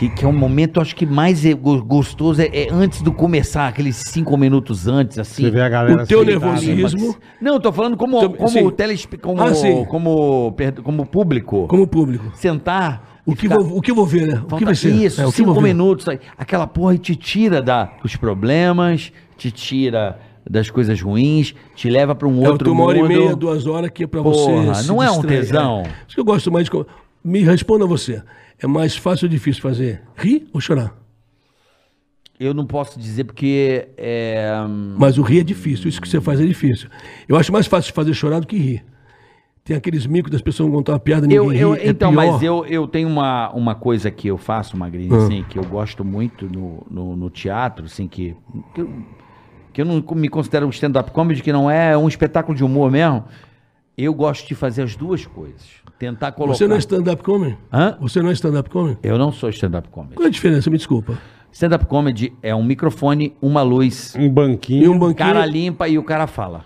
Que, 0.00 0.08
que 0.08 0.24
é 0.24 0.28
um 0.28 0.32
momento, 0.32 0.80
acho 0.80 0.96
que 0.96 1.04
mais 1.04 1.44
é 1.44 1.52
go- 1.52 1.84
gostoso 1.84 2.40
é, 2.40 2.46
é 2.46 2.68
antes 2.72 3.02
do 3.02 3.12
começar, 3.12 3.68
aqueles 3.68 3.96
cinco 3.96 4.34
minutos 4.34 4.88
antes, 4.88 5.18
assim. 5.18 5.42
Você 5.42 5.50
vê 5.50 5.60
a 5.60 5.68
galera 5.68 6.04
O 6.04 6.06
teu 6.06 6.24
nervosismo- 6.24 7.16
Não, 7.38 7.54
eu 7.56 7.60
tô 7.60 7.70
falando 7.70 7.98
como, 7.98 8.30
como 8.32 8.48
sim. 8.48 8.70
telespe, 8.70 9.18
como, 9.18 9.42
Ah, 9.42 9.52
sim. 9.54 9.84
como, 9.84 10.56
como 10.82 11.04
público. 11.04 11.66
Como 11.68 11.86
público. 11.86 12.32
Sentar. 12.34 13.20
O 13.26 13.34
que, 13.34 13.42
ficar- 13.42 13.58
vou, 13.58 13.76
o 13.76 13.82
que 13.82 13.90
eu 13.90 13.94
vou 13.94 14.06
ver, 14.06 14.26
né? 14.26 14.42
O 14.50 14.56
que 14.56 14.64
vai 14.64 14.74
ser? 14.74 14.90
Isso, 14.90 15.20
É, 15.20 15.30
cinco 15.30 15.60
minutos. 15.60 16.08
aí, 16.08 16.18
Aquela 16.38 16.66
porra 16.66 16.96
te 16.96 17.14
tira 17.14 17.60
da, 17.60 17.84
dos 18.02 18.16
problemas, 18.16 19.12
te 19.36 19.50
tira 19.50 20.18
das 20.48 20.70
coisas 20.70 20.98
ruins, 21.02 21.54
te 21.76 21.90
leva 21.90 22.14
pra 22.14 22.26
um 22.26 22.42
É, 22.42 22.48
outro 22.48 22.64
tô 22.64 22.72
uma 22.72 22.84
hora 22.84 22.96
e 22.96 23.02
mundo. 23.02 23.08
meia, 23.08 23.36
duas 23.36 23.66
horas 23.66 23.90
que 23.90 24.04
é 24.04 24.06
pra 24.06 24.22
Porra, 24.22 24.72
você. 24.72 24.82
se 24.82 24.88
não 24.88 25.02
é 25.02 25.10
um 25.10 25.20
tesão? 25.20 25.80
É. 25.84 25.90
Isso 26.08 26.14
que 26.14 26.20
eu 26.20 26.24
gosto 26.24 26.50
mais 26.50 26.64
de. 26.70 26.86
Me 27.22 27.40
responda 27.42 27.84
você. 27.84 28.22
É 28.62 28.66
mais 28.66 28.96
fácil 28.96 29.26
ou 29.26 29.30
difícil 29.30 29.62
fazer? 29.62 30.02
Rir 30.16 30.46
ou 30.52 30.60
chorar? 30.60 30.94
Eu 32.38 32.54
não 32.54 32.64
posso 32.66 32.98
dizer 32.98 33.24
porque 33.24 33.88
é, 33.98 34.50
Mas 34.98 35.18
o 35.18 35.22
rir 35.22 35.40
é 35.40 35.44
difícil, 35.44 35.88
isso 35.88 36.00
que 36.00 36.08
você 36.08 36.20
faz 36.20 36.40
é 36.40 36.46
difícil. 36.46 36.88
Eu 37.28 37.36
acho 37.36 37.52
mais 37.52 37.66
fácil 37.66 37.92
fazer 37.92 38.14
chorar 38.14 38.40
do 38.40 38.46
que 38.46 38.56
rir. 38.56 38.84
Tem 39.62 39.76
aqueles 39.76 40.06
micos 40.06 40.30
das 40.32 40.40
pessoas 40.40 40.70
contar 40.72 40.92
uma 40.92 40.98
piada, 40.98 41.22
ninguém 41.26 41.36
eu, 41.36 41.52
eu- 41.52 41.72
ri, 41.74 41.80
é 41.80 41.88
então, 41.90 42.10
pior. 42.10 42.16
mas 42.32 42.42
eu, 42.42 42.64
eu 42.64 42.88
tenho 42.88 43.08
uma, 43.08 43.50
uma 43.52 43.74
coisa 43.74 44.10
que 44.10 44.26
eu 44.28 44.38
faço, 44.38 44.74
Magrinho, 44.76 45.14
Ah. 45.14 45.18
assim, 45.24 45.44
que 45.50 45.58
eu 45.58 45.64
gosto 45.64 46.02
muito 46.02 46.46
no, 46.46 46.84
no, 46.90 47.14
no 47.16 47.28
teatro, 47.30 47.84
assim, 47.84 48.08
que, 48.08 48.34
que, 48.74 48.80
eu, 48.80 48.90
que 49.74 49.80
eu 49.82 49.84
não 49.84 50.02
me 50.16 50.28
considero 50.30 50.66
um 50.66 50.70
stand-up 50.70 51.10
comedy, 51.12 51.42
que 51.42 51.52
não 51.52 51.70
é 51.70 51.96
um 51.96 52.08
espetáculo 52.08 52.56
de 52.56 52.64
humor 52.64 52.90
mesmo. 52.90 53.22
Eu 54.02 54.14
gosto 54.14 54.46
de 54.48 54.54
fazer 54.54 54.82
as 54.82 54.96
duas 54.96 55.26
coisas. 55.26 55.60
Tentar 55.98 56.32
colocar. 56.32 56.54
Você 56.56 56.66
não 56.66 56.76
é 56.76 56.78
stand-up 56.78 57.22
comedy? 57.22 57.58
Hã? 57.72 57.96
Você 58.00 58.22
não 58.22 58.30
é 58.30 58.32
stand-up 58.32 58.70
comedy? 58.70 58.98
Eu 59.02 59.18
não 59.18 59.30
sou 59.30 59.50
stand-up 59.50 59.88
comedy. 59.90 60.14
Qual 60.14 60.24
é 60.24 60.28
a 60.28 60.30
diferença? 60.32 60.70
Me 60.70 60.76
desculpa. 60.78 61.18
Stand-up 61.52 61.84
comedy 61.86 62.32
é 62.42 62.54
um 62.54 62.62
microfone, 62.64 63.34
uma 63.42 63.60
luz, 63.62 64.14
Um 64.18 64.30
banquinho. 64.30 64.84
E 64.84 64.88
um 64.88 64.98
banquinho. 64.98 65.16
cara 65.16 65.44
limpa 65.44 65.88
e 65.88 65.98
o 65.98 66.02
cara 66.02 66.26
fala. 66.26 66.64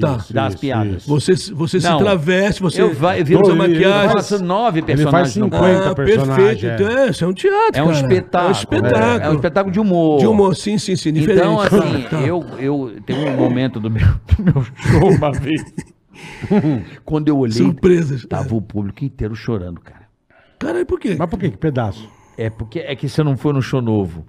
Tá. 0.00 0.18
Dá 0.30 0.46
as 0.46 0.54
piadas. 0.54 1.04
Você, 1.04 1.32
você 1.52 1.80
se 1.80 1.88
Não. 1.90 1.98
traveste, 1.98 2.62
você 2.62 2.80
Eu, 2.80 2.94
vai, 2.94 3.18
eu 3.22 3.40
usa 3.40 3.50
ele 3.50 3.58
maquiagem. 3.58 4.04
eu 4.06 4.10
faço 4.12 4.44
nove 4.44 4.78
Ele 4.78 4.86
faz 4.86 5.00
personagens 5.02 5.36
no 5.36 5.44
50 5.46 5.60
palco. 5.82 5.90
Ah, 5.90 5.94
personagem, 5.96 6.36
perfeito. 6.46 6.66
é. 6.66 6.74
Então 6.92 6.98
é, 7.06 7.10
isso 7.10 7.24
é 7.24 7.26
um 7.26 7.32
teatro, 7.32 7.80
É 7.80 7.82
um 7.82 7.86
cara. 7.86 7.98
espetáculo. 7.98 8.46
É 8.46 8.48
um 8.48 8.52
espetáculo. 8.52 9.24
É 9.24 9.30
um 9.30 9.34
espetáculo 9.34 9.72
de 9.72 9.80
humor. 9.80 10.18
De 10.20 10.26
humor, 10.28 10.54
sim, 10.56 10.78
sim, 10.78 10.94
sim. 10.94 11.12
Diferente. 11.12 11.40
Então, 11.42 11.60
assim, 11.60 12.02
Tá. 12.08 12.20
eu, 12.20 12.46
eu 12.60 12.92
tenho 13.04 13.30
um 13.30 13.36
momento 13.36 13.80
do 13.80 13.90
meu, 13.90 14.06
do 14.38 14.44
meu 14.44 14.62
show 14.76 15.10
uma 15.10 15.32
vez. 15.32 15.60
Quando 17.04 17.28
eu 17.28 17.38
olhei, 17.38 17.56
Surpresas. 17.56 18.24
tava 18.26 18.54
o 18.54 18.62
público 18.62 19.04
inteiro 19.04 19.34
chorando, 19.34 19.80
cara. 19.80 20.08
Caralho, 20.58 20.86
por 20.86 21.00
quê? 21.00 21.16
Mas 21.18 21.28
por 21.28 21.38
que? 21.38 21.50
Que 21.50 21.56
pedaço? 21.56 22.08
É 22.36 22.50
porque 22.50 22.80
é 22.80 22.94
que 22.94 23.08
você 23.08 23.22
não 23.22 23.36
foi 23.36 23.52
no 23.52 23.62
show 23.62 23.80
novo. 23.80 24.24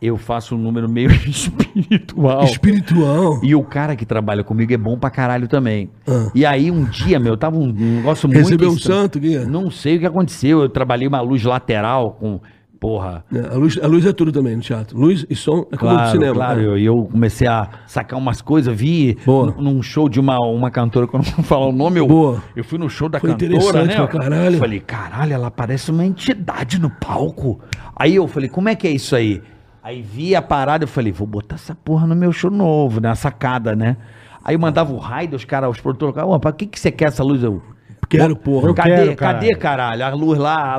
Eu 0.00 0.16
faço 0.16 0.54
um 0.54 0.58
número 0.58 0.88
meio 0.88 1.10
espiritual. 1.26 2.44
Espiritual. 2.44 3.40
E 3.42 3.54
o 3.54 3.64
cara 3.64 3.96
que 3.96 4.06
trabalha 4.06 4.44
comigo 4.44 4.72
é 4.72 4.76
bom 4.76 4.96
pra 4.96 5.10
caralho 5.10 5.48
também. 5.48 5.90
Ah. 6.06 6.30
E 6.34 6.46
aí, 6.46 6.70
um 6.70 6.84
dia, 6.84 7.18
meu, 7.18 7.36
tava 7.36 7.56
um 7.56 7.72
negócio 7.72 8.28
muito. 8.28 8.38
Recebeu 8.38 8.70
um 8.70 8.78
santo, 8.78 9.18
Guia? 9.18 9.44
Não 9.44 9.70
sei 9.70 9.96
o 9.96 10.00
que 10.00 10.06
aconteceu. 10.06 10.60
Eu 10.60 10.68
trabalhei 10.68 11.08
uma 11.08 11.20
luz 11.20 11.42
lateral 11.42 12.12
com. 12.12 12.40
Porra. 12.80 13.24
É, 13.34 13.40
A 13.54 13.58
luz, 13.58 13.78
a 13.82 13.86
luz 13.88 14.06
é 14.06 14.12
tudo 14.12 14.30
também 14.30 14.54
no 14.54 14.62
teatro. 14.62 14.96
Luz 14.96 15.26
e 15.28 15.34
som 15.34 15.66
é 15.72 15.76
como 15.76 15.92
Claro, 15.92 16.10
cinema. 16.12 16.34
claro. 16.34 16.60
né? 16.60 16.66
Eu- 16.66 16.78
E 16.78 16.84
eu, 16.86 17.08
comecei 17.10 17.46
a 17.48 17.68
sacar 17.86 18.16
umas 18.18 18.40
coisas, 18.40 18.76
vi 18.76 19.18
Boa. 19.26 19.52
num 19.58 19.82
show 19.82 20.08
de 20.08 20.20
uma, 20.20 20.38
uma 20.38 20.70
cantora 20.70 21.06
que 21.08 21.14
eu 21.14 21.18
não 21.18 21.42
falar 21.42 21.66
o 21.66 21.72
nome. 21.72 21.98
Eu, 21.98 22.06
Boa. 22.06 22.42
eu 22.54 22.62
fui 22.62 22.78
no 22.78 22.88
show 22.88 23.08
da 23.08 23.18
Foi 23.18 23.30
cantora, 23.30 23.52
interessante 23.56 23.88
né? 23.88 23.96
pra 23.96 24.06
caralho. 24.06 24.58
Falei, 24.58 24.78
caralho, 24.80 25.32
ela 25.32 25.50
parece 25.50 25.90
uma 25.90 26.04
entidade 26.06 26.80
no 26.80 26.88
palco. 26.88 27.58
Aí 27.96 28.14
eu 28.14 28.28
falei, 28.28 28.48
como 28.48 28.68
é 28.68 28.76
que 28.76 28.86
é 28.86 28.90
isso 28.92 29.16
aí? 29.16 29.42
Aí 29.82 30.00
vi 30.02 30.36
a 30.36 30.42
parada, 30.42 30.84
eu 30.84 30.88
falei, 30.88 31.10
vou 31.10 31.26
botar 31.26 31.56
essa 31.56 31.74
porra 31.74 32.06
no 32.06 32.14
meu 32.14 32.30
show 32.30 32.50
novo, 32.50 33.00
na 33.00 33.14
sacada, 33.16 33.74
né? 33.74 33.96
Aí 34.44 34.54
eu 34.54 34.58
mandava 34.60 34.92
o 34.92 34.98
raio 34.98 35.30
dos 35.30 35.44
caras, 35.44 35.68
os 35.70 35.80
produtores, 35.80 36.16
ô, 36.16 36.38
pra 36.38 36.52
que, 36.52 36.66
que 36.66 36.78
você 36.78 36.90
quer 36.92 37.06
essa 37.08 37.24
luz? 37.24 37.42
Eu, 37.42 37.60
Quero, 38.08 38.34
porra. 38.36 38.68
Eu 38.68 38.74
cadê, 38.74 38.90
quero, 38.90 39.16
cadê, 39.16 39.54
caralho? 39.54 39.98
caralho? 40.00 40.04
A 40.04 40.16
luz 40.16 40.38
lá, 40.38 40.76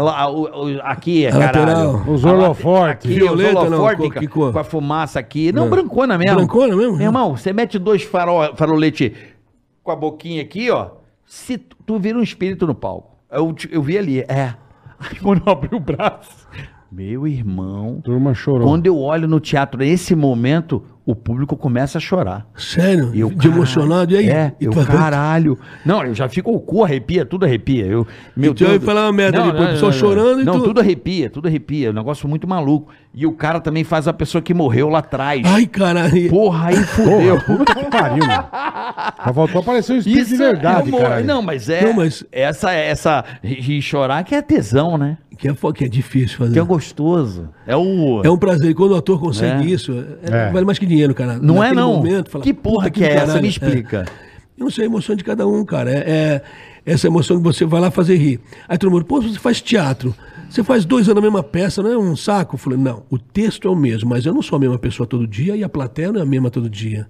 aqui, 0.84 1.28
A 1.28 1.32
caralho. 1.32 1.46
lateral. 1.92 2.04
Os 2.08 2.26
holofortes. 2.26 3.14
Violeta, 3.14 3.50
os 3.64 3.70
não, 3.70 3.78
holofortes, 3.80 4.28
cor? 4.30 4.52
com 4.52 4.60
a 4.60 4.64
fumaça 4.64 5.20
aqui. 5.20 5.52
Não, 5.52 5.64
Não. 5.64 5.70
brancona 5.70 6.18
mesmo. 6.18 6.36
Brancona 6.38 6.76
mesmo? 6.76 6.98
Meu 6.98 7.06
irmão, 7.08 7.36
você 7.36 7.54
mete 7.54 7.78
dois 7.78 8.02
farol, 8.04 8.56
farolete 8.56 9.14
com 9.84 9.92
a 9.92 9.96
boquinha 9.96 10.42
aqui, 10.42 10.72
ó. 10.72 10.90
Se 11.26 11.58
tu, 11.58 11.78
tu 11.86 12.00
vira 12.00 12.18
um 12.18 12.24
espírito 12.24 12.66
no 12.66 12.74
palco. 12.74 13.16
Eu, 13.32 13.56
eu 13.72 13.82
vi 13.84 13.98
ali, 13.98 14.20
é. 14.22 14.56
Aí 15.00 15.20
quando 15.22 15.44
eu 15.46 15.54
abri 15.54 15.76
o 15.76 15.80
braço, 15.80 16.48
meu 16.92 17.28
irmão, 17.28 18.02
Turma 18.04 18.34
chorou. 18.34 18.68
quando 18.68 18.88
eu 18.88 18.98
olho 18.98 19.28
no 19.28 19.40
teatro, 19.40 19.80
nesse 19.80 20.16
momento, 20.16 20.84
o 21.12 21.16
público 21.16 21.56
começa 21.58 21.98
a 21.98 22.02
chorar. 22.02 22.46
Sério? 22.56 23.12
E 23.14 23.20
eu, 23.22 23.30
de 23.30 23.36
caralho, 23.38 23.54
emocionado, 23.56 24.14
e 24.14 24.18
aí? 24.18 24.30
É, 24.30 24.54
E 24.60 24.66
eu, 24.66 24.72
tu- 24.72 24.86
caralho. 24.86 25.58
Não, 25.86 26.04
eu 26.06 26.14
já 26.14 26.28
fico, 26.30 26.52
o 26.52 26.60
cu 26.60 26.84
arrepia, 26.84 27.26
tudo 27.26 27.46
arrepia. 27.46 27.86
Eu, 27.86 28.06
meu 28.36 28.54
tu 28.54 28.64
ia 28.64 28.80
falar 28.80 29.06
uma 29.08 29.14
merda 29.14 29.42
ali, 29.42 29.52
pô, 29.52 29.64
o 29.64 29.68
pessoal 29.68 29.92
chorando 29.92 30.42
e 30.42 30.46
Não, 30.46 30.60
tu- 30.60 30.66
tudo 30.66 30.80
arrepia, 30.82 31.30
tudo 31.30 31.48
arrepia. 31.48 31.88
É 31.88 31.92
um 31.92 31.94
negócio 31.94 32.28
muito 32.28 32.48
maluco. 32.48 32.92
E 33.14 33.26
o 33.26 33.32
cara 33.32 33.60
também 33.60 33.84
faz 33.84 34.08
a 34.08 34.14
pessoa 34.14 34.42
que 34.42 34.54
morreu 34.54 34.88
lá 34.88 35.00
atrás. 35.00 35.42
Ai, 35.46 35.66
caralho. 35.66 36.30
Porra, 36.30 36.68
aí 36.68 36.76
fudeu. 36.76 37.42
Porra, 37.42 37.58
puta 37.58 37.76
que 37.76 37.86
pariu, 37.90 38.26
mano. 38.26 38.46
Só 39.24 39.34
faltou 39.34 39.62
aparecer 39.62 39.94
um 39.94 39.98
espírito 39.98 40.28
de 40.30 40.36
verdade, 40.38 40.90
é 40.90 40.94
humor. 40.94 41.02
cara. 41.02 41.22
Não, 41.24 41.42
mas 41.42 41.70
é. 41.70 41.84
Não, 41.86 41.94
mas- 41.94 42.24
Essa, 42.32 42.72
essa. 42.72 43.26
E 43.44 43.82
chorar 43.82 44.24
que 44.24 44.36
é 44.36 44.42
tesão, 44.42 44.98
né? 44.98 45.18
Que 45.38 45.48
é, 45.48 45.54
que 45.74 45.86
é 45.86 45.88
difícil 45.88 46.38
fazer. 46.38 46.52
Que 46.54 46.60
é 46.60 46.64
gostoso. 46.64 47.48
É 47.66 47.74
o. 47.76 48.22
É 48.26 48.30
um 48.30 48.38
prazer. 48.38 48.72
E 48.72 48.74
quando 48.74 48.92
o 48.92 48.96
ator 48.96 49.18
consegue 49.22 49.72
É. 49.72 49.74
isso, 49.74 49.94
é- 50.24 50.48
É. 50.48 50.52
vale 50.52 50.66
mais 50.66 50.78
que 50.78 50.86
dinheiro, 50.86 50.99
cara. 51.14 51.38
Não 51.40 51.56
é, 51.64 51.70
Naquele 51.70 51.82
não. 51.82 51.94
momento, 51.96 52.30
fala, 52.30 52.44
que 52.44 52.54
porra 52.54 52.86
"Puta 52.86 52.90
que 52.92 53.04
é 53.04 53.14
essa? 53.14 53.26
caralho." 53.26 53.42
Me 53.42 53.48
explica. 53.50 54.06
Eu 54.58 54.64
não 54.66 54.72
sei 54.72 54.84
a 54.84 54.88
emoção 54.88 55.16
de 55.16 55.24
cada 55.24 55.48
um, 55.48 55.64
cara. 55.64 55.92
É, 55.92 56.02
é 56.06 56.42
essa 56.86 57.08
emoção 57.08 57.38
que 57.38 57.44
você 57.44 57.66
vai 57.66 57.80
lá 57.80 57.90
fazer 57.92 58.16
rir. 58.18 58.40
Aí 58.68 58.78
todo 58.78 58.92
mundo, 58.92 59.06
pô, 59.06 59.22
você 59.22 59.40
faz 59.40 59.62
teatro. 59.62 60.14
Você 60.50 60.64
faz 60.64 60.84
dois 60.84 61.08
anos 61.08 61.20
a 61.20 61.22
mesma 61.22 61.44
peça, 61.44 61.82
não 61.84 61.92
é 61.92 61.98
um 61.98 62.16
saco? 62.16 62.56
Eu 62.56 62.60
falei, 62.60 62.80
não, 62.80 63.04
o 63.10 63.18
texto 63.20 63.68
é 63.68 63.72
o 63.72 63.76
mesmo, 63.76 64.10
mas 64.10 64.26
eu 64.26 64.34
não 64.34 64.42
sou 64.42 64.58
a 64.58 64.60
mesma 64.60 64.80
pessoa 64.80 65.06
todo 65.06 65.28
dia 65.28 65.56
e 65.56 65.64
a 65.64 65.70
plateia 65.70 66.12
não 66.12 66.20
é 66.20 66.24
a 66.24 66.26
mesma 66.26 66.50
todo 66.50 66.70
dia. 66.70 67.08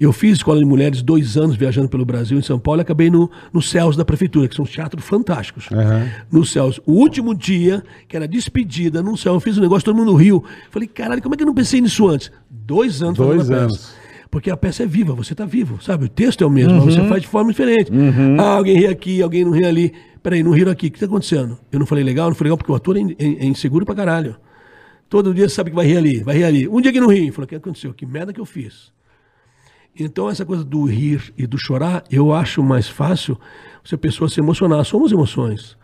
Eu 0.00 0.12
fiz 0.12 0.38
escola 0.38 0.58
de 0.58 0.64
mulheres 0.64 1.02
dois 1.02 1.36
anos 1.36 1.56
viajando 1.56 1.88
pelo 1.88 2.04
Brasil, 2.04 2.38
em 2.38 2.42
São 2.42 2.58
Paulo, 2.58 2.80
e 2.80 2.82
acabei 2.82 3.10
no, 3.10 3.30
no 3.52 3.62
Céus 3.62 3.96
da 3.96 4.04
Prefeitura, 4.04 4.48
que 4.48 4.54
são 4.56 4.64
teatros 4.64 5.04
fantásticos. 5.04 5.66
Aham. 5.72 6.08
No 6.32 6.44
Céus. 6.44 6.80
O 6.84 6.92
último 6.94 7.34
dia, 7.34 7.82
que 8.08 8.16
era 8.16 8.26
despedida, 8.26 9.02
no 9.02 9.16
Céu, 9.16 9.34
eu 9.34 9.40
fiz 9.40 9.56
um 9.56 9.60
negócio, 9.60 9.84
todo 9.84 9.96
mundo 9.96 10.14
riu. 10.14 10.44
Falei, 10.70 10.88
caralho, 10.88 11.22
como 11.22 11.34
é 11.34 11.36
que 11.36 11.42
eu 11.42 11.46
não 11.46 11.54
pensei 11.54 11.80
nisso 11.80 12.08
antes? 12.08 12.30
Dois 12.50 13.02
anos 13.02 13.16
Dois 13.18 13.38
fazendo 13.38 13.54
a 13.56 13.60
peça. 13.60 13.64
anos. 13.64 13.94
Porque 14.30 14.50
a 14.50 14.56
peça 14.56 14.82
é 14.82 14.86
viva, 14.86 15.14
você 15.14 15.32
está 15.32 15.44
vivo, 15.46 15.80
sabe? 15.80 16.06
O 16.06 16.08
texto 16.08 16.42
é 16.42 16.46
o 16.46 16.50
mesmo, 16.50 16.84
mas 16.84 16.94
você 16.94 17.06
faz 17.08 17.22
de 17.22 17.28
forma 17.28 17.50
diferente. 17.52 17.92
Ah, 18.38 18.56
alguém 18.56 18.76
ri 18.76 18.86
aqui, 18.88 19.22
alguém 19.22 19.44
não 19.44 19.52
ri 19.52 19.64
ali. 19.64 19.92
Peraí, 20.24 20.42
não 20.42 20.50
riram 20.50 20.72
aqui, 20.72 20.88
o 20.88 20.90
que 20.90 20.96
está 20.96 21.06
acontecendo? 21.06 21.56
Eu 21.70 21.78
não 21.78 21.86
falei 21.86 22.02
legal, 22.02 22.28
não 22.30 22.34
falei 22.34 22.48
legal, 22.50 22.58
porque 22.58 22.72
o 22.72 22.74
ator 22.74 22.96
é, 22.96 23.00
in- 23.00 23.14
é- 23.18 23.44
é 23.44 23.46
inseguro 23.46 23.86
pra 23.86 23.94
caralho. 23.94 24.34
Todo 25.08 25.32
dia 25.32 25.48
sabe 25.48 25.70
que 25.70 25.76
vai 25.76 25.86
rir 25.86 25.98
ali, 25.98 26.22
vai 26.24 26.36
rir 26.38 26.44
ali. 26.44 26.68
Um 26.68 26.80
dia 26.80 26.90
que 26.92 26.98
não 27.00 27.08
ri, 27.12 27.30
falou, 27.30 27.44
o 27.44 27.48
que 27.48 27.54
aconteceu? 27.54 27.92
Que 27.94 28.04
merda 28.04 28.32
que 28.32 28.40
eu 28.40 28.44
fiz? 28.46 28.92
Então, 29.98 30.28
essa 30.28 30.44
coisa 30.44 30.64
do 30.64 30.84
rir 30.84 31.32
e 31.38 31.46
do 31.46 31.56
chorar, 31.56 32.02
eu 32.10 32.32
acho 32.32 32.62
mais 32.62 32.88
fácil 32.88 33.38
se 33.84 33.94
a 33.94 33.98
pessoa 33.98 34.28
se 34.28 34.40
emocionar. 34.40 34.84
Somos 34.84 35.12
emoções. 35.12 35.76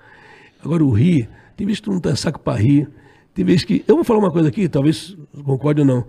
Agora, 0.65 0.85
o 0.85 0.91
rir, 0.91 1.29
tem 1.57 1.67
vezes 1.67 1.81
que 1.81 1.85
tu 1.85 1.93
não 1.93 2.01
tem 2.01 2.17
saco 2.17 2.41
para 2.41 2.59
rir. 2.59 2.89
Tem 3.33 3.45
vezes 3.45 3.65
que. 3.65 3.85
Eu 3.87 3.95
vou 3.95 4.05
falar 4.05 4.19
uma 4.19 4.33
coisa 4.33 4.49
aqui, 4.49 4.69
talvez 4.69 5.17
concorde 5.45 5.81
ou 5.83 5.87
não. 5.87 6.07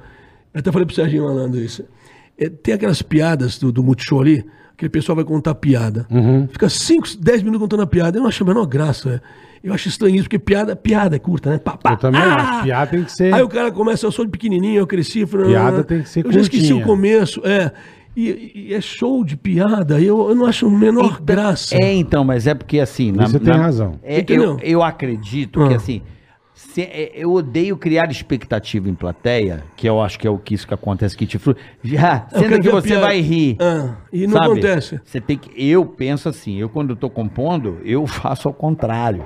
Eu 0.53 0.59
até 0.59 0.71
falei 0.71 0.85
pro 0.85 0.95
Serginho 0.95 1.25
Malandro 1.25 1.61
isso. 1.61 1.85
é, 2.37 2.49
tem 2.49 2.73
aquelas 2.73 3.01
piadas 3.01 3.59
do, 3.59 3.71
do 3.71 3.83
Multishow 3.83 4.21
ali, 4.21 4.43
aquele 4.81 4.89
pessoal 4.89 5.15
vai 5.15 5.23
contar 5.25 5.53
piada. 5.55 6.05
Uhum. 6.09 6.47
Fica 6.51 6.67
5, 6.67 7.07
10 7.19 7.43
minutos 7.43 7.61
contando 7.61 7.83
a 7.83 7.87
piada. 7.87 8.17
Eu 8.17 8.21
não 8.21 8.27
acho 8.29 8.43
a 8.43 8.47
menor 8.47 8.65
graça. 8.65 9.21
é. 9.23 9.41
Eu 9.63 9.71
acho 9.75 9.87
estranho 9.89 10.15
isso, 10.15 10.23
porque 10.23 10.39
piada, 10.39 10.75
piada 10.75 11.15
é 11.15 11.19
curta, 11.19 11.51
né? 11.51 11.59
Pá, 11.59 11.77
pá, 11.77 11.91
Eu 11.91 11.97
também 11.97 12.19
acho. 12.19 12.63
Piada 12.63 12.89
tem 12.91 13.03
que 13.03 13.11
ser- 13.11 13.31
Aí 13.31 13.43
o 13.43 13.47
cara 13.47 13.71
começa, 13.71 14.07
eu 14.07 14.11
sou 14.11 14.25
de 14.25 14.31
pequenininho, 14.31 14.79
eu 14.79 14.87
cresci. 14.87 15.23
Falei, 15.27 15.49
Piada 15.49 15.81
"Ah, 15.81 15.83
tem 15.83 16.01
que 16.01 16.09
ser 16.09 16.25
Eu 16.25 16.31
já 16.31 16.41
esqueci 16.41 16.63
curtinha." 16.69 16.83
o 16.83 16.87
começo, 16.87 17.41
é. 17.45 17.71
E, 18.17 18.51
e 18.69 18.73
é 18.73 18.81
show 18.81 19.23
de 19.23 19.37
piada, 19.37 20.01
eu, 20.01 20.29
eu 20.29 20.35
não 20.35 20.47
acho 20.47 20.65
a 20.65 20.69
menor 20.69 21.21
graça. 21.21 21.75
É, 21.79 21.93
então, 21.93 22.23
mas 22.25 22.47
é 22.47 22.55
porque 22.55 22.79
assim. 22.79 23.13
Você 23.13 23.39
tem 23.39 23.53
razão. 23.53 23.99
é, 24.03 24.25
eu, 24.27 24.57
eu 24.63 24.81
acredito 24.83 25.65
que 25.67 25.73
Ah. 25.75 25.77
assim. 25.77 26.01
É, 26.79 27.11
eu 27.15 27.33
odeio 27.33 27.75
criar 27.75 28.09
expectativa 28.11 28.87
em 28.89 28.93
plateia, 28.93 29.63
que 29.75 29.89
eu 29.89 30.01
acho 30.01 30.19
que 30.19 30.27
é 30.27 30.29
o 30.29 30.37
que 30.37 30.53
isso 30.53 30.67
que 30.67 30.73
acontece 30.73 31.17
que 31.17 31.25
te 31.25 31.37
fru... 31.37 31.55
Já, 31.83 32.27
Eu 32.31 32.39
sendo 32.39 32.59
que 32.61 32.69
você 32.69 32.89
piada. 32.89 33.07
vai 33.07 33.19
rir. 33.19 33.57
Ah, 33.59 33.95
e 34.13 34.27
não 34.27 34.33
sabe? 34.37 34.45
acontece. 34.45 35.01
Você 35.03 35.19
tem 35.19 35.37
que. 35.37 35.51
Eu 35.61 35.85
penso 35.85 36.29
assim, 36.29 36.57
eu 36.57 36.69
quando 36.69 36.91
eu 36.91 36.95
tô 36.95 37.09
compondo, 37.09 37.79
eu 37.83 38.05
faço 38.07 38.47
ao 38.47 38.53
contrário. 38.53 39.25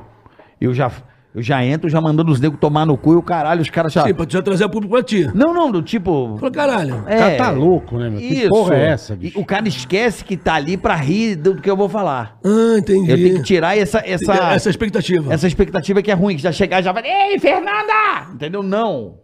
Eu 0.59 0.73
já, 0.73 0.89
eu 1.35 1.41
já 1.41 1.63
entro 1.65 1.89
já 1.89 1.99
mandando 1.99 2.31
os 2.31 2.39
negros 2.39 2.59
tomar 2.59 2.85
no 2.85 2.97
cu 2.97 3.13
e 3.13 3.15
o 3.17 3.21
caralho, 3.21 3.61
os 3.61 3.69
caras 3.69 3.91
já. 3.91 4.03
Sim, 4.03 4.13
pra 4.13 4.25
já 4.27 4.41
trazer 4.41 4.67
público 4.69 4.93
pra 4.95 5.03
ti. 5.03 5.29
Não, 5.35 5.53
não, 5.53 5.69
do 5.69 5.81
tipo. 5.81 6.37
Fala, 6.39 6.51
caralho. 6.51 7.03
É, 7.05 7.17
cara 7.17 7.35
tá 7.37 7.49
louco, 7.51 7.97
né, 7.97 8.09
meu? 8.09 8.19
Que 8.19 8.47
porra 8.47 8.75
é 8.75 8.85
essa, 8.87 9.15
bicho? 9.15 9.37
E 9.37 9.41
o 9.41 9.45
cara 9.45 9.67
esquece 9.67 10.23
que 10.23 10.37
tá 10.37 10.55
ali 10.55 10.77
pra 10.77 10.95
rir 10.95 11.35
do 11.35 11.55
que 11.61 11.69
eu 11.69 11.75
vou 11.75 11.89
falar. 11.89 12.39
Ah, 12.43 12.77
entendi. 12.79 13.11
Eu 13.11 13.17
tenho 13.17 13.35
que 13.37 13.43
tirar 13.43 13.77
essa 13.77 14.01
essa 14.05 14.33
Essa 14.33 14.69
expectativa. 14.69 15.33
essa 15.33 15.45
expectativa 15.45 16.01
que 16.01 16.09
é 16.09 16.13
ruim, 16.13 16.35
que 16.37 16.41
já 16.41 16.51
chegar 16.51 16.79
e 16.79 16.83
já 16.83 16.91
vai, 16.91 17.03
ei, 17.05 17.37
Fernanda! 17.37 18.31
Entendeu? 18.33 18.63
Não. 18.63 19.15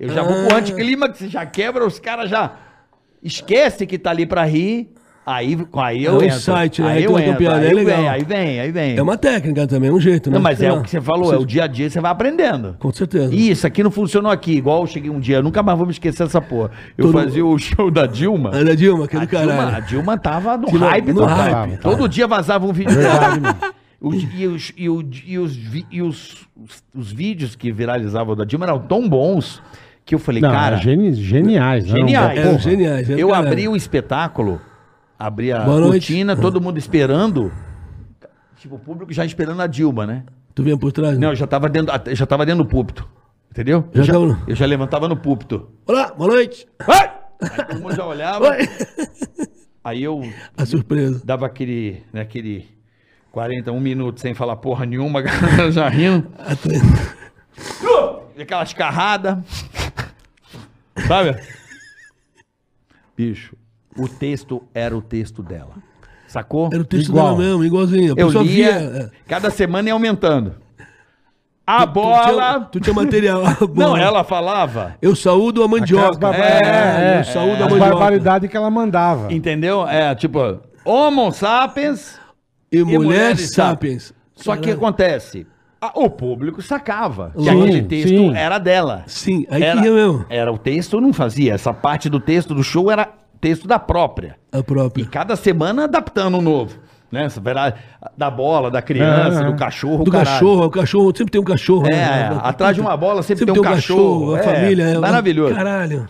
Eu 0.00 0.08
já 0.08 0.22
vou 0.22 0.32
pro 0.46 0.54
Ah. 0.54 0.58
anticlímax, 0.58 1.18
já 1.28 1.44
quebra, 1.44 1.84
os 1.86 1.98
caras 1.98 2.30
já 2.30 2.52
esquece 3.22 3.86
que 3.86 3.98
tá 3.98 4.10
ali 4.10 4.24
pra 4.26 4.44
rir. 4.44 4.92
Aí, 5.30 5.58
aí 5.74 6.04
eu 6.04 6.12
É 6.12 6.14
o 6.14 6.22
entro. 6.22 6.36
insight, 6.36 6.80
né? 6.80 6.88
Aí 6.88 6.96
Aí 6.98 7.04
eu 7.04 7.18
entro. 7.18 7.32
campeada, 7.32 7.58
Aí, 7.60 7.68
é 7.70 7.74
legal. 7.74 7.96
vem, 7.98 8.08
aí 8.08 8.24
vem, 8.24 8.60
aí 8.60 8.70
vem. 8.72 8.96
É 8.96 9.02
uma 9.02 9.16
técnica 9.18 9.66
também, 9.66 9.90
é 9.90 9.92
um 9.92 10.00
jeito, 10.00 10.30
né? 10.30 10.34
Não, 10.36 10.42
mas 10.42 10.62
é 10.62 10.70
Sei 10.70 10.78
o 10.78 10.82
que 10.82 10.88
você 10.90 11.00
falou, 11.00 11.34
é 11.34 11.36
o 11.36 11.44
dia 11.44 11.64
a 11.64 11.66
dia 11.66 11.90
você 11.90 12.00
vai 12.00 12.10
aprendendo. 12.10 12.76
Com 12.78 12.90
certeza. 12.92 13.34
Ih, 13.34 13.50
Isso 13.50 13.66
aqui 13.66 13.82
não 13.82 13.90
funcionou 13.90 14.32
aqui. 14.32 14.52
Igual 14.52 14.80
eu 14.80 14.86
cheguei 14.86 15.10
um 15.10 15.20
dia, 15.20 15.36
eu 15.36 15.42
nunca 15.42 15.62
mais 15.62 15.76
vou 15.76 15.86
me 15.86 15.92
esquecer 15.92 16.24
dessa 16.24 16.40
porra. 16.40 16.70
Eu 16.96 17.06
Todo- 17.12 17.22
fazia 17.24 17.44
o 17.44 17.58
show 17.58 17.90
da 17.90 18.06
Dilma. 18.06 18.50
Ana 18.54 18.74
Dilma, 18.74 19.06
que 19.06 19.16
é 19.16 19.18
A 19.20 19.24
do 19.24 19.28
Dilma, 19.28 19.52
a 19.52 19.56
caralho. 19.66 19.84
Dilma 19.86 20.16
tava 20.18 20.56
no 20.56 20.66
no- 20.72 20.78
hype 20.86 21.08
no 21.08 21.14
do 21.14 21.24
hype, 21.26 21.52
hype. 21.52 21.76
tá. 21.76 21.90
Todo 21.90 22.08
dia 22.08 22.26
vazava 22.26 22.66
um 22.66 22.72
vídeo 22.72 22.94
Verdade, 22.94 23.40
mano. 23.40 23.56
Os- 24.00 24.26
e 24.34 24.46
os, 24.46 24.72
e, 24.76 24.88
o- 24.88 25.04
e 25.26 25.38
os, 25.38 25.58
e 25.90 26.00
os, 26.02 26.46
os, 26.56 26.82
os 26.94 27.12
vídeos 27.12 27.56
que 27.56 27.72
viralizavam 27.72 28.36
da 28.36 28.44
Dilma 28.44 28.64
eram 28.64 28.78
tão 28.78 29.08
bons 29.08 29.60
que 30.06 30.14
eu 30.14 30.18
falei, 30.20 30.40
Não, 30.40 30.50
cara, 30.50 30.76
é 30.76 30.80
geni- 30.80 31.12
geniais. 31.14 31.84
né? 31.86 31.98
Geniais. 31.98 32.44
Não, 32.44 32.52
É, 32.54 32.58
geniais. 32.58 33.10
é 33.10 33.14
eu 33.14 33.28
caralho. 33.28 33.46
abri 33.48 33.68
o 33.68 33.74
espetáculo, 33.76 34.60
abri 35.18 35.52
a 35.52 35.60
Boa 35.64 35.80
noite. 35.80 36.06
cortina, 36.06 36.36
todo 36.36 36.60
mundo 36.60 36.78
esperando. 36.78 37.52
Tipo, 38.56 38.76
o 38.76 38.78
público 38.78 39.12
já 39.12 39.24
esperando 39.24 39.60
a 39.62 39.66
Dilma, 39.66 40.06
né? 40.06 40.24
Tu 40.54 40.62
vinha 40.62 40.76
por 40.76 40.90
trás? 40.92 41.18
Não, 41.18 41.28
eu 41.30 41.36
já 41.36 41.46
tava 41.46 41.68
dentro, 41.68 41.92
já 42.14 42.26
tava 42.26 42.44
dentro 42.44 42.64
do 42.64 42.68
púlpito. 42.70 43.08
Entendeu? 43.50 43.88
Já 43.92 44.00
eu, 44.00 44.04
já, 44.04 44.12
tava 44.12 44.38
eu 44.48 44.56
já 44.56 44.66
levantava 44.66 45.08
no 45.08 45.16
púlpito. 45.16 45.68
Olá, 45.86 46.12
boa 46.12 46.34
noite. 46.34 46.66
Ai! 46.80 47.12
Aí 47.40 47.64
todo 47.66 47.80
mundo 47.80 47.94
já 47.94 48.04
olhava. 48.04 48.48
Oi. 48.50 48.68
Aí 49.84 50.02
eu 50.02 50.20
A 50.56 50.66
surpresa. 50.66 51.22
dava 51.24 51.46
aquele, 51.46 52.02
né, 52.12 52.20
aquele 52.20 52.68
41 53.30 53.78
minutos 53.80 54.20
sem 54.20 54.34
falar 54.34 54.56
porra 54.56 54.84
nenhuma, 54.84 55.22
já 55.70 55.88
rindo. 55.88 56.26
E 58.36 58.42
Aquela 58.42 58.64
escarrada. 58.64 59.42
Sabe? 61.06 61.40
Bicho, 63.16 63.56
o 63.98 64.08
texto 64.08 64.62
era 64.74 64.96
o 64.96 65.02
texto 65.02 65.42
dela. 65.42 65.72
Sacou? 66.26 66.68
Era 66.72 66.82
o 66.82 66.84
texto 66.84 67.08
Igual. 67.08 67.36
dela 67.36 67.38
mesmo, 67.38 67.64
igualzinho. 67.64 68.14
A 68.16 68.20
Eu 68.20 68.30
lia, 68.42 68.42
via. 68.42 68.70
é. 68.72 69.10
cada 69.26 69.50
semana 69.50 69.88
ia 69.88 69.92
aumentando. 69.94 70.54
A 71.66 71.86
Tu 71.86 71.92
bola... 71.92 72.60
tu 72.72 72.80
tinha 72.80 72.94
material. 72.94 73.42
a 73.44 73.56
Não, 73.74 73.94
ela 73.96 74.24
falava... 74.24 74.94
Eu 75.02 75.14
saúdo 75.14 75.62
a 75.62 75.68
mandioca. 75.68 76.16
Bar- 76.18 76.34
É, 76.34 77.16
é, 77.16 77.20
eu 77.20 77.24
saúdo 77.24 77.62
a 77.62 77.66
as 77.66 77.72
mandioca. 77.72 77.90
barbaridades 77.90 78.50
que 78.50 78.56
ela 78.56 78.70
mandava. 78.70 79.32
Entendeu? 79.32 79.86
É, 79.86 80.14
tipo, 80.14 80.38
Homo 80.84 81.30
sapiens 81.32 82.18
E, 82.72 82.82
mulher 82.82 82.98
mulheres 82.98 83.52
sapiens. 83.52 84.14
Só 84.34 84.56
que 84.56 84.70
acontece, 84.70 85.46
a- 85.80 85.92
o 85.94 86.08
público 86.08 86.62
sacava 86.62 87.32
que 87.36 87.42
Sim, 87.42 87.50
aquele 87.62 87.82
texto 87.82 88.08
sim. 88.08 88.34
era 88.34 88.58
dela. 88.58 89.02
Sim, 89.06 89.46
aí 89.50 89.62
era, 89.62 89.80
que 89.80 89.86
ia 89.88 89.92
mesmo. 89.92 90.24
Era 90.30 90.50
o 90.52 90.56
texto, 90.56 91.00
não 91.00 91.12
fazia. 91.12 91.52
Essa 91.54 91.74
parte 91.74 92.08
do 92.08 92.18
texto 92.20 92.54
do 92.54 92.62
show 92.62 92.90
era 92.90 93.10
texto 93.40 93.66
da 93.68 93.78
própria. 93.78 94.36
A 94.52 94.58
E 94.58 94.62
própria. 94.62 95.06
cada 95.06 95.36
semana 95.36 95.84
adaptando 95.84 96.38
um 96.38 96.42
novo. 96.42 96.76
Né? 97.10 97.24
Essa 97.24 97.40
vera- 97.40 97.74
Da 98.16 98.30
bola, 98.30 98.70
da 98.70 98.82
criança, 98.82 99.40
É, 99.40 99.42
é. 99.44 99.50
do 99.50 99.56
cachorro, 99.56 100.04
Do 100.04 100.10
caralho. 100.10 100.28
cachorro, 100.30 100.64
o 100.66 100.70
cachorro, 100.70 101.16
sempre 101.16 101.30
tem 101.32 101.40
um 101.40 101.44
cachorro. 101.44 101.86
É, 101.86 101.90
né? 102.30 102.40
atrás 102.42 102.74
de 102.74 102.80
uma 102.82 102.96
bola 102.96 103.22
sempre, 103.22 103.46
tem 103.46 103.58
um 103.58 103.62
cachorro. 103.62 104.34
a 104.34 104.38
É, 104.38 104.42
família. 104.42 104.82
É, 104.84 104.98
maravilhoso. 104.98 105.54
Caralho. 105.54 106.06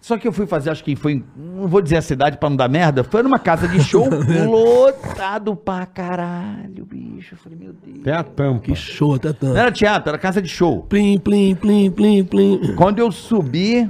Só 0.00 0.18
que 0.18 0.28
eu 0.28 0.32
fui 0.32 0.46
fazer, 0.46 0.68
acho 0.68 0.84
que 0.84 0.94
foi, 0.96 1.24
não 1.34 1.66
vou 1.66 1.80
dizer 1.80 1.96
a 1.96 2.02
cidade 2.02 2.36
pra 2.36 2.50
não 2.50 2.56
dar 2.58 2.68
merda, 2.68 3.02
foi 3.02 3.22
numa 3.22 3.38
casa 3.38 3.66
de 3.66 3.82
show 3.82 4.06
lotado 4.50 5.56
pra 5.56 5.86
caralho, 5.86 6.84
bicho. 6.84 7.34
Eu 7.34 7.38
falei, 7.38 7.58
meu 7.58 7.72
Deus. 7.72 8.02
Tem 8.04 8.12
a 8.12 8.22
tampa. 8.22 8.60
Que 8.60 8.74
show, 8.76 9.14
até 9.14 9.28
Não 9.28 9.34
tanto. 9.34 9.56
era 9.56 9.72
teatro, 9.72 10.10
era 10.10 10.18
casa 10.18 10.42
de 10.42 10.48
show. 10.48 10.82
Plim, 10.82 11.18
plim, 11.18 11.54
plim, 11.54 11.90
plim, 11.90 12.22
plim. 12.24 12.74
Quando 12.76 12.98
eu 12.98 13.10
subi, 13.10 13.88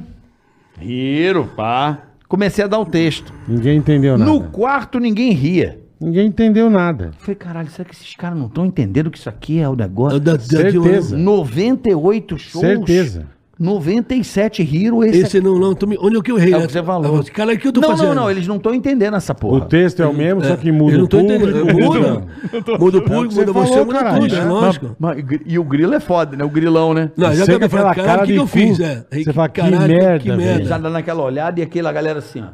riro, 0.79 1.51
pá, 1.57 1.99
comecei 2.35 2.65
a 2.65 2.67
dar 2.69 2.79
o 2.81 2.87
texto. 2.87 3.33
Ninguém 3.47 3.79
entendeu 3.79 4.19
nada. 4.19 4.31
No 4.31 4.41
quarto 4.43 4.99
ninguém 4.99 5.33
ria. 5.33 5.79
Ninguém 6.01 6.27
entendeu 6.27 6.69
nada. 6.69 7.07
Eu 7.07 7.13
falei, 7.21 7.35
caralho, 7.37 7.71
será 7.71 7.85
que 7.89 7.95
esses 7.95 8.15
caras 8.17 8.37
não 8.39 8.47
estão 8.47 8.67
entendendo 8.67 9.11
que 9.11 9.17
isso 9.17 9.29
aqui 9.29 9.59
é 9.61 9.69
o 9.69 9.77
negócio? 9.77 10.19
Da- 10.21 10.39
Certeza. 10.39 11.17
98 11.17 12.37
shows. 12.37 12.61
Certeza. 12.67 13.27
97 13.59 14.63
riram 14.63 15.05
esse, 15.05 15.19
Esse 15.21 15.41
não, 15.41 15.59
não. 15.59 15.75
tu 15.75 15.87
me- 15.87 15.97
Onde 16.01 16.17
é 16.19 16.21
que 16.23 16.33
eu 16.33 16.39
errei? 16.39 16.53
É 16.53 16.57
o 16.57 16.61
né? 16.61 16.67
que 16.67 16.73
você 16.73 16.83
falou. 16.83 17.25
Cara, 17.33 17.53
o 17.53 17.59
que 17.59 17.69
eu 17.69 17.73
tô 17.73 17.81
não, 17.81 17.91
fazendo? 17.91 18.09
não, 18.09 18.15
não, 18.25 18.31
eles 18.31 18.47
não 18.49 18.57
estão 18.57 18.75
entendendo 18.75 19.17
essa 19.17 19.35
porra. 19.35 19.59
O 19.59 19.61
texto 19.69 20.03
é 20.03 20.07
o 20.07 20.13
mesmo, 20.13 20.45
só 20.45 20.57
que 20.57 20.73
muda 20.73 20.93
eu 20.95 20.99
não 20.99 21.05
o 21.05 21.09
público. 21.09 21.33
entendendo. 21.33 21.75
muda- 21.75 21.85
Muda, 21.85 22.79
muda 22.79 22.99
o 22.99 23.03
público, 23.03 23.33
você 23.35 23.41
muda 23.41 23.53
você, 23.53 23.69
falou, 23.71 23.87
muda 23.87 23.99
caralho, 23.99 24.21
tudo, 24.23 24.35
é 24.35 24.39
né? 24.41 24.51
lógico. 24.51 24.97
Mas- 24.99 25.25
e 25.47 25.59
o 25.59 25.65
grilo 25.65 25.95
é 25.95 26.01
foda, 26.01 26.37
né? 26.37 26.45
O 26.45 26.51
grilão, 26.51 26.93
né? 26.93 27.11
Não, 27.17 27.33
já 27.33 27.47
tá 27.47 27.53
aquela 27.55 27.69
falando, 27.69 27.95
cara 27.95 28.23
o 28.23 28.27
que, 28.27 28.33
que 28.33 28.39
eu 28.39 28.47
fiz? 28.47 28.81
É, 28.81 29.07
Você 29.13 29.33
fala, 29.33 29.49
que 29.49 29.61
caralho, 29.61 29.89
merda, 29.95 30.37
velho. 30.37 30.65
Já 30.67 30.79
dando 30.79 30.97
aquela 30.97 31.23
olhada 31.23 31.61
e 31.61 31.63
aquela 31.63 31.93
galera 31.93 32.19
assim, 32.19 32.43
ó. 32.43 32.49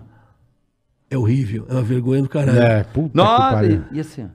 É 1.11 1.19
horrível, 1.19 1.67
é 1.69 1.73
uma 1.73 1.83
vergonha 1.83 2.23
do 2.23 2.29
caralho. 2.29 2.59
É, 2.61 2.85
puta 2.85 3.09
que 3.11 3.17
Nossa, 3.17 3.53
pariu. 3.55 3.83
e, 3.91 3.97
e 3.97 4.01
assim, 4.01 4.25
ó. 4.25 4.27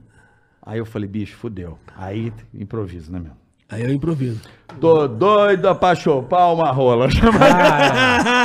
Aí 0.68 0.78
eu 0.78 0.84
falei, 0.84 1.08
bicho, 1.08 1.36
fudeu. 1.36 1.78
Aí 1.96 2.32
improviso, 2.52 3.10
né, 3.12 3.20
meu? 3.20 3.32
Aí 3.68 3.82
eu 3.82 3.92
improviso. 3.92 4.40
Tô 4.80 5.08
doido 5.08 5.74
pra 5.74 5.94
chupar 5.94 6.52
uma 6.52 6.70
rola. 6.70 7.08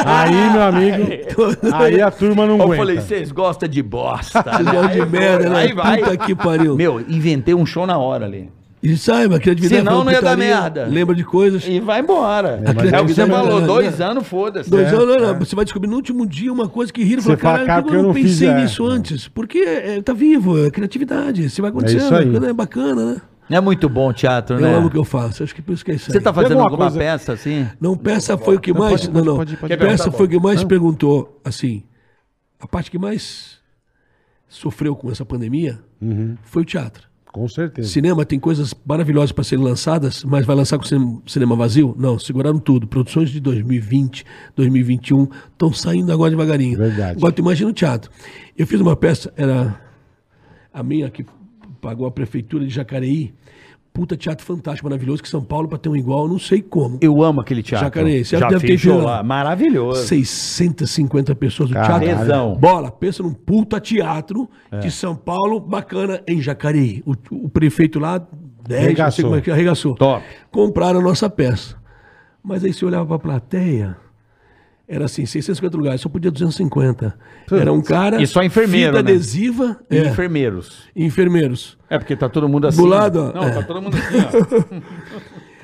Ah, 0.03 0.23
aí, 0.23 0.51
meu 0.51 0.61
amigo, 0.63 1.03
aí 1.73 2.01
a 2.01 2.09
turma 2.09 2.47
não 2.47 2.55
Eu 2.57 2.63
aguenta. 2.63 2.77
falei, 2.77 2.99
vocês 2.99 3.31
gostam 3.31 3.69
de 3.69 3.83
bosta. 3.83 4.41
Vocês 4.43 4.65
né? 4.65 4.71
gostam 4.71 5.05
de 5.05 5.11
merda, 5.11 5.49
né? 5.49 5.59
Aí 5.59 5.73
vai. 5.73 5.99
Puta 5.99 6.17
que 6.17 6.33
pariu. 6.35 6.75
Meu, 6.75 6.99
inventei 7.01 7.53
um 7.53 7.65
show 7.65 7.85
na 7.85 7.97
hora 7.99 8.25
ali. 8.25 8.49
E 8.81 8.97
saiba, 8.97 9.35
a 9.35 9.39
criatividade. 9.39 9.81
Senão 9.81 9.91
fala 9.99 10.05
não 10.05 10.11
ia 10.11 10.21
dar 10.21 10.35
merda. 10.37 10.85
Lembra 10.87 11.13
de 11.13 11.23
coisas. 11.23 11.67
E 11.67 11.79
vai 11.79 11.99
embora. 11.99 12.59
É, 12.65 12.73
mas 12.73 13.01
o 13.01 13.05
que 13.05 13.13
você 13.13 13.27
falou, 13.27 13.61
é- 13.61 13.65
dois 13.67 13.99
é- 13.99 14.03
anos, 14.03 14.27
foda-se. 14.27 14.69
Dois 14.71 14.91
É, 14.91 14.95
anos, 14.95 15.21
é. 15.21 15.33
você 15.35 15.55
vai 15.55 15.65
descobrir 15.65 15.87
no 15.87 15.95
último 15.97 16.25
dia 16.25 16.51
uma 16.51 16.67
coisa 16.67 16.91
que 16.91 17.03
riram 17.03 17.19
e 17.19 17.23
Você 17.23 17.37
fala, 17.37 17.57
fala, 17.59 17.65
caralho, 17.65 17.67
cara, 17.67 17.81
por 17.83 17.89
que 17.89 17.95
eu 17.95 17.99
eu 17.99 18.03
não 18.07 18.13
pensei 18.13 18.31
fiz, 18.31 18.41
é. 18.41 18.61
nisso 18.61 18.85
antes? 18.87 19.27
Porque 19.27 19.59
é, 19.59 20.01
tá 20.01 20.13
vivo, 20.13 20.65
é 20.65 20.71
criatividade, 20.71 21.45
isso 21.45 21.61
vai 21.61 21.69
acontecendo, 21.69 22.01
isso 22.01 22.15
aí. 22.15 22.49
é 22.49 22.53
bacana, 22.53 23.05
né? 23.13 23.21
É 23.51 23.59
muito 23.61 23.87
bom 23.89 24.09
o 24.09 24.13
teatro, 24.13 24.55
Eu 24.57 24.61
né? 24.61 24.75
amo 24.75 24.87
o 24.87 24.89
que 24.89 24.97
eu 24.97 25.03
faço, 25.03 25.43
acho 25.43 25.53
que 25.53 25.61
por 25.61 25.73
isso 25.73 25.83
que 25.85 25.91
é 25.91 25.95
isso. 25.95 26.11
Você 26.11 26.19
tá 26.21 26.33
fazendo 26.33 26.59
alguma 26.61 26.77
coisa- 26.77 26.97
peça 26.97 27.33
assim? 27.33 27.67
Não, 27.79 27.95
peça 27.97 28.37
foi 28.37 28.55
o 28.55 28.59
que 28.59 28.73
mais. 28.73 29.01
pode- 29.01 29.11
não, 29.11 29.23
não. 29.25 29.35
pode- 29.37 29.57
pode- 29.57 29.77
peça 29.77 30.11
foi 30.11 30.25
o 30.25 30.29
que 30.29 30.39
mais 30.39 30.63
perguntou, 30.63 31.39
assim. 31.43 31.83
A 32.59 32.67
parte 32.67 32.89
que 32.91 32.97
mais 32.97 33.59
sofreu 34.47 34.95
com 34.95 35.09
essa 35.11 35.25
pandemia 35.25 35.79
Uhum. 36.01 36.35
foi 36.43 36.61
o 36.61 36.65
teatro. 36.65 37.09
Com 37.31 37.47
certeza. 37.47 37.87
Cinema 37.87 38.25
tem 38.25 38.37
coisas 38.37 38.73
maravilhosas 38.85 39.31
para 39.31 39.45
serem 39.45 39.63
lançadas, 39.63 40.21
mas 40.25 40.45
vai 40.45 40.53
lançar 40.53 40.77
com 40.77 40.83
cinema, 40.83 41.21
cinema 41.25 41.55
vazio? 41.55 41.95
Não, 41.97 42.19
seguraram 42.19 42.59
tudo. 42.59 42.85
Produções 42.85 43.29
de 43.29 43.39
2020, 43.39 44.25
2021 44.53 45.29
estão 45.49 45.71
saindo 45.71 46.11
agora 46.11 46.29
devagarinho. 46.29 46.77
Verdade. 46.77 47.17
Agora 47.17 47.31
tu 47.31 47.39
imagina 47.39 47.69
o 47.69 47.73
teatro. 47.73 48.11
Eu 48.57 48.67
fiz 48.67 48.81
uma 48.81 48.97
peça, 48.97 49.31
era 49.37 49.79
a 50.73 50.83
minha 50.83 51.09
que 51.09 51.25
pagou 51.81 52.05
a 52.05 52.11
prefeitura 52.11 52.65
de 52.65 52.73
Jacareí. 52.73 53.33
Puta 53.93 54.15
teatro 54.15 54.45
fantástico, 54.45 54.87
maravilhoso, 54.87 55.21
que 55.21 55.27
São 55.27 55.43
Paulo 55.43 55.67
para 55.67 55.77
ter 55.77 55.89
um 55.89 55.95
igual, 55.97 56.25
não 56.25 56.39
sei 56.39 56.61
como. 56.61 56.97
Eu 57.01 57.21
amo 57.21 57.41
aquele 57.41 57.61
teatro. 57.61 57.87
Jacareí, 57.87 58.23
você 58.23 58.37
Já 58.37 58.47
deve 58.47 58.65
ter 58.65 58.77
show 58.77 59.01
lá. 59.01 59.21
Maravilhoso. 59.21 60.07
650 60.07 61.35
pessoas 61.35 61.69
do 61.69 61.73
teatro. 61.73 61.99
Tesão. 62.07 62.55
Bola, 62.55 62.89
pensa 62.89 63.21
num 63.21 63.33
puta 63.33 63.81
teatro 63.81 64.49
de 64.79 64.89
São 64.89 65.13
Paulo, 65.13 65.59
bacana, 65.59 66.21
em 66.25 66.41
Jacareí. 66.41 67.03
O, 67.05 67.15
o 67.45 67.49
prefeito 67.49 67.99
lá, 67.99 68.17
10, 68.17 68.29
não 68.29 68.69
sei 68.69 68.77
Arregaçou. 68.85 69.25
como 69.25 69.35
é 69.35 69.41
que 69.41 69.51
arregaçou. 69.51 69.95
Top. 69.95 70.23
Compraram 70.49 71.01
a 71.01 71.03
nossa 71.03 71.29
peça. 71.29 71.75
Mas 72.41 72.63
aí 72.63 72.71
você 72.71 72.85
olhava 72.85 73.05
pra 73.05 73.19
plateia, 73.19 73.97
Era 74.93 75.05
assim, 75.05 75.25
650 75.25 75.77
lugares, 75.77 76.01
só 76.01 76.09
podia 76.09 76.29
250. 76.29 77.17
Era 77.49 77.71
um 77.71 77.81
cara. 77.81 78.21
E 78.21 78.27
só 78.27 78.43
enfermeiro, 78.43 78.91
Fita 78.91 79.01
né? 79.03 79.11
adesiva. 79.11 79.79
E 79.89 79.97
É, 79.97 80.09
enfermeiros. 80.09 80.83
enfermeiros. 80.93 81.77
É 81.89 81.97
porque 81.97 82.13
tá 82.13 82.27
todo 82.27 82.49
mundo 82.49 82.67
assim. 82.67 82.81
Do 82.81 82.85
lado, 82.85 83.19
ó. 83.19 83.31
Não, 83.33 83.53
tá 83.53 83.63
todo 83.63 83.81
mundo 83.81 83.95
assim, 83.95 84.17
ó. 84.17 85.11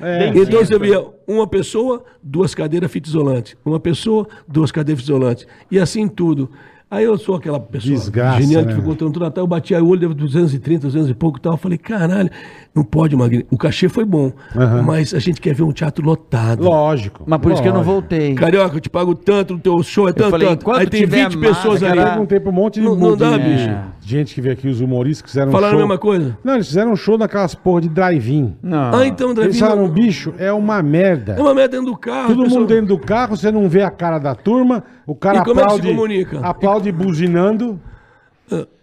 É, 0.00 0.28
Então 0.28 0.64
você 0.64 0.78
via 0.78 1.04
uma 1.26 1.46
pessoa, 1.46 2.04
duas 2.22 2.54
cadeiras 2.54 2.90
fita 2.90 3.08
isolante. 3.08 3.58
Uma 3.64 3.80
pessoa, 3.80 4.26
duas 4.46 4.70
cadeiras 4.72 5.02
fita 5.02 5.12
isolante. 5.12 5.46
E 5.70 5.78
assim 5.78 6.08
tudo. 6.08 6.50
Aí 6.90 7.04
eu 7.04 7.18
sou 7.18 7.34
aquela 7.36 7.60
pessoa 7.60 7.94
Desgraça, 7.94 8.40
genial 8.40 8.62
que 8.62 8.68
né, 8.70 8.74
ficou 8.76 8.90
contando 8.92 9.12
tudo 9.12 9.22
Natal, 9.24 9.42
eu 9.44 9.48
bati 9.48 9.74
aí 9.74 9.82
o 9.82 9.88
olho, 9.88 10.00
deu 10.00 10.14
230, 10.14 10.86
200 10.86 11.10
e 11.10 11.14
pouco 11.14 11.36
e 11.38 11.40
tal. 11.42 11.52
Eu 11.52 11.58
falei, 11.58 11.76
caralho, 11.76 12.30
não 12.74 12.82
pode, 12.82 13.14
Magrinho. 13.14 13.44
O 13.50 13.58
cachê 13.58 13.90
foi 13.90 14.06
bom, 14.06 14.32
Aham. 14.56 14.80
mas 14.82 15.12
a 15.12 15.18
gente 15.18 15.38
quer 15.38 15.54
ver 15.54 15.64
um 15.64 15.70
teatro 15.72 16.02
lotado. 16.02 16.64
Lógico. 16.64 17.24
Mas 17.26 17.40
por 17.40 17.52
isso 17.52 17.60
que 17.60 17.68
eu 17.68 17.72
não 17.74 17.80
lógico. 17.80 17.92
voltei. 17.92 18.34
Carioca, 18.34 18.74
eu 18.76 18.80
te 18.80 18.88
pago 18.88 19.14
tanto 19.14 19.52
no 19.52 19.60
teu 19.60 19.82
show, 19.82 20.08
é 20.08 20.14
tanto, 20.14 20.30
falei, 20.30 20.48
tanto. 20.48 20.70
Aí 20.70 20.86
tem 20.86 21.00
tiver 21.00 21.28
20 21.28 21.36
massa, 21.36 21.54
pessoas 21.56 21.82
ali. 21.82 21.92
Eu 21.92 21.96
cara, 22.04 22.10
perguntei 22.12 22.40
pra 22.40 22.50
um 22.50 22.54
monte 22.54 22.80
de 22.80 22.86
Não- 22.86 22.96
não 22.96 23.14
dá, 23.16 23.36
de- 23.36 23.44
bicho. 23.44 23.70
Gente 24.00 24.34
que 24.34 24.40
veio 24.40 24.54
aqui, 24.54 24.66
os 24.68 24.80
humoristas 24.80 25.20
que 25.20 25.28
fizeram 25.28 25.52
Falaram 25.52 25.72
show. 25.74 25.80
a 25.80 25.82
mesma 25.86 25.98
coisa? 25.98 26.38
Não, 26.42 26.54
eles 26.54 26.68
fizeram 26.68 26.92
um 26.92 26.96
show 26.96 27.18
naquelas 27.18 27.54
porra 27.54 27.82
de 27.82 27.90
drive-in. 27.90 28.56
Não. 28.62 28.94
Ah, 28.94 29.06
então, 29.06 29.28
André, 29.32 29.44
Eles 29.44 29.58
falaram, 29.60 29.86
bicho, 29.90 30.32
é 30.38 30.50
uma 30.50 30.82
merda. 30.82 31.34
É 31.34 31.40
uma 31.42 31.52
merda 31.54 31.76
dentro 31.76 31.92
do 31.92 31.98
carro. 31.98 32.34
Todo 32.34 32.48
mundo 32.48 32.66
dentro 32.66 32.86
do 32.86 32.98
carro, 32.98 33.36
você 33.36 33.52
não 33.52 33.68
vê 33.68 33.82
a 33.82 33.90
cara 33.90 34.18
da 34.18 34.34
turma, 34.34 34.82
o 35.12 35.14
cara 35.16 35.38
E 35.38 35.44
como 35.44 35.60
é 35.60 35.64
que 35.64 35.68
se 35.70 35.74
aplaude, 35.76 35.88
comunica? 35.94 36.40
aplaude 36.40 36.92
buzinando 36.92 37.80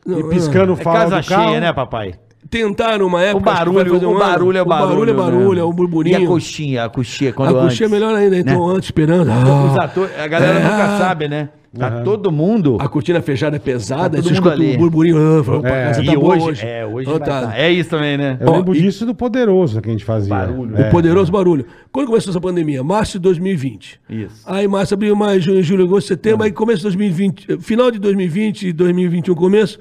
Não, 0.05 0.19
e 0.19 0.23
piscando 0.29 0.73
o 0.73 0.79
É 0.79 0.83
farol 0.83 1.09
casa 1.09 1.21
do 1.21 1.27
carro. 1.27 1.43
cheia, 1.47 1.59
né, 1.59 1.73
papai? 1.73 2.13
Tentaram 2.49 3.07
uma 3.07 3.17
O 3.17 3.21
época. 3.21 3.51
acho 3.51 3.63
que 3.63 3.69
vai 3.71 3.83
barulho, 3.85 4.09
um 4.09 4.15
o 4.15 4.19
barulho 4.19 4.57
é 4.57 4.61
O 4.61 4.65
barulho. 4.65 4.89
barulho 4.89 5.09
é 5.09 5.13
barulho, 5.13 5.53
né? 5.55 5.61
é 5.61 5.63
o 5.63 5.73
burburinho. 5.73 6.19
E 6.19 6.23
a 6.23 6.27
coxinha, 6.27 6.83
a 6.85 6.89
coxinha, 6.89 7.31
A 7.31 7.33
quando 7.33 7.53
coxinha 7.53 7.65
é 7.65 7.69
antes, 7.69 7.91
melhor 7.91 8.15
ainda, 8.15 8.37
então 8.37 8.67
né? 8.67 8.73
antes 8.75 8.85
esperando. 8.87 9.29
Os 9.31 9.77
Ah, 9.77 9.83
atores, 9.85 10.11
a 10.19 10.27
galera 10.27 10.59
É. 10.59 10.63
nunca 10.63 10.97
sabe, 10.99 11.27
né? 11.27 11.49
Tá 11.77 12.01
todo 12.01 12.31
mundo. 12.31 12.77
a 12.79 12.87
cortina 12.87 13.21
fechada 13.21 13.55
é 13.57 13.59
pesada, 13.59 14.17
Tá 14.17 14.23
todo 14.23 14.33
mundo 14.35 14.49
ali. 14.49 14.75
o 14.75 14.77
burburinho. 14.77 15.17
Ah, 15.17 15.67
É. 15.67 15.85
casa 15.87 16.01
e 16.01 16.05
tá 16.05 16.13
boa 16.15 16.35
hoje, 16.43 16.65
é, 16.65 16.85
hoje 16.85 17.09
vai 17.09 17.19
tá. 17.19 17.53
É 17.55 17.71
isso 17.71 17.89
também, 17.89 18.17
né? 18.17 18.37
Eu 18.39 18.47
Ó, 18.49 18.57
lembro 18.57 18.75
e- 18.75 18.81
disso 18.81 19.05
do 19.05 19.13
Poderoso 19.13 19.81
que 19.81 19.89
a 19.89 19.91
gente 19.91 20.05
fazia. 20.05 20.29
Barulho. 20.33 20.77
É. 20.77 20.87
O 20.87 20.91
poderoso 20.91 21.31
barulho. 21.31 21.65
Quando 21.91 22.07
começou 22.07 22.31
essa 22.31 22.39
pandemia? 22.41 22.83
Março 22.83 23.13
de 23.13 23.19
2020. 23.19 23.99
Isso. 24.09 24.41
Aí 24.45 24.67
março, 24.67 24.93
abril, 24.93 25.15
maio, 25.15 25.41
junho, 25.41 25.61
julho, 25.61 25.83
agosto, 25.85 26.07
setembro. 26.07 26.43
Aí 26.43 26.51
começo 26.51 26.77
de 26.77 26.83
2020, 26.83 27.45
eh, 27.51 27.57
final 27.59 27.91
de 27.91 27.99
2020 27.99 28.67
e 28.69 28.73
2021 28.73 29.35
começo, 29.35 29.79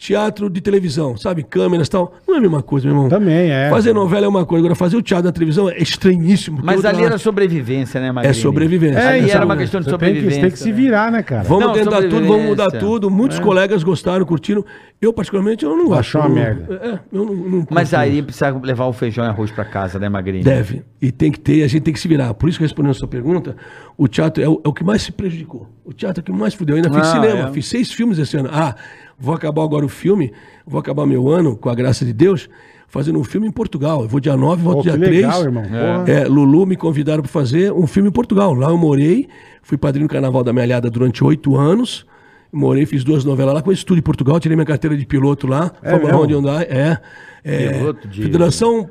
teatro 0.00 0.48
de 0.48 0.62
televisão, 0.62 1.14
sabe? 1.14 1.42
Câmeras 1.42 1.86
e 1.86 1.90
tal. 1.90 2.14
Não 2.26 2.34
é 2.36 2.38
a 2.38 2.40
mesma 2.40 2.62
coisa, 2.62 2.86
meu 2.86 2.96
irmão. 2.96 3.08
Também 3.10 3.50
é. 3.50 3.68
Fazer 3.68 3.92
novela 3.92 4.24
é 4.24 4.28
uma 4.30 4.46
coisa, 4.46 4.62
agora 4.62 4.74
fazer 4.74 4.96
o 4.96 5.02
teatro 5.02 5.26
na 5.26 5.32
televisão 5.32 5.68
é 5.68 5.76
estranhíssimo. 5.76 6.58
Mas 6.64 6.86
ali 6.86 7.04
era 7.04 7.18
sobrevivência, 7.18 8.00
né, 8.00 8.08
É 8.08 8.12
Magrini? 8.12 8.34
sobrevivência. 8.34 8.98
É, 8.98 9.08
ali 9.08 9.26
isso, 9.26 9.36
era 9.36 9.44
uma 9.44 9.54
né? 9.54 9.60
questão 9.60 9.78
de 9.80 9.84
Você 9.84 9.90
tem 9.90 9.98
que- 9.98 10.04
sobrevivência. 10.06 10.40
Tem 10.40 10.50
que 10.50 10.58
se 10.58 10.68
né? 10.70 10.74
virar, 10.74 11.12
né, 11.12 11.22
cara? 11.22 11.42
Vamos 11.42 11.66
Não, 11.66 11.72
tentar 11.74 12.00
tudo, 12.00 12.26
vamos 12.26 12.46
mudar 12.46 12.64
sobrevivência. 12.64 12.80
tudo. 12.80 13.10
Muitos 13.10 13.38
colegas 13.40 13.82
gostaram, 13.82 14.24
curtiram. 14.24 14.64
Eu, 15.02 15.12
particularmente, 15.12 15.64
eu 15.66 15.76
não 15.76 15.86
gosto. 15.88 16.00
Achou 16.00 16.20
uma 16.22 16.28
Eu- 16.30 16.34
merda. 16.34 16.74
É, 16.82 16.98
eu 17.12 17.24
não, 17.26 17.34
não 17.34 17.66
Mas 17.70 17.92
aí 17.92 18.22
precisa 18.22 18.50
levar 18.62 18.86
o 18.86 18.94
feijão 18.94 19.22
e 19.24 19.28
arroz 19.28 19.50
pra 19.50 19.66
casa, 19.66 19.98
né, 19.98 20.08
Magrini? 20.08 20.42
Deve. 20.42 20.82
E 21.00 21.12
tem 21.12 21.30
que 21.30 21.38
ter, 21.38 21.62
a 21.62 21.68
gente 21.68 21.82
tem 21.82 21.92
que 21.92 22.00
se 22.00 22.08
virar. 22.08 22.32
Por 22.32 22.48
isso 22.48 22.56
que 22.58 22.64
respondendo 22.64 22.92
a 22.92 22.94
sua 22.94 23.08
pergunta, 23.08 23.54
o 23.98 24.08
teatro 24.08 24.42
é 24.42 24.48
o, 24.48 24.62
é 24.64 24.68
o 24.68 24.72
que 24.72 24.82
mais 24.82 25.02
se 25.02 25.12
prejudicou. 25.12 25.68
O 25.84 25.92
teatro 25.92 26.20
é 26.20 26.22
o 26.22 26.24
que 26.24 26.32
mais 26.32 26.54
fudeu. 26.54 26.76
Eu 26.76 26.82
ainda 26.82 26.90
fiz 26.98 27.06
Ah, 27.06 27.12
cinema, 27.12 27.48
é. 27.48 27.52
fiz 27.52 27.66
seis 27.66 27.92
filmes 27.92 28.18
esse 28.18 28.34
ano. 28.36 28.48
Ah, 28.50 28.74
vou 29.20 29.34
acabar 29.34 29.62
agora 29.62 29.84
o 29.84 29.88
filme, 29.88 30.32
vou 30.66 30.80
acabar 30.80 31.06
meu 31.06 31.28
ano, 31.28 31.56
com 31.56 31.68
a 31.68 31.74
graça 31.74 32.04
de 32.04 32.12
Deus, 32.12 32.48
fazendo 32.88 33.18
um 33.18 33.24
filme 33.24 33.46
em 33.46 33.52
Portugal. 33.52 34.02
Eu 34.02 34.08
vou 34.08 34.18
dia 34.18 34.36
9, 34.36 34.62
volto 34.62 34.76
Pô, 34.78 34.82
dia 34.82 34.92
que 34.92 34.98
3. 35.04 35.16
legal, 35.16 35.42
irmão. 35.44 35.62
Porra. 35.62 36.04
É, 36.10 36.24
Lulu 36.26 36.66
me 36.66 36.76
convidaram 36.76 37.22
para 37.22 37.30
fazer 37.30 37.72
um 37.72 37.86
filme 37.86 38.08
em 38.08 38.12
Portugal. 38.12 38.52
Lá 38.54 38.70
eu 38.70 38.78
morei, 38.78 39.28
fui 39.62 39.76
padrinho 39.78 40.08
do 40.08 40.10
Carnaval 40.10 40.42
da 40.42 40.52
Melhada 40.52 40.90
durante 40.90 41.22
oito 41.22 41.56
anos. 41.56 42.04
Morei, 42.52 42.84
fiz 42.84 43.04
duas 43.04 43.24
novelas 43.24 43.54
lá 43.54 43.62
com 43.62 43.70
esse 43.70 43.78
estúdio 43.78 44.00
em 44.00 44.02
Portugal, 44.02 44.40
tirei 44.40 44.56
minha 44.56 44.66
carteira 44.66 44.96
de 44.96 45.06
piloto 45.06 45.46
lá. 45.46 45.70
É 45.82 45.90
Fórmula 45.90 46.10
mesmo? 46.12 46.24
um 46.24 46.26
de 46.26 46.34
Hyundai, 46.34 46.66
é. 46.68 46.98
é 47.44 47.68
Piloto 47.78 48.08
de- 48.08 48.22
Federação 48.22 48.90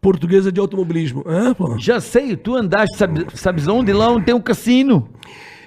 Portuguesa 0.00 0.52
de 0.52 0.60
Automobilismo. 0.60 1.24
É, 1.26 1.52
pô. 1.52 1.76
Já 1.76 2.00
sei, 2.00 2.36
tu 2.36 2.54
andaste, 2.54 2.96
sabe, 2.96 3.26
sabes 3.34 3.66
onde? 3.66 3.92
Lá 3.92 4.08
onde 4.10 4.26
tem 4.26 4.34
um 4.34 4.40
cassino. 4.40 5.08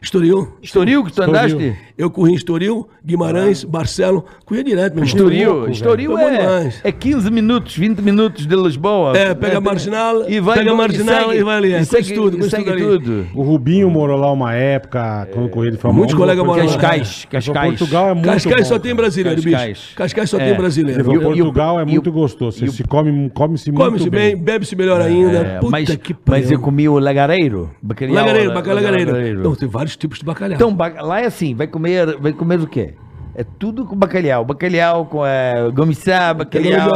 Estoril. 0.03 0.49
Estoril 0.61 1.03
que 1.03 1.11
tu 1.13 1.21
Estoril. 1.21 1.39
andaste? 1.57 1.75
Eu 1.97 2.09
corri 2.09 2.31
em 2.33 2.35
Estoril, 2.35 2.87
Guimarães, 3.05 3.63
Barcelo. 3.63 4.25
Corria 4.45 4.63
direto, 4.63 4.95
meu 4.95 5.03
irmão. 5.05 5.15
Estoril, 5.15 5.53
louco, 5.53 5.71
Estoril 5.71 6.17
é, 6.17 6.73
é 6.83 6.91
15 6.91 7.31
minutos, 7.31 7.77
20 7.77 7.99
minutos 8.01 8.45
de 8.45 8.55
Lisboa. 8.55 9.15
É, 9.17 9.33
pega 9.33 9.59
a 9.59 9.61
marginal, 9.61 10.23
pega 10.25 10.71
a 10.71 10.75
marginal 10.75 11.33
e 11.33 11.41
vai 11.43 11.57
ali, 11.57 11.73
é, 11.73 11.79
E 11.81 11.85
segue, 11.85 12.13
tudo, 12.13 12.37
e 12.45 12.49
segue 12.49 12.71
tudo. 12.75 13.27
O 13.33 13.43
Rubinho 13.43 13.89
morou 13.89 14.17
lá 14.19 14.31
uma 14.31 14.53
época, 14.53 15.27
quando 15.31 15.49
corria 15.49 15.71
de 15.71 15.77
famoso. 15.77 15.97
Muitos 15.99 16.15
colegas 16.15 16.45
moram 16.45 16.65
lá. 16.65 16.71
Cascais, 16.73 17.25
Cascais. 17.29 17.77
Portugal 17.79 18.09
é 18.09 18.13
muito 18.13 18.25
Cascais 18.25 18.67
só 18.67 18.79
tem 18.79 18.93
brasileiro, 18.95 19.41
Cascais. 19.41 19.77
bicho. 19.79 19.95
Cascais 19.95 20.29
só 20.29 20.37
É. 20.37 20.45
tem 20.49 20.57
brasileiro. 20.57 20.99
Ele 20.99 21.03
falou, 21.05 21.21
E 21.21 21.25
o- 21.25 21.37
e 21.37 21.41
o- 21.41 21.45
Portugal 21.45 21.79
é 21.79 21.83
e 21.83 21.85
muito 21.85 22.11
gostoso. 22.11 22.65
E 22.65 22.69
se 22.71 22.83
come, 22.83 23.29
come-se 23.33 23.71
muito 23.71 23.85
Come-se 23.85 24.09
bem. 24.09 24.35
bem, 24.35 24.43
bebe-se 24.43 24.75
melhor 24.75 24.99
ainda. 24.99 25.37
É, 25.37 25.59
Puta 25.59 25.71
mas, 25.71 25.95
que 25.95 26.13
mas 26.25 26.43
eu 26.43 26.57
pariu. 26.57 26.59
comi 26.59 26.89
o 26.89 26.99
lagareiro. 26.99 27.69
Lagareiro, 28.09 28.49
la- 28.49 28.55
bacalhau 28.55 28.83
lagareiro. 28.83 29.43
Não, 29.43 29.55
tem 29.55 29.69
vários 29.69 29.92
tipos 29.95 30.19
de 30.19 30.25
bacalhau. 30.25 30.55
Então, 30.55 30.73
ba- 30.73 31.01
lá 31.01 31.21
é 31.21 31.25
assim, 31.25 31.53
vai 31.55 31.67
comer, 31.67 32.17
vai 32.19 32.33
comer 32.33 32.59
o 32.59 32.67
quê? 32.67 32.93
É 33.35 33.43
tudo 33.43 33.83
com 33.85 33.95
bacalhau. 33.95 34.45
Bacalhau 34.45 35.07
com 35.07 35.25
é, 35.25 35.53
gomiçá, 35.73 36.31
bacalhau, 36.35 36.89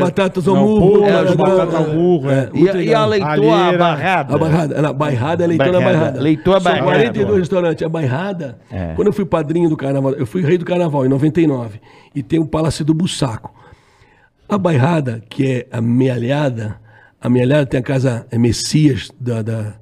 batatas 0.00 0.48
ao 0.48 0.56
murro. 0.56 1.04
é, 1.04 1.24
de 1.24 1.32
é, 1.32 1.36
batata 1.36 1.72
é, 1.72 1.76
ao 1.76 1.88
murro, 1.94 2.30
é. 2.30 2.48
E, 2.54 2.64
e 2.86 2.94
a 2.94 3.04
leitoa 3.04 3.30
Alheira. 3.34 3.78
barrada. 3.78 4.34
A 4.34 4.38
bairrada, 4.38 4.88
a 4.88 4.92
bairrada 4.94 5.44
é 5.44 5.46
leitão 5.46 5.66
na 5.66 5.72
Bairrada. 5.72 5.96
bairrada. 5.98 6.20
Leitão 6.22 6.52
é 6.54 6.60
São 6.60 6.64
bairrada. 6.72 6.90
42 6.92 7.38
restaurantes. 7.40 7.86
A 7.86 7.88
bairrada, 7.90 8.58
É. 8.70 8.94
quando 8.94 9.08
eu 9.08 9.12
fui 9.12 9.26
padrinho 9.26 9.68
do 9.68 9.76
carnaval, 9.76 10.12
eu 10.14 10.26
fui 10.26 10.40
rei 10.42 10.56
do 10.56 10.64
carnaval 10.64 11.04
em 11.04 11.10
99. 11.10 11.78
E 12.14 12.22
tem 12.22 12.38
o 12.40 12.46
Palácio 12.46 12.82
do 12.82 12.94
Bussaco. 12.94 13.52
A 14.48 14.56
bairrada, 14.56 15.22
que 15.28 15.46
é 15.46 15.66
a 15.70 15.80
mealhada, 15.82 16.76
a 17.20 17.28
mealhada 17.28 17.66
tem 17.66 17.78
a 17.78 17.82
casa 17.82 18.26
é 18.30 18.38
Messias, 18.38 19.10
da, 19.20 19.42
da- 19.42 19.74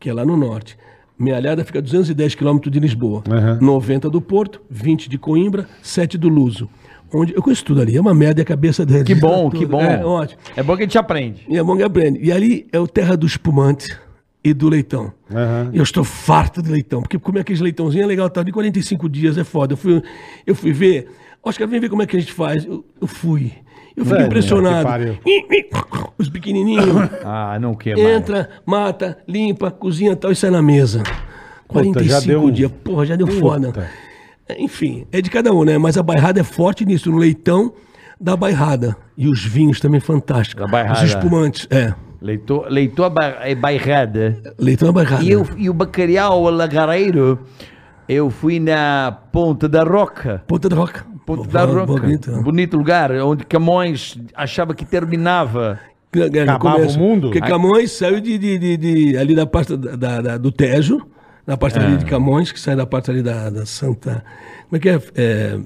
que 0.00 0.10
é 0.10 0.12
lá 0.12 0.24
no 0.24 0.36
norte. 0.36 0.76
Mealhada 1.20 1.62
fica 1.62 1.80
a 1.80 1.82
210 1.82 2.34
quilômetros 2.34 2.72
de 2.72 2.80
Lisboa. 2.80 3.22
Aham. 3.30 3.58
90 3.60 4.08
do 4.08 4.22
Porto, 4.22 4.62
20 4.70 5.06
de 5.06 5.18
Coimbra, 5.18 5.68
7 5.82 6.16
do 6.16 6.30
Luso. 6.30 6.66
Onde, 7.12 7.34
eu 7.34 7.42
conheço 7.42 7.62
tudo 7.62 7.82
ali, 7.82 7.94
é 7.94 8.00
uma 8.00 8.14
merda 8.14 8.40
e 8.40 8.42
a 8.42 8.44
cabeça 8.44 8.86
dele. 8.86 9.04
Que 9.04 9.14
bom, 9.20 9.50
que 9.50 9.66
bom. 9.66 9.82
É, 9.82 10.02
ótimo. 10.02 10.40
É 10.56 10.62
bom 10.62 10.74
que 10.74 10.82
a 10.82 10.86
gente 10.86 10.96
aprende. 10.96 11.44
E 11.46 11.58
a 11.58 11.62
mão 11.62 11.76
que 11.76 11.82
aprende. 11.82 12.18
E 12.22 12.32
ali 12.32 12.66
é 12.72 12.80
o 12.80 12.86
terra 12.86 13.18
do 13.18 13.26
espumante 13.26 13.94
e 14.42 14.54
do 14.54 14.70
leitão. 14.70 15.12
E 15.74 15.76
eu 15.76 15.82
estou 15.82 16.04
farto 16.04 16.62
de 16.62 16.70
leitão, 16.70 17.02
porque 17.02 17.18
comer 17.18 17.40
aqueles 17.40 17.60
leitãozinhos 17.60 18.04
é 18.04 18.08
legal, 18.08 18.30
tá 18.30 18.42
de 18.42 18.50
45 18.50 19.06
dias, 19.06 19.36
é 19.36 19.44
foda. 19.44 19.74
Eu 19.74 19.76
fui, 19.76 20.02
eu 20.46 20.54
fui 20.54 20.72
ver, 20.72 21.08
Oscar, 21.42 21.68
vem 21.68 21.80
ver 21.80 21.90
como 21.90 22.00
é 22.00 22.06
que 22.06 22.16
a 22.16 22.20
gente 22.20 22.32
faz. 22.32 22.64
Eu, 22.64 22.82
eu 22.98 23.06
fui. 23.06 23.52
Eu 23.96 24.04
fiquei 24.04 24.18
Velho, 24.18 24.26
impressionado. 24.26 25.18
que 25.24 25.68
Os 26.18 26.28
pequenininhos. 26.28 26.84
Ah, 27.24 27.58
não 27.60 27.74
quer 27.74 27.96
mais. 27.96 28.08
Entra, 28.16 28.48
mata, 28.64 29.18
limpa, 29.26 29.70
cozinha 29.70 30.12
e 30.12 30.16
tal, 30.16 30.30
e 30.32 30.36
sai 30.36 30.50
na 30.50 30.62
mesa. 30.62 31.02
45 31.68 32.04
já 32.08 32.20
deu 32.26 32.50
dias. 32.50 32.70
Porra, 32.84 33.06
já 33.06 33.16
deu 33.16 33.26
foda. 33.26 33.72
Enfim, 34.58 35.06
é 35.12 35.20
de 35.20 35.30
cada 35.30 35.52
um, 35.52 35.64
né? 35.64 35.78
Mas 35.78 35.96
a 35.96 36.02
bairrada 36.02 36.40
é 36.40 36.44
forte 36.44 36.84
nisso, 36.84 37.10
no 37.10 37.18
leitão 37.18 37.72
da 38.20 38.36
bairrada. 38.36 38.96
E 39.16 39.28
os 39.28 39.44
vinhos 39.44 39.78
também 39.80 40.00
fantásticos. 40.00 40.64
Da 40.66 40.70
bairrada. 40.70 40.98
Os 41.04 41.08
espumantes, 41.10 41.66
é. 41.70 41.94
Leitor, 42.20 42.66
leitor 42.68 43.10
ba- 43.10 43.38
é 43.42 43.54
bairrada. 43.54 44.54
Leitão 44.58 44.88
da 44.88 44.92
bairrada. 44.92 45.22
E, 45.22 45.30
eu, 45.30 45.46
e 45.56 45.70
o 45.70 45.74
bacalhau 45.74 46.42
lagareiro, 46.50 47.38
eu 48.08 48.28
fui 48.28 48.58
na 48.58 49.16
Ponta 49.32 49.68
da 49.68 49.82
Roca. 49.84 50.42
Ponta 50.46 50.68
da 50.68 50.76
Roca. 50.76 51.06
Ponta 51.26 51.48
da 51.48 51.64
Roca. 51.64 51.86
bonito, 51.86 52.30
né? 52.32 52.42
Bonito 52.42 52.76
lugar, 52.76 53.12
onde 53.12 53.44
Camões 53.44 54.18
achava 54.34 54.74
que 54.74 54.84
terminava. 54.84 55.78
Acabava 56.42 56.76
começo. 56.78 56.98
o 56.98 57.02
mundo? 57.02 57.28
Porque 57.30 57.40
Camões 57.40 57.92
saiu 57.92 58.20
de, 58.20 58.36
de, 58.36 58.58
de- 58.58 58.76
de- 58.76 59.16
ali 59.16 59.34
da 59.34 59.46
parte 59.46 59.76
da, 59.76 59.94
da- 59.96 60.20
da- 60.20 60.38
do 60.38 60.50
Tejo, 60.50 61.00
na 61.46 61.56
parte 61.56 61.78
ali 61.78 61.96
de 61.98 62.04
Camões, 62.04 62.50
que 62.50 62.58
sai 62.58 62.74
da 62.74 62.84
parte 62.86 63.10
ali 63.10 63.22
da, 63.22 63.48
da 63.48 63.64
Santa. 63.64 64.24
Como 64.68 64.76
é 64.76 64.78
que 64.80 64.88
é? 64.88 65.00
É, 65.14 65.58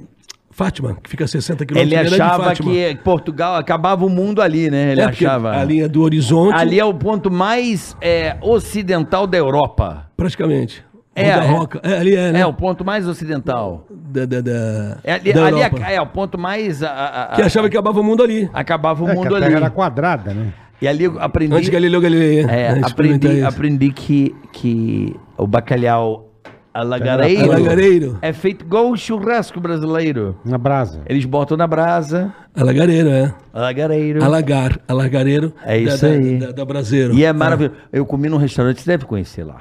Fátima, 0.51 0.97
que 1.03 1.11
fica 1.11 1.25
a 1.25 1.27
60 1.27 1.67
quilômetros 1.67 1.93
Ele 2.13 2.15
achava 2.23 2.55
que 2.55 2.95
Portugal 3.03 3.57
acabava 3.57 4.05
o 4.07 4.09
mundo 4.09 4.41
ali, 4.41 4.71
né? 4.71 4.93
Ele 4.93 5.01
é, 5.01 5.05
achava. 5.05 5.51
a 5.51 5.65
linha 5.65 5.89
do 5.89 6.01
horizonte, 6.03 6.55
Ali 6.55 6.79
é 6.79 6.85
o 6.85 6.95
ponto 6.95 7.29
mais 7.31 7.97
é, 8.01 8.37
ocidental 8.41 9.27
da 9.27 9.37
Europa. 9.37 10.09
praticamente. 10.17 10.85
É, 11.17 11.29
é. 11.29 11.37
Roca. 11.47 11.81
É, 11.83 11.99
ali 11.99 12.15
é, 12.17 12.33
né? 12.33 12.41
É 12.41 12.47
o 12.47 12.53
ponto 12.53 12.85
mais 12.85 13.07
ocidental. 13.07 13.87
Da, 13.91 14.25
da, 14.27 14.41
da, 14.41 14.99
É, 15.05 15.13
ali, 15.15 15.33
da 15.33 15.45
ali 15.47 15.61
é, 15.61 15.95
é 15.95 16.01
o 16.01 16.07
ponto 16.07 16.37
mais. 16.39 16.83
a- 16.83 16.89
a- 16.91 17.25
a- 17.33 17.37
Que 17.37 17.43
achava 17.43 17.69
que 17.69 17.77
acabava 17.77 18.01
o 18.01 18.05
mundo 18.05 18.23
ali. 18.23 18.49
acabava 18.53 19.05
o 19.05 19.09
É, 19.09 19.13
que 19.13 19.17
mundo 19.19 19.35
a 19.35 19.39
ali. 19.39 19.55
era 19.55 19.71
quadrada, 19.71 20.33
né? 20.35 20.53
E 20.83 20.89
ali 20.89 21.05
eu 21.05 21.21
aprendi. 21.21 21.55
Antes 21.55 21.69
Galileu 21.69 22.01
Galilei. 22.01 22.41
É, 22.45 22.79
experimentar 22.81 23.31
aprendi, 23.31 23.45
aprendi 23.45 23.91
que, 23.91 24.35
que 24.53 25.17
o 25.39 25.47
bacalhau 25.47 26.31
alagareiro, 26.75 27.53
Alagareiro. 27.53 28.19
é 28.21 28.33
feito 28.33 28.65
igual 28.65 28.91
o 28.91 28.97
churrasco 28.97 29.61
brasileiro. 29.61 30.37
Na 30.45 30.59
brasa. 30.59 31.01
Eles 31.07 31.25
botam 31.25 31.57
na 31.57 31.67
brasa, 31.69 32.35
Alagareiro, 32.57 33.09
é. 33.09 33.33
alagareiro. 33.53 34.23
Alagar, 34.25 34.81
alagareiro. 34.89 35.53
É 35.65 35.79
isso 35.79 36.03
da, 36.05 36.09
aí. 36.13 36.39
Da, 36.39 36.47
da, 36.47 36.53
da 36.53 36.65
Braseiro. 36.65 37.15
E 37.15 37.25
é 37.25 37.33
maravilhoso. 37.33 37.77
Eu 37.93 38.05
comi 38.05 38.29
num 38.29 38.37
restaurante, 38.37 38.81
você 38.83 38.91
deve 38.91 39.05
conhecer 39.07 39.45
lá. 39.45 39.59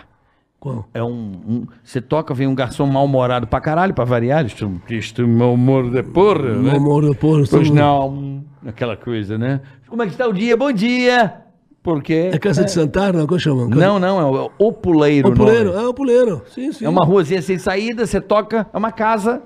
Qual? 0.64 0.88
É 0.94 1.04
um, 1.04 1.10
um- 1.46 1.68
Você 1.84 2.00
toca, 2.00 2.34
vem 2.34 2.48
um 2.48 2.56
garçom 2.56 2.86
mal-humorado 2.86 3.46
pra 3.48 3.60
caralho, 3.60 3.94
pra 3.94 4.06
variar. 4.06 4.46
Este, 4.46 4.66
este 4.92 5.22
mau 5.22 5.56
humor 5.56 5.90
de 5.92 6.02
porra, 6.04 6.54
né? 6.56 6.72
Meu 6.72 6.76
amor, 6.78 7.14
pô, 7.18 7.44
Pois 7.50 7.70
não. 7.70 8.46
Aquela 8.66 8.96
coisa, 8.96 9.38
né? 9.38 9.60
Como 9.90 10.02
é 10.02 10.06
que 10.06 10.14
está 10.14 10.26
o 10.26 10.32
dia? 10.32 10.56
Bom 10.56 10.72
dia! 10.72 11.36
Por 11.84 12.02
quê? 12.02 12.30
É 12.32 12.38
Casa 12.40 12.64
de 12.64 12.72
Santana? 12.72 13.20
Não, 13.20 13.28
como 13.28 13.38
chama? 13.38 13.68
Não, 13.68 14.00
não, 14.00 14.18
é 14.22 14.24
o, 14.24 14.46
é 14.46 14.50
o 14.58 14.72
Puleiro. 14.72 15.28
O 15.28 15.32
o 15.34 15.36
Puleiro, 15.36 15.74
nome. 15.74 15.84
é 15.84 15.88
o 15.90 15.94
Puleiro. 15.94 16.42
Sim, 16.48 16.72
sim. 16.72 16.86
É 16.86 16.88
uma 16.90 17.06
ruazinha 17.06 17.42
sem 17.42 17.58
saída, 17.58 18.06
você 18.08 18.22
toca, 18.22 18.66
é 18.74 18.78
uma 18.78 18.94
casa. 18.94 19.42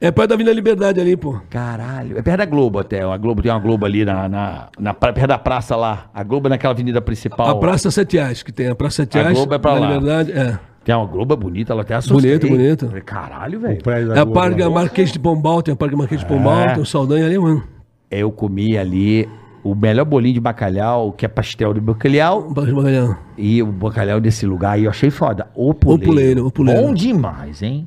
É 0.00 0.12
perto 0.12 0.28
da 0.28 0.34
Avenida 0.36 0.54
Liberdade 0.54 1.00
ali, 1.00 1.16
pô. 1.16 1.40
Caralho, 1.50 2.16
é 2.16 2.22
perto 2.22 2.38
da 2.38 2.44
Globo 2.44 2.78
até. 2.78 3.02
A 3.02 3.16
Globo 3.16 3.42
tem 3.42 3.50
uma 3.50 3.58
Globo 3.58 3.84
ali 3.84 4.04
na, 4.04 4.28
na, 4.28 4.68
na 4.78 4.94
perto 4.94 5.26
da 5.26 5.38
praça 5.38 5.74
lá. 5.74 6.08
A 6.14 6.22
Globo 6.22 6.46
é 6.46 6.50
naquela 6.50 6.72
avenida 6.72 7.00
principal. 7.00 7.48
A 7.48 7.56
Praça 7.56 7.90
Sete 7.90 8.16
Reais, 8.16 8.42
que 8.42 8.52
tem 8.52 8.68
a 8.68 8.76
Praça 8.76 9.02
Sete 9.02 9.18
A 9.18 9.22
Reais. 9.22 9.36
Globo 9.36 9.54
é 9.54 9.58
pra 9.58 9.74
lá. 9.74 9.92
Liberdade, 9.92 10.32
é. 10.32 10.58
Tem 10.84 10.94
uma 10.94 11.04
Globo 11.04 11.36
bonita, 11.36 11.72
ela 11.72 11.82
até 11.82 11.94
assustei. 11.96 12.38
Bonito, 12.38 12.48
bonito. 12.48 12.86
Falei, 12.86 13.02
Caralho, 13.02 13.60
velho. 13.60 13.78
É 14.14 14.20
a 14.20 14.26
Parque 14.26 14.62
lá. 14.62 14.70
Marquês 14.70 15.10
de 15.10 15.18
Pombal, 15.18 15.62
tem 15.62 15.74
a 15.74 15.76
Parque 15.76 15.96
Marquês 15.96 16.20
de 16.20 16.26
Pombal, 16.26 16.60
É. 16.60 16.74
tem 16.74 16.82
o 16.82 16.86
Saldanha 16.86 17.26
ali, 17.26 17.38
mano. 17.38 17.64
Eu 18.08 18.30
comi 18.30 18.78
ali 18.78 19.28
o 19.64 19.74
melhor 19.74 20.04
bolinho 20.04 20.34
de 20.34 20.40
bacalhau, 20.40 21.12
que 21.12 21.26
é 21.26 21.28
pastel 21.28 21.74
de 21.74 21.80
bacalhau. 21.80 22.50
Bacalhau. 22.50 23.16
E 23.36 23.60
o 23.62 23.66
bacalhau 23.66 24.20
desse 24.20 24.46
lugar 24.46 24.76
aí 24.76 24.84
eu 24.84 24.90
achei 24.90 25.10
foda. 25.10 25.48
O 25.54 25.74
puleiro. 25.74 26.04
Puleiro, 26.04 26.46
o 26.46 26.50
Puleiro. 26.52 26.82
Bom 26.82 26.94
demais, 26.94 27.62
hein? 27.62 27.86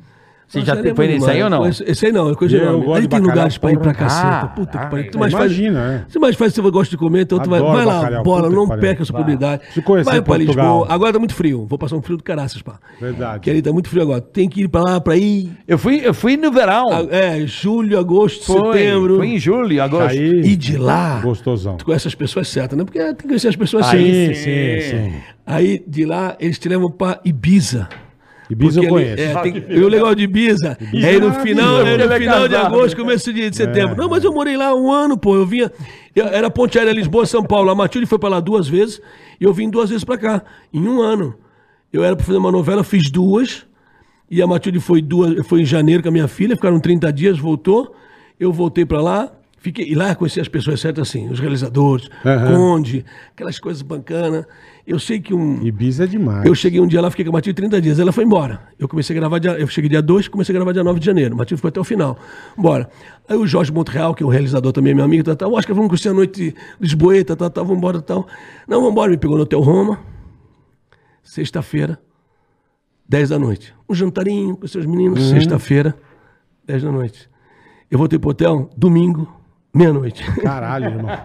Você 0.52 0.58
Nossa, 0.58 0.74
já 0.74 0.78
ele 0.80 0.90
é 0.90 0.94
foi 0.94 1.06
nesse 1.08 1.30
aí 1.30 1.42
ou 1.42 1.48
não? 1.48 1.58
Conheço- 1.60 1.82
Esse 1.86 2.04
aí 2.06 2.12
não, 2.12 2.28
eu 2.28 2.36
conheço 2.36 2.56
Eu 2.56 2.62
o 2.68 2.72
nome. 2.72 2.84
gosto 2.84 2.96
Aí 2.96 3.02
de 3.02 3.08
tem 3.08 3.20
lugares 3.20 3.56
pra 3.58 3.70
ir 3.72 3.78
pra 3.78 3.82
porra. 3.84 3.94
caceta. 3.94 4.28
Ah, 4.28 4.46
Puta 4.48 4.78
que 4.78 4.84
ah, 4.84 4.86
pariu. 4.88 5.10
Tu 5.10 5.18
mais 5.18 5.32
faz, 5.32 5.50
imagina, 5.50 5.80
é. 5.80 6.04
você 6.12 6.18
mais 6.18 6.36
faz 6.36 6.52
se 6.52 6.60
você 6.60 6.70
gosta 6.70 6.90
de 6.90 6.96
comer, 6.98 7.22
então 7.22 7.38
tu 7.38 7.48
vai, 7.48 7.58
vai 7.60 7.86
lá, 7.86 8.22
bola, 8.22 8.50
não 8.50 8.68
perca 8.68 9.02
essa 9.02 9.12
oportunidade. 9.12 9.62
Vai 10.04 10.20
pra. 10.20 10.36
Lisboa. 10.36 10.86
Agora 10.90 11.10
tá 11.14 11.18
muito 11.18 11.34
frio. 11.34 11.64
Vou 11.66 11.78
passar 11.78 11.96
um 11.96 12.02
frio 12.02 12.18
do 12.18 12.22
caraças, 12.22 12.60
pá. 12.60 12.78
Verdade. 13.00 13.40
Que 13.40 13.48
ali 13.50 13.62
tá 13.62 13.72
muito 13.72 13.88
frio 13.88 14.02
agora. 14.02 14.20
Tem 14.20 14.46
que 14.46 14.62
ir 14.64 14.68
pra 14.68 14.82
lá 14.82 15.00
pra 15.00 15.16
ir. 15.16 15.50
Eu 15.66 15.78
fui, 15.78 16.02
eu 16.04 16.12
fui 16.12 16.36
no 16.36 16.52
verão. 16.52 16.88
Ah, 16.92 17.06
É, 17.10 17.46
julho, 17.46 17.98
agosto, 17.98 18.44
Foi, 18.44 18.78
setembro. 18.78 19.16
Foi 19.16 19.26
em 19.28 19.38
julho, 19.38 19.82
agosto. 19.82 20.10
Aí, 20.10 20.40
E 20.44 20.54
de 20.54 20.76
lá. 20.76 21.20
Gostosão. 21.22 21.76
Tu 21.78 21.84
conhece 21.86 22.06
as 22.08 22.14
pessoas 22.14 22.46
certas, 22.48 22.76
né? 22.76 22.84
Porque 22.84 22.98
tem 22.98 23.14
que 23.14 23.26
conhecer 23.26 23.48
as 23.48 23.56
pessoas 23.56 23.86
Sim, 23.86 24.12
certas. 24.12 24.36
sim, 24.38 24.80
sim. 25.12 25.12
Aí 25.46 25.82
de 25.88 26.04
lá 26.04 26.36
eles 26.38 26.58
te 26.58 26.68
levam 26.68 26.90
pra 26.90 27.20
Ibiza. 27.24 27.88
Ibiza 28.50 28.80
eu 28.82 28.88
conheço. 28.88 29.22
é, 29.22 29.34
tem- 29.42 29.64
e 29.68 29.78
o 29.80 29.88
legal 29.88 30.14
de 30.14 30.24
Ibiza, 30.24 30.76
Ibiza 30.80 31.06
é 31.06 31.14
é 31.16 31.20
no 31.20 31.32
final, 31.34 31.86
é 31.86 31.96
no 31.96 32.12
final 32.14 32.48
de 32.48 32.56
agosto, 32.56 32.96
começo 32.96 33.32
de, 33.32 33.48
de 33.50 33.56
setembro. 33.56 33.94
É. 33.94 33.96
Não, 33.96 34.08
mas 34.08 34.24
eu 34.24 34.32
morei 34.32 34.56
lá 34.56 34.74
um 34.74 34.90
ano, 34.92 35.16
pô. 35.16 35.34
Eu 35.36 35.46
vinha. 35.46 35.70
eu- 36.14 36.26
era 36.26 36.50
Ponte 36.50 36.78
Aérea 36.78 36.92
Lisboa, 36.92 37.24
São 37.24 37.42
Paulo. 37.42 37.70
A 37.70 37.74
Matilde 37.74 38.06
foi 38.06 38.18
pra 38.18 38.28
lá 38.28 38.40
duas 38.40 38.68
vezes 38.68 39.00
e 39.40 39.44
eu 39.44 39.52
vim 39.52 39.70
duas 39.70 39.88
vezes 39.90 40.04
pra 40.04 40.18
cá, 40.18 40.42
em 40.72 40.86
um 40.86 41.00
ano. 41.00 41.34
Eu 41.92 42.02
era 42.04 42.14
pra 42.16 42.24
fazer 42.24 42.38
uma 42.38 42.52
novela, 42.52 42.82
fiz 42.84 43.10
duas. 43.10 43.64
E 44.30 44.40
a 44.42 44.46
Matilde 44.46 44.80
foi 44.80 45.02
duas, 45.02 45.46
foi 45.46 45.60
em 45.60 45.64
janeiro 45.66 46.02
com 46.02 46.08
a 46.08 46.12
minha 46.12 46.26
filha, 46.28 46.56
ficaram 46.56 46.80
30 46.80 47.12
dias, 47.12 47.38
voltou. 47.38 47.94
Eu 48.40 48.50
voltei 48.52 48.84
pra 48.84 49.00
lá, 49.00 49.30
fiquei 49.62 49.88
e 49.88 49.94
lá 49.94 50.14
conheci 50.14 50.40
as 50.40 50.48
pessoas 50.48 50.80
certas 50.80 51.08
assim, 51.08 51.30
os 51.30 51.38
realizadores, 51.38 52.10
Aham. 52.26 52.56
Conde, 52.56 53.04
aquelas 53.32 53.58
coisas 53.58 53.80
bacanas. 53.80 54.44
Eu 54.84 54.98
sei 54.98 55.20
que 55.20 55.32
um 55.32 55.62
Ibiza 55.62 56.02
é 56.02 56.06
demais. 56.08 56.44
eu 56.44 56.54
cheguei 56.56 56.80
um 56.80 56.86
dia 56.88 57.00
lá, 57.00 57.08
fiquei 57.08 57.24
com 57.24 57.30
a 57.30 57.34
Matilde 57.34 57.54
30 57.54 57.80
dias. 57.80 57.98
Ela 58.00 58.10
foi 58.10 58.24
embora. 58.24 58.60
Eu 58.76 58.88
comecei 58.88 59.16
a 59.16 59.20
gravar 59.20 59.38
dia, 59.38 59.52
Eu 59.52 59.68
cheguei 59.68 59.88
dia 59.88 60.02
2, 60.02 60.26
comecei 60.26 60.52
a 60.52 60.58
gravar 60.58 60.72
dia 60.72 60.82
9 60.82 60.98
de 60.98 61.06
janeiro. 61.06 61.36
Matilde 61.36 61.58
ficou 61.58 61.68
até 61.68 61.78
o 61.78 61.84
final. 61.84 62.18
Bora. 62.58 62.90
Aí 63.28 63.36
o 63.36 63.46
Jorge 63.46 63.72
Montreal, 63.72 64.12
que 64.12 64.24
é 64.24 64.26
o 64.26 64.28
realizador 64.28 64.72
também, 64.72 64.92
meu 64.92 65.04
amigo, 65.04 65.22
tá, 65.22 65.36
tá, 65.36 65.46
Oscar, 65.46 65.76
vamos 65.76 65.88
curtir 65.88 66.08
a 66.08 66.12
noite 66.12 66.52
Lisboeta, 66.80 67.36
tá, 67.36 67.48
tá, 67.48 67.62
vamos 67.62 67.78
embora 67.78 68.02
tal. 68.02 68.26
Não, 68.66 68.78
vamos 68.78 68.90
embora. 68.90 69.10
Me 69.12 69.16
pegou 69.16 69.36
no 69.36 69.44
Hotel 69.44 69.60
Roma. 69.60 70.00
Sexta-feira, 71.22 72.00
10 73.08 73.28
da 73.28 73.38
noite. 73.38 73.72
Um 73.88 73.94
jantarinho 73.94 74.56
com 74.56 74.66
seus 74.66 74.84
meninos, 74.84 75.22
sexta-feira, 75.30 75.94
10 76.66 76.82
da 76.82 76.90
noite. 76.90 77.30
Eu 77.88 77.98
voltei 77.98 78.18
pro 78.18 78.30
hotel, 78.30 78.68
domingo, 78.76 79.41
meia-noite. 79.74 80.22
Caralho, 80.42 80.86
irmão. 80.86 81.10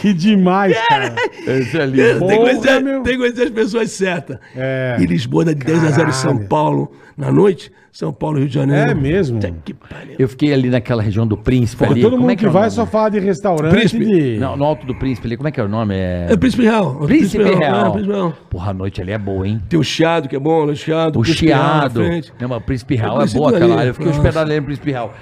que 0.00 0.12
demais, 0.12 0.76
cara. 0.88 1.14
Esse 1.46 1.80
ali. 1.80 1.96
Tem 1.98 2.12
que, 2.14 2.18
Porra, 2.20 2.36
conhecer, 2.36 2.80
meu. 2.82 3.02
tem 3.02 3.12
que 3.14 3.18
conhecer 3.18 3.42
as 3.44 3.50
pessoas 3.50 3.90
certas. 3.90 4.38
É. 4.54 4.96
E 5.00 5.06
Lisboa 5.06 5.44
de 5.44 5.54
10 5.54 5.84
a 5.84 5.90
0 5.90 6.08
em 6.08 6.12
São. 6.12 6.38
Paulo 6.46 6.92
na 7.16 7.30
noite. 7.32 7.72
São 7.92 8.12
Paulo, 8.12 8.38
Rio 8.38 8.48
de 8.48 8.54
Janeiro. 8.54 8.90
É 8.90 8.94
mesmo? 8.94 9.38
Puta 9.38 9.54
que 9.64 9.72
pariu. 9.72 10.16
Eu 10.18 10.28
fiquei 10.28 10.52
ali 10.52 10.68
naquela 10.68 11.00
região 11.00 11.24
do 11.24 11.36
Príncipe 11.36 11.84
Pô, 11.84 11.92
ali. 11.92 12.00
todo 12.00 12.10
Como 12.10 12.22
mundo 12.22 12.32
é 12.32 12.36
que, 12.36 12.44
é 12.44 12.48
o 12.48 12.50
vai 12.50 12.62
nome? 12.62 12.74
só 12.74 12.86
fala 12.86 13.08
de 13.10 13.20
restaurante 13.20 13.72
Príncipe. 13.72 14.04
de... 14.04 14.36
Não, 14.36 14.56
no 14.56 14.64
Alto 14.64 14.84
do 14.84 14.96
Príncipe 14.96 15.28
ali, 15.28 15.36
como 15.36 15.48
é 15.48 15.52
que 15.52 15.60
é 15.60 15.62
o 15.62 15.68
nome? 15.68 15.94
É... 15.94 16.26
É 16.28 16.36
Príncipe 16.36 16.64
Real. 16.64 16.96
Príncipe 16.96 17.44
Real. 17.44 17.86
É, 17.86 17.90
Príncipe 17.92 18.12
Real. 18.12 18.32
Porra, 18.50 18.70
a 18.72 18.74
noite 18.74 19.00
ali 19.00 19.12
é 19.12 19.18
boa, 19.18 19.46
hein? 19.46 19.62
Tem 19.68 19.78
o 19.78 19.84
Chiado, 19.84 20.28
que 20.28 20.34
é 20.34 20.40
bom, 20.40 20.64
o 20.64 20.74
Chiado. 20.74 21.20
O 21.20 21.22
Príncipe 21.22 21.46
Real 21.46 21.80
Chiado. 21.82 22.00
Não, 22.40 22.48
mas 22.48 22.58
o 22.58 22.60
Príncipe 22.62 22.96
Real 22.96 23.14
Eu 23.14 23.22
é 23.22 23.26
boa 23.28 23.50
aquela 23.50 23.64
ali, 23.64 23.72
área. 23.78 23.88
Eu 23.90 23.94
fiquei 23.94 24.10
hospedado 24.10 24.50
ali 24.50 24.58
no 24.58 24.66
Príncipe 24.66 24.90
Real. 24.90 25.14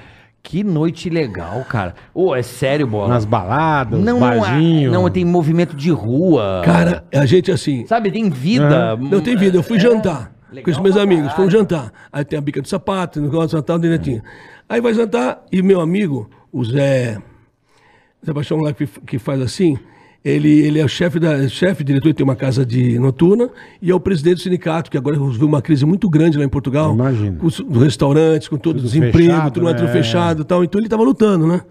Que 0.43 0.65
noite 0.65 1.09
legal, 1.09 1.65
cara. 1.69 1.95
Ô, 2.13 2.35
é 2.35 2.43
sério, 2.43 2.87
bola. 2.87 3.09
Nas 3.09 3.25
baladas, 3.25 4.01
não, 4.01 4.19
não, 4.19 4.33
é- 4.33 4.39
barzinho. 4.41 4.91
não, 4.91 5.09
tem 5.09 5.25
movimento 5.25 5.77
de 5.77 5.91
rua. 5.91 6.63
Cara, 6.65 7.05
a 7.15 7.25
gente 7.25 7.51
assim. 7.51 7.87
Sabe, 7.87 8.11
tem 8.11 8.29
vida. 8.29 8.97
Não 8.97 9.21
tem 9.21 9.37
vida. 9.37 9.57
Eu 9.57 9.63
fui 9.63 9.79
jantar 9.79 10.33
Legal 10.51 10.65
com 10.65 10.71
os 10.71 10.79
meus 10.79 10.97
amigos. 10.97 11.33
um 11.39 11.49
jantar. 11.49 11.93
Aí 12.13 12.25
tem 12.25 12.39
a 12.39 12.43
bica 12.43 12.61
do 12.61 12.69
sapato, 12.69 13.21
o 13.21 13.23
negócio 13.23 13.49
de 13.49 13.53
jantar, 13.53 13.79
direitinho. 13.79 14.23
Aí 14.69 14.81
vai 14.81 14.93
jantar 14.93 15.43
e 15.51 15.63
meu 15.63 15.81
amigo, 15.81 16.29
o 16.53 16.65
Zé. 16.65 17.19
Zé 18.25 18.33
Baixão 18.33 18.59
lá 18.59 18.73
que, 18.73 18.87
que 18.87 19.19
faz 19.19 19.41
assim. 19.41 19.79
Ele, 20.25 20.61
ele 20.61 20.79
é 20.79 20.85
o 20.85 20.89
chefe 20.89 21.19
da 21.19 21.49
chefe, 21.49 21.83
diretor, 21.83 22.09
ele 22.09 22.15
tem 22.15 22.23
uma 22.23 22.37
casa 22.37 22.65
de 22.65 22.97
noturna 22.97 23.51
e 23.81 23.91
é 23.91 23.95
o 23.95 23.99
presidente 23.99 24.37
do 24.37 24.43
sindicato, 24.43 24.89
que 24.89 24.97
agora 24.97 25.17
viu 25.17 25.49
uma 25.49 25.61
crise 25.61 25.85
muito 25.85 26.09
grande 26.09 26.39
lá 26.39 26.45
em 26.45 26.49
Portugal. 26.49 26.95
Imagino. 26.95 27.39
Com 27.39 27.47
os 27.47 27.59
restaurantes, 27.83 28.47
com 28.47 28.57
todo 28.57 28.77
o 28.79 28.81
desemprego, 28.81 29.19
fechado, 29.19 29.53
tudo, 29.53 29.69
é 29.69 29.75
tudo 29.75 29.87
né? 29.87 29.93
fechado 29.93 30.43
e 30.43 30.45
tal. 30.45 30.63
Então 30.63 30.79
ele 30.79 30.87
estava 30.87 31.03
lutando, 31.03 31.47
né? 31.47 31.63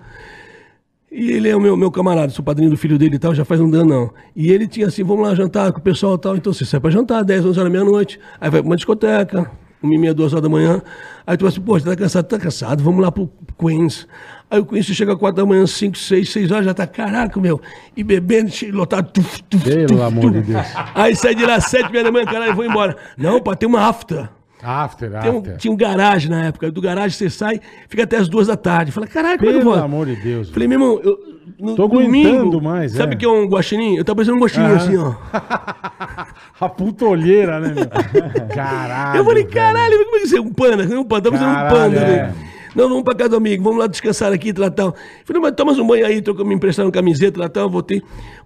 E 1.09 1.31
ele 1.31 1.49
é 1.49 1.55
o 1.55 1.59
meu, 1.59 1.75
meu 1.75 1.91
camarada, 1.91 2.31
sou 2.31 2.43
padrinho 2.43 2.69
do 2.69 2.77
filho 2.77 2.97
dele 2.97 3.15
e 3.15 3.19
tal, 3.19 3.35
já 3.35 3.43
faz 3.43 3.59
um 3.59 3.65
ano 3.65 3.85
não. 3.85 4.13
E 4.33 4.51
ele 4.51 4.65
tinha 4.65 4.87
assim, 4.87 5.03
vamos 5.03 5.27
lá 5.27 5.35
jantar 5.35 5.71
com 5.71 5.79
o 5.79 5.81
pessoal 5.81 6.15
e 6.15 6.19
tal. 6.19 6.35
Então 6.35 6.53
você 6.53 6.65
sai 6.65 6.79
pra 6.79 6.89
jantar, 6.89 7.23
10, 7.23 7.45
11 7.45 7.59
horas 7.59 7.71
da 7.71 7.79
meia-noite. 7.79 8.19
Aí 8.39 8.49
vai 8.49 8.61
pra 8.61 8.69
uma 8.69 8.75
discoteca, 8.75 9.51
uma 9.81 9.95
e 9.95 9.97
meia, 9.97 10.13
duas 10.13 10.31
horas 10.33 10.43
da 10.43 10.49
manhã. 10.49 10.81
Aí 11.25 11.37
tu 11.37 11.41
vai 11.41 11.49
assim, 11.51 11.61
pô, 11.61 11.79
você 11.79 11.85
tá 11.85 11.95
cansado? 11.95 12.25
Tá 12.27 12.37
cansado, 12.39 12.83
vamos 12.83 13.01
lá 13.01 13.11
pro 13.11 13.29
Queens. 13.57 14.07
Aí 14.49 14.59
o 14.59 14.65
Queens 14.65 14.85
chega 14.85 15.13
às 15.13 15.17
quatro 15.19 15.37
da 15.37 15.45
manhã, 15.45 15.65
5, 15.65 15.97
6, 15.97 16.29
6 16.29 16.51
horas, 16.51 16.65
já 16.65 16.73
tá, 16.73 16.85
caraca, 16.85 17.39
meu. 17.39 17.59
E 17.95 18.03
bebendo, 18.03 18.51
lotado. 18.71 19.09
Tuf, 19.11 19.41
tuf, 19.43 19.63
Pelo 19.63 19.85
tuf, 19.87 20.01
amor 20.01 20.31
de 20.31 20.41
Deus. 20.41 20.65
Aí 20.93 21.15
sai 21.15 21.33
de 21.35 21.45
lá, 21.45 21.59
sete 21.59 21.87
e 21.89 21.91
meia 21.91 22.03
da 22.03 22.11
manhã, 22.11 22.25
caralho, 22.25 22.53
vou 22.55 22.65
embora. 22.65 22.95
Não, 23.17 23.39
pá, 23.41 23.55
tem 23.55 23.67
uma 23.69 23.87
after. 23.87 24.29
After, 24.63 25.09
Tem 25.21 25.31
um- 25.31 25.37
after. 25.39 25.57
tinha 25.57 25.73
um 25.73 25.75
garagem 25.77 26.29
na 26.29 26.45
época. 26.45 26.71
Do 26.71 26.81
garagem 26.81 27.17
você 27.17 27.29
sai, 27.31 27.59
fica 27.89 28.03
até 28.03 28.17
as 28.17 28.27
duas 28.29 28.45
da 28.47 28.55
tarde. 28.55 28.91
Fala, 28.91 29.07
caralho, 29.07 29.39
como 29.39 29.49
é 29.49 29.53
que 29.53 29.57
eu 29.57 29.63
Pelo 29.63 29.73
vou? 29.75 29.83
amor 29.83 30.05
de 30.05 30.15
Deus. 30.17 30.49
Falei, 30.51 30.67
meu 30.67 30.79
irmão, 30.79 31.01
eu. 31.03 31.17
No 31.59 31.75
Tô 31.75 31.83
aguentando 31.83 32.61
mais, 32.61 32.91
Sabe 32.93 33.13
é. 33.13 33.15
o 33.15 33.19
que 33.19 33.25
é 33.25 33.27
um 33.29 33.45
guaxinim? 33.47 33.95
Eu 33.95 34.05
tava 34.05 34.15
parecendo 34.17 34.37
um 34.37 34.41
guaxinim 34.41 34.65
Aham. 34.65 34.75
assim, 34.77 34.97
ó. 34.97 35.13
A 36.61 36.69
puta 36.69 37.05
olheira, 37.05 37.59
né, 37.59 37.73
meu? 37.73 37.87
Caralho. 38.53 39.17
eu 39.19 39.25
falei, 39.25 39.43
velho. 39.43 39.53
caralho, 39.55 40.05
como 40.05 40.15
é 40.15 40.19
que 40.19 40.27
você 40.27 40.37
é 40.37 40.41
um 40.41 40.53
panda? 40.53 40.83
Um 40.83 41.03
panda, 41.03 41.31
tava 41.31 41.43
parecendo 41.43 41.51
um 41.51 41.69
panda, 41.69 41.99
é. 41.99 42.05
né? 42.27 42.35
Não, 42.73 42.87
vamos 42.87 43.03
pra 43.03 43.13
casa 43.13 43.31
do 43.31 43.35
amigo, 43.35 43.63
vamos 43.63 43.79
lá 43.79 43.87
descansar 43.87 44.31
aqui, 44.31 44.53
tal, 44.53 44.71
tal. 44.71 44.95
Falei, 45.25 45.41
mas 45.41 45.51
toma 45.55 45.73
um 45.73 45.85
banho 45.87 46.05
aí, 46.05 46.21
trocou, 46.21 46.45
me 46.45 46.55
emprestaram 46.55 46.89
camiseta, 46.89 47.39
tal, 47.39 47.49
tal, 47.49 47.69
voltei. 47.69 48.01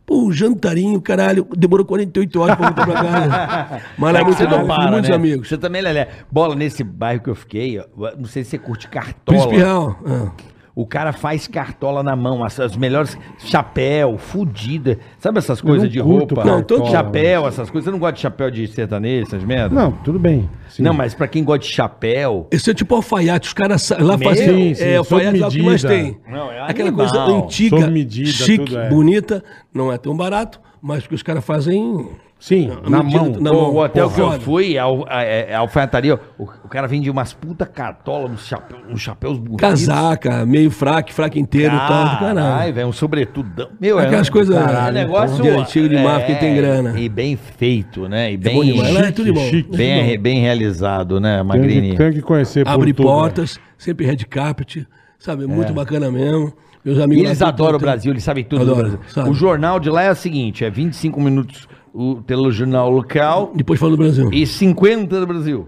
Pô, 0.05 0.31
jantarinho, 0.31 0.99
caralho, 1.01 1.47
demorou 1.55 1.85
48 1.85 2.41
horas 2.41 2.55
pra 2.55 2.65
voltar 2.67 2.85
pra 2.85 3.03
casa. 3.03 3.81
Mas 3.97 4.13
lá 4.13 4.19
é 4.19 4.21
É 4.21 4.25
muito 4.25 4.37
você 4.37 4.43
não 4.47 4.65
para, 4.67 4.91
muitos 4.91 5.09
né? 5.09 5.15
amigos. 5.15 5.47
Você 5.47 5.57
também, 5.57 5.81
Lelé. 5.81 6.09
Bola, 6.31 6.55
nesse 6.55 6.83
bairro 6.83 7.21
que 7.23 7.29
eu 7.29 7.35
fiquei, 7.35 7.79
ó, 7.79 7.85
não 8.17 8.25
sei 8.25 8.43
se 8.43 8.51
você 8.51 8.57
curte 8.59 8.87
cartola. 8.87 9.15
Príncipe 9.25 9.55
Real. 9.57 9.99
ah. 10.05 10.31
O 10.75 10.85
cara 10.85 11.13
faz 11.13 11.47
cartola 11.47 12.03
na 12.03 12.17
mão, 12.17 12.43
as, 12.43 12.59
as 12.59 12.75
melhores 12.75 13.17
chapéu, 13.39 14.17
fudida. 14.17 14.99
Sabe 15.19 15.37
essas 15.37 15.61
coisas 15.61 15.89
de 15.89 16.01
curto 16.01 16.35
roupa? 16.35 16.43
Não, 16.43 16.61
todo- 16.61 16.91
chapéu, 16.91 17.47
essas 17.47 17.69
coisas. 17.69 17.85
Você 17.85 17.91
não 17.91 17.97
gosta 17.99 18.13
de 18.15 18.19
chapéu 18.19 18.51
de 18.51 18.67
sertanejo, 18.67 19.25
essas 19.27 19.43
merdas? 19.43 19.71
Não, 19.71 19.91
tudo 19.93 20.19
bem. 20.19 20.49
Sim. 20.67 20.83
Não, 20.83 20.93
mas 20.93 21.13
pra 21.13 21.29
quem 21.29 21.45
gosta 21.45 21.59
de 21.59 21.67
chapéu, 21.71 22.47
Esse 22.51 22.69
é 22.71 22.73
tipo 22.73 22.93
alfaiate, 22.93 23.47
os 23.47 23.53
caras 23.53 23.83
sa- 23.83 23.97
lá 24.01 24.17
Meu, 24.17 24.27
fazem. 24.27 24.75
sim, 24.75 24.83
é, 24.83 25.01
sob 25.03 25.25
alfaiate 25.25 25.41
é 25.43 25.47
o 25.47 25.49
que 25.49 25.61
mais 25.63 25.83
medida. 25.83 25.87
tem. 25.87 26.17
Não, 26.29 26.51
é 26.51 26.59
Aquela 26.69 26.89
animal. 26.89 27.07
coisa 27.09 27.23
antiga, 27.23 27.79
Sob 27.79 27.91
medida, 27.91 28.29
chique, 28.29 28.65
tudo 28.65 28.77
é. 28.79 28.89
bonita, 28.89 29.43
não 29.73 29.93
é 29.93 29.97
tão 29.97 30.15
barato, 30.17 30.59
mas 30.81 31.07
que 31.07 31.15
os 31.15 31.23
caras 31.23 31.45
fazem. 31.45 32.09
Sim, 32.45 32.69
na 32.87 33.01
mão. 33.01 33.35
na 33.39 33.51
o, 33.51 33.53
mão. 33.55 33.73
o 33.73 33.77
hotel 33.79 34.07
que 34.07 34.21
eu 34.21 34.39
fui, 34.39 34.77
a, 34.77 34.83
a, 34.83 35.55
a 35.55 35.59
alfaiataria, 35.61 36.13
o, 36.37 36.43
o 36.43 36.67
cara 36.69 36.87
vende 36.87 37.09
umas 37.09 37.33
puta 37.33 37.65
cartola, 37.65 38.29
uns, 38.29 38.45
chapéu, 38.45 38.77
uns 38.87 39.01
chapéus 39.01 39.39
bonitos. 39.39 39.61
Casaca, 39.61 40.45
meio 40.45 40.69
fraque, 40.69 41.11
fraque 41.11 41.39
inteiro 41.39 41.73
e 41.73 41.79
tal. 41.79 42.03
do 42.07 42.19
Caralho, 42.19 42.71
velho, 42.71 42.87
um 42.87 42.91
sobretudão. 42.91 43.69
Meu, 43.81 43.97
Aquelas 43.97 44.27
é, 44.27 44.31
coisas 44.31 44.55
é 44.55 44.91
negócio 44.91 45.41
de 45.41 45.49
antigo 45.49 45.89
de 45.89 45.97
marca 45.97 46.27
que 46.27 46.35
tem 46.35 46.55
grana. 46.55 46.99
E 46.99 47.09
bem 47.09 47.35
feito, 47.35 48.07
né? 48.07 48.33
E 48.33 48.37
bem, 48.37 48.53
bom 48.53 48.63
demais. 48.63 48.93
Lá 48.93 48.99
é 48.99 49.03
chique, 49.05 49.15
tudo 49.15 49.33
bom. 49.33 49.49
chique. 49.49 49.75
bem, 49.75 50.19
bem 50.19 50.39
realizado, 50.39 51.19
né, 51.19 51.41
Magrini? 51.41 51.91
que, 51.93 51.97
tenho 51.97 52.13
que 52.13 52.21
conhecer 52.21 52.67
Abre 52.67 52.93
Portugal. 52.93 53.21
portas, 53.21 53.59
sempre 53.75 54.05
red 54.05 54.17
carpet, 54.17 54.85
Sabe, 55.17 55.45
é 55.45 55.47
muito 55.47 55.73
bacana 55.73 56.11
mesmo. 56.11 56.53
Meus 56.83 56.99
amigos 56.99 57.23
E 57.23 57.25
eles 57.25 57.41
adoram 57.41 57.69
o 57.69 57.73
tudo- 57.79 57.81
Brasil, 57.81 58.11
eles 58.11 58.23
sabem 58.23 58.43
tudo 58.43 58.61
Adoram, 58.61 58.75
do 58.91 58.97
Brasil. 58.97 58.99
sabe. 59.07 59.29
O 59.31 59.33
jornal 59.33 59.79
de 59.79 59.89
lá 59.89 60.03
é 60.03 60.11
o 60.11 60.15
seguinte: 60.15 60.63
é 60.63 60.69
25 60.69 61.19
minutos 61.19 61.67
o 61.95 62.21
telejornal 62.21 62.89
local 62.91 63.51
Depois 63.55 63.79
fala 63.79 63.91
do 63.91 63.97
Brasil. 63.97 64.29
e 64.33 64.45
50 64.45 65.19
do 65.19 65.25
Brasil. 65.27 65.67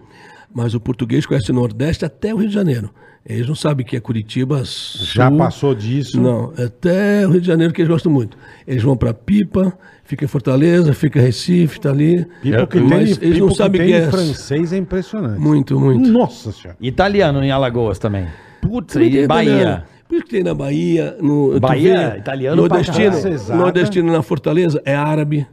Mas 0.54 0.74
o 0.74 0.80
português 0.80 1.26
conhece 1.26 1.52
o 1.52 1.54
Nordeste 1.54 2.04
até 2.06 2.34
o 2.34 2.38
Rio 2.38 2.48
de 2.50 2.54
Janeiro. 2.54 2.90
Eles 3.26 3.48
não 3.48 3.56
sabem 3.56 3.86
que 3.86 3.96
é 3.96 4.00
Curitiba. 4.00 4.60
Já 4.64 5.28
Sul. 5.30 5.38
passou 5.38 5.76
disso. 5.76 6.20
Não, 6.20 6.54
é 6.58 6.64
até 6.64 7.28
o 7.28 7.32
Rio 7.32 7.42
de 7.42 7.48
Janeiro 7.48 7.74
que 7.74 7.82
eles 7.82 7.90
gostam 7.92 8.12
muito. 8.12 8.38
Eles 8.66 8.82
vão 8.82 8.96
pra 8.96 9.14
Pipa, 9.14 9.78
fica 10.06 10.24
em 10.24 10.28
Fortaleza, 10.28 10.94
fica 10.94 11.20
em 11.20 11.24
Recife, 11.24 11.80
tá 11.80 11.90
ali. 11.90 12.26
Pipo 12.42 12.66
que 12.68 12.80
tem, 12.80 12.88
Mas 12.88 13.18
de- 13.18 13.26
eles 13.26 13.40
não 13.40 13.52
sabem 13.54 13.82
tem 13.82 13.92
que 13.92 14.00
de 14.00 14.06
é. 14.08 14.10
francês 14.10 14.72
é 14.74 14.78
impressionante. 14.78 15.40
Muito, 15.40 15.78
muito. 15.80 16.10
Nossa 16.10 16.52
senhora. 16.54 16.78
Italiano 16.82 17.44
em 17.44 17.52
Alagoas 17.52 18.00
também. 18.00 18.26
Putz, 18.62 18.94
tem 18.94 19.14
e 19.14 19.28
Bahia. 19.28 19.52
italiano. 19.52 19.84
Por 20.08 20.16
isso 20.16 20.24
que 20.26 20.32
tem 20.32 20.44
na 20.44 20.54
Bahia, 20.54 21.18
no 21.22 21.60
Bahia, 21.60 22.12
vê, 22.12 22.18
italiano 22.20 22.56
nordestino, 22.56 23.12
nordestino 23.58 24.12
na 24.14 24.22
Fortaleza 24.22 24.82
é 24.86 24.96
árabe. 24.96 25.46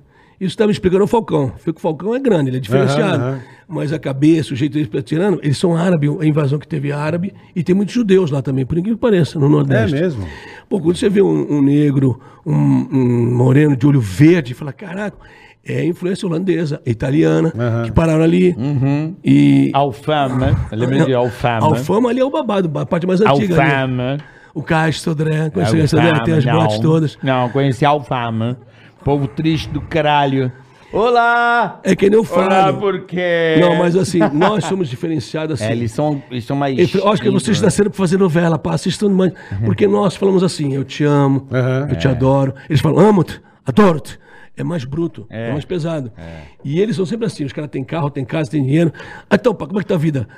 Isso 0.44 0.52
está 0.52 0.66
me 0.66 0.72
explicando 0.72 1.04
o 1.04 1.06
Falcão. 1.06 1.52
Porque 1.64 1.78
o 1.78 1.80
Falcão 1.80 2.14
é 2.14 2.18
grande, 2.20 2.50
ele 2.50 2.58
é 2.58 2.60
diferenciado. 2.60 3.22
Aham, 3.22 3.28
aham. 3.32 3.40
Mas 3.66 3.92
a 3.94 3.98
cabeça, 3.98 4.52
o 4.52 4.56
jeito 4.56 4.74
deles 4.74 4.90
tirando, 5.04 5.40
eles 5.42 5.56
são 5.56 5.74
árabes, 5.74 6.10
a 6.20 6.26
invasão 6.26 6.58
que 6.58 6.68
teve 6.68 6.92
árabe, 6.92 7.32
e 7.56 7.62
tem 7.62 7.74
muitos 7.74 7.94
judeus 7.94 8.30
lá 8.30 8.42
também, 8.42 8.66
por 8.66 8.76
incrível 8.76 8.98
que 8.98 9.00
pareça, 9.00 9.38
no 9.38 9.46
É 9.46 9.48
Nordeste. 9.48 9.96
mesmo. 9.96 10.26
Pô, 10.68 10.78
quando 10.80 10.96
você 10.96 11.08
vê 11.08 11.22
um, 11.22 11.50
um 11.50 11.62
negro, 11.62 12.20
um, 12.44 12.52
um 12.54 13.34
moreno 13.34 13.74
de 13.74 13.86
olho 13.86 14.00
verde, 14.02 14.52
fala, 14.52 14.70
caraca, 14.70 15.16
é 15.64 15.82
influência 15.82 16.28
holandesa, 16.28 16.82
italiana, 16.84 17.50
Aham. 17.58 17.84
que 17.84 17.92
pararam 17.92 18.22
ali. 18.22 18.54
Uhum. 18.58 19.14
E. 19.24 19.70
Alfama. 19.72 20.54
Lembra 20.70 21.06
de 21.06 21.14
Alfama? 21.14 21.66
Alfama 21.66 22.10
ali 22.10 22.20
é 22.20 22.24
o 22.24 22.30
babado, 22.30 22.70
a 22.78 22.84
parte 22.84 23.06
mais 23.06 23.22
antiga. 23.22 23.54
ali. 23.62 23.72
Alfama. 23.72 24.18
O 24.52 24.62
Castro 24.62 25.04
Sodré, 25.10 25.48
conhece 25.50 25.74
o 25.74 25.78
Castro 25.80 25.98
Sodré, 26.00 26.20
tem 26.22 26.34
as 26.34 26.44
botes 26.44 26.78
todas. 26.80 27.18
Não, 27.22 27.48
conheci 27.48 27.84
Alfama. 27.84 28.58
Povo 29.04 29.28
triste 29.28 29.68
do 29.68 29.80
caralho. 29.80 30.50
Olá! 30.92 31.80
É 31.82 31.94
que 31.96 32.08
nem 32.08 32.18
eu 32.18 32.26
Olá, 32.30 32.64
falo. 32.66 32.78
por 32.78 33.00
quê? 33.00 33.56
Não, 33.60 33.76
mas 33.76 33.96
assim, 33.96 34.20
nós 34.32 34.64
somos 34.64 34.88
diferenciados 34.88 35.60
assim. 35.60 35.70
É, 35.70 35.72
eles 35.76 35.90
são, 35.90 36.22
eles 36.30 36.44
são 36.44 36.56
mais... 36.56 36.78
Eu 36.78 36.86
falei, 36.88 37.08
acho 37.08 37.22
que 37.22 37.30
vocês 37.30 37.60
nasceram 37.60 37.90
pra 37.90 37.98
fazer 37.98 38.16
novela, 38.16 38.56
pá, 38.58 38.74
assistam 38.74 39.08
mais. 39.08 39.32
Porque 39.64 39.88
nós 39.88 40.14
falamos 40.14 40.42
assim, 40.44 40.72
eu 40.74 40.84
te 40.84 41.02
amo, 41.04 41.48
Aham. 41.52 41.88
eu 41.90 41.96
te 41.96 42.06
adoro. 42.06 42.54
Eles 42.68 42.80
falam, 42.80 43.04
amo-te, 43.04 43.40
adoro-te. 43.66 44.18
É 44.56 44.62
mais 44.62 44.84
bruto, 44.84 45.26
é, 45.28 45.50
mais 45.50 45.64
pesado. 45.64 46.12
E 46.64 46.80
eles 46.80 46.94
são 46.94 47.04
sempre 47.04 47.26
assim, 47.26 47.44
os 47.44 47.52
caras 47.52 47.68
têm 47.70 47.82
carro, 47.82 48.08
têm 48.08 48.24
casa, 48.24 48.52
têm 48.52 48.62
dinheiro. 48.64 48.92
Ah, 49.28 49.34
então, 49.34 49.52
pá, 49.52 49.66
como 49.66 49.80
é 49.80 49.82
que 49.82 49.88
tá 49.88 49.96
a 49.96 49.98
vida? 49.98 50.28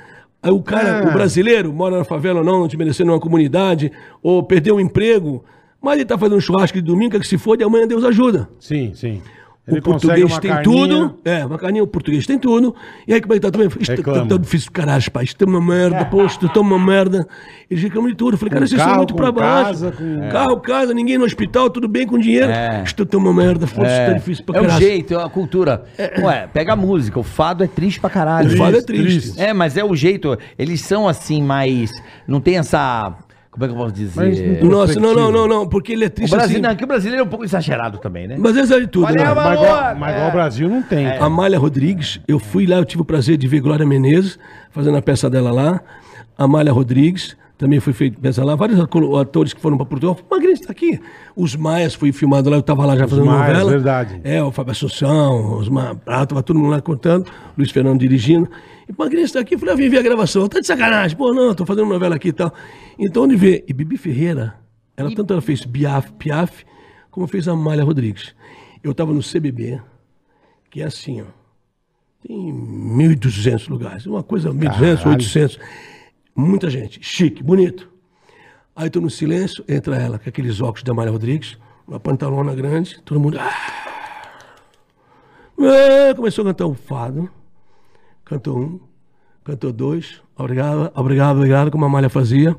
Aí 0.41 0.51
o 0.51 0.61
cara, 0.61 1.03
Ah. 1.05 1.09
o 1.09 1.13
brasileiro, 1.13 1.71
mora 1.71 1.99
na 1.99 2.03
favela 2.03 2.39
ou 2.39 2.45
não, 2.45 2.61
não 2.61 2.67
te 2.67 2.75
merecendo 2.75 3.11
numa 3.11 3.19
comunidade, 3.19 3.91
ou 4.23 4.41
perdeu 4.41 4.77
um 4.77 4.79
emprego, 4.79 5.45
mas 5.81 5.95
ele 5.95 6.05
tá 6.05 6.17
fazendo 6.17 6.37
um 6.37 6.41
churrasco 6.41 6.77
de 6.77 6.83
domingo, 6.83 7.19
que 7.19 7.27
se 7.27 7.37
fode, 7.37 7.63
amanhã 7.63 7.87
Deus 7.87 8.03
ajuda. 8.03 8.49
Sim, 8.59 8.91
sim. 8.95 9.21
O 9.69 9.71
Ele 9.73 9.81
consegue 9.81 10.21
português 10.21 10.39
tem 10.39 10.49
carninha. 10.49 10.87
tudo. 10.87 11.19
É, 11.25 11.45
uma 11.45 11.57
carninha, 11.57 11.83
o 11.83 11.87
português 11.87 12.25
tem 12.25 12.39
tudo. 12.39 12.73
E 13.05 13.13
aí, 13.13 13.19
como 13.19 13.33
é 13.33 13.35
que 13.35 13.41
tá 13.41 13.51
também? 13.51 13.67
Isto 13.81 14.01
tá, 14.01 14.25
tá 14.25 14.37
difícil 14.37 14.71
caralho, 14.71 15.11
pai. 15.11 15.25
Isto 15.25 15.43
é 15.43 15.45
uma 15.45 15.59
merda, 15.59 16.05
pô, 16.05 16.23
isto 16.25 16.47
tá 16.47 16.61
uma 16.61 16.79
merda. 16.79 17.27
Eles 17.69 17.83
reclamam 17.83 18.09
de 18.09 18.15
tudo. 18.15 18.35
Eu 18.35 18.37
falei, 18.37 18.53
cara, 18.53 18.65
vocês 18.65 18.81
são 18.81 18.95
muito 18.95 19.13
pra 19.13 19.29
baixo. 19.29 19.65
casa, 19.65 19.91
com- 19.91 20.29
Carro, 20.29 20.61
casa, 20.61 20.93
ninguém 20.93 21.17
no 21.17 21.25
hospital, 21.25 21.69
tudo 21.69 21.85
bem 21.89 22.07
com 22.07 22.17
dinheiro. 22.17 22.49
É. 22.49 22.81
Isto 22.85 23.05
tá 23.05 23.17
uma 23.17 23.33
merda, 23.33 23.67
foda 23.67 23.89
isto 23.89 24.05
tá 24.05 24.13
difícil 24.13 24.45
pra 24.45 24.55
É 24.57 24.61
o 24.61 24.63
caralho. 24.63 24.85
jeito, 24.85 25.13
é 25.15 25.21
a 25.21 25.27
cultura. 25.29 25.83
Ué, 26.23 26.47
pega 26.53 26.71
a 26.71 26.75
música, 26.77 27.19
o 27.19 27.23
fado 27.23 27.61
é 27.61 27.67
triste 27.67 27.99
pra 27.99 28.09
caralho. 28.09 28.47
O 28.53 28.55
fado 28.55 28.77
é 28.77 28.81
Triste, 28.81 29.03
triste. 29.03 29.21
triste. 29.33 29.41
É, 29.41 29.51
mas 29.51 29.75
é 29.75 29.83
o 29.83 29.93
jeito. 29.93 30.37
Eles 30.57 30.79
são 30.79 31.09
assim, 31.09 31.43
mais. 31.43 31.91
Não 32.25 32.39
tem 32.39 32.57
essa. 32.57 33.13
Como 33.57 33.65
é 33.65 33.67
que 33.69 33.73
eu 33.73 33.77
posso 33.77 33.91
dizer? 33.91 34.13
Mas- 34.15 34.63
Nossa, 34.63 34.99
não, 34.99 35.15
não, 35.15 35.31
não, 35.31 35.47
não, 35.47 35.67
porque 35.67 35.93
ele 35.93 36.03
é 36.03 36.07
o 36.07 36.09
triste 36.11 36.29
brasileiro, 36.29 36.63
assim. 36.63 36.69
não, 36.71 36.77
que 36.77 36.83
o 36.83 36.87
brasileiro 36.87 37.21
é 37.23 37.25
um 37.25 37.27
pouco 37.27 37.43
exagerado 37.43 37.97
também, 37.97 38.27
né? 38.27 38.35
Mas 38.37 38.55
é 38.55 38.79
de 38.79 38.85
tudo, 38.85 39.11
né? 39.11 39.33
Mas 39.33 39.59
igual, 39.59 39.95
mas 39.95 40.13
é. 40.13 40.15
igual 40.15 40.29
o 40.29 40.31
Brasil 40.31 40.69
não 40.69 40.83
tem. 40.83 41.07
A 41.07 41.25
Amália 41.25 41.57
Rodrigues, 41.57 42.19
eu 42.27 42.37
fui 42.37 42.67
lá, 42.67 42.77
eu 42.77 42.85
tive 42.85 43.01
o 43.01 43.05
prazer 43.05 43.35
de 43.35 43.47
ver 43.47 43.59
Glória 43.59 43.83
Menezes 43.83 44.37
fazendo 44.69 44.95
a 44.95 45.01
peça 45.01 45.27
dela 45.27 45.51
lá. 45.51 45.81
Amália 46.37 46.71
Rodrigues, 46.71 47.35
também 47.57 47.79
foi 47.79 47.91
feita 47.91 48.19
peça 48.21 48.43
lá. 48.43 48.55
Vários 48.55 48.79
atores 48.79 49.53
que 49.53 49.59
foram 49.59 49.77
para 49.77 49.85
Portugal. 49.85 50.17
Magrinho 50.29 50.53
está 50.53 50.71
aqui. 50.71 50.99
Os 51.35 51.55
Maias 51.55 51.95
foi 51.95 52.11
filmado 52.11 52.49
lá, 52.49 52.57
eu 52.57 52.59
estava 52.61 52.85
lá 52.85 52.95
já 52.95 53.07
fazendo 53.07 53.25
Maias, 53.25 53.47
novela. 53.57 53.71
verdade. 53.71 54.21
É, 54.23 54.43
o 54.43 54.51
Fábio 54.51 54.71
Assunção, 54.71 55.57
os 55.57 55.67
Ma... 55.67 55.97
ah, 56.05 56.25
tava 56.25 56.43
todo 56.43 56.59
mundo 56.59 56.69
lá 56.69 56.81
contando, 56.81 57.29
Luiz 57.57 57.71
Fernando 57.71 57.99
dirigindo. 57.99 58.47
E 58.87 58.93
Magrinho 58.95 59.25
está 59.25 59.39
aqui, 59.39 59.55
eu 59.55 59.59
falei, 59.59 59.73
ah, 59.73 59.77
vim 59.77 59.89
ver 59.89 59.97
a 59.97 60.01
gravação. 60.03 60.47
Tá 60.47 60.59
de 60.59 60.67
sacanagem. 60.67 61.17
Pô, 61.17 61.33
não, 61.33 61.53
tô 61.55 61.65
fazendo 61.65 61.87
novela 61.87 62.15
aqui 62.15 62.29
e 62.29 62.33
tal. 62.33 62.53
Então, 62.97 63.23
onde 63.23 63.35
vê? 63.35 63.65
E 63.67 63.73
Bibi 63.73 63.97
Ferreira, 63.97 64.55
ela 64.95 65.13
tanto 65.13 65.33
ela 65.33 65.41
fez 65.41 65.65
Biaf, 65.65 66.11
Piaf, 66.13 66.63
como 67.09 67.27
fez 67.27 67.47
a 67.47 67.53
Amália 67.53 67.83
Rodrigues. 67.83 68.35
Eu 68.83 68.91
estava 68.91 69.11
no 69.11 69.21
CBB, 69.21 69.81
que 70.69 70.81
é 70.81 70.85
assim, 70.85 71.21
ó. 71.21 71.25
Tem 72.25 72.51
1.200 72.51 73.69
lugares. 73.69 74.05
Uma 74.05 74.21
coisa, 74.21 74.51
1.200, 74.51 74.97
Caralho. 74.97 75.09
800. 75.09 75.59
Muita 76.37 76.69
gente. 76.69 76.99
Chique, 77.01 77.41
bonito. 77.41 77.89
Aí 78.75 78.91
tô 78.91 79.01
no 79.01 79.09
silêncio, 79.09 79.65
entra 79.67 79.95
ela 79.95 80.19
com 80.19 80.29
aqueles 80.29 80.61
óculos 80.61 80.83
da 80.83 80.93
Maria 80.93 81.11
Rodrigues, 81.11 81.57
uma 81.87 81.99
pantalona 81.99 82.53
grande, 82.53 83.01
todo 83.03 83.19
mundo. 83.19 83.39
Ah! 83.39 84.37
É, 85.59 86.13
começou 86.13 86.43
a 86.43 86.49
cantar 86.49 86.67
um 86.67 86.75
fado. 86.75 87.27
Cantou 88.23 88.59
um, 88.59 88.79
cantou 89.43 89.73
dois. 89.73 90.21
Obrigado, 90.37 90.91
obrigado, 90.93 91.37
obrigado, 91.37 91.71
como 91.71 91.85
a 91.85 91.89
Malha 91.89 92.07
fazia. 92.07 92.55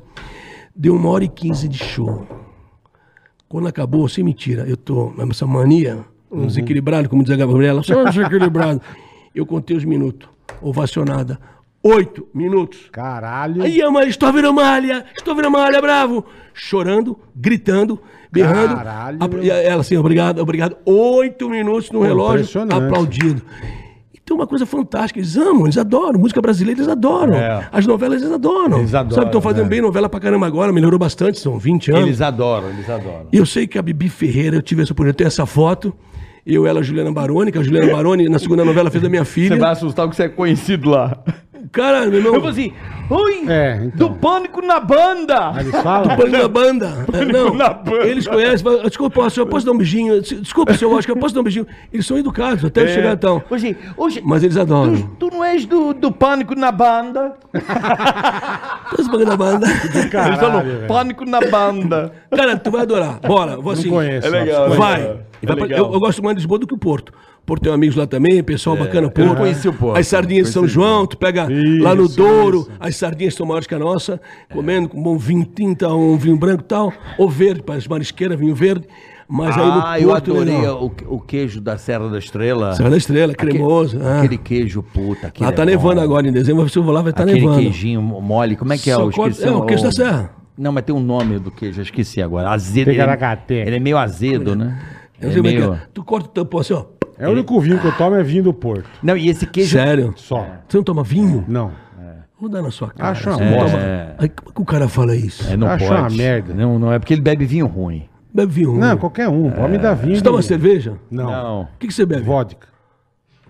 Deu 0.75 0.93
uma 0.93 1.09
hora 1.09 1.23
e 1.23 1.29
quinze 1.29 1.69
de 1.69 1.77
show. 1.77 2.27
Quando 3.47 3.69
acabou, 3.69 4.09
sem 4.09 4.25
mentira, 4.25 4.67
eu 4.67 4.75
tô 4.75 5.13
essa 5.31 5.47
mania, 5.47 6.03
um 6.29 6.45
desequilibrado, 6.45 7.07
como 7.07 7.23
diz 7.23 7.31
a 7.31 7.37
Gabriela, 7.37 7.81
só 7.81 8.01
um 8.01 8.03
desequilibrado. 8.03 8.81
Eu 9.33 9.45
contei 9.45 9.77
os 9.77 9.85
minutos, 9.85 10.27
ovacionada. 10.59 11.39
Oito 11.81 12.27
minutos. 12.33 12.89
Caralho. 12.91 13.63
Aí, 13.63 13.81
Amália, 13.81 14.09
estou 14.09 14.33
vendo 14.33 14.49
Amália, 14.49 15.05
estou 15.15 15.33
vendo 15.33 15.47
Amália, 15.47 15.81
bravo. 15.81 16.25
Chorando, 16.53 17.17
gritando, 17.33 18.01
berrando. 18.29 18.75
Caralho, 18.75 19.19
e 19.41 19.49
ela 19.49 19.79
assim, 19.81 19.95
obrigado, 19.95 20.39
obrigado. 20.39 20.75
Oito 20.85 21.49
minutos 21.49 21.89
no 21.91 22.01
relógio, 22.01 22.41
impressionante. 22.41 22.83
aplaudido. 22.83 23.41
Então, 24.29 24.37
uma 24.37 24.45
coisa 24.45 24.65
fantástica. 24.65 25.19
Eles 25.19 25.35
amam, 25.37 25.65
eles 25.65 25.77
adoram. 25.77 26.19
Música 26.19 26.39
brasileira, 26.39 26.81
eles 26.81 26.91
adoram. 26.91 27.33
É. 27.33 27.67
As 27.71 27.87
novelas, 27.87 28.21
eles 28.21 28.31
adoram. 28.31 28.77
Eles 28.79 28.93
adoram, 28.93 29.15
Sabe, 29.15 29.25
estão 29.27 29.41
fazendo 29.41 29.63
né? 29.63 29.69
bem 29.69 29.81
novela 29.81 30.07
pra 30.07 30.19
caramba 30.19 30.45
agora, 30.45 30.71
melhorou 30.71 30.99
bastante, 30.99 31.39
são 31.39 31.57
20 31.57 31.91
anos. 31.91 32.03
Eles 32.03 32.21
adoram, 32.21 32.69
eles 32.69 32.87
adoram. 32.87 33.27
E 33.31 33.37
eu 33.37 33.45
sei 33.45 33.65
que 33.65 33.79
a 33.79 33.81
Bibi 33.81 34.07
Ferreira, 34.07 34.55
eu 34.57 34.61
tive 34.61 34.83
essa 34.83 34.91
oportunidade, 34.91 35.15
eu 35.15 35.17
tenho 35.17 35.27
essa 35.29 35.45
foto. 35.47 35.95
Eu, 36.45 36.67
ela, 36.67 36.79
a 36.79 36.83
Juliana 36.83 37.11
Baroni, 37.11 37.51
que 37.51 37.57
a 37.57 37.63
Juliana 37.63 37.89
Baroni, 37.93 38.29
na 38.29 38.37
segunda 38.37 38.63
novela, 38.63 38.91
fez 38.91 39.01
da 39.01 39.09
minha 39.09 39.25
filha. 39.25 39.55
Você 39.55 39.61
vai 39.61 39.71
assustar 39.71 40.05
porque 40.05 40.17
você 40.17 40.23
é 40.23 40.29
conhecido 40.29 40.89
lá. 40.89 41.23
Caralho, 41.71 42.09
meu 42.09 42.19
irmão. 42.19 42.35
Eu 42.35 42.41
vou 42.41 42.49
assim, 42.49 42.71
oi, 43.09 43.43
É, 43.47 43.81
então. 43.85 44.09
do 44.09 44.15
pânico 44.15 44.61
na 44.61 44.79
banda. 44.79 45.49
Aí 45.51 45.67
eles 45.67 45.81
falam. 45.81 46.15
Pânico 46.15 46.37
na 46.37 46.47
banda. 46.47 47.05
É, 47.13 47.25
não, 47.25 47.53
na 47.53 47.69
banda. 47.73 48.07
eles 48.07 48.27
conhecem. 48.27 48.59
falam, 48.63 48.83
Desculpa, 48.83 49.29
senhor, 49.29 49.45
posso 49.47 49.65
dar 49.65 49.71
um 49.71 49.77
beijinho? 49.77 50.21
Desculpa, 50.21 50.73
senhor, 50.73 50.97
acho 50.97 51.07
que 51.07 51.11
eu 51.11 51.17
posso 51.17 51.33
dar 51.35 51.41
um 51.41 51.43
beijinho. 51.43 51.67
Eles 51.93 52.05
são 52.05 52.17
educados, 52.17 52.63
até 52.65 52.87
chegar 52.87 53.13
então. 53.13 53.41
Hoje, 53.49 53.75
hoje, 53.97 54.21
Mas 54.23 54.43
eles 54.43 54.57
adoram. 54.57 54.95
tu, 54.95 55.29
tu 55.29 55.35
não 55.35 55.43
és 55.43 55.65
do, 55.65 55.93
do 55.93 56.11
pânico 56.11 56.55
na 56.55 56.71
banda? 56.71 57.33
Todos 58.91 59.07
pânico 59.07 59.29
na 59.29 59.37
banda. 59.37 59.67
Eles 59.67 60.05
Caralho, 60.09 60.37
falam 60.39 60.63
velho. 60.63 60.87
pânico 60.87 61.25
na 61.25 61.39
banda. 61.41 62.11
Cara, 62.35 62.57
tu 62.57 62.71
vai 62.71 62.81
adorar. 62.81 63.19
Bora, 63.19 63.57
vou 63.57 63.73
assim. 63.73 63.87
Não 63.89 63.97
conheço. 63.97 64.27
É 64.27 64.29
legal, 64.29 64.69
né? 64.69 64.75
Vai. 64.75 65.01
É 65.01 65.15
E 65.41 65.45
vai 65.45 65.55
pra- 65.55 65.65
legal. 65.65 65.85
eu, 65.87 65.93
eu 65.93 65.99
gosto 65.99 66.23
mais 66.23 66.35
de 66.35 66.41
Lisboa 66.41 66.59
do 66.59 66.67
que 66.67 66.73
o 66.73 66.77
Porto. 66.77 67.13
Porto 67.49 67.63
tem 67.63 67.73
amigos 67.73 67.95
lá 67.95 68.05
também, 68.05 68.43
pessoal 68.43 68.77
bacana, 68.77 69.09
Porto. 69.09 69.35
conheci 69.35 69.67
o 69.67 69.73
Porto. 69.73 69.97
As 69.97 70.05
sardinhas 70.07 70.47
de 70.47 70.53
São. 70.53 70.67
João, 70.67 71.07
tu 71.07 71.17
pega 71.17 71.51
Isso, 71.51 71.81
lá 71.83 71.95
no 71.95 72.07
Douro, 72.07 72.59
isso. 72.59 72.71
as 72.79 72.95
sardinhas 72.95 73.33
são 73.33 73.45
maiores 73.45 73.65
que 73.65 73.73
a 73.73 73.79
nossa, 73.79 74.21
comendo 74.53 74.87
com 74.89 74.99
um 74.99 75.03
bom 75.03 75.17
vinho 75.17 75.43
tinta, 75.45 75.89
um 75.89 76.15
vinho 76.15 76.37
branco 76.37 76.61
e 76.61 76.65
tal, 76.67 76.93
ou 77.17 77.27
verde, 77.27 77.63
para 77.63 77.73
as 77.75 77.87
marisqueiras, 77.87 78.37
vinho 78.39 78.53
verde. 78.53 78.85
Mas 79.27 79.57
aí 79.57 79.65
no 79.65 79.81
Ah, 79.85 79.99
eu 79.99 80.09
Porto, 80.09 80.31
adorei 80.31 80.55
legal. 80.57 80.83
o, 81.07 81.15
o 81.15 81.19
queijo 81.19 81.59
da 81.61 81.77
Serra 81.77 82.07
da 82.09 82.17
Estrela. 82.19 82.73
Serra 82.75 82.89
da 82.91 82.97
Estrela, 82.97 83.33
cremoso. 83.33 83.99
ah. 84.01 84.19
Aquele 84.19 84.37
queijo, 84.37 84.83
puta. 84.83 85.27
aquele 85.27 85.45
Lá 85.47 85.51
tá 85.51 85.63
é 85.63 85.65
nevando 85.65 85.95
bom. 85.95 86.01
agora 86.01 86.27
em 86.27 86.31
dezembro, 86.31 86.67
se 86.69 86.77
eu 86.77 86.83
vou 86.83 86.93
lá 86.93 87.01
vai 87.01 87.11
estar 87.11 87.23
Aquele 87.23 87.39
nevando. 87.41 87.59
queijinho 87.61 88.01
mole, 88.01 88.55
como 88.55 88.73
é 88.73 88.77
que 88.77 88.89
é? 88.91 88.95
Só 88.95 89.01
Eu 89.03 89.11
corta- 89.11 89.31
esqueci 89.31 89.47
é, 89.47 89.51
o 89.51 89.61
queijo 89.65 89.83
da 89.83 89.91
Serra. 89.91 90.31
Não, 90.57 90.71
mas 90.71 90.83
tem 90.83 90.95
um 90.95 90.99
nome 90.99 91.39
do 91.39 91.49
queijo, 91.51 91.79
eu 91.79 91.83
esqueci 91.83 92.21
agora. 92.21 92.49
Azedo. 92.49 92.89
Ele, 92.89 92.97
Tecaracate. 92.97 93.53
ele 93.53 93.75
é 93.75 93.79
meio 93.79 93.97
azedo, 93.97 94.55
né? 94.55 94.79
Eu 95.21 95.29
É 95.29 95.33
é 95.37 95.41
meio... 95.41 95.73
é. 95.73 95.81
Tu 95.93 96.03
corta 96.03 96.27
o 96.27 96.31
tampão 96.31 96.59
assim, 96.59 96.73
ó. 96.73 96.85
É 97.19 97.27
o 97.27 97.31
único 97.31 97.59
vinho 97.59 97.79
que 97.79 97.85
eu 97.85 97.91
tomo 97.97 98.15
é 98.15 98.23
vinho 98.23 98.43
do 98.43 98.53
Porto. 98.53 98.89
Não, 99.03 99.15
e 99.17 99.27
esse 99.29 99.45
queijo... 99.45 99.77
Sério? 99.77 100.13
Só. 100.15 100.47
Você 100.67 100.77
não 100.77 100.83
toma 100.83 101.03
vinho? 101.03 101.43
Não. 101.47 101.71
Vou 102.39 102.49
dar 102.49 102.61
na 102.61 102.71
sua 102.71 102.89
cara. 102.89 103.11
Acho 103.11 103.29
uma 103.29 103.37
bosta. 103.37 103.71
toma- 103.77 103.83
É. 103.83 104.15
Aí, 104.17 104.29
como 104.29 104.49
é 104.49 104.53
que 104.53 104.61
o 104.61 104.65
cara 104.65 104.87
fala 104.87 105.13
isso? 105.13 105.51
É, 105.51 105.57
não 105.57 105.67
Acho 105.67 105.85
pode. 105.85 105.99
uma 105.99 106.09
merda. 106.09 106.53
Não, 106.53 106.79
não 106.79 106.93
é 106.93 106.97
porque 106.97 107.13
ele 107.13 107.21
bebe 107.21 107.43
vinho 107.45 107.67
ruim. 107.67 108.07
Bebe 108.33 108.53
vinho. 108.53 108.77
Não, 108.77 108.95
qualquer 108.97 109.27
um. 109.27 109.51
Pode 109.51 109.69
me 109.73 109.77
dar 109.77 109.93
vinho. 109.93 110.15
Você 110.15 110.21
toma 110.21 110.41
cerveja? 110.41 110.93
Não. 111.11 111.25
Não. 111.29 111.61
O 111.63 111.67
que, 111.77 111.87
que 111.87 111.93
você 111.93 112.05
bebe? 112.05 112.21
Vodka. 112.23 112.65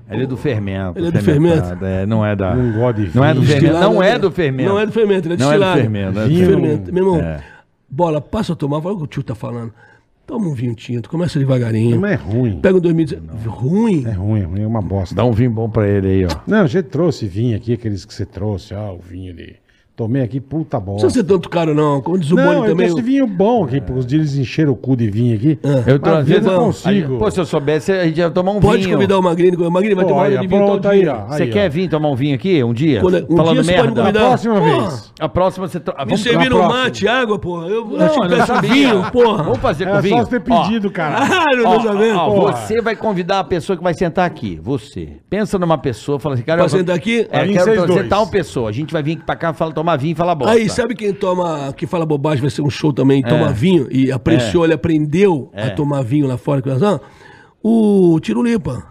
Ele 0.09 0.23
é 0.23 0.25
do 0.25 0.35
fermento. 0.35 0.97
Ele 0.97 1.09
é 1.09 1.11
do 1.11 1.19
fermentado, 1.21 1.85
É, 1.85 2.03
não 2.07 2.25
é 2.25 2.35
da. 2.35 2.55
Não 2.55 2.79
gosta 2.79 2.99
de 3.03 3.15
Não 3.15 3.23
é 3.23 3.31
do 3.31 3.41
vinho. 3.41 3.51
fermento. 3.53 3.73
Não 3.73 3.79
Destilado, 3.81 4.03
é 4.03 4.11
né? 4.13 4.17
do 4.17 4.31
fermento. 4.31 4.69
Não 4.69 4.79
é 4.79 4.85
do 4.87 4.91
fermento, 4.91 5.27
ele 5.27 5.33
é 5.35 5.37
Não 5.37 5.45
é 5.45 5.55
do 5.55 5.59
destilado. 5.59 5.81
fermento. 5.81 6.19
é 6.19 6.23
do 6.23 6.27
Vinho 6.29 6.45
fermento. 6.47 6.67
Fermento. 6.85 6.93
Meu 6.95 7.03
irmão, 7.05 7.21
É. 7.21 7.43
bola, 7.87 8.19
passa 8.19 8.53
a 8.53 8.55
tomar, 8.55 8.81
fala 8.81 8.95
o 8.95 8.97
que 8.97 9.03
o 9.03 9.07
tio 9.07 9.21
tá 9.21 9.35
falando. 9.35 9.71
Toma 10.29 10.47
um 10.47 10.53
vinho 10.53 10.75
tinto, 10.75 11.09
começa 11.09 11.39
devagarinho. 11.39 11.99
Mas 11.99 12.11
é 12.11 12.15
ruim. 12.15 12.59
Pega 12.61 12.77
um 12.77 12.79
2019. 12.79 13.47
Ruim? 13.47 14.05
É 14.05 14.11
ruim, 14.11 14.41
é 14.41 14.43
ruim, 14.43 14.61
é 14.61 14.67
uma 14.67 14.79
bosta. 14.79 15.15
Dá 15.15 15.25
um 15.25 15.31
vinho 15.31 15.49
bom 15.49 15.67
pra 15.67 15.87
ele 15.87 16.07
aí, 16.07 16.25
ó. 16.25 16.29
Não, 16.45 16.67
você 16.67 16.83
trouxe 16.83 17.25
vinho 17.25 17.57
aqui, 17.57 17.73
aqueles 17.73 18.05
que 18.05 18.13
você 18.13 18.27
trouxe, 18.27 18.75
ó, 18.75 18.93
o 18.93 18.99
vinho 18.99 19.33
ali. 19.33 19.55
Tomei 19.99 20.21
aqui, 20.21 20.39
puta 20.39 20.77
Não 20.77 20.85
bosta. 20.85 21.07
precisa 21.07 21.25
ser 21.25 21.27
tanto 21.33 21.49
caro, 21.49 21.73
não. 21.75 21.99
Como 22.01 22.17
diz 22.17 22.31
o 22.31 22.35
Não, 22.35 22.43
Boni 22.45 22.55
eu 22.59 22.65
também. 22.67 22.85
trouxe 22.87 23.03
vinho 23.03 23.27
bom 23.27 23.65
aqui, 23.65 23.81
porque 23.81 23.99
os 23.99 24.05
dias 24.05 24.21
eles 24.21 24.37
encheram 24.37 24.71
o 24.71 24.75
cu 24.77 24.95
de 24.95 25.09
vinho 25.11 25.35
aqui. 25.35 25.59
Eu 25.85 25.99
tô, 25.99 26.09
Mas 26.09 26.19
às 26.19 26.25
vezes 26.27 26.43
vinho 26.43 26.53
eu 26.53 26.57
não 26.57 26.65
consigo. 26.67 27.17
Pô, 27.17 27.29
se 27.29 27.37
eu 27.37 27.45
soubesse, 27.45 27.91
a 27.91 28.05
gente 28.05 28.17
ia 28.17 28.29
tomar 28.29 28.51
um 28.53 28.61
Pode 28.61 28.83
vinho. 28.83 28.95
convidar 28.95 29.19
o 29.19 29.21
Magrini. 29.21 29.57
O 29.57 29.69
Magrini 29.69 29.95
vai 29.95 30.05
uma 30.05 30.15
hora 30.15 30.29
Olha, 30.29 30.39
de 30.39 30.47
vinho 30.47 30.61
pronto 30.65 30.81
todo 30.81 30.87
aí, 30.89 31.01
dia. 31.01 31.13
ó. 31.15 31.27
Você 31.27 31.43
Aí, 31.43 31.49
quer 31.49 31.67
ó. 31.67 31.69
vir 31.69 31.89
tomar 31.89 32.09
um 32.09 32.15
vinho 32.15 32.33
aqui 32.35 32.63
um 32.63 32.71
dia? 32.73 33.01
Quando- 33.01 33.25
um 33.29 33.35
Falando 33.35 33.61
dia 33.61 33.75
pode 33.75 33.87
merda. 33.87 34.01
convidar. 34.01 34.19
A 34.21 34.27
próxima 34.29 34.53
Porra. 34.55 34.79
vez. 34.89 35.13
A 35.19 35.27
próxima 35.29 35.67
você. 35.67 35.79
Me 35.79 35.83
Vamos 35.97 36.21
servir 36.23 36.37
na 36.45 36.49
no 36.49 36.55
próxima. 36.55 36.83
mate, 36.83 37.07
água, 37.09 37.39
porra. 37.39 37.67
Eu 37.67 37.85
Não, 37.85 38.05
achei 38.05 38.07
que 38.07 38.19
eu 38.25 38.29
não 38.29 38.37
peço 38.37 38.47
sabia. 38.47 38.71
vinho, 38.71 39.11
porra. 39.11 39.43
Vamos 39.43 39.59
fazer 39.59 39.83
com 39.83 39.89
Era 39.91 40.01
vinho. 40.01 40.15
só 40.17 40.23
você 40.23 40.39
ter 40.39 40.39
pedido, 40.39 40.89
cara. 40.91 41.17
Ah, 41.29 42.55
você 42.65 42.81
vai 42.81 42.95
convidar 42.95 43.39
a 43.39 43.43
pessoa 43.43 43.75
que 43.75 43.83
vai 43.83 43.93
sentar 43.93 44.25
aqui. 44.25 44.59
Você. 44.63 45.09
Pensa 45.29 45.59
numa 45.59 45.77
pessoa, 45.77 46.19
fala 46.19 46.35
assim, 46.35 46.43
cara, 46.43 46.61
eu 46.61 46.67
vou- 46.69 46.77
sentar 46.79 46.95
aqui? 46.95 47.27
É, 47.31 47.39
Aí 47.41 47.53
quero 47.53 47.73
trazer 47.85 48.07
tal 48.07 48.27
pessoa. 48.27 48.69
A 48.69 48.71
gente 48.71 48.93
vai 48.93 49.03
vir 49.03 49.13
aqui 49.13 49.23
pra 49.25 49.35
cá, 49.35 49.53
fala, 49.53 49.71
tomar 49.73 49.88
vinho 49.97 50.11
e 50.13 50.15
falar 50.15 50.35
bosta. 50.35 50.53
Aí, 50.53 50.69
sabe 50.69 50.95
quem 50.95 51.13
toma, 51.13 51.73
que 51.73 51.85
fala 51.87 52.05
bobagem, 52.05 52.41
vai 52.41 52.49
ser 52.49 52.61
um 52.61 52.69
show 52.69 52.91
também, 52.93 53.21
É. 53.25 53.27
toma 53.29 53.51
vinho 53.51 53.87
e 53.91 54.11
apreciou, 54.11 54.63
ele 54.63 54.73
aprendeu 54.73 55.51
a 55.55 55.69
tomar 55.69 56.01
vinho 56.03 56.27
lá 56.27 56.37
fora, 56.37 56.61
que 56.61 56.69
nós 56.69 56.79
vamos? 56.79 57.01
o 57.61 58.17
Tirulipa. 58.21 58.83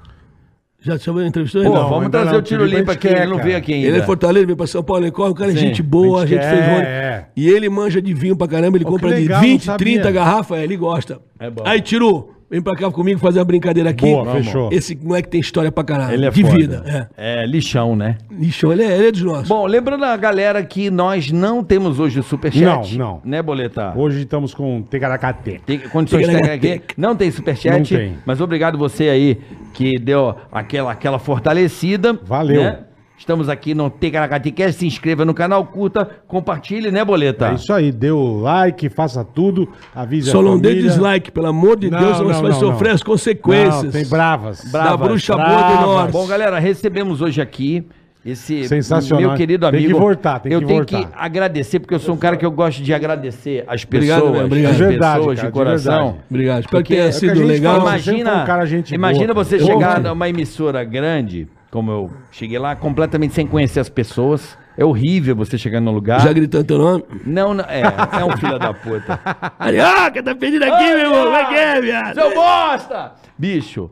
Já 0.81 0.97
chamou, 0.97 1.23
entrevistou 1.25 1.61
ele? 1.61 1.71
Pô, 1.71 1.77
Não, 1.77 1.89
vamos 1.89 2.05
ainda 2.05 2.11
trazer 2.19 2.33
não, 2.33 2.39
o 2.39 2.43
Tiro 2.43 2.61
Tiro 2.65 2.65
Limpa 2.67 2.79
Limpa 2.79 2.93
aqui, 2.93 3.09
quer, 3.09 3.23
ele 3.23 3.31
não 3.31 3.43
veio 3.43 3.57
aqui 3.57 3.75
ainda. 3.75 3.89
Ele 3.89 3.99
é 3.99 4.03
Fortaleza, 4.03 4.47
veio 4.47 4.57
pra 4.57 4.67
São 4.67 4.83
Paulo, 4.83 5.03
ele 5.05 5.11
corre, 5.11 5.31
o 5.31 5.35
cara 5.35 5.51
é 5.51 5.55
Sim. 5.55 5.59
gente 5.61 5.83
boa, 5.83 6.23
a 6.23 6.27
Gente 6.27 6.41
gente 6.43 6.51
quer, 6.55 6.65
fez 6.65 6.87
é. 6.87 7.27
E 7.37 7.49
ele 7.49 7.69
manja 7.69 8.01
de 8.01 8.15
vinho 8.15 8.37
pra 8.37 8.47
caramba, 8.47 8.77
ele 8.77 8.85
Pô, 8.85 8.93
compra 8.93 9.09
que 9.11 9.17
de 9.17 9.23
legal, 9.23 9.41
20, 9.41 9.53
não 9.53 9.61
sabia. 9.73 9.87
30 9.95 10.11
garrafas, 10.13 10.61
ele 10.61 10.77
gosta. 10.77 11.19
É 11.41 11.51
bom. 11.51 11.65
Aí, 11.67 11.81
Tiru, 11.81 12.31
vem 12.51 12.61
pra 12.63 12.75
cá 12.75 12.91
comigo 12.91 13.21
fazer 13.21 13.39
uma 13.39 13.45
brincadeira 13.45 13.91
aqui. 13.91 14.07
Boa, 14.07 14.33
fechou. 14.33 14.71
Esse 14.73 14.97
moleque 14.97 15.29
tem 15.29 15.41
história 15.41 15.71
pra 15.71 15.85
caralho. 15.85 16.15
Ele 16.15 16.27
é 16.27 16.31
de 16.31 16.43
foda. 16.43 16.57
vida. 16.57 17.09
É. 17.17 17.43
É, 17.43 17.47
lixão, 17.47 17.95
né? 17.95 18.17
Lixão, 18.31 18.73
ele 18.73 18.83
é, 18.83 18.97
ele 18.97 19.09
é 19.09 19.13
dos 19.13 19.23
nossos. 19.23 19.49
Bom, 19.49 19.67
lembrando 19.67 20.05
a 20.05 20.17
galera 20.17 20.63
que 20.65 20.91
nós 20.91 21.31
não 21.31 21.63
temos 21.63 22.01
hoje 22.01 22.21
o 22.21 22.23
superchat. 22.23 22.97
Não, 22.97 23.07
não. 23.07 23.21
Né, 23.25 23.43
Boleta? 23.43 23.93
Hoje 23.97 24.23
estamos 24.23 24.55
com 24.55 24.83
Tecaracate. 24.83 25.61
Tem 25.65 25.79
condições 25.79 26.27
técnicas. 26.27 26.97
Não 26.97 27.15
tem 27.15 27.31
superchat. 27.31 27.93
Não 27.93 27.99
tem. 27.99 28.19
Mas 28.25 28.41
obrigado 28.41 28.79
você 28.79 29.09
aí 29.09 29.39
que 29.75 29.99
deu 29.99 30.35
aquela, 30.51 30.93
aquela 30.93 31.19
fortalecida. 31.19 32.19
Valeu. 32.25 32.63
né? 32.63 32.79
Estamos 33.19 33.49
aqui 33.49 33.75
no 33.75 33.91
Ticaracaticast. 33.91 34.79
Se 34.79 34.87
inscreva 34.87 35.25
no 35.25 35.35
canal, 35.35 35.67
curta, 35.67 36.09
compartilhe, 36.29 36.91
né, 36.91 37.05
Boleta? 37.05 37.49
É 37.49 37.55
isso 37.55 37.73
aí, 37.73 37.91
dê 37.91 38.11
o 38.13 38.41
like, 38.41 38.89
faça 38.89 39.25
tudo, 39.25 39.69
avise 39.95 40.31
Só 40.31 40.41
não 40.41 40.59
dê 40.59 40.75
dislike, 40.77 41.31
pelo 41.33 41.49
amor 41.49 41.77
de 41.77 41.91
Não, 41.91 41.99
Deus, 41.99 42.21
não, 42.21 42.27
você 42.29 42.41
vai 42.43 42.51
não, 42.53 42.61
sofrer 42.61 42.89
não. 42.89 42.95
as 42.95 43.03
consequências. 43.03 43.83
Não, 43.85 43.91
tem 43.91 44.07
bravas. 44.07 44.63
Da 44.71 44.97
bruxa 44.97 45.35
boa 45.35 45.47
do 45.47 45.53
Bravas. 45.55 45.87
norte. 45.87 46.13
Bom, 46.13 46.27
galera, 46.27 46.59
recebemos 46.61 47.21
hoje 47.21 47.41
aqui 47.43 47.85
esse 48.25 48.69
Sensacional. 48.69 49.29
meu 49.31 49.37
querido 49.37 49.69
Tem 49.71 49.81
que 49.81 49.87
amigo. 49.87 49.99
voltar, 50.01 50.39
tem 50.41 50.53
eu 50.53 50.61
que 50.61 50.67
tenho 50.67 50.79
voltar. 50.85 51.09
que 51.09 51.09
agradecer, 51.17 51.81
porque 51.81 51.95
eu 51.95 51.99
sou 51.99 52.15
um 52.15 52.19
cara 52.19 52.37
que 52.37 52.45
eu 52.47 52.51
gosto 52.51 52.83
de 52.83 52.93
agradecer 52.95 53.65
as 53.67 53.85
Obrigado, 53.85 54.21
pessoas, 54.21 54.37
meu, 54.37 54.47
obrigado. 54.47 54.71
as 54.73 54.77
De 54.77 54.85
verdade, 54.85 55.19
pessoas 55.19 55.37
cara, 55.37 55.49
de 55.49 55.53
de 55.53 55.59
coração. 55.59 55.95
verdade. 56.05 56.25
Obrigado. 56.31 56.61
Espero 56.61 56.71
Porque 56.83 56.95
que 56.95 57.01
é 57.01 57.03
tenha 57.05 57.09
a 57.09 57.13
sido 57.13 57.43
legal. 57.43 57.81
Imagina, 57.81 58.43
um 58.43 58.47
cara 58.47 58.65
gente 58.67 58.95
imagina 58.95 59.33
boa, 59.35 59.45
você 59.45 59.59
cara. 59.59 59.71
chegar 59.73 60.01
numa 60.01 60.29
emissora 60.29 60.85
grande, 60.85 61.49
como 61.71 61.91
eu 61.91 62.11
cheguei 62.31 62.59
lá, 62.59 62.75
completamente 62.75 63.35
sem 63.35 63.47
conhecer 63.47 63.81
as 63.81 63.89
pessoas. 63.89 64.57
É 64.77 64.85
horrível 64.85 65.35
você 65.35 65.59
chegar 65.59 65.81
num 65.81 65.91
lugar. 65.91 66.21
Já 66.21 66.33
gritando 66.33 66.65
teu 66.65 66.79
nome? 66.79 67.05
Não, 67.27 67.53
não, 67.53 67.65
é, 67.65 67.83
é 68.21 68.25
um 68.25 68.37
filho 68.37 68.59
da 68.59 68.73
puta. 68.73 69.17
Carioca, 69.59 70.23
tá 70.23 70.35
pedindo 70.35 70.63
aqui, 70.63 70.85
meu 70.85 70.99
irmão. 71.01 71.25
Como 71.25 71.37
é 71.37 71.45
que 71.47 71.55
é, 71.55 71.81
viado? 71.81 72.15
Seu 72.15 72.33
bosta! 72.33 73.13
Bicho, 73.37 73.91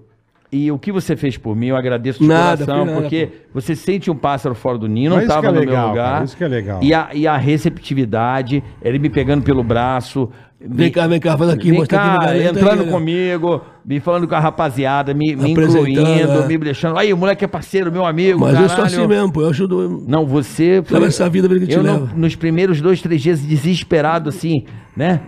e 0.50 0.70
o 0.70 0.78
que 0.78 0.92
você 0.92 1.16
fez 1.16 1.36
por 1.36 1.56
mim, 1.56 1.66
eu 1.66 1.76
agradeço 1.76 2.20
de 2.20 2.26
Nada, 2.26 2.64
coração, 2.64 2.86
nada, 2.86 3.00
porque 3.00 3.30
você 3.52 3.74
sente 3.74 4.10
um 4.10 4.16
pássaro 4.16 4.54
fora 4.54 4.78
do 4.78 4.86
ninho, 4.86 5.10
não 5.10 5.20
estava 5.20 5.48
é 5.48 5.50
no 5.50 5.58
legal, 5.58 5.76
meu 5.76 5.88
lugar. 5.88 6.12
cara, 6.12 6.24
isso 6.24 6.36
que 6.36 6.44
é 6.44 6.48
legal. 6.48 6.80
E 6.82 6.94
a, 6.94 7.08
e 7.12 7.26
a 7.26 7.36
receptividade, 7.36 8.62
ele 8.80 8.98
me 8.98 9.10
pegando 9.10 9.42
pelo 9.42 9.64
braço. 9.64 10.30
Vem 10.58 10.90
cá, 10.90 11.06
vem 11.06 11.20
cá, 11.20 11.36
faz 11.36 11.50
aqui, 11.50 11.70
Vem 11.70 11.78
mostra 11.78 11.98
aqui 11.98 12.06
cá, 12.08 12.14
na 12.14 12.24
galera, 12.24 12.50
entrando 12.50 12.82
aqui, 12.82 12.90
comigo, 12.90 13.60
me 13.84 14.00
falando 14.00 14.26
com 14.26 14.34
a 14.34 14.40
rapaziada, 14.40 15.12
me, 15.12 15.36
me 15.36 15.50
incluindo, 15.50 16.00
é. 16.00 16.46
me 16.46 16.56
deixando. 16.58 16.98
Aí, 16.98 17.12
o 17.12 17.16
moleque 17.16 17.44
é 17.44 17.48
parceiro, 17.48 17.92
meu 17.92 18.06
amigo. 18.06 18.40
Mas 18.40 18.54
eu 18.54 18.60
sou 18.60 18.78
caralho. 18.78 18.86
assim 18.86 19.06
mesmo, 19.06 19.32
pô. 19.32 19.42
Eu 19.42 19.50
ajudo. 19.50 20.04
Não, 20.08 20.26
você. 20.26 20.82
Leva 20.90 21.06
essa 21.06 21.28
vida 21.28 21.46
que 21.46 21.66
te 21.66 21.74
eu 21.74 21.82
não- 21.82 21.92
leva. 21.92 22.12
Nos 22.16 22.34
primeiros 22.34 22.80
dois, 22.80 23.02
três 23.02 23.20
dias, 23.20 23.42
desesperado, 23.42 24.30
assim, 24.30 24.64
né? 24.96 25.20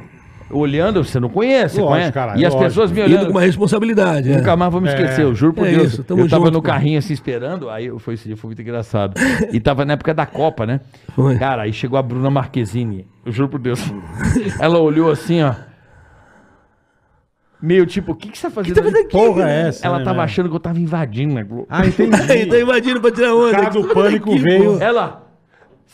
Olhando, 0.51 1.05
você 1.05 1.21
não 1.21 1.29
conhece, 1.29 1.77
Lógico, 1.77 1.93
conhece? 1.93 2.13
caralho, 2.13 2.41
e 2.41 2.47
as 2.47 2.55
lógico. 2.55 2.69
pessoas 2.71 2.91
me 2.91 3.01
Indo 3.01 3.11
olhando. 3.11 3.27
com 3.27 3.31
uma 3.33 3.41
responsabilidade. 3.43 4.33
é. 4.33 4.37
Nunca 4.39 4.57
mais 4.57 4.73
vou 4.73 4.81
me 4.81 4.89
esquecer, 4.89 5.23
eu 5.23 5.35
juro 5.35 5.53
por 5.53 5.67
É 5.67 5.73
Deus. 5.73 5.93
isso, 5.93 6.05
tamo 6.05 6.23
eu 6.23 6.29
tava 6.29 6.47
junto, 6.47 6.55
no 6.55 6.63
carrinho 6.63 6.99
assim 6.99 7.13
esperando, 7.13 7.69
aí 7.69 7.87
eu- 7.87 7.99
foi 7.99 8.15
esse 8.15 8.25
dia, 8.27 8.37
foi 8.37 8.49
muito 8.49 8.63
engraçado. 8.63 9.13
E 9.53 9.61
tava 9.61 9.85
na 9.85 9.93
época 9.93 10.15
da 10.15 10.25
Copa, 10.25 10.65
né? 10.65 10.81
Foi. 11.15 11.37
Cara, 11.39 11.63
aí 11.65 11.73
chegou 11.73 11.99
a 11.99 12.03
Bruna 12.03 12.31
Marquezine, 12.31 13.07
eu 13.27 13.31
juro 13.33 13.49
por 13.51 13.61
Deus. 13.61 13.79
Ela 14.59 14.79
olhou 14.79 15.11
assim, 15.11 15.43
ó. 15.43 15.55
Meio 17.61 17.85
tipo, 17.87 18.13
o 18.13 18.15
que, 18.15 18.29
que 18.29 18.39
você 18.39 18.47
tá 18.47 18.51
fazendo? 18.53 18.81
ali? 18.87 19.09
Porra 19.09 19.51
é 19.51 19.69
essa? 19.69 19.85
Ela 19.87 19.99
né, 19.99 20.05
tava 20.05 20.15
meu? 20.19 20.25
achando 20.25 20.49
que 20.49 20.55
eu 20.55 20.61
tava 20.61 20.79
invadindo 20.79 21.37
a 21.39 21.43
Globo. 21.43 21.67
Ah, 21.69 21.85
entendi. 21.85 22.17
tá 22.49 22.59
invadindo 22.59 23.01
pra 23.01 23.11
tirar 23.11 23.35
O 23.35 23.49
onda. 23.49 23.51
cara 23.51 23.71
do 23.71 23.85
pânico 23.89 24.37
veio. 24.39 24.81
Ela, 24.81 25.28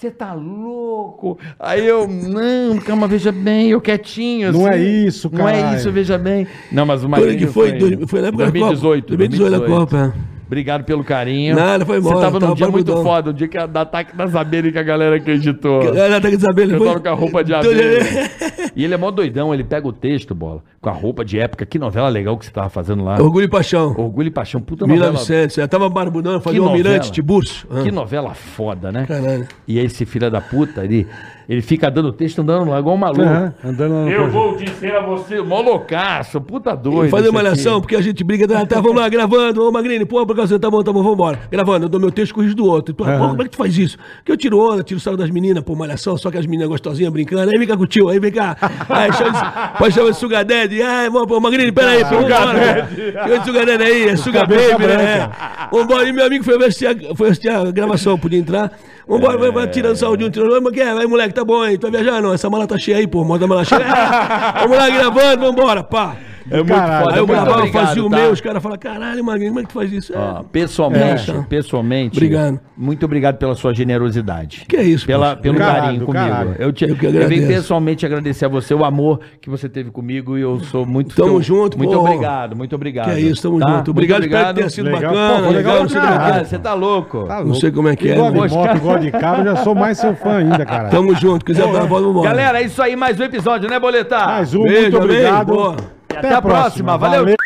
você 0.04 0.10
tá 0.10 0.32
louco? 0.34 1.38
Aí 1.58 1.86
eu, 1.86 2.06
não, 2.08 2.78
calma, 2.78 3.06
veja 3.08 3.32
bem, 3.32 3.70
eu 3.70 3.80
quietinho. 3.80 4.52
Não 4.52 4.66
assim. 4.66 4.78
é 4.78 4.82
isso, 4.82 5.30
Não 5.32 5.48
é 5.48 5.74
isso, 5.74 5.90
veja 5.90 6.18
bem. 6.18 6.46
Não, 6.70 6.84
mas 6.86 7.02
o 7.02 7.08
Quando 7.08 7.22
é 7.22 7.26
Magrinho 7.26 7.38
que 7.38 7.52
foi? 7.52 7.72
Dois- 7.72 7.98
Foi 8.10 8.20
na 8.20 8.28
época 8.28 8.44
da 8.46 8.52
Copa. 8.52 8.66
2018. 8.66 9.16
2018 9.16 9.60
da 9.60 9.66
Copa, 9.66 10.14
é. 10.20 10.34
Obrigado 10.46 10.84
pelo 10.84 11.02
carinho. 11.02 11.56
Nada, 11.56 11.86
foi 11.86 11.98
embora, 11.98 12.16
Você 12.16 12.20
tava 12.22 12.34
num 12.34 12.40
tava 12.40 12.54
dia 12.54 12.68
muito 12.68 13.02
foda, 13.02 13.30
o 13.30 13.32
dia 13.32 13.48
que 13.48 13.66
da 13.66 13.80
ataque 13.80 14.14
das 14.14 14.36
abelhas 14.36 14.72
que 14.72 14.78
a 14.78 14.82
galera 14.82 15.16
acreditou. 15.16 15.80
Tá 15.80 16.20
querendo 16.20 16.40
saber, 16.40 16.62
ele 16.64 16.74
Eu 16.74 16.78
foi. 16.78 16.86
tava 16.88 17.00
com 17.00 17.08
a 17.08 17.12
roupa 17.12 17.42
de 17.42 17.54
abelha. 17.54 18.30
E 18.76 18.84
ele 18.84 18.92
é 18.92 18.96
mó 18.96 19.10
doidão, 19.10 19.54
ele 19.54 19.64
pega 19.64 19.88
o 19.88 19.92
texto, 19.92 20.34
bola, 20.34 20.62
com 20.84 20.90
a 20.90 20.92
roupa 20.92 21.24
de 21.24 21.38
época. 21.38 21.64
Que 21.64 21.78
novela 21.78 22.08
legal 22.10 22.36
que 22.36 22.44
você 22.44 22.52
tava 22.52 22.68
fazendo 22.68 23.02
lá. 23.02 23.14
Orgulho 23.20 23.46
e 23.46 23.48
Paixão. 23.48 23.94
Orgulho 23.96 24.28
e 24.28 24.30
Paixão, 24.30 24.60
puta 24.60 24.86
novela. 24.86 25.06
1900. 25.06 25.56
Eu 25.56 25.66
tava 25.66 25.88
barbudão, 25.88 26.38
fazia 26.42 26.62
o 26.62 26.66
Almirante 26.66 26.96
novela. 26.96 27.12
Tiburcio. 27.14 27.66
Ah, 27.70 27.82
Que 27.82 27.90
novela 27.90 28.34
foda, 28.34 28.92
né? 28.92 29.06
Caralho. 29.06 29.48
E 29.66 29.78
esse 29.78 30.04
filho 30.04 30.30
da 30.30 30.42
puta, 30.42 30.84
ele, 30.84 31.06
ele 31.48 31.62
fica 31.62 31.90
dando 31.90 32.12
texto 32.12 32.40
andando 32.40 32.68
lá 32.70 32.78
igual 32.78 32.94
um 32.96 32.98
maluco. 32.98 33.22
Aham, 33.22 33.54
andando 33.64 33.92
no 33.94 34.10
Eu 34.10 34.24
projeto. 34.24 34.32
vou 34.32 34.56
dizer 34.56 34.94
a 34.94 35.00
você, 35.00 35.40
mó 35.40 35.62
loucaço, 35.62 36.38
puta 36.40 36.76
doido. 36.76 37.10
Fazer 37.10 37.30
malhação, 37.30 37.80
porque 37.80 37.96
a 37.96 38.02
gente 38.02 38.22
briga, 38.22 38.46
tá, 38.46 38.66
tá, 38.66 38.80
vamos 38.80 38.96
lá, 39.00 39.08
gravando, 39.08 39.66
ô 39.66 39.72
Magrini, 39.72 40.04
pô, 40.04 40.26
por 40.26 40.36
causa, 40.36 40.58
tá 40.58 40.70
bom, 40.70 40.82
tá 40.82 40.92
bom, 40.92 41.02
vambora. 41.02 41.38
Gravando, 41.50 41.86
eu 41.86 41.88
dou 41.88 41.98
meu 42.00 42.12
texto, 42.12 42.34
corrijo 42.34 42.54
do 42.54 42.66
outro. 42.66 42.94
Pô, 42.94 43.04
como 43.04 43.40
é 43.40 43.44
que 43.46 43.50
tu 43.52 43.56
faz 43.56 43.76
isso? 43.78 43.96
Que 44.22 44.30
eu 44.32 44.36
tiro 44.36 44.58
onda, 44.58 44.82
tiro 44.82 45.00
sarro 45.00 45.16
das 45.16 45.30
meninas, 45.30 45.64
pô, 45.64 45.74
malhação, 45.74 46.16
só 46.18 46.30
que 46.30 46.36
as 46.36 46.44
meninas 46.44 46.68
gostosinhas 46.68 47.10
brincando, 47.10 47.50
aí 47.50 47.58
vem 47.58 47.66
cá 47.66 47.74
com 47.74 47.84
o 47.84 47.86
tio, 47.86 48.10
aí 48.10 48.18
vem 48.20 48.30
cá. 48.32 48.54
Aí 48.88 49.10
chama 49.14 49.30
de, 49.32 49.78
pode 49.78 49.94
chamar 49.94 50.10
de 50.10 50.16
Sugar 50.18 50.44
Daddy, 50.74 50.82
ai, 50.82 51.08
mano, 51.08 51.26
pô, 51.26 51.40
Magrini, 51.40 51.72
peraí, 51.72 52.04
pô, 52.04 52.16
vambora. 52.16 52.88
Chama 53.12 53.38
de 53.38 53.44
Sugar 53.44 53.66
Daddy 53.66 53.84
aí, 53.84 54.08
é 54.08 54.16
Sugar 54.16 54.46
Baby, 54.46 54.86
né? 54.86 55.30
É. 55.30 55.74
Vambora, 55.74 56.08
e 56.08 56.12
meu 56.12 56.26
amigo 56.26 56.44
foi 56.44 56.56
assistir 56.56 56.86
a, 56.86 57.14
foi 57.14 57.28
assistir 57.28 57.48
a 57.48 57.70
gravação, 57.70 58.18
podia 58.18 58.38
entrar. 58.38 58.72
Vambora, 59.06 59.38
vai, 59.38 59.50
vai 59.50 59.68
tirando 59.68 59.96
saúde 59.96 60.22
de 60.22 60.28
um, 60.28 60.30
tirando, 60.30 60.62
mas 60.62 60.72
que 60.72 60.80
é? 60.80 60.94
Vai, 60.94 61.06
moleque, 61.06 61.34
tá 61.34 61.44
bom 61.44 61.62
aí, 61.62 61.78
viajar? 61.78 62.20
Não, 62.20 62.32
essa 62.32 62.50
mala 62.50 62.66
tá 62.66 62.78
cheia 62.78 62.98
aí, 62.98 63.06
pô, 63.06 63.24
mostra 63.24 63.44
a 63.44 63.48
mala 63.48 63.64
cheia. 63.64 63.80
Vamos 64.60 64.76
lá, 64.76 64.90
gravando, 64.90 65.46
vambora, 65.46 65.82
pá. 65.82 66.16
É 66.50 66.56
muito 66.56 66.68
Caralho. 66.68 67.04
foda. 67.04 67.14
Aí 67.14 67.18
eu 67.20 67.26
muito 67.26 67.40
gravava, 67.40 67.58
obrigado, 67.58 67.86
fazia 67.86 68.04
o 68.04 68.10
tá? 68.10 68.16
meu, 68.16 68.30
os 68.32 68.40
caras 68.40 68.62
falam, 68.62 68.78
caralho, 68.78 69.24
Magrinho, 69.24 69.48
como 69.50 69.60
é 69.60 69.62
que 69.62 69.68
tu 69.68 69.74
faz 69.74 69.92
isso? 69.92 70.12
É, 70.14 70.18
Ó, 70.18 70.42
pessoalmente, 70.42 71.30
É. 71.30 71.42
pessoalmente. 71.48 72.16
Obrigado. 72.18 72.60
Muito 72.76 73.04
obrigado 73.06 73.36
pela 73.38 73.54
sua 73.54 73.72
generosidade. 73.74 74.64
Que 74.68 74.76
é 74.76 74.82
isso, 74.82 75.06
Pela, 75.06 75.36
pelo 75.36 75.56
caralho, 75.56 75.82
carinho 75.82 76.06
comigo. 76.06 76.24
caralho. 76.24 76.56
Eu, 76.58 76.72
te, 76.72 76.84
Eu 76.84 76.96
que 76.96 77.06
eu 77.06 77.28
venho 77.28 77.46
pessoalmente 77.46 78.04
agradecer 78.04 78.44
a 78.44 78.48
você 78.48 78.74
o 78.74 78.84
amor 78.84 79.20
que 79.40 79.48
você 79.48 79.68
teve 79.68 79.90
comigo 79.90 80.36
e 80.36 80.42
eu 80.42 80.60
sou 80.60 80.84
muito 80.84 81.14
Tamo 81.16 81.28
teu- 81.34 81.42
junto, 81.42 81.78
Muito 81.78 81.92
pô. 81.94 82.00
obrigado, 82.00 82.54
muito 82.56 82.74
obrigado. 82.74 83.06
Que 83.06 83.12
é 83.12 83.20
isso, 83.20 83.42
tamo 83.42 83.58
tá? 83.58 83.66
junto. 83.66 83.74
Muito 83.76 83.90
Obrigado, 83.92 84.16
obrigado. 84.18 84.48
que 84.48 84.54
tenha 84.54 84.68
sido 84.70 84.84
Legal. 84.90 85.00
bacana, 85.14 85.46
Pô, 85.46 85.52
legal, 85.52 85.82
legal 85.84 86.18
não 86.18 86.34
é 86.36 86.40
é. 86.40 86.44
você 86.44 86.58
tá 86.58 86.74
louco. 86.74 87.24
Tá 87.24 87.36
Não 87.36 87.42
louco. 87.44 87.60
sei 87.60 87.70
como 87.70 87.88
é 87.88 87.96
que 87.96 88.08
é, 88.08 88.12
Igual 88.14 88.30
de 88.32 88.54
moto, 88.54 88.76
igual 88.76 88.98
de 88.98 89.10
carro, 89.12 89.38
eu 89.40 89.44
já 89.44 89.56
sou 89.64 89.74
mais 89.74 89.98
seu 89.98 90.14
fã 90.14 90.36
ainda, 90.38 90.64
cara. 90.66 90.88
Tamo 90.90 91.14
junto, 91.14 91.44
quiser 91.44 91.66
dar 91.72 91.82
a 91.82 91.84
volta, 91.86 92.06
vambora. 92.06 92.28
Galera, 92.28 92.60
é 92.60 92.64
isso 92.66 92.82
aí, 92.82 92.94
mais 92.96 93.18
um 93.18 93.24
episódio, 93.24 93.68
né, 93.70 93.78
Boletar? 93.78 94.26
Mais 94.26 94.54
um, 94.54 94.60
muito 94.60 94.96
obrigado. 94.98 95.93
Boa. 96.20 96.26
Até 96.26 96.34
a 96.34 96.42
próxima, 96.42 96.96
valeu. 96.98 97.36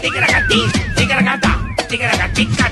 Tigra-gati, 0.00 0.94
tigra-gata, 0.96 1.48
tigra-gatica, 1.88 2.70